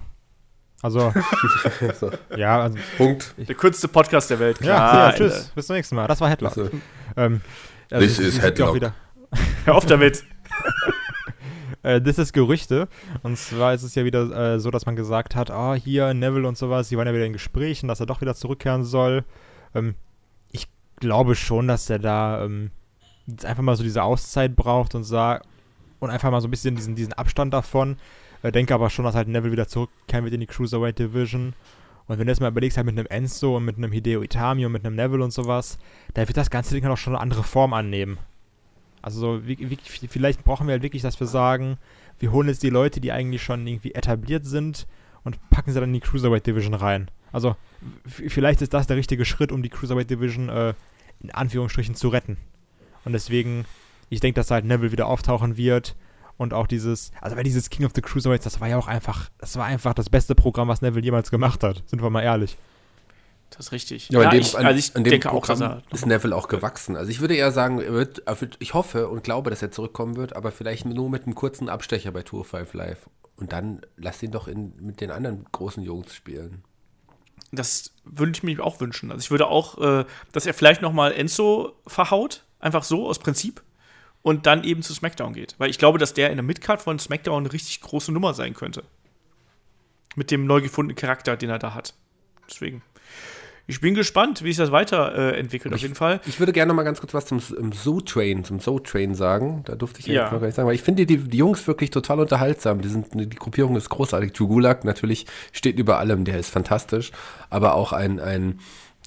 Also, 0.80 1.12
ja, 2.34 2.62
also, 2.62 2.78
Punkt. 2.96 3.34
Der 3.36 3.54
kürzeste 3.54 3.88
Podcast 3.88 4.30
der 4.30 4.38
Welt. 4.38 4.56
Klar, 4.56 4.94
ja, 4.94 5.10
ja 5.10 5.12
tschüss. 5.14 5.52
Bis 5.54 5.66
zum 5.66 5.76
nächsten 5.76 5.96
Mal. 5.96 6.08
Das 6.08 6.18
war 6.22 6.30
Headlock. 6.30 6.56
Also. 6.56 6.70
Ähm, 7.14 7.42
also 7.90 8.06
This 8.06 8.18
is 8.18 8.40
Headlock. 8.40 8.80
Hör 9.66 9.74
auf 9.74 9.84
damit. 9.84 10.24
äh, 11.82 12.00
das 12.00 12.16
ist 12.16 12.32
Gerüchte. 12.32 12.88
Und 13.22 13.36
zwar 13.36 13.74
ist 13.74 13.82
es 13.82 13.94
ja 13.94 14.06
wieder 14.06 14.54
äh, 14.54 14.60
so, 14.60 14.70
dass 14.70 14.86
man 14.86 14.96
gesagt 14.96 15.36
hat, 15.36 15.50
ah, 15.50 15.72
oh, 15.72 15.74
hier 15.74 16.14
Neville 16.14 16.48
und 16.48 16.56
sowas, 16.56 16.88
die 16.88 16.96
waren 16.96 17.06
ja 17.06 17.12
wieder 17.12 17.26
in 17.26 17.34
Gesprächen, 17.34 17.86
dass 17.86 18.00
er 18.00 18.06
doch 18.06 18.22
wieder 18.22 18.34
zurückkehren 18.34 18.82
soll. 18.82 19.24
Ähm, 19.74 19.94
ich 20.52 20.68
glaube 21.00 21.34
schon, 21.34 21.68
dass 21.68 21.90
er 21.90 21.98
da 21.98 22.42
ähm, 22.42 22.70
jetzt 23.26 23.44
einfach 23.44 23.62
mal 23.62 23.76
so 23.76 23.82
diese 23.82 24.02
Auszeit 24.02 24.56
braucht 24.56 24.94
und 24.94 25.04
sagt 25.04 25.46
und 26.00 26.10
einfach 26.10 26.30
mal 26.30 26.40
so 26.40 26.48
ein 26.48 26.50
bisschen 26.50 26.76
diesen, 26.76 26.94
diesen 26.94 27.12
Abstand 27.12 27.54
davon. 27.54 27.96
Äh, 28.42 28.52
denke 28.52 28.74
aber 28.74 28.90
schon, 28.90 29.04
dass 29.04 29.14
halt 29.14 29.28
Neville 29.28 29.52
wieder 29.52 29.68
zurückkehren 29.68 30.24
wird 30.24 30.34
in 30.34 30.40
die 30.40 30.46
Cruiserweight 30.46 30.98
Division. 30.98 31.54
Und 32.08 32.18
wenn 32.18 32.26
du 32.26 32.32
jetzt 32.32 32.40
mal 32.40 32.50
überlegst, 32.50 32.76
halt 32.76 32.86
mit 32.86 32.98
einem 32.98 33.08
Enzo 33.08 33.56
und 33.56 33.64
mit 33.64 33.76
einem 33.76 33.90
Hideo 33.90 34.22
Itami 34.22 34.64
und 34.64 34.72
mit 34.72 34.84
einem 34.84 34.94
Neville 34.94 35.24
und 35.24 35.32
sowas, 35.32 35.78
da 36.14 36.26
wird 36.26 36.36
das 36.36 36.50
ganze 36.50 36.74
Ding 36.74 36.84
halt 36.84 36.92
auch 36.92 36.98
schon 36.98 37.14
eine 37.14 37.22
andere 37.22 37.42
Form 37.42 37.72
annehmen. 37.72 38.18
Also 39.02 39.20
so, 39.20 39.46
wie, 39.46 39.58
wie, 39.70 39.78
vielleicht 40.08 40.44
brauchen 40.44 40.66
wir 40.66 40.72
halt 40.72 40.82
wirklich, 40.82 41.02
dass 41.02 41.18
wir 41.18 41.26
sagen, 41.26 41.78
wir 42.18 42.32
holen 42.32 42.48
jetzt 42.48 42.62
die 42.62 42.70
Leute, 42.70 43.00
die 43.00 43.12
eigentlich 43.12 43.42
schon 43.42 43.66
irgendwie 43.66 43.94
etabliert 43.94 44.44
sind 44.44 44.86
und 45.24 45.38
packen 45.50 45.72
sie 45.72 45.80
dann 45.80 45.90
in 45.90 45.94
die 45.94 46.00
Cruiserweight 46.00 46.46
Division 46.46 46.74
rein. 46.74 47.10
Also 47.32 47.56
vielleicht 48.04 48.62
ist 48.62 48.72
das 48.72 48.86
der 48.86 48.96
richtige 48.96 49.24
Schritt, 49.24 49.52
um 49.52 49.62
die 49.62 49.68
Cruiserweight 49.68 50.08
Division 50.08 50.48
äh, 50.48 50.74
in 51.20 51.30
Anführungsstrichen 51.30 51.94
zu 51.94 52.08
retten. 52.08 52.36
Und 53.04 53.12
deswegen, 53.12 53.64
ich 54.08 54.20
denke, 54.20 54.38
dass 54.38 54.50
halt 54.50 54.64
Neville 54.64 54.92
wieder 54.92 55.06
auftauchen 55.06 55.56
wird 55.56 55.96
und 56.36 56.52
auch 56.52 56.66
dieses, 56.66 57.12
also 57.20 57.36
weil 57.36 57.44
dieses 57.44 57.70
King 57.70 57.86
of 57.86 57.92
the 57.94 58.02
Cruiserweights, 58.02 58.44
das 58.44 58.60
war 58.60 58.68
ja 58.68 58.78
auch 58.78 58.88
einfach, 58.88 59.30
das 59.38 59.56
war 59.56 59.64
einfach 59.64 59.94
das 59.94 60.10
beste 60.10 60.34
Programm, 60.34 60.68
was 60.68 60.82
Neville 60.82 61.04
jemals 61.04 61.30
gemacht 61.30 61.62
hat. 61.62 61.82
Sind 61.86 62.02
wir 62.02 62.10
mal 62.10 62.22
ehrlich. 62.22 62.56
Das 63.50 63.66
ist 63.66 63.72
richtig. 63.72 64.08
Ja, 64.10 64.22
ja 64.22 64.30
dem, 64.30 64.40
ich, 64.40 64.56
also 64.56 64.78
ich 64.78 64.96
an, 64.96 65.04
denke 65.04 65.32
auch, 65.32 65.46
dass 65.46 65.60
er 65.60 65.82
ist 65.92 66.04
Neville 66.04 66.34
auch 66.34 66.48
gewachsen. 66.48 66.96
Also 66.96 67.10
ich 67.10 67.20
würde 67.20 67.34
eher 67.34 67.52
sagen, 67.52 67.80
er 67.80 67.92
wird, 67.92 68.22
ich 68.58 68.74
hoffe 68.74 69.08
und 69.08 69.22
glaube, 69.24 69.50
dass 69.50 69.62
er 69.62 69.70
zurückkommen 69.70 70.16
wird, 70.16 70.36
aber 70.36 70.52
vielleicht 70.52 70.84
nur 70.84 71.08
mit 71.08 71.24
einem 71.24 71.34
kurzen 71.34 71.68
Abstecher 71.68 72.10
bei 72.10 72.22
Tour 72.22 72.44
5 72.44 72.74
Live. 72.74 73.08
Und 73.36 73.52
dann 73.52 73.82
lass 73.96 74.22
ihn 74.22 74.32
doch 74.32 74.48
in, 74.48 74.74
mit 74.80 75.00
den 75.00 75.10
anderen 75.10 75.44
großen 75.52 75.82
Jungs 75.82 76.14
spielen. 76.14 76.64
Das 77.52 77.92
würde 78.04 78.32
ich 78.32 78.42
mir 78.42 78.62
auch 78.64 78.80
wünschen. 78.80 79.10
Also 79.12 79.22
ich 79.22 79.30
würde 79.30 79.46
auch, 79.46 79.78
äh, 79.78 80.04
dass 80.32 80.46
er 80.46 80.54
vielleicht 80.54 80.82
noch 80.82 80.92
mal 80.92 81.12
Enzo 81.12 81.74
verhaut, 81.86 82.44
einfach 82.58 82.82
so 82.82 83.06
aus 83.06 83.18
Prinzip 83.18 83.62
und 84.26 84.44
dann 84.44 84.64
eben 84.64 84.82
zu 84.82 84.92
SmackDown 84.92 85.34
geht. 85.34 85.54
Weil 85.58 85.70
ich 85.70 85.78
glaube, 85.78 86.00
dass 86.00 86.12
der 86.12 86.30
in 86.30 86.36
der 86.36 86.42
Midcard 86.42 86.82
von 86.82 86.98
SmackDown 86.98 87.44
eine 87.44 87.52
richtig 87.52 87.80
große 87.80 88.10
Nummer 88.10 88.34
sein 88.34 88.54
könnte. 88.54 88.82
Mit 90.16 90.32
dem 90.32 90.46
neu 90.46 90.60
gefundenen 90.60 90.96
Charakter, 90.96 91.36
den 91.36 91.48
er 91.48 91.60
da 91.60 91.74
hat. 91.74 91.94
Deswegen. 92.50 92.82
Ich 93.68 93.80
bin 93.80 93.94
gespannt, 93.94 94.42
wie 94.42 94.48
sich 94.48 94.56
das 94.56 94.72
weiterentwickelt, 94.72 95.72
äh, 95.72 95.76
auf 95.76 95.80
jeden 95.80 95.94
Fall. 95.94 96.20
Ich 96.26 96.40
würde 96.40 96.52
gerne 96.52 96.70
noch 96.70 96.74
mal 96.74 96.82
ganz 96.82 96.98
kurz 96.98 97.14
was 97.14 97.26
zum 97.26 97.40
Zoo 97.72 98.00
Train, 98.00 98.42
zum 98.42 98.58
Zoo 98.58 98.80
Train 98.80 99.14
sagen. 99.14 99.62
Da 99.64 99.76
durfte 99.76 100.00
ich 100.00 100.06
ja 100.06 100.24
noch 100.24 100.40
gar 100.40 100.46
nicht 100.46 100.56
sagen, 100.56 100.66
weil 100.66 100.74
ich 100.74 100.82
finde 100.82 101.06
die, 101.06 101.18
die 101.18 101.38
Jungs 101.38 101.64
wirklich 101.68 101.90
total 101.90 102.18
unterhaltsam. 102.18 102.80
Die, 102.80 102.88
sind, 102.88 103.06
die 103.14 103.28
Gruppierung 103.30 103.76
ist 103.76 103.90
großartig. 103.90 104.36
Jugulak 104.36 104.84
natürlich 104.84 105.26
steht 105.52 105.78
über 105.78 106.00
allem, 106.00 106.24
der 106.24 106.40
ist 106.40 106.50
fantastisch. 106.50 107.12
Aber 107.48 107.76
auch 107.76 107.92
ein, 107.92 108.18
ein 108.18 108.58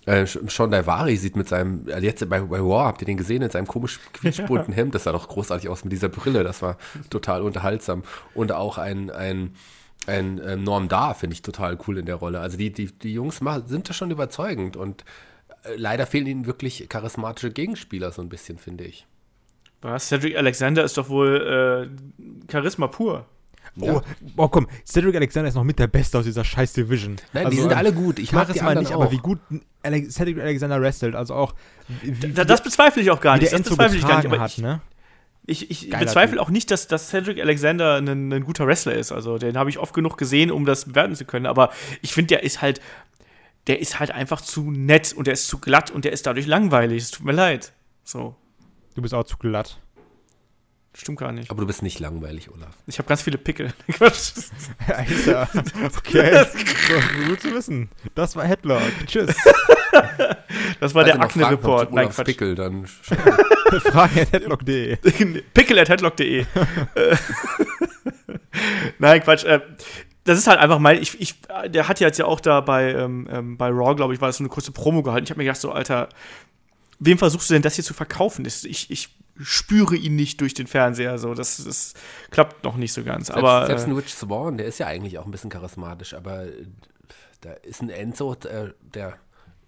äh, 0.10 0.26
Sean 0.26 0.72
Daivari 0.72 1.16
sieht 1.18 1.36
mit 1.36 1.48
seinem, 1.48 1.86
also 1.88 2.04
jetzt 2.04 2.28
bei, 2.28 2.40
bei 2.42 2.60
War, 2.64 2.88
habt 2.88 3.02
ihr 3.02 3.06
den 3.06 3.18
gesehen, 3.18 3.44
in 3.44 3.52
seinem 3.52 3.68
komisch 3.68 4.00
quietschbunten 4.14 4.74
Hemd, 4.76 4.96
das 4.96 5.04
sah 5.04 5.12
doch 5.12 5.28
großartig 5.28 5.70
aus 5.70 5.84
mit 5.84 5.94
dieser 5.94 6.10
Brille, 6.10 6.44
das 6.44 6.64
war 6.64 6.78
total 7.12 7.44
unterhaltsam. 7.44 8.04
Und 8.34 8.52
auch 8.52 8.80
ein, 8.80 9.12
ein, 9.12 9.54
ein 10.08 10.40
äh, 10.40 10.56
Norm 10.56 10.88
Da 10.88 11.14
finde 11.14 11.36
ich 11.36 11.44
total 11.44 11.78
cool 11.88 12.00
in 12.00 12.08
der 12.08 12.16
Rolle. 12.16 12.40
Also 12.40 12.58
die, 12.58 12.72
die, 12.72 12.88
die 12.88 13.14
Jungs 13.14 13.40
sind 13.68 13.90
da 13.90 13.94
schon 13.94 14.10
überzeugend 14.10 14.76
und 14.76 15.06
äh, 15.64 15.76
leider 15.76 16.08
fehlen 16.08 16.26
ihnen 16.26 16.46
wirklich 16.48 16.90
charismatische 16.90 17.52
Gegenspieler 17.52 18.12
so 18.12 18.24
ein 18.24 18.30
bisschen, 18.30 18.58
finde 18.58 18.86
ich. 18.86 19.06
Was? 19.82 20.08
Cedric 20.08 20.36
Alexander 20.36 20.84
ist 20.84 20.98
doch 20.98 21.10
wohl 21.10 21.90
äh, 22.50 22.52
Charisma 22.52 22.88
pur. 22.88 23.28
Oh, 23.80 24.02
oh, 24.38 24.48
komm, 24.48 24.68
Cedric 24.86 25.16
Alexander 25.16 25.50
ist 25.50 25.56
noch 25.56 25.64
mit 25.64 25.80
der 25.80 25.88
Beste 25.88 26.18
aus 26.18 26.26
dieser 26.26 26.44
scheiß 26.44 26.74
Division. 26.74 27.18
Nein, 27.34 27.46
also, 27.46 27.56
die 27.56 27.62
sind 27.62 27.74
alle 27.74 27.94
gut. 27.94 28.20
Ich 28.20 28.32
mag 28.32 28.50
es 28.50 28.62
mal 28.62 28.76
nicht, 28.76 28.94
auch. 28.94 29.02
aber 29.02 29.12
wie 29.12 29.18
gut 29.18 29.40
Ale 29.84 30.10
Cedric 30.10 30.40
Alexander 30.40 30.82
wrestelt, 30.82 31.16
also 31.16 31.36
auch. 31.36 31.54
Wie, 32.02 32.34
da, 32.34 32.44
das 32.44 32.62
bezweifle 32.62 33.02
ich 33.02 33.12
auch 33.12 33.22
gar 33.22 33.38
nicht. 33.38 33.52
das 33.52 33.62
bezweifle 33.62 33.98
ich 33.98 34.08
gar 34.08 34.22
nicht. 34.24 34.40
Hat, 34.40 34.58
ne? 34.58 34.82
ich, 35.50 35.70
ich 35.72 35.90
bezweifle 35.90 36.38
Typ. 36.38 36.46
auch 36.46 36.50
nicht, 36.50 36.72
dass, 36.72 36.88
dass 36.88 37.10
Cedric 37.10 37.40
Alexander 37.40 37.98
ein, 37.98 38.32
ein 38.32 38.44
guter 38.44 38.68
Wrestler 38.68 38.94
ist. 38.94 39.12
Also 39.12 39.38
den 39.38 39.58
habe 39.58 39.70
ich 39.70 39.80
oft 39.80 39.94
genug 39.94 40.18
gesehen, 40.18 40.52
um 40.52 40.66
das 40.66 40.86
bewerten 40.86 41.16
zu 41.16 41.26
können. 41.26 41.46
Aber 41.46 41.72
ich 42.02 42.14
finde, 42.14 42.28
der 42.28 42.44
ist 42.44 42.62
halt, 42.62 42.82
der 43.68 43.80
ist 43.80 44.00
halt 44.00 44.12
einfach 44.12 44.42
zu 44.42 44.72
nett 44.72 45.14
und 45.14 45.28
der 45.28 45.34
ist 45.34 45.48
zu 45.48 45.60
glatt 45.60 45.92
und 45.92 46.06
der 46.06 46.12
ist 46.12 46.26
dadurch 46.28 46.46
langweilig. 46.46 47.04
Es 47.04 47.12
tut 47.12 47.26
mir 47.26 47.32
leid. 47.32 47.74
So, 48.04 48.36
Du 48.96 49.02
bist 49.02 49.14
auch 49.14 49.24
zu 49.24 49.38
glatt. 49.38 49.80
Stimmt 50.94 51.20
gar 51.20 51.32
nicht. 51.32 51.50
Aber 51.50 51.62
du 51.62 51.68
bist 51.68 51.82
nicht 51.84 52.00
langweilig, 52.00 52.50
Olaf. 52.52 52.76
Ich 52.88 52.98
habe 52.98 53.08
ganz 53.08 53.22
viele 53.22 53.38
Pickel. 53.38 53.74
Quatsch. 53.92 54.34
Alter. 54.88 55.48
Okay. 55.98 56.46
so, 56.88 57.28
gut 57.28 57.42
zu 57.42 57.54
wissen. 57.54 57.90
Das 58.16 58.36
war 58.36 58.46
Headlock. 58.46 58.82
Tschüss. 59.06 59.36
das 60.80 60.96
war 60.96 61.04
der 61.04 61.20
Also 61.20 61.40
Fragen 61.40 61.44
Akne-Report. 61.44 61.94
Nein, 61.94 62.10
Quatsch. 62.10 62.26
Pickel, 62.26 62.56
dann 62.56 62.86
Frage 62.88 64.22
at 64.22 64.32
headlock.de. 64.32 64.98
Pickel 65.54 65.80
at 65.80 65.90
headlock.de. 65.90 66.46
Äh, 66.96 67.16
Nein, 69.00 69.22
Quatsch. 69.24 69.44
Äh, 69.44 69.62
das 70.24 70.38
ist 70.38 70.48
halt 70.48 70.60
einfach 70.60 70.80
mal, 70.80 70.98
ich, 71.02 71.20
ich, 71.20 71.36
der 71.68 71.88
hat 71.88 72.00
ja 72.00 72.08
jetzt 72.08 72.20
ja 72.20 72.26
auch 72.26 72.40
da 72.40 72.62
bei, 72.62 72.94
ähm, 72.94 73.28
ähm, 73.32 73.58
bei 73.58 73.70
Raw, 73.70 73.96
glaube 73.96 74.14
ich, 74.14 74.22
war 74.22 74.28
das 74.28 74.38
so 74.38 74.44
eine 74.44 74.50
kurze 74.50 74.72
Promo 74.72 75.02
gehalten. 75.02 75.24
Ich 75.24 75.32
habe 75.32 75.40
mir 75.40 75.46
gedacht, 75.46 75.62
so, 75.62 75.72
Alter, 75.72 76.10
wem 77.00 77.18
versuchst 77.18 77.50
du 77.50 77.54
denn 77.54 77.64
das 77.64 77.76
hier 77.76 77.84
zu 77.84 77.94
verkaufen? 77.94 78.46
Ich, 78.46 78.92
ich 78.92 79.10
spüre 79.40 79.96
ihn 79.96 80.16
nicht 80.16 80.42
durch 80.42 80.54
den 80.54 80.68
Fernseher. 80.68 81.18
So, 81.18 81.34
das, 81.34 81.64
das 81.64 81.94
klappt 82.32 82.64
noch 82.64 82.76
nicht 82.76 82.94
so 82.94 83.04
ganz. 83.04 83.28
Selbst, 83.28 83.38
aber 83.38 83.66
selbst 83.66 83.84
äh, 83.84 83.90
ein 83.90 83.96
Rich 83.96 84.14
Swan, 84.14 84.58
der 84.58 84.68
ist 84.68 84.80
ja 84.80 84.88
eigentlich 84.88 85.18
auch 85.18 85.26
ein 85.26 85.32
bisschen 85.32 85.50
charismatisch, 85.50 86.14
aber 86.14 86.46
äh, 86.46 86.66
da 87.42 87.54
ist 87.54 87.82
ein 87.82 87.90
Enzo, 87.90 88.36
der, 88.36 88.74
der 88.94 89.18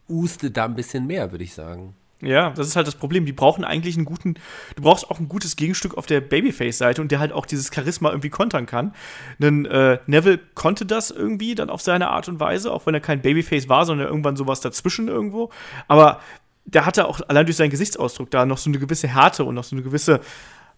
uste 0.07 0.51
da 0.51 0.65
ein 0.65 0.75
bisschen 0.75 1.07
mehr, 1.07 1.31
würde 1.31 1.43
ich 1.43 1.53
sagen. 1.53 1.95
Ja, 2.21 2.51
das 2.51 2.67
ist 2.67 2.75
halt 2.75 2.85
das 2.85 2.95
Problem. 2.95 3.25
Die 3.25 3.33
brauchen 3.33 3.63
eigentlich 3.63 3.95
einen 3.95 4.05
guten, 4.05 4.35
du 4.75 4.83
brauchst 4.83 5.09
auch 5.09 5.19
ein 5.19 5.27
gutes 5.27 5.55
Gegenstück 5.55 5.97
auf 5.97 6.05
der 6.05 6.21
Babyface-Seite 6.21 7.01
und 7.01 7.11
der 7.11 7.19
halt 7.19 7.31
auch 7.31 7.47
dieses 7.47 7.71
Charisma 7.73 8.09
irgendwie 8.09 8.29
kontern 8.29 8.67
kann. 8.67 8.93
Denn 9.39 9.65
äh, 9.65 9.97
Neville 10.05 10.39
konnte 10.53 10.85
das 10.85 11.09
irgendwie 11.09 11.55
dann 11.55 11.71
auf 11.71 11.81
seine 11.81 12.09
Art 12.09 12.29
und 12.29 12.39
Weise, 12.39 12.71
auch 12.71 12.85
wenn 12.85 12.93
er 12.93 12.99
kein 12.99 13.21
Babyface 13.21 13.69
war, 13.69 13.85
sondern 13.85 14.07
irgendwann 14.07 14.35
sowas 14.35 14.61
dazwischen 14.61 15.07
irgendwo. 15.07 15.49
Aber 15.87 16.19
der 16.65 16.85
hatte 16.85 17.07
auch 17.07 17.21
allein 17.27 17.45
durch 17.45 17.57
seinen 17.57 17.69
Gesichtsausdruck 17.69 18.31
da 18.31 18.45
noch 18.45 18.57
so 18.57 18.69
eine 18.69 18.79
gewisse 18.79 19.07
Härte 19.07 19.43
und 19.43 19.55
noch 19.55 19.63
so 19.63 19.75
eine 19.75 19.83
gewisse, 19.83 20.21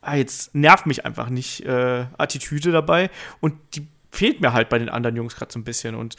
ah, 0.02 0.16
jetzt 0.16 0.54
nervt 0.56 0.86
mich 0.86 1.06
einfach 1.06 1.30
nicht, 1.30 1.66
äh, 1.66 2.06
Attitüde 2.18 2.72
dabei. 2.72 3.10
Und 3.42 3.56
die 3.76 3.88
fehlt 4.12 4.42
mir 4.42 4.54
halt 4.54 4.70
bei 4.70 4.80
den 4.80 4.90
anderen 4.90 5.16
Jungs 5.16 5.36
gerade 5.36 5.52
so 5.52 5.60
ein 5.60 5.64
bisschen. 5.64 5.96
Und 5.96 6.16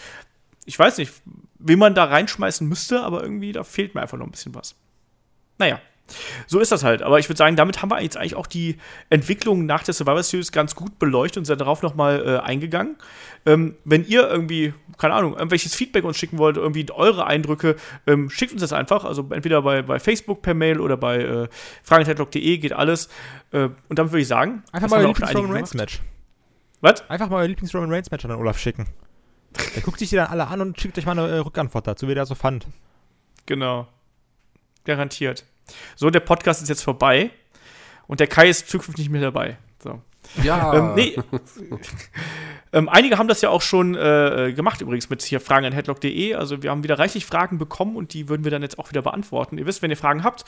ich 0.64 0.78
weiß 0.78 0.98
nicht, 0.98 1.12
wen 1.58 1.78
man 1.78 1.94
da 1.94 2.04
reinschmeißen 2.04 2.66
müsste, 2.68 3.02
aber 3.02 3.22
irgendwie 3.22 3.52
da 3.52 3.64
fehlt 3.64 3.94
mir 3.94 4.02
einfach 4.02 4.18
noch 4.18 4.26
ein 4.26 4.32
bisschen 4.32 4.54
was. 4.54 4.74
Naja, 5.58 5.80
so 6.46 6.60
ist 6.60 6.70
das 6.70 6.84
halt. 6.84 7.02
Aber 7.02 7.18
ich 7.18 7.28
würde 7.28 7.38
sagen, 7.38 7.56
damit 7.56 7.80
haben 7.80 7.90
wir 7.90 8.02
jetzt 8.02 8.16
eigentlich 8.16 8.34
auch 8.34 8.46
die 8.46 8.76
Entwicklung 9.10 9.66
nach 9.66 9.82
der 9.82 9.94
Survivor 9.94 10.22
Series 10.22 10.52
ganz 10.52 10.74
gut 10.74 10.98
beleuchtet 10.98 11.38
und 11.38 11.44
sind 11.46 11.60
darauf 11.60 11.82
nochmal 11.82 12.22
äh, 12.26 12.38
eingegangen. 12.38 12.96
Ähm, 13.46 13.76
wenn 13.84 14.04
ihr 14.04 14.28
irgendwie, 14.28 14.74
keine 14.98 15.14
Ahnung, 15.14 15.32
irgendwelches 15.34 15.74
Feedback 15.74 16.04
uns 16.04 16.16
schicken 16.16 16.38
wollt, 16.38 16.56
irgendwie 16.56 16.86
eure 16.90 17.26
Eindrücke, 17.26 17.76
ähm, 18.06 18.30
schickt 18.30 18.52
uns 18.52 18.60
das 18.60 18.72
einfach. 18.72 19.04
Also 19.04 19.26
entweder 19.30 19.62
bei, 19.62 19.82
bei 19.82 19.98
Facebook 19.98 20.42
per 20.42 20.54
Mail 20.54 20.80
oder 20.80 20.96
bei 20.96 21.18
äh, 21.18 21.48
fragenheadlock.de 21.82 22.58
geht 22.58 22.72
alles. 22.72 23.08
Äh, 23.52 23.70
und 23.88 23.98
damit 23.98 24.12
würde 24.12 24.22
ich 24.22 24.28
sagen, 24.28 24.62
Einfach 24.72 24.90
mal 24.90 25.00
euer 25.00 25.08
Lieblings-Roman 25.08 25.52
Reigns-Match. 25.52 26.00
Was? 26.80 27.08
Einfach 27.08 27.30
mal 27.30 27.42
euer 27.42 27.48
Lieblings-Roman 27.48 27.90
Reigns-Match 27.90 28.24
an 28.24 28.30
den 28.30 28.40
Olaf 28.40 28.58
schicken. 28.58 28.88
Der 29.74 29.82
guckt 29.82 29.98
sich 29.98 30.10
die 30.10 30.16
dann 30.16 30.26
alle 30.26 30.48
an 30.48 30.60
und 30.60 30.80
schickt 30.80 30.98
euch 30.98 31.06
mal 31.06 31.18
eine 31.18 31.28
äh, 31.28 31.38
Rückantwort 31.38 31.86
dazu, 31.86 32.08
wie 32.08 32.14
der 32.14 32.26
so 32.26 32.34
fand. 32.34 32.66
Genau. 33.46 33.86
Garantiert. 34.84 35.44
So, 35.96 36.10
der 36.10 36.20
Podcast 36.20 36.62
ist 36.62 36.68
jetzt 36.68 36.82
vorbei 36.82 37.30
und 38.06 38.20
der 38.20 38.26
Kai 38.26 38.48
ist 38.48 38.68
zukünftig 38.68 39.06
nicht 39.06 39.12
mehr 39.12 39.20
dabei. 39.22 39.56
So. 39.82 40.00
Ja, 40.42 40.74
Ähm, 40.74 40.94
nee. 40.94 41.16
ähm, 42.74 42.88
einige 42.88 43.18
haben 43.18 43.28
das 43.28 43.40
ja 43.40 43.50
auch 43.50 43.62
schon 43.62 43.94
äh, 43.94 44.52
gemacht 44.54 44.80
übrigens 44.80 45.08
mit 45.08 45.22
hier 45.22 45.38
Fragen 45.38 45.64
an 45.64 45.72
headlock.de. 45.72 46.34
Also 46.34 46.64
wir 46.64 46.70
haben 46.70 46.82
wieder 46.82 46.98
reichlich 46.98 47.24
Fragen 47.24 47.56
bekommen 47.56 47.94
und 47.94 48.12
die 48.14 48.28
würden 48.28 48.42
wir 48.42 48.50
dann 48.50 48.62
jetzt 48.62 48.80
auch 48.80 48.90
wieder 48.90 49.00
beantworten. 49.00 49.58
Ihr 49.58 49.66
wisst, 49.66 49.80
wenn 49.80 49.92
ihr 49.92 49.96
Fragen 49.96 50.24
habt, 50.24 50.44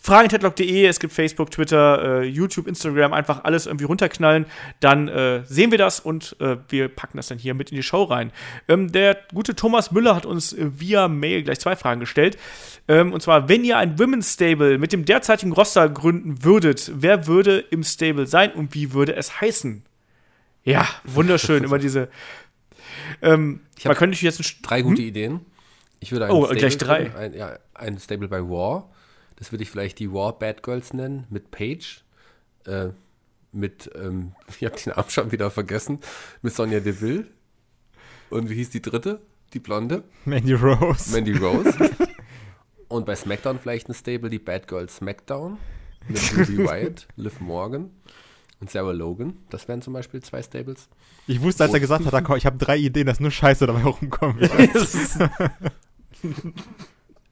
Fragen 0.00 0.30
headlock.de. 0.30 0.86
Es 0.86 1.00
gibt 1.00 1.12
Facebook, 1.12 1.50
Twitter, 1.50 2.22
äh, 2.22 2.24
YouTube, 2.24 2.66
Instagram. 2.66 3.12
Einfach 3.12 3.44
alles 3.44 3.66
irgendwie 3.66 3.84
runterknallen. 3.84 4.46
Dann 4.80 5.08
äh, 5.08 5.44
sehen 5.44 5.70
wir 5.70 5.76
das 5.76 6.00
und 6.00 6.34
äh, 6.40 6.56
wir 6.70 6.88
packen 6.88 7.18
das 7.18 7.28
dann 7.28 7.36
hier 7.36 7.52
mit 7.52 7.70
in 7.70 7.76
die 7.76 7.82
Show 7.82 8.04
rein. 8.04 8.32
Ähm, 8.68 8.90
der 8.90 9.18
gute 9.34 9.54
Thomas 9.54 9.92
Müller 9.92 10.16
hat 10.16 10.24
uns 10.24 10.54
äh, 10.54 10.70
via 10.80 11.08
Mail 11.08 11.42
gleich 11.42 11.60
zwei 11.60 11.76
Fragen 11.76 12.00
gestellt. 12.00 12.38
Ähm, 12.88 13.12
und 13.12 13.20
zwar, 13.20 13.50
wenn 13.50 13.64
ihr 13.64 13.76
ein 13.76 13.98
Women's 13.98 14.32
Stable 14.32 14.78
mit 14.78 14.94
dem 14.94 15.04
derzeitigen 15.04 15.52
Roster 15.52 15.90
gründen 15.90 16.42
würdet, 16.42 16.90
wer 16.94 17.26
würde 17.26 17.58
im 17.58 17.84
Stable 17.84 18.26
sein 18.26 18.52
und 18.52 18.74
wie 18.74 18.94
würde 18.94 19.14
es 19.14 19.42
heißen? 19.42 19.84
Ja, 20.66 20.86
wunderschön, 21.04 21.62
immer 21.62 21.78
diese. 21.78 22.08
Ähm, 23.22 23.60
Ich 23.78 23.84
man 23.84 23.96
könnte 23.96 24.18
jetzt 24.20 24.40
ein 24.40 24.62
drei 24.62 24.82
gute 24.82 25.00
Ideen. 25.00 25.46
Ich 26.00 26.10
würde 26.10 26.26
ein 26.26 26.32
Oh, 26.32 26.44
Stable 26.44 26.58
gleich 26.58 26.76
drei. 26.76 27.14
Ein, 27.14 27.34
ja, 27.34 27.58
ein 27.72 27.98
Stable 27.98 28.26
bei 28.26 28.42
War. 28.42 28.90
Das 29.36 29.52
würde 29.52 29.62
ich 29.62 29.70
vielleicht 29.70 30.00
die 30.00 30.12
War 30.12 30.36
Bad 30.38 30.64
Girls 30.64 30.92
nennen, 30.92 31.24
mit 31.30 31.52
Paige. 31.52 32.00
Äh, 32.66 32.88
mit, 33.52 33.90
ähm, 33.94 34.32
ich 34.60 34.66
habe 34.66 34.76
den 34.76 34.92
Namen 34.94 35.08
schon 35.08 35.30
wieder 35.30 35.52
vergessen, 35.52 36.00
mit 36.42 36.52
Sonja 36.52 36.80
Deville. 36.80 37.28
Und 38.28 38.50
wie 38.50 38.54
hieß 38.56 38.70
die 38.70 38.82
dritte? 38.82 39.20
Die 39.52 39.60
Blonde? 39.60 40.02
Mandy 40.24 40.54
Rose. 40.54 41.12
Mandy 41.12 41.36
Rose. 41.36 41.72
Und 42.88 43.06
bei 43.06 43.14
SmackDown 43.14 43.60
vielleicht 43.60 43.88
ein 43.88 43.94
Stable, 43.94 44.30
die 44.30 44.40
Bad 44.40 44.66
Girls 44.66 44.96
SmackDown. 44.96 45.58
Mit 46.08 46.20
Ruby 46.36 46.58
Wyatt, 46.58 47.06
Liv 47.14 47.40
Morgan 47.40 47.90
und 48.60 48.70
Sarah 48.70 48.92
Logan. 48.92 49.36
Das 49.50 49.68
wären 49.68 49.82
zum 49.82 49.92
Beispiel 49.92 50.22
zwei 50.22 50.42
Stables. 50.42 50.88
Ich 51.26 51.40
wusste, 51.42 51.64
als 51.64 51.74
er 51.74 51.80
gesagt 51.80 52.04
hat, 52.10 52.24
"Komm, 52.24 52.36
ich 52.36 52.46
habe 52.46 52.58
drei 52.58 52.76
Ideen, 52.76 53.06
dass 53.06 53.20
nur 53.20 53.30
Scheiße 53.30 53.66
dabei 53.66 53.82
rumkommt. 53.82 54.40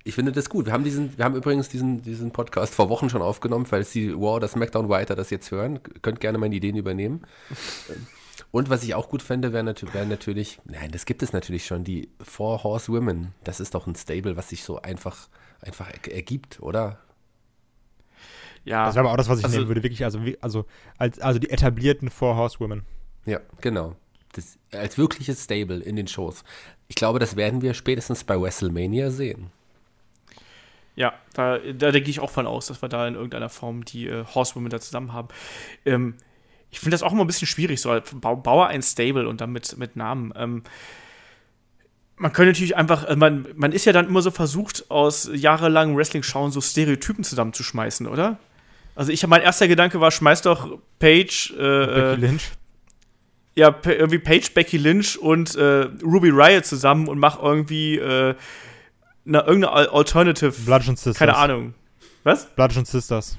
Ich 0.07 0.15
finde 0.15 0.33
das 0.33 0.51
gut. 0.51 0.67
Wir 0.67 0.75
haben 0.75 0.85
diesen, 0.85 1.17
wir 1.17 1.25
haben 1.25 1.35
übrigens 1.35 1.71
diesen, 1.71 2.03
diesen 2.03 2.31
Podcast 2.31 2.75
vor 2.75 2.91
Wochen 2.91 3.09
schon 3.09 3.23
aufgenommen, 3.23 3.65
falls 3.65 3.91
die 3.91 4.11
Raw 4.11 4.37
oder 4.37 4.49
SmackDown 4.49 4.91
weiter 4.91 5.17
das 5.17 5.31
jetzt 5.31 5.51
hören. 5.51 5.81
Könnt 6.03 6.21
gerne 6.21 6.37
meine 6.37 6.55
Ideen 6.55 6.77
übernehmen. 6.77 7.23
Und 8.51 8.69
was 8.69 8.83
ich 8.83 8.95
auch 8.95 9.09
gut 9.09 9.23
fände, 9.23 9.55
wäre 9.55 9.65
natür 9.65 9.95
wär 9.95 10.05
natürlich, 10.05 10.61
nein, 10.67 10.91
das 10.91 11.07
gibt 11.07 11.23
es 11.23 11.33
natürlich 11.33 11.65
schon, 11.65 11.85
die 11.85 12.11
Four 12.21 12.65
Horse 12.65 12.93
Women. 12.93 13.33
Das 13.45 13.61
ist 13.61 13.75
doch 13.75 13.87
ein 13.87 13.95
Stable, 13.95 14.37
was 14.37 14.51
sich 14.51 14.63
so 14.63 14.81
einfach, 14.83 15.29
einfach 15.63 15.89
er 15.89 16.15
ergibt, 16.15 16.61
oder? 16.61 16.99
Ja, 18.65 18.87
Das 18.87 18.95
wäre 18.95 19.05
aber 19.05 19.13
auch 19.13 19.17
das, 19.17 19.29
was 19.29 19.39
ich 19.39 19.45
Also- 19.45 19.59
nehmen 19.59 19.69
würde, 19.69 19.83
wirklich, 19.83 20.05
also, 20.05 20.21
also, 20.41 20.65
als, 20.99 21.21
also 21.21 21.39
die 21.39 21.51
etablierten 21.51 22.11
Four 22.11 22.37
Horsewomen. 22.37 22.83
Ja, 23.27 23.41
genau. 23.61 23.97
Das, 24.33 24.59
als 24.73 24.99
wirkliches 24.99 25.45
Stable 25.45 25.79
in 25.79 25.97
den 25.97 26.09
Shows. 26.09 26.45
Ich 26.89 26.97
glaube, 26.97 27.19
das 27.19 27.37
werden 27.37 27.63
wir 27.63 27.75
spätestens 27.75 28.25
bei 28.25 28.41
WrestleMania 28.41 29.11
sehen. 29.11 29.51
Ja, 30.97 31.13
da, 31.35 31.59
da, 31.59 31.91
gehe 31.91 32.03
ich 32.03 32.21
auch 32.21 32.31
von 32.31 32.47
aus, 32.47 32.67
dass 32.67 32.81
wir 32.83 32.89
da 32.89 33.07
in 33.09 33.15
irgendeiner 33.15 33.49
Form 33.49 33.85
die 33.85 34.07
äh, 34.07 34.25
Horsewomen 34.25 34.71
da 34.71 34.81
zusammen 34.81 35.13
haben. 35.13 35.29
Ähm, 35.85 36.15
ich 36.71 36.81
finde 36.81 36.93
das 36.93 37.03
auch 37.03 37.13
immer 37.13 37.25
ein 37.25 37.27
bisschen 37.27 37.49
schwierig, 37.49 37.81
so 37.81 37.91
als 37.91 38.11
Bau, 38.15 38.37
Bauer 38.37 38.69
ein 38.69 38.83
Stable 38.83 39.29
und 39.29 39.41
dann 39.41 39.51
mit, 39.51 39.77
mit 39.77 39.97
Namen. 39.97 40.33
Ähm, 40.37 40.63
man 42.17 42.33
könnte 42.33 42.51
natürlich 42.51 42.77
einfach, 42.77 43.05
äh, 43.05 43.17
man, 43.17 43.47
man 43.55 43.73
ist 43.73 43.85
ja 43.87 43.93
dann 43.93 44.07
immer 44.07 44.23
so 44.23 44.31
versucht, 44.31 44.91
aus 44.91 45.29
jahrelangen 45.33 45.97
Wrestling-Schauen 45.97 46.53
so 46.53 46.61
Stereotypen 46.61 47.25
zusammenzuschmeißen, 47.25 48.07
oder? 48.07 48.39
Also 48.95 49.11
ich 49.13 49.27
mein 49.27 49.43
erster 49.43 49.69
Gedanke 49.69 50.01
war, 50.01 50.11
schmeiß 50.11 50.43
doch 50.43 50.79
Paige, 50.99 51.53
äh, 51.55 51.87
Becky 51.87 51.99
äh, 52.01 52.15
Lynch. 52.15 52.51
ja, 53.57 53.75
irgendwie 53.85 54.19
Paige, 54.19 54.49
Becky 54.55 54.77
Lynch 54.77 55.19
und 55.19 55.57
äh, 55.57 55.89
Ruby 56.03 56.31
Riot 56.31 56.65
zusammen 56.65 57.09
und 57.09 57.19
mach 57.19 57.43
irgendwie 57.43 57.97
äh, 57.99 58.35
na, 59.25 59.41
irgendeine 59.41 59.73
Al- 59.73 59.89
Alternative. 59.89 60.53
Bludgeon 60.65 60.97
Sisters. 60.97 61.19
Keine 61.19 61.37
Ahnung. 61.37 61.75
Was? 62.25 62.47
Bludgeon 62.55 62.85
Sisters. 62.85 63.39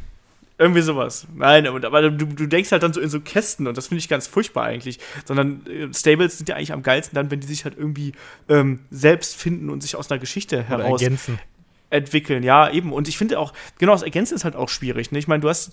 Irgendwie 0.57 0.81
sowas. 0.81 1.27
Nein, 1.35 1.67
aber, 1.67 2.09
du, 2.09 2.25
du 2.25 2.47
denkst 2.47 2.71
halt 2.71 2.81
dann 2.81 2.93
so 2.93 3.01
in 3.01 3.09
so 3.09 3.19
Kästen 3.19 3.67
und 3.67 3.77
das 3.77 3.87
finde 3.87 3.99
ich 3.99 4.07
ganz 4.07 4.25
furchtbar 4.25 4.63
eigentlich. 4.63 4.99
Sondern 5.25 5.65
äh, 5.67 5.93
Stables 5.93 6.37
sind 6.37 6.47
ja 6.49 6.55
eigentlich 6.55 6.71
am 6.71 6.81
geilsten 6.81 7.15
dann, 7.15 7.29
wenn 7.29 7.41
die 7.41 7.47
sich 7.47 7.65
halt 7.65 7.77
irgendwie 7.77 8.13
ähm, 8.47 8.79
selbst 8.89 9.35
finden 9.35 9.69
und 9.69 9.81
sich 9.81 9.95
aus 9.97 10.09
einer 10.09 10.19
Geschichte 10.19 10.59
Oder 10.59 10.67
heraus 10.67 11.01
ergänzen. 11.01 11.39
Entwickeln. 11.95 12.43
Ja, 12.43 12.69
eben. 12.69 12.93
Und 12.93 13.07
ich 13.07 13.17
finde 13.17 13.39
auch, 13.39 13.53
genau, 13.77 13.93
das 13.93 14.03
Ergänzen 14.03 14.35
ist 14.35 14.43
halt 14.43 14.55
auch 14.55 14.69
schwierig. 14.69 15.11
Ne? 15.11 15.19
Ich 15.19 15.27
meine, 15.27 15.41
du 15.41 15.49
hast, 15.49 15.71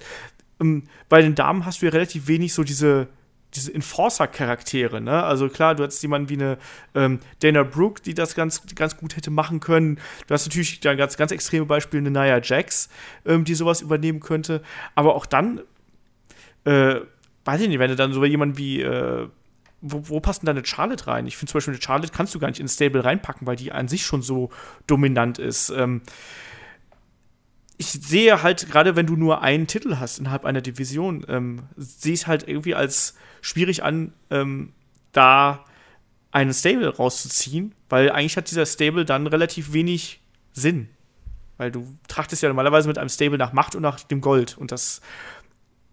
ähm, 0.60 0.84
bei 1.08 1.22
den 1.22 1.34
Damen 1.34 1.66
hast 1.66 1.82
du 1.82 1.86
ja 1.86 1.92
relativ 1.92 2.28
wenig 2.28 2.54
so 2.54 2.62
diese, 2.62 3.08
diese 3.54 3.74
Enforcer-Charaktere, 3.74 5.00
ne? 5.00 5.22
Also 5.24 5.48
klar, 5.48 5.74
du 5.74 5.84
hast 5.84 6.00
jemanden 6.02 6.30
wie 6.30 6.34
eine 6.34 6.58
ähm, 6.94 7.20
Dana 7.40 7.64
Brooke, 7.64 8.00
die 8.02 8.14
das 8.14 8.34
ganz, 8.34 8.62
ganz 8.74 8.96
gut 8.96 9.14
hätte 9.16 9.30
machen 9.30 9.60
können. 9.60 9.98
Du 10.26 10.34
hast 10.34 10.46
natürlich 10.46 10.80
dann 10.80 10.96
ganz, 10.96 11.16
ganz 11.16 11.32
extreme 11.32 11.66
Beispiele, 11.66 12.00
eine 12.00 12.10
Nia 12.10 12.40
Jax, 12.42 12.88
ähm, 13.26 13.44
die 13.44 13.54
sowas 13.54 13.82
übernehmen 13.82 14.20
könnte. 14.20 14.62
Aber 14.94 15.14
auch 15.14 15.26
dann, 15.26 15.60
äh, 16.64 16.96
weiß 17.44 17.60
ich 17.60 17.68
nicht, 17.68 17.78
wenn 17.78 17.90
du 17.90 17.96
dann 17.96 18.14
so 18.14 18.24
jemand 18.24 18.56
wie, 18.56 18.80
äh, 18.80 19.28
wo, 19.82 20.08
wo 20.08 20.20
passt 20.20 20.42
denn 20.42 20.46
da 20.46 20.52
eine 20.52 20.64
Charlotte 20.64 21.08
rein? 21.08 21.26
Ich 21.26 21.36
finde 21.36 21.50
zum 21.50 21.58
Beispiel 21.58 21.74
eine 21.74 21.82
Charlotte 21.82 22.12
kannst 22.12 22.34
du 22.34 22.38
gar 22.38 22.48
nicht 22.48 22.60
ins 22.60 22.74
Stable 22.74 23.04
reinpacken, 23.04 23.46
weil 23.46 23.56
die 23.56 23.72
an 23.72 23.88
sich 23.88 24.06
schon 24.06 24.22
so 24.22 24.50
dominant 24.86 25.38
ist. 25.38 25.70
Ähm, 25.70 26.02
ich 27.76 27.88
sehe 27.88 28.42
halt, 28.42 28.70
gerade 28.70 28.94
wenn 28.94 29.06
du 29.06 29.16
nur 29.16 29.42
einen 29.42 29.66
Titel 29.66 29.96
hast 29.98 30.20
innerhalb 30.20 30.44
einer 30.44 30.60
Division, 30.60 31.26
ähm, 31.28 31.64
sehe 31.76 32.14
ich 32.14 32.28
halt 32.28 32.46
irgendwie 32.46 32.76
als 32.76 33.16
schwierig 33.40 33.82
an, 33.82 34.12
ähm, 34.30 34.72
da 35.10 35.64
einen 36.30 36.54
Stable 36.54 36.96
rauszuziehen, 36.96 37.74
weil 37.88 38.10
eigentlich 38.10 38.36
hat 38.36 38.50
dieser 38.50 38.66
Stable 38.66 39.04
dann 39.04 39.26
relativ 39.26 39.72
wenig 39.72 40.20
Sinn. 40.52 40.88
Weil 41.58 41.72
du 41.72 41.86
trachtest 42.08 42.42
ja 42.42 42.48
normalerweise 42.48 42.88
mit 42.88 42.98
einem 42.98 43.08
Stable 43.08 43.36
nach 43.36 43.52
Macht 43.52 43.74
und 43.74 43.82
nach 43.82 44.00
dem 44.00 44.20
Gold. 44.20 44.56
Und 44.56 44.72
das, 44.72 45.00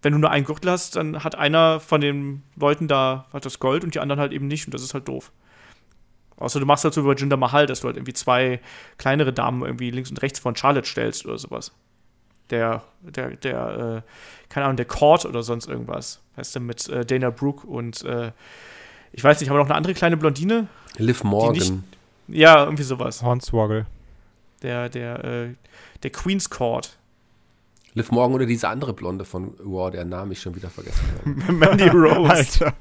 wenn 0.02 0.12
du 0.12 0.18
nur 0.18 0.30
einen 0.30 0.44
Gürtel 0.46 0.70
hast, 0.70 0.96
dann 0.96 1.22
hat 1.24 1.34
einer 1.36 1.78
von 1.80 2.00
den 2.00 2.42
Leuten 2.56 2.88
da 2.88 3.26
hat 3.32 3.44
das 3.44 3.58
Gold 3.58 3.84
und 3.84 3.94
die 3.94 4.00
anderen 4.00 4.20
halt 4.20 4.32
eben 4.32 4.46
nicht. 4.48 4.66
Und 4.66 4.72
das 4.74 4.82
ist 4.82 4.94
halt 4.94 5.06
doof. 5.08 5.30
Außer 6.38 6.58
du 6.58 6.64
machst 6.66 6.84
halt 6.84 6.94
so 6.94 7.02
über 7.02 7.14
Jinder 7.14 7.36
Mahal, 7.36 7.66
dass 7.66 7.80
du 7.80 7.86
halt 7.86 7.96
irgendwie 7.96 8.14
zwei 8.14 8.60
kleinere 8.96 9.32
Damen 9.32 9.62
irgendwie 9.62 9.90
links 9.90 10.08
und 10.10 10.22
rechts 10.22 10.38
von 10.38 10.56
Charlotte 10.56 10.86
stellst 10.88 11.26
oder 11.26 11.36
sowas. 11.36 11.72
Der, 12.48 12.82
der, 13.02 13.36
der, 13.36 14.02
äh, 14.06 14.48
keine 14.48 14.64
Ahnung, 14.66 14.76
der 14.78 14.86
Court 14.86 15.26
oder 15.26 15.42
sonst 15.42 15.68
irgendwas. 15.68 16.20
Weißt 16.36 16.56
du, 16.56 16.60
mit 16.60 16.88
äh, 16.88 17.04
Dana 17.04 17.28
Brooke 17.30 17.66
und 17.66 18.02
äh, 18.04 18.32
ich 19.12 19.22
weiß 19.22 19.38
nicht, 19.40 19.50
haben 19.50 19.56
wir 19.56 19.60
noch 19.60 19.66
eine 19.68 19.76
andere 19.76 19.92
kleine 19.94 20.16
Blondine? 20.16 20.66
Liv 20.96 21.22
Morgan. 21.24 21.52
nicht- 21.52 21.74
Ja, 22.28 22.64
irgendwie 22.64 22.84
sowas. 22.84 23.22
Hornswoggle. 23.22 23.86
Der, 24.62 24.88
der, 24.88 25.24
äh, 25.24 25.54
der 26.02 26.10
Queen's 26.10 26.48
Court. 26.48 26.96
Liv 27.94 28.10
Morgan 28.12 28.34
oder 28.34 28.46
diese 28.46 28.68
andere 28.68 28.92
Blonde 28.92 29.24
von 29.24 29.54
Raw, 29.58 29.90
deren 29.90 30.08
Namen 30.08 30.32
ich 30.32 30.40
schon 30.40 30.54
wieder 30.54 30.70
vergessen 30.70 31.02
habe. 31.18 31.52
Mandy 31.52 31.88
Rose. 31.88 32.30
Alter. 32.30 32.74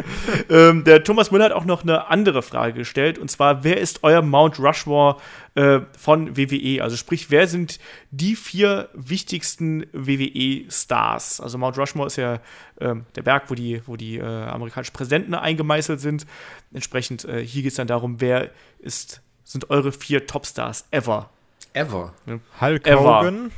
ähm, 0.48 0.84
der 0.84 1.04
Thomas 1.04 1.30
Müller 1.30 1.46
hat 1.46 1.52
auch 1.52 1.64
noch 1.64 1.82
eine 1.82 2.08
andere 2.08 2.42
Frage 2.42 2.74
gestellt, 2.74 3.18
und 3.18 3.30
zwar, 3.30 3.64
wer 3.64 3.78
ist 3.78 4.04
euer 4.04 4.22
Mount 4.22 4.58
Rushmore 4.58 5.16
äh, 5.54 5.80
von 5.98 6.36
WWE? 6.36 6.82
Also 6.82 6.96
sprich, 6.96 7.30
wer 7.30 7.46
sind 7.46 7.78
die 8.10 8.36
vier 8.36 8.88
wichtigsten 8.94 9.86
WWE-Stars? 9.92 11.40
Also 11.40 11.58
Mount 11.58 11.78
Rushmore 11.78 12.06
ist 12.06 12.16
ja 12.16 12.40
ähm, 12.80 13.04
der 13.16 13.22
Berg, 13.22 13.50
wo 13.50 13.54
die, 13.54 13.82
wo 13.86 13.96
die 13.96 14.18
äh, 14.18 14.24
amerikanischen 14.24 14.92
Präsidenten 14.92 15.34
eingemeißelt 15.34 16.00
sind. 16.00 16.26
Entsprechend, 16.72 17.24
äh, 17.24 17.44
hier 17.44 17.62
geht 17.62 17.72
es 17.72 17.76
dann 17.76 17.86
darum, 17.86 18.20
wer 18.20 18.50
ist, 18.78 19.20
sind 19.44 19.70
eure 19.70 19.92
vier 19.92 20.26
Topstars 20.26 20.86
ever? 20.90 21.30
Ever. 21.74 22.12
Hulk 22.60 22.86
Ever. 22.86 23.20
Hogan, 23.20 23.52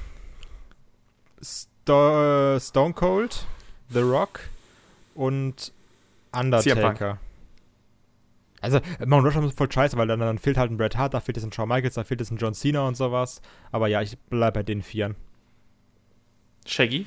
Sto 1.42 2.54
äh, 2.54 2.60
Stone 2.60 2.94
Cold, 2.94 3.46
The 3.90 4.00
Rock 4.00 4.40
und 5.14 5.72
Undertaker. 6.32 7.18
Also, 8.60 8.80
Mount 9.04 9.26
Rushmore 9.26 9.48
ist 9.48 9.58
voll 9.58 9.70
scheiße, 9.70 9.96
weil 9.98 10.06
dann, 10.06 10.20
dann 10.20 10.38
fehlt 10.38 10.56
halt 10.56 10.70
ein 10.70 10.78
Bret 10.78 10.96
Hart, 10.96 11.12
da 11.12 11.20
fehlt 11.20 11.36
jetzt 11.36 11.44
ein 11.44 11.52
Shawn 11.52 11.68
Michaels, 11.68 11.94
da 11.94 12.04
fehlt 12.04 12.20
jetzt 12.20 12.30
ein 12.30 12.38
John 12.38 12.54
Cena 12.54 12.88
und 12.88 12.96
sowas. 12.96 13.42
Aber 13.70 13.88
ja, 13.88 14.00
ich 14.00 14.16
bleib 14.30 14.54
bei 14.54 14.62
den 14.62 14.82
Vieren. 14.82 15.16
Shaggy? 16.64 17.06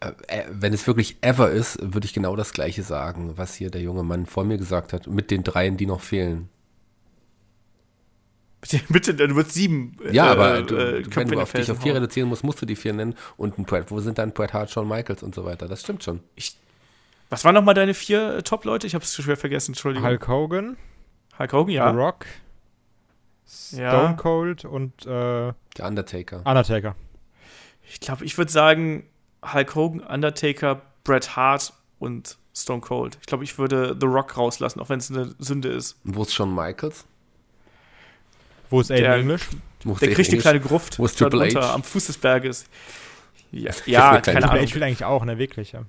Äh, 0.00 0.12
äh, 0.26 0.44
wenn 0.50 0.74
es 0.74 0.86
wirklich 0.86 1.16
ever 1.22 1.50
ist, 1.50 1.78
würde 1.80 2.04
ich 2.04 2.12
genau 2.12 2.36
das 2.36 2.52
Gleiche 2.52 2.82
sagen, 2.82 3.38
was 3.38 3.54
hier 3.54 3.70
der 3.70 3.80
junge 3.80 4.02
Mann 4.02 4.26
vor 4.26 4.44
mir 4.44 4.58
gesagt 4.58 4.92
hat, 4.92 5.06
mit 5.06 5.30
den 5.30 5.44
dreien, 5.44 5.78
die 5.78 5.86
noch 5.86 6.02
fehlen. 6.02 6.50
Bitte, 8.60 8.80
bitte, 8.88 9.14
du 9.14 9.36
wirst 9.36 9.52
sieben. 9.52 9.96
Ja, 10.12 10.26
äh, 10.26 10.30
aber 10.30 10.58
äh, 10.58 10.62
du, 10.62 10.76
äh, 10.76 11.16
wenn 11.16 11.28
du 11.28 11.40
auf 11.40 11.52
dich 11.52 11.70
auf 11.70 11.80
vier 11.80 11.94
reduzieren 11.94 12.28
musst, 12.28 12.44
musst 12.44 12.60
du 12.60 12.66
die 12.66 12.76
vier 12.76 12.92
nennen. 12.92 13.14
Und 13.36 13.58
ein 13.58 13.64
Bret, 13.64 13.90
wo 13.90 14.00
sind 14.00 14.18
dann 14.18 14.32
Bret 14.32 14.52
Hart, 14.52 14.70
Shawn 14.70 14.88
Michaels 14.88 15.22
und 15.22 15.34
so 15.34 15.44
weiter? 15.44 15.66
Das 15.68 15.80
stimmt 15.80 16.04
schon. 16.04 16.20
Was 17.30 17.44
waren 17.44 17.54
nochmal 17.54 17.74
deine 17.74 17.94
vier 17.94 18.36
äh, 18.36 18.42
Top-Leute? 18.42 18.86
Ich 18.86 18.94
habe 18.94 19.04
es 19.04 19.14
schwer 19.14 19.36
vergessen, 19.36 19.70
Entschuldigung. 19.70 20.08
Hulk 20.08 20.28
Hogan, 20.28 20.76
Hulk 21.38 21.52
Hogan, 21.52 21.72
ja. 21.74 21.90
The 21.90 21.96
Rock, 21.96 22.26
Stone 23.46 23.82
Ja. 23.82 24.12
Cold 24.14 24.64
und 24.64 25.06
äh, 25.06 25.06
Der 25.08 25.86
Undertaker. 25.86 26.38
Undertaker. 26.44 26.96
Ich 27.88 28.00
glaube, 28.00 28.24
ich 28.24 28.36
würde 28.36 28.50
sagen 28.52 29.04
Hulk 29.44 29.74
Hogan, 29.74 30.00
Undertaker, 30.00 30.82
Bret 31.04 31.36
Hart 31.36 31.72
und 31.98 32.36
Stone 32.54 32.80
Cold. 32.80 33.16
Ich 33.20 33.26
glaube, 33.26 33.44
ich 33.44 33.58
würde 33.58 33.96
The 33.98 34.06
Rock 34.06 34.36
rauslassen, 34.36 34.80
auch 34.80 34.88
wenn 34.88 34.98
es 34.98 35.10
eine 35.10 35.34
Sünde 35.38 35.68
ist. 35.68 35.96
Und 36.04 36.16
wo 36.16 36.22
ist 36.22 36.34
Shawn 36.34 36.54
Michaels? 36.54 37.06
Wo 38.70 38.80
ist 38.80 38.90
Aiden 38.90 39.04
Der- 39.04 39.16
English? 39.16 39.42
Wo 39.84 39.92
ist 39.92 40.02
Der 40.02 40.12
kriegt 40.12 40.30
eine 40.30 40.40
kleine 40.40 40.60
Gruft 40.60 40.98
Wo 40.98 41.04
ist 41.06 41.18
Triple 41.18 41.54
H? 41.54 41.74
am 41.74 41.82
Fuß 41.82 42.06
des 42.06 42.18
Berges. 42.18 42.66
Ja, 43.50 43.72
ja 43.86 44.20
keine 44.20 44.48
Ahnung. 44.50 44.66
H 44.66 44.74
will 44.74 44.82
eigentlich 44.82 45.04
auch, 45.04 45.24
ne, 45.24 45.38
wirklich. 45.38 45.72
Ja. 45.72 45.84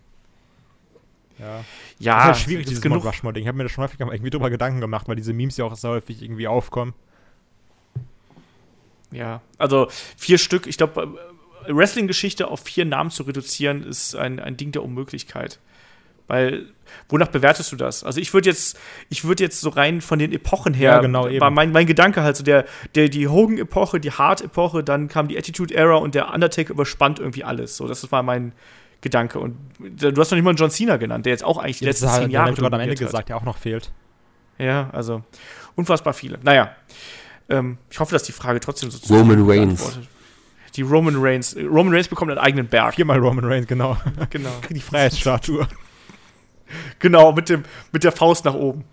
Ja. 1.37 1.65
Ja, 1.99 2.15
das 2.15 2.21
ist 2.23 2.25
halt 2.25 2.37
schwierig, 2.37 2.65
dieses 2.67 2.81
genug. 2.81 3.03
Mount 3.03 3.13
Rushmore-Ding. 3.13 3.43
Ich 3.43 3.47
habe 3.47 3.57
mir 3.57 3.63
da 3.63 3.69
schon 3.69 3.83
häufig 3.83 3.99
irgendwie 3.99 4.29
drüber 4.29 4.49
Gedanken 4.49 4.79
gemacht, 4.81 5.07
weil 5.07 5.15
diese 5.15 5.33
Memes 5.33 5.57
ja 5.57 5.65
auch 5.65 5.75
sehr 5.75 5.91
häufig 5.91 6.21
irgendwie 6.21 6.47
aufkommen. 6.47 6.93
Ja, 9.11 9.41
also 9.57 9.87
vier 10.17 10.37
Stück. 10.37 10.67
Ich 10.67 10.77
glaube, 10.77 11.17
Wrestling-Geschichte 11.67 12.47
auf 12.47 12.61
vier 12.61 12.85
Namen 12.85 13.11
zu 13.11 13.23
reduzieren, 13.23 13.83
ist 13.83 14.15
ein, 14.15 14.39
ein 14.39 14.57
Ding 14.57 14.71
der 14.71 14.83
Unmöglichkeit. 14.83 15.59
Weil, 16.31 16.67
wonach 17.09 17.27
bewertest 17.27 17.73
du 17.73 17.75
das? 17.75 18.05
Also 18.05 18.21
ich 18.21 18.33
würde 18.33 18.47
jetzt, 18.47 18.79
ich 19.09 19.25
würde 19.25 19.43
jetzt 19.43 19.59
so 19.59 19.67
rein 19.67 19.99
von 19.99 20.17
den 20.17 20.31
Epochen 20.31 20.73
her, 20.73 20.91
Ja, 20.93 20.99
genau, 21.01 21.27
eben. 21.27 21.41
war 21.41 21.51
mein, 21.51 21.73
mein 21.73 21.85
Gedanke 21.85 22.23
halt 22.23 22.37
so, 22.37 22.43
der, 22.45 22.63
der, 22.95 23.09
die 23.09 23.27
Hogan-Epoche, 23.27 23.99
die 23.99 24.11
Hart-Epoche, 24.11 24.81
dann 24.81 25.09
kam 25.09 25.27
die 25.27 25.37
Attitude-Era 25.37 25.95
und 25.95 26.15
der 26.15 26.33
Undertaker 26.33 26.69
überspannt 26.71 27.19
irgendwie 27.19 27.43
alles. 27.43 27.75
So, 27.75 27.85
das 27.85 28.09
war 28.13 28.23
mein 28.23 28.53
Gedanke. 29.01 29.39
Und 29.39 29.57
du 29.79 30.07
hast 30.21 30.31
noch 30.31 30.37
nicht 30.37 30.45
mal 30.45 30.51
einen 30.51 30.57
John 30.57 30.71
Cena 30.71 30.95
genannt, 30.95 31.25
der 31.25 31.31
jetzt 31.31 31.43
auch 31.43 31.57
eigentlich 31.57 31.79
die 31.79 31.85
letzten 31.85 32.07
halt, 32.07 32.15
zehn 32.15 32.23
hab 32.27 32.31
Jahre 32.31 32.49
ich 32.51 32.55
gerade 32.55 32.75
am 32.75 32.79
Ende 32.79 32.95
dominiert 32.95 33.01
hat. 33.01 33.07
gesagt, 33.07 33.27
der 33.29 33.35
auch 33.35 33.43
noch 33.43 33.57
fehlt. 33.57 33.91
Ja, 34.57 34.89
also 34.93 35.21
unfassbar 35.75 36.13
viele. 36.13 36.39
Naja, 36.43 36.73
ähm, 37.49 37.77
ich 37.89 37.99
hoffe, 37.99 38.13
dass 38.13 38.23
die 38.23 38.31
Frage 38.31 38.61
trotzdem 38.61 38.89
so 38.89 39.13
Roman 39.13 39.39
Reigns. 39.49 39.81
beantwortet. 39.81 40.09
Die 40.77 40.83
Roman 40.83 41.15
Reigns. 41.17 41.57
Roman 41.57 41.93
Reigns 41.93 42.07
bekommt 42.07 42.31
einen 42.31 42.39
eigenen 42.39 42.67
Berg. 42.67 42.95
Viermal 42.95 43.19
Roman 43.19 43.43
Reigns, 43.43 43.67
genau. 43.67 43.97
Genau. 44.29 44.51
Die 44.69 44.79
Freiheitsstatue. 44.79 45.67
Genau, 47.01 47.31
mit, 47.33 47.49
dem, 47.49 47.63
mit 47.91 48.03
der 48.03 48.11
Faust 48.11 48.45
nach 48.45 48.53
oben. 48.53 48.83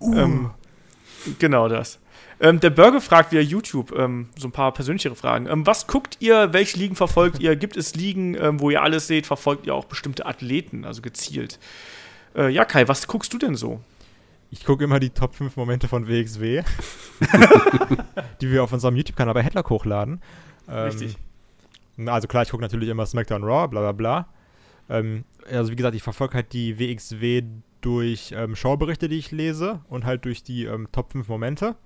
Uh. 0.00 0.16
Ähm, 0.16 0.50
genau 1.38 1.68
das. 1.68 1.98
Ähm, 2.40 2.60
der 2.60 2.70
Burger 2.70 3.00
fragt 3.00 3.32
via 3.32 3.40
YouTube 3.40 3.92
ähm, 3.96 4.28
so 4.36 4.46
ein 4.46 4.52
paar 4.52 4.72
persönlichere 4.72 5.16
Fragen. 5.16 5.46
Ähm, 5.48 5.66
was 5.66 5.86
guckt 5.86 6.18
ihr? 6.20 6.52
Welche 6.52 6.78
Ligen 6.78 6.94
verfolgt 6.94 7.40
ihr? 7.40 7.56
Gibt 7.56 7.76
es 7.76 7.96
Ligen, 7.96 8.34
ähm, 8.34 8.60
wo 8.60 8.70
ihr 8.70 8.82
alles 8.82 9.08
seht? 9.08 9.26
Verfolgt 9.26 9.66
ihr 9.66 9.74
auch 9.74 9.86
bestimmte 9.86 10.26
Athleten, 10.26 10.84
also 10.84 11.02
gezielt? 11.02 11.58
Äh, 12.36 12.50
ja, 12.50 12.64
Kai, 12.64 12.86
was 12.86 13.08
guckst 13.08 13.32
du 13.32 13.38
denn 13.38 13.56
so? 13.56 13.80
Ich 14.50 14.64
gucke 14.64 14.84
immer 14.84 15.00
die 15.00 15.10
Top 15.10 15.34
5 15.34 15.56
Momente 15.56 15.88
von 15.88 16.08
WXW, 16.08 16.62
die 18.40 18.50
wir 18.50 18.62
auf 18.62 18.72
unserem 18.72 18.96
YouTube-Kanal 18.96 19.34
bei 19.34 19.42
Headlock 19.42 19.68
hochladen. 19.68 20.22
Ähm, 20.68 20.84
Richtig. 20.84 21.16
Also 22.06 22.28
klar, 22.28 22.44
ich 22.44 22.50
gucke 22.50 22.62
natürlich 22.62 22.88
immer 22.88 23.04
SmackDown 23.04 23.42
Raw, 23.42 23.66
bla 23.66 23.80
bla 23.80 23.92
bla. 23.92 24.28
Ähm, 24.88 25.24
also 25.50 25.70
wie 25.70 25.76
gesagt, 25.76 25.94
ich 25.94 26.02
verfolge 26.02 26.34
halt 26.34 26.52
die 26.52 26.78
WXW 26.78 27.42
durch 27.80 28.32
ähm, 28.36 28.56
Showberichte, 28.56 29.08
die 29.08 29.18
ich 29.18 29.30
lese 29.30 29.80
und 29.88 30.04
halt 30.04 30.24
durch 30.24 30.42
die 30.42 30.64
ähm, 30.64 30.88
Top 30.92 31.12
5 31.12 31.28
Momente. 31.28 31.76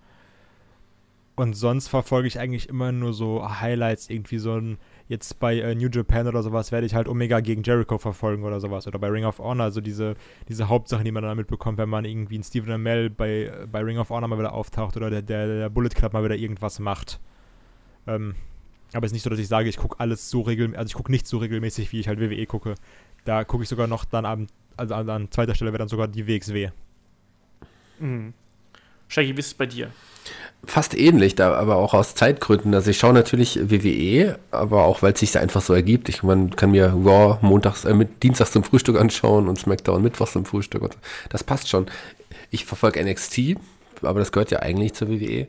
Und 1.34 1.54
sonst 1.54 1.88
verfolge 1.88 2.28
ich 2.28 2.38
eigentlich 2.38 2.68
immer 2.68 2.92
nur 2.92 3.14
so 3.14 3.48
Highlights, 3.48 4.10
irgendwie 4.10 4.36
so 4.36 4.54
ein, 4.54 4.76
jetzt 5.08 5.40
bei 5.40 5.58
äh, 5.58 5.74
New 5.74 5.88
Japan 5.88 6.28
oder 6.28 6.42
sowas 6.42 6.72
werde 6.72 6.86
ich 6.86 6.94
halt 6.94 7.08
Omega 7.08 7.40
gegen 7.40 7.62
Jericho 7.62 7.96
verfolgen 7.96 8.44
oder 8.44 8.60
sowas. 8.60 8.86
Oder 8.86 8.98
bei 8.98 9.08
Ring 9.08 9.24
of 9.24 9.38
Honor, 9.38 9.64
also 9.64 9.80
diese, 9.80 10.14
diese 10.48 10.68
Hauptsachen, 10.68 11.04
die 11.04 11.12
man 11.12 11.22
dann 11.22 11.36
mitbekommt, 11.36 11.78
wenn 11.78 11.88
man 11.88 12.04
irgendwie 12.04 12.34
einen 12.34 12.44
Stephen 12.44 12.70
Amell 12.70 13.08
bei, 13.08 13.44
äh, 13.44 13.66
bei 13.70 13.80
Ring 13.80 13.98
of 13.98 14.10
Honor 14.10 14.28
mal 14.28 14.38
wieder 14.38 14.52
auftaucht 14.52 14.96
oder 14.96 15.08
der, 15.08 15.22
der, 15.22 15.46
der 15.46 15.70
Bullet 15.70 15.88
Club 15.88 16.12
mal 16.12 16.22
wieder 16.22 16.36
irgendwas 16.36 16.78
macht. 16.78 17.18
Ähm, 18.06 18.34
aber 18.92 19.06
es 19.06 19.10
ist 19.10 19.14
nicht 19.14 19.22
so, 19.22 19.30
dass 19.30 19.38
ich 19.38 19.48
sage, 19.48 19.68
ich 19.68 19.76
gucke 19.76 19.98
alles 20.00 20.30
so 20.30 20.42
regelmäßig, 20.42 20.78
also 20.78 20.88
ich 20.88 20.94
gucke 20.94 21.10
nicht 21.10 21.26
so 21.26 21.38
regelmäßig, 21.38 21.92
wie 21.92 22.00
ich 22.00 22.08
halt 22.08 22.20
WWE 22.20 22.46
gucke. 22.46 22.74
Da 23.24 23.44
gucke 23.44 23.62
ich 23.62 23.68
sogar 23.68 23.86
noch 23.86 24.04
dann 24.04 24.24
am, 24.26 24.46
also 24.76 24.94
an, 24.94 25.08
an 25.08 25.30
zweiter 25.30 25.54
Stelle 25.54 25.72
wäre 25.72 25.78
dann 25.78 25.88
sogar 25.88 26.08
die 26.08 26.26
WXW. 26.26 26.70
Mhm. 27.98 28.34
Shaggy, 29.08 29.36
wie 29.36 29.40
ist 29.40 29.46
es 29.48 29.54
bei 29.54 29.66
dir? 29.66 29.90
Fast 30.64 30.96
ähnlich, 30.96 31.34
da 31.34 31.54
aber 31.54 31.76
auch 31.76 31.92
aus 31.92 32.14
Zeitgründen. 32.14 32.72
Also 32.74 32.90
ich 32.90 32.98
schaue 32.98 33.12
natürlich 33.12 33.58
WWE, 33.70 34.38
aber 34.50 34.84
auch 34.84 35.02
weil 35.02 35.12
es 35.12 35.20
sich 35.20 35.36
einfach 35.38 35.60
so 35.60 35.74
ergibt. 35.74 36.08
Ich 36.08 36.22
man 36.22 36.54
kann 36.54 36.70
mir 36.70 36.86
Raw 36.86 37.38
montags, 37.42 37.84
äh, 37.84 37.94
mit 37.94 38.22
Dienstags 38.22 38.52
zum 38.52 38.64
Frühstück 38.64 38.98
anschauen 38.98 39.48
und 39.48 39.58
SmackDown 39.58 40.02
mittwochs 40.02 40.32
zum 40.32 40.44
Frühstück. 40.44 40.82
Und 40.82 40.96
das 41.28 41.44
passt 41.44 41.68
schon. 41.68 41.86
Ich 42.50 42.64
verfolge 42.64 43.04
NXT, 43.04 43.56
aber 44.02 44.20
das 44.20 44.32
gehört 44.32 44.50
ja 44.50 44.60
eigentlich 44.60 44.94
zur 44.94 45.08
WWE. 45.08 45.48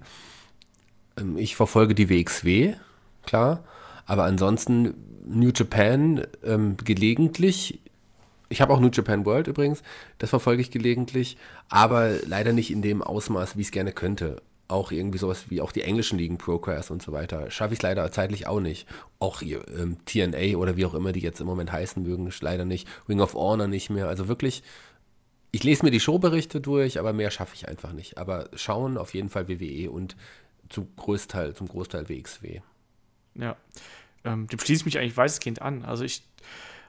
Ähm, 1.17 1.37
Ich 1.37 1.55
verfolge 1.55 1.95
die 1.95 2.09
WXW, 2.09 2.73
klar. 3.25 3.63
Aber 4.05 4.23
ansonsten 4.23 4.93
New 5.25 5.51
Japan 5.53 6.25
ähm, 6.43 6.77
gelegentlich. 6.83 7.79
Ich 8.49 8.61
habe 8.61 8.73
auch 8.73 8.79
New 8.79 8.89
Japan 8.89 9.25
World 9.25 9.47
übrigens, 9.47 9.81
das 10.19 10.29
verfolge 10.29 10.61
ich 10.61 10.69
gelegentlich, 10.69 11.37
aber 11.69 12.11
leider 12.25 12.53
nicht 12.53 12.71
in 12.71 12.81
dem 12.81 13.01
Ausmaß, 13.01 13.55
wie 13.55 13.61
ich 13.61 13.67
es 13.67 13.71
gerne 13.71 13.93
könnte. 13.93 14.41
Auch 14.67 14.91
irgendwie 14.91 15.17
sowas 15.17 15.45
wie 15.49 15.61
auch 15.61 15.71
die 15.71 15.81
englischen 15.81 16.17
Ligen, 16.17 16.37
Progress 16.37 16.91
und 16.91 17.01
so 17.01 17.11
weiter, 17.11 17.49
schaffe 17.51 17.73
ich 17.73 17.81
leider 17.81 18.11
zeitlich 18.11 18.47
auch 18.47 18.59
nicht. 18.59 18.87
Auch 19.19 19.41
ähm, 19.41 19.97
TNA 20.05 20.57
oder 20.57 20.77
wie 20.77 20.85
auch 20.85 20.93
immer 20.93 21.11
die 21.11 21.19
jetzt 21.19 21.41
im 21.41 21.47
Moment 21.47 21.71
heißen 21.71 22.03
mögen, 22.03 22.31
leider 22.41 22.65
nicht. 22.65 22.87
Ring 23.09 23.21
of 23.21 23.33
Honor 23.33 23.67
nicht 23.67 23.89
mehr. 23.89 24.07
Also 24.07 24.27
wirklich, 24.27 24.63
ich 25.51 25.63
lese 25.63 25.83
mir 25.83 25.91
die 25.91 25.99
Showberichte 25.99 26.61
durch, 26.61 26.99
aber 26.99 27.13
mehr 27.13 27.31
schaffe 27.31 27.55
ich 27.55 27.67
einfach 27.67 27.93
nicht. 27.93 28.17
Aber 28.17 28.49
schauen 28.55 28.97
auf 28.97 29.13
jeden 29.13 29.29
Fall 29.29 29.47
WWE 29.47 29.89
und 29.89 30.15
zum 30.69 30.87
Großteil, 30.95 31.53
zum 31.53 31.67
Großteil 31.67 32.09
WXW. 32.09 32.61
Ja. 33.35 33.55
Ähm, 34.25 34.47
dem 34.47 34.59
schließe 34.59 34.81
ich 34.81 34.85
mich 34.85 34.99
eigentlich 34.99 35.17
weitestgehend 35.17 35.61
an. 35.61 35.83
Also 35.85 36.03
ich 36.03 36.23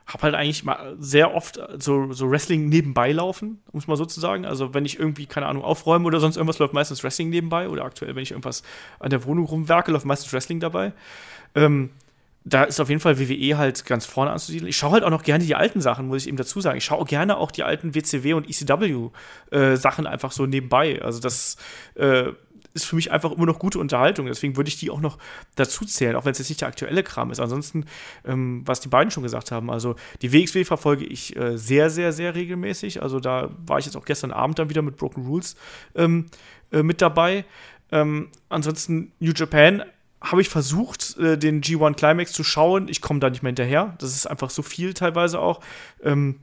habe 0.07 0.23
halt 0.23 0.35
eigentlich 0.35 0.63
mal 0.63 0.95
sehr 0.99 1.33
oft 1.33 1.59
so, 1.79 2.13
so 2.13 2.29
Wrestling 2.29 2.69
nebenbei 2.69 3.11
laufen, 3.11 3.61
um 3.71 3.79
es 3.79 3.87
mal 3.87 3.97
so 3.97 4.05
zu 4.05 4.19
sagen. 4.19 4.45
Also 4.45 4.73
wenn 4.73 4.85
ich 4.85 4.99
irgendwie, 4.99 5.25
keine 5.25 5.47
Ahnung, 5.47 5.63
aufräume 5.63 6.05
oder 6.05 6.19
sonst 6.19 6.37
irgendwas, 6.37 6.59
läuft 6.59 6.73
meistens 6.73 7.03
Wrestling 7.03 7.29
nebenbei. 7.29 7.69
Oder 7.69 7.83
aktuell, 7.83 8.15
wenn 8.15 8.23
ich 8.23 8.31
irgendwas 8.31 8.63
an 8.99 9.09
der 9.09 9.25
Wohnung 9.25 9.45
rumwerke, 9.45 9.91
läuft 9.91 10.05
meistens 10.05 10.31
Wrestling 10.31 10.59
dabei. 10.59 10.93
Ähm, 11.55 11.89
da 12.47 12.63
ist 12.63 12.79
auf 12.79 12.89
jeden 12.89 13.01
Fall 13.01 13.17
WWE 13.17 13.57
halt 13.57 13.85
ganz 13.85 14.05
vorne 14.05 14.29
anzusiedeln. 14.29 14.69
Ich 14.69 14.77
schaue 14.77 14.91
halt 14.91 15.03
auch 15.03 15.09
noch 15.09 15.23
gerne 15.23 15.43
die 15.43 15.55
alten 15.55 15.81
Sachen, 15.81 16.07
muss 16.07 16.21
ich 16.21 16.27
eben 16.27 16.37
dazu 16.37 16.61
sagen. 16.61 16.77
Ich 16.77 16.85
schaue 16.85 17.03
gerne 17.05 17.37
auch 17.37 17.49
die 17.49 17.63
alten 17.63 17.95
WCW 17.95 18.33
und 18.33 18.47
ECW-Sachen 18.47 20.05
äh, 20.05 20.09
einfach 20.09 20.31
so 20.31 20.45
nebenbei. 20.45 21.01
Also 21.01 21.19
das 21.19 21.57
äh, 21.95 22.25
ist 22.75 22.85
für 22.85 22.95
mich 22.95 23.11
einfach 23.11 23.31
immer 23.31 23.45
noch 23.45 23.57
gute 23.57 23.79
Unterhaltung. 23.79 24.27
Deswegen 24.27 24.57
würde 24.57 24.67
ich 24.67 24.77
die 24.77 24.91
auch 24.91 24.99
noch 24.99 25.17
dazu 25.55 25.85
zählen, 25.85 26.15
auch 26.15 26.25
wenn 26.25 26.33
es 26.33 26.39
jetzt 26.39 26.49
nicht 26.49 26.61
der 26.61 26.67
aktuelle 26.67 27.03
Kram 27.03 27.31
ist. 27.31 27.39
Ansonsten, 27.39 27.85
ähm, 28.25 28.61
was 28.65 28.81
die 28.81 28.89
beiden 28.89 29.11
schon 29.11 29.23
gesagt 29.23 29.51
haben, 29.51 29.71
also 29.71 29.95
die 30.21 30.33
WXW 30.33 30.65
verfolge 30.65 31.05
ich 31.05 31.35
äh, 31.37 31.57
sehr, 31.57 31.89
sehr, 31.89 32.11
sehr 32.11 32.35
regelmäßig. 32.35 33.01
Also 33.01 33.19
da 33.19 33.49
war 33.65 33.79
ich 33.79 33.85
jetzt 33.85 33.95
auch 33.95 34.05
gestern 34.05 34.31
Abend 34.31 34.59
dann 34.59 34.69
wieder 34.69 34.81
mit 34.81 34.97
Broken 34.97 35.25
Rules 35.25 35.55
ähm, 35.95 36.25
äh, 36.71 36.83
mit 36.83 37.01
dabei. 37.01 37.45
Ähm, 37.91 38.29
ansonsten 38.49 39.13
New 39.19 39.31
Japan 39.33 39.83
habe 40.21 40.41
ich 40.41 40.49
versucht, 40.49 41.17
äh, 41.17 41.37
den 41.37 41.61
G1 41.61 41.95
Climax 41.95 42.33
zu 42.33 42.43
schauen. 42.43 42.89
Ich 42.89 43.01
komme 43.01 43.21
da 43.21 43.29
nicht 43.29 43.41
mehr 43.41 43.51
hinterher. 43.51 43.95
Das 43.99 44.13
ist 44.13 44.25
einfach 44.25 44.49
so 44.49 44.63
viel 44.63 44.93
teilweise 44.93 45.39
auch. 45.39 45.61
Ähm, 46.03 46.39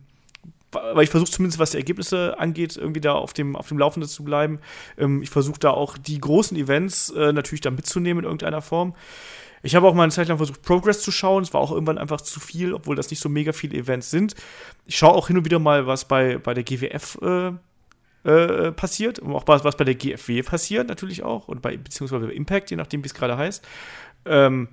weil 0.73 1.05
ich 1.05 1.11
versuche 1.11 1.31
zumindest, 1.31 1.59
was 1.59 1.73
die 1.73 1.77
Ergebnisse 1.77 2.39
angeht, 2.39 2.77
irgendwie 2.77 3.01
da 3.01 3.13
auf 3.13 3.33
dem, 3.33 3.57
auf 3.57 3.69
dem 3.69 3.79
Laufenden 3.79 4.09
zu 4.09 4.25
bleiben. 4.25 4.59
Ähm, 4.99 5.23
ich 5.23 5.31
versuche 5.31 5.59
da 5.61 5.71
auch 5.71 5.99
die 5.99 6.19
großen 6.19 6.57
Events 6.57 7.11
äh, 7.11 7.33
natürlich 7.33 7.61
da 7.61 7.71
mitzunehmen 7.71 8.25
in 8.25 8.25
irgendeiner 8.25 8.63
Form. 8.63 8.95
Ich 9.63 9.77
habe 9.77 9.87
auch 9.87 9.95
mal 9.95 10.03
eine 10.03 10.13
Zeit 10.13 10.29
lang 10.29 10.39
versucht, 10.39 10.63
Progress 10.63 11.03
zu 11.03 11.13
schauen. 11.13 11.45
Es 11.45 11.55
war 11.55 11.61
auch 11.61 11.71
irgendwann 11.71 11.99
einfach 11.99 12.21
zu 12.21 12.41
viel, 12.41 12.75
obwohl 12.75 12.97
das 12.97 13.11
nicht 13.11 13.21
so 13.21 13.29
mega 13.29 13.53
viele 13.53 13.77
Events 13.77 14.11
sind. 14.11 14.35
Ich 14.87 14.97
schaue 14.97 15.13
auch 15.13 15.29
hin 15.29 15.39
und 15.39 15.45
wieder 15.45 15.61
mal, 15.61 15.87
was 15.87 16.07
bei, 16.07 16.39
bei 16.39 16.53
der 16.53 16.65
GWF 16.65 17.19
äh, 17.23 17.53
äh, 18.25 18.73
passiert 18.73 19.19
und 19.19 19.33
auch 19.35 19.45
was, 19.47 19.77
bei 19.77 19.85
der 19.85 19.95
GFW 19.95 20.43
passiert 20.43 20.89
natürlich 20.89 21.23
auch 21.23 21.49
und 21.49 21.63
bei 21.63 21.77
beziehungsweise 21.77 22.27
bei 22.27 22.33
Impact, 22.33 22.71
je 22.71 22.77
nachdem, 22.77 23.05
wie 23.05 23.07
es 23.07 23.15
gerade 23.15 23.37
heißt. 23.37 23.65
Ähm, 24.25 24.69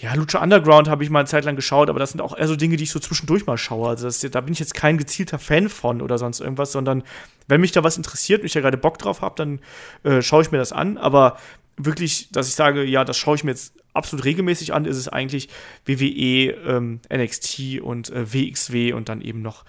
ja, 0.00 0.14
Lucha 0.14 0.42
Underground 0.42 0.88
habe 0.88 1.04
ich 1.04 1.10
mal 1.10 1.18
eine 1.18 1.28
Zeit 1.28 1.44
lang 1.44 1.56
geschaut, 1.56 1.90
aber 1.90 1.98
das 1.98 2.12
sind 2.12 2.22
auch 2.22 2.34
eher 2.34 2.48
so 2.48 2.56
Dinge, 2.56 2.78
die 2.78 2.84
ich 2.84 2.90
so 2.90 2.98
zwischendurch 2.98 3.44
mal 3.44 3.58
schaue. 3.58 3.90
Also 3.90 4.06
das, 4.06 4.20
da 4.20 4.40
bin 4.40 4.54
ich 4.54 4.58
jetzt 4.58 4.72
kein 4.72 4.96
gezielter 4.96 5.38
Fan 5.38 5.68
von 5.68 6.00
oder 6.00 6.16
sonst 6.16 6.40
irgendwas, 6.40 6.72
sondern 6.72 7.02
wenn 7.48 7.60
mich 7.60 7.72
da 7.72 7.84
was 7.84 7.98
interessiert 7.98 8.40
und 8.40 8.46
ich 8.46 8.54
da 8.54 8.62
gerade 8.62 8.78
Bock 8.78 8.96
drauf 8.96 9.20
habe, 9.20 9.34
dann 9.36 9.60
äh, 10.02 10.22
schaue 10.22 10.40
ich 10.40 10.52
mir 10.52 10.56
das 10.58 10.72
an. 10.72 10.96
Aber 10.96 11.36
wirklich, 11.76 12.30
dass 12.32 12.48
ich 12.48 12.54
sage, 12.54 12.82
ja, 12.82 13.04
das 13.04 13.18
schaue 13.18 13.36
ich 13.36 13.44
mir 13.44 13.50
jetzt 13.50 13.74
absolut 13.92 14.24
regelmäßig 14.24 14.72
an, 14.72 14.86
ist 14.86 14.96
es 14.96 15.08
eigentlich 15.08 15.50
WWE, 15.84 16.54
ähm, 16.66 17.00
NXT 17.12 17.80
und 17.82 18.08
äh, 18.08 18.32
WXW 18.32 18.94
und 18.94 19.10
dann 19.10 19.20
eben 19.20 19.42
noch 19.42 19.66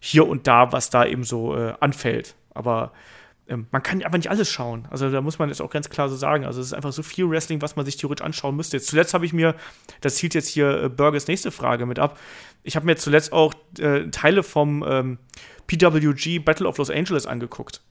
hier 0.00 0.28
und 0.28 0.46
da, 0.48 0.72
was 0.72 0.90
da 0.90 1.06
eben 1.06 1.24
so 1.24 1.56
äh, 1.56 1.72
anfällt. 1.80 2.34
Aber 2.52 2.92
man 3.46 3.82
kann 3.82 4.02
aber 4.02 4.16
nicht 4.16 4.30
alles 4.30 4.50
schauen. 4.50 4.86
Also 4.90 5.10
da 5.10 5.20
muss 5.20 5.38
man 5.38 5.48
jetzt 5.48 5.60
auch 5.60 5.70
ganz 5.70 5.90
klar 5.90 6.08
so 6.08 6.16
sagen. 6.16 6.44
Also 6.44 6.60
es 6.60 6.68
ist 6.68 6.72
einfach 6.72 6.92
so 6.92 7.02
viel 7.02 7.28
Wrestling, 7.28 7.60
was 7.60 7.76
man 7.76 7.84
sich 7.84 7.96
theoretisch 7.96 8.24
anschauen 8.24 8.56
müsste. 8.56 8.76
Jetzt 8.76 8.88
zuletzt 8.88 9.14
habe 9.14 9.26
ich 9.26 9.32
mir, 9.32 9.54
das 10.00 10.16
zielt 10.16 10.34
jetzt 10.34 10.48
hier 10.48 10.84
äh, 10.84 10.88
Burgers 10.88 11.26
nächste 11.26 11.50
Frage 11.50 11.86
mit 11.86 11.98
ab. 11.98 12.18
Ich 12.62 12.76
habe 12.76 12.86
mir 12.86 12.96
zuletzt 12.96 13.32
auch 13.32 13.52
äh, 13.78 14.08
Teile 14.10 14.42
vom 14.42 14.84
ähm, 14.86 15.18
PWG 15.66 16.38
Battle 16.38 16.68
of 16.68 16.78
Los 16.78 16.90
Angeles 16.90 17.26
angeguckt. 17.26 17.82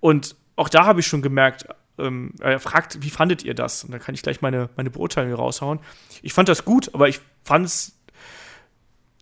Und 0.00 0.36
auch 0.56 0.68
da 0.68 0.84
habe 0.84 1.00
ich 1.00 1.06
schon 1.06 1.22
gemerkt, 1.22 1.66
ähm, 1.98 2.34
er 2.40 2.60
fragt, 2.60 3.02
wie 3.02 3.10
fandet 3.10 3.44
ihr 3.44 3.54
das? 3.54 3.84
Und 3.84 3.92
da 3.92 3.98
kann 3.98 4.14
ich 4.14 4.22
gleich 4.22 4.42
meine, 4.42 4.70
meine 4.76 4.90
Beurteilung 4.90 5.34
raushauen. 5.34 5.80
Ich 6.22 6.32
fand 6.32 6.48
das 6.48 6.64
gut, 6.64 6.94
aber 6.94 7.08
ich 7.08 7.20
fand's, 7.44 8.00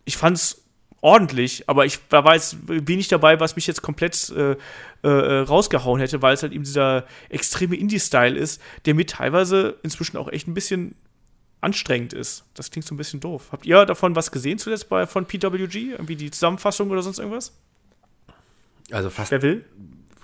ich 0.05 0.17
fand's 0.17 0.65
ordentlich, 1.01 1.69
aber 1.69 1.87
ich, 1.87 1.99
da 2.09 2.25
war 2.25 2.35
jetzt 2.35 2.57
wenig 2.67 3.09
dabei, 3.09 3.41
was 3.41 3.57
mich 3.57 3.67
jetzt 3.67 3.83
komplett 3.83 4.31
äh, 4.31 4.57
äh, 5.03 5.09
rausgehauen 5.41 6.01
hätte, 6.01 6.21
weil 6.23 6.35
es 6.35 6.43
halt 6.43 6.53
eben 6.53 6.65
dieser 6.65 7.07
extreme 7.29 7.77
Indie-Style 7.77 8.37
ist, 8.37 8.61
der 8.85 8.95
mir 8.95 9.07
teilweise 9.07 9.77
inzwischen 9.83 10.17
auch 10.17 10.29
echt 10.29 10.47
ein 10.47 10.55
bisschen 10.55 10.95
anstrengend 11.63 12.13
ist. 12.13 12.45
Das 12.55 12.71
klingt 12.71 12.87
so 12.87 12.95
ein 12.95 12.99
bisschen 12.99 13.21
doof. 13.21 13.49
Habt 13.53 13.67
ihr 13.67 13.85
davon 13.85 14.17
was 14.17 14.31
gesehen 14.31 14.59
zuletzt 14.59 14.89
bei, 14.89 15.07
von 15.07 15.27
PWG? 15.27 15.93
Irgendwie 15.93 16.17
die 16.17 16.31
Zusammenfassung 16.31 16.91
oder 16.91 17.03
sonst 17.03 17.19
irgendwas? 17.19 17.53
Also 18.91 19.11
fast. 19.11 19.31
Wer 19.31 19.43
will? 19.43 19.65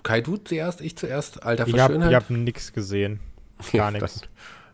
Kai, 0.02 0.20
du 0.20 0.36
zuerst, 0.36 0.80
ich 0.80 0.96
zuerst. 0.96 1.42
Alter, 1.42 1.66
Ich 1.66 1.78
habe 1.78 2.14
hab 2.14 2.30
nichts 2.30 2.72
gesehen. 2.72 3.20
Gar 3.72 3.90
nichts 3.90 4.22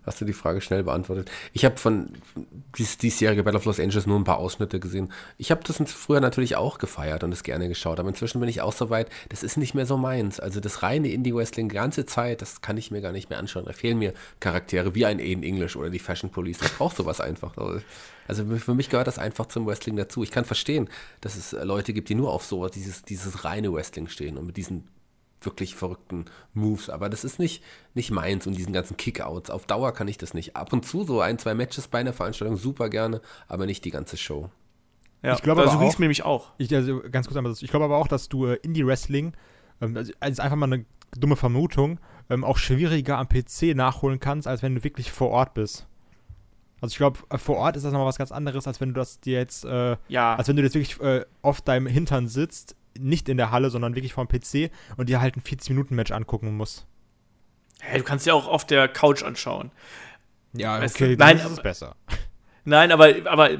hast 0.04 0.20
du 0.20 0.24
die 0.24 0.32
Frage 0.32 0.60
schnell 0.60 0.82
beantwortet. 0.82 1.30
Ich 1.52 1.64
habe 1.64 1.76
von 1.76 2.10
dies, 2.76 2.98
diesjährige 2.98 3.42
Battle 3.42 3.58
of 3.58 3.64
Los 3.64 3.80
Angeles 3.80 4.06
nur 4.06 4.18
ein 4.18 4.24
paar 4.24 4.38
Ausschnitte 4.38 4.80
gesehen. 4.80 5.12
Ich 5.38 5.50
habe 5.50 5.62
das 5.64 5.76
früher 5.92 6.20
natürlich 6.20 6.56
auch 6.56 6.78
gefeiert 6.78 7.24
und 7.24 7.32
es 7.32 7.42
gerne 7.42 7.68
geschaut, 7.68 8.00
aber 8.00 8.08
inzwischen 8.08 8.40
bin 8.40 8.48
ich 8.48 8.60
auch 8.60 8.72
so 8.72 8.90
weit, 8.90 9.08
das 9.28 9.42
ist 9.42 9.56
nicht 9.56 9.74
mehr 9.74 9.86
so 9.86 9.96
meins. 9.96 10.40
Also 10.40 10.60
das 10.60 10.82
reine 10.82 11.08
Indie-Wrestling 11.08 11.68
die 11.68 11.74
ganze 11.74 12.06
Zeit, 12.06 12.42
das 12.42 12.60
kann 12.60 12.76
ich 12.76 12.90
mir 12.90 13.00
gar 13.00 13.12
nicht 13.12 13.30
mehr 13.30 13.38
anschauen. 13.38 13.64
Da 13.66 13.72
fehlen 13.72 13.98
mir 13.98 14.14
Charaktere 14.40 14.94
wie 14.94 15.06
ein 15.06 15.20
Aiden 15.20 15.42
English 15.42 15.76
oder 15.76 15.90
die 15.90 15.98
Fashion 15.98 16.30
Police. 16.30 16.58
Ich 16.62 16.72
brauche 16.72 16.94
sowas 16.94 17.20
einfach. 17.20 17.54
Also 18.28 18.44
für 18.58 18.74
mich 18.74 18.90
gehört 18.90 19.06
das 19.06 19.18
einfach 19.18 19.46
zum 19.46 19.66
Wrestling 19.66 19.96
dazu. 19.96 20.22
Ich 20.22 20.30
kann 20.30 20.44
verstehen, 20.44 20.88
dass 21.20 21.36
es 21.36 21.52
Leute 21.52 21.92
gibt, 21.92 22.08
die 22.08 22.14
nur 22.14 22.32
auf 22.32 22.44
sowas, 22.44 22.72
dieses, 22.72 23.02
dieses 23.02 23.44
reine 23.44 23.72
Wrestling 23.72 24.08
stehen 24.08 24.36
und 24.36 24.46
mit 24.46 24.56
diesen 24.56 24.88
wirklich 25.44 25.74
verrückten 25.74 26.26
Moves. 26.54 26.90
Aber 26.90 27.08
das 27.08 27.24
ist 27.24 27.38
nicht, 27.38 27.62
nicht 27.94 28.10
meins 28.10 28.46
und 28.46 28.56
diesen 28.56 28.72
ganzen 28.72 28.96
Kickouts. 28.96 29.50
Auf 29.50 29.66
Dauer 29.66 29.92
kann 29.92 30.08
ich 30.08 30.18
das 30.18 30.34
nicht. 30.34 30.56
Ab 30.56 30.72
und 30.72 30.84
zu 30.84 31.04
so 31.04 31.20
ein, 31.20 31.38
zwei 31.38 31.54
Matches 31.54 31.88
bei 31.88 31.98
einer 31.98 32.12
Veranstaltung 32.12 32.56
super 32.56 32.88
gerne, 32.88 33.20
aber 33.48 33.66
nicht 33.66 33.84
die 33.84 33.90
ganze 33.90 34.16
Show. 34.16 34.50
Ja, 35.22 35.34
ich 35.34 35.42
glaube, 35.42 35.62
also 35.62 35.80
es 35.80 35.98
mir 35.98 36.04
nämlich 36.04 36.24
auch. 36.24 36.52
Ich, 36.58 36.74
also 36.74 37.00
ganz 37.10 37.28
kurz, 37.28 37.62
ich 37.62 37.70
glaube 37.70 37.84
aber 37.84 37.96
auch, 37.96 38.08
dass 38.08 38.28
du 38.28 38.46
äh, 38.46 38.54
Indie-Wrestling, 38.62 39.32
ähm, 39.80 39.96
also, 39.96 40.12
also 40.18 40.42
einfach 40.42 40.56
mal 40.56 40.72
eine 40.72 40.84
dumme 41.16 41.36
Vermutung, 41.36 42.00
ähm, 42.28 42.44
auch 42.44 42.58
schwieriger 42.58 43.18
am 43.18 43.28
PC 43.28 43.74
nachholen 43.74 44.18
kannst, 44.18 44.48
als 44.48 44.62
wenn 44.62 44.74
du 44.74 44.84
wirklich 44.84 45.12
vor 45.12 45.30
Ort 45.30 45.54
bist. 45.54 45.86
Also 46.80 46.92
ich 46.92 46.98
glaube, 46.98 47.20
äh, 47.30 47.38
vor 47.38 47.56
Ort 47.56 47.76
ist 47.76 47.84
das 47.84 47.92
nochmal 47.92 48.08
was 48.08 48.18
ganz 48.18 48.32
anderes, 48.32 48.66
als 48.66 48.80
wenn 48.80 48.88
du 48.88 48.94
das 48.94 49.20
dir 49.20 49.38
jetzt, 49.38 49.64
äh, 49.64 49.96
ja. 50.08 50.34
als 50.34 50.48
wenn 50.48 50.56
du 50.56 50.62
jetzt 50.62 50.74
wirklich 50.74 51.00
äh, 51.00 51.24
auf 51.40 51.60
deinem 51.60 51.86
Hintern 51.86 52.26
sitzt 52.26 52.74
nicht 52.98 53.28
in 53.28 53.36
der 53.36 53.50
Halle, 53.50 53.70
sondern 53.70 53.94
wirklich 53.94 54.12
vom 54.12 54.28
PC 54.28 54.70
und 54.96 55.08
dir 55.08 55.20
halt 55.20 55.36
ein 55.36 55.42
40-Minuten-Match 55.42 56.12
angucken 56.12 56.56
musst. 56.56 56.86
Hey, 57.80 57.98
du 57.98 58.04
kannst 58.04 58.26
ja 58.26 58.34
auch 58.34 58.46
auf 58.46 58.66
der 58.66 58.88
Couch 58.88 59.22
anschauen. 59.22 59.70
Ja, 60.52 60.82
okay, 60.82 61.16
Nein, 61.18 61.38
das 61.38 61.52
ist 61.52 61.62
besser. 61.62 61.96
Nein, 62.64 62.92
aber, 62.92 63.12
aber 63.24 63.50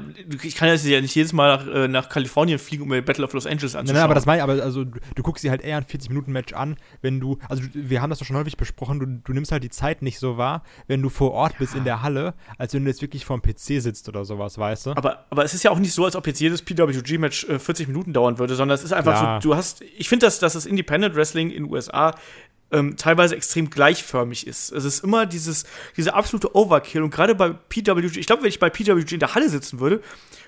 ich 0.43 0.55
kann 0.55 0.69
ja 0.69 1.01
nicht 1.01 1.15
jedes 1.15 1.33
Mal 1.33 1.57
nach, 1.57 1.67
äh, 1.67 1.87
nach 1.89 2.07
Kalifornien 2.07 2.57
fliegen, 2.57 2.83
um 2.83 2.89
mir 2.89 3.01
Battle 3.01 3.25
of 3.25 3.33
Los 3.33 3.45
Angeles 3.45 3.75
anzuschauen. 3.75 3.95
Nein, 3.95 4.03
aber 4.03 4.15
das 4.15 4.25
meine 4.25 4.37
ich, 4.39 4.43
aber 4.43 4.63
also 4.63 4.85
du, 4.85 5.23
guckst 5.23 5.43
dir 5.43 5.51
halt 5.51 5.61
eher 5.61 5.75
ein 5.75 5.83
40-Minuten-Match 5.83 6.53
an, 6.53 6.77
wenn 7.01 7.19
du, 7.19 7.37
also 7.49 7.63
wir 7.73 8.01
haben 8.01 8.09
das 8.09 8.19
doch 8.19 8.25
schon 8.25 8.37
häufig 8.37 8.55
besprochen, 8.55 8.99
du, 8.99 9.05
du 9.05 9.33
nimmst 9.33 9.51
halt 9.51 9.63
die 9.63 9.69
Zeit 9.69 10.01
nicht 10.01 10.19
so 10.19 10.37
wahr, 10.37 10.63
wenn 10.87 11.01
du 11.01 11.09
vor 11.09 11.31
Ort 11.31 11.53
ja. 11.53 11.59
bist 11.59 11.75
in 11.75 11.83
der 11.83 12.01
Halle, 12.01 12.33
als 12.57 12.73
wenn 12.73 12.85
du 12.85 12.89
jetzt 12.89 13.01
wirklich 13.01 13.25
vorm 13.25 13.41
PC 13.41 13.81
sitzt 13.81 14.07
oder 14.07 14.23
sowas, 14.23 14.57
weißt 14.57 14.85
du? 14.85 14.91
Aber, 14.91 15.25
aber 15.29 15.43
es 15.43 15.53
ist 15.53 15.63
ja 15.63 15.71
auch 15.71 15.79
nicht 15.79 15.93
so, 15.93 16.05
als 16.05 16.15
ob 16.15 16.25
jetzt 16.25 16.39
jedes 16.39 16.61
PWG-Match 16.61 17.49
äh, 17.49 17.59
40 17.59 17.89
Minuten 17.89 18.13
dauern 18.13 18.39
würde, 18.39 18.55
sondern 18.55 18.75
es 18.75 18.83
ist 18.85 18.93
einfach 18.93 19.19
Klar. 19.19 19.41
so, 19.41 19.49
du 19.49 19.55
hast, 19.55 19.81
ich 19.81 20.07
finde, 20.07 20.27
dass, 20.27 20.39
dass 20.39 20.53
das 20.53 20.65
Independent 20.65 21.15
Wrestling 21.15 21.49
in 21.49 21.65
den 21.65 21.73
USA 21.73 22.15
ähm, 22.73 22.97
teilweise 22.97 23.35
extrem 23.35 23.69
gleichförmig 23.69 24.47
ist. 24.47 24.71
Es 24.71 24.83
ist 24.83 25.03
immer 25.03 25.25
dieses, 25.25 25.65
diese 25.95 26.13
absolute 26.13 26.55
Overkill. 26.55 27.03
Und 27.03 27.11
gerade 27.11 27.35
bei 27.35 27.49
PWG, 27.49 28.17
ich 28.17 28.27
glaube, 28.27 28.43
wenn 28.43 28.49
ich 28.49 28.59
bei 28.59 28.69
PWG 28.69 29.13
in 29.13 29.19
der 29.19 29.35
Halle 29.35 29.49
sitzen 29.49 29.79
würde, 29.79 30.01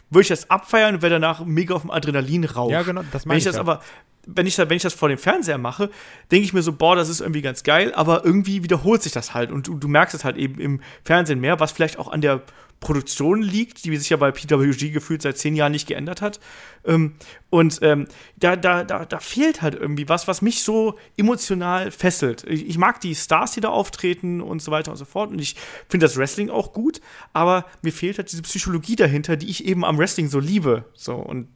würde 0.09 0.21
ich 0.21 0.27
das 0.27 0.49
abfeiern 0.49 0.95
und 0.95 1.01
wäre 1.01 1.13
danach 1.13 1.45
mega 1.45 1.75
auf 1.75 1.81
dem 1.81 1.91
Adrenalin 1.91 2.43
raus. 2.45 2.71
Ja, 2.71 2.83
genau, 2.83 3.03
das 3.11 3.25
meine 3.25 3.37
ich. 3.37 3.45
Wenn 3.45 3.49
ich 3.49 3.55
das 3.55 3.55
ja. 3.55 3.61
aber 3.61 3.81
wenn 4.27 4.47
ich, 4.47 4.57
wenn 4.57 4.71
ich 4.71 4.81
das 4.81 4.93
vor 4.93 5.09
dem 5.09 5.17
Fernseher 5.17 5.57
mache, 5.57 5.89
denke 6.31 6.45
ich 6.45 6.53
mir 6.53 6.61
so, 6.61 6.73
boah, 6.73 6.95
das 6.95 7.09
ist 7.09 7.21
irgendwie 7.21 7.41
ganz 7.41 7.63
geil, 7.63 7.93
aber 7.93 8.25
irgendwie 8.25 8.63
wiederholt 8.63 9.03
sich 9.03 9.11
das 9.11 9.33
halt 9.33 9.51
und 9.51 9.67
du, 9.67 9.77
du 9.77 9.87
merkst 9.87 10.15
es 10.15 10.23
halt 10.23 10.37
eben 10.37 10.59
im 10.59 10.81
Fernsehen 11.03 11.39
mehr, 11.39 11.59
was 11.59 11.71
vielleicht 11.71 11.99
auch 11.99 12.11
an 12.11 12.21
der 12.21 12.41
Produktion 12.85 13.41
liegt, 13.41 13.83
die 13.83 13.97
sich 13.97 14.11
ja 14.11 14.17
bei 14.17 14.31
PWG 14.31 14.91
gefühlt 14.91 15.23
seit 15.23 15.39
zehn 15.39 15.55
Jahren 15.55 15.71
nicht 15.71 15.87
geändert 15.87 16.21
hat. 16.21 16.39
Ähm, 16.85 17.15
und 17.49 17.79
ähm, 17.81 18.05
da, 18.37 18.55
da, 18.55 18.83
da, 18.83 19.05
da 19.05 19.19
fehlt 19.19 19.63
halt 19.63 19.73
irgendwie 19.73 20.07
was, 20.07 20.27
was 20.27 20.43
mich 20.43 20.61
so 20.61 20.95
emotional 21.17 21.89
fesselt. 21.89 22.43
Ich, 22.47 22.67
ich, 22.67 22.77
mag 22.77 23.01
die 23.01 23.15
Stars, 23.15 23.53
die 23.53 23.61
da 23.61 23.69
auftreten 23.69 24.39
und 24.39 24.61
so 24.61 24.69
weiter 24.71 24.91
und 24.91 24.97
so 24.97 25.05
fort. 25.05 25.31
Und 25.31 25.39
ich 25.39 25.55
finde 25.89 26.05
das 26.05 26.15
Wrestling 26.15 26.51
auch 26.51 26.73
gut, 26.73 27.01
aber 27.33 27.65
mir 27.81 27.91
fehlt 27.91 28.19
halt 28.19 28.31
diese 28.31 28.43
Psychologie 28.43 28.95
dahinter, 28.95 29.35
die 29.35 29.49
ich 29.49 29.65
eben 29.65 29.83
am 29.83 29.97
Wrestling 29.97 30.29
so 30.29 30.39
liebe. 30.39 30.85
So, 30.93 31.15
und 31.15 31.47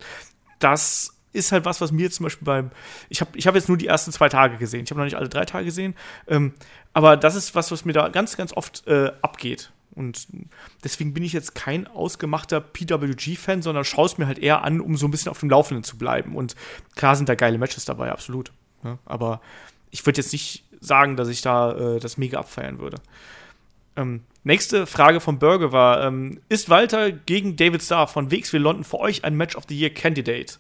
das 0.57 1.15
ist 1.31 1.51
halt 1.51 1.63
was, 1.63 1.79
was 1.79 1.91
mir 1.91 2.09
zum 2.09 2.23
Beispiel 2.23 2.45
beim. 2.47 2.71
Ich 3.09 3.21
habe 3.21 3.37
ich 3.37 3.45
hab 3.45 3.53
jetzt 3.53 3.67
nur 3.67 3.77
die 3.77 3.85
ersten 3.85 4.11
zwei 4.11 4.29
Tage 4.29 4.57
gesehen. 4.57 4.83
Ich 4.83 4.89
habe 4.89 4.99
noch 4.99 5.05
nicht 5.05 5.17
alle 5.17 5.29
drei 5.29 5.45
Tage 5.45 5.65
gesehen. 5.65 5.93
Ähm, 6.27 6.53
aber 6.93 7.17
das 7.17 7.35
ist 7.35 7.53
was, 7.53 7.71
was 7.71 7.85
mir 7.85 7.93
da 7.93 8.07
ganz, 8.09 8.35
ganz 8.35 8.51
oft 8.51 8.87
äh, 8.87 9.11
abgeht. 9.21 9.71
Und 9.99 10.27
deswegen 10.83 11.13
bin 11.13 11.23
ich 11.23 11.33
jetzt 11.33 11.55
kein 11.55 11.85
ausgemachter 11.85 12.61
PWG-Fan, 12.61 13.61
sondern 13.61 13.83
schaue 13.83 14.05
es 14.05 14.17
mir 14.17 14.27
halt 14.27 14.39
eher 14.39 14.63
an, 14.63 14.79
um 14.79 14.95
so 14.95 15.05
ein 15.07 15.11
bisschen 15.11 15.29
auf 15.29 15.41
dem 15.41 15.49
Laufenden 15.49 15.83
zu 15.83 15.97
bleiben. 15.97 16.35
Und 16.35 16.55
klar 16.95 17.17
sind 17.17 17.27
da 17.27 17.35
geile 17.35 17.57
Matches 17.57 17.83
dabei, 17.83 18.11
absolut. 18.11 18.53
Ja, 18.83 18.97
aber 19.05 19.41
ich 19.91 20.05
würde 20.05 20.21
jetzt 20.21 20.31
nicht 20.31 20.63
sagen, 20.79 21.17
dass 21.17 21.27
ich 21.27 21.41
da 21.41 21.95
äh, 21.95 21.99
das 21.99 22.17
mega 22.17 22.39
abfeiern 22.39 22.79
würde. 22.79 23.01
Ähm, 23.97 24.21
nächste 24.45 24.87
Frage 24.87 25.19
von 25.19 25.37
Burger 25.37 25.73
war: 25.73 26.01
ähm, 26.05 26.39
Ist 26.47 26.69
Walter 26.69 27.11
gegen 27.11 27.57
David 27.57 27.83
Starr 27.83 28.07
von 28.07 28.31
WXW 28.31 28.57
London 28.57 28.85
für 28.85 28.99
euch 28.99 29.25
ein 29.25 29.35
Match 29.35 29.57
of 29.57 29.65
the 29.67 29.77
Year 29.77 29.89
Candidate? 29.89 30.53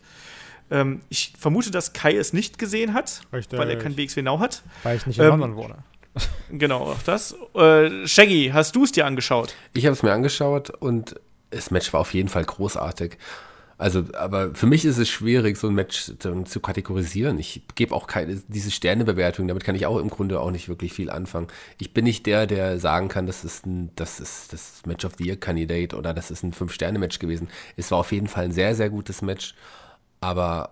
Ähm, 0.69 0.99
ich 1.07 1.33
vermute, 1.39 1.71
dass 1.71 1.93
Kai 1.93 2.15
es 2.17 2.33
nicht 2.33 2.59
gesehen 2.59 2.93
hat, 2.93 3.21
Richtig. 3.31 3.57
weil 3.57 3.69
er 3.69 3.77
kein 3.77 3.97
WXW 3.97 4.21
Now 4.21 4.39
hat. 4.39 4.63
Weil 4.83 4.97
ich 4.97 5.05
nicht 5.07 5.17
in 5.17 5.23
Ähm, 5.23 5.29
London 5.39 5.55
wohne. 5.55 5.75
Genau, 6.51 6.79
auch 6.81 7.01
das. 7.05 7.35
Äh, 7.53 8.07
Shaggy, 8.07 8.51
hast 8.53 8.75
du 8.75 8.83
es 8.83 8.91
dir 8.91 9.05
angeschaut? 9.05 9.53
Ich 9.73 9.85
habe 9.85 9.93
es 9.93 10.03
mir 10.03 10.11
angeschaut 10.11 10.71
und 10.71 11.15
das 11.51 11.71
Match 11.71 11.93
war 11.93 12.01
auf 12.01 12.13
jeden 12.13 12.29
Fall 12.29 12.43
großartig. 12.43 13.17
Also, 13.79 14.03
aber 14.13 14.53
für 14.55 14.65
mich 14.65 14.83
ist 14.83 14.97
es 14.97 15.07
schwierig, 15.07 15.55
so 15.55 15.67
ein 15.67 15.73
Match 15.73 16.11
zu, 16.19 16.59
kategorisieren. 16.59 17.39
Ich 17.39 17.61
gebe 17.75 17.95
auch 17.95 18.07
keine, 18.07 18.35
diese 18.49 18.71
Sternebewertung, 18.71 19.47
damit 19.47 19.63
kann 19.63 19.73
ich 19.73 19.85
auch 19.85 19.99
im 19.99 20.09
Grunde 20.09 20.41
auch 20.41 20.51
nicht 20.51 20.67
wirklich 20.67 20.91
viel 20.91 21.09
anfangen. 21.09 21.47
Ich 21.79 21.93
bin 21.93 22.03
nicht 22.03 22.25
der, 22.25 22.45
der 22.45 22.77
sagen 22.77 23.07
kann, 23.07 23.25
das 23.25 23.45
ist 23.45 23.65
ein, 23.65 23.91
das 23.95 24.19
ist 24.19 24.51
das 24.51 24.81
Match 24.85 25.05
of 25.05 25.13
the 25.17 25.25
Year 25.25 25.37
Candidate 25.37 25.95
oder 25.95 26.13
das 26.13 26.29
ist 26.29 26.43
ein 26.43 26.51
Fünf-Sterne-Match 26.51 27.19
gewesen. 27.19 27.47
Es 27.77 27.89
war 27.89 27.99
auf 27.99 28.11
jeden 28.11 28.27
Fall 28.27 28.43
ein 28.43 28.51
sehr, 28.51 28.75
sehr 28.75 28.89
gutes 28.89 29.21
Match, 29.21 29.55
aber 30.19 30.69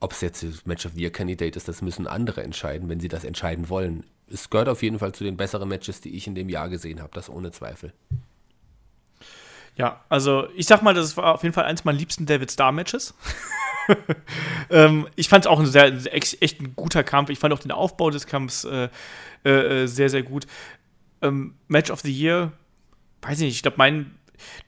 ob 0.00 0.12
es 0.12 0.20
jetzt 0.20 0.42
das 0.42 0.66
Match 0.66 0.84
of 0.84 0.92
the 0.94 1.00
Year 1.00 1.10
Candidate 1.10 1.56
ist, 1.56 1.68
das 1.68 1.80
müssen 1.80 2.06
andere 2.06 2.42
entscheiden, 2.42 2.90
wenn 2.90 3.00
sie 3.00 3.08
das 3.08 3.24
entscheiden 3.24 3.70
wollen. 3.70 4.04
Es 4.28 4.50
gehört 4.50 4.68
auf 4.68 4.82
jeden 4.82 4.98
Fall 4.98 5.12
zu 5.12 5.24
den 5.24 5.36
besseren 5.36 5.68
Matches, 5.68 6.00
die 6.00 6.16
ich 6.16 6.26
in 6.26 6.34
dem 6.34 6.48
Jahr 6.48 6.68
gesehen 6.68 7.00
habe, 7.00 7.10
das 7.14 7.30
ohne 7.30 7.52
Zweifel. 7.52 7.92
Ja, 9.76 10.04
also 10.08 10.48
ich 10.56 10.66
sag 10.66 10.82
mal, 10.82 10.94
das 10.94 11.16
war 11.16 11.34
auf 11.34 11.42
jeden 11.42 11.54
Fall 11.54 11.64
eins 11.64 11.84
meiner 11.84 11.98
liebsten 11.98 12.26
David 12.26 12.50
Starr-Matches. 12.50 13.14
ähm, 14.70 15.06
ich 15.16 15.28
fand 15.28 15.44
es 15.44 15.50
auch 15.50 15.60
ein 15.60 15.66
sehr, 15.66 15.92
echt, 16.12 16.60
ein 16.60 16.74
guter 16.74 17.04
Kampf. 17.04 17.30
Ich 17.30 17.38
fand 17.38 17.52
auch 17.52 17.58
den 17.58 17.70
Aufbau 17.70 18.10
des 18.10 18.26
Kampfs 18.26 18.64
äh, 18.64 18.88
äh, 19.44 19.86
sehr, 19.86 20.08
sehr 20.08 20.22
gut. 20.22 20.46
Ähm, 21.22 21.54
Match 21.68 21.90
of 21.90 22.00
the 22.00 22.12
Year, 22.12 22.52
weiß 23.22 23.38
ich 23.38 23.46
nicht, 23.46 23.56
ich 23.56 23.62
glaube, 23.62 23.76
mein. 23.78 24.12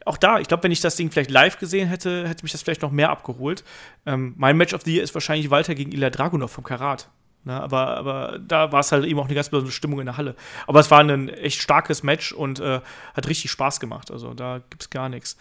Auch 0.07 0.17
da, 0.17 0.41
ich 0.41 0.49
glaube, 0.49 0.63
wenn 0.63 0.73
ich 0.73 0.81
das 0.81 0.97
Ding 0.97 1.11
vielleicht 1.11 1.31
live 1.31 1.59
gesehen 1.59 1.89
hätte, 1.89 2.27
hätte 2.27 2.43
mich 2.43 2.53
das 2.53 2.63
vielleicht 2.63 2.81
noch 2.81 2.91
mehr 2.91 3.11
abgeholt. 3.11 3.65
Ähm, 4.07 4.35
mein 4.39 4.57
Match 4.57 4.73
of 4.73 4.83
the 4.83 4.95
Year 4.95 5.05
ist 5.05 5.13
wahrscheinlich 5.13 5.51
Walter 5.51 5.75
gegen 5.75 5.93
Ilya 5.93 6.09
Dragunov 6.09 6.51
vom 6.51 6.65
Karat. 6.65 7.11
Ne, 7.49 7.63
aber, 7.63 7.97
aber 7.97 8.39
da 8.47 8.73
war 8.73 8.81
es 8.81 8.93
halt 8.93 9.07
eben 9.07 9.19
auch 9.19 9.25
eine 9.25 9.35
ganz 9.35 9.49
besondere 9.49 9.73
Stimmung 9.73 10.01
in 10.01 10.05
der 10.05 10.19
Halle. 10.19 10.37
Aber 10.67 10.81
es 10.81 10.91
war 10.91 11.01
ein 11.01 11.31
echt 11.31 11.63
starkes 11.63 12.03
Match 12.03 12.31
und 12.31 12.61
äh, 12.61 12.83
hat 13.15 13.27
richtig 13.27 13.51
Spaß 13.51 13.81
gemacht. 13.81 14.11
Also 14.11 14.35
da 14.35 14.61
gibt 14.69 14.83
es 14.83 14.91
gar 14.91 15.09
nichts. 15.09 15.39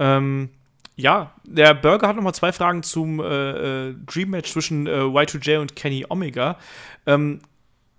Ähm, 0.00 0.50
ja, 0.96 1.32
der 1.44 1.74
Burger 1.74 2.08
hat 2.08 2.16
noch 2.16 2.24
mal 2.24 2.32
zwei 2.32 2.50
Fragen 2.50 2.82
zum 2.82 3.20
äh, 3.20 3.90
äh, 3.90 3.94
Dream 4.04 4.30
Match 4.30 4.50
zwischen 4.50 4.88
äh, 4.88 5.02
Y2J 5.02 5.60
und 5.60 5.76
Kenny 5.76 6.04
Omega. 6.08 6.58
Ähm, 7.06 7.40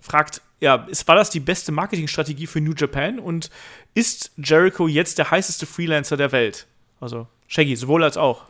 fragt, 0.01 0.41
ja, 0.59 0.85
ist, 0.89 1.07
war 1.07 1.15
das 1.15 1.29
die 1.29 1.39
beste 1.39 1.71
Marketingstrategie 1.71 2.47
für 2.47 2.59
New 2.59 2.73
Japan 2.75 3.19
und 3.19 3.49
ist 3.93 4.33
Jericho 4.35 4.89
jetzt 4.89 5.17
der 5.17 5.31
heißeste 5.31 5.65
Freelancer 5.65 6.17
der 6.17 6.33
Welt? 6.33 6.67
Also 6.99 7.27
Shaggy, 7.47 7.77
sowohl 7.77 8.03
als 8.03 8.17
auch. 8.17 8.47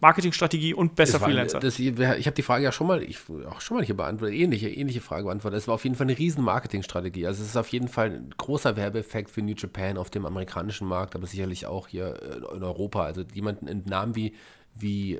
Marketingstrategie 0.00 0.74
und 0.74 0.94
besser 0.94 1.16
Es 1.16 1.20
war, 1.20 1.28
Freelancer. 1.28 1.60
Das, 1.60 1.78
ich 1.78 1.90
habe 1.96 2.32
die 2.32 2.42
Frage 2.42 2.64
ja 2.64 2.72
schon 2.72 2.86
mal, 2.86 3.02
ich, 3.02 3.18
auch 3.48 3.60
schon 3.60 3.76
mal 3.76 3.84
hier 3.84 3.96
beantwortet, 3.96 4.36
ähnliche, 4.36 4.68
ähnliche 4.68 5.00
Frage 5.00 5.24
beantwortet. 5.24 5.58
Es 5.58 5.68
war 5.68 5.74
auf 5.74 5.84
jeden 5.84 5.96
Fall 5.96 6.06
eine 6.06 6.18
riesen 6.18 6.44
Marketingstrategie. 6.44 7.26
Also 7.26 7.42
es 7.42 7.50
ist 7.50 7.56
auf 7.56 7.68
jeden 7.68 7.88
Fall 7.88 8.10
ein 8.10 8.34
großer 8.36 8.76
Werbeeffekt 8.76 9.30
für 9.30 9.42
New 9.42 9.54
Japan 9.56 9.98
auf 9.98 10.10
dem 10.10 10.26
amerikanischen 10.26 10.86
Markt, 10.86 11.14
aber 11.14 11.26
sicherlich 11.26 11.66
auch 11.66 11.88
hier 11.88 12.20
äh, 12.22 12.56
in 12.56 12.62
Europa. 12.62 13.04
Also 13.04 13.22
jemanden 13.32 13.66
in 13.66 13.84
Namen 13.84 14.14
wie, 14.14 14.34
wie 14.74 15.18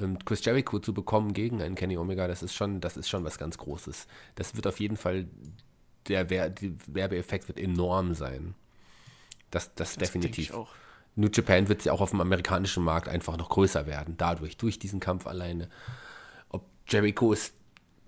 ähm, 0.00 0.18
Chris 0.24 0.44
Jericho 0.44 0.78
zu 0.78 0.94
bekommen 0.94 1.32
gegen 1.32 1.62
einen 1.62 1.74
Kenny 1.74 1.96
Omega, 1.96 2.26
das 2.28 2.42
ist 2.42 2.54
schon, 2.54 2.80
das 2.80 2.96
ist 2.96 3.08
schon 3.08 3.24
was 3.24 3.38
ganz 3.38 3.58
Großes. 3.58 4.06
Das 4.34 4.56
wird 4.56 4.66
auf 4.66 4.80
jeden 4.80 4.96
Fall, 4.96 5.26
der 6.08 6.30
Werbeeffekt 6.30 7.48
wird 7.48 7.58
enorm 7.58 8.14
sein. 8.14 8.54
Das, 9.50 9.74
das, 9.74 9.96
Das 9.96 10.12
denke 10.12 10.28
definitiv. 10.28 10.50
ich 10.50 10.54
auch. 10.54 10.74
New 11.20 11.28
Japan 11.32 11.68
wird 11.68 11.84
ja 11.84 11.92
auch 11.92 12.00
auf 12.00 12.10
dem 12.10 12.20
amerikanischen 12.20 12.82
Markt 12.82 13.08
einfach 13.08 13.36
noch 13.36 13.50
größer 13.50 13.86
werden, 13.86 14.14
dadurch, 14.16 14.56
durch 14.56 14.78
diesen 14.78 15.00
Kampf 15.00 15.26
alleine. 15.26 15.68
Ob 16.48 16.64
Jericho 16.88 17.32
ist 17.32 17.54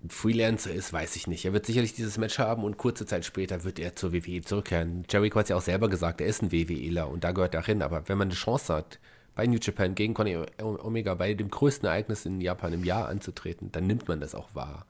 ein 0.03 0.09
Freelancer 0.09 0.71
ist, 0.71 0.91
weiß 0.91 1.15
ich 1.15 1.27
nicht. 1.27 1.45
Er 1.45 1.53
wird 1.53 1.65
sicherlich 1.65 1.93
dieses 1.93 2.17
Match 2.17 2.39
haben 2.39 2.63
und 2.63 2.77
kurze 2.77 3.05
Zeit 3.05 3.23
später 3.23 3.63
wird 3.63 3.79
er 3.79 3.95
zur 3.95 4.11
WWE 4.11 4.41
zurückkehren. 4.41 5.05
Jericho 5.09 5.39
hat 5.39 5.49
ja 5.49 5.55
auch 5.55 5.61
selber 5.61 5.87
gesagt, 5.89 6.19
er 6.19 6.27
ist 6.27 6.41
ein 6.41 6.51
WWEler 6.51 7.07
und 7.07 7.23
da 7.23 7.31
gehört 7.31 7.53
er 7.53 7.63
hin. 7.63 7.81
Aber 7.81 8.09
wenn 8.09 8.17
man 8.17 8.27
eine 8.27 8.35
Chance 8.35 8.73
hat, 8.73 8.99
bei 9.35 9.47
New 9.47 9.57
Japan 9.61 9.95
gegen 9.95 10.13
Conny 10.13 10.37
Omega 10.61 11.15
bei 11.15 11.33
dem 11.33 11.49
größten 11.49 11.87
Ereignis 11.87 12.25
in 12.25 12.41
Japan 12.41 12.73
im 12.73 12.83
Jahr 12.83 13.07
anzutreten, 13.07 13.71
dann 13.71 13.87
nimmt 13.87 14.07
man 14.07 14.19
das 14.19 14.35
auch 14.35 14.53
wahr. 14.53 14.85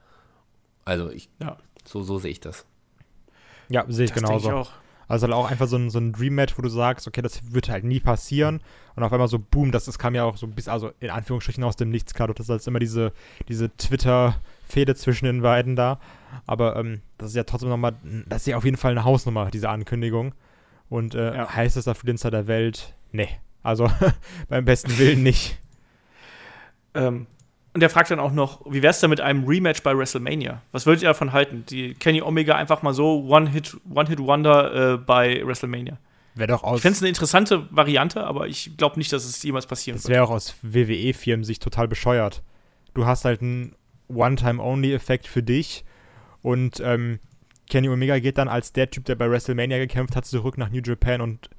Also 0.84 1.10
ich, 1.10 1.30
Ja, 1.40 1.56
so, 1.84 2.02
so 2.02 2.18
sehe 2.18 2.32
ich 2.32 2.40
das. 2.40 2.66
Ja, 3.68 3.84
sehe 3.88 4.04
ich 4.04 4.10
das 4.10 4.20
denke 4.22 4.42
genauso. 4.42 4.48
ich 4.48 4.54
auch. 4.54 4.72
Also 5.08 5.26
halt 5.26 5.34
auch 5.34 5.50
einfach 5.50 5.66
so 5.66 5.76
ein, 5.76 5.90
so 5.90 5.98
ein 5.98 6.12
Dream-Match, 6.12 6.56
wo 6.56 6.62
du 6.62 6.68
sagst, 6.68 7.06
okay, 7.06 7.22
das 7.22 7.52
wird 7.52 7.68
halt 7.68 7.84
nie 7.84 8.00
passieren. 8.00 8.60
Und 8.96 9.02
auf 9.02 9.12
einmal 9.12 9.28
so, 9.28 9.38
boom, 9.38 9.70
das, 9.72 9.84
das 9.84 9.98
kam 9.98 10.14
ja 10.14 10.24
auch 10.24 10.36
so 10.36 10.46
bis, 10.46 10.68
also 10.68 10.92
in 11.00 11.10
Anführungsstrichen 11.10 11.62
aus 11.64 11.76
dem 11.76 11.90
Nichts, 11.90 12.14
klar, 12.14 12.28
das 12.32 12.48
ist 12.48 12.68
immer 12.68 12.78
diese, 12.78 13.12
diese 13.48 13.74
Twitter-Fehde 13.76 14.94
zwischen 14.94 15.26
den 15.26 15.42
beiden 15.42 15.76
da. 15.76 16.00
Aber 16.46 16.76
ähm, 16.76 17.02
das 17.18 17.30
ist 17.30 17.36
ja 17.36 17.44
trotzdem 17.44 17.68
nochmal, 17.68 17.94
das 18.26 18.42
ist 18.42 18.46
ja 18.46 18.56
auf 18.56 18.64
jeden 18.64 18.76
Fall 18.76 18.92
eine 18.92 19.04
Hausnummer, 19.04 19.50
diese 19.50 19.68
Ankündigung. 19.68 20.34
Und 20.88 21.14
äh, 21.14 21.34
Ja. 21.36 21.54
heißester 21.54 21.94
Freelancer 21.94 22.30
der 22.30 22.46
Welt, 22.46 22.94
nee. 23.12 23.28
Also 23.62 23.90
beim 24.48 24.64
besten 24.64 24.96
Willen 24.98 25.22
nicht. 25.22 25.58
Ähm, 26.94 27.26
und 27.74 27.80
der 27.80 27.90
fragt 27.90 28.10
dann 28.10 28.20
auch 28.20 28.32
noch, 28.32 28.60
wie 28.70 28.82
wär's 28.82 29.00
denn 29.00 29.10
mit 29.10 29.20
einem 29.20 29.44
Rematch 29.44 29.82
bei 29.82 29.96
WrestleMania? 29.96 30.62
Was 30.72 30.86
würdet 30.86 31.02
ihr 31.02 31.08
davon 31.08 31.32
halten? 31.32 31.64
Die 31.68 31.94
Kenny 31.94 32.22
Omega 32.22 32.54
einfach 32.54 32.82
mal 32.82 32.94
so 32.94 33.24
One-Hit 33.28 33.76
One 33.92 34.18
Wonder 34.18 34.94
äh, 34.94 34.96
bei 34.98 35.42
WrestleMania. 35.44 35.98
Wäre 36.36 36.48
doch 36.48 36.62
aus, 36.64 36.76
Ich 36.78 36.82
fände 36.82 36.96
es 36.96 37.02
eine 37.02 37.08
interessante 37.08 37.66
Variante, 37.70 38.24
aber 38.24 38.48
ich 38.48 38.76
glaube 38.76 38.98
nicht, 38.98 39.12
dass 39.12 39.24
es 39.24 39.42
jemals 39.42 39.66
passieren 39.66 39.96
das 39.96 40.04
wird. 40.04 40.14
wäre 40.14 40.24
auch 40.24 40.30
aus 40.30 40.54
WWE-Firmen-Sicht 40.62 41.62
total 41.62 41.88
bescheuert. 41.88 42.42
Du 42.94 43.06
hast 43.06 43.24
halt 43.24 43.40
einen 43.42 43.74
One-Time-Only-Effekt 44.08 45.26
für 45.26 45.42
dich 45.42 45.84
und 46.42 46.80
ähm, 46.80 47.18
Kenny 47.70 47.88
Omega 47.88 48.18
geht 48.18 48.38
dann 48.38 48.48
als 48.48 48.72
der 48.72 48.90
Typ, 48.90 49.04
der 49.04 49.14
bei 49.14 49.30
WrestleMania 49.30 49.78
gekämpft 49.78 50.16
hat, 50.16 50.26
zurück 50.26 50.58
nach 50.58 50.70
New 50.70 50.82
Japan 50.84 51.20
und 51.20 51.50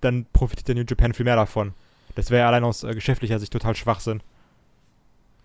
dann 0.00 0.26
profitiert 0.32 0.68
der 0.68 0.74
New 0.74 0.84
Japan 0.88 1.14
viel 1.14 1.24
mehr 1.24 1.36
davon. 1.36 1.72
Das 2.14 2.30
wäre 2.30 2.46
allein 2.46 2.64
aus 2.64 2.84
äh, 2.84 2.92
geschäftlicher 2.92 3.38
Sicht 3.38 3.52
total 3.52 3.74
Schwachsinn. 3.76 4.22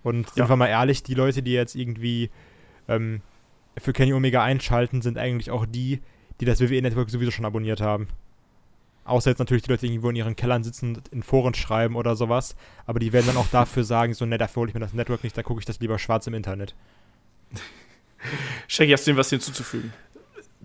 Und 0.03 0.27
sind 0.29 0.37
Ja. 0.37 0.49
wir 0.49 0.55
mal 0.55 0.67
ehrlich, 0.67 1.03
die 1.03 1.13
Leute, 1.13 1.43
die 1.43 1.51
jetzt 1.51 1.75
irgendwie 1.75 2.29
ähm, 2.87 3.21
für 3.77 3.93
Kenny 3.93 4.13
Omega 4.13 4.43
einschalten, 4.43 5.01
sind 5.01 5.17
eigentlich 5.17 5.51
auch 5.51 5.65
die, 5.65 5.99
die 6.39 6.45
das 6.45 6.61
WWE-Network 6.61 7.09
sowieso 7.09 7.31
schon 7.31 7.45
abonniert 7.45 7.81
haben. 7.81 8.07
Außer 9.05 9.29
jetzt 9.31 9.39
natürlich 9.39 9.63
die 9.63 9.71
Leute, 9.71 9.87
die 9.87 9.93
irgendwo 9.93 10.09
in 10.09 10.15
ihren 10.15 10.35
Kellern 10.35 10.63
sitzen 10.63 10.95
und 10.97 11.07
in 11.09 11.23
Foren 11.23 11.53
schreiben 11.55 11.95
oder 11.95 12.15
sowas. 12.15 12.55
Aber 12.85 12.99
die 12.99 13.11
werden 13.11 13.27
dann 13.27 13.37
auch 13.37 13.47
dafür 13.47 13.83
sagen, 13.83 14.13
so, 14.13 14.25
ne, 14.25 14.37
dafür 14.37 14.61
hole 14.61 14.69
ich 14.69 14.73
mir 14.75 14.79
das 14.81 14.93
Network 14.93 15.23
nicht, 15.23 15.35
da 15.35 15.43
gucke 15.43 15.59
ich 15.59 15.65
das 15.65 15.79
lieber 15.79 15.97
schwarz 15.97 16.27
im 16.27 16.33
Internet. 16.35 16.75
Shaggy, 18.67 18.91
hast 18.91 19.07
du 19.07 19.11
dem 19.11 19.17
was 19.17 19.29
hinzuzufügen? 19.29 19.93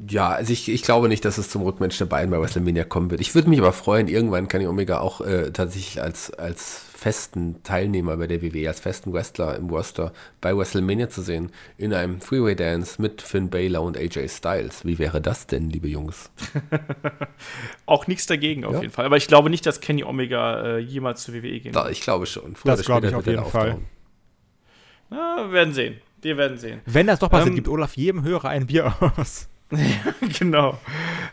Ja, 0.09 0.31
also 0.31 0.53
ich, 0.53 0.69
ich 0.69 0.83
glaube 0.83 1.09
nicht, 1.09 1.25
dass 1.25 1.39
es 1.39 1.49
zum 1.49 1.63
Rückmatch 1.63 1.97
der 1.99 2.07
beiden 2.07 2.31
bei 2.31 2.41
WrestleMania 2.41 2.85
kommen 2.85 3.11
wird. 3.11 3.21
Ich 3.21 3.35
würde 3.35 3.49
mich 3.49 3.61
aber 3.61 3.73
freuen, 3.73 4.09
irgendwann 4.09 4.49
Kenny 4.49 4.67
Omega 4.67 4.99
auch 4.99 5.21
äh, 5.21 5.53
tatsächlich 5.53 6.03
als, 6.03 6.33
als 6.33 6.85
festen 7.05 7.63
Teilnehmer 7.65 8.17
bei 8.17 8.27
der 8.27 8.41
WWE, 8.41 8.67
als 8.67 8.81
festen 8.81 9.13
Wrestler 9.13 9.57
im 9.57 9.69
Roster 9.69 10.11
bei 10.41 10.57
WrestleMania 10.57 11.11
zu 11.11 11.21
sehen. 11.21 11.53
In 11.77 11.93
einem 11.93 12.23
Freeway 12.23 12.57
Dance 12.57 13.01
mit 13.03 13.21
Finn 13.21 13.51
Balor 13.51 13.83
und 13.83 13.99
AJ 13.99 14.27
Styles. 14.31 14.87
Wie 14.87 14.99
wäre 14.99 15.21
das 15.21 15.47
denn, 15.47 15.69
liebe 15.69 15.87
Jungs? 15.89 16.31
Auch 17.87 18.07
nichts 18.07 18.27
dagegen 18.27 18.65
auf 18.65 18.73
Ja. 18.73 18.81
jeden 18.81 18.93
Fall. 18.93 19.05
Aber 19.05 19.19
ich 19.19 19.27
glaube 19.29 19.51
nicht, 19.51 19.67
dass 19.67 19.83
Kenny 19.83 20.03
Omega 20.03 20.77
äh, 20.77 20.79
jemals 20.79 21.23
zur 21.25 21.35
WWE 21.35 21.61
gehen 21.61 21.73
Da, 21.75 21.83
wird. 21.85 21.93
ich 21.93 22.01
glaube 22.01 22.25
schon. 22.25 22.57
Früher 22.57 22.73
Das 22.75 22.87
glaube 22.87 23.09
ich 23.09 23.15
auf 23.15 23.27
jeden 23.27 23.45
Fall. 23.45 23.77
Ja, 25.11 25.37
wir 25.45 25.53
werden 25.53 25.75
sehen. 25.75 25.97
Wir 26.23 26.39
werden 26.39 26.57
sehen. 26.57 26.81
Wenn 26.87 27.07
das 27.07 27.19
doch 27.19 27.29
passiert, 27.29 27.51
Ähm, 27.51 27.55
gibt 27.57 27.69
Olaf 27.69 27.97
jedem 27.99 28.25
Hörer 28.25 28.49
ein 28.49 28.67
Bier 28.67 28.95
aus. 29.19 29.49
genau. 30.39 30.79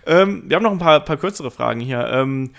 Ähm, 0.05 0.43
wir 0.47 0.55
haben 0.57 0.63
noch 0.63 0.71
ein 0.71 0.79
paar, 0.79 0.99
paar 0.99 1.15
kürzere 1.17 1.49
Fragen 1.49 1.79
hier. 1.79 2.05
Ähm, 2.11 2.51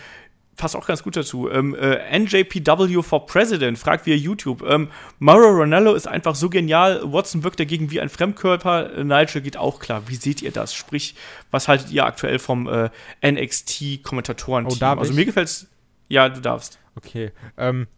passt 0.62 0.76
auch 0.76 0.86
ganz 0.86 1.02
gut 1.02 1.16
dazu. 1.16 1.50
Ähm, 1.50 1.74
äh, 1.74 2.20
NJPW 2.20 3.02
for 3.02 3.26
President 3.26 3.76
fragt 3.76 4.06
via 4.06 4.14
YouTube. 4.14 4.62
Ähm, 4.62 4.90
Mauro 5.18 5.48
Ronaldo 5.48 5.92
ist 5.92 6.06
einfach 6.06 6.36
so 6.36 6.48
genial. 6.48 7.02
Watson 7.02 7.42
wirkt 7.42 7.58
dagegen 7.58 7.90
wie 7.90 8.00
ein 8.00 8.08
Fremdkörper. 8.08 9.02
Nigel 9.02 9.42
geht 9.42 9.56
auch 9.56 9.80
klar. 9.80 10.04
Wie 10.06 10.14
seht 10.14 10.40
ihr 10.40 10.52
das? 10.52 10.72
Sprich, 10.72 11.16
was 11.50 11.66
haltet 11.66 11.90
ihr 11.90 12.06
aktuell 12.06 12.38
vom 12.38 12.68
äh, 12.68 12.90
NXT-Kommentatoren? 13.28 14.66
Oh, 14.66 14.76
also 14.80 15.12
mir 15.12 15.24
gefällt's. 15.24 15.66
Ja, 16.06 16.28
du 16.28 16.40
darfst. 16.40 16.78
Okay. 16.94 17.32
Ähm, 17.56 17.88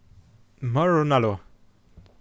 Mauro 0.60 1.00
Ronaldo. 1.00 1.40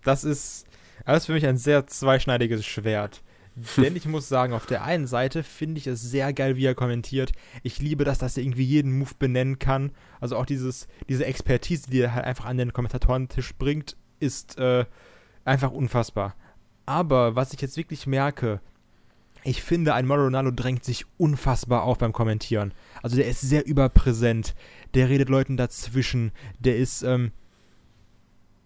Das 0.04 0.26
ist, 0.26 0.66
das 1.06 1.20
ist 1.20 1.26
für 1.28 1.34
mich 1.34 1.48
ein 1.48 1.56
sehr 1.56 1.88
zweischneidiges 1.88 2.66
Schwert. 2.66 3.22
Denn 3.78 3.96
ich 3.96 4.06
muss 4.06 4.28
sagen, 4.28 4.54
auf 4.54 4.66
der 4.66 4.84
einen 4.84 5.06
Seite 5.06 5.44
finde 5.44 5.78
ich 5.78 5.88
es 5.88 6.02
sehr 6.02 6.34
geil, 6.34 6.56
wie 6.56 6.66
er 6.66 6.76
kommentiert. 6.76 7.32
Ich 7.62 7.80
liebe 7.80 8.04
das, 8.04 8.18
dass 8.18 8.38
er 8.38 8.44
irgendwie 8.44 8.64
jeden 8.64 8.98
Move 8.98 9.12
benennen 9.20 9.60
kann. 9.60 9.92
Also 10.20 10.38
auch 10.38 10.46
dieses, 10.46 10.88
diese 11.08 11.26
Expertise, 11.26 11.90
die 11.90 12.00
er 12.00 12.16
halt 12.16 12.26
einfach 12.26 12.46
an 12.46 12.58
den 12.58 12.74
Kommentatorentisch 12.74 13.54
bringt, 13.56 13.96
ist 14.20 14.58
äh, 14.58 14.86
einfach 15.46 15.72
unfassbar. 15.72 16.36
Aber 16.86 17.36
was 17.36 17.54
ich 17.54 17.62
jetzt 17.62 17.78
wirklich 17.78 18.08
merke, 18.08 18.60
ich 19.44 19.62
finde, 19.62 19.94
ein 19.94 20.06
Mauro 20.06 20.24
Ronaldo 20.24 20.52
drängt 20.52 20.84
sich 20.84 21.06
unfassbar 21.18 21.84
auf 21.84 21.98
beim 21.98 22.14
Kommentieren. 22.14 22.74
Also 23.02 23.18
der 23.18 23.28
ist 23.28 23.42
sehr 23.42 23.66
überpräsent, 23.66 24.56
der 24.94 25.10
redet 25.10 25.30
Leuten 25.30 25.58
dazwischen, 25.58 26.32
der 26.60 26.78
ist, 26.78 27.04
ähm, 27.04 27.32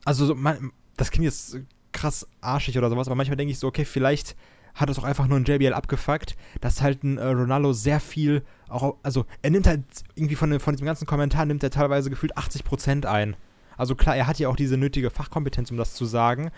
also 0.06 0.28
so, 0.28 0.36
man, 0.36 0.72
das 0.96 1.10
klingt 1.12 1.26
jetzt 1.26 1.60
krass 1.92 2.28
arschig 2.42 2.78
oder 2.78 2.90
sowas, 2.90 3.08
aber 3.08 3.16
manchmal 3.16 3.38
denke 3.38 3.52
ich 3.52 3.60
so, 3.60 3.68
okay, 3.68 3.86
vielleicht 3.86 4.36
hat 4.78 4.90
es 4.90 4.98
auch 4.98 5.04
einfach 5.04 5.28
nur 5.28 5.38
ein 5.38 5.44
JBL 5.44 5.74
abgefuckt, 5.74 6.38
dass 6.62 6.82
halt 6.82 7.04
ein 7.04 7.18
äh, 7.18 7.26
Ronaldo 7.26 7.74
sehr 7.74 8.00
viel, 8.00 8.44
auch, 8.70 8.96
also 9.04 9.26
er 9.42 9.50
nimmt 9.50 9.68
halt 9.68 9.84
irgendwie 10.16 10.36
von, 10.36 10.60
von 10.60 10.74
diesem 10.74 10.86
ganzen 10.86 11.06
Kommentar, 11.06 11.46
nimmt 11.46 11.64
er 11.64 11.72
teilweise 11.72 12.10
gefühlt 12.10 12.38
80% 12.38 13.06
ein. 13.06 13.36
Also 13.76 13.96
klar, 13.96 14.16
er 14.16 14.28
hat 14.28 14.40
ja 14.40 14.50
auch 14.50 14.56
diese 14.56 14.78
nötige 14.78 15.10
Fachkompetenz, 15.10 15.72
um 15.72 15.78
das 15.78 15.94
zu 15.94 16.06
sagen, 16.06 16.52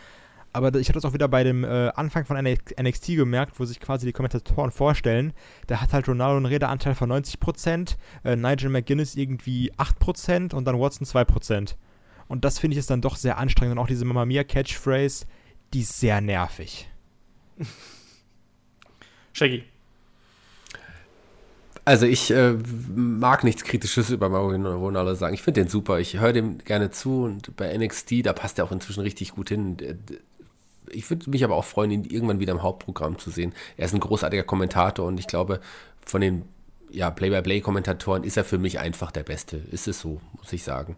aber 0.51 0.73
ich 0.75 0.89
hatte 0.89 0.97
das 0.97 1.05
auch 1.05 1.13
wieder 1.13 1.27
bei 1.27 1.43
dem 1.43 1.63
äh, 1.63 1.89
Anfang 1.95 2.25
von 2.25 2.37
NXT 2.37 3.07
gemerkt, 3.15 3.59
wo 3.59 3.65
sich 3.65 3.79
quasi 3.79 4.07
die 4.07 4.13
Kommentatoren 4.13 4.71
vorstellen. 4.71 5.33
Da 5.67 5.79
hat 5.79 5.93
halt 5.93 6.07
Ronaldo 6.07 6.37
einen 6.37 6.47
Redeanteil 6.47 6.95
von 6.95 7.11
90%, 7.11 7.97
äh, 8.23 8.35
Nigel 8.35 8.69
McGuinness 8.69 9.15
irgendwie 9.15 9.71
8% 9.73 10.55
und 10.55 10.65
dann 10.65 10.79
Watson 10.79 11.05
2%. 11.05 11.75
Und 12.27 12.45
das 12.45 12.57
finde 12.57 12.73
ich 12.73 12.79
ist 12.79 12.89
dann 12.89 13.01
doch 13.01 13.15
sehr 13.15 13.37
anstrengend. 13.37 13.77
Und 13.77 13.83
auch 13.83 13.87
diese 13.87 14.05
Mamma 14.05 14.25
Mia 14.25 14.43
Catchphrase, 14.43 15.25
die 15.73 15.81
ist 15.81 15.99
sehr 15.99 16.19
nervig. 16.19 16.89
Shaggy. 19.33 19.63
Also 21.85 22.05
ich 22.05 22.29
äh, 22.29 22.55
mag 22.93 23.43
nichts 23.43 23.63
Kritisches 23.63 24.11
über 24.11 24.29
Mario 24.29 24.77
Ronaldo 24.77 25.15
sagen. 25.15 25.33
Ich 25.33 25.41
finde 25.41 25.61
den 25.61 25.69
super. 25.69 25.99
Ich 25.99 26.19
höre 26.19 26.33
dem 26.33 26.59
gerne 26.59 26.91
zu 26.91 27.23
und 27.23 27.55
bei 27.55 27.75
NXT, 27.75 28.25
da 28.25 28.33
passt 28.33 28.59
er 28.59 28.65
auch 28.65 28.71
inzwischen 28.71 29.01
richtig 29.01 29.31
gut 29.31 29.49
hin 29.49 29.77
ich 30.91 31.09
würde 31.09 31.29
mich 31.29 31.43
aber 31.43 31.55
auch 31.55 31.65
freuen, 31.65 31.91
ihn 31.91 32.03
irgendwann 32.03 32.39
wieder 32.39 32.51
im 32.51 32.63
Hauptprogramm 32.63 33.19
zu 33.19 33.29
sehen. 33.29 33.53
Er 33.77 33.85
ist 33.85 33.93
ein 33.93 33.99
großartiger 33.99 34.41
Kommentator 34.41 35.05
und 35.05 35.19
ich 35.19 35.27
glaube, 35.27 35.59
von 36.03 36.21
den 36.21 36.43
ja, 36.89 37.11
Play-by-Play-Kommentatoren 37.11 38.23
ist 38.23 38.37
er 38.37 38.43
für 38.43 38.57
mich 38.57 38.79
einfach 38.79 39.11
der 39.11 39.21
Beste. 39.21 39.57
Ist 39.71 39.87
es 39.87 39.99
so, 39.99 40.19
muss 40.37 40.51
ich 40.51 40.63
sagen 40.63 40.97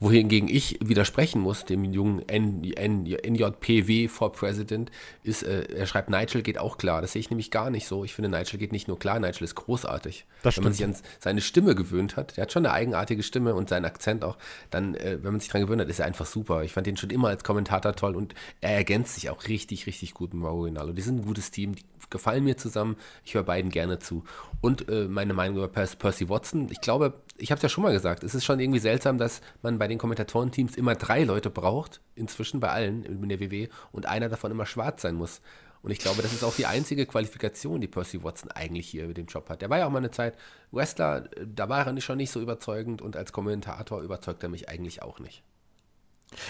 wohingegen 0.00 0.48
ich 0.48 0.78
widersprechen 0.82 1.42
muss, 1.42 1.66
dem 1.66 1.84
jungen 1.84 2.22
NJPW 2.26 4.08
for 4.08 4.32
President, 4.32 4.90
ist, 5.22 5.42
äh, 5.42 5.62
er 5.74 5.86
schreibt, 5.86 6.08
Nigel 6.08 6.42
geht 6.42 6.58
auch 6.58 6.78
klar. 6.78 7.02
Das 7.02 7.12
sehe 7.12 7.20
ich 7.20 7.28
nämlich 7.28 7.50
gar 7.50 7.68
nicht 7.70 7.86
so. 7.86 8.02
Ich 8.04 8.14
finde, 8.14 8.30
Nigel 8.30 8.58
geht 8.58 8.72
nicht 8.72 8.88
nur 8.88 8.98
klar, 8.98 9.20
Nigel 9.20 9.44
ist 9.44 9.54
großartig. 9.54 10.24
Das 10.42 10.56
wenn 10.56 10.64
man 10.64 10.72
sich 10.72 10.84
an 10.84 10.96
seine 11.18 11.42
Stimme 11.42 11.74
gewöhnt 11.74 12.16
hat, 12.16 12.38
der 12.38 12.42
hat 12.42 12.52
schon 12.52 12.64
eine 12.64 12.74
eigenartige 12.74 13.22
Stimme 13.22 13.54
und 13.54 13.68
seinen 13.68 13.84
Akzent 13.84 14.24
auch, 14.24 14.38
dann, 14.70 14.94
äh, 14.94 15.18
wenn 15.22 15.32
man 15.32 15.40
sich 15.40 15.50
daran 15.50 15.62
gewöhnt 15.62 15.82
hat, 15.82 15.88
ist 15.88 16.00
er 16.00 16.06
einfach 16.06 16.26
super. 16.26 16.64
Ich 16.64 16.72
fand 16.72 16.86
ihn 16.86 16.96
schon 16.96 17.10
immer 17.10 17.28
als 17.28 17.44
Kommentator 17.44 17.94
toll 17.94 18.16
und 18.16 18.34
er 18.62 18.70
ergänzt 18.70 19.16
sich 19.16 19.28
auch 19.28 19.48
richtig, 19.48 19.86
richtig 19.86 20.14
gut 20.14 20.32
mit 20.32 20.42
Mauro 20.42 20.62
Rinaldo. 20.62 20.94
Die 20.94 21.02
sind 21.02 21.20
ein 21.20 21.26
gutes 21.26 21.50
Team, 21.50 21.74
die 21.74 21.84
gefallen 22.10 22.44
mir 22.44 22.56
zusammen. 22.56 22.96
Ich 23.24 23.34
höre 23.34 23.44
beiden 23.44 23.70
gerne 23.70 23.98
zu. 23.98 24.24
Und 24.60 24.88
äh, 24.88 25.08
meine 25.08 25.34
Meinung 25.34 25.56
über 25.56 25.68
Percy 25.68 26.28
Watson, 26.28 26.68
ich 26.70 26.80
glaube, 26.80 27.14
ich 27.38 27.50
habe 27.50 27.56
es 27.56 27.62
ja 27.62 27.68
schon 27.68 27.84
mal 27.84 27.92
gesagt, 27.92 28.22
es 28.22 28.34
ist 28.34 28.44
schon 28.44 28.60
irgendwie 28.60 28.80
seltsam, 28.80 29.18
dass 29.18 29.40
man 29.62 29.78
bei 29.78 29.88
den 29.88 29.98
Kommentatorenteams 29.98 30.76
immer 30.76 30.94
drei 30.94 31.24
Leute 31.24 31.50
braucht, 31.50 32.00
inzwischen 32.14 32.60
bei 32.60 32.68
allen 32.68 33.04
in 33.04 33.28
der 33.28 33.40
WW, 33.40 33.68
und 33.92 34.06
einer 34.06 34.28
davon 34.28 34.50
immer 34.50 34.66
schwarz 34.66 35.02
sein 35.02 35.14
muss. 35.14 35.40
Und 35.82 35.90
ich 35.90 35.98
glaube, 35.98 36.20
das 36.20 36.32
ist 36.32 36.44
auch 36.44 36.54
die 36.54 36.66
einzige 36.66 37.06
Qualifikation, 37.06 37.80
die 37.80 37.88
Percy 37.88 38.22
Watson 38.22 38.50
eigentlich 38.50 38.88
hier 38.88 39.06
mit 39.06 39.16
dem 39.16 39.26
Job 39.26 39.48
hat. 39.48 39.62
Der 39.62 39.70
war 39.70 39.78
ja 39.78 39.86
auch 39.86 39.90
mal 39.90 39.98
eine 39.98 40.10
Zeit 40.10 40.36
Wrestler, 40.72 41.28
da 41.46 41.68
war 41.68 41.86
er 41.86 42.00
schon 42.00 42.18
nicht 42.18 42.30
so 42.30 42.40
überzeugend 42.40 43.00
und 43.00 43.16
als 43.16 43.32
Kommentator 43.32 44.02
überzeugt 44.02 44.42
er 44.42 44.50
mich 44.50 44.68
eigentlich 44.68 45.02
auch 45.02 45.20
nicht. 45.20 45.42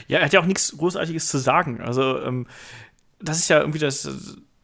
Ja, 0.08 0.18
er 0.18 0.24
hat 0.26 0.32
ja 0.32 0.40
auch 0.40 0.46
nichts 0.46 0.76
Großartiges 0.76 1.28
zu 1.28 1.38
sagen. 1.38 1.80
Also, 1.80 2.20
ähm, 2.20 2.46
das 3.20 3.38
ist 3.38 3.48
ja 3.48 3.60
irgendwie 3.60 3.78
das, 3.78 4.08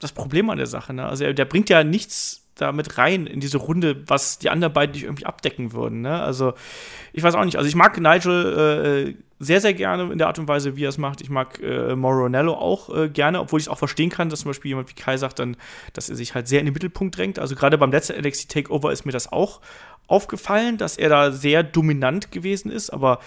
das 0.01 0.13
Problem 0.13 0.51
an 0.51 0.59
der 0.59 0.67
Sache. 0.67 0.93
Ne? 0.93 1.07
Also, 1.07 1.25
er, 1.25 1.35
der 1.35 1.45
bringt 1.45 1.69
ja 1.69 1.85
nichts 1.85 2.43
da 2.57 2.73
mit 2.73 2.97
rein 2.97 3.27
in 3.27 3.41
diese 3.41 3.59
Runde, 3.59 4.09
was 4.09 4.39
die 4.39 4.49
anderen 4.49 4.73
beiden 4.73 4.95
nicht 4.95 5.05
irgendwie 5.05 5.27
abdecken 5.27 5.73
würden. 5.73 6.01
Ne? 6.01 6.21
Also, 6.21 6.55
ich 7.13 7.23
weiß 7.23 7.35
auch 7.35 7.45
nicht. 7.45 7.57
Also, 7.57 7.69
ich 7.69 7.75
mag 7.75 8.01
Nigel 8.01 9.15
äh, 9.17 9.23
sehr, 9.39 9.61
sehr 9.61 9.75
gerne 9.75 10.11
in 10.11 10.19
der 10.19 10.27
Art 10.27 10.39
und 10.39 10.49
Weise, 10.49 10.77
wie 10.77 10.85
er 10.85 10.89
es 10.89 10.97
macht. 10.97 11.21
Ich 11.21 11.29
mag 11.29 11.61
äh, 11.63 11.95
Moronello 11.95 12.55
auch 12.55 12.95
äh, 12.95 13.09
gerne, 13.11 13.41
obwohl 13.41 13.61
ich 13.61 13.67
es 13.67 13.69
auch 13.69 13.79
verstehen 13.79 14.09
kann, 14.09 14.31
dass 14.31 14.41
zum 14.41 14.51
Beispiel 14.51 14.71
jemand 14.71 14.89
wie 14.89 14.95
Kai 14.95 15.19
sagt, 15.19 15.39
dann, 15.39 15.57
dass 15.93 16.09
er 16.09 16.17
sich 16.17 16.35
halt 16.35 16.49
sehr 16.49 16.61
in 16.61 16.67
den 16.67 16.73
Mittelpunkt 16.73 17.17
drängt. 17.17 17.39
Also, 17.39 17.55
gerade 17.55 17.77
beim 17.77 17.93
letzten 17.93 18.19
NXT 18.19 18.51
Takeover 18.51 18.91
ist 18.91 19.05
mir 19.05 19.13
das 19.13 19.31
auch 19.31 19.61
aufgefallen, 20.07 20.79
dass 20.79 20.97
er 20.97 21.11
da 21.11 21.33
sehr 21.33 21.63
dominant 21.63 22.33
gewesen 22.33 22.71
ist. 22.71 22.91
Aber 22.91 23.21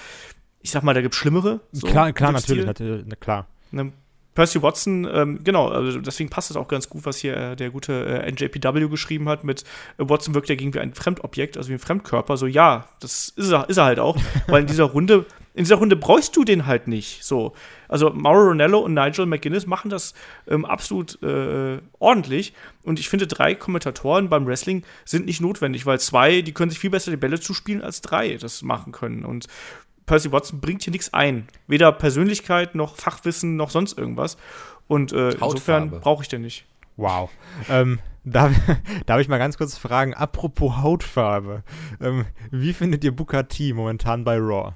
ich 0.61 0.71
sag 0.71 0.83
mal, 0.83 0.93
da 0.93 1.01
gibt 1.01 1.13
es 1.13 1.19
Schlimmere. 1.19 1.61
So, 1.71 1.87
klar, 1.87 2.11
klar, 2.13 2.31
natürlich, 2.31 2.65
natürlich, 2.65 3.19
klar. 3.19 3.47
Ne? 3.71 3.91
Percy 4.39 4.61
Watson, 4.61 5.05
ähm, 5.11 5.39
genau, 5.43 5.67
also 5.67 5.99
deswegen 5.99 6.29
passt 6.29 6.49
es 6.49 6.55
auch 6.55 6.69
ganz 6.69 6.87
gut, 6.87 7.05
was 7.05 7.17
hier 7.17 7.35
äh, 7.35 7.55
der 7.57 7.71
gute 7.71 8.05
äh, 8.05 8.31
NJPW 8.31 8.87
geschrieben 8.87 9.27
hat 9.27 9.43
mit 9.43 9.65
äh, 9.97 10.07
Watson 10.07 10.33
wirkt 10.33 10.47
ja 10.47 10.55
gegen 10.55 10.73
wie 10.73 10.79
ein 10.79 10.93
Fremdobjekt, 10.93 11.57
also 11.57 11.67
wie 11.67 11.73
ein 11.73 11.79
Fremdkörper. 11.79 12.37
So, 12.37 12.45
ja, 12.45 12.87
das 13.01 13.33
ist 13.35 13.51
er, 13.51 13.67
ist 13.67 13.75
er 13.75 13.83
halt 13.83 13.99
auch, 13.99 14.15
weil 14.47 14.61
in 14.61 14.67
dieser 14.67 14.85
Runde, 14.85 15.25
in 15.55 15.65
dieser 15.65 15.75
Runde 15.75 15.97
brauchst 15.97 16.37
du 16.37 16.45
den 16.45 16.67
halt 16.67 16.87
nicht. 16.87 17.25
So. 17.25 17.51
Also 17.89 18.11
Mauro 18.11 18.47
Ronello 18.47 18.79
und 18.79 18.93
Nigel 18.93 19.25
McGuinness 19.25 19.67
machen 19.67 19.89
das 19.89 20.13
ähm, 20.47 20.63
absolut 20.63 21.21
äh, 21.21 21.79
ordentlich. 21.99 22.53
Und 22.83 22.97
ich 22.97 23.09
finde, 23.09 23.27
drei 23.27 23.55
Kommentatoren 23.55 24.29
beim 24.29 24.47
Wrestling 24.47 24.85
sind 25.03 25.25
nicht 25.25 25.41
notwendig, 25.41 25.85
weil 25.85 25.99
zwei, 25.99 26.41
die 26.43 26.53
können 26.53 26.71
sich 26.71 26.79
viel 26.79 26.91
besser 26.91 27.11
die 27.11 27.17
Bälle 27.17 27.41
zuspielen, 27.41 27.81
als 27.81 27.99
drei 27.99 28.37
das 28.37 28.61
machen 28.61 28.93
können. 28.93 29.25
Und 29.25 29.47
Percy 30.09 30.31
Watson 30.31 30.59
bringt 30.59 30.81
hier 30.81 30.91
nichts 30.91 31.13
ein. 31.13 31.47
Weder 31.67 31.91
Persönlichkeit 31.91 32.73
noch 32.73 32.95
Fachwissen 32.95 33.55
noch 33.55 33.69
sonst 33.69 33.95
irgendwas. 33.95 34.37
Und 34.87 35.13
äh, 35.13 35.33
insofern 35.33 35.91
brauche 35.91 36.23
ich 36.23 36.29
den 36.29 36.41
nicht. 36.41 36.65
Wow. 36.97 37.29
Ähm, 37.69 37.99
darf, 38.23 38.51
darf 39.05 39.21
ich 39.21 39.27
mal 39.27 39.37
ganz 39.37 39.59
kurz 39.59 39.77
fragen, 39.77 40.15
apropos 40.15 40.77
Hautfarbe, 40.77 41.63
ähm, 42.01 42.25
wie 42.49 42.73
findet 42.73 43.03
ihr 43.03 43.15
Booker 43.15 43.47
T 43.47 43.71
momentan 43.73 44.23
bei 44.23 44.37
Raw? 44.37 44.73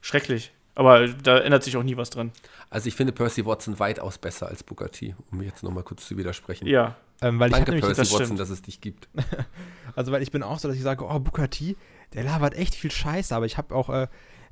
Schrecklich. 0.00 0.54
Aber 0.74 1.06
da 1.06 1.38
ändert 1.40 1.64
sich 1.64 1.76
auch 1.76 1.82
nie 1.82 1.98
was 1.98 2.08
dran. 2.08 2.32
Also 2.70 2.88
ich 2.88 2.94
finde 2.94 3.12
Percy 3.12 3.44
Watson 3.44 3.78
weitaus 3.78 4.16
besser 4.16 4.46
als 4.46 4.62
Booker 4.62 4.90
T, 4.90 5.14
um 5.30 5.42
jetzt 5.42 5.62
nochmal 5.62 5.82
kurz 5.82 6.08
zu 6.08 6.16
widersprechen. 6.16 6.66
Ja. 6.66 6.96
Ähm, 7.20 7.38
weil 7.38 7.50
Danke, 7.50 7.74
ich 7.74 7.82
Percy 7.82 8.00
das 8.00 8.12
Watson, 8.12 8.38
dass 8.38 8.48
es 8.48 8.62
dich 8.62 8.80
gibt. 8.80 9.10
also 9.94 10.12
weil 10.12 10.22
ich 10.22 10.30
bin 10.30 10.42
auch 10.42 10.58
so, 10.58 10.68
dass 10.68 10.78
ich 10.78 10.82
sage, 10.82 11.04
oh, 11.04 11.18
Booker 11.18 11.50
T, 11.50 11.76
der 12.14 12.24
labert 12.24 12.54
echt 12.54 12.74
viel 12.74 12.90
Scheiße, 12.90 13.36
aber 13.36 13.44
ich 13.44 13.58
habe 13.58 13.74
auch 13.74 13.90
äh, 13.90 14.08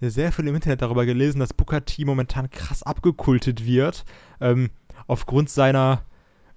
sehr 0.08 0.32
viel 0.32 0.48
im 0.48 0.54
Internet 0.54 0.80
darüber 0.80 1.04
gelesen, 1.04 1.40
dass 1.40 1.52
Booker 1.52 1.84
T 1.84 2.04
momentan 2.04 2.48
krass 2.48 2.82
abgekultet 2.82 3.66
wird, 3.66 4.04
ähm, 4.40 4.70
aufgrund 5.06 5.50
seiner 5.50 6.02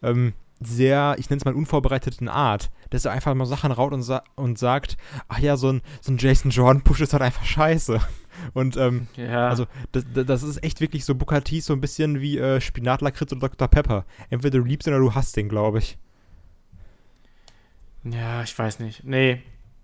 ähm, 0.01 0.33
sehr, 0.61 1.15
ich 1.17 1.29
nenne 1.29 1.39
es 1.39 1.45
mal 1.45 1.53
unvorbereiteten 1.53 2.29
Art, 2.29 2.71
dass 2.89 3.05
er 3.05 3.11
einfach 3.11 3.33
mal 3.33 3.45
Sachen 3.45 3.71
raut 3.71 3.93
und, 3.93 4.03
sa 4.03 4.23
und 4.35 4.57
sagt, 4.57 4.97
ach 5.27 5.39
ja, 5.39 5.57
so 5.57 5.71
ein, 5.71 5.81
so 6.01 6.11
ein 6.11 6.17
Jason 6.17 6.51
Jordan-Push 6.51 7.01
ist 7.01 7.13
halt 7.13 7.23
einfach 7.23 7.45
scheiße. 7.45 7.99
Und 8.53 8.77
ähm, 8.77 9.07
ja. 9.15 9.47
also 9.47 9.67
das, 9.91 10.05
das, 10.11 10.41
ist 10.41 10.63
echt 10.63 10.81
wirklich 10.81 11.05
so 11.05 11.13
Booker 11.13 11.43
T 11.43 11.59
so 11.59 11.71
ein 11.71 11.79
bisschen 11.79 12.19
wie 12.19 12.39
äh, 12.39 12.59
Spinatlakritz 12.59 13.31
oder 13.31 13.41
Dr. 13.41 13.67
Pepper. 13.67 14.05
Entweder 14.31 14.57
du 14.57 14.65
liebst 14.65 14.87
ihn 14.87 14.93
oder 14.93 15.03
du 15.03 15.13
hasst 15.13 15.37
den, 15.37 15.49
glaube 15.49 15.77
ich. 15.77 15.99
Ja, 18.03 18.41
ich 18.41 18.57
weiß 18.57 18.79
nicht. 18.79 19.03
Nee, 19.03 19.43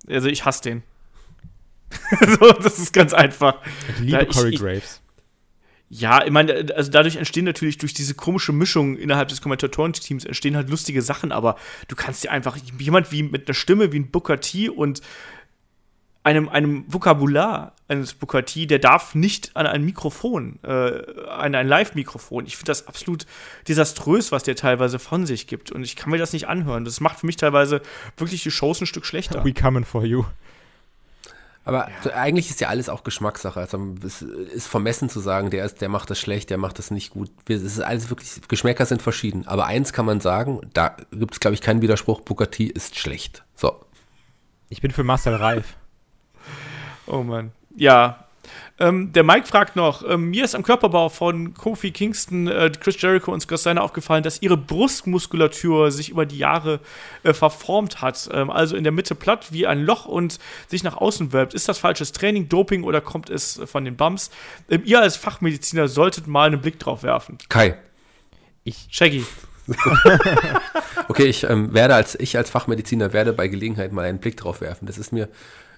also 0.09 0.27
ich 0.27 0.45
hasse 0.45 0.63
den. 0.63 0.83
so, 2.39 2.51
das 2.51 2.79
ist 2.79 2.93
ganz 2.93 3.13
einfach. 3.13 3.55
Ich 3.89 3.99
liebe 3.99 4.17
da, 4.17 4.25
Corey 4.25 4.53
ich, 4.53 4.59
Graves. 4.59 5.01
Ja, 5.91 6.23
ich 6.23 6.31
meine, 6.31 6.67
also 6.75 6.91
dadurch 6.91 7.15
entstehen 7.15 7.45
natürlich 7.45 7.79
durch 7.79 7.95
diese 7.95 8.13
komische 8.13 8.53
Mischung 8.53 8.95
innerhalb 8.95 9.29
des 9.29 9.41
Kommentatorenteams 9.41 10.23
entstehen 10.23 10.55
halt 10.55 10.69
lustige 10.69 11.01
Sachen, 11.01 11.31
aber 11.31 11.55
du 11.87 11.95
kannst 11.95 12.23
dir 12.23 12.31
einfach 12.31 12.57
jemand 12.79 13.11
wie 13.11 13.23
mit 13.23 13.47
einer 13.47 13.55
Stimme 13.55 13.91
wie 13.91 13.99
ein 13.99 14.11
Booker 14.11 14.39
T 14.39 14.69
und 14.69 15.01
einem, 16.21 16.47
einem 16.49 16.83
Vokabular 16.87 17.73
eines 17.87 18.13
Booker 18.13 18.45
T, 18.45 18.67
der 18.67 18.77
darf 18.77 19.15
nicht 19.15 19.55
an 19.55 19.65
ein 19.65 19.83
Mikrofon, 19.83 20.59
äh, 20.63 20.69
an 21.27 21.55
ein 21.55 21.67
Live-Mikrofon. 21.67 22.45
Ich 22.45 22.57
finde 22.57 22.69
das 22.69 22.87
absolut 22.87 23.25
desaströs, 23.67 24.31
was 24.31 24.43
der 24.43 24.55
teilweise 24.55 24.99
von 24.99 25.25
sich 25.25 25.47
gibt. 25.47 25.71
Und 25.71 25.83
ich 25.83 25.95
kann 25.95 26.11
mir 26.11 26.17
das 26.17 26.33
nicht 26.33 26.47
anhören. 26.47 26.85
Das 26.85 26.99
macht 26.99 27.19
für 27.19 27.25
mich 27.25 27.37
teilweise 27.37 27.81
wirklich 28.17 28.43
die 28.43 28.51
Shows 28.51 28.81
ein 28.81 28.85
Stück 28.85 29.05
schlechter. 29.05 29.43
We 29.43 29.53
coming 29.53 29.85
for 29.85 30.03
you. 30.05 30.25
Aber 31.69 31.89
ja. 32.03 32.13
eigentlich 32.13 32.49
ist 32.49 32.59
ja 32.61 32.67
alles 32.67 32.89
auch 32.89 33.03
Geschmackssache. 33.03 33.59
Also 33.59 33.95
es 34.05 34.21
ist 34.21 34.67
vermessen 34.67 35.09
zu 35.09 35.19
sagen, 35.19 35.49
der, 35.49 35.65
ist, 35.65 35.81
der 35.81 35.89
macht 35.89 36.09
das 36.09 36.19
schlecht, 36.19 36.49
der 36.49 36.57
macht 36.57 36.79
das 36.79 36.91
nicht 36.91 37.11
gut. 37.11 37.29
Es 37.47 37.61
ist 37.61 37.79
alles 37.79 38.09
wirklich, 38.09 38.41
Geschmäcker 38.47 38.85
sind 38.85 39.01
verschieden. 39.01 39.47
Aber 39.47 39.65
eins 39.65 39.93
kann 39.93 40.05
man 40.05 40.19
sagen, 40.19 40.61
da 40.73 40.95
gibt 41.11 41.33
es, 41.33 41.39
glaube 41.39 41.53
ich, 41.53 41.61
keinen 41.61 41.81
Widerspruch, 41.81 42.21
T 42.51 42.65
ist 42.65 42.97
schlecht. 42.97 43.43
So. 43.55 43.79
Ich 44.69 44.81
bin 44.81 44.91
für 44.91 45.03
Marcel 45.03 45.35
Reif. 45.35 45.75
Oh 47.07 47.23
Mann. 47.23 47.51
Ja, 47.75 48.25
ähm, 48.79 49.11
der 49.11 49.23
Mike 49.23 49.45
fragt 49.45 49.75
noch: 49.75 50.07
ähm, 50.07 50.29
Mir 50.29 50.45
ist 50.45 50.55
am 50.55 50.63
Körperbau 50.63 51.09
von 51.09 51.53
Kofi 51.53 51.91
Kingston, 51.91 52.47
äh, 52.47 52.71
Chris 52.79 53.01
Jericho 53.01 53.31
und 53.31 53.41
Scott 53.41 53.59
Steiner 53.59 53.83
aufgefallen, 53.83 54.23
dass 54.23 54.41
ihre 54.41 54.57
Brustmuskulatur 54.57 55.91
sich 55.91 56.09
über 56.09 56.25
die 56.25 56.37
Jahre 56.37 56.79
äh, 57.23 57.33
verformt 57.33 58.01
hat. 58.01 58.29
Ähm, 58.31 58.49
also 58.49 58.75
in 58.75 58.83
der 58.83 58.93
Mitte 58.93 59.15
platt 59.15 59.51
wie 59.51 59.67
ein 59.67 59.83
Loch 59.83 60.05
und 60.05 60.39
sich 60.67 60.83
nach 60.83 60.97
außen 60.97 61.33
wölbt. 61.33 61.53
Ist 61.53 61.67
das 61.67 61.77
falsches 61.77 62.11
Training, 62.11 62.49
Doping 62.49 62.83
oder 62.83 63.01
kommt 63.01 63.29
es 63.29 63.59
von 63.65 63.85
den 63.85 63.95
Bums? 63.95 64.31
Ähm, 64.69 64.81
ihr 64.85 65.01
als 65.01 65.17
Fachmediziner 65.17 65.87
solltet 65.87 66.27
mal 66.27 66.47
einen 66.47 66.61
Blick 66.61 66.79
drauf 66.79 67.03
werfen. 67.03 67.37
Kai. 67.49 67.77
Ich. 68.63 68.87
Shaggy. 68.89 69.25
Okay, 71.09 71.25
ich 71.25 71.43
ähm, 71.43 71.73
werde 71.73 71.95
als 71.95 72.13
ich 72.19 72.37
als 72.37 72.51
Fachmediziner 72.51 73.13
werde 73.13 73.33
bei 73.33 73.47
Gelegenheit 73.47 73.91
mal 73.91 74.05
einen 74.05 74.19
Blick 74.19 74.37
drauf 74.37 74.61
werfen. 74.61 74.85
Das 74.85 74.99
ist 74.99 75.11
mir, 75.11 75.27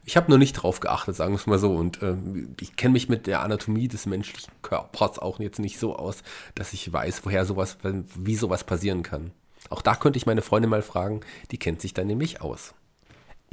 ich 0.06 0.18
habe 0.18 0.32
noch 0.32 0.38
nicht 0.38 0.54
drauf 0.54 0.80
geachtet, 0.80 1.16
sagen 1.16 1.34
wir 1.34 1.38
es 1.38 1.48
mal 1.48 1.60
so. 1.60 1.76
Und 1.76 2.02
ähm, 2.02 2.56
ich 2.60 2.76
kenne 2.76 2.94
mich 2.94 3.10
mit 3.10 3.28
der 3.28 3.42
Anatomie 3.42 3.88
des 3.88 4.06
menschlichen 4.06 4.52
Körpers 4.62 5.20
auch 5.20 5.40
jetzt 5.40 5.60
nicht 5.60 5.80
so 5.80 5.96
aus, 5.96 6.24
dass 6.56 6.74
ich 6.74 6.92
weiß, 6.92 7.26
woher 7.26 7.46
sowas, 7.46 7.78
wie 7.84 8.36
sowas 8.36 8.64
passieren 8.64 9.04
kann. 9.04 9.32
Auch 9.70 9.82
da 9.82 9.96
könnte 9.96 10.18
ich 10.18 10.26
meine 10.26 10.42
Freundin 10.42 10.70
mal 10.70 10.82
fragen, 10.82 11.22
die 11.52 11.58
kennt 11.58 11.82
sich 11.82 11.94
da 11.94 12.04
nämlich 12.04 12.42
aus. 12.42 12.74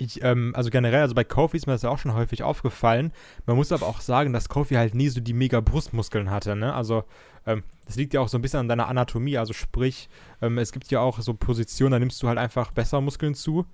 Ich, 0.01 0.23
ähm, 0.23 0.53
also 0.55 0.71
generell, 0.71 1.03
also 1.03 1.15
bei 1.15 1.25
Kofi 1.25 1.57
ist 1.57 1.67
mir 1.67 1.73
das 1.73 1.83
ja 1.83 1.91
auch 1.91 1.99
schon 1.99 2.15
häufig 2.15 2.45
aufgefallen. 2.45 3.13
Man 3.47 3.57
muss 3.57 3.73
aber 3.73 3.87
auch 3.87 4.01
sagen, 4.01 4.33
dass 4.33 4.49
Kofi 4.49 4.77
halt 4.77 4.95
nie 4.95 5.09
so 5.09 5.21
die 5.21 5.33
mega 5.33 5.61
Brustmuskeln 5.61 6.31
hatte, 6.31 6.55
ne? 6.55 6.73
Also, 6.73 7.03
ähm, 7.47 7.65
das 7.85 7.97
liegt 7.97 8.15
ja 8.15 8.21
auch 8.21 8.29
so 8.29 8.39
ein 8.39 8.43
bisschen 8.43 8.61
an 8.61 8.69
deiner 8.69 8.87
Anatomie. 8.87 9.39
Also 9.39 9.53
sprich, 9.53 10.09
ähm, 10.41 10.57
es 10.59 10.71
gibt 10.71 10.89
ja 10.93 11.01
auch 11.01 11.21
so 11.21 11.35
Positionen, 11.35 11.93
da 11.93 11.99
nimmst 11.99 12.23
du 12.23 12.29
halt 12.29 12.39
einfach 12.39 12.71
besser 12.71 13.01
Muskeln 13.01 13.35
zu. 13.35 13.67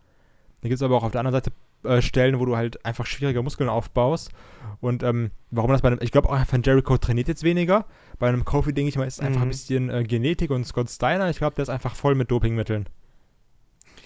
Da 0.62 0.68
gibt 0.68 0.76
es 0.76 0.82
aber 0.82 0.96
auch 0.96 1.02
auf 1.02 1.12
der 1.12 1.20
anderen 1.20 1.34
Seite 1.34 1.52
äh, 1.84 2.02
Stellen, 2.02 2.38
wo 2.38 2.44
du 2.44 2.56
halt 2.56 2.84
einfach 2.84 3.06
schwieriger 3.06 3.42
Muskeln 3.42 3.68
aufbaust. 3.68 4.30
Und 4.80 5.02
ähm, 5.02 5.30
warum 5.50 5.70
das 5.70 5.82
bei 5.82 5.88
einem, 5.88 5.98
ich 6.02 6.10
glaube 6.10 6.28
auch 6.28 6.34
einfach 6.34 6.58
Jericho 6.64 6.96
trainiert 6.98 7.28
jetzt 7.28 7.42
weniger. 7.44 7.86
Bei 8.18 8.28
einem 8.28 8.44
Kofi, 8.44 8.72
denke 8.72 8.88
ich 8.88 8.96
mal, 8.96 9.06
ist 9.06 9.14
es 9.14 9.20
einfach 9.20 9.40
Mhm. 9.40 9.46
ein 9.46 9.50
bisschen 9.50 9.90
äh, 9.90 10.04
Genetik 10.04 10.50
und 10.50 10.66
Scott 10.66 10.90
Steiner, 10.90 11.30
ich 11.30 11.38
glaube, 11.38 11.54
der 11.56 11.62
ist 11.62 11.68
einfach 11.68 11.94
voll 11.94 12.14
mit 12.14 12.30
Dopingmitteln. 12.30 12.88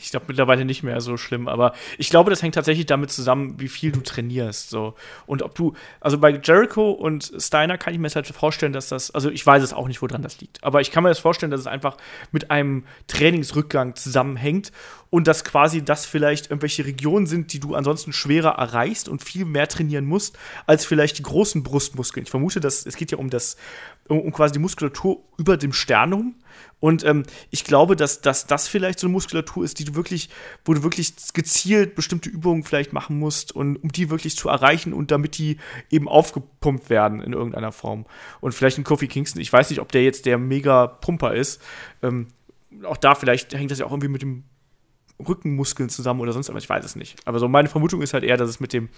Ich 0.00 0.10
glaube 0.10 0.26
mittlerweile 0.28 0.64
nicht 0.64 0.82
mehr 0.82 1.00
so 1.00 1.16
schlimm, 1.16 1.48
aber 1.48 1.74
ich 1.98 2.10
glaube, 2.10 2.30
das 2.30 2.42
hängt 2.42 2.54
tatsächlich 2.54 2.86
damit 2.86 3.10
zusammen, 3.10 3.54
wie 3.58 3.68
viel 3.68 3.92
du 3.92 4.00
trainierst. 4.00 4.70
So. 4.70 4.94
Und 5.26 5.42
ob 5.42 5.54
du, 5.54 5.74
also 6.00 6.18
bei 6.18 6.30
Jericho 6.30 6.90
und 6.90 7.32
Steiner 7.38 7.78
kann 7.78 7.92
ich 7.92 7.98
mir 7.98 8.08
halt 8.08 8.26
vorstellen, 8.28 8.72
dass 8.72 8.88
das, 8.88 9.10
also 9.10 9.30
ich 9.30 9.44
weiß 9.44 9.62
es 9.62 9.72
auch 9.72 9.88
nicht, 9.88 10.02
woran 10.02 10.22
das 10.22 10.40
liegt, 10.40 10.62
aber 10.64 10.80
ich 10.80 10.90
kann 10.90 11.02
mir 11.02 11.08
das 11.08 11.18
vorstellen, 11.18 11.50
dass 11.50 11.60
es 11.60 11.66
einfach 11.66 11.96
mit 12.32 12.50
einem 12.50 12.84
Trainingsrückgang 13.06 13.94
zusammenhängt 13.96 14.72
und 15.10 15.26
dass 15.26 15.44
quasi 15.44 15.82
das 15.82 16.06
vielleicht 16.06 16.50
irgendwelche 16.50 16.84
Regionen 16.84 17.26
sind, 17.26 17.52
die 17.52 17.60
du 17.60 17.74
ansonsten 17.74 18.12
schwerer 18.12 18.50
erreichst 18.50 19.08
und 19.08 19.24
viel 19.24 19.44
mehr 19.44 19.68
trainieren 19.68 20.04
musst, 20.04 20.38
als 20.66 20.84
vielleicht 20.84 21.18
die 21.18 21.22
großen 21.22 21.62
Brustmuskeln. 21.62 22.24
Ich 22.24 22.30
vermute, 22.30 22.60
dass 22.60 22.84
es 22.84 22.96
geht 22.96 23.10
ja 23.10 23.18
um 23.18 23.30
das, 23.30 23.56
um, 24.08 24.32
quasi 24.32 24.52
die 24.52 24.58
Muskulatur 24.58 25.22
über 25.36 25.56
dem 25.56 25.72
Sternum. 25.72 26.34
Und 26.80 27.04
ähm, 27.04 27.24
ich 27.50 27.64
glaube, 27.64 27.96
dass, 27.96 28.20
dass 28.20 28.46
das 28.46 28.68
vielleicht 28.68 28.98
so 28.98 29.06
eine 29.06 29.12
Muskulatur 29.12 29.64
ist, 29.64 29.78
die 29.78 29.84
du 29.84 29.94
wirklich, 29.94 30.28
wo 30.64 30.74
du 30.74 30.82
wirklich 30.82 31.12
gezielt 31.32 31.94
bestimmte 31.94 32.30
Übungen 32.30 32.64
vielleicht 32.64 32.92
machen 32.92 33.18
musst 33.18 33.52
und 33.52 33.76
um 33.76 33.90
die 33.90 34.10
wirklich 34.10 34.36
zu 34.36 34.48
erreichen 34.48 34.92
und 34.92 35.10
damit 35.10 35.38
die 35.38 35.58
eben 35.90 36.08
aufgepumpt 36.08 36.90
werden 36.90 37.20
in 37.20 37.32
irgendeiner 37.32 37.72
Form. 37.72 38.06
Und 38.40 38.52
vielleicht 38.52 38.78
ein 38.78 38.84
Kofi 38.84 39.08
Kingston, 39.08 39.40
ich 39.40 39.52
weiß 39.52 39.70
nicht, 39.70 39.80
ob 39.80 39.92
der 39.92 40.04
jetzt 40.04 40.26
der 40.26 40.38
mega 40.38 40.86
Pumper 40.86 41.34
ist. 41.34 41.60
Ähm, 42.02 42.28
auch 42.84 42.96
da 42.96 43.14
vielleicht 43.14 43.54
hängt 43.54 43.70
das 43.70 43.78
ja 43.78 43.86
auch 43.86 43.90
irgendwie 43.90 44.08
mit 44.08 44.22
dem 44.22 44.44
Rückenmuskeln 45.26 45.88
zusammen 45.88 46.20
oder 46.20 46.32
sonst 46.32 46.52
was, 46.52 46.62
ich 46.62 46.68
weiß 46.68 46.84
es 46.84 46.96
nicht. 46.96 47.16
Aber 47.24 47.38
so 47.38 47.48
meine 47.48 47.68
Vermutung 47.68 48.02
ist 48.02 48.14
halt 48.14 48.24
eher, 48.24 48.36
dass 48.36 48.48
es 48.48 48.60
mit 48.60 48.72
dem 48.72 48.88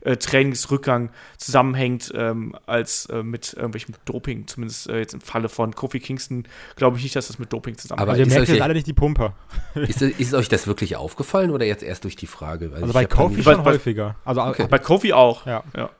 äh, 0.00 0.16
Trainingsrückgang 0.16 1.10
zusammenhängt, 1.36 2.12
ähm, 2.14 2.54
als 2.66 3.06
äh, 3.06 3.22
mit 3.22 3.54
irgendwelchem 3.54 3.94
Doping. 4.04 4.46
Zumindest 4.46 4.88
äh, 4.88 4.98
jetzt 4.98 5.14
im 5.14 5.20
Falle 5.20 5.48
von 5.48 5.74
Kofi 5.74 6.00
Kingston 6.00 6.44
glaube 6.76 6.96
ich 6.96 7.02
nicht, 7.04 7.16
dass 7.16 7.28
das 7.28 7.38
mit 7.38 7.52
Doping 7.52 7.76
zusammenhängt. 7.76 8.02
Aber 8.02 8.12
Also 8.12 8.22
ihr 8.22 8.26
ist 8.26 8.34
merkt 8.34 8.48
jetzt 8.48 8.60
alle 8.62 8.74
nicht 8.74 8.86
die 8.86 8.92
Pumper. 8.92 9.34
Ist, 9.74 10.02
ist 10.02 10.34
euch 10.34 10.48
das 10.48 10.66
wirklich 10.66 10.96
aufgefallen 10.96 11.50
oder 11.50 11.64
jetzt 11.64 11.82
erst 11.82 12.04
durch 12.04 12.16
die 12.16 12.26
Frage? 12.26 12.70
Weil 12.72 12.76
Also 12.82 12.86
ich 12.88 12.92
bei 12.94 13.04
Kofi 13.06 13.42
bei- 13.42 13.54
schon 13.54 13.64
häufiger. 13.64 14.16
Also 14.24 14.42
Okay. 14.42 14.66
bei 14.68 14.78
Kofi 14.78 15.12
auch. 15.12 15.46
ja. 15.46 15.62
Ja. 15.76 15.90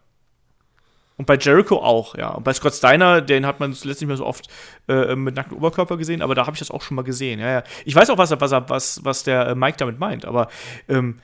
Und 1.18 1.26
bei 1.26 1.36
Jericho 1.36 1.78
auch, 1.78 2.14
ja. 2.14 2.30
Und 2.30 2.44
bei 2.44 2.52
Scott 2.52 2.74
Steiner, 2.74 3.20
den 3.20 3.44
hat 3.44 3.58
man 3.58 3.74
zuletzt 3.74 4.00
nicht 4.00 4.06
mehr 4.06 4.16
so 4.16 4.24
oft 4.24 4.48
äh, 4.88 5.16
mit 5.16 5.34
nacktem 5.34 5.58
Oberkörper 5.58 5.96
gesehen, 5.96 6.22
aber 6.22 6.36
da 6.36 6.46
habe 6.46 6.54
ich 6.54 6.60
das 6.60 6.70
auch 6.70 6.80
schon 6.80 6.94
mal 6.94 7.02
gesehen. 7.02 7.40
Ja, 7.40 7.50
ja. 7.50 7.64
Ich 7.84 7.94
weiß 7.94 8.08
auch, 8.10 8.18
was, 8.18 8.30
was, 8.30 8.52
was, 8.52 9.04
was 9.04 9.24
der 9.24 9.48
äh, 9.48 9.54
Mike 9.56 9.78
damit 9.78 9.98
meint, 9.98 10.24
aber 10.24 10.48
ähm, 10.88 11.18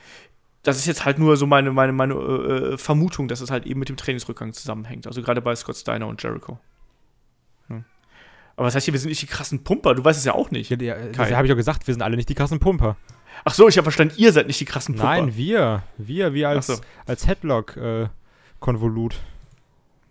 das 0.64 0.78
ist 0.78 0.86
jetzt 0.86 1.04
halt 1.04 1.18
nur 1.18 1.36
so 1.36 1.46
meine, 1.46 1.70
meine, 1.70 1.92
meine 1.92 2.14
äh, 2.14 2.72
äh, 2.74 2.78
Vermutung, 2.78 3.28
dass 3.28 3.40
es 3.40 3.52
halt 3.52 3.66
eben 3.66 3.78
mit 3.78 3.88
dem 3.88 3.96
Trainingsrückgang 3.96 4.52
zusammenhängt. 4.52 5.06
Also 5.06 5.22
gerade 5.22 5.40
bei 5.40 5.54
Scott 5.54 5.76
Steiner 5.76 6.08
und 6.08 6.20
Jericho. 6.20 6.58
Hm. 7.68 7.84
Aber 8.56 8.66
was 8.66 8.74
heißt 8.74 8.86
hier, 8.86 8.94
wir 8.94 8.98
sind 9.00 9.10
nicht 9.10 9.22
die 9.22 9.26
krassen 9.26 9.62
Pumper? 9.62 9.94
Du 9.94 10.04
weißt 10.04 10.18
es 10.18 10.24
ja 10.24 10.34
auch 10.34 10.50
nicht. 10.50 10.70
Ja, 10.70 10.76
ja, 10.78 10.96
das 11.12 11.30
habe 11.30 11.46
ich 11.46 11.52
auch 11.52 11.56
gesagt, 11.56 11.86
wir 11.86 11.94
sind 11.94 12.02
alle 12.02 12.16
nicht 12.16 12.28
die 12.28 12.34
krassen 12.34 12.58
Pumper. 12.58 12.96
Ach 13.44 13.54
so, 13.54 13.68
ich 13.68 13.76
habe 13.76 13.84
verstanden, 13.84 14.14
ihr 14.16 14.32
seid 14.32 14.48
nicht 14.48 14.58
die 14.58 14.64
krassen 14.64 14.96
Pumper. 14.96 15.08
Nein, 15.08 15.36
wir. 15.36 15.84
Wir, 15.98 16.32
wir 16.34 16.48
als, 16.48 16.66
so. 16.66 16.80
als 17.06 17.28
Headlock-Konvolut. 17.28 19.16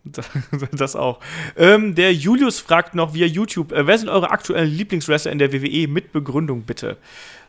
Das 0.72 0.96
auch. 0.96 1.20
Ähm, 1.56 1.96
der 1.96 2.14
Julius 2.14 2.60
fragt 2.60 2.96
noch 2.96 3.14
via 3.14 3.26
YouTube, 3.26 3.72
äh, 3.72 3.88
wer 3.88 3.98
sind 3.98 4.10
eure 4.10 4.32
aktuellen 4.32 4.70
Lieblingswrestler 4.70 5.32
in 5.32 5.40
der 5.40 5.54
WWE 5.54 5.88
mit 5.88 6.12
Begründung, 6.12 6.64
bitte? 6.64 6.98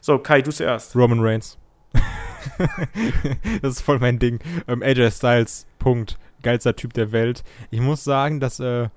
So, 0.00 0.18
Kai, 0.18 0.42
du 0.42 0.52
zuerst. 0.52 0.94
Roman 0.94 1.20
Reigns. 1.20 1.58
das 3.62 3.76
ist 3.76 3.80
voll 3.80 3.98
mein 3.98 4.18
Ding. 4.18 4.38
Ähm, 4.68 4.82
AJ 4.82 5.10
Styles, 5.12 5.66
Punkt. 5.78 6.18
Geilster 6.42 6.76
Typ 6.76 6.92
der 6.92 7.10
Welt. 7.10 7.42
Ich 7.70 7.80
muss 7.80 8.04
sagen, 8.04 8.38
dass 8.38 8.60
äh, 8.60 8.88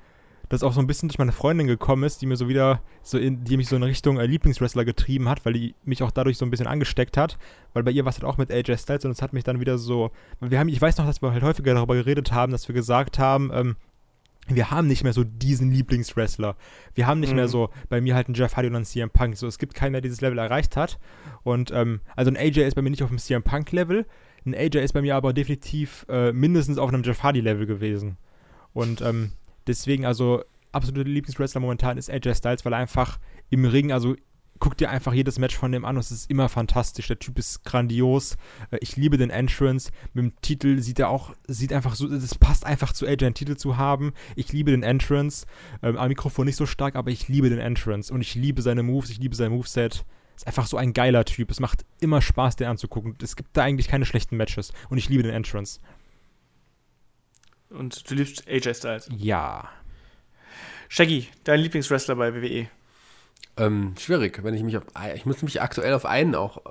das 0.49 0.63
auch 0.63 0.73
so 0.73 0.79
ein 0.79 0.87
bisschen 0.87 1.09
durch 1.09 1.17
meine 1.19 1.31
Freundin 1.31 1.67
gekommen 1.67 2.03
ist, 2.03 2.21
die 2.21 2.25
mir 2.25 2.37
so 2.37 2.47
wieder, 2.47 2.81
so 3.03 3.17
in, 3.17 3.43
die 3.43 3.57
mich 3.57 3.67
so 3.67 3.75
in 3.75 3.83
Richtung 3.83 4.17
äh, 4.17 4.25
Lieblingswrestler 4.25 4.85
getrieben 4.85 5.27
hat, 5.27 5.45
weil 5.45 5.53
die 5.53 5.75
mich 5.83 6.03
auch 6.03 6.11
dadurch 6.11 6.37
so 6.37 6.45
ein 6.45 6.51
bisschen 6.51 6.67
angesteckt 6.67 7.17
hat. 7.17 7.37
Weil 7.73 7.83
bei 7.83 7.91
ihr 7.91 8.05
war 8.05 8.09
es 8.11 8.15
halt 8.17 8.25
auch 8.25 8.37
mit 8.37 8.51
AJ 8.51 8.77
Styles 8.77 9.05
und 9.05 9.11
es 9.11 9.21
hat 9.21 9.33
mich 9.33 9.43
dann 9.43 9.59
wieder 9.59 9.77
so. 9.77 10.11
Wir 10.39 10.59
haben, 10.59 10.69
ich 10.69 10.81
weiß 10.81 10.97
noch, 10.97 11.05
dass 11.05 11.21
wir 11.21 11.31
halt 11.31 11.43
häufiger 11.43 11.73
darüber 11.73 11.95
geredet 11.95 12.31
haben, 12.31 12.51
dass 12.51 12.67
wir 12.67 12.73
gesagt 12.75 13.19
haben, 13.19 13.51
ähm, 13.53 13.75
wir 14.49 14.71
haben 14.71 14.87
nicht 14.87 15.03
mehr 15.03 15.11
so 15.11 15.25
diesen 15.25 15.71
Lieblingswrestler. 15.71 16.55
Wir 16.95 17.05
haben 17.05 17.19
nicht 17.19 17.31
Mhm. 17.31 17.35
mehr 17.35 17.47
so, 17.49 17.69
bei 17.89 17.99
mir 17.99 18.15
halt 18.15 18.27
einen 18.27 18.35
Jeff 18.35 18.55
Hardy 18.55 18.69
und 18.69 18.77
einen 18.77 18.85
CM 18.85 19.09
Punk. 19.09 19.35
So, 19.35 19.45
es 19.45 19.59
gibt 19.59 19.73
keinen, 19.73 19.91
der 19.91 20.01
dieses 20.01 20.21
Level 20.21 20.37
erreicht 20.37 20.77
hat. 20.77 20.99
Und, 21.43 21.71
ähm, 21.71 21.99
also 22.15 22.31
ein 22.31 22.37
AJ 22.37 22.61
ist 22.61 22.75
bei 22.75 22.81
mir 22.81 22.89
nicht 22.89 23.03
auf 23.03 23.09
dem 23.09 23.17
CM 23.17 23.43
Punk-Level. 23.43 24.05
Ein 24.45 24.55
AJ 24.55 24.77
ist 24.77 24.93
bei 24.93 25.01
mir 25.01 25.17
aber 25.17 25.33
definitiv 25.33 26.05
äh, 26.07 26.31
mindestens 26.31 26.77
auf 26.77 26.87
einem 26.87 27.03
Jeff 27.03 27.23
Hardy-Level 27.23 27.65
gewesen. 27.65 28.15
Und 28.71 29.01
ähm, 29.01 29.31
deswegen, 29.67 30.05
also, 30.05 30.43
absolute 30.71 31.09
Lieblingswrestler 31.09 31.61
momentan 31.61 31.97
ist 31.97 32.09
AJ 32.09 32.35
Styles, 32.35 32.65
weil 32.65 32.73
er 32.73 32.79
einfach 32.79 33.19
im 33.49 33.65
Ring, 33.65 33.91
also 33.91 34.15
guck 34.59 34.77
dir 34.77 34.89
einfach 34.89 35.13
jedes 35.13 35.39
Match 35.39 35.55
von 35.55 35.71
dem 35.71 35.85
an 35.85 35.95
und 35.95 36.01
es 36.01 36.11
ist 36.11 36.29
immer 36.29 36.49
fantastisch. 36.49 37.07
Der 37.07 37.19
Typ 37.19 37.37
ist 37.37 37.63
grandios. 37.63 38.37
Äh, 38.71 38.77
Ich 38.81 38.95
liebe 38.95 39.17
den 39.17 39.29
Entrance. 39.29 39.91
Mit 40.13 40.23
dem 40.23 40.41
Titel 40.41 40.79
sieht 40.79 40.99
er 40.99 41.09
auch, 41.09 41.33
sieht 41.47 41.73
einfach 41.73 41.95
so, 41.95 42.07
es 42.07 42.35
passt 42.35 42.65
einfach 42.65 42.93
zu 42.93 43.05
AJ 43.05 43.25
einen 43.25 43.33
Titel 43.33 43.55
zu 43.55 43.77
haben. 43.77 44.13
Ich 44.35 44.51
liebe 44.53 44.71
den 44.71 44.83
Entrance. 44.83 45.45
Ähm, 45.83 45.97
am 45.97 46.07
Mikrofon 46.07 46.45
nicht 46.45 46.55
so 46.55 46.65
stark, 46.65 46.95
aber 46.95 47.11
ich 47.11 47.27
liebe 47.27 47.49
den 47.49 47.59
Entrance 47.59 48.13
und 48.13 48.21
ich 48.21 48.35
liebe 48.35 48.61
seine 48.61 48.83
Moves, 48.83 49.09
ich 49.09 49.19
liebe 49.19 49.35
sein 49.35 49.51
Moveset. 49.51 50.05
Ist 50.35 50.45
einfach 50.45 50.67
so 50.67 50.77
ein 50.77 50.93
geiler 50.93 51.25
Typ. 51.25 51.49
Es 51.49 51.59
macht 51.59 51.83
immer 51.99 52.21
Spaß, 52.21 52.57
den 52.57 52.67
anzugucken. 52.67 53.15
Es 53.23 53.35
gibt 53.35 53.49
da 53.57 53.63
eigentlich 53.63 53.87
keine 53.87 54.05
schlechten 54.05 54.37
Matches 54.37 54.71
und 54.89 54.97
ich 54.97 55.09
liebe 55.09 55.23
den 55.23 55.33
Entrance. 55.33 55.79
Und 57.69 58.09
du 58.09 58.15
liebst 58.15 58.47
AJ 58.47 58.75
Styles. 58.75 59.09
Ja. 59.15 59.69
Shaggy, 60.89 61.27
dein 61.43 61.59
Lieblingswrestler 61.59 62.15
bei? 62.15 62.33
WWE. 62.33 62.69
Ähm, 63.57 63.95
schwierig, 63.99 64.43
wenn 64.43 64.53
ich 64.53 64.63
mich 64.63 64.77
auf, 64.77 64.85
ich 65.15 65.25
muss 65.25 65.41
mich 65.41 65.61
aktuell 65.61 65.93
auf 65.93 66.05
einen 66.05 66.35
auch, 66.35 66.61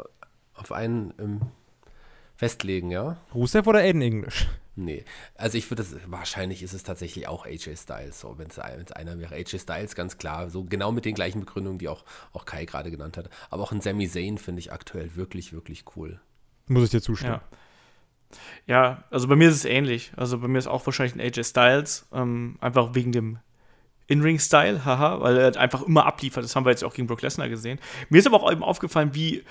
auf 0.55 0.73
einen 0.73 1.12
ähm, 1.18 1.40
festlegen, 2.36 2.90
ja? 2.90 3.18
Rusev 3.35 3.66
oder 3.66 3.81
Aiden 3.81 4.02
English? 4.02 4.47
Nee, 4.78 5.05
also 5.35 5.56
ich 5.56 5.70
würde 5.70 5.82
das, 5.82 5.97
wahrscheinlich 6.06 6.62
ist 6.62 6.74
es 6.74 6.82
tatsächlich 6.82 7.28
auch 7.28 7.47
AJ 7.47 7.77
Styles, 7.77 8.20
so, 8.20 8.39
wenn 8.39 8.48
es 8.48 8.59
einer 8.59 9.18
wäre. 9.18 9.35
AJ 9.35 9.60
Styles, 9.60 9.94
ganz 9.94 10.18
klar, 10.18 10.51
so 10.51 10.64
genau 10.64 10.93
mit 10.93 11.06
den 11.06 11.14
gleichen 11.14 11.40
Begründungen, 11.40 11.78
die 11.78 11.89
auch, 11.89 12.05
auch 12.32 12.44
Kai 12.44 12.66
gerade 12.66 12.90
genannt 12.90 13.16
hat. 13.16 13.31
Aber 13.48 13.62
auch 13.62 13.73
ein 13.73 13.81
Sami 13.81 14.06
Zayn 14.06 14.36
finde 14.36 14.60
ich 14.60 14.73
aktuell 14.73 15.16
wirklich, 15.16 15.55
wirklich 15.55 15.85
cool. 15.97 16.20
Muss 16.66 16.85
ich 16.85 16.90
dir 16.90 17.01
zustimmen. 17.01 17.40
Ja. 17.40 17.59
Ja, 18.66 19.05
also 19.11 19.28
bei 19.28 19.36
mir 19.36 19.48
ist 19.48 19.57
es 19.57 19.65
ähnlich. 19.65 20.12
Also 20.16 20.39
bei 20.39 20.48
mir 20.48 20.59
ist 20.59 20.66
auch 20.66 20.85
wahrscheinlich 20.86 21.15
ein 21.15 21.20
AJ 21.20 21.44
Styles, 21.44 22.07
ähm, 22.12 22.57
einfach 22.61 22.94
wegen 22.94 23.12
dem 23.12 23.39
In-Ring-Style, 24.09 24.85
haha, 24.85 25.20
weil 25.20 25.36
er 25.36 25.44
halt 25.44 25.57
einfach 25.57 25.82
immer 25.82 26.07
abliefert. 26.07 26.44
Das 26.44 26.55
haben 26.55 26.65
wir 26.65 26.70
jetzt 26.70 26.85
auch 26.85 26.94
gegen 26.94 27.07
Brock 27.07 27.23
Lesnar 27.23 27.48
gesehen. 27.48 27.78
Mir 28.09 28.19
ist 28.19 28.27
aber 28.27 28.43
auch 28.43 28.53
eben 28.53 28.62
aufgefallen, 28.62 29.15
wie, 29.15 29.44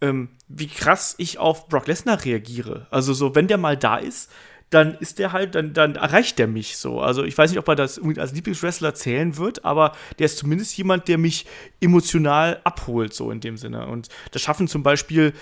ähm, 0.00 0.30
wie 0.48 0.68
krass 0.68 1.14
ich 1.18 1.38
auf 1.38 1.68
Brock 1.68 1.86
Lesnar 1.86 2.24
reagiere. 2.24 2.86
Also 2.90 3.12
so, 3.12 3.34
wenn 3.34 3.48
der 3.48 3.58
mal 3.58 3.76
da 3.76 3.96
ist, 3.96 4.30
dann 4.72 4.94
ist 4.94 5.18
der 5.18 5.32
halt, 5.32 5.54
dann, 5.54 5.74
dann 5.74 5.96
erreicht 5.96 6.38
der 6.38 6.46
mich 6.46 6.78
so. 6.78 7.00
Also 7.00 7.24
ich 7.24 7.36
weiß 7.36 7.50
nicht, 7.50 7.58
ob 7.58 7.68
er 7.68 7.76
das 7.76 8.00
als 8.16 8.32
Lieblingswrestler 8.32 8.94
zählen 8.94 9.36
wird, 9.36 9.66
aber 9.66 9.92
der 10.18 10.26
ist 10.26 10.38
zumindest 10.38 10.76
jemand, 10.78 11.08
der 11.08 11.18
mich 11.18 11.46
emotional 11.80 12.60
abholt, 12.64 13.12
so 13.12 13.30
in 13.30 13.40
dem 13.40 13.58
Sinne. 13.58 13.86
Und 13.86 14.08
das 14.30 14.40
schaffen 14.40 14.68
zum 14.68 14.82
Beispiel, 14.82 15.34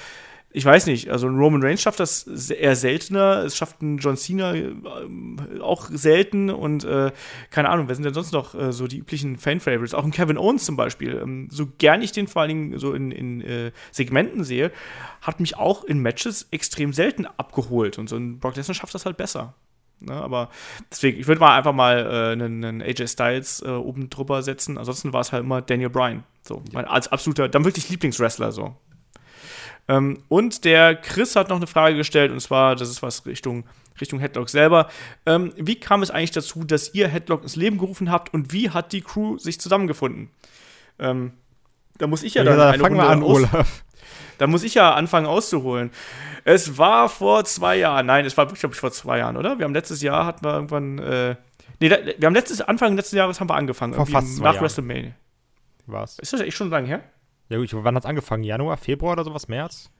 ich 0.52 0.64
weiß 0.64 0.86
nicht, 0.86 1.10
also 1.10 1.28
ein 1.28 1.38
Roman 1.38 1.62
Reigns 1.62 1.80
schafft 1.80 2.00
das 2.00 2.26
eher 2.50 2.74
seltener, 2.74 3.44
es 3.44 3.56
schafft 3.56 3.82
ein 3.82 3.98
John 3.98 4.16
Cena 4.16 4.54
ähm, 4.54 5.36
auch 5.60 5.88
selten 5.92 6.50
und 6.50 6.82
äh, 6.82 7.12
keine 7.50 7.68
Ahnung, 7.68 7.86
wer 7.86 7.94
sind 7.94 8.04
denn 8.04 8.14
sonst 8.14 8.32
noch 8.32 8.54
äh, 8.56 8.72
so 8.72 8.88
die 8.88 8.98
üblichen 8.98 9.36
Fan-Favorites? 9.36 9.94
Auch 9.94 10.04
ein 10.04 10.10
Kevin 10.10 10.38
Owens 10.38 10.64
zum 10.64 10.76
Beispiel. 10.76 11.20
Ähm, 11.22 11.48
so 11.52 11.68
gern 11.78 12.02
ich 12.02 12.10
den 12.10 12.26
vor 12.26 12.42
allen 12.42 12.48
Dingen 12.48 12.78
so 12.78 12.94
in, 12.94 13.12
in 13.12 13.40
äh, 13.42 13.70
Segmenten 13.92 14.42
sehe, 14.42 14.72
hat 15.20 15.38
mich 15.38 15.56
auch 15.56 15.84
in 15.84 16.00
Matches 16.00 16.48
extrem 16.50 16.92
selten 16.92 17.26
abgeholt 17.26 17.98
und 17.98 18.08
so 18.08 18.16
ein 18.16 18.40
Brock 18.40 18.56
Lesnar 18.56 18.74
schafft 18.74 18.94
das 18.94 19.06
halt 19.06 19.16
besser. 19.16 19.54
Ne? 20.00 20.14
Aber 20.14 20.48
deswegen, 20.90 21.20
ich 21.20 21.28
würde 21.28 21.40
mal 21.40 21.56
einfach 21.56 21.74
mal 21.74 21.98
äh, 21.98 22.32
einen, 22.32 22.64
einen 22.64 22.82
AJ 22.82 23.06
Styles 23.06 23.62
äh, 23.62 23.68
oben 23.68 24.10
drüber 24.10 24.42
setzen. 24.42 24.78
Ansonsten 24.78 25.12
war 25.12 25.20
es 25.20 25.30
halt 25.30 25.44
immer 25.44 25.62
Daniel 25.62 25.90
Bryan. 25.90 26.24
So, 26.42 26.62
mein, 26.72 26.86
als 26.86 27.08
absoluter, 27.08 27.48
dann 27.48 27.64
wirklich 27.64 27.88
Lieblingswrestler 27.88 28.50
so. 28.50 28.74
Ähm, 29.90 30.22
und 30.28 30.64
der 30.64 30.94
Chris 30.94 31.34
hat 31.34 31.48
noch 31.48 31.56
eine 31.56 31.66
Frage 31.66 31.96
gestellt, 31.96 32.30
und 32.30 32.40
zwar, 32.40 32.76
das 32.76 32.88
ist 32.88 33.02
was 33.02 33.26
Richtung, 33.26 33.64
Richtung 34.00 34.20
Headlock 34.20 34.48
selber. 34.48 34.88
Ähm, 35.26 35.52
wie 35.56 35.74
kam 35.80 36.02
es 36.02 36.10
eigentlich 36.10 36.30
dazu, 36.30 36.62
dass 36.64 36.94
ihr 36.94 37.08
Headlock 37.08 37.42
ins 37.42 37.56
Leben 37.56 37.76
gerufen 37.78 38.10
habt 38.10 38.32
und 38.32 38.52
wie 38.52 38.70
hat 38.70 38.92
die 38.92 39.00
Crew 39.00 39.36
sich 39.38 39.60
zusammengefunden? 39.60 40.30
Ähm, 41.00 41.32
da 41.98 42.06
muss 42.06 42.22
ich 42.22 42.34
ja, 42.34 42.42
Ja, 42.44 42.50
dann 42.50 42.58
da 42.58 42.70
eine 42.70 42.78
fangen 42.82 42.96
wir 42.96 43.02
Runde 43.08 43.12
an, 43.16 43.22
aus- 43.24 43.52
Olaf. 43.52 43.84
da 44.38 44.46
muss 44.46 44.62
ich 44.62 44.74
ja 44.74 44.94
anfangen 44.94 45.26
auszuholen. 45.26 45.90
Es 46.44 46.78
war 46.78 47.08
vor 47.08 47.44
zwei 47.44 47.76
Jahren. 47.76 48.06
Nein, 48.06 48.24
es 48.24 48.36
war 48.36 48.46
wirklich, 48.46 48.60
glaube 48.60 48.74
ich, 48.74 48.80
vor 48.80 48.92
zwei 48.92 49.18
Jahren, 49.18 49.36
oder? 49.36 49.58
Wir 49.58 49.64
haben 49.64 49.74
letztes 49.74 50.00
Jahr 50.02 50.24
hatten 50.24 50.44
wir 50.44 50.54
irgendwann. 50.54 50.98
Äh, 50.98 51.36
nee, 51.80 51.88
da, 51.88 51.96
wir 52.16 52.26
haben 52.26 52.34
letztes 52.34 52.60
Anfang 52.62 52.96
letzten 52.96 53.16
Jahres 53.16 53.40
haben 53.40 53.50
wir 53.50 53.56
angefangen. 53.56 53.92
Vor 53.94 54.06
fast 54.06 54.36
zwei 54.36 54.44
nach 54.44 54.54
Jahren. 54.54 54.62
WrestleMania. 54.64 55.12
Was? 55.86 56.18
Ist 56.20 56.32
das 56.32 56.40
echt 56.40 56.56
schon 56.56 56.70
lange 56.70 56.86
her? 56.86 57.02
Ja 57.50 57.58
gut, 57.58 57.68
wann 57.72 57.96
hat's 57.96 58.06
angefangen? 58.06 58.44
Januar, 58.44 58.76
Februar 58.76 59.12
oder 59.12 59.24
sowas? 59.24 59.48
März? 59.48 59.90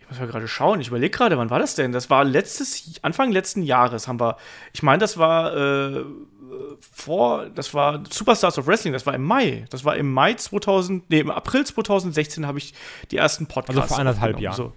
Ich 0.00 0.08
muss 0.08 0.18
mal 0.18 0.26
gerade 0.26 0.48
schauen. 0.48 0.80
Ich 0.80 0.88
überlege 0.88 1.16
gerade, 1.16 1.36
wann 1.38 1.50
war 1.50 1.58
das 1.58 1.74
denn? 1.74 1.92
Das 1.92 2.08
war 2.10 2.24
letztes 2.24 2.98
Anfang 3.02 3.30
letzten 3.30 3.62
Jahres 3.62 4.08
haben 4.08 4.18
wir. 4.18 4.38
Ich 4.72 4.82
meine, 4.82 4.98
das 4.98 5.18
war 5.18 5.54
äh, 5.54 6.04
vor. 6.80 7.50
Das 7.50 7.74
war 7.74 8.02
Superstars 8.08 8.58
of 8.58 8.66
Wrestling. 8.66 8.94
Das 8.94 9.04
war 9.06 9.14
im 9.14 9.22
Mai. 9.22 9.66
Das 9.70 9.84
war 9.84 9.94
im 9.96 10.10
Mai 10.12 10.34
2000. 10.34 11.10
Nee, 11.10 11.20
im 11.20 11.30
April 11.30 11.64
2016 11.64 12.46
habe 12.46 12.58
ich 12.58 12.74
die 13.10 13.18
ersten 13.18 13.46
Podcasts. 13.46 13.78
Also 13.78 13.88
vor 13.88 13.98
anderthalb. 13.98 14.40
Jahren. 14.40 14.56
So. 14.56 14.72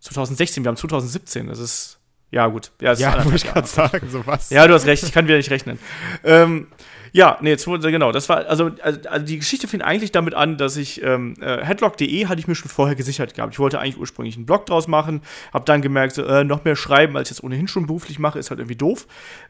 2016. 0.00 0.64
Wir 0.64 0.68
haben 0.68 0.76
2017. 0.76 1.46
Das 1.46 1.60
ist 1.60 2.00
ja 2.32 2.48
gut. 2.48 2.72
Ja, 2.80 2.90
das 2.90 2.98
Ja, 2.98 3.14
wollte 3.24 3.36
ich 3.36 3.44
gerade 3.44 3.68
sagen, 3.68 4.10
sowas. 4.10 4.50
Ja, 4.50 4.66
du 4.66 4.74
hast 4.74 4.86
recht, 4.86 5.04
ich 5.04 5.12
kann 5.12 5.26
wieder 5.26 5.36
nicht 5.36 5.50
rechnen. 5.50 5.78
Ähm, 6.24 6.66
ja, 7.16 7.38
nee, 7.40 7.50
jetzt, 7.50 7.68
wurde- 7.68 7.92
genau, 7.92 8.10
das 8.10 8.28
war, 8.28 8.44
also, 8.46 8.72
also 8.82 9.08
also 9.08 9.24
die 9.24 9.38
Geschichte 9.38 9.68
fing 9.68 9.82
eigentlich 9.82 10.10
damit 10.10 10.34
an, 10.34 10.56
dass 10.58 10.76
ich, 10.76 11.00
ähm, 11.00 11.34
äh, 11.40 11.64
headlock.de 11.64 12.26
hatte 12.26 12.40
ich 12.40 12.48
mir 12.48 12.56
schon 12.56 12.68
vorher 12.68 12.96
gesichert 12.96 13.34
gehabt. 13.34 13.54
Ich 13.54 13.60
wollte 13.60 13.78
eigentlich 13.78 13.98
ursprünglich 13.98 14.34
einen 14.34 14.46
Blog 14.46 14.66
draus 14.66 14.88
machen, 14.88 15.22
habe 15.52 15.64
dann 15.64 15.80
gemerkt, 15.80 16.16
so, 16.16 16.24
äh, 16.24 16.42
noch 16.42 16.64
mehr 16.64 16.74
schreiben, 16.74 17.16
als 17.16 17.30
ich 17.30 17.36
jetzt 17.36 17.44
ohnehin 17.44 17.68
schon 17.68 17.86
beruflich 17.86 18.18
mache, 18.18 18.40
ist 18.40 18.50
halt 18.50 18.58
irgendwie 18.58 18.74
doof. 18.74 19.06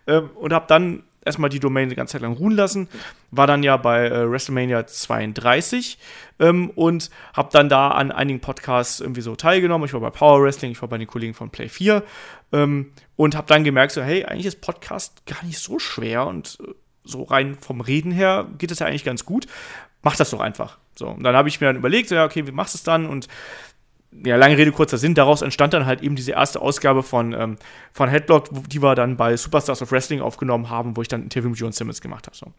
Ähm, 0.06 0.28
und 0.36 0.52
habe 0.52 0.66
dann 0.68 1.04
erstmal 1.24 1.48
die 1.48 1.58
Domain 1.58 1.84
eine 1.84 1.94
ganze 1.94 2.12
Zeit 2.12 2.20
lang 2.20 2.34
ruhen 2.34 2.52
lassen, 2.54 2.86
war 3.30 3.46
dann 3.46 3.62
ja 3.62 3.78
bei 3.78 4.08
äh, 4.08 4.30
WrestleMania 4.30 4.86
32 4.86 5.96
ähm, 6.40 6.68
und 6.74 7.08
habe 7.32 7.48
dann 7.50 7.70
da 7.70 7.88
an 7.92 8.12
einigen 8.12 8.40
Podcasts 8.40 9.00
irgendwie 9.00 9.22
so 9.22 9.34
teilgenommen. 9.36 9.86
Ich 9.86 9.94
war 9.94 10.00
bei 10.00 10.10
Power 10.10 10.42
Wrestling, 10.42 10.72
ich 10.72 10.82
war 10.82 10.88
bei 10.90 10.98
den 10.98 11.06
Kollegen 11.06 11.32
von 11.32 11.48
Play 11.48 11.70
4 11.70 12.02
ähm, 12.52 12.92
und 13.16 13.34
habe 13.36 13.46
dann 13.46 13.64
gemerkt, 13.64 13.92
so, 13.92 14.02
hey, 14.02 14.26
eigentlich 14.26 14.44
ist 14.44 14.60
Podcast 14.60 15.24
gar 15.24 15.42
nicht 15.44 15.58
so 15.58 15.78
schwer 15.78 16.26
und 16.26 16.58
äh, 16.62 16.72
so 17.04 17.22
rein 17.22 17.56
vom 17.60 17.80
Reden 17.80 18.10
her 18.10 18.46
geht 18.58 18.70
es 18.70 18.78
ja 18.78 18.86
eigentlich 18.86 19.04
ganz 19.04 19.24
gut. 19.24 19.46
Mach 20.02 20.16
das 20.16 20.30
doch 20.30 20.40
einfach. 20.40 20.78
So, 20.96 21.08
und 21.08 21.22
dann 21.22 21.34
habe 21.34 21.48
ich 21.48 21.60
mir 21.60 21.68
dann 21.68 21.76
überlegt, 21.76 22.08
so, 22.08 22.14
ja, 22.14 22.24
okay, 22.24 22.46
wie 22.46 22.52
machst 22.52 22.74
du 22.74 22.78
es 22.78 22.82
dann? 22.82 23.06
Und 23.06 23.28
ja, 24.24 24.36
lange 24.36 24.56
Rede, 24.56 24.70
kurzer 24.70 24.98
Sinn, 24.98 25.14
daraus 25.14 25.42
entstand 25.42 25.74
dann 25.74 25.86
halt 25.86 26.02
eben 26.02 26.14
diese 26.14 26.32
erste 26.32 26.60
Ausgabe 26.60 27.02
von, 27.02 27.32
ähm, 27.32 27.56
von 27.92 28.08
Headlock, 28.08 28.48
die 28.68 28.80
wir 28.82 28.94
dann 28.94 29.16
bei 29.16 29.36
Superstars 29.36 29.82
of 29.82 29.90
Wrestling 29.90 30.20
aufgenommen 30.20 30.70
haben, 30.70 30.96
wo 30.96 31.02
ich 31.02 31.08
dann 31.08 31.22
ein 31.22 31.24
Interview 31.24 31.50
mit 31.50 31.58
John 31.58 31.72
Simmons 31.72 32.00
gemacht 32.00 32.26
habe. 32.26 32.36
So. 32.36 32.52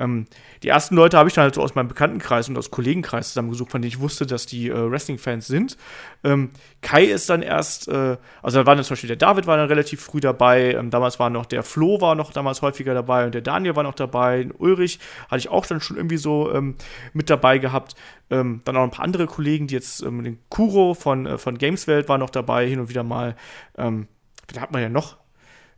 Ähm, 0.00 0.24
die 0.62 0.68
ersten 0.68 0.96
Leute 0.96 1.18
habe 1.18 1.28
ich 1.28 1.34
dann 1.34 1.42
halt 1.42 1.54
so 1.54 1.62
aus 1.62 1.74
meinem 1.74 1.88
Bekanntenkreis 1.88 2.48
und 2.48 2.58
aus 2.58 2.70
Kollegenkreis 2.70 3.28
zusammengesucht, 3.28 3.70
von 3.70 3.82
denen 3.82 3.90
ich 3.90 4.00
wusste, 4.00 4.26
dass 4.26 4.46
die 4.46 4.68
äh, 4.68 4.90
Wrestling-Fans 4.90 5.46
sind. 5.46 5.76
Ähm, 6.24 6.50
Kai 6.80 7.04
ist 7.04 7.30
dann 7.30 7.42
erst, 7.42 7.88
äh, 7.88 8.16
also 8.42 8.58
da 8.58 8.66
war 8.66 8.74
dann 8.74 8.84
zum 8.84 8.94
Beispiel 8.94 9.08
der 9.08 9.16
David 9.16 9.46
war 9.46 9.56
dann 9.56 9.68
relativ 9.68 10.00
früh 10.00 10.20
dabei, 10.20 10.74
ähm, 10.74 10.90
damals 10.90 11.20
war 11.20 11.30
noch 11.30 11.46
der 11.46 11.62
Flo 11.62 12.00
war 12.00 12.14
noch 12.14 12.32
damals 12.32 12.62
häufiger 12.62 12.94
dabei 12.94 13.26
und 13.26 13.34
der 13.34 13.42
Daniel 13.42 13.76
war 13.76 13.82
noch 13.82 13.94
dabei, 13.94 14.38
den 14.38 14.52
Ulrich 14.52 14.98
hatte 15.28 15.38
ich 15.38 15.48
auch 15.48 15.66
dann 15.66 15.80
schon 15.80 15.96
irgendwie 15.96 16.16
so 16.16 16.52
ähm, 16.52 16.76
mit 17.12 17.30
dabei 17.30 17.58
gehabt. 17.58 17.94
Ähm, 18.30 18.62
dann 18.64 18.76
auch 18.76 18.84
ein 18.84 18.90
paar 18.90 19.04
andere 19.04 19.26
Kollegen, 19.26 19.66
die 19.66 19.74
jetzt, 19.74 20.02
ähm, 20.02 20.22
den 20.22 20.38
Kuro 20.48 20.94
von, 20.94 21.26
äh, 21.26 21.38
von 21.38 21.58
Gameswelt 21.58 22.08
war 22.08 22.18
noch 22.18 22.30
dabei, 22.30 22.66
hin 22.66 22.80
und 22.80 22.88
wieder 22.88 23.02
mal. 23.02 23.36
Ähm, 23.76 24.06
da 24.52 24.60
hat 24.60 24.72
man 24.72 24.82
ja 24.82 24.88
noch 24.88 25.19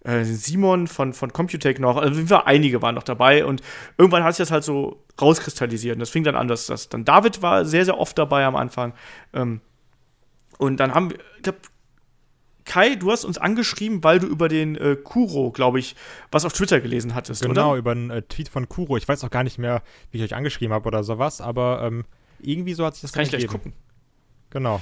äh, 0.04 0.24
Simon 0.24 0.88
von, 0.88 1.12
von 1.12 1.32
Computech 1.32 1.78
noch, 1.78 1.96
also 1.96 2.28
wir 2.28 2.46
einige 2.46 2.82
waren 2.82 2.94
noch 2.94 3.02
dabei 3.02 3.44
und 3.44 3.62
irgendwann 3.98 4.24
hat 4.24 4.34
sich 4.34 4.42
das 4.44 4.50
halt 4.50 4.64
so 4.64 5.02
rauskristallisiert. 5.20 5.96
Und 5.96 6.00
das 6.00 6.10
fing 6.10 6.24
dann 6.24 6.36
an, 6.36 6.48
dass 6.48 6.66
das 6.66 6.88
dann 6.88 7.04
David 7.04 7.42
war 7.42 7.64
sehr, 7.64 7.84
sehr 7.84 7.98
oft 7.98 8.16
dabei 8.18 8.44
am 8.44 8.56
Anfang. 8.56 8.94
Ähm, 9.32 9.60
und 10.58 10.78
dann 10.78 10.94
haben 10.94 11.10
wir, 11.10 11.18
ich 11.36 11.42
glaube, 11.42 11.58
Kai, 12.64 12.94
du 12.94 13.10
hast 13.10 13.24
uns 13.24 13.38
angeschrieben, 13.38 14.04
weil 14.04 14.20
du 14.20 14.26
über 14.28 14.48
den 14.48 14.76
äh, 14.76 14.96
Kuro, 14.96 15.50
glaube 15.50 15.80
ich, 15.80 15.96
was 16.30 16.44
auf 16.44 16.52
Twitter 16.52 16.80
gelesen 16.80 17.14
hattest, 17.14 17.42
Genau, 17.42 17.70
oder? 17.70 17.78
über 17.78 17.90
einen 17.90 18.10
äh, 18.10 18.22
Tweet 18.22 18.48
von 18.48 18.68
Kuro. 18.68 18.96
Ich 18.96 19.08
weiß 19.08 19.24
auch 19.24 19.30
gar 19.30 19.42
nicht 19.42 19.58
mehr, 19.58 19.82
wie 20.10 20.18
ich 20.18 20.24
euch 20.24 20.34
angeschrieben 20.34 20.72
habe 20.72 20.86
oder 20.86 21.02
sowas, 21.02 21.40
aber 21.40 21.82
ähm, 21.82 22.04
irgendwie 22.40 22.74
so 22.74 22.84
hat 22.84 22.94
sich 22.94 23.02
das 23.02 23.12
Kann 23.12 23.24
ich 23.24 23.30
gleich 23.30 23.46
gucken. 23.46 23.72
Genau. 24.50 24.80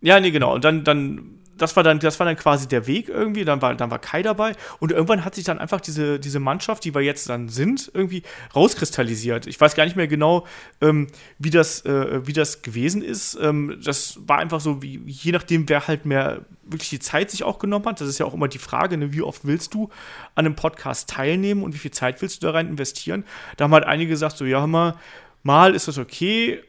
Ja, 0.00 0.18
nee, 0.18 0.32
genau. 0.32 0.54
Und 0.54 0.64
dann, 0.64 0.82
dann, 0.82 1.38
das 1.56 1.76
war 1.76 1.82
dann, 1.82 1.98
das 1.98 2.18
war 2.18 2.26
dann 2.26 2.36
quasi 2.36 2.68
der 2.68 2.86
Weg 2.86 3.08
irgendwie. 3.08 3.44
Dann 3.44 3.62
war, 3.62 3.74
dann 3.74 3.90
war 3.90 3.98
Kai 3.98 4.22
dabei. 4.22 4.52
Und 4.80 4.92
irgendwann 4.92 5.24
hat 5.24 5.34
sich 5.34 5.44
dann 5.44 5.58
einfach 5.58 5.80
diese, 5.80 6.18
diese 6.18 6.40
Mannschaft, 6.40 6.84
die 6.84 6.94
wir 6.94 7.02
jetzt 7.02 7.28
dann 7.28 7.48
sind, 7.48 7.90
irgendwie 7.94 8.22
rauskristallisiert. 8.54 9.46
Ich 9.46 9.60
weiß 9.60 9.74
gar 9.74 9.84
nicht 9.84 9.96
mehr 9.96 10.08
genau, 10.08 10.46
ähm, 10.80 11.08
wie 11.38 11.50
das, 11.50 11.84
äh, 11.84 12.26
wie 12.26 12.32
das 12.32 12.62
gewesen 12.62 13.02
ist. 13.02 13.38
Ähm, 13.40 13.78
das 13.84 14.18
war 14.26 14.38
einfach 14.38 14.60
so, 14.60 14.82
wie, 14.82 15.00
je 15.06 15.32
nachdem, 15.32 15.68
wer 15.68 15.86
halt 15.86 16.06
mehr 16.06 16.44
wirklich 16.64 16.90
die 16.90 16.98
Zeit 16.98 17.30
sich 17.30 17.44
auch 17.44 17.58
genommen 17.58 17.86
hat. 17.86 18.00
Das 18.00 18.08
ist 18.08 18.18
ja 18.18 18.26
auch 18.26 18.34
immer 18.34 18.48
die 18.48 18.58
Frage, 18.58 18.96
ne, 18.96 19.12
wie 19.12 19.22
oft 19.22 19.44
willst 19.44 19.74
du 19.74 19.90
an 20.34 20.46
einem 20.46 20.56
Podcast 20.56 21.10
teilnehmen 21.10 21.62
und 21.62 21.74
wie 21.74 21.78
viel 21.78 21.90
Zeit 21.90 22.22
willst 22.22 22.42
du 22.42 22.46
da 22.46 22.52
rein 22.52 22.68
investieren? 22.68 23.24
Da 23.56 23.64
haben 23.64 23.74
halt 23.74 23.84
einige 23.84 24.10
gesagt, 24.10 24.36
so, 24.36 24.44
ja, 24.44 24.60
hör 24.60 24.66
mal, 24.66 24.96
mal 25.42 25.74
ist 25.74 25.88
das 25.88 25.98
okay, 25.98 26.62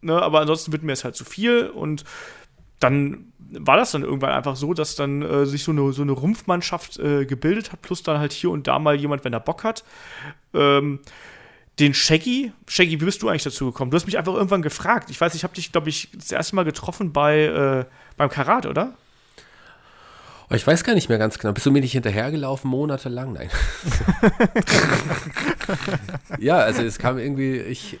ne, 0.00 0.20
aber 0.20 0.40
ansonsten 0.40 0.72
wird 0.72 0.82
mir 0.82 0.92
es 0.92 1.04
halt 1.04 1.16
zu 1.16 1.24
viel 1.24 1.68
und 1.68 2.04
dann 2.78 3.29
war 3.52 3.76
das 3.76 3.90
dann 3.92 4.02
irgendwann 4.02 4.32
einfach 4.32 4.56
so, 4.56 4.74
dass 4.74 4.94
dann 4.94 5.22
äh, 5.22 5.46
sich 5.46 5.64
so 5.64 5.72
eine, 5.72 5.92
so 5.92 6.02
eine 6.02 6.12
Rumpfmannschaft 6.12 6.98
äh, 6.98 7.24
gebildet 7.24 7.72
hat, 7.72 7.82
plus 7.82 8.02
dann 8.02 8.18
halt 8.18 8.32
hier 8.32 8.50
und 8.50 8.66
da 8.66 8.78
mal 8.78 8.94
jemand, 8.94 9.24
wenn 9.24 9.32
er 9.32 9.40
Bock 9.40 9.64
hat. 9.64 9.84
Ähm, 10.54 11.00
den 11.78 11.94
Shaggy, 11.94 12.52
Shaggy, 12.66 13.00
wie 13.00 13.04
bist 13.04 13.22
du 13.22 13.28
eigentlich 13.28 13.42
dazu 13.42 13.66
gekommen? 13.66 13.90
Du 13.90 13.96
hast 13.96 14.06
mich 14.06 14.18
einfach 14.18 14.34
irgendwann 14.34 14.62
gefragt. 14.62 15.10
Ich 15.10 15.20
weiß, 15.20 15.34
ich 15.34 15.44
habe 15.44 15.54
dich, 15.54 15.72
glaube 15.72 15.88
ich, 15.88 16.10
das 16.14 16.30
erste 16.30 16.56
Mal 16.56 16.64
getroffen 16.64 17.12
bei 17.12 17.44
äh, 17.44 17.84
beim 18.16 18.28
Karat, 18.28 18.66
oder? 18.66 18.94
Oh, 20.50 20.54
ich 20.54 20.66
weiß 20.66 20.84
gar 20.84 20.94
nicht 20.94 21.08
mehr 21.08 21.18
ganz 21.18 21.38
genau. 21.38 21.54
Bist 21.54 21.64
du 21.64 21.70
mir 21.70 21.80
nicht 21.80 21.92
hinterhergelaufen, 21.92 22.68
monatelang? 22.70 23.32
Nein. 23.32 23.48
ja, 26.38 26.56
also 26.58 26.82
es 26.82 26.98
kam 26.98 27.18
irgendwie, 27.18 27.58
ich, 27.58 27.98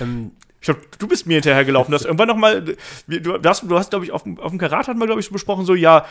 ähm, 0.00 0.32
Ich 0.68 0.74
glaube, 0.74 0.80
du 0.98 1.06
bist 1.06 1.28
mir 1.28 1.34
hinterhergelaufen. 1.34 1.92
Du 1.92 1.94
hast 1.94 2.04
irgendwann 2.06 2.26
noch 2.26 2.36
mal, 2.36 2.66
wir- 3.06 3.20
du 3.20 3.38
hast, 3.48 3.62
du 3.62 3.78
hast 3.78 3.90
glaube 3.90 4.04
ich, 4.04 4.10
auf, 4.10 4.24
dem- 4.24 4.40
auf 4.40 4.50
dem 4.50 4.58
Karat 4.58 4.88
hatten 4.88 4.98
wir, 4.98 5.06
glaube 5.06 5.20
ich, 5.20 5.26
so 5.26 5.32
besprochen, 5.32 5.64
so, 5.64 5.76
ja, 5.76 6.04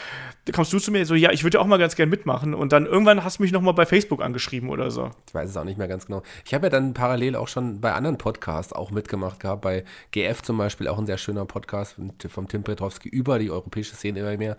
kommst 0.54 0.72
du 0.72 0.80
zu 0.80 0.92
mir, 0.92 1.06
so, 1.06 1.14
ja, 1.14 1.32
ich 1.32 1.44
würde 1.44 1.58
ja 1.58 1.62
auch 1.62 1.68
mal 1.68 1.76
ganz 1.78 1.98
gern 1.98 2.08
mitmachen. 2.08 2.54
Und 2.54 2.72
dann 2.72 2.86
irgendwann 2.86 3.26
hast 3.26 3.40
du 3.40 3.44
mich 3.44 3.52
noch 3.52 3.60
mal 3.62 3.74
bei 3.74 3.86
Facebook 3.86 4.22
angeschrieben 4.24 4.70
oder 4.70 4.92
so. 4.92 5.12
ich 5.28 5.34
weiß 5.36 5.50
es 5.50 5.58
auch 5.58 5.66
nicht 5.66 5.78
mehr 5.78 5.90
ganz 5.90 6.06
genau. 6.06 6.24
Ich 6.46 6.54
habe 6.54 6.68
ja 6.68 6.70
dann 6.70 6.94
parallel 6.94 7.36
auch 7.36 7.50
schon 7.50 7.82
bei 7.82 7.92
anderen 7.92 8.18
Podcasts 8.18 8.72
auch 8.72 8.92
mitgemacht 8.92 9.42
gehabt, 9.42 9.62
bei 9.62 9.84
GF 10.12 10.42
zum 10.42 10.58
Beispiel, 10.58 10.88
auch 10.88 11.00
ein 11.00 11.06
sehr 11.06 11.18
schöner 11.18 11.44
Podcast 11.46 11.96
von- 11.96 12.14
vom 12.30 12.48
Tim 12.48 12.64
Petrowski 12.64 13.10
über 13.10 13.40
die 13.40 13.52
europäische 13.52 13.96
Szene 13.96 14.20
immer 14.22 14.38
mehr. 14.38 14.56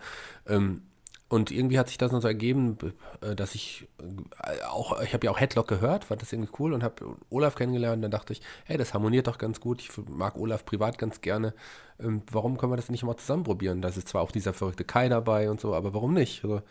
Ähm, 0.47 0.83
und 1.29 1.51
irgendwie 1.51 1.77
hat 1.77 1.89
sich 1.89 1.97
das 1.97 2.11
noch 2.11 2.21
so 2.21 2.27
ergeben, 2.27 2.77
äh, 3.21 3.35
dass 3.35 3.53
ich 3.53 3.87
äh, 3.99 4.63
auch, 4.65 5.01
ich 5.01 5.13
habe 5.13 5.25
ja 5.25 5.31
auch 5.31 5.39
Headlock 5.39 5.67
gehört, 5.67 6.05
fand 6.05 6.21
das 6.21 6.31
irgendwie 6.31 6.51
cool 6.59 6.73
und 6.73 6.83
habe 6.83 7.17
Olaf 7.29 7.55
kennengelernt. 7.55 8.03
Dann 8.03 8.11
dachte 8.11 8.31
ich, 8.33 8.41
hey, 8.65 8.77
das 8.77 8.93
harmoniert 8.93 9.27
doch 9.27 9.37
ganz 9.37 9.59
gut. 9.59 9.81
Ich 9.81 9.89
mag 10.09 10.37
Olaf 10.37 10.65
privat 10.65 10.97
ganz 10.97 11.19
gerne. 11.21 11.53
Ähm, 11.99 12.21
warum 12.31 12.57
können 12.57 12.71
wir 12.71 12.77
das 12.77 12.89
nicht 12.89 13.03
mal 13.03 13.17
zusammen 13.17 13.43
probieren? 13.43 13.81
Da 13.81 13.89
ist 13.89 14.07
zwar 14.07 14.21
auch 14.21 14.31
dieser 14.31 14.53
verrückte 14.53 14.85
Kai 14.85 15.09
dabei 15.09 15.49
und 15.49 15.59
so, 15.59 15.73
aber 15.75 15.93
warum 15.93 16.13
nicht? 16.13 16.43
Also, 16.43 16.61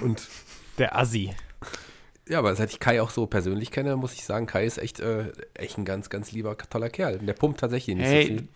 und 0.00 0.28
Der 0.78 0.96
Assi. 0.96 1.34
ja, 2.28 2.38
aber 2.38 2.56
seit 2.56 2.70
ich 2.70 2.80
Kai 2.80 3.02
auch 3.02 3.10
so 3.10 3.26
persönlich 3.26 3.70
kenne, 3.70 3.94
muss 3.96 4.14
ich 4.14 4.24
sagen, 4.24 4.46
Kai 4.46 4.64
ist 4.64 4.78
echt, 4.78 5.00
äh, 5.00 5.30
echt 5.54 5.78
ein 5.78 5.84
ganz, 5.84 6.10
ganz 6.10 6.32
lieber, 6.32 6.56
toller 6.56 6.88
Kerl. 6.90 7.18
Der 7.18 7.34
pumpt 7.34 7.60
tatsächlich 7.60 7.94
nicht 7.96 8.06
Hey, 8.06 8.22
so 8.22 8.28
viel. 8.28 8.48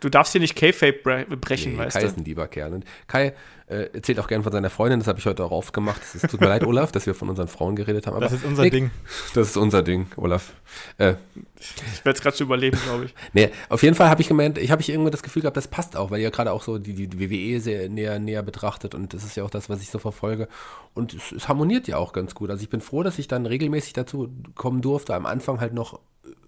Du 0.00 0.08
darfst 0.10 0.32
hier 0.32 0.40
nicht 0.40 0.54
K-Fape 0.54 0.98
bre 1.02 1.24
brechen, 1.36 1.72
Nee, 1.72 1.78
weißt 1.78 1.96
Kai 1.96 2.04
ist 2.04 2.16
du? 2.16 2.20
ein 2.20 2.24
lieber 2.24 2.46
Kerl. 2.46 2.74
Und 2.74 2.84
Kai 3.06 3.32
äh, 3.68 3.88
erzählt 3.94 4.18
auch 4.20 4.26
gern 4.26 4.42
von 4.42 4.52
seiner 4.52 4.68
Freundin, 4.68 4.98
das 4.98 5.08
habe 5.08 5.18
ich 5.18 5.24
heute 5.24 5.42
auch 5.44 5.50
oft 5.50 5.72
gemacht. 5.72 6.02
Es 6.14 6.20
tut 6.22 6.40
mir 6.40 6.48
leid, 6.48 6.64
Olaf, 6.66 6.92
dass 6.92 7.06
wir 7.06 7.14
von 7.14 7.30
unseren 7.30 7.48
Frauen 7.48 7.74
geredet 7.74 8.06
haben. 8.06 8.14
Aber 8.14 8.24
Das 8.24 8.32
ist 8.34 8.44
unser 8.44 8.62
nee, 8.64 8.70
Ding. 8.70 8.90
Das 9.34 9.48
ist 9.48 9.56
unser 9.56 9.82
Ding, 9.82 10.06
Olaf. 10.16 10.52
Äh, 10.98 11.14
Ich 11.58 12.04
werde 12.04 12.16
es 12.16 12.22
gerade 12.22 12.36
zu 12.36 12.44
überleben, 12.44 12.78
glaube 12.84 13.06
ich. 13.06 13.14
nee, 13.32 13.48
auf 13.70 13.82
jeden 13.82 13.94
Fall 13.94 14.10
habe 14.10 14.20
ich 14.20 14.28
gemeint, 14.28 14.58
ich 14.58 14.70
habe 14.70 14.82
ich 14.82 14.90
irgendwie 14.90 15.10
das 15.10 15.22
Gefühl 15.22 15.40
gehabt, 15.42 15.56
das 15.56 15.68
passt 15.68 15.96
auch, 15.96 16.10
weil 16.10 16.20
ihr 16.20 16.30
gerade 16.30 16.52
auch 16.52 16.62
so 16.62 16.76
die, 16.78 17.08
die 17.08 17.18
WWE 17.18 17.60
sehr 17.60 17.88
näher, 17.88 18.18
näher 18.18 18.42
betrachtet 18.42 18.94
und 18.94 19.14
das 19.14 19.24
ist 19.24 19.36
ja 19.36 19.44
auch 19.44 19.50
das, 19.50 19.70
was 19.70 19.80
ich 19.80 19.88
so 19.90 19.98
verfolge. 19.98 20.48
Und 20.92 21.14
es, 21.14 21.32
es 21.32 21.48
harmoniert 21.48 21.88
ja 21.88 21.96
auch 21.96 22.12
ganz 22.12 22.34
gut. 22.34 22.50
Also 22.50 22.62
ich 22.62 22.68
bin 22.68 22.82
froh, 22.82 23.02
dass 23.02 23.18
ich 23.18 23.28
dann 23.28 23.46
regelmäßig 23.46 23.94
dazu 23.94 24.30
kommen 24.54 24.82
durfte. 24.82 25.14
Am 25.14 25.24
Anfang 25.24 25.60
halt 25.60 25.72
noch 25.72 26.00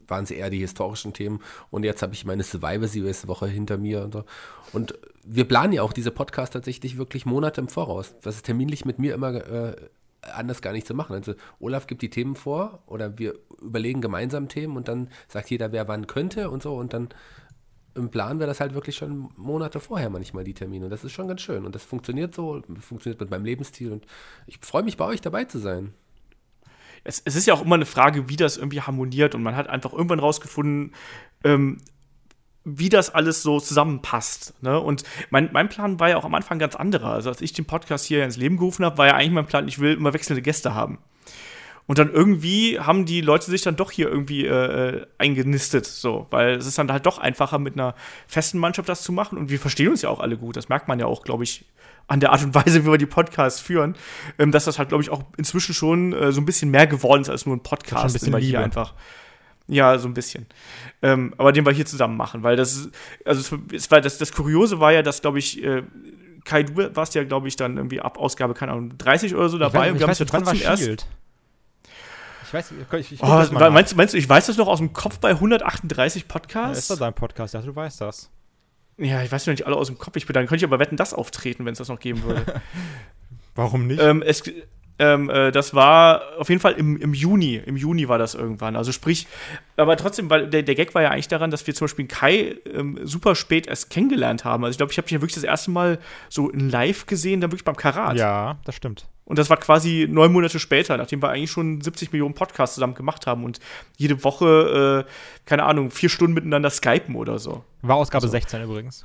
waren 0.09 0.25
es 0.25 0.31
eher 0.31 0.51
die 0.51 0.59
historischen 0.59 1.13
Themen. 1.13 1.41
Und 1.71 1.85
jetzt 1.85 2.03
habe 2.03 2.15
ich 2.15 2.25
meine 2.25 2.43
Survivor 2.43 2.89
Series 2.89 3.27
Woche 3.29 3.47
hinter 3.47 3.79
mir. 3.79 4.05
Und, 4.05 4.13
so. 4.15 4.25
und 4.73 4.99
wir 5.25 5.45
planen 5.45 5.73
ja 5.73 5.83
auch 5.83 5.93
diese 5.93 6.11
Podcasts 6.11 6.53
tatsächlich 6.53 6.99
wirklich 6.99 7.27
Monate 7.27 7.61
im 7.61 7.69
Voraus. 7.69 8.15
Das 8.23 8.37
ist 8.37 8.47
terminlich 8.47 8.85
mit 8.85 8.99
mir 8.99 9.15
immer 9.15 9.35
äh, 9.35 9.77
anders 10.23 10.63
gar 10.63 10.73
nicht 10.73 10.87
zu 10.87 10.95
machen. 10.95 11.15
Also 11.15 11.35
Olaf 11.61 11.87
gibt 11.87 12.03
die 12.03 12.11
Themen 12.11 12.37
vor 12.37 12.83
oder 12.87 13.19
wir 13.19 13.35
überlegen 13.61 14.01
gemeinsam 14.01 14.49
Themen 14.49 14.77
und 14.77 14.89
dann 14.89 15.09
sagt 15.29 15.51
jeder, 15.51 15.73
wer 15.73 15.89
wann 15.89 16.07
könnte 16.07 16.51
und 16.51 16.63
so. 16.63 16.77
Und 16.77 16.93
dann 16.93 17.09
planen 18.11 18.41
wir 18.41 18.47
das 18.47 18.61
halt 18.61 18.75
wirklich 18.75 18.97
schon 18.97 19.31
Monate 19.37 19.81
vorher 19.81 20.11
manchmal, 20.11 20.45
die 20.45 20.55
Termine. 20.55 20.87
Und 20.87 20.91
das 20.91 21.05
ist 21.05 21.13
schon 21.13 21.29
ganz 21.29 21.41
schön. 21.41 21.65
Und 21.65 21.75
das 21.75 21.83
funktioniert 21.83 22.35
so, 22.35 22.63
funktioniert 22.81 23.21
mit 23.21 23.31
meinem 23.31 23.45
Lebensstil. 23.45 23.93
Und 23.93 24.07
ich 24.47 24.59
freue 24.61 24.83
mich, 24.83 24.97
bei 24.97 25.07
euch 25.07 25.21
dabei 25.21 25.45
zu 25.45 25.59
sein. 25.59 25.95
Es, 27.07 27.23
es, 27.25 27.37
ist 27.37 27.47
ja 27.47 27.55
auch 27.55 27.63
immer 27.63 27.77
eine 27.77 27.87
Frage, 27.87 28.29
wie 28.29 28.37
das 28.37 28.57
irgendwie 28.57 28.81
harmoniert. 28.81 29.35
Und 29.35 29.43
man 29.43 29.57
hat 29.57 29.69
einfach 29.69 29.93
irgendwann 29.93 30.19
rausgefunden, 30.19 30.95
ähm, 31.45 31.79
wie 32.65 32.89
das 32.89 33.15
alles 33.15 33.43
so 33.43 33.61
zusammenpasst. 33.61 34.55
Ne? 34.61 34.81
Und 34.81 35.05
mein, 35.31 35.51
mein 35.53 35.69
Plan 35.69 36.01
war 36.01 36.09
ja 36.09 36.17
auch 36.17 36.25
am 36.25 36.35
Anfang 36.35 36.59
ganz 36.59 36.75
anderer. 36.75 37.13
Also 37.13 37.29
als 37.31 37.41
ich 37.41 37.53
den 37.53 37.65
Podcast 37.65 38.05
hier 38.05 38.25
ins 38.25 38.37
Leben 38.37 38.57
gerufen 38.57 38.85
habe, 38.85 38.99
war 38.99 39.07
ja 39.07 39.15
eigentlich 39.15 39.31
mein 39.31 39.47
Plan, 39.47 39.69
ich 39.69 39.79
will 39.79 39.95
immer 39.95 40.13
wechselnde 40.13 40.43
Gäste 40.43 40.75
haben. 40.75 40.99
Und 41.87 41.99
dann 41.99 42.13
irgendwie 42.13 42.81
haben 42.81 43.07
die 43.07 43.21
Leute 43.21 43.49
sich 43.49 43.63
dann 43.63 43.77
doch 43.77 43.93
hier 43.93 44.09
irgendwie 44.09 44.45
äh, 44.45 45.07
eingenistet, 45.19 45.87
so, 45.87 46.27
weil 46.31 46.57
es 46.57 46.67
ist 46.67 46.79
dann 46.79 46.91
halt 46.91 47.07
doch 47.07 47.19
einfacher, 47.19 47.59
mit 47.59 47.75
einer 47.75 47.95
festen 48.27 48.59
Mannschaft 48.59 48.89
das 48.89 49.03
zu 49.03 49.13
machen. 49.13 49.39
Und 49.39 49.51
wir 49.51 49.61
verstehen 49.61 49.89
uns 49.89 50.03
ja 50.03 50.09
auch 50.09 50.21
alle 50.21 50.37
gut. 50.37 50.57
Das 50.57 50.69
merkt 50.69 50.89
man 50.89 50.99
ja 50.99 51.07
auch, 51.07 51.23
glaube 51.23 51.45
ich, 51.45 51.65
an 52.09 52.21
der 52.21 52.33
Art 52.33 52.43
und 52.43 52.55
Weise, 52.55 52.85
wie 52.85 52.91
wir 52.91 52.99
die 52.99 53.07
Podcasts 53.07 53.61
führen, 53.61 53.95
ähm, 54.39 54.51
dass 54.51 54.65
das 54.65 54.79
halt, 54.79 54.89
glaube 54.89 55.03
ich, 55.03 55.11
auch 55.11 55.23
inzwischen 55.37 55.75
schon 55.75 56.13
äh, 56.13 56.33
so 56.33 56.41
ein 56.41 56.45
bisschen 56.45 56.71
mehr 56.71 56.87
geworden 56.87 57.23
ist 57.23 57.29
als 57.29 57.47
nur 57.47 57.57
ein 57.57 57.63
Podcast, 57.63 58.05
ein 58.05 58.13
bisschen 58.13 58.37
hier 58.39 58.61
einfach. 58.61 58.95
Ja, 59.69 59.99
so 59.99 60.07
ein 60.07 60.15
bisschen. 60.15 60.47
Ähm, 61.03 61.35
aber 61.39 61.53
den 61.53 61.67
wir 61.67 61.73
hier 61.73 61.87
zusammen 61.87 62.17
machen, 62.17 62.45
weil 62.45 62.57
das, 62.57 62.89
also 63.25 63.59
es 63.73 63.91
war 63.91 64.01
das, 64.01 64.19
das 64.19 64.33
Kuriose 64.33 64.79
war 64.79 64.93
ja, 64.93 65.03
dass, 65.03 65.23
glaube 65.23 65.39
ich, 65.41 65.63
äh, 65.63 65.83
Kai, 66.45 66.63
du 66.63 66.95
warst 66.95 67.17
ja, 67.17 67.25
glaube 67.25 67.49
ich, 67.49 67.57
dann 67.57 67.77
irgendwie 67.77 68.01
ab 68.01 68.19
Ausgabe, 68.19 68.55
keine 68.55 68.73
Ahnung, 68.73 68.97
30 68.97 69.35
oder 69.35 69.49
so 69.49 69.59
dabei. 69.59 69.79
Ich 69.79 69.85
weiß, 69.87 69.93
und 69.93 69.99
wir 69.99 70.07
haben 70.07 70.13
es 70.13 70.19
ja 70.21 70.25
trotzdem 70.27 70.61
erst. 70.63 71.07
Ich 72.47 72.55
weiß, 72.55 72.73
ich, 73.01 73.13
ich 73.13 73.23
oh, 73.23 73.27
meinst, 73.27 73.97
meinst, 73.97 74.15
du, 74.15 74.19
ich 74.19 74.29
weiß 74.29 74.47
das 74.47 74.57
noch 74.57 74.69
aus 74.69 74.79
dem 74.79 74.93
Kopf 74.93 75.19
bei 75.19 75.31
138 75.31 76.29
Podcasts? 76.29 76.75
Ja, 76.75 76.79
ist 76.79 76.91
doch 76.91 76.99
dein 76.99 77.15
Podcast, 77.15 77.55
ja, 77.55 77.61
du 77.61 77.75
weißt 77.75 78.01
das. 78.01 78.31
Ja, 78.99 79.23
ich 79.23 79.31
weiß 79.33 79.47
nicht 79.49 79.67
alle 79.67 79.77
aus 79.77 79.89
dem 79.89 79.99
Kopf. 79.99 80.17
Ich 80.17 80.27
bin, 80.27 80.35
dann 80.35 80.47
könnte 80.47 80.65
ich 80.65 80.65
aber 80.65 80.79
wetten, 80.79 80.97
das 80.97 81.13
auftreten, 81.13 81.65
wenn 81.65 81.73
es 81.73 81.79
das 81.79 81.89
noch 81.89 81.99
geben 81.99 82.23
würde. 82.23 82.45
Warum 83.57 83.89
nicht? 83.89 84.01
Ähm, 84.01 84.23
es, 84.23 84.45
ähm, 84.99 85.29
äh, 85.29 85.51
das 85.51 85.75
war 85.75 86.23
auf 86.39 86.49
jeden 86.49 86.61
Fall 86.61 86.75
im, 86.75 86.97
im 86.97 87.13
Juni. 87.13 87.57
Im 87.57 87.77
Juni 87.77 88.09
war 88.09 88.19
das 88.19 88.35
irgendwann. 88.35 88.77
Also 88.77 88.93
sprich, 88.93 89.27
aber 89.77 89.97
trotzdem, 89.97 90.31
weil 90.31 90.49
der, 90.49 90.63
der 90.63 90.75
Gag 90.75 90.95
war 90.95 91.03
ja 91.03 91.11
eigentlich 91.11 91.29
daran, 91.29 91.51
dass 91.51 91.67
wir 91.67 91.75
zum 91.75 91.87
Beispiel 91.87 92.07
Kai 92.07 92.57
ähm, 92.73 92.99
super 93.03 93.35
spät 93.35 93.67
erst 93.67 93.91
kennengelernt 93.91 94.45
haben. 94.45 94.65
Also 94.65 94.73
ich 94.73 94.79
glaube, 94.79 94.93
ich 94.93 94.99
habe 94.99 95.07
dich 95.07 95.13
ja 95.13 95.21
wirklich 95.21 95.35
das 95.35 95.45
erste 95.45 95.71
Mal 95.71 95.99
so 96.29 96.49
in 96.49 96.71
live 96.71 97.07
gesehen, 97.07 97.41
dann 97.41 97.51
wirklich 97.51 97.65
beim 97.65 97.77
Karat. 97.77 98.17
Ja, 98.17 98.59
das 98.65 98.77
stimmt. 98.77 99.07
Und 99.27 99.41
das 99.41 99.51
war 99.51 99.57
quasi 99.57 100.07
neun 100.09 100.33
Monate 100.33 100.59
später, 100.61 100.97
nachdem 100.97 101.21
wir 101.21 101.31
eigentlich 101.31 101.51
schon 101.51 101.81
70 101.81 102.13
Millionen 102.13 102.35
Podcasts 102.35 102.77
zusammen 102.77 102.95
gemacht 102.95 103.27
haben 103.27 103.45
und 103.45 103.59
jede 103.97 104.23
Woche, 104.23 105.05
äh, 105.07 105.11
keine 105.45 105.65
Ahnung, 105.65 105.91
vier 105.91 106.09
Stunden 106.09 106.33
miteinander 106.33 106.71
skypen 106.71 107.17
oder 107.17 107.39
so. 107.39 107.65
War 107.83 107.97
Ausgabe 107.97 108.23
also. 108.23 108.33
16 108.33 108.63
übrigens. 108.63 109.03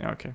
Ja, 0.00 0.10
okay. 0.10 0.34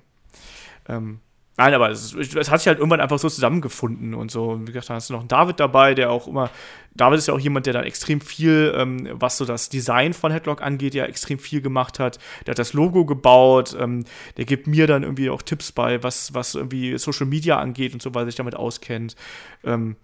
Ähm, 0.88 1.20
Nein, 1.62 1.76
aber 1.76 1.92
es, 1.92 2.16
es, 2.16 2.50
hat 2.50 2.60
sich 2.60 2.68
halt 2.68 2.80
irgendwann 2.80 3.02
einfach 3.02 3.20
so 3.20 3.30
zusammengefunden 3.30 4.16
und 4.16 4.32
so. 4.32 4.46
Und 4.46 4.68
wie 4.68 4.72
gesagt, 4.72 4.90
da 4.90 4.96
hast 4.96 5.12
du 5.12 5.14
noch 5.14 5.20
einen 5.20 5.28
David 5.28 5.60
dabei, 5.60 5.94
der 5.94 6.10
auch 6.10 6.28
immer. 6.28 6.50
David 6.96 7.20
ist 7.20 7.28
ja 7.28 7.36
auch 7.36 7.40
jemand, 7.40 7.68
der 7.68 7.74
dann 7.74 7.84
extrem 7.84 8.20
viel, 8.20 8.74
ähm, 8.76 9.08
was 9.12 9.38
so 9.38 9.46
das 9.46 9.70
Design 9.70 10.14
von 10.14 10.32
Headlock 10.32 10.64
angeht, 10.64 10.96
ja 10.96 11.06
extrem 11.06 11.38
viel 11.38 11.62
gemacht 11.62 12.00
hat. 12.00 12.18
Der 12.48 12.54
hat 12.54 12.60
das 12.60 12.74
Logo 12.74 13.06
gebaut, 13.06 13.78
ähm, 13.80 14.06
der 14.38 14.46
gibt 14.46 14.66
mir 14.66 14.88
dann 14.88 15.04
irgendwie 15.04 15.30
auch 15.30 15.44
Tipps 15.44 15.72
bei, 15.72 16.02
was, 16.02 16.34
was 16.34 16.56
irgendwie 16.56 16.98
Social 16.98 17.28
Media 17.28 17.60
angeht 17.60 17.94
und 17.94 18.02
so, 18.02 18.16
weil 18.16 18.24
er 18.24 18.26
sich 18.26 18.36
damit 18.36 18.56
auskennt. 18.56 19.16
Ähm, 19.64 19.98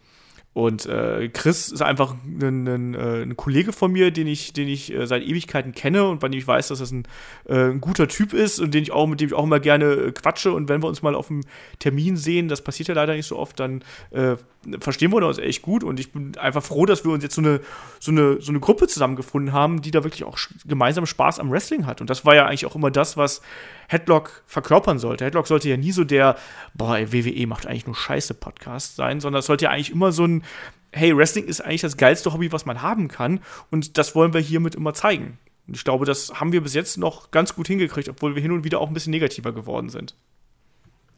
und 0.57 0.87
äh, 0.87 1.29
Chris 1.29 1.71
ist 1.71 1.83
einfach 1.83 2.15
ein, 2.25 2.67
ein, 2.67 2.95
äh, 2.95 3.21
ein, 3.21 3.37
Kollege 3.37 3.71
von 3.71 3.91
mir, 3.91 4.09
den 4.09 4.25
ich, 4.25 4.53
den 4.53 4.67
ich 4.67 4.91
äh, 4.91 5.05
seit 5.05 5.21
Ewigkeiten 5.21 5.71
kenne 5.71 6.07
und 6.07 6.19
bei 6.19 6.29
dem 6.29 6.39
ich 6.39 6.47
weiß, 6.47 6.69
dass 6.69 6.79
das 6.79 6.89
ein, 6.89 7.03
äh, 7.47 7.69
ein, 7.69 7.79
guter 7.79 8.07
Typ 8.07 8.33
ist 8.33 8.59
und 8.59 8.73
den 8.73 8.81
ich 8.81 8.91
auch, 8.91 9.05
mit 9.05 9.21
dem 9.21 9.27
ich 9.27 9.35
auch 9.35 9.43
immer 9.43 9.59
gerne 9.59 9.85
äh, 9.85 10.11
quatsche. 10.11 10.51
Und 10.51 10.67
wenn 10.67 10.81
wir 10.81 10.87
uns 10.87 11.03
mal 11.03 11.13
auf 11.13 11.29
einem 11.29 11.43
Termin 11.77 12.17
sehen, 12.17 12.47
das 12.47 12.63
passiert 12.63 12.89
ja 12.89 12.95
leider 12.95 13.13
nicht 13.13 13.27
so 13.27 13.37
oft, 13.37 13.59
dann 13.59 13.83
äh, 14.09 14.35
verstehen 14.79 15.11
wir 15.11 15.23
uns 15.27 15.37
echt 15.37 15.61
gut. 15.61 15.83
Und 15.83 15.99
ich 15.99 16.11
bin 16.11 16.35
einfach 16.39 16.63
froh, 16.63 16.87
dass 16.87 17.05
wir 17.05 17.11
uns 17.11 17.21
jetzt 17.21 17.35
so 17.35 17.41
eine, 17.41 17.61
so 17.99 18.09
eine, 18.09 18.41
so 18.41 18.51
eine 18.51 18.59
Gruppe 18.59 18.87
zusammengefunden 18.87 19.53
haben, 19.53 19.83
die 19.83 19.91
da 19.91 20.03
wirklich 20.03 20.23
auch 20.23 20.39
gemeinsam 20.65 21.05
Spaß 21.05 21.37
am 21.37 21.51
Wrestling 21.51 21.85
hat. 21.85 22.01
Und 22.01 22.09
das 22.09 22.25
war 22.25 22.33
ja 22.33 22.47
eigentlich 22.47 22.65
auch 22.65 22.75
immer 22.75 22.89
das, 22.89 23.15
was 23.15 23.43
Headlock 23.87 24.43
verkörpern 24.45 24.99
sollte. 24.99 25.25
Headlock 25.25 25.47
sollte 25.47 25.69
ja 25.69 25.77
nie 25.77 25.91
so 25.91 26.03
der, 26.03 26.35
boah, 26.73 26.97
ey, 26.97 27.11
WWE 27.11 27.47
macht 27.47 27.65
eigentlich 27.65 27.85
nur 27.85 27.95
scheiße 27.95 28.33
Podcast 28.33 28.95
sein, 28.95 29.19
sondern 29.19 29.39
es 29.39 29.45
sollte 29.45 29.65
ja 29.65 29.71
eigentlich 29.71 29.91
immer 29.91 30.11
so 30.11 30.25
ein, 30.25 30.43
hey, 30.91 31.15
Wrestling 31.15 31.45
ist 31.45 31.61
eigentlich 31.61 31.81
das 31.81 31.97
geilste 31.97 32.33
Hobby, 32.33 32.51
was 32.51 32.65
man 32.65 32.81
haben 32.81 33.07
kann. 33.07 33.39
Und 33.71 33.97
das 33.97 34.15
wollen 34.15 34.33
wir 34.33 34.41
hiermit 34.41 34.75
immer 34.75 34.93
zeigen. 34.93 35.37
Und 35.67 35.75
ich 35.75 35.83
glaube, 35.83 36.05
das 36.05 36.39
haben 36.39 36.51
wir 36.51 36.61
bis 36.61 36.73
jetzt 36.73 36.97
noch 36.97 37.31
ganz 37.31 37.55
gut 37.55 37.67
hingekriegt, 37.67 38.09
obwohl 38.09 38.35
wir 38.35 38.41
hin 38.41 38.51
und 38.51 38.63
wieder 38.63 38.79
auch 38.79 38.87
ein 38.87 38.93
bisschen 38.93 39.11
negativer 39.11 39.51
geworden 39.51 39.89
sind. 39.89 40.15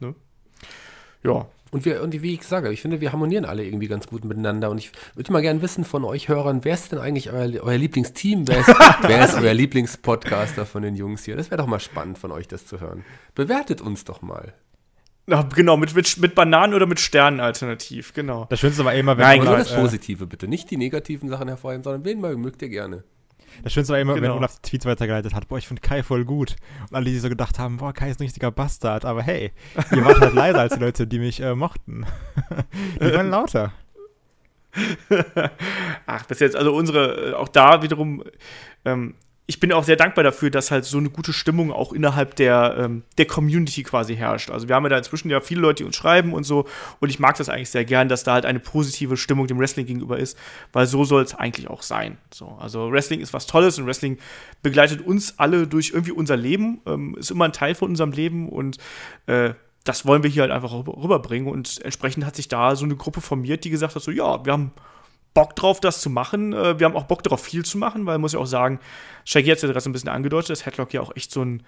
Ne? 0.00 0.14
Ja, 1.22 1.46
und, 1.70 1.84
wir, 1.84 2.02
und 2.02 2.20
wie 2.22 2.34
ich 2.34 2.42
sage, 2.42 2.70
ich 2.72 2.82
finde, 2.82 3.00
wir 3.00 3.12
harmonieren 3.12 3.44
alle 3.44 3.64
irgendwie 3.64 3.86
ganz 3.86 4.06
gut 4.06 4.24
miteinander. 4.24 4.70
Und 4.70 4.78
ich 4.78 4.90
würde 5.14 5.32
mal 5.32 5.42
gerne 5.42 5.62
wissen 5.62 5.84
von 5.84 6.04
euch 6.04 6.28
Hörern, 6.28 6.64
wer 6.64 6.74
ist 6.74 6.90
denn 6.90 6.98
eigentlich 6.98 7.30
euer, 7.32 7.48
euer 7.62 7.78
Lieblingsteam? 7.78 8.48
Wer 8.48 8.60
ist, 8.60 8.68
wer 9.02 9.24
ist 9.24 9.34
euer 9.34 9.54
Lieblingspodcaster 9.54 10.66
von 10.66 10.82
den 10.82 10.96
Jungs 10.96 11.24
hier? 11.24 11.36
Das 11.36 11.50
wäre 11.50 11.58
doch 11.58 11.68
mal 11.68 11.80
spannend 11.80 12.18
von 12.18 12.32
euch, 12.32 12.48
das 12.48 12.66
zu 12.66 12.80
hören. 12.80 13.04
Bewertet 13.34 13.80
uns 13.80 14.04
doch 14.04 14.20
mal. 14.20 14.52
Na, 15.26 15.42
genau, 15.42 15.76
mit, 15.76 15.94
mit, 15.94 16.18
mit 16.18 16.34
Bananen 16.34 16.74
oder 16.74 16.86
mit 16.86 16.98
Sternen 16.98 17.38
alternativ, 17.38 18.14
genau. 18.14 18.46
Das 18.50 18.58
Schönste 18.58 18.84
war 18.84 18.94
immer, 18.94 19.16
wenn 19.16 19.24
Nein, 19.24 19.44
nur 19.44 19.56
das 19.56 19.72
Positive 19.72 20.26
bitte, 20.26 20.48
nicht 20.48 20.70
die 20.72 20.76
negativen 20.76 21.28
Sachen 21.28 21.46
hervorheben, 21.46 21.84
sondern 21.84 22.04
wen 22.04 22.20
mögt 22.40 22.62
ihr 22.62 22.68
gerne. 22.68 23.04
Das 23.62 23.72
Schönste 23.72 23.92
war 23.92 24.00
immer, 24.00 24.14
genau. 24.14 24.28
wenn 24.28 24.32
Olaf 24.32 24.58
Tweets 24.60 24.86
weitergeleitet 24.86 25.34
hat, 25.34 25.48
boah, 25.48 25.58
ich 25.58 25.68
finde 25.68 25.82
Kai 25.82 26.02
voll 26.02 26.24
gut. 26.24 26.56
Und 26.88 26.96
alle, 26.96 27.06
die 27.06 27.18
so 27.18 27.28
gedacht 27.28 27.58
haben, 27.58 27.78
boah, 27.78 27.92
Kai 27.92 28.10
ist 28.10 28.20
ein 28.20 28.24
richtiger 28.24 28.50
Bastard. 28.50 29.04
Aber 29.04 29.22
hey, 29.22 29.52
ihr 29.92 30.04
wart 30.04 30.20
halt 30.20 30.34
leiser 30.34 30.60
als 30.60 30.74
die 30.74 30.80
Leute, 30.80 31.06
die 31.06 31.18
mich 31.18 31.40
äh, 31.40 31.54
mochten. 31.54 32.06
die 33.00 33.12
waren 33.12 33.30
lauter. 33.30 33.72
Ach, 36.06 36.24
bis 36.26 36.40
jetzt, 36.40 36.56
also 36.56 36.74
unsere, 36.74 37.30
äh, 37.30 37.34
auch 37.34 37.48
da 37.48 37.82
wiederum, 37.82 38.22
ähm, 38.84 39.14
ich 39.50 39.58
bin 39.58 39.72
auch 39.72 39.82
sehr 39.82 39.96
dankbar 39.96 40.22
dafür, 40.22 40.48
dass 40.48 40.70
halt 40.70 40.84
so 40.84 40.96
eine 40.96 41.10
gute 41.10 41.32
Stimmung 41.32 41.72
auch 41.72 41.92
innerhalb 41.92 42.36
der, 42.36 42.76
ähm, 42.78 43.02
der 43.18 43.26
Community 43.26 43.82
quasi 43.82 44.14
herrscht. 44.14 44.48
Also 44.48 44.68
wir 44.68 44.76
haben 44.76 44.84
ja 44.84 44.90
da 44.90 44.98
inzwischen 44.98 45.28
ja 45.28 45.40
viele 45.40 45.60
Leute, 45.60 45.82
die 45.82 45.86
uns 45.86 45.96
schreiben 45.96 46.34
und 46.34 46.44
so. 46.44 46.66
Und 47.00 47.08
ich 47.08 47.18
mag 47.18 47.36
das 47.36 47.48
eigentlich 47.48 47.68
sehr 47.68 47.84
gern, 47.84 48.08
dass 48.08 48.22
da 48.22 48.34
halt 48.34 48.46
eine 48.46 48.60
positive 48.60 49.16
Stimmung 49.16 49.48
dem 49.48 49.58
Wrestling 49.58 49.86
gegenüber 49.86 50.20
ist, 50.20 50.38
weil 50.72 50.86
so 50.86 51.02
soll 51.02 51.24
es 51.24 51.34
eigentlich 51.34 51.68
auch 51.68 51.82
sein. 51.82 52.16
So, 52.32 52.56
also 52.60 52.92
Wrestling 52.92 53.18
ist 53.18 53.32
was 53.32 53.48
Tolles 53.48 53.76
und 53.76 53.86
Wrestling 53.86 54.18
begleitet 54.62 55.04
uns 55.04 55.40
alle 55.40 55.66
durch 55.66 55.90
irgendwie 55.90 56.12
unser 56.12 56.36
Leben, 56.36 56.80
ähm, 56.86 57.16
ist 57.18 57.32
immer 57.32 57.46
ein 57.46 57.52
Teil 57.52 57.74
von 57.74 57.90
unserem 57.90 58.12
Leben 58.12 58.48
und 58.48 58.78
äh, 59.26 59.54
das 59.82 60.06
wollen 60.06 60.22
wir 60.22 60.30
hier 60.30 60.42
halt 60.42 60.52
einfach 60.52 60.72
rüberbringen. 60.72 61.52
Und 61.52 61.80
entsprechend 61.82 62.24
hat 62.24 62.36
sich 62.36 62.46
da 62.46 62.76
so 62.76 62.84
eine 62.84 62.94
Gruppe 62.94 63.20
formiert, 63.20 63.64
die 63.64 63.70
gesagt 63.70 63.96
hat: 63.96 64.02
so, 64.02 64.12
ja, 64.12 64.44
wir 64.44 64.52
haben 64.52 64.70
Bock 65.34 65.54
drauf, 65.56 65.80
das 65.80 66.00
zu 66.00 66.10
machen. 66.10 66.52
Äh, 66.52 66.78
wir 66.78 66.86
haben 66.86 66.96
auch 66.96 67.04
Bock 67.04 67.22
darauf, 67.22 67.42
viel 67.42 67.64
zu 67.64 67.78
machen, 67.78 68.06
weil 68.06 68.18
muss 68.18 68.32
ich 68.32 68.38
auch 68.38 68.46
sagen, 68.46 68.80
Shaggy 69.24 69.48
hat 69.48 69.56
es 69.56 69.62
ja 69.62 69.68
gerade 69.68 69.80
so 69.80 69.90
ein 69.90 69.92
bisschen 69.92 70.08
angedeutet, 70.08 70.50
dass 70.50 70.66
Headlock 70.66 70.92
ja 70.92 71.00
auch 71.00 71.14
echt 71.14 71.30
so 71.30 71.42
ein 71.42 71.62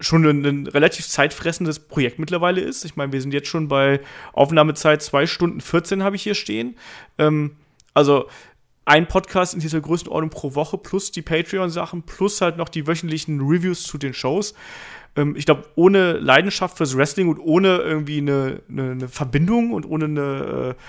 schon 0.00 0.24
ein, 0.24 0.44
ein, 0.44 0.66
relativ 0.66 1.06
zeitfressendes 1.06 1.78
Projekt 1.78 2.18
mittlerweile 2.18 2.60
ist. 2.60 2.84
Ich 2.84 2.96
meine, 2.96 3.12
wir 3.12 3.20
sind 3.20 3.32
jetzt 3.32 3.48
schon 3.48 3.68
bei 3.68 4.00
Aufnahmezeit 4.32 5.02
2 5.02 5.26
Stunden 5.26 5.60
14 5.60 6.02
habe 6.02 6.16
ich 6.16 6.22
hier 6.22 6.34
stehen. 6.34 6.76
Ähm, 7.16 7.56
also 7.94 8.28
ein 8.84 9.06
Podcast 9.06 9.54
in 9.54 9.60
dieser 9.60 9.80
Größenordnung 9.80 10.30
pro 10.30 10.54
Woche 10.54 10.78
plus 10.78 11.10
die 11.10 11.22
Patreon-Sachen 11.22 12.02
plus 12.02 12.40
halt 12.40 12.56
noch 12.56 12.68
die 12.68 12.86
wöchentlichen 12.86 13.40
Reviews 13.40 13.84
zu 13.84 13.96
den 13.96 14.14
Shows. 14.14 14.54
Ähm, 15.16 15.36
ich 15.36 15.46
glaube, 15.46 15.64
ohne 15.76 16.14
Leidenschaft 16.14 16.76
fürs 16.76 16.96
Wrestling 16.96 17.28
und 17.28 17.38
ohne 17.38 17.78
irgendwie 17.78 18.18
eine, 18.18 18.60
eine, 18.68 18.90
eine 18.90 19.08
Verbindung 19.08 19.72
und 19.72 19.86
ohne 19.86 20.06
eine 20.06 20.74
äh, 20.76 20.82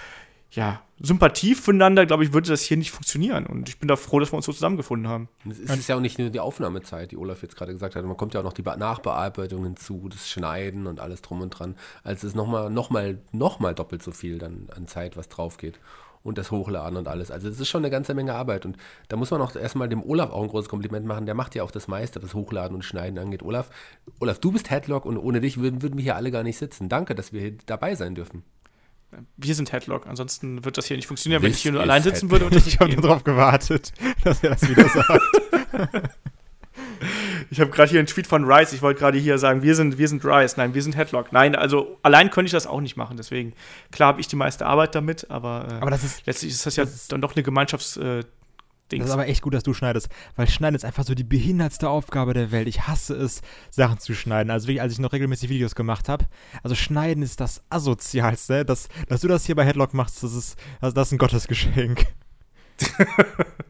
ja, 0.52 0.82
Sympathie 1.00 1.56
füreinander, 1.56 2.06
glaube 2.06 2.24
ich, 2.24 2.32
würde 2.32 2.50
das 2.50 2.62
hier 2.62 2.78
nicht 2.78 2.92
funktionieren. 2.92 3.46
Und 3.46 3.68
ich 3.68 3.80
bin 3.80 3.88
da 3.88 3.98
froh, 3.98 4.20
dass 4.20 4.32
wir 4.32 4.38
uns 4.38 4.46
so 4.46 4.54
zusammengefunden 4.54 5.10
haben. 5.10 5.28
Es 5.50 5.60
ist 5.60 5.90
ja 5.90 5.98
auch 5.98 6.02
nicht 6.02 6.20
nur 6.20 6.30
die 6.30 6.40
Aufnahmezeit, 6.40 7.12
die 7.12 7.18
Olaf 7.18 7.42
jetzt 7.42 7.58
gerade 7.58 7.74
gesagt 7.74 7.96
hat. 7.96 8.06
Man 8.06 8.16
kommt 8.16 8.34
ja 8.34 8.40
auch 8.40 8.46
noch 8.46 8.54
die 8.54 8.64
Nachbearbeitung 8.64 9.64
hinzu, 9.64 10.08
das 10.10 10.30
Schneiden 10.30 10.88
und 10.88 11.02
alles 11.02 11.22
drum 11.22 11.42
und 11.42 11.50
dran. 11.50 11.76
Also 12.04 12.20
es 12.20 12.24
ist 12.32 12.36
nochmal 12.36 12.70
noch 12.70 12.90
mal, 12.90 13.20
noch 13.34 13.60
mal 13.60 13.76
doppelt 13.76 14.04
so 14.04 14.12
viel 14.12 14.38
dann 14.38 14.70
an 14.74 14.88
Zeit, 14.88 15.18
was 15.18 15.28
drauf 15.28 15.58
geht. 15.58 15.80
Und 16.24 16.40
das 16.40 16.50
Hochladen 16.50 16.98
und 16.98 17.08
alles. 17.08 17.30
Also 17.30 17.50
es 17.50 17.60
ist 17.60 17.68
schon 17.68 17.84
eine 17.84 17.92
ganze 17.92 18.16
Menge 18.16 18.34
Arbeit. 18.34 18.66
Und 18.66 18.78
da 19.10 19.18
muss 19.18 19.30
man 19.30 19.42
auch 19.42 19.56
erstmal 19.56 19.90
dem 19.90 20.02
Olaf 20.02 20.32
auch 20.32 20.42
ein 20.42 20.48
großes 20.48 20.70
Kompliment 20.70 21.06
machen. 21.06 21.26
Der 21.26 21.36
macht 21.36 21.54
ja 21.56 21.64
auch 21.64 21.72
das 21.72 21.88
meiste, 21.88 22.24
was 22.24 22.34
Hochladen 22.34 22.74
und 22.74 22.84
Schneiden 22.84 23.20
angeht. 23.20 23.44
Olaf, 23.44 23.70
Olaf 24.20 24.40
du 24.40 24.52
bist 24.52 24.72
Headlock 24.72 25.06
und 25.06 25.18
ohne 25.18 25.42
dich 25.42 25.60
würden, 25.60 25.84
würden 25.84 25.98
wir 25.98 26.04
hier 26.04 26.16
alle 26.16 26.32
gar 26.32 26.42
nicht 26.42 26.58
sitzen. 26.58 26.90
Danke, 26.90 27.14
dass 27.14 27.32
wir 27.34 27.42
hier 27.42 27.58
dabei 27.68 27.94
sein 27.94 28.16
dürfen. 28.16 28.44
Wir 29.38 29.56
sind 29.56 29.72
Headlock. 29.72 30.08
Ansonsten 30.08 30.64
wird 30.66 30.78
das 30.78 30.86
hier 30.86 30.98
nicht 30.98 31.08
funktionieren, 31.08 31.42
wenn 31.44 31.50
This 31.52 31.58
ich 31.58 31.64
hier 31.64 31.72
nur 31.72 31.82
allein 31.82 32.04
sitzen 32.04 32.30
Headlock. 32.30 32.52
würde 32.52 32.56
und 32.58 32.68
Ich 32.68 32.80
habe 32.80 32.92
nur 32.94 33.02
darauf 33.02 33.24
gewartet, 33.24 33.94
dass 34.24 34.44
er 34.44 34.52
das 34.52 34.68
wieder 34.70 34.88
sagt. 34.90 35.22
Ich 37.52 37.60
habe 37.60 37.70
gerade 37.72 37.90
hier 37.92 38.00
einen 38.00 38.08
Tweet 38.08 38.26
von 38.26 38.44
Rice. 38.46 38.74
Ich 38.74 38.82
wollte 38.82 39.00
gerade 39.00 39.18
hier 39.18 39.38
sagen, 39.38 39.62
wir 39.62 39.76
sind, 39.76 39.98
wir 39.98 40.08
sind 40.08 40.26
Rice. 40.26 40.58
Nein, 40.58 40.74
wir 40.74 40.82
sind 40.82 40.96
Headlock. 40.96 41.32
Nein, 41.32 41.56
also 41.56 41.98
allein 42.04 42.32
könnte 42.32 42.48
ich 42.48 42.52
das 42.52 42.66
auch 42.68 42.82
nicht 42.82 42.98
machen. 42.98 43.18
Deswegen, 43.18 43.54
klar 43.92 44.08
habe 44.10 44.22
ich 44.22 44.28
die 44.28 44.36
meiste 44.36 44.66
Arbeit 44.66 44.96
damit, 44.96 45.30
aber, 45.30 45.68
äh, 45.70 45.74
Aber 45.76 45.92
das 45.92 46.04
ist, 46.04 46.26
letztlich 46.26 46.52
ist 46.52 46.66
das 46.66 46.76
ja 46.76 46.84
das 46.86 46.96
ist- 46.96 47.12
dann 47.12 47.22
doch 47.22 47.36
eine 47.36 47.46
Gemeinschafts- 47.46 48.00
äh, 48.86 48.90
das 48.90 48.98
Dings. 48.98 49.06
ist 49.06 49.12
aber 49.12 49.28
echt 49.28 49.42
gut, 49.42 49.54
dass 49.54 49.64
du 49.64 49.74
schneidest. 49.74 50.10
Weil 50.36 50.48
Schneiden 50.48 50.76
ist 50.76 50.86
einfach 50.86 51.04
so 51.04 51.16
die 51.16 51.24
behindertste 51.24 51.90
Aufgabe 51.90 52.34
der 52.34 52.52
Welt. 52.52 52.68
Ich 52.68 52.88
hasse 52.88 53.16
es, 53.16 53.42
Sachen 53.70 54.00
zu 54.00 54.14
schneiden. 54.14 54.52
Also 54.52 54.68
wirklich, 54.68 54.82
als 54.82 54.94
ich 54.94 55.00
noch 55.00 55.14
regelmäßig 55.14 55.50
Videos 55.50 55.76
gemacht 55.76 56.10
habe. 56.10 56.26
Also 56.64 56.76
Schneiden 56.76 57.24
ist 57.24 57.40
das 57.40 57.64
Asozialste. 57.70 58.66
Dass, 58.66 58.88
dass 59.08 59.22
du 59.22 59.28
das 59.28 59.46
hier 59.46 59.56
bei 59.56 59.66
Headlock 59.66 59.94
machst, 59.94 60.24
das 60.24 60.34
ist, 60.34 60.58
also 60.82 60.94
das 60.94 61.08
ist 61.08 61.12
ein 61.14 61.18
Gottesgeschenk. 61.18 62.06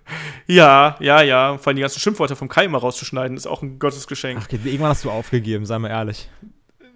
Ja, 0.47 0.95
ja, 0.99 1.21
ja. 1.21 1.57
Vor 1.57 1.67
allem 1.67 1.77
die 1.77 1.81
ganzen 1.81 1.99
Schimpfwörter 1.99 2.35
vom 2.35 2.49
Kai 2.49 2.65
immer 2.65 2.77
rauszuschneiden, 2.77 3.35
ist 3.35 3.47
auch 3.47 3.61
ein 3.61 3.79
Gottesgeschenk. 3.79 4.39
Ach, 4.41 4.45
okay, 4.45 4.59
irgendwann 4.63 4.89
hast 4.89 5.03
du 5.03 5.11
aufgegeben, 5.11 5.65
sei 5.65 5.79
mal 5.79 5.89
ehrlich. 5.89 6.29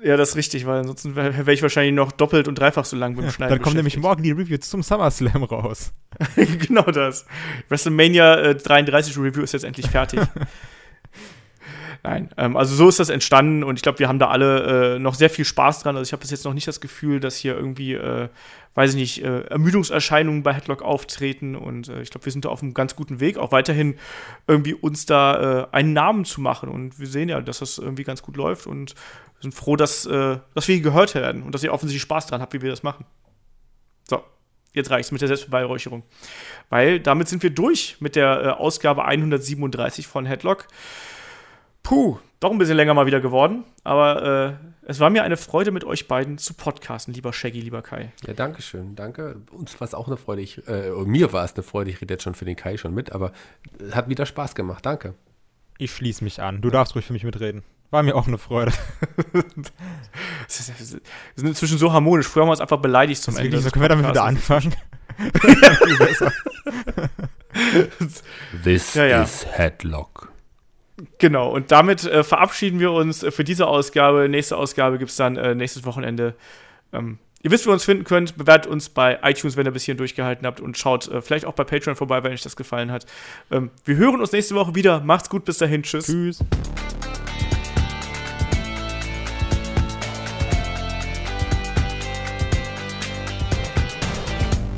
Ja, 0.01 0.15
das 0.15 0.29
ist 0.29 0.35
richtig, 0.37 0.65
weil 0.65 0.79
ansonsten 0.79 1.15
wäre 1.15 1.45
wär 1.45 1.53
ich 1.53 1.61
wahrscheinlich 1.61 1.93
noch 1.93 2.11
doppelt 2.11 2.47
und 2.47 2.55
dreifach 2.55 2.85
so 2.85 2.95
lang 2.95 3.15
beim 3.15 3.29
Schneiden. 3.31 3.55
Dann 3.55 3.61
kommt 3.61 3.75
nämlich 3.75 3.97
morgen 3.97 4.23
die 4.23 4.31
Review 4.31 4.57
zum 4.57 4.81
SummerSlam 4.81 5.43
raus. 5.43 5.91
genau 6.35 6.83
das. 6.83 7.25
WrestleMania 7.67 8.35
äh, 8.35 8.55
33 8.55 9.17
Review 9.17 9.43
ist 9.43 9.51
jetzt 9.51 9.65
endlich 9.65 9.89
fertig. 9.89 10.21
Nein, 12.03 12.29
ähm, 12.37 12.55
also 12.55 12.75
so 12.75 12.87
ist 12.87 12.99
das 12.99 13.09
entstanden 13.09 13.61
und 13.63 13.75
ich 13.75 13.81
glaube, 13.81 13.99
wir 13.99 14.07
haben 14.07 14.19
da 14.19 14.29
alle 14.29 14.95
äh, 14.95 14.99
noch 14.99 15.15
sehr 15.15 15.29
viel 15.29 15.43
Spaß 15.43 15.83
dran. 15.83 15.97
Also 15.97 16.07
ich 16.07 16.13
habe 16.13 16.21
bis 16.21 16.31
jetzt 16.31 16.45
noch 16.45 16.53
nicht 16.53 16.67
das 16.67 16.79
Gefühl, 16.79 17.19
dass 17.19 17.35
hier 17.35 17.55
irgendwie, 17.55 17.93
äh, 17.93 18.29
weiß 18.75 18.91
ich 18.91 18.95
nicht, 18.95 19.23
äh, 19.23 19.41
Ermüdungserscheinungen 19.41 20.43
bei 20.43 20.53
Headlock 20.53 20.81
auftreten 20.81 21.55
und 21.55 21.89
äh, 21.89 22.01
ich 22.01 22.11
glaube, 22.11 22.25
wir 22.25 22.31
sind 22.31 22.45
da 22.45 22.49
auf 22.49 22.61
einem 22.61 22.73
ganz 22.73 22.95
guten 22.95 23.19
Weg, 23.19 23.37
auch 23.37 23.51
weiterhin 23.51 23.97
irgendwie 24.47 24.73
uns 24.73 25.05
da 25.05 25.63
äh, 25.63 25.67
einen 25.71 25.93
Namen 25.93 26.25
zu 26.25 26.41
machen 26.41 26.69
und 26.69 26.99
wir 26.99 27.07
sehen 27.07 27.29
ja, 27.29 27.41
dass 27.41 27.59
das 27.59 27.77
irgendwie 27.77 28.03
ganz 28.03 28.21
gut 28.21 28.37
läuft 28.37 28.67
und 28.67 28.95
sind 29.41 29.53
froh, 29.53 29.75
dass, 29.75 30.05
äh, 30.05 30.37
dass 30.53 30.67
wir 30.67 30.79
gehört 30.81 31.15
werden 31.15 31.43
und 31.43 31.53
dass 31.55 31.63
ihr 31.63 31.73
offensichtlich 31.73 32.01
Spaß 32.01 32.27
dran 32.27 32.41
habt, 32.41 32.53
wie 32.53 32.61
wir 32.61 32.69
das 32.69 32.83
machen. 32.83 33.05
So, 34.07 34.23
jetzt 34.73 34.91
reicht's 34.91 35.11
mit 35.11 35.21
der 35.21 35.27
Selbstbeweihräucherung. 35.27 36.03
Weil 36.69 36.99
damit 36.99 37.27
sind 37.27 37.43
wir 37.43 37.49
durch 37.49 37.97
mit 37.99 38.15
der 38.15 38.43
äh, 38.43 38.47
Ausgabe 38.49 39.05
137 39.05 40.07
von 40.07 40.25
Headlock. 40.25 40.67
Puh, 41.83 42.19
doch 42.39 42.51
ein 42.51 42.57
bisschen 42.57 42.77
länger 42.77 42.93
mal 42.93 43.05
wieder 43.05 43.21
geworden. 43.21 43.63
Aber 43.83 44.57
äh, 44.59 44.78
es 44.89 44.99
war 44.99 45.09
mir 45.09 45.23
eine 45.23 45.37
Freude, 45.37 45.71
mit 45.71 45.83
euch 45.83 46.07
beiden 46.07 46.37
zu 46.37 46.53
podcasten, 46.53 47.13
lieber 47.13 47.31
Shaggy, 47.31 47.61
lieber 47.61 47.81
Kai. 47.81 48.11
Ja, 48.25 48.33
danke 48.33 48.61
schön, 48.61 48.95
danke. 48.95 49.41
Uns 49.51 49.79
war 49.79 49.87
es 49.87 49.93
auch 49.93 50.07
eine 50.07 50.17
Freude. 50.17 50.41
Ich, 50.41 50.67
äh, 50.67 50.89
mir 51.05 51.31
war 51.31 51.45
es 51.45 51.53
eine 51.53 51.63
Freude. 51.63 51.91
Ich 51.91 52.01
rede 52.01 52.15
jetzt 52.15 52.23
schon 52.23 52.35
für 52.35 52.45
den 52.45 52.55
Kai 52.55 52.77
schon 52.77 52.93
mit, 52.93 53.11
aber 53.11 53.31
es 53.79 53.95
hat 53.95 54.09
wieder 54.09 54.25
Spaß 54.25 54.55
gemacht. 54.55 54.85
Danke. 54.85 55.13
Ich 55.77 55.91
schließe 55.91 56.23
mich 56.23 56.41
an. 56.41 56.61
Du 56.61 56.69
darfst 56.69 56.95
ruhig 56.95 57.05
für 57.05 57.13
mich 57.13 57.23
mitreden. 57.23 57.63
War 57.91 58.03
mir 58.03 58.15
auch 58.15 58.27
eine 58.27 58.37
Freude. 58.37 58.71
Wir 59.33 59.65
sind 60.47 61.01
inzwischen 61.47 61.77
so 61.77 61.91
harmonisch. 61.93 62.27
Früher 62.27 62.41
haben 62.43 62.49
wir 62.49 62.51
uns 62.51 62.61
einfach 62.61 62.77
beleidigt 62.81 63.21
zum 63.21 63.35
Ende. 63.37 63.51
Wirklich, 63.51 63.63
so 63.63 63.71
können 63.71 63.83
wir 63.83 63.89
damit 63.89 64.07
wieder 64.07 64.23
anfangen. 64.23 64.75
Viel 65.41 65.97
besser. 65.97 66.31
This 68.63 68.93
Ja, 68.93 69.05
ja. 69.05 69.23
is 69.23 69.45
Headlock. 69.45 70.31
Genau, 71.17 71.49
und 71.49 71.71
damit 71.71 72.03
äh, 72.05 72.23
verabschieden 72.23 72.79
wir 72.79 72.91
uns 72.91 73.25
für 73.29 73.43
diese 73.43 73.67
Ausgabe. 73.67 74.27
Nächste 74.29 74.57
Ausgabe 74.57 74.97
gibt 74.97 75.11
es 75.11 75.17
dann 75.17 75.37
äh, 75.37 75.55
nächstes 75.55 75.85
Wochenende. 75.85 76.35
Ähm, 76.91 77.19
ihr 77.41 77.51
wisst, 77.51 77.65
wo 77.65 77.71
ihr 77.71 77.73
uns 77.73 77.85
finden 77.85 78.03
könnt. 78.03 78.37
Bewertet 78.37 78.71
uns 78.71 78.89
bei 78.89 79.19
iTunes, 79.23 79.55
wenn 79.55 79.65
ihr 79.65 79.71
bis 79.71 79.83
hierhin 79.83 79.97
durchgehalten 79.97 80.45
habt. 80.45 80.59
Und 80.59 80.77
schaut 80.77 81.07
äh, 81.07 81.21
vielleicht 81.21 81.45
auch 81.45 81.53
bei 81.53 81.63
Patreon 81.63 81.95
vorbei, 81.95 82.23
wenn 82.23 82.33
euch 82.33 82.43
das 82.43 82.55
gefallen 82.55 82.91
hat. 82.91 83.05
Ähm, 83.51 83.69
wir 83.85 83.95
hören 83.95 84.19
uns 84.19 84.31
nächste 84.31 84.55
Woche 84.55 84.75
wieder. 84.75 84.99
Macht's 85.01 85.29
gut, 85.29 85.45
bis 85.45 85.57
dahin. 85.57 85.83
Tschüss. 85.83 86.05
Tschüss. 86.05 86.39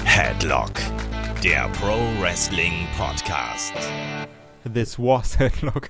Headlock, 0.06 0.73
der 1.43 1.69
Pro 1.80 1.99
Wrestling 2.19 2.88
Podcast. 2.98 3.73
This 4.73 4.98
was 4.98 5.35
Headlock. 5.39 5.89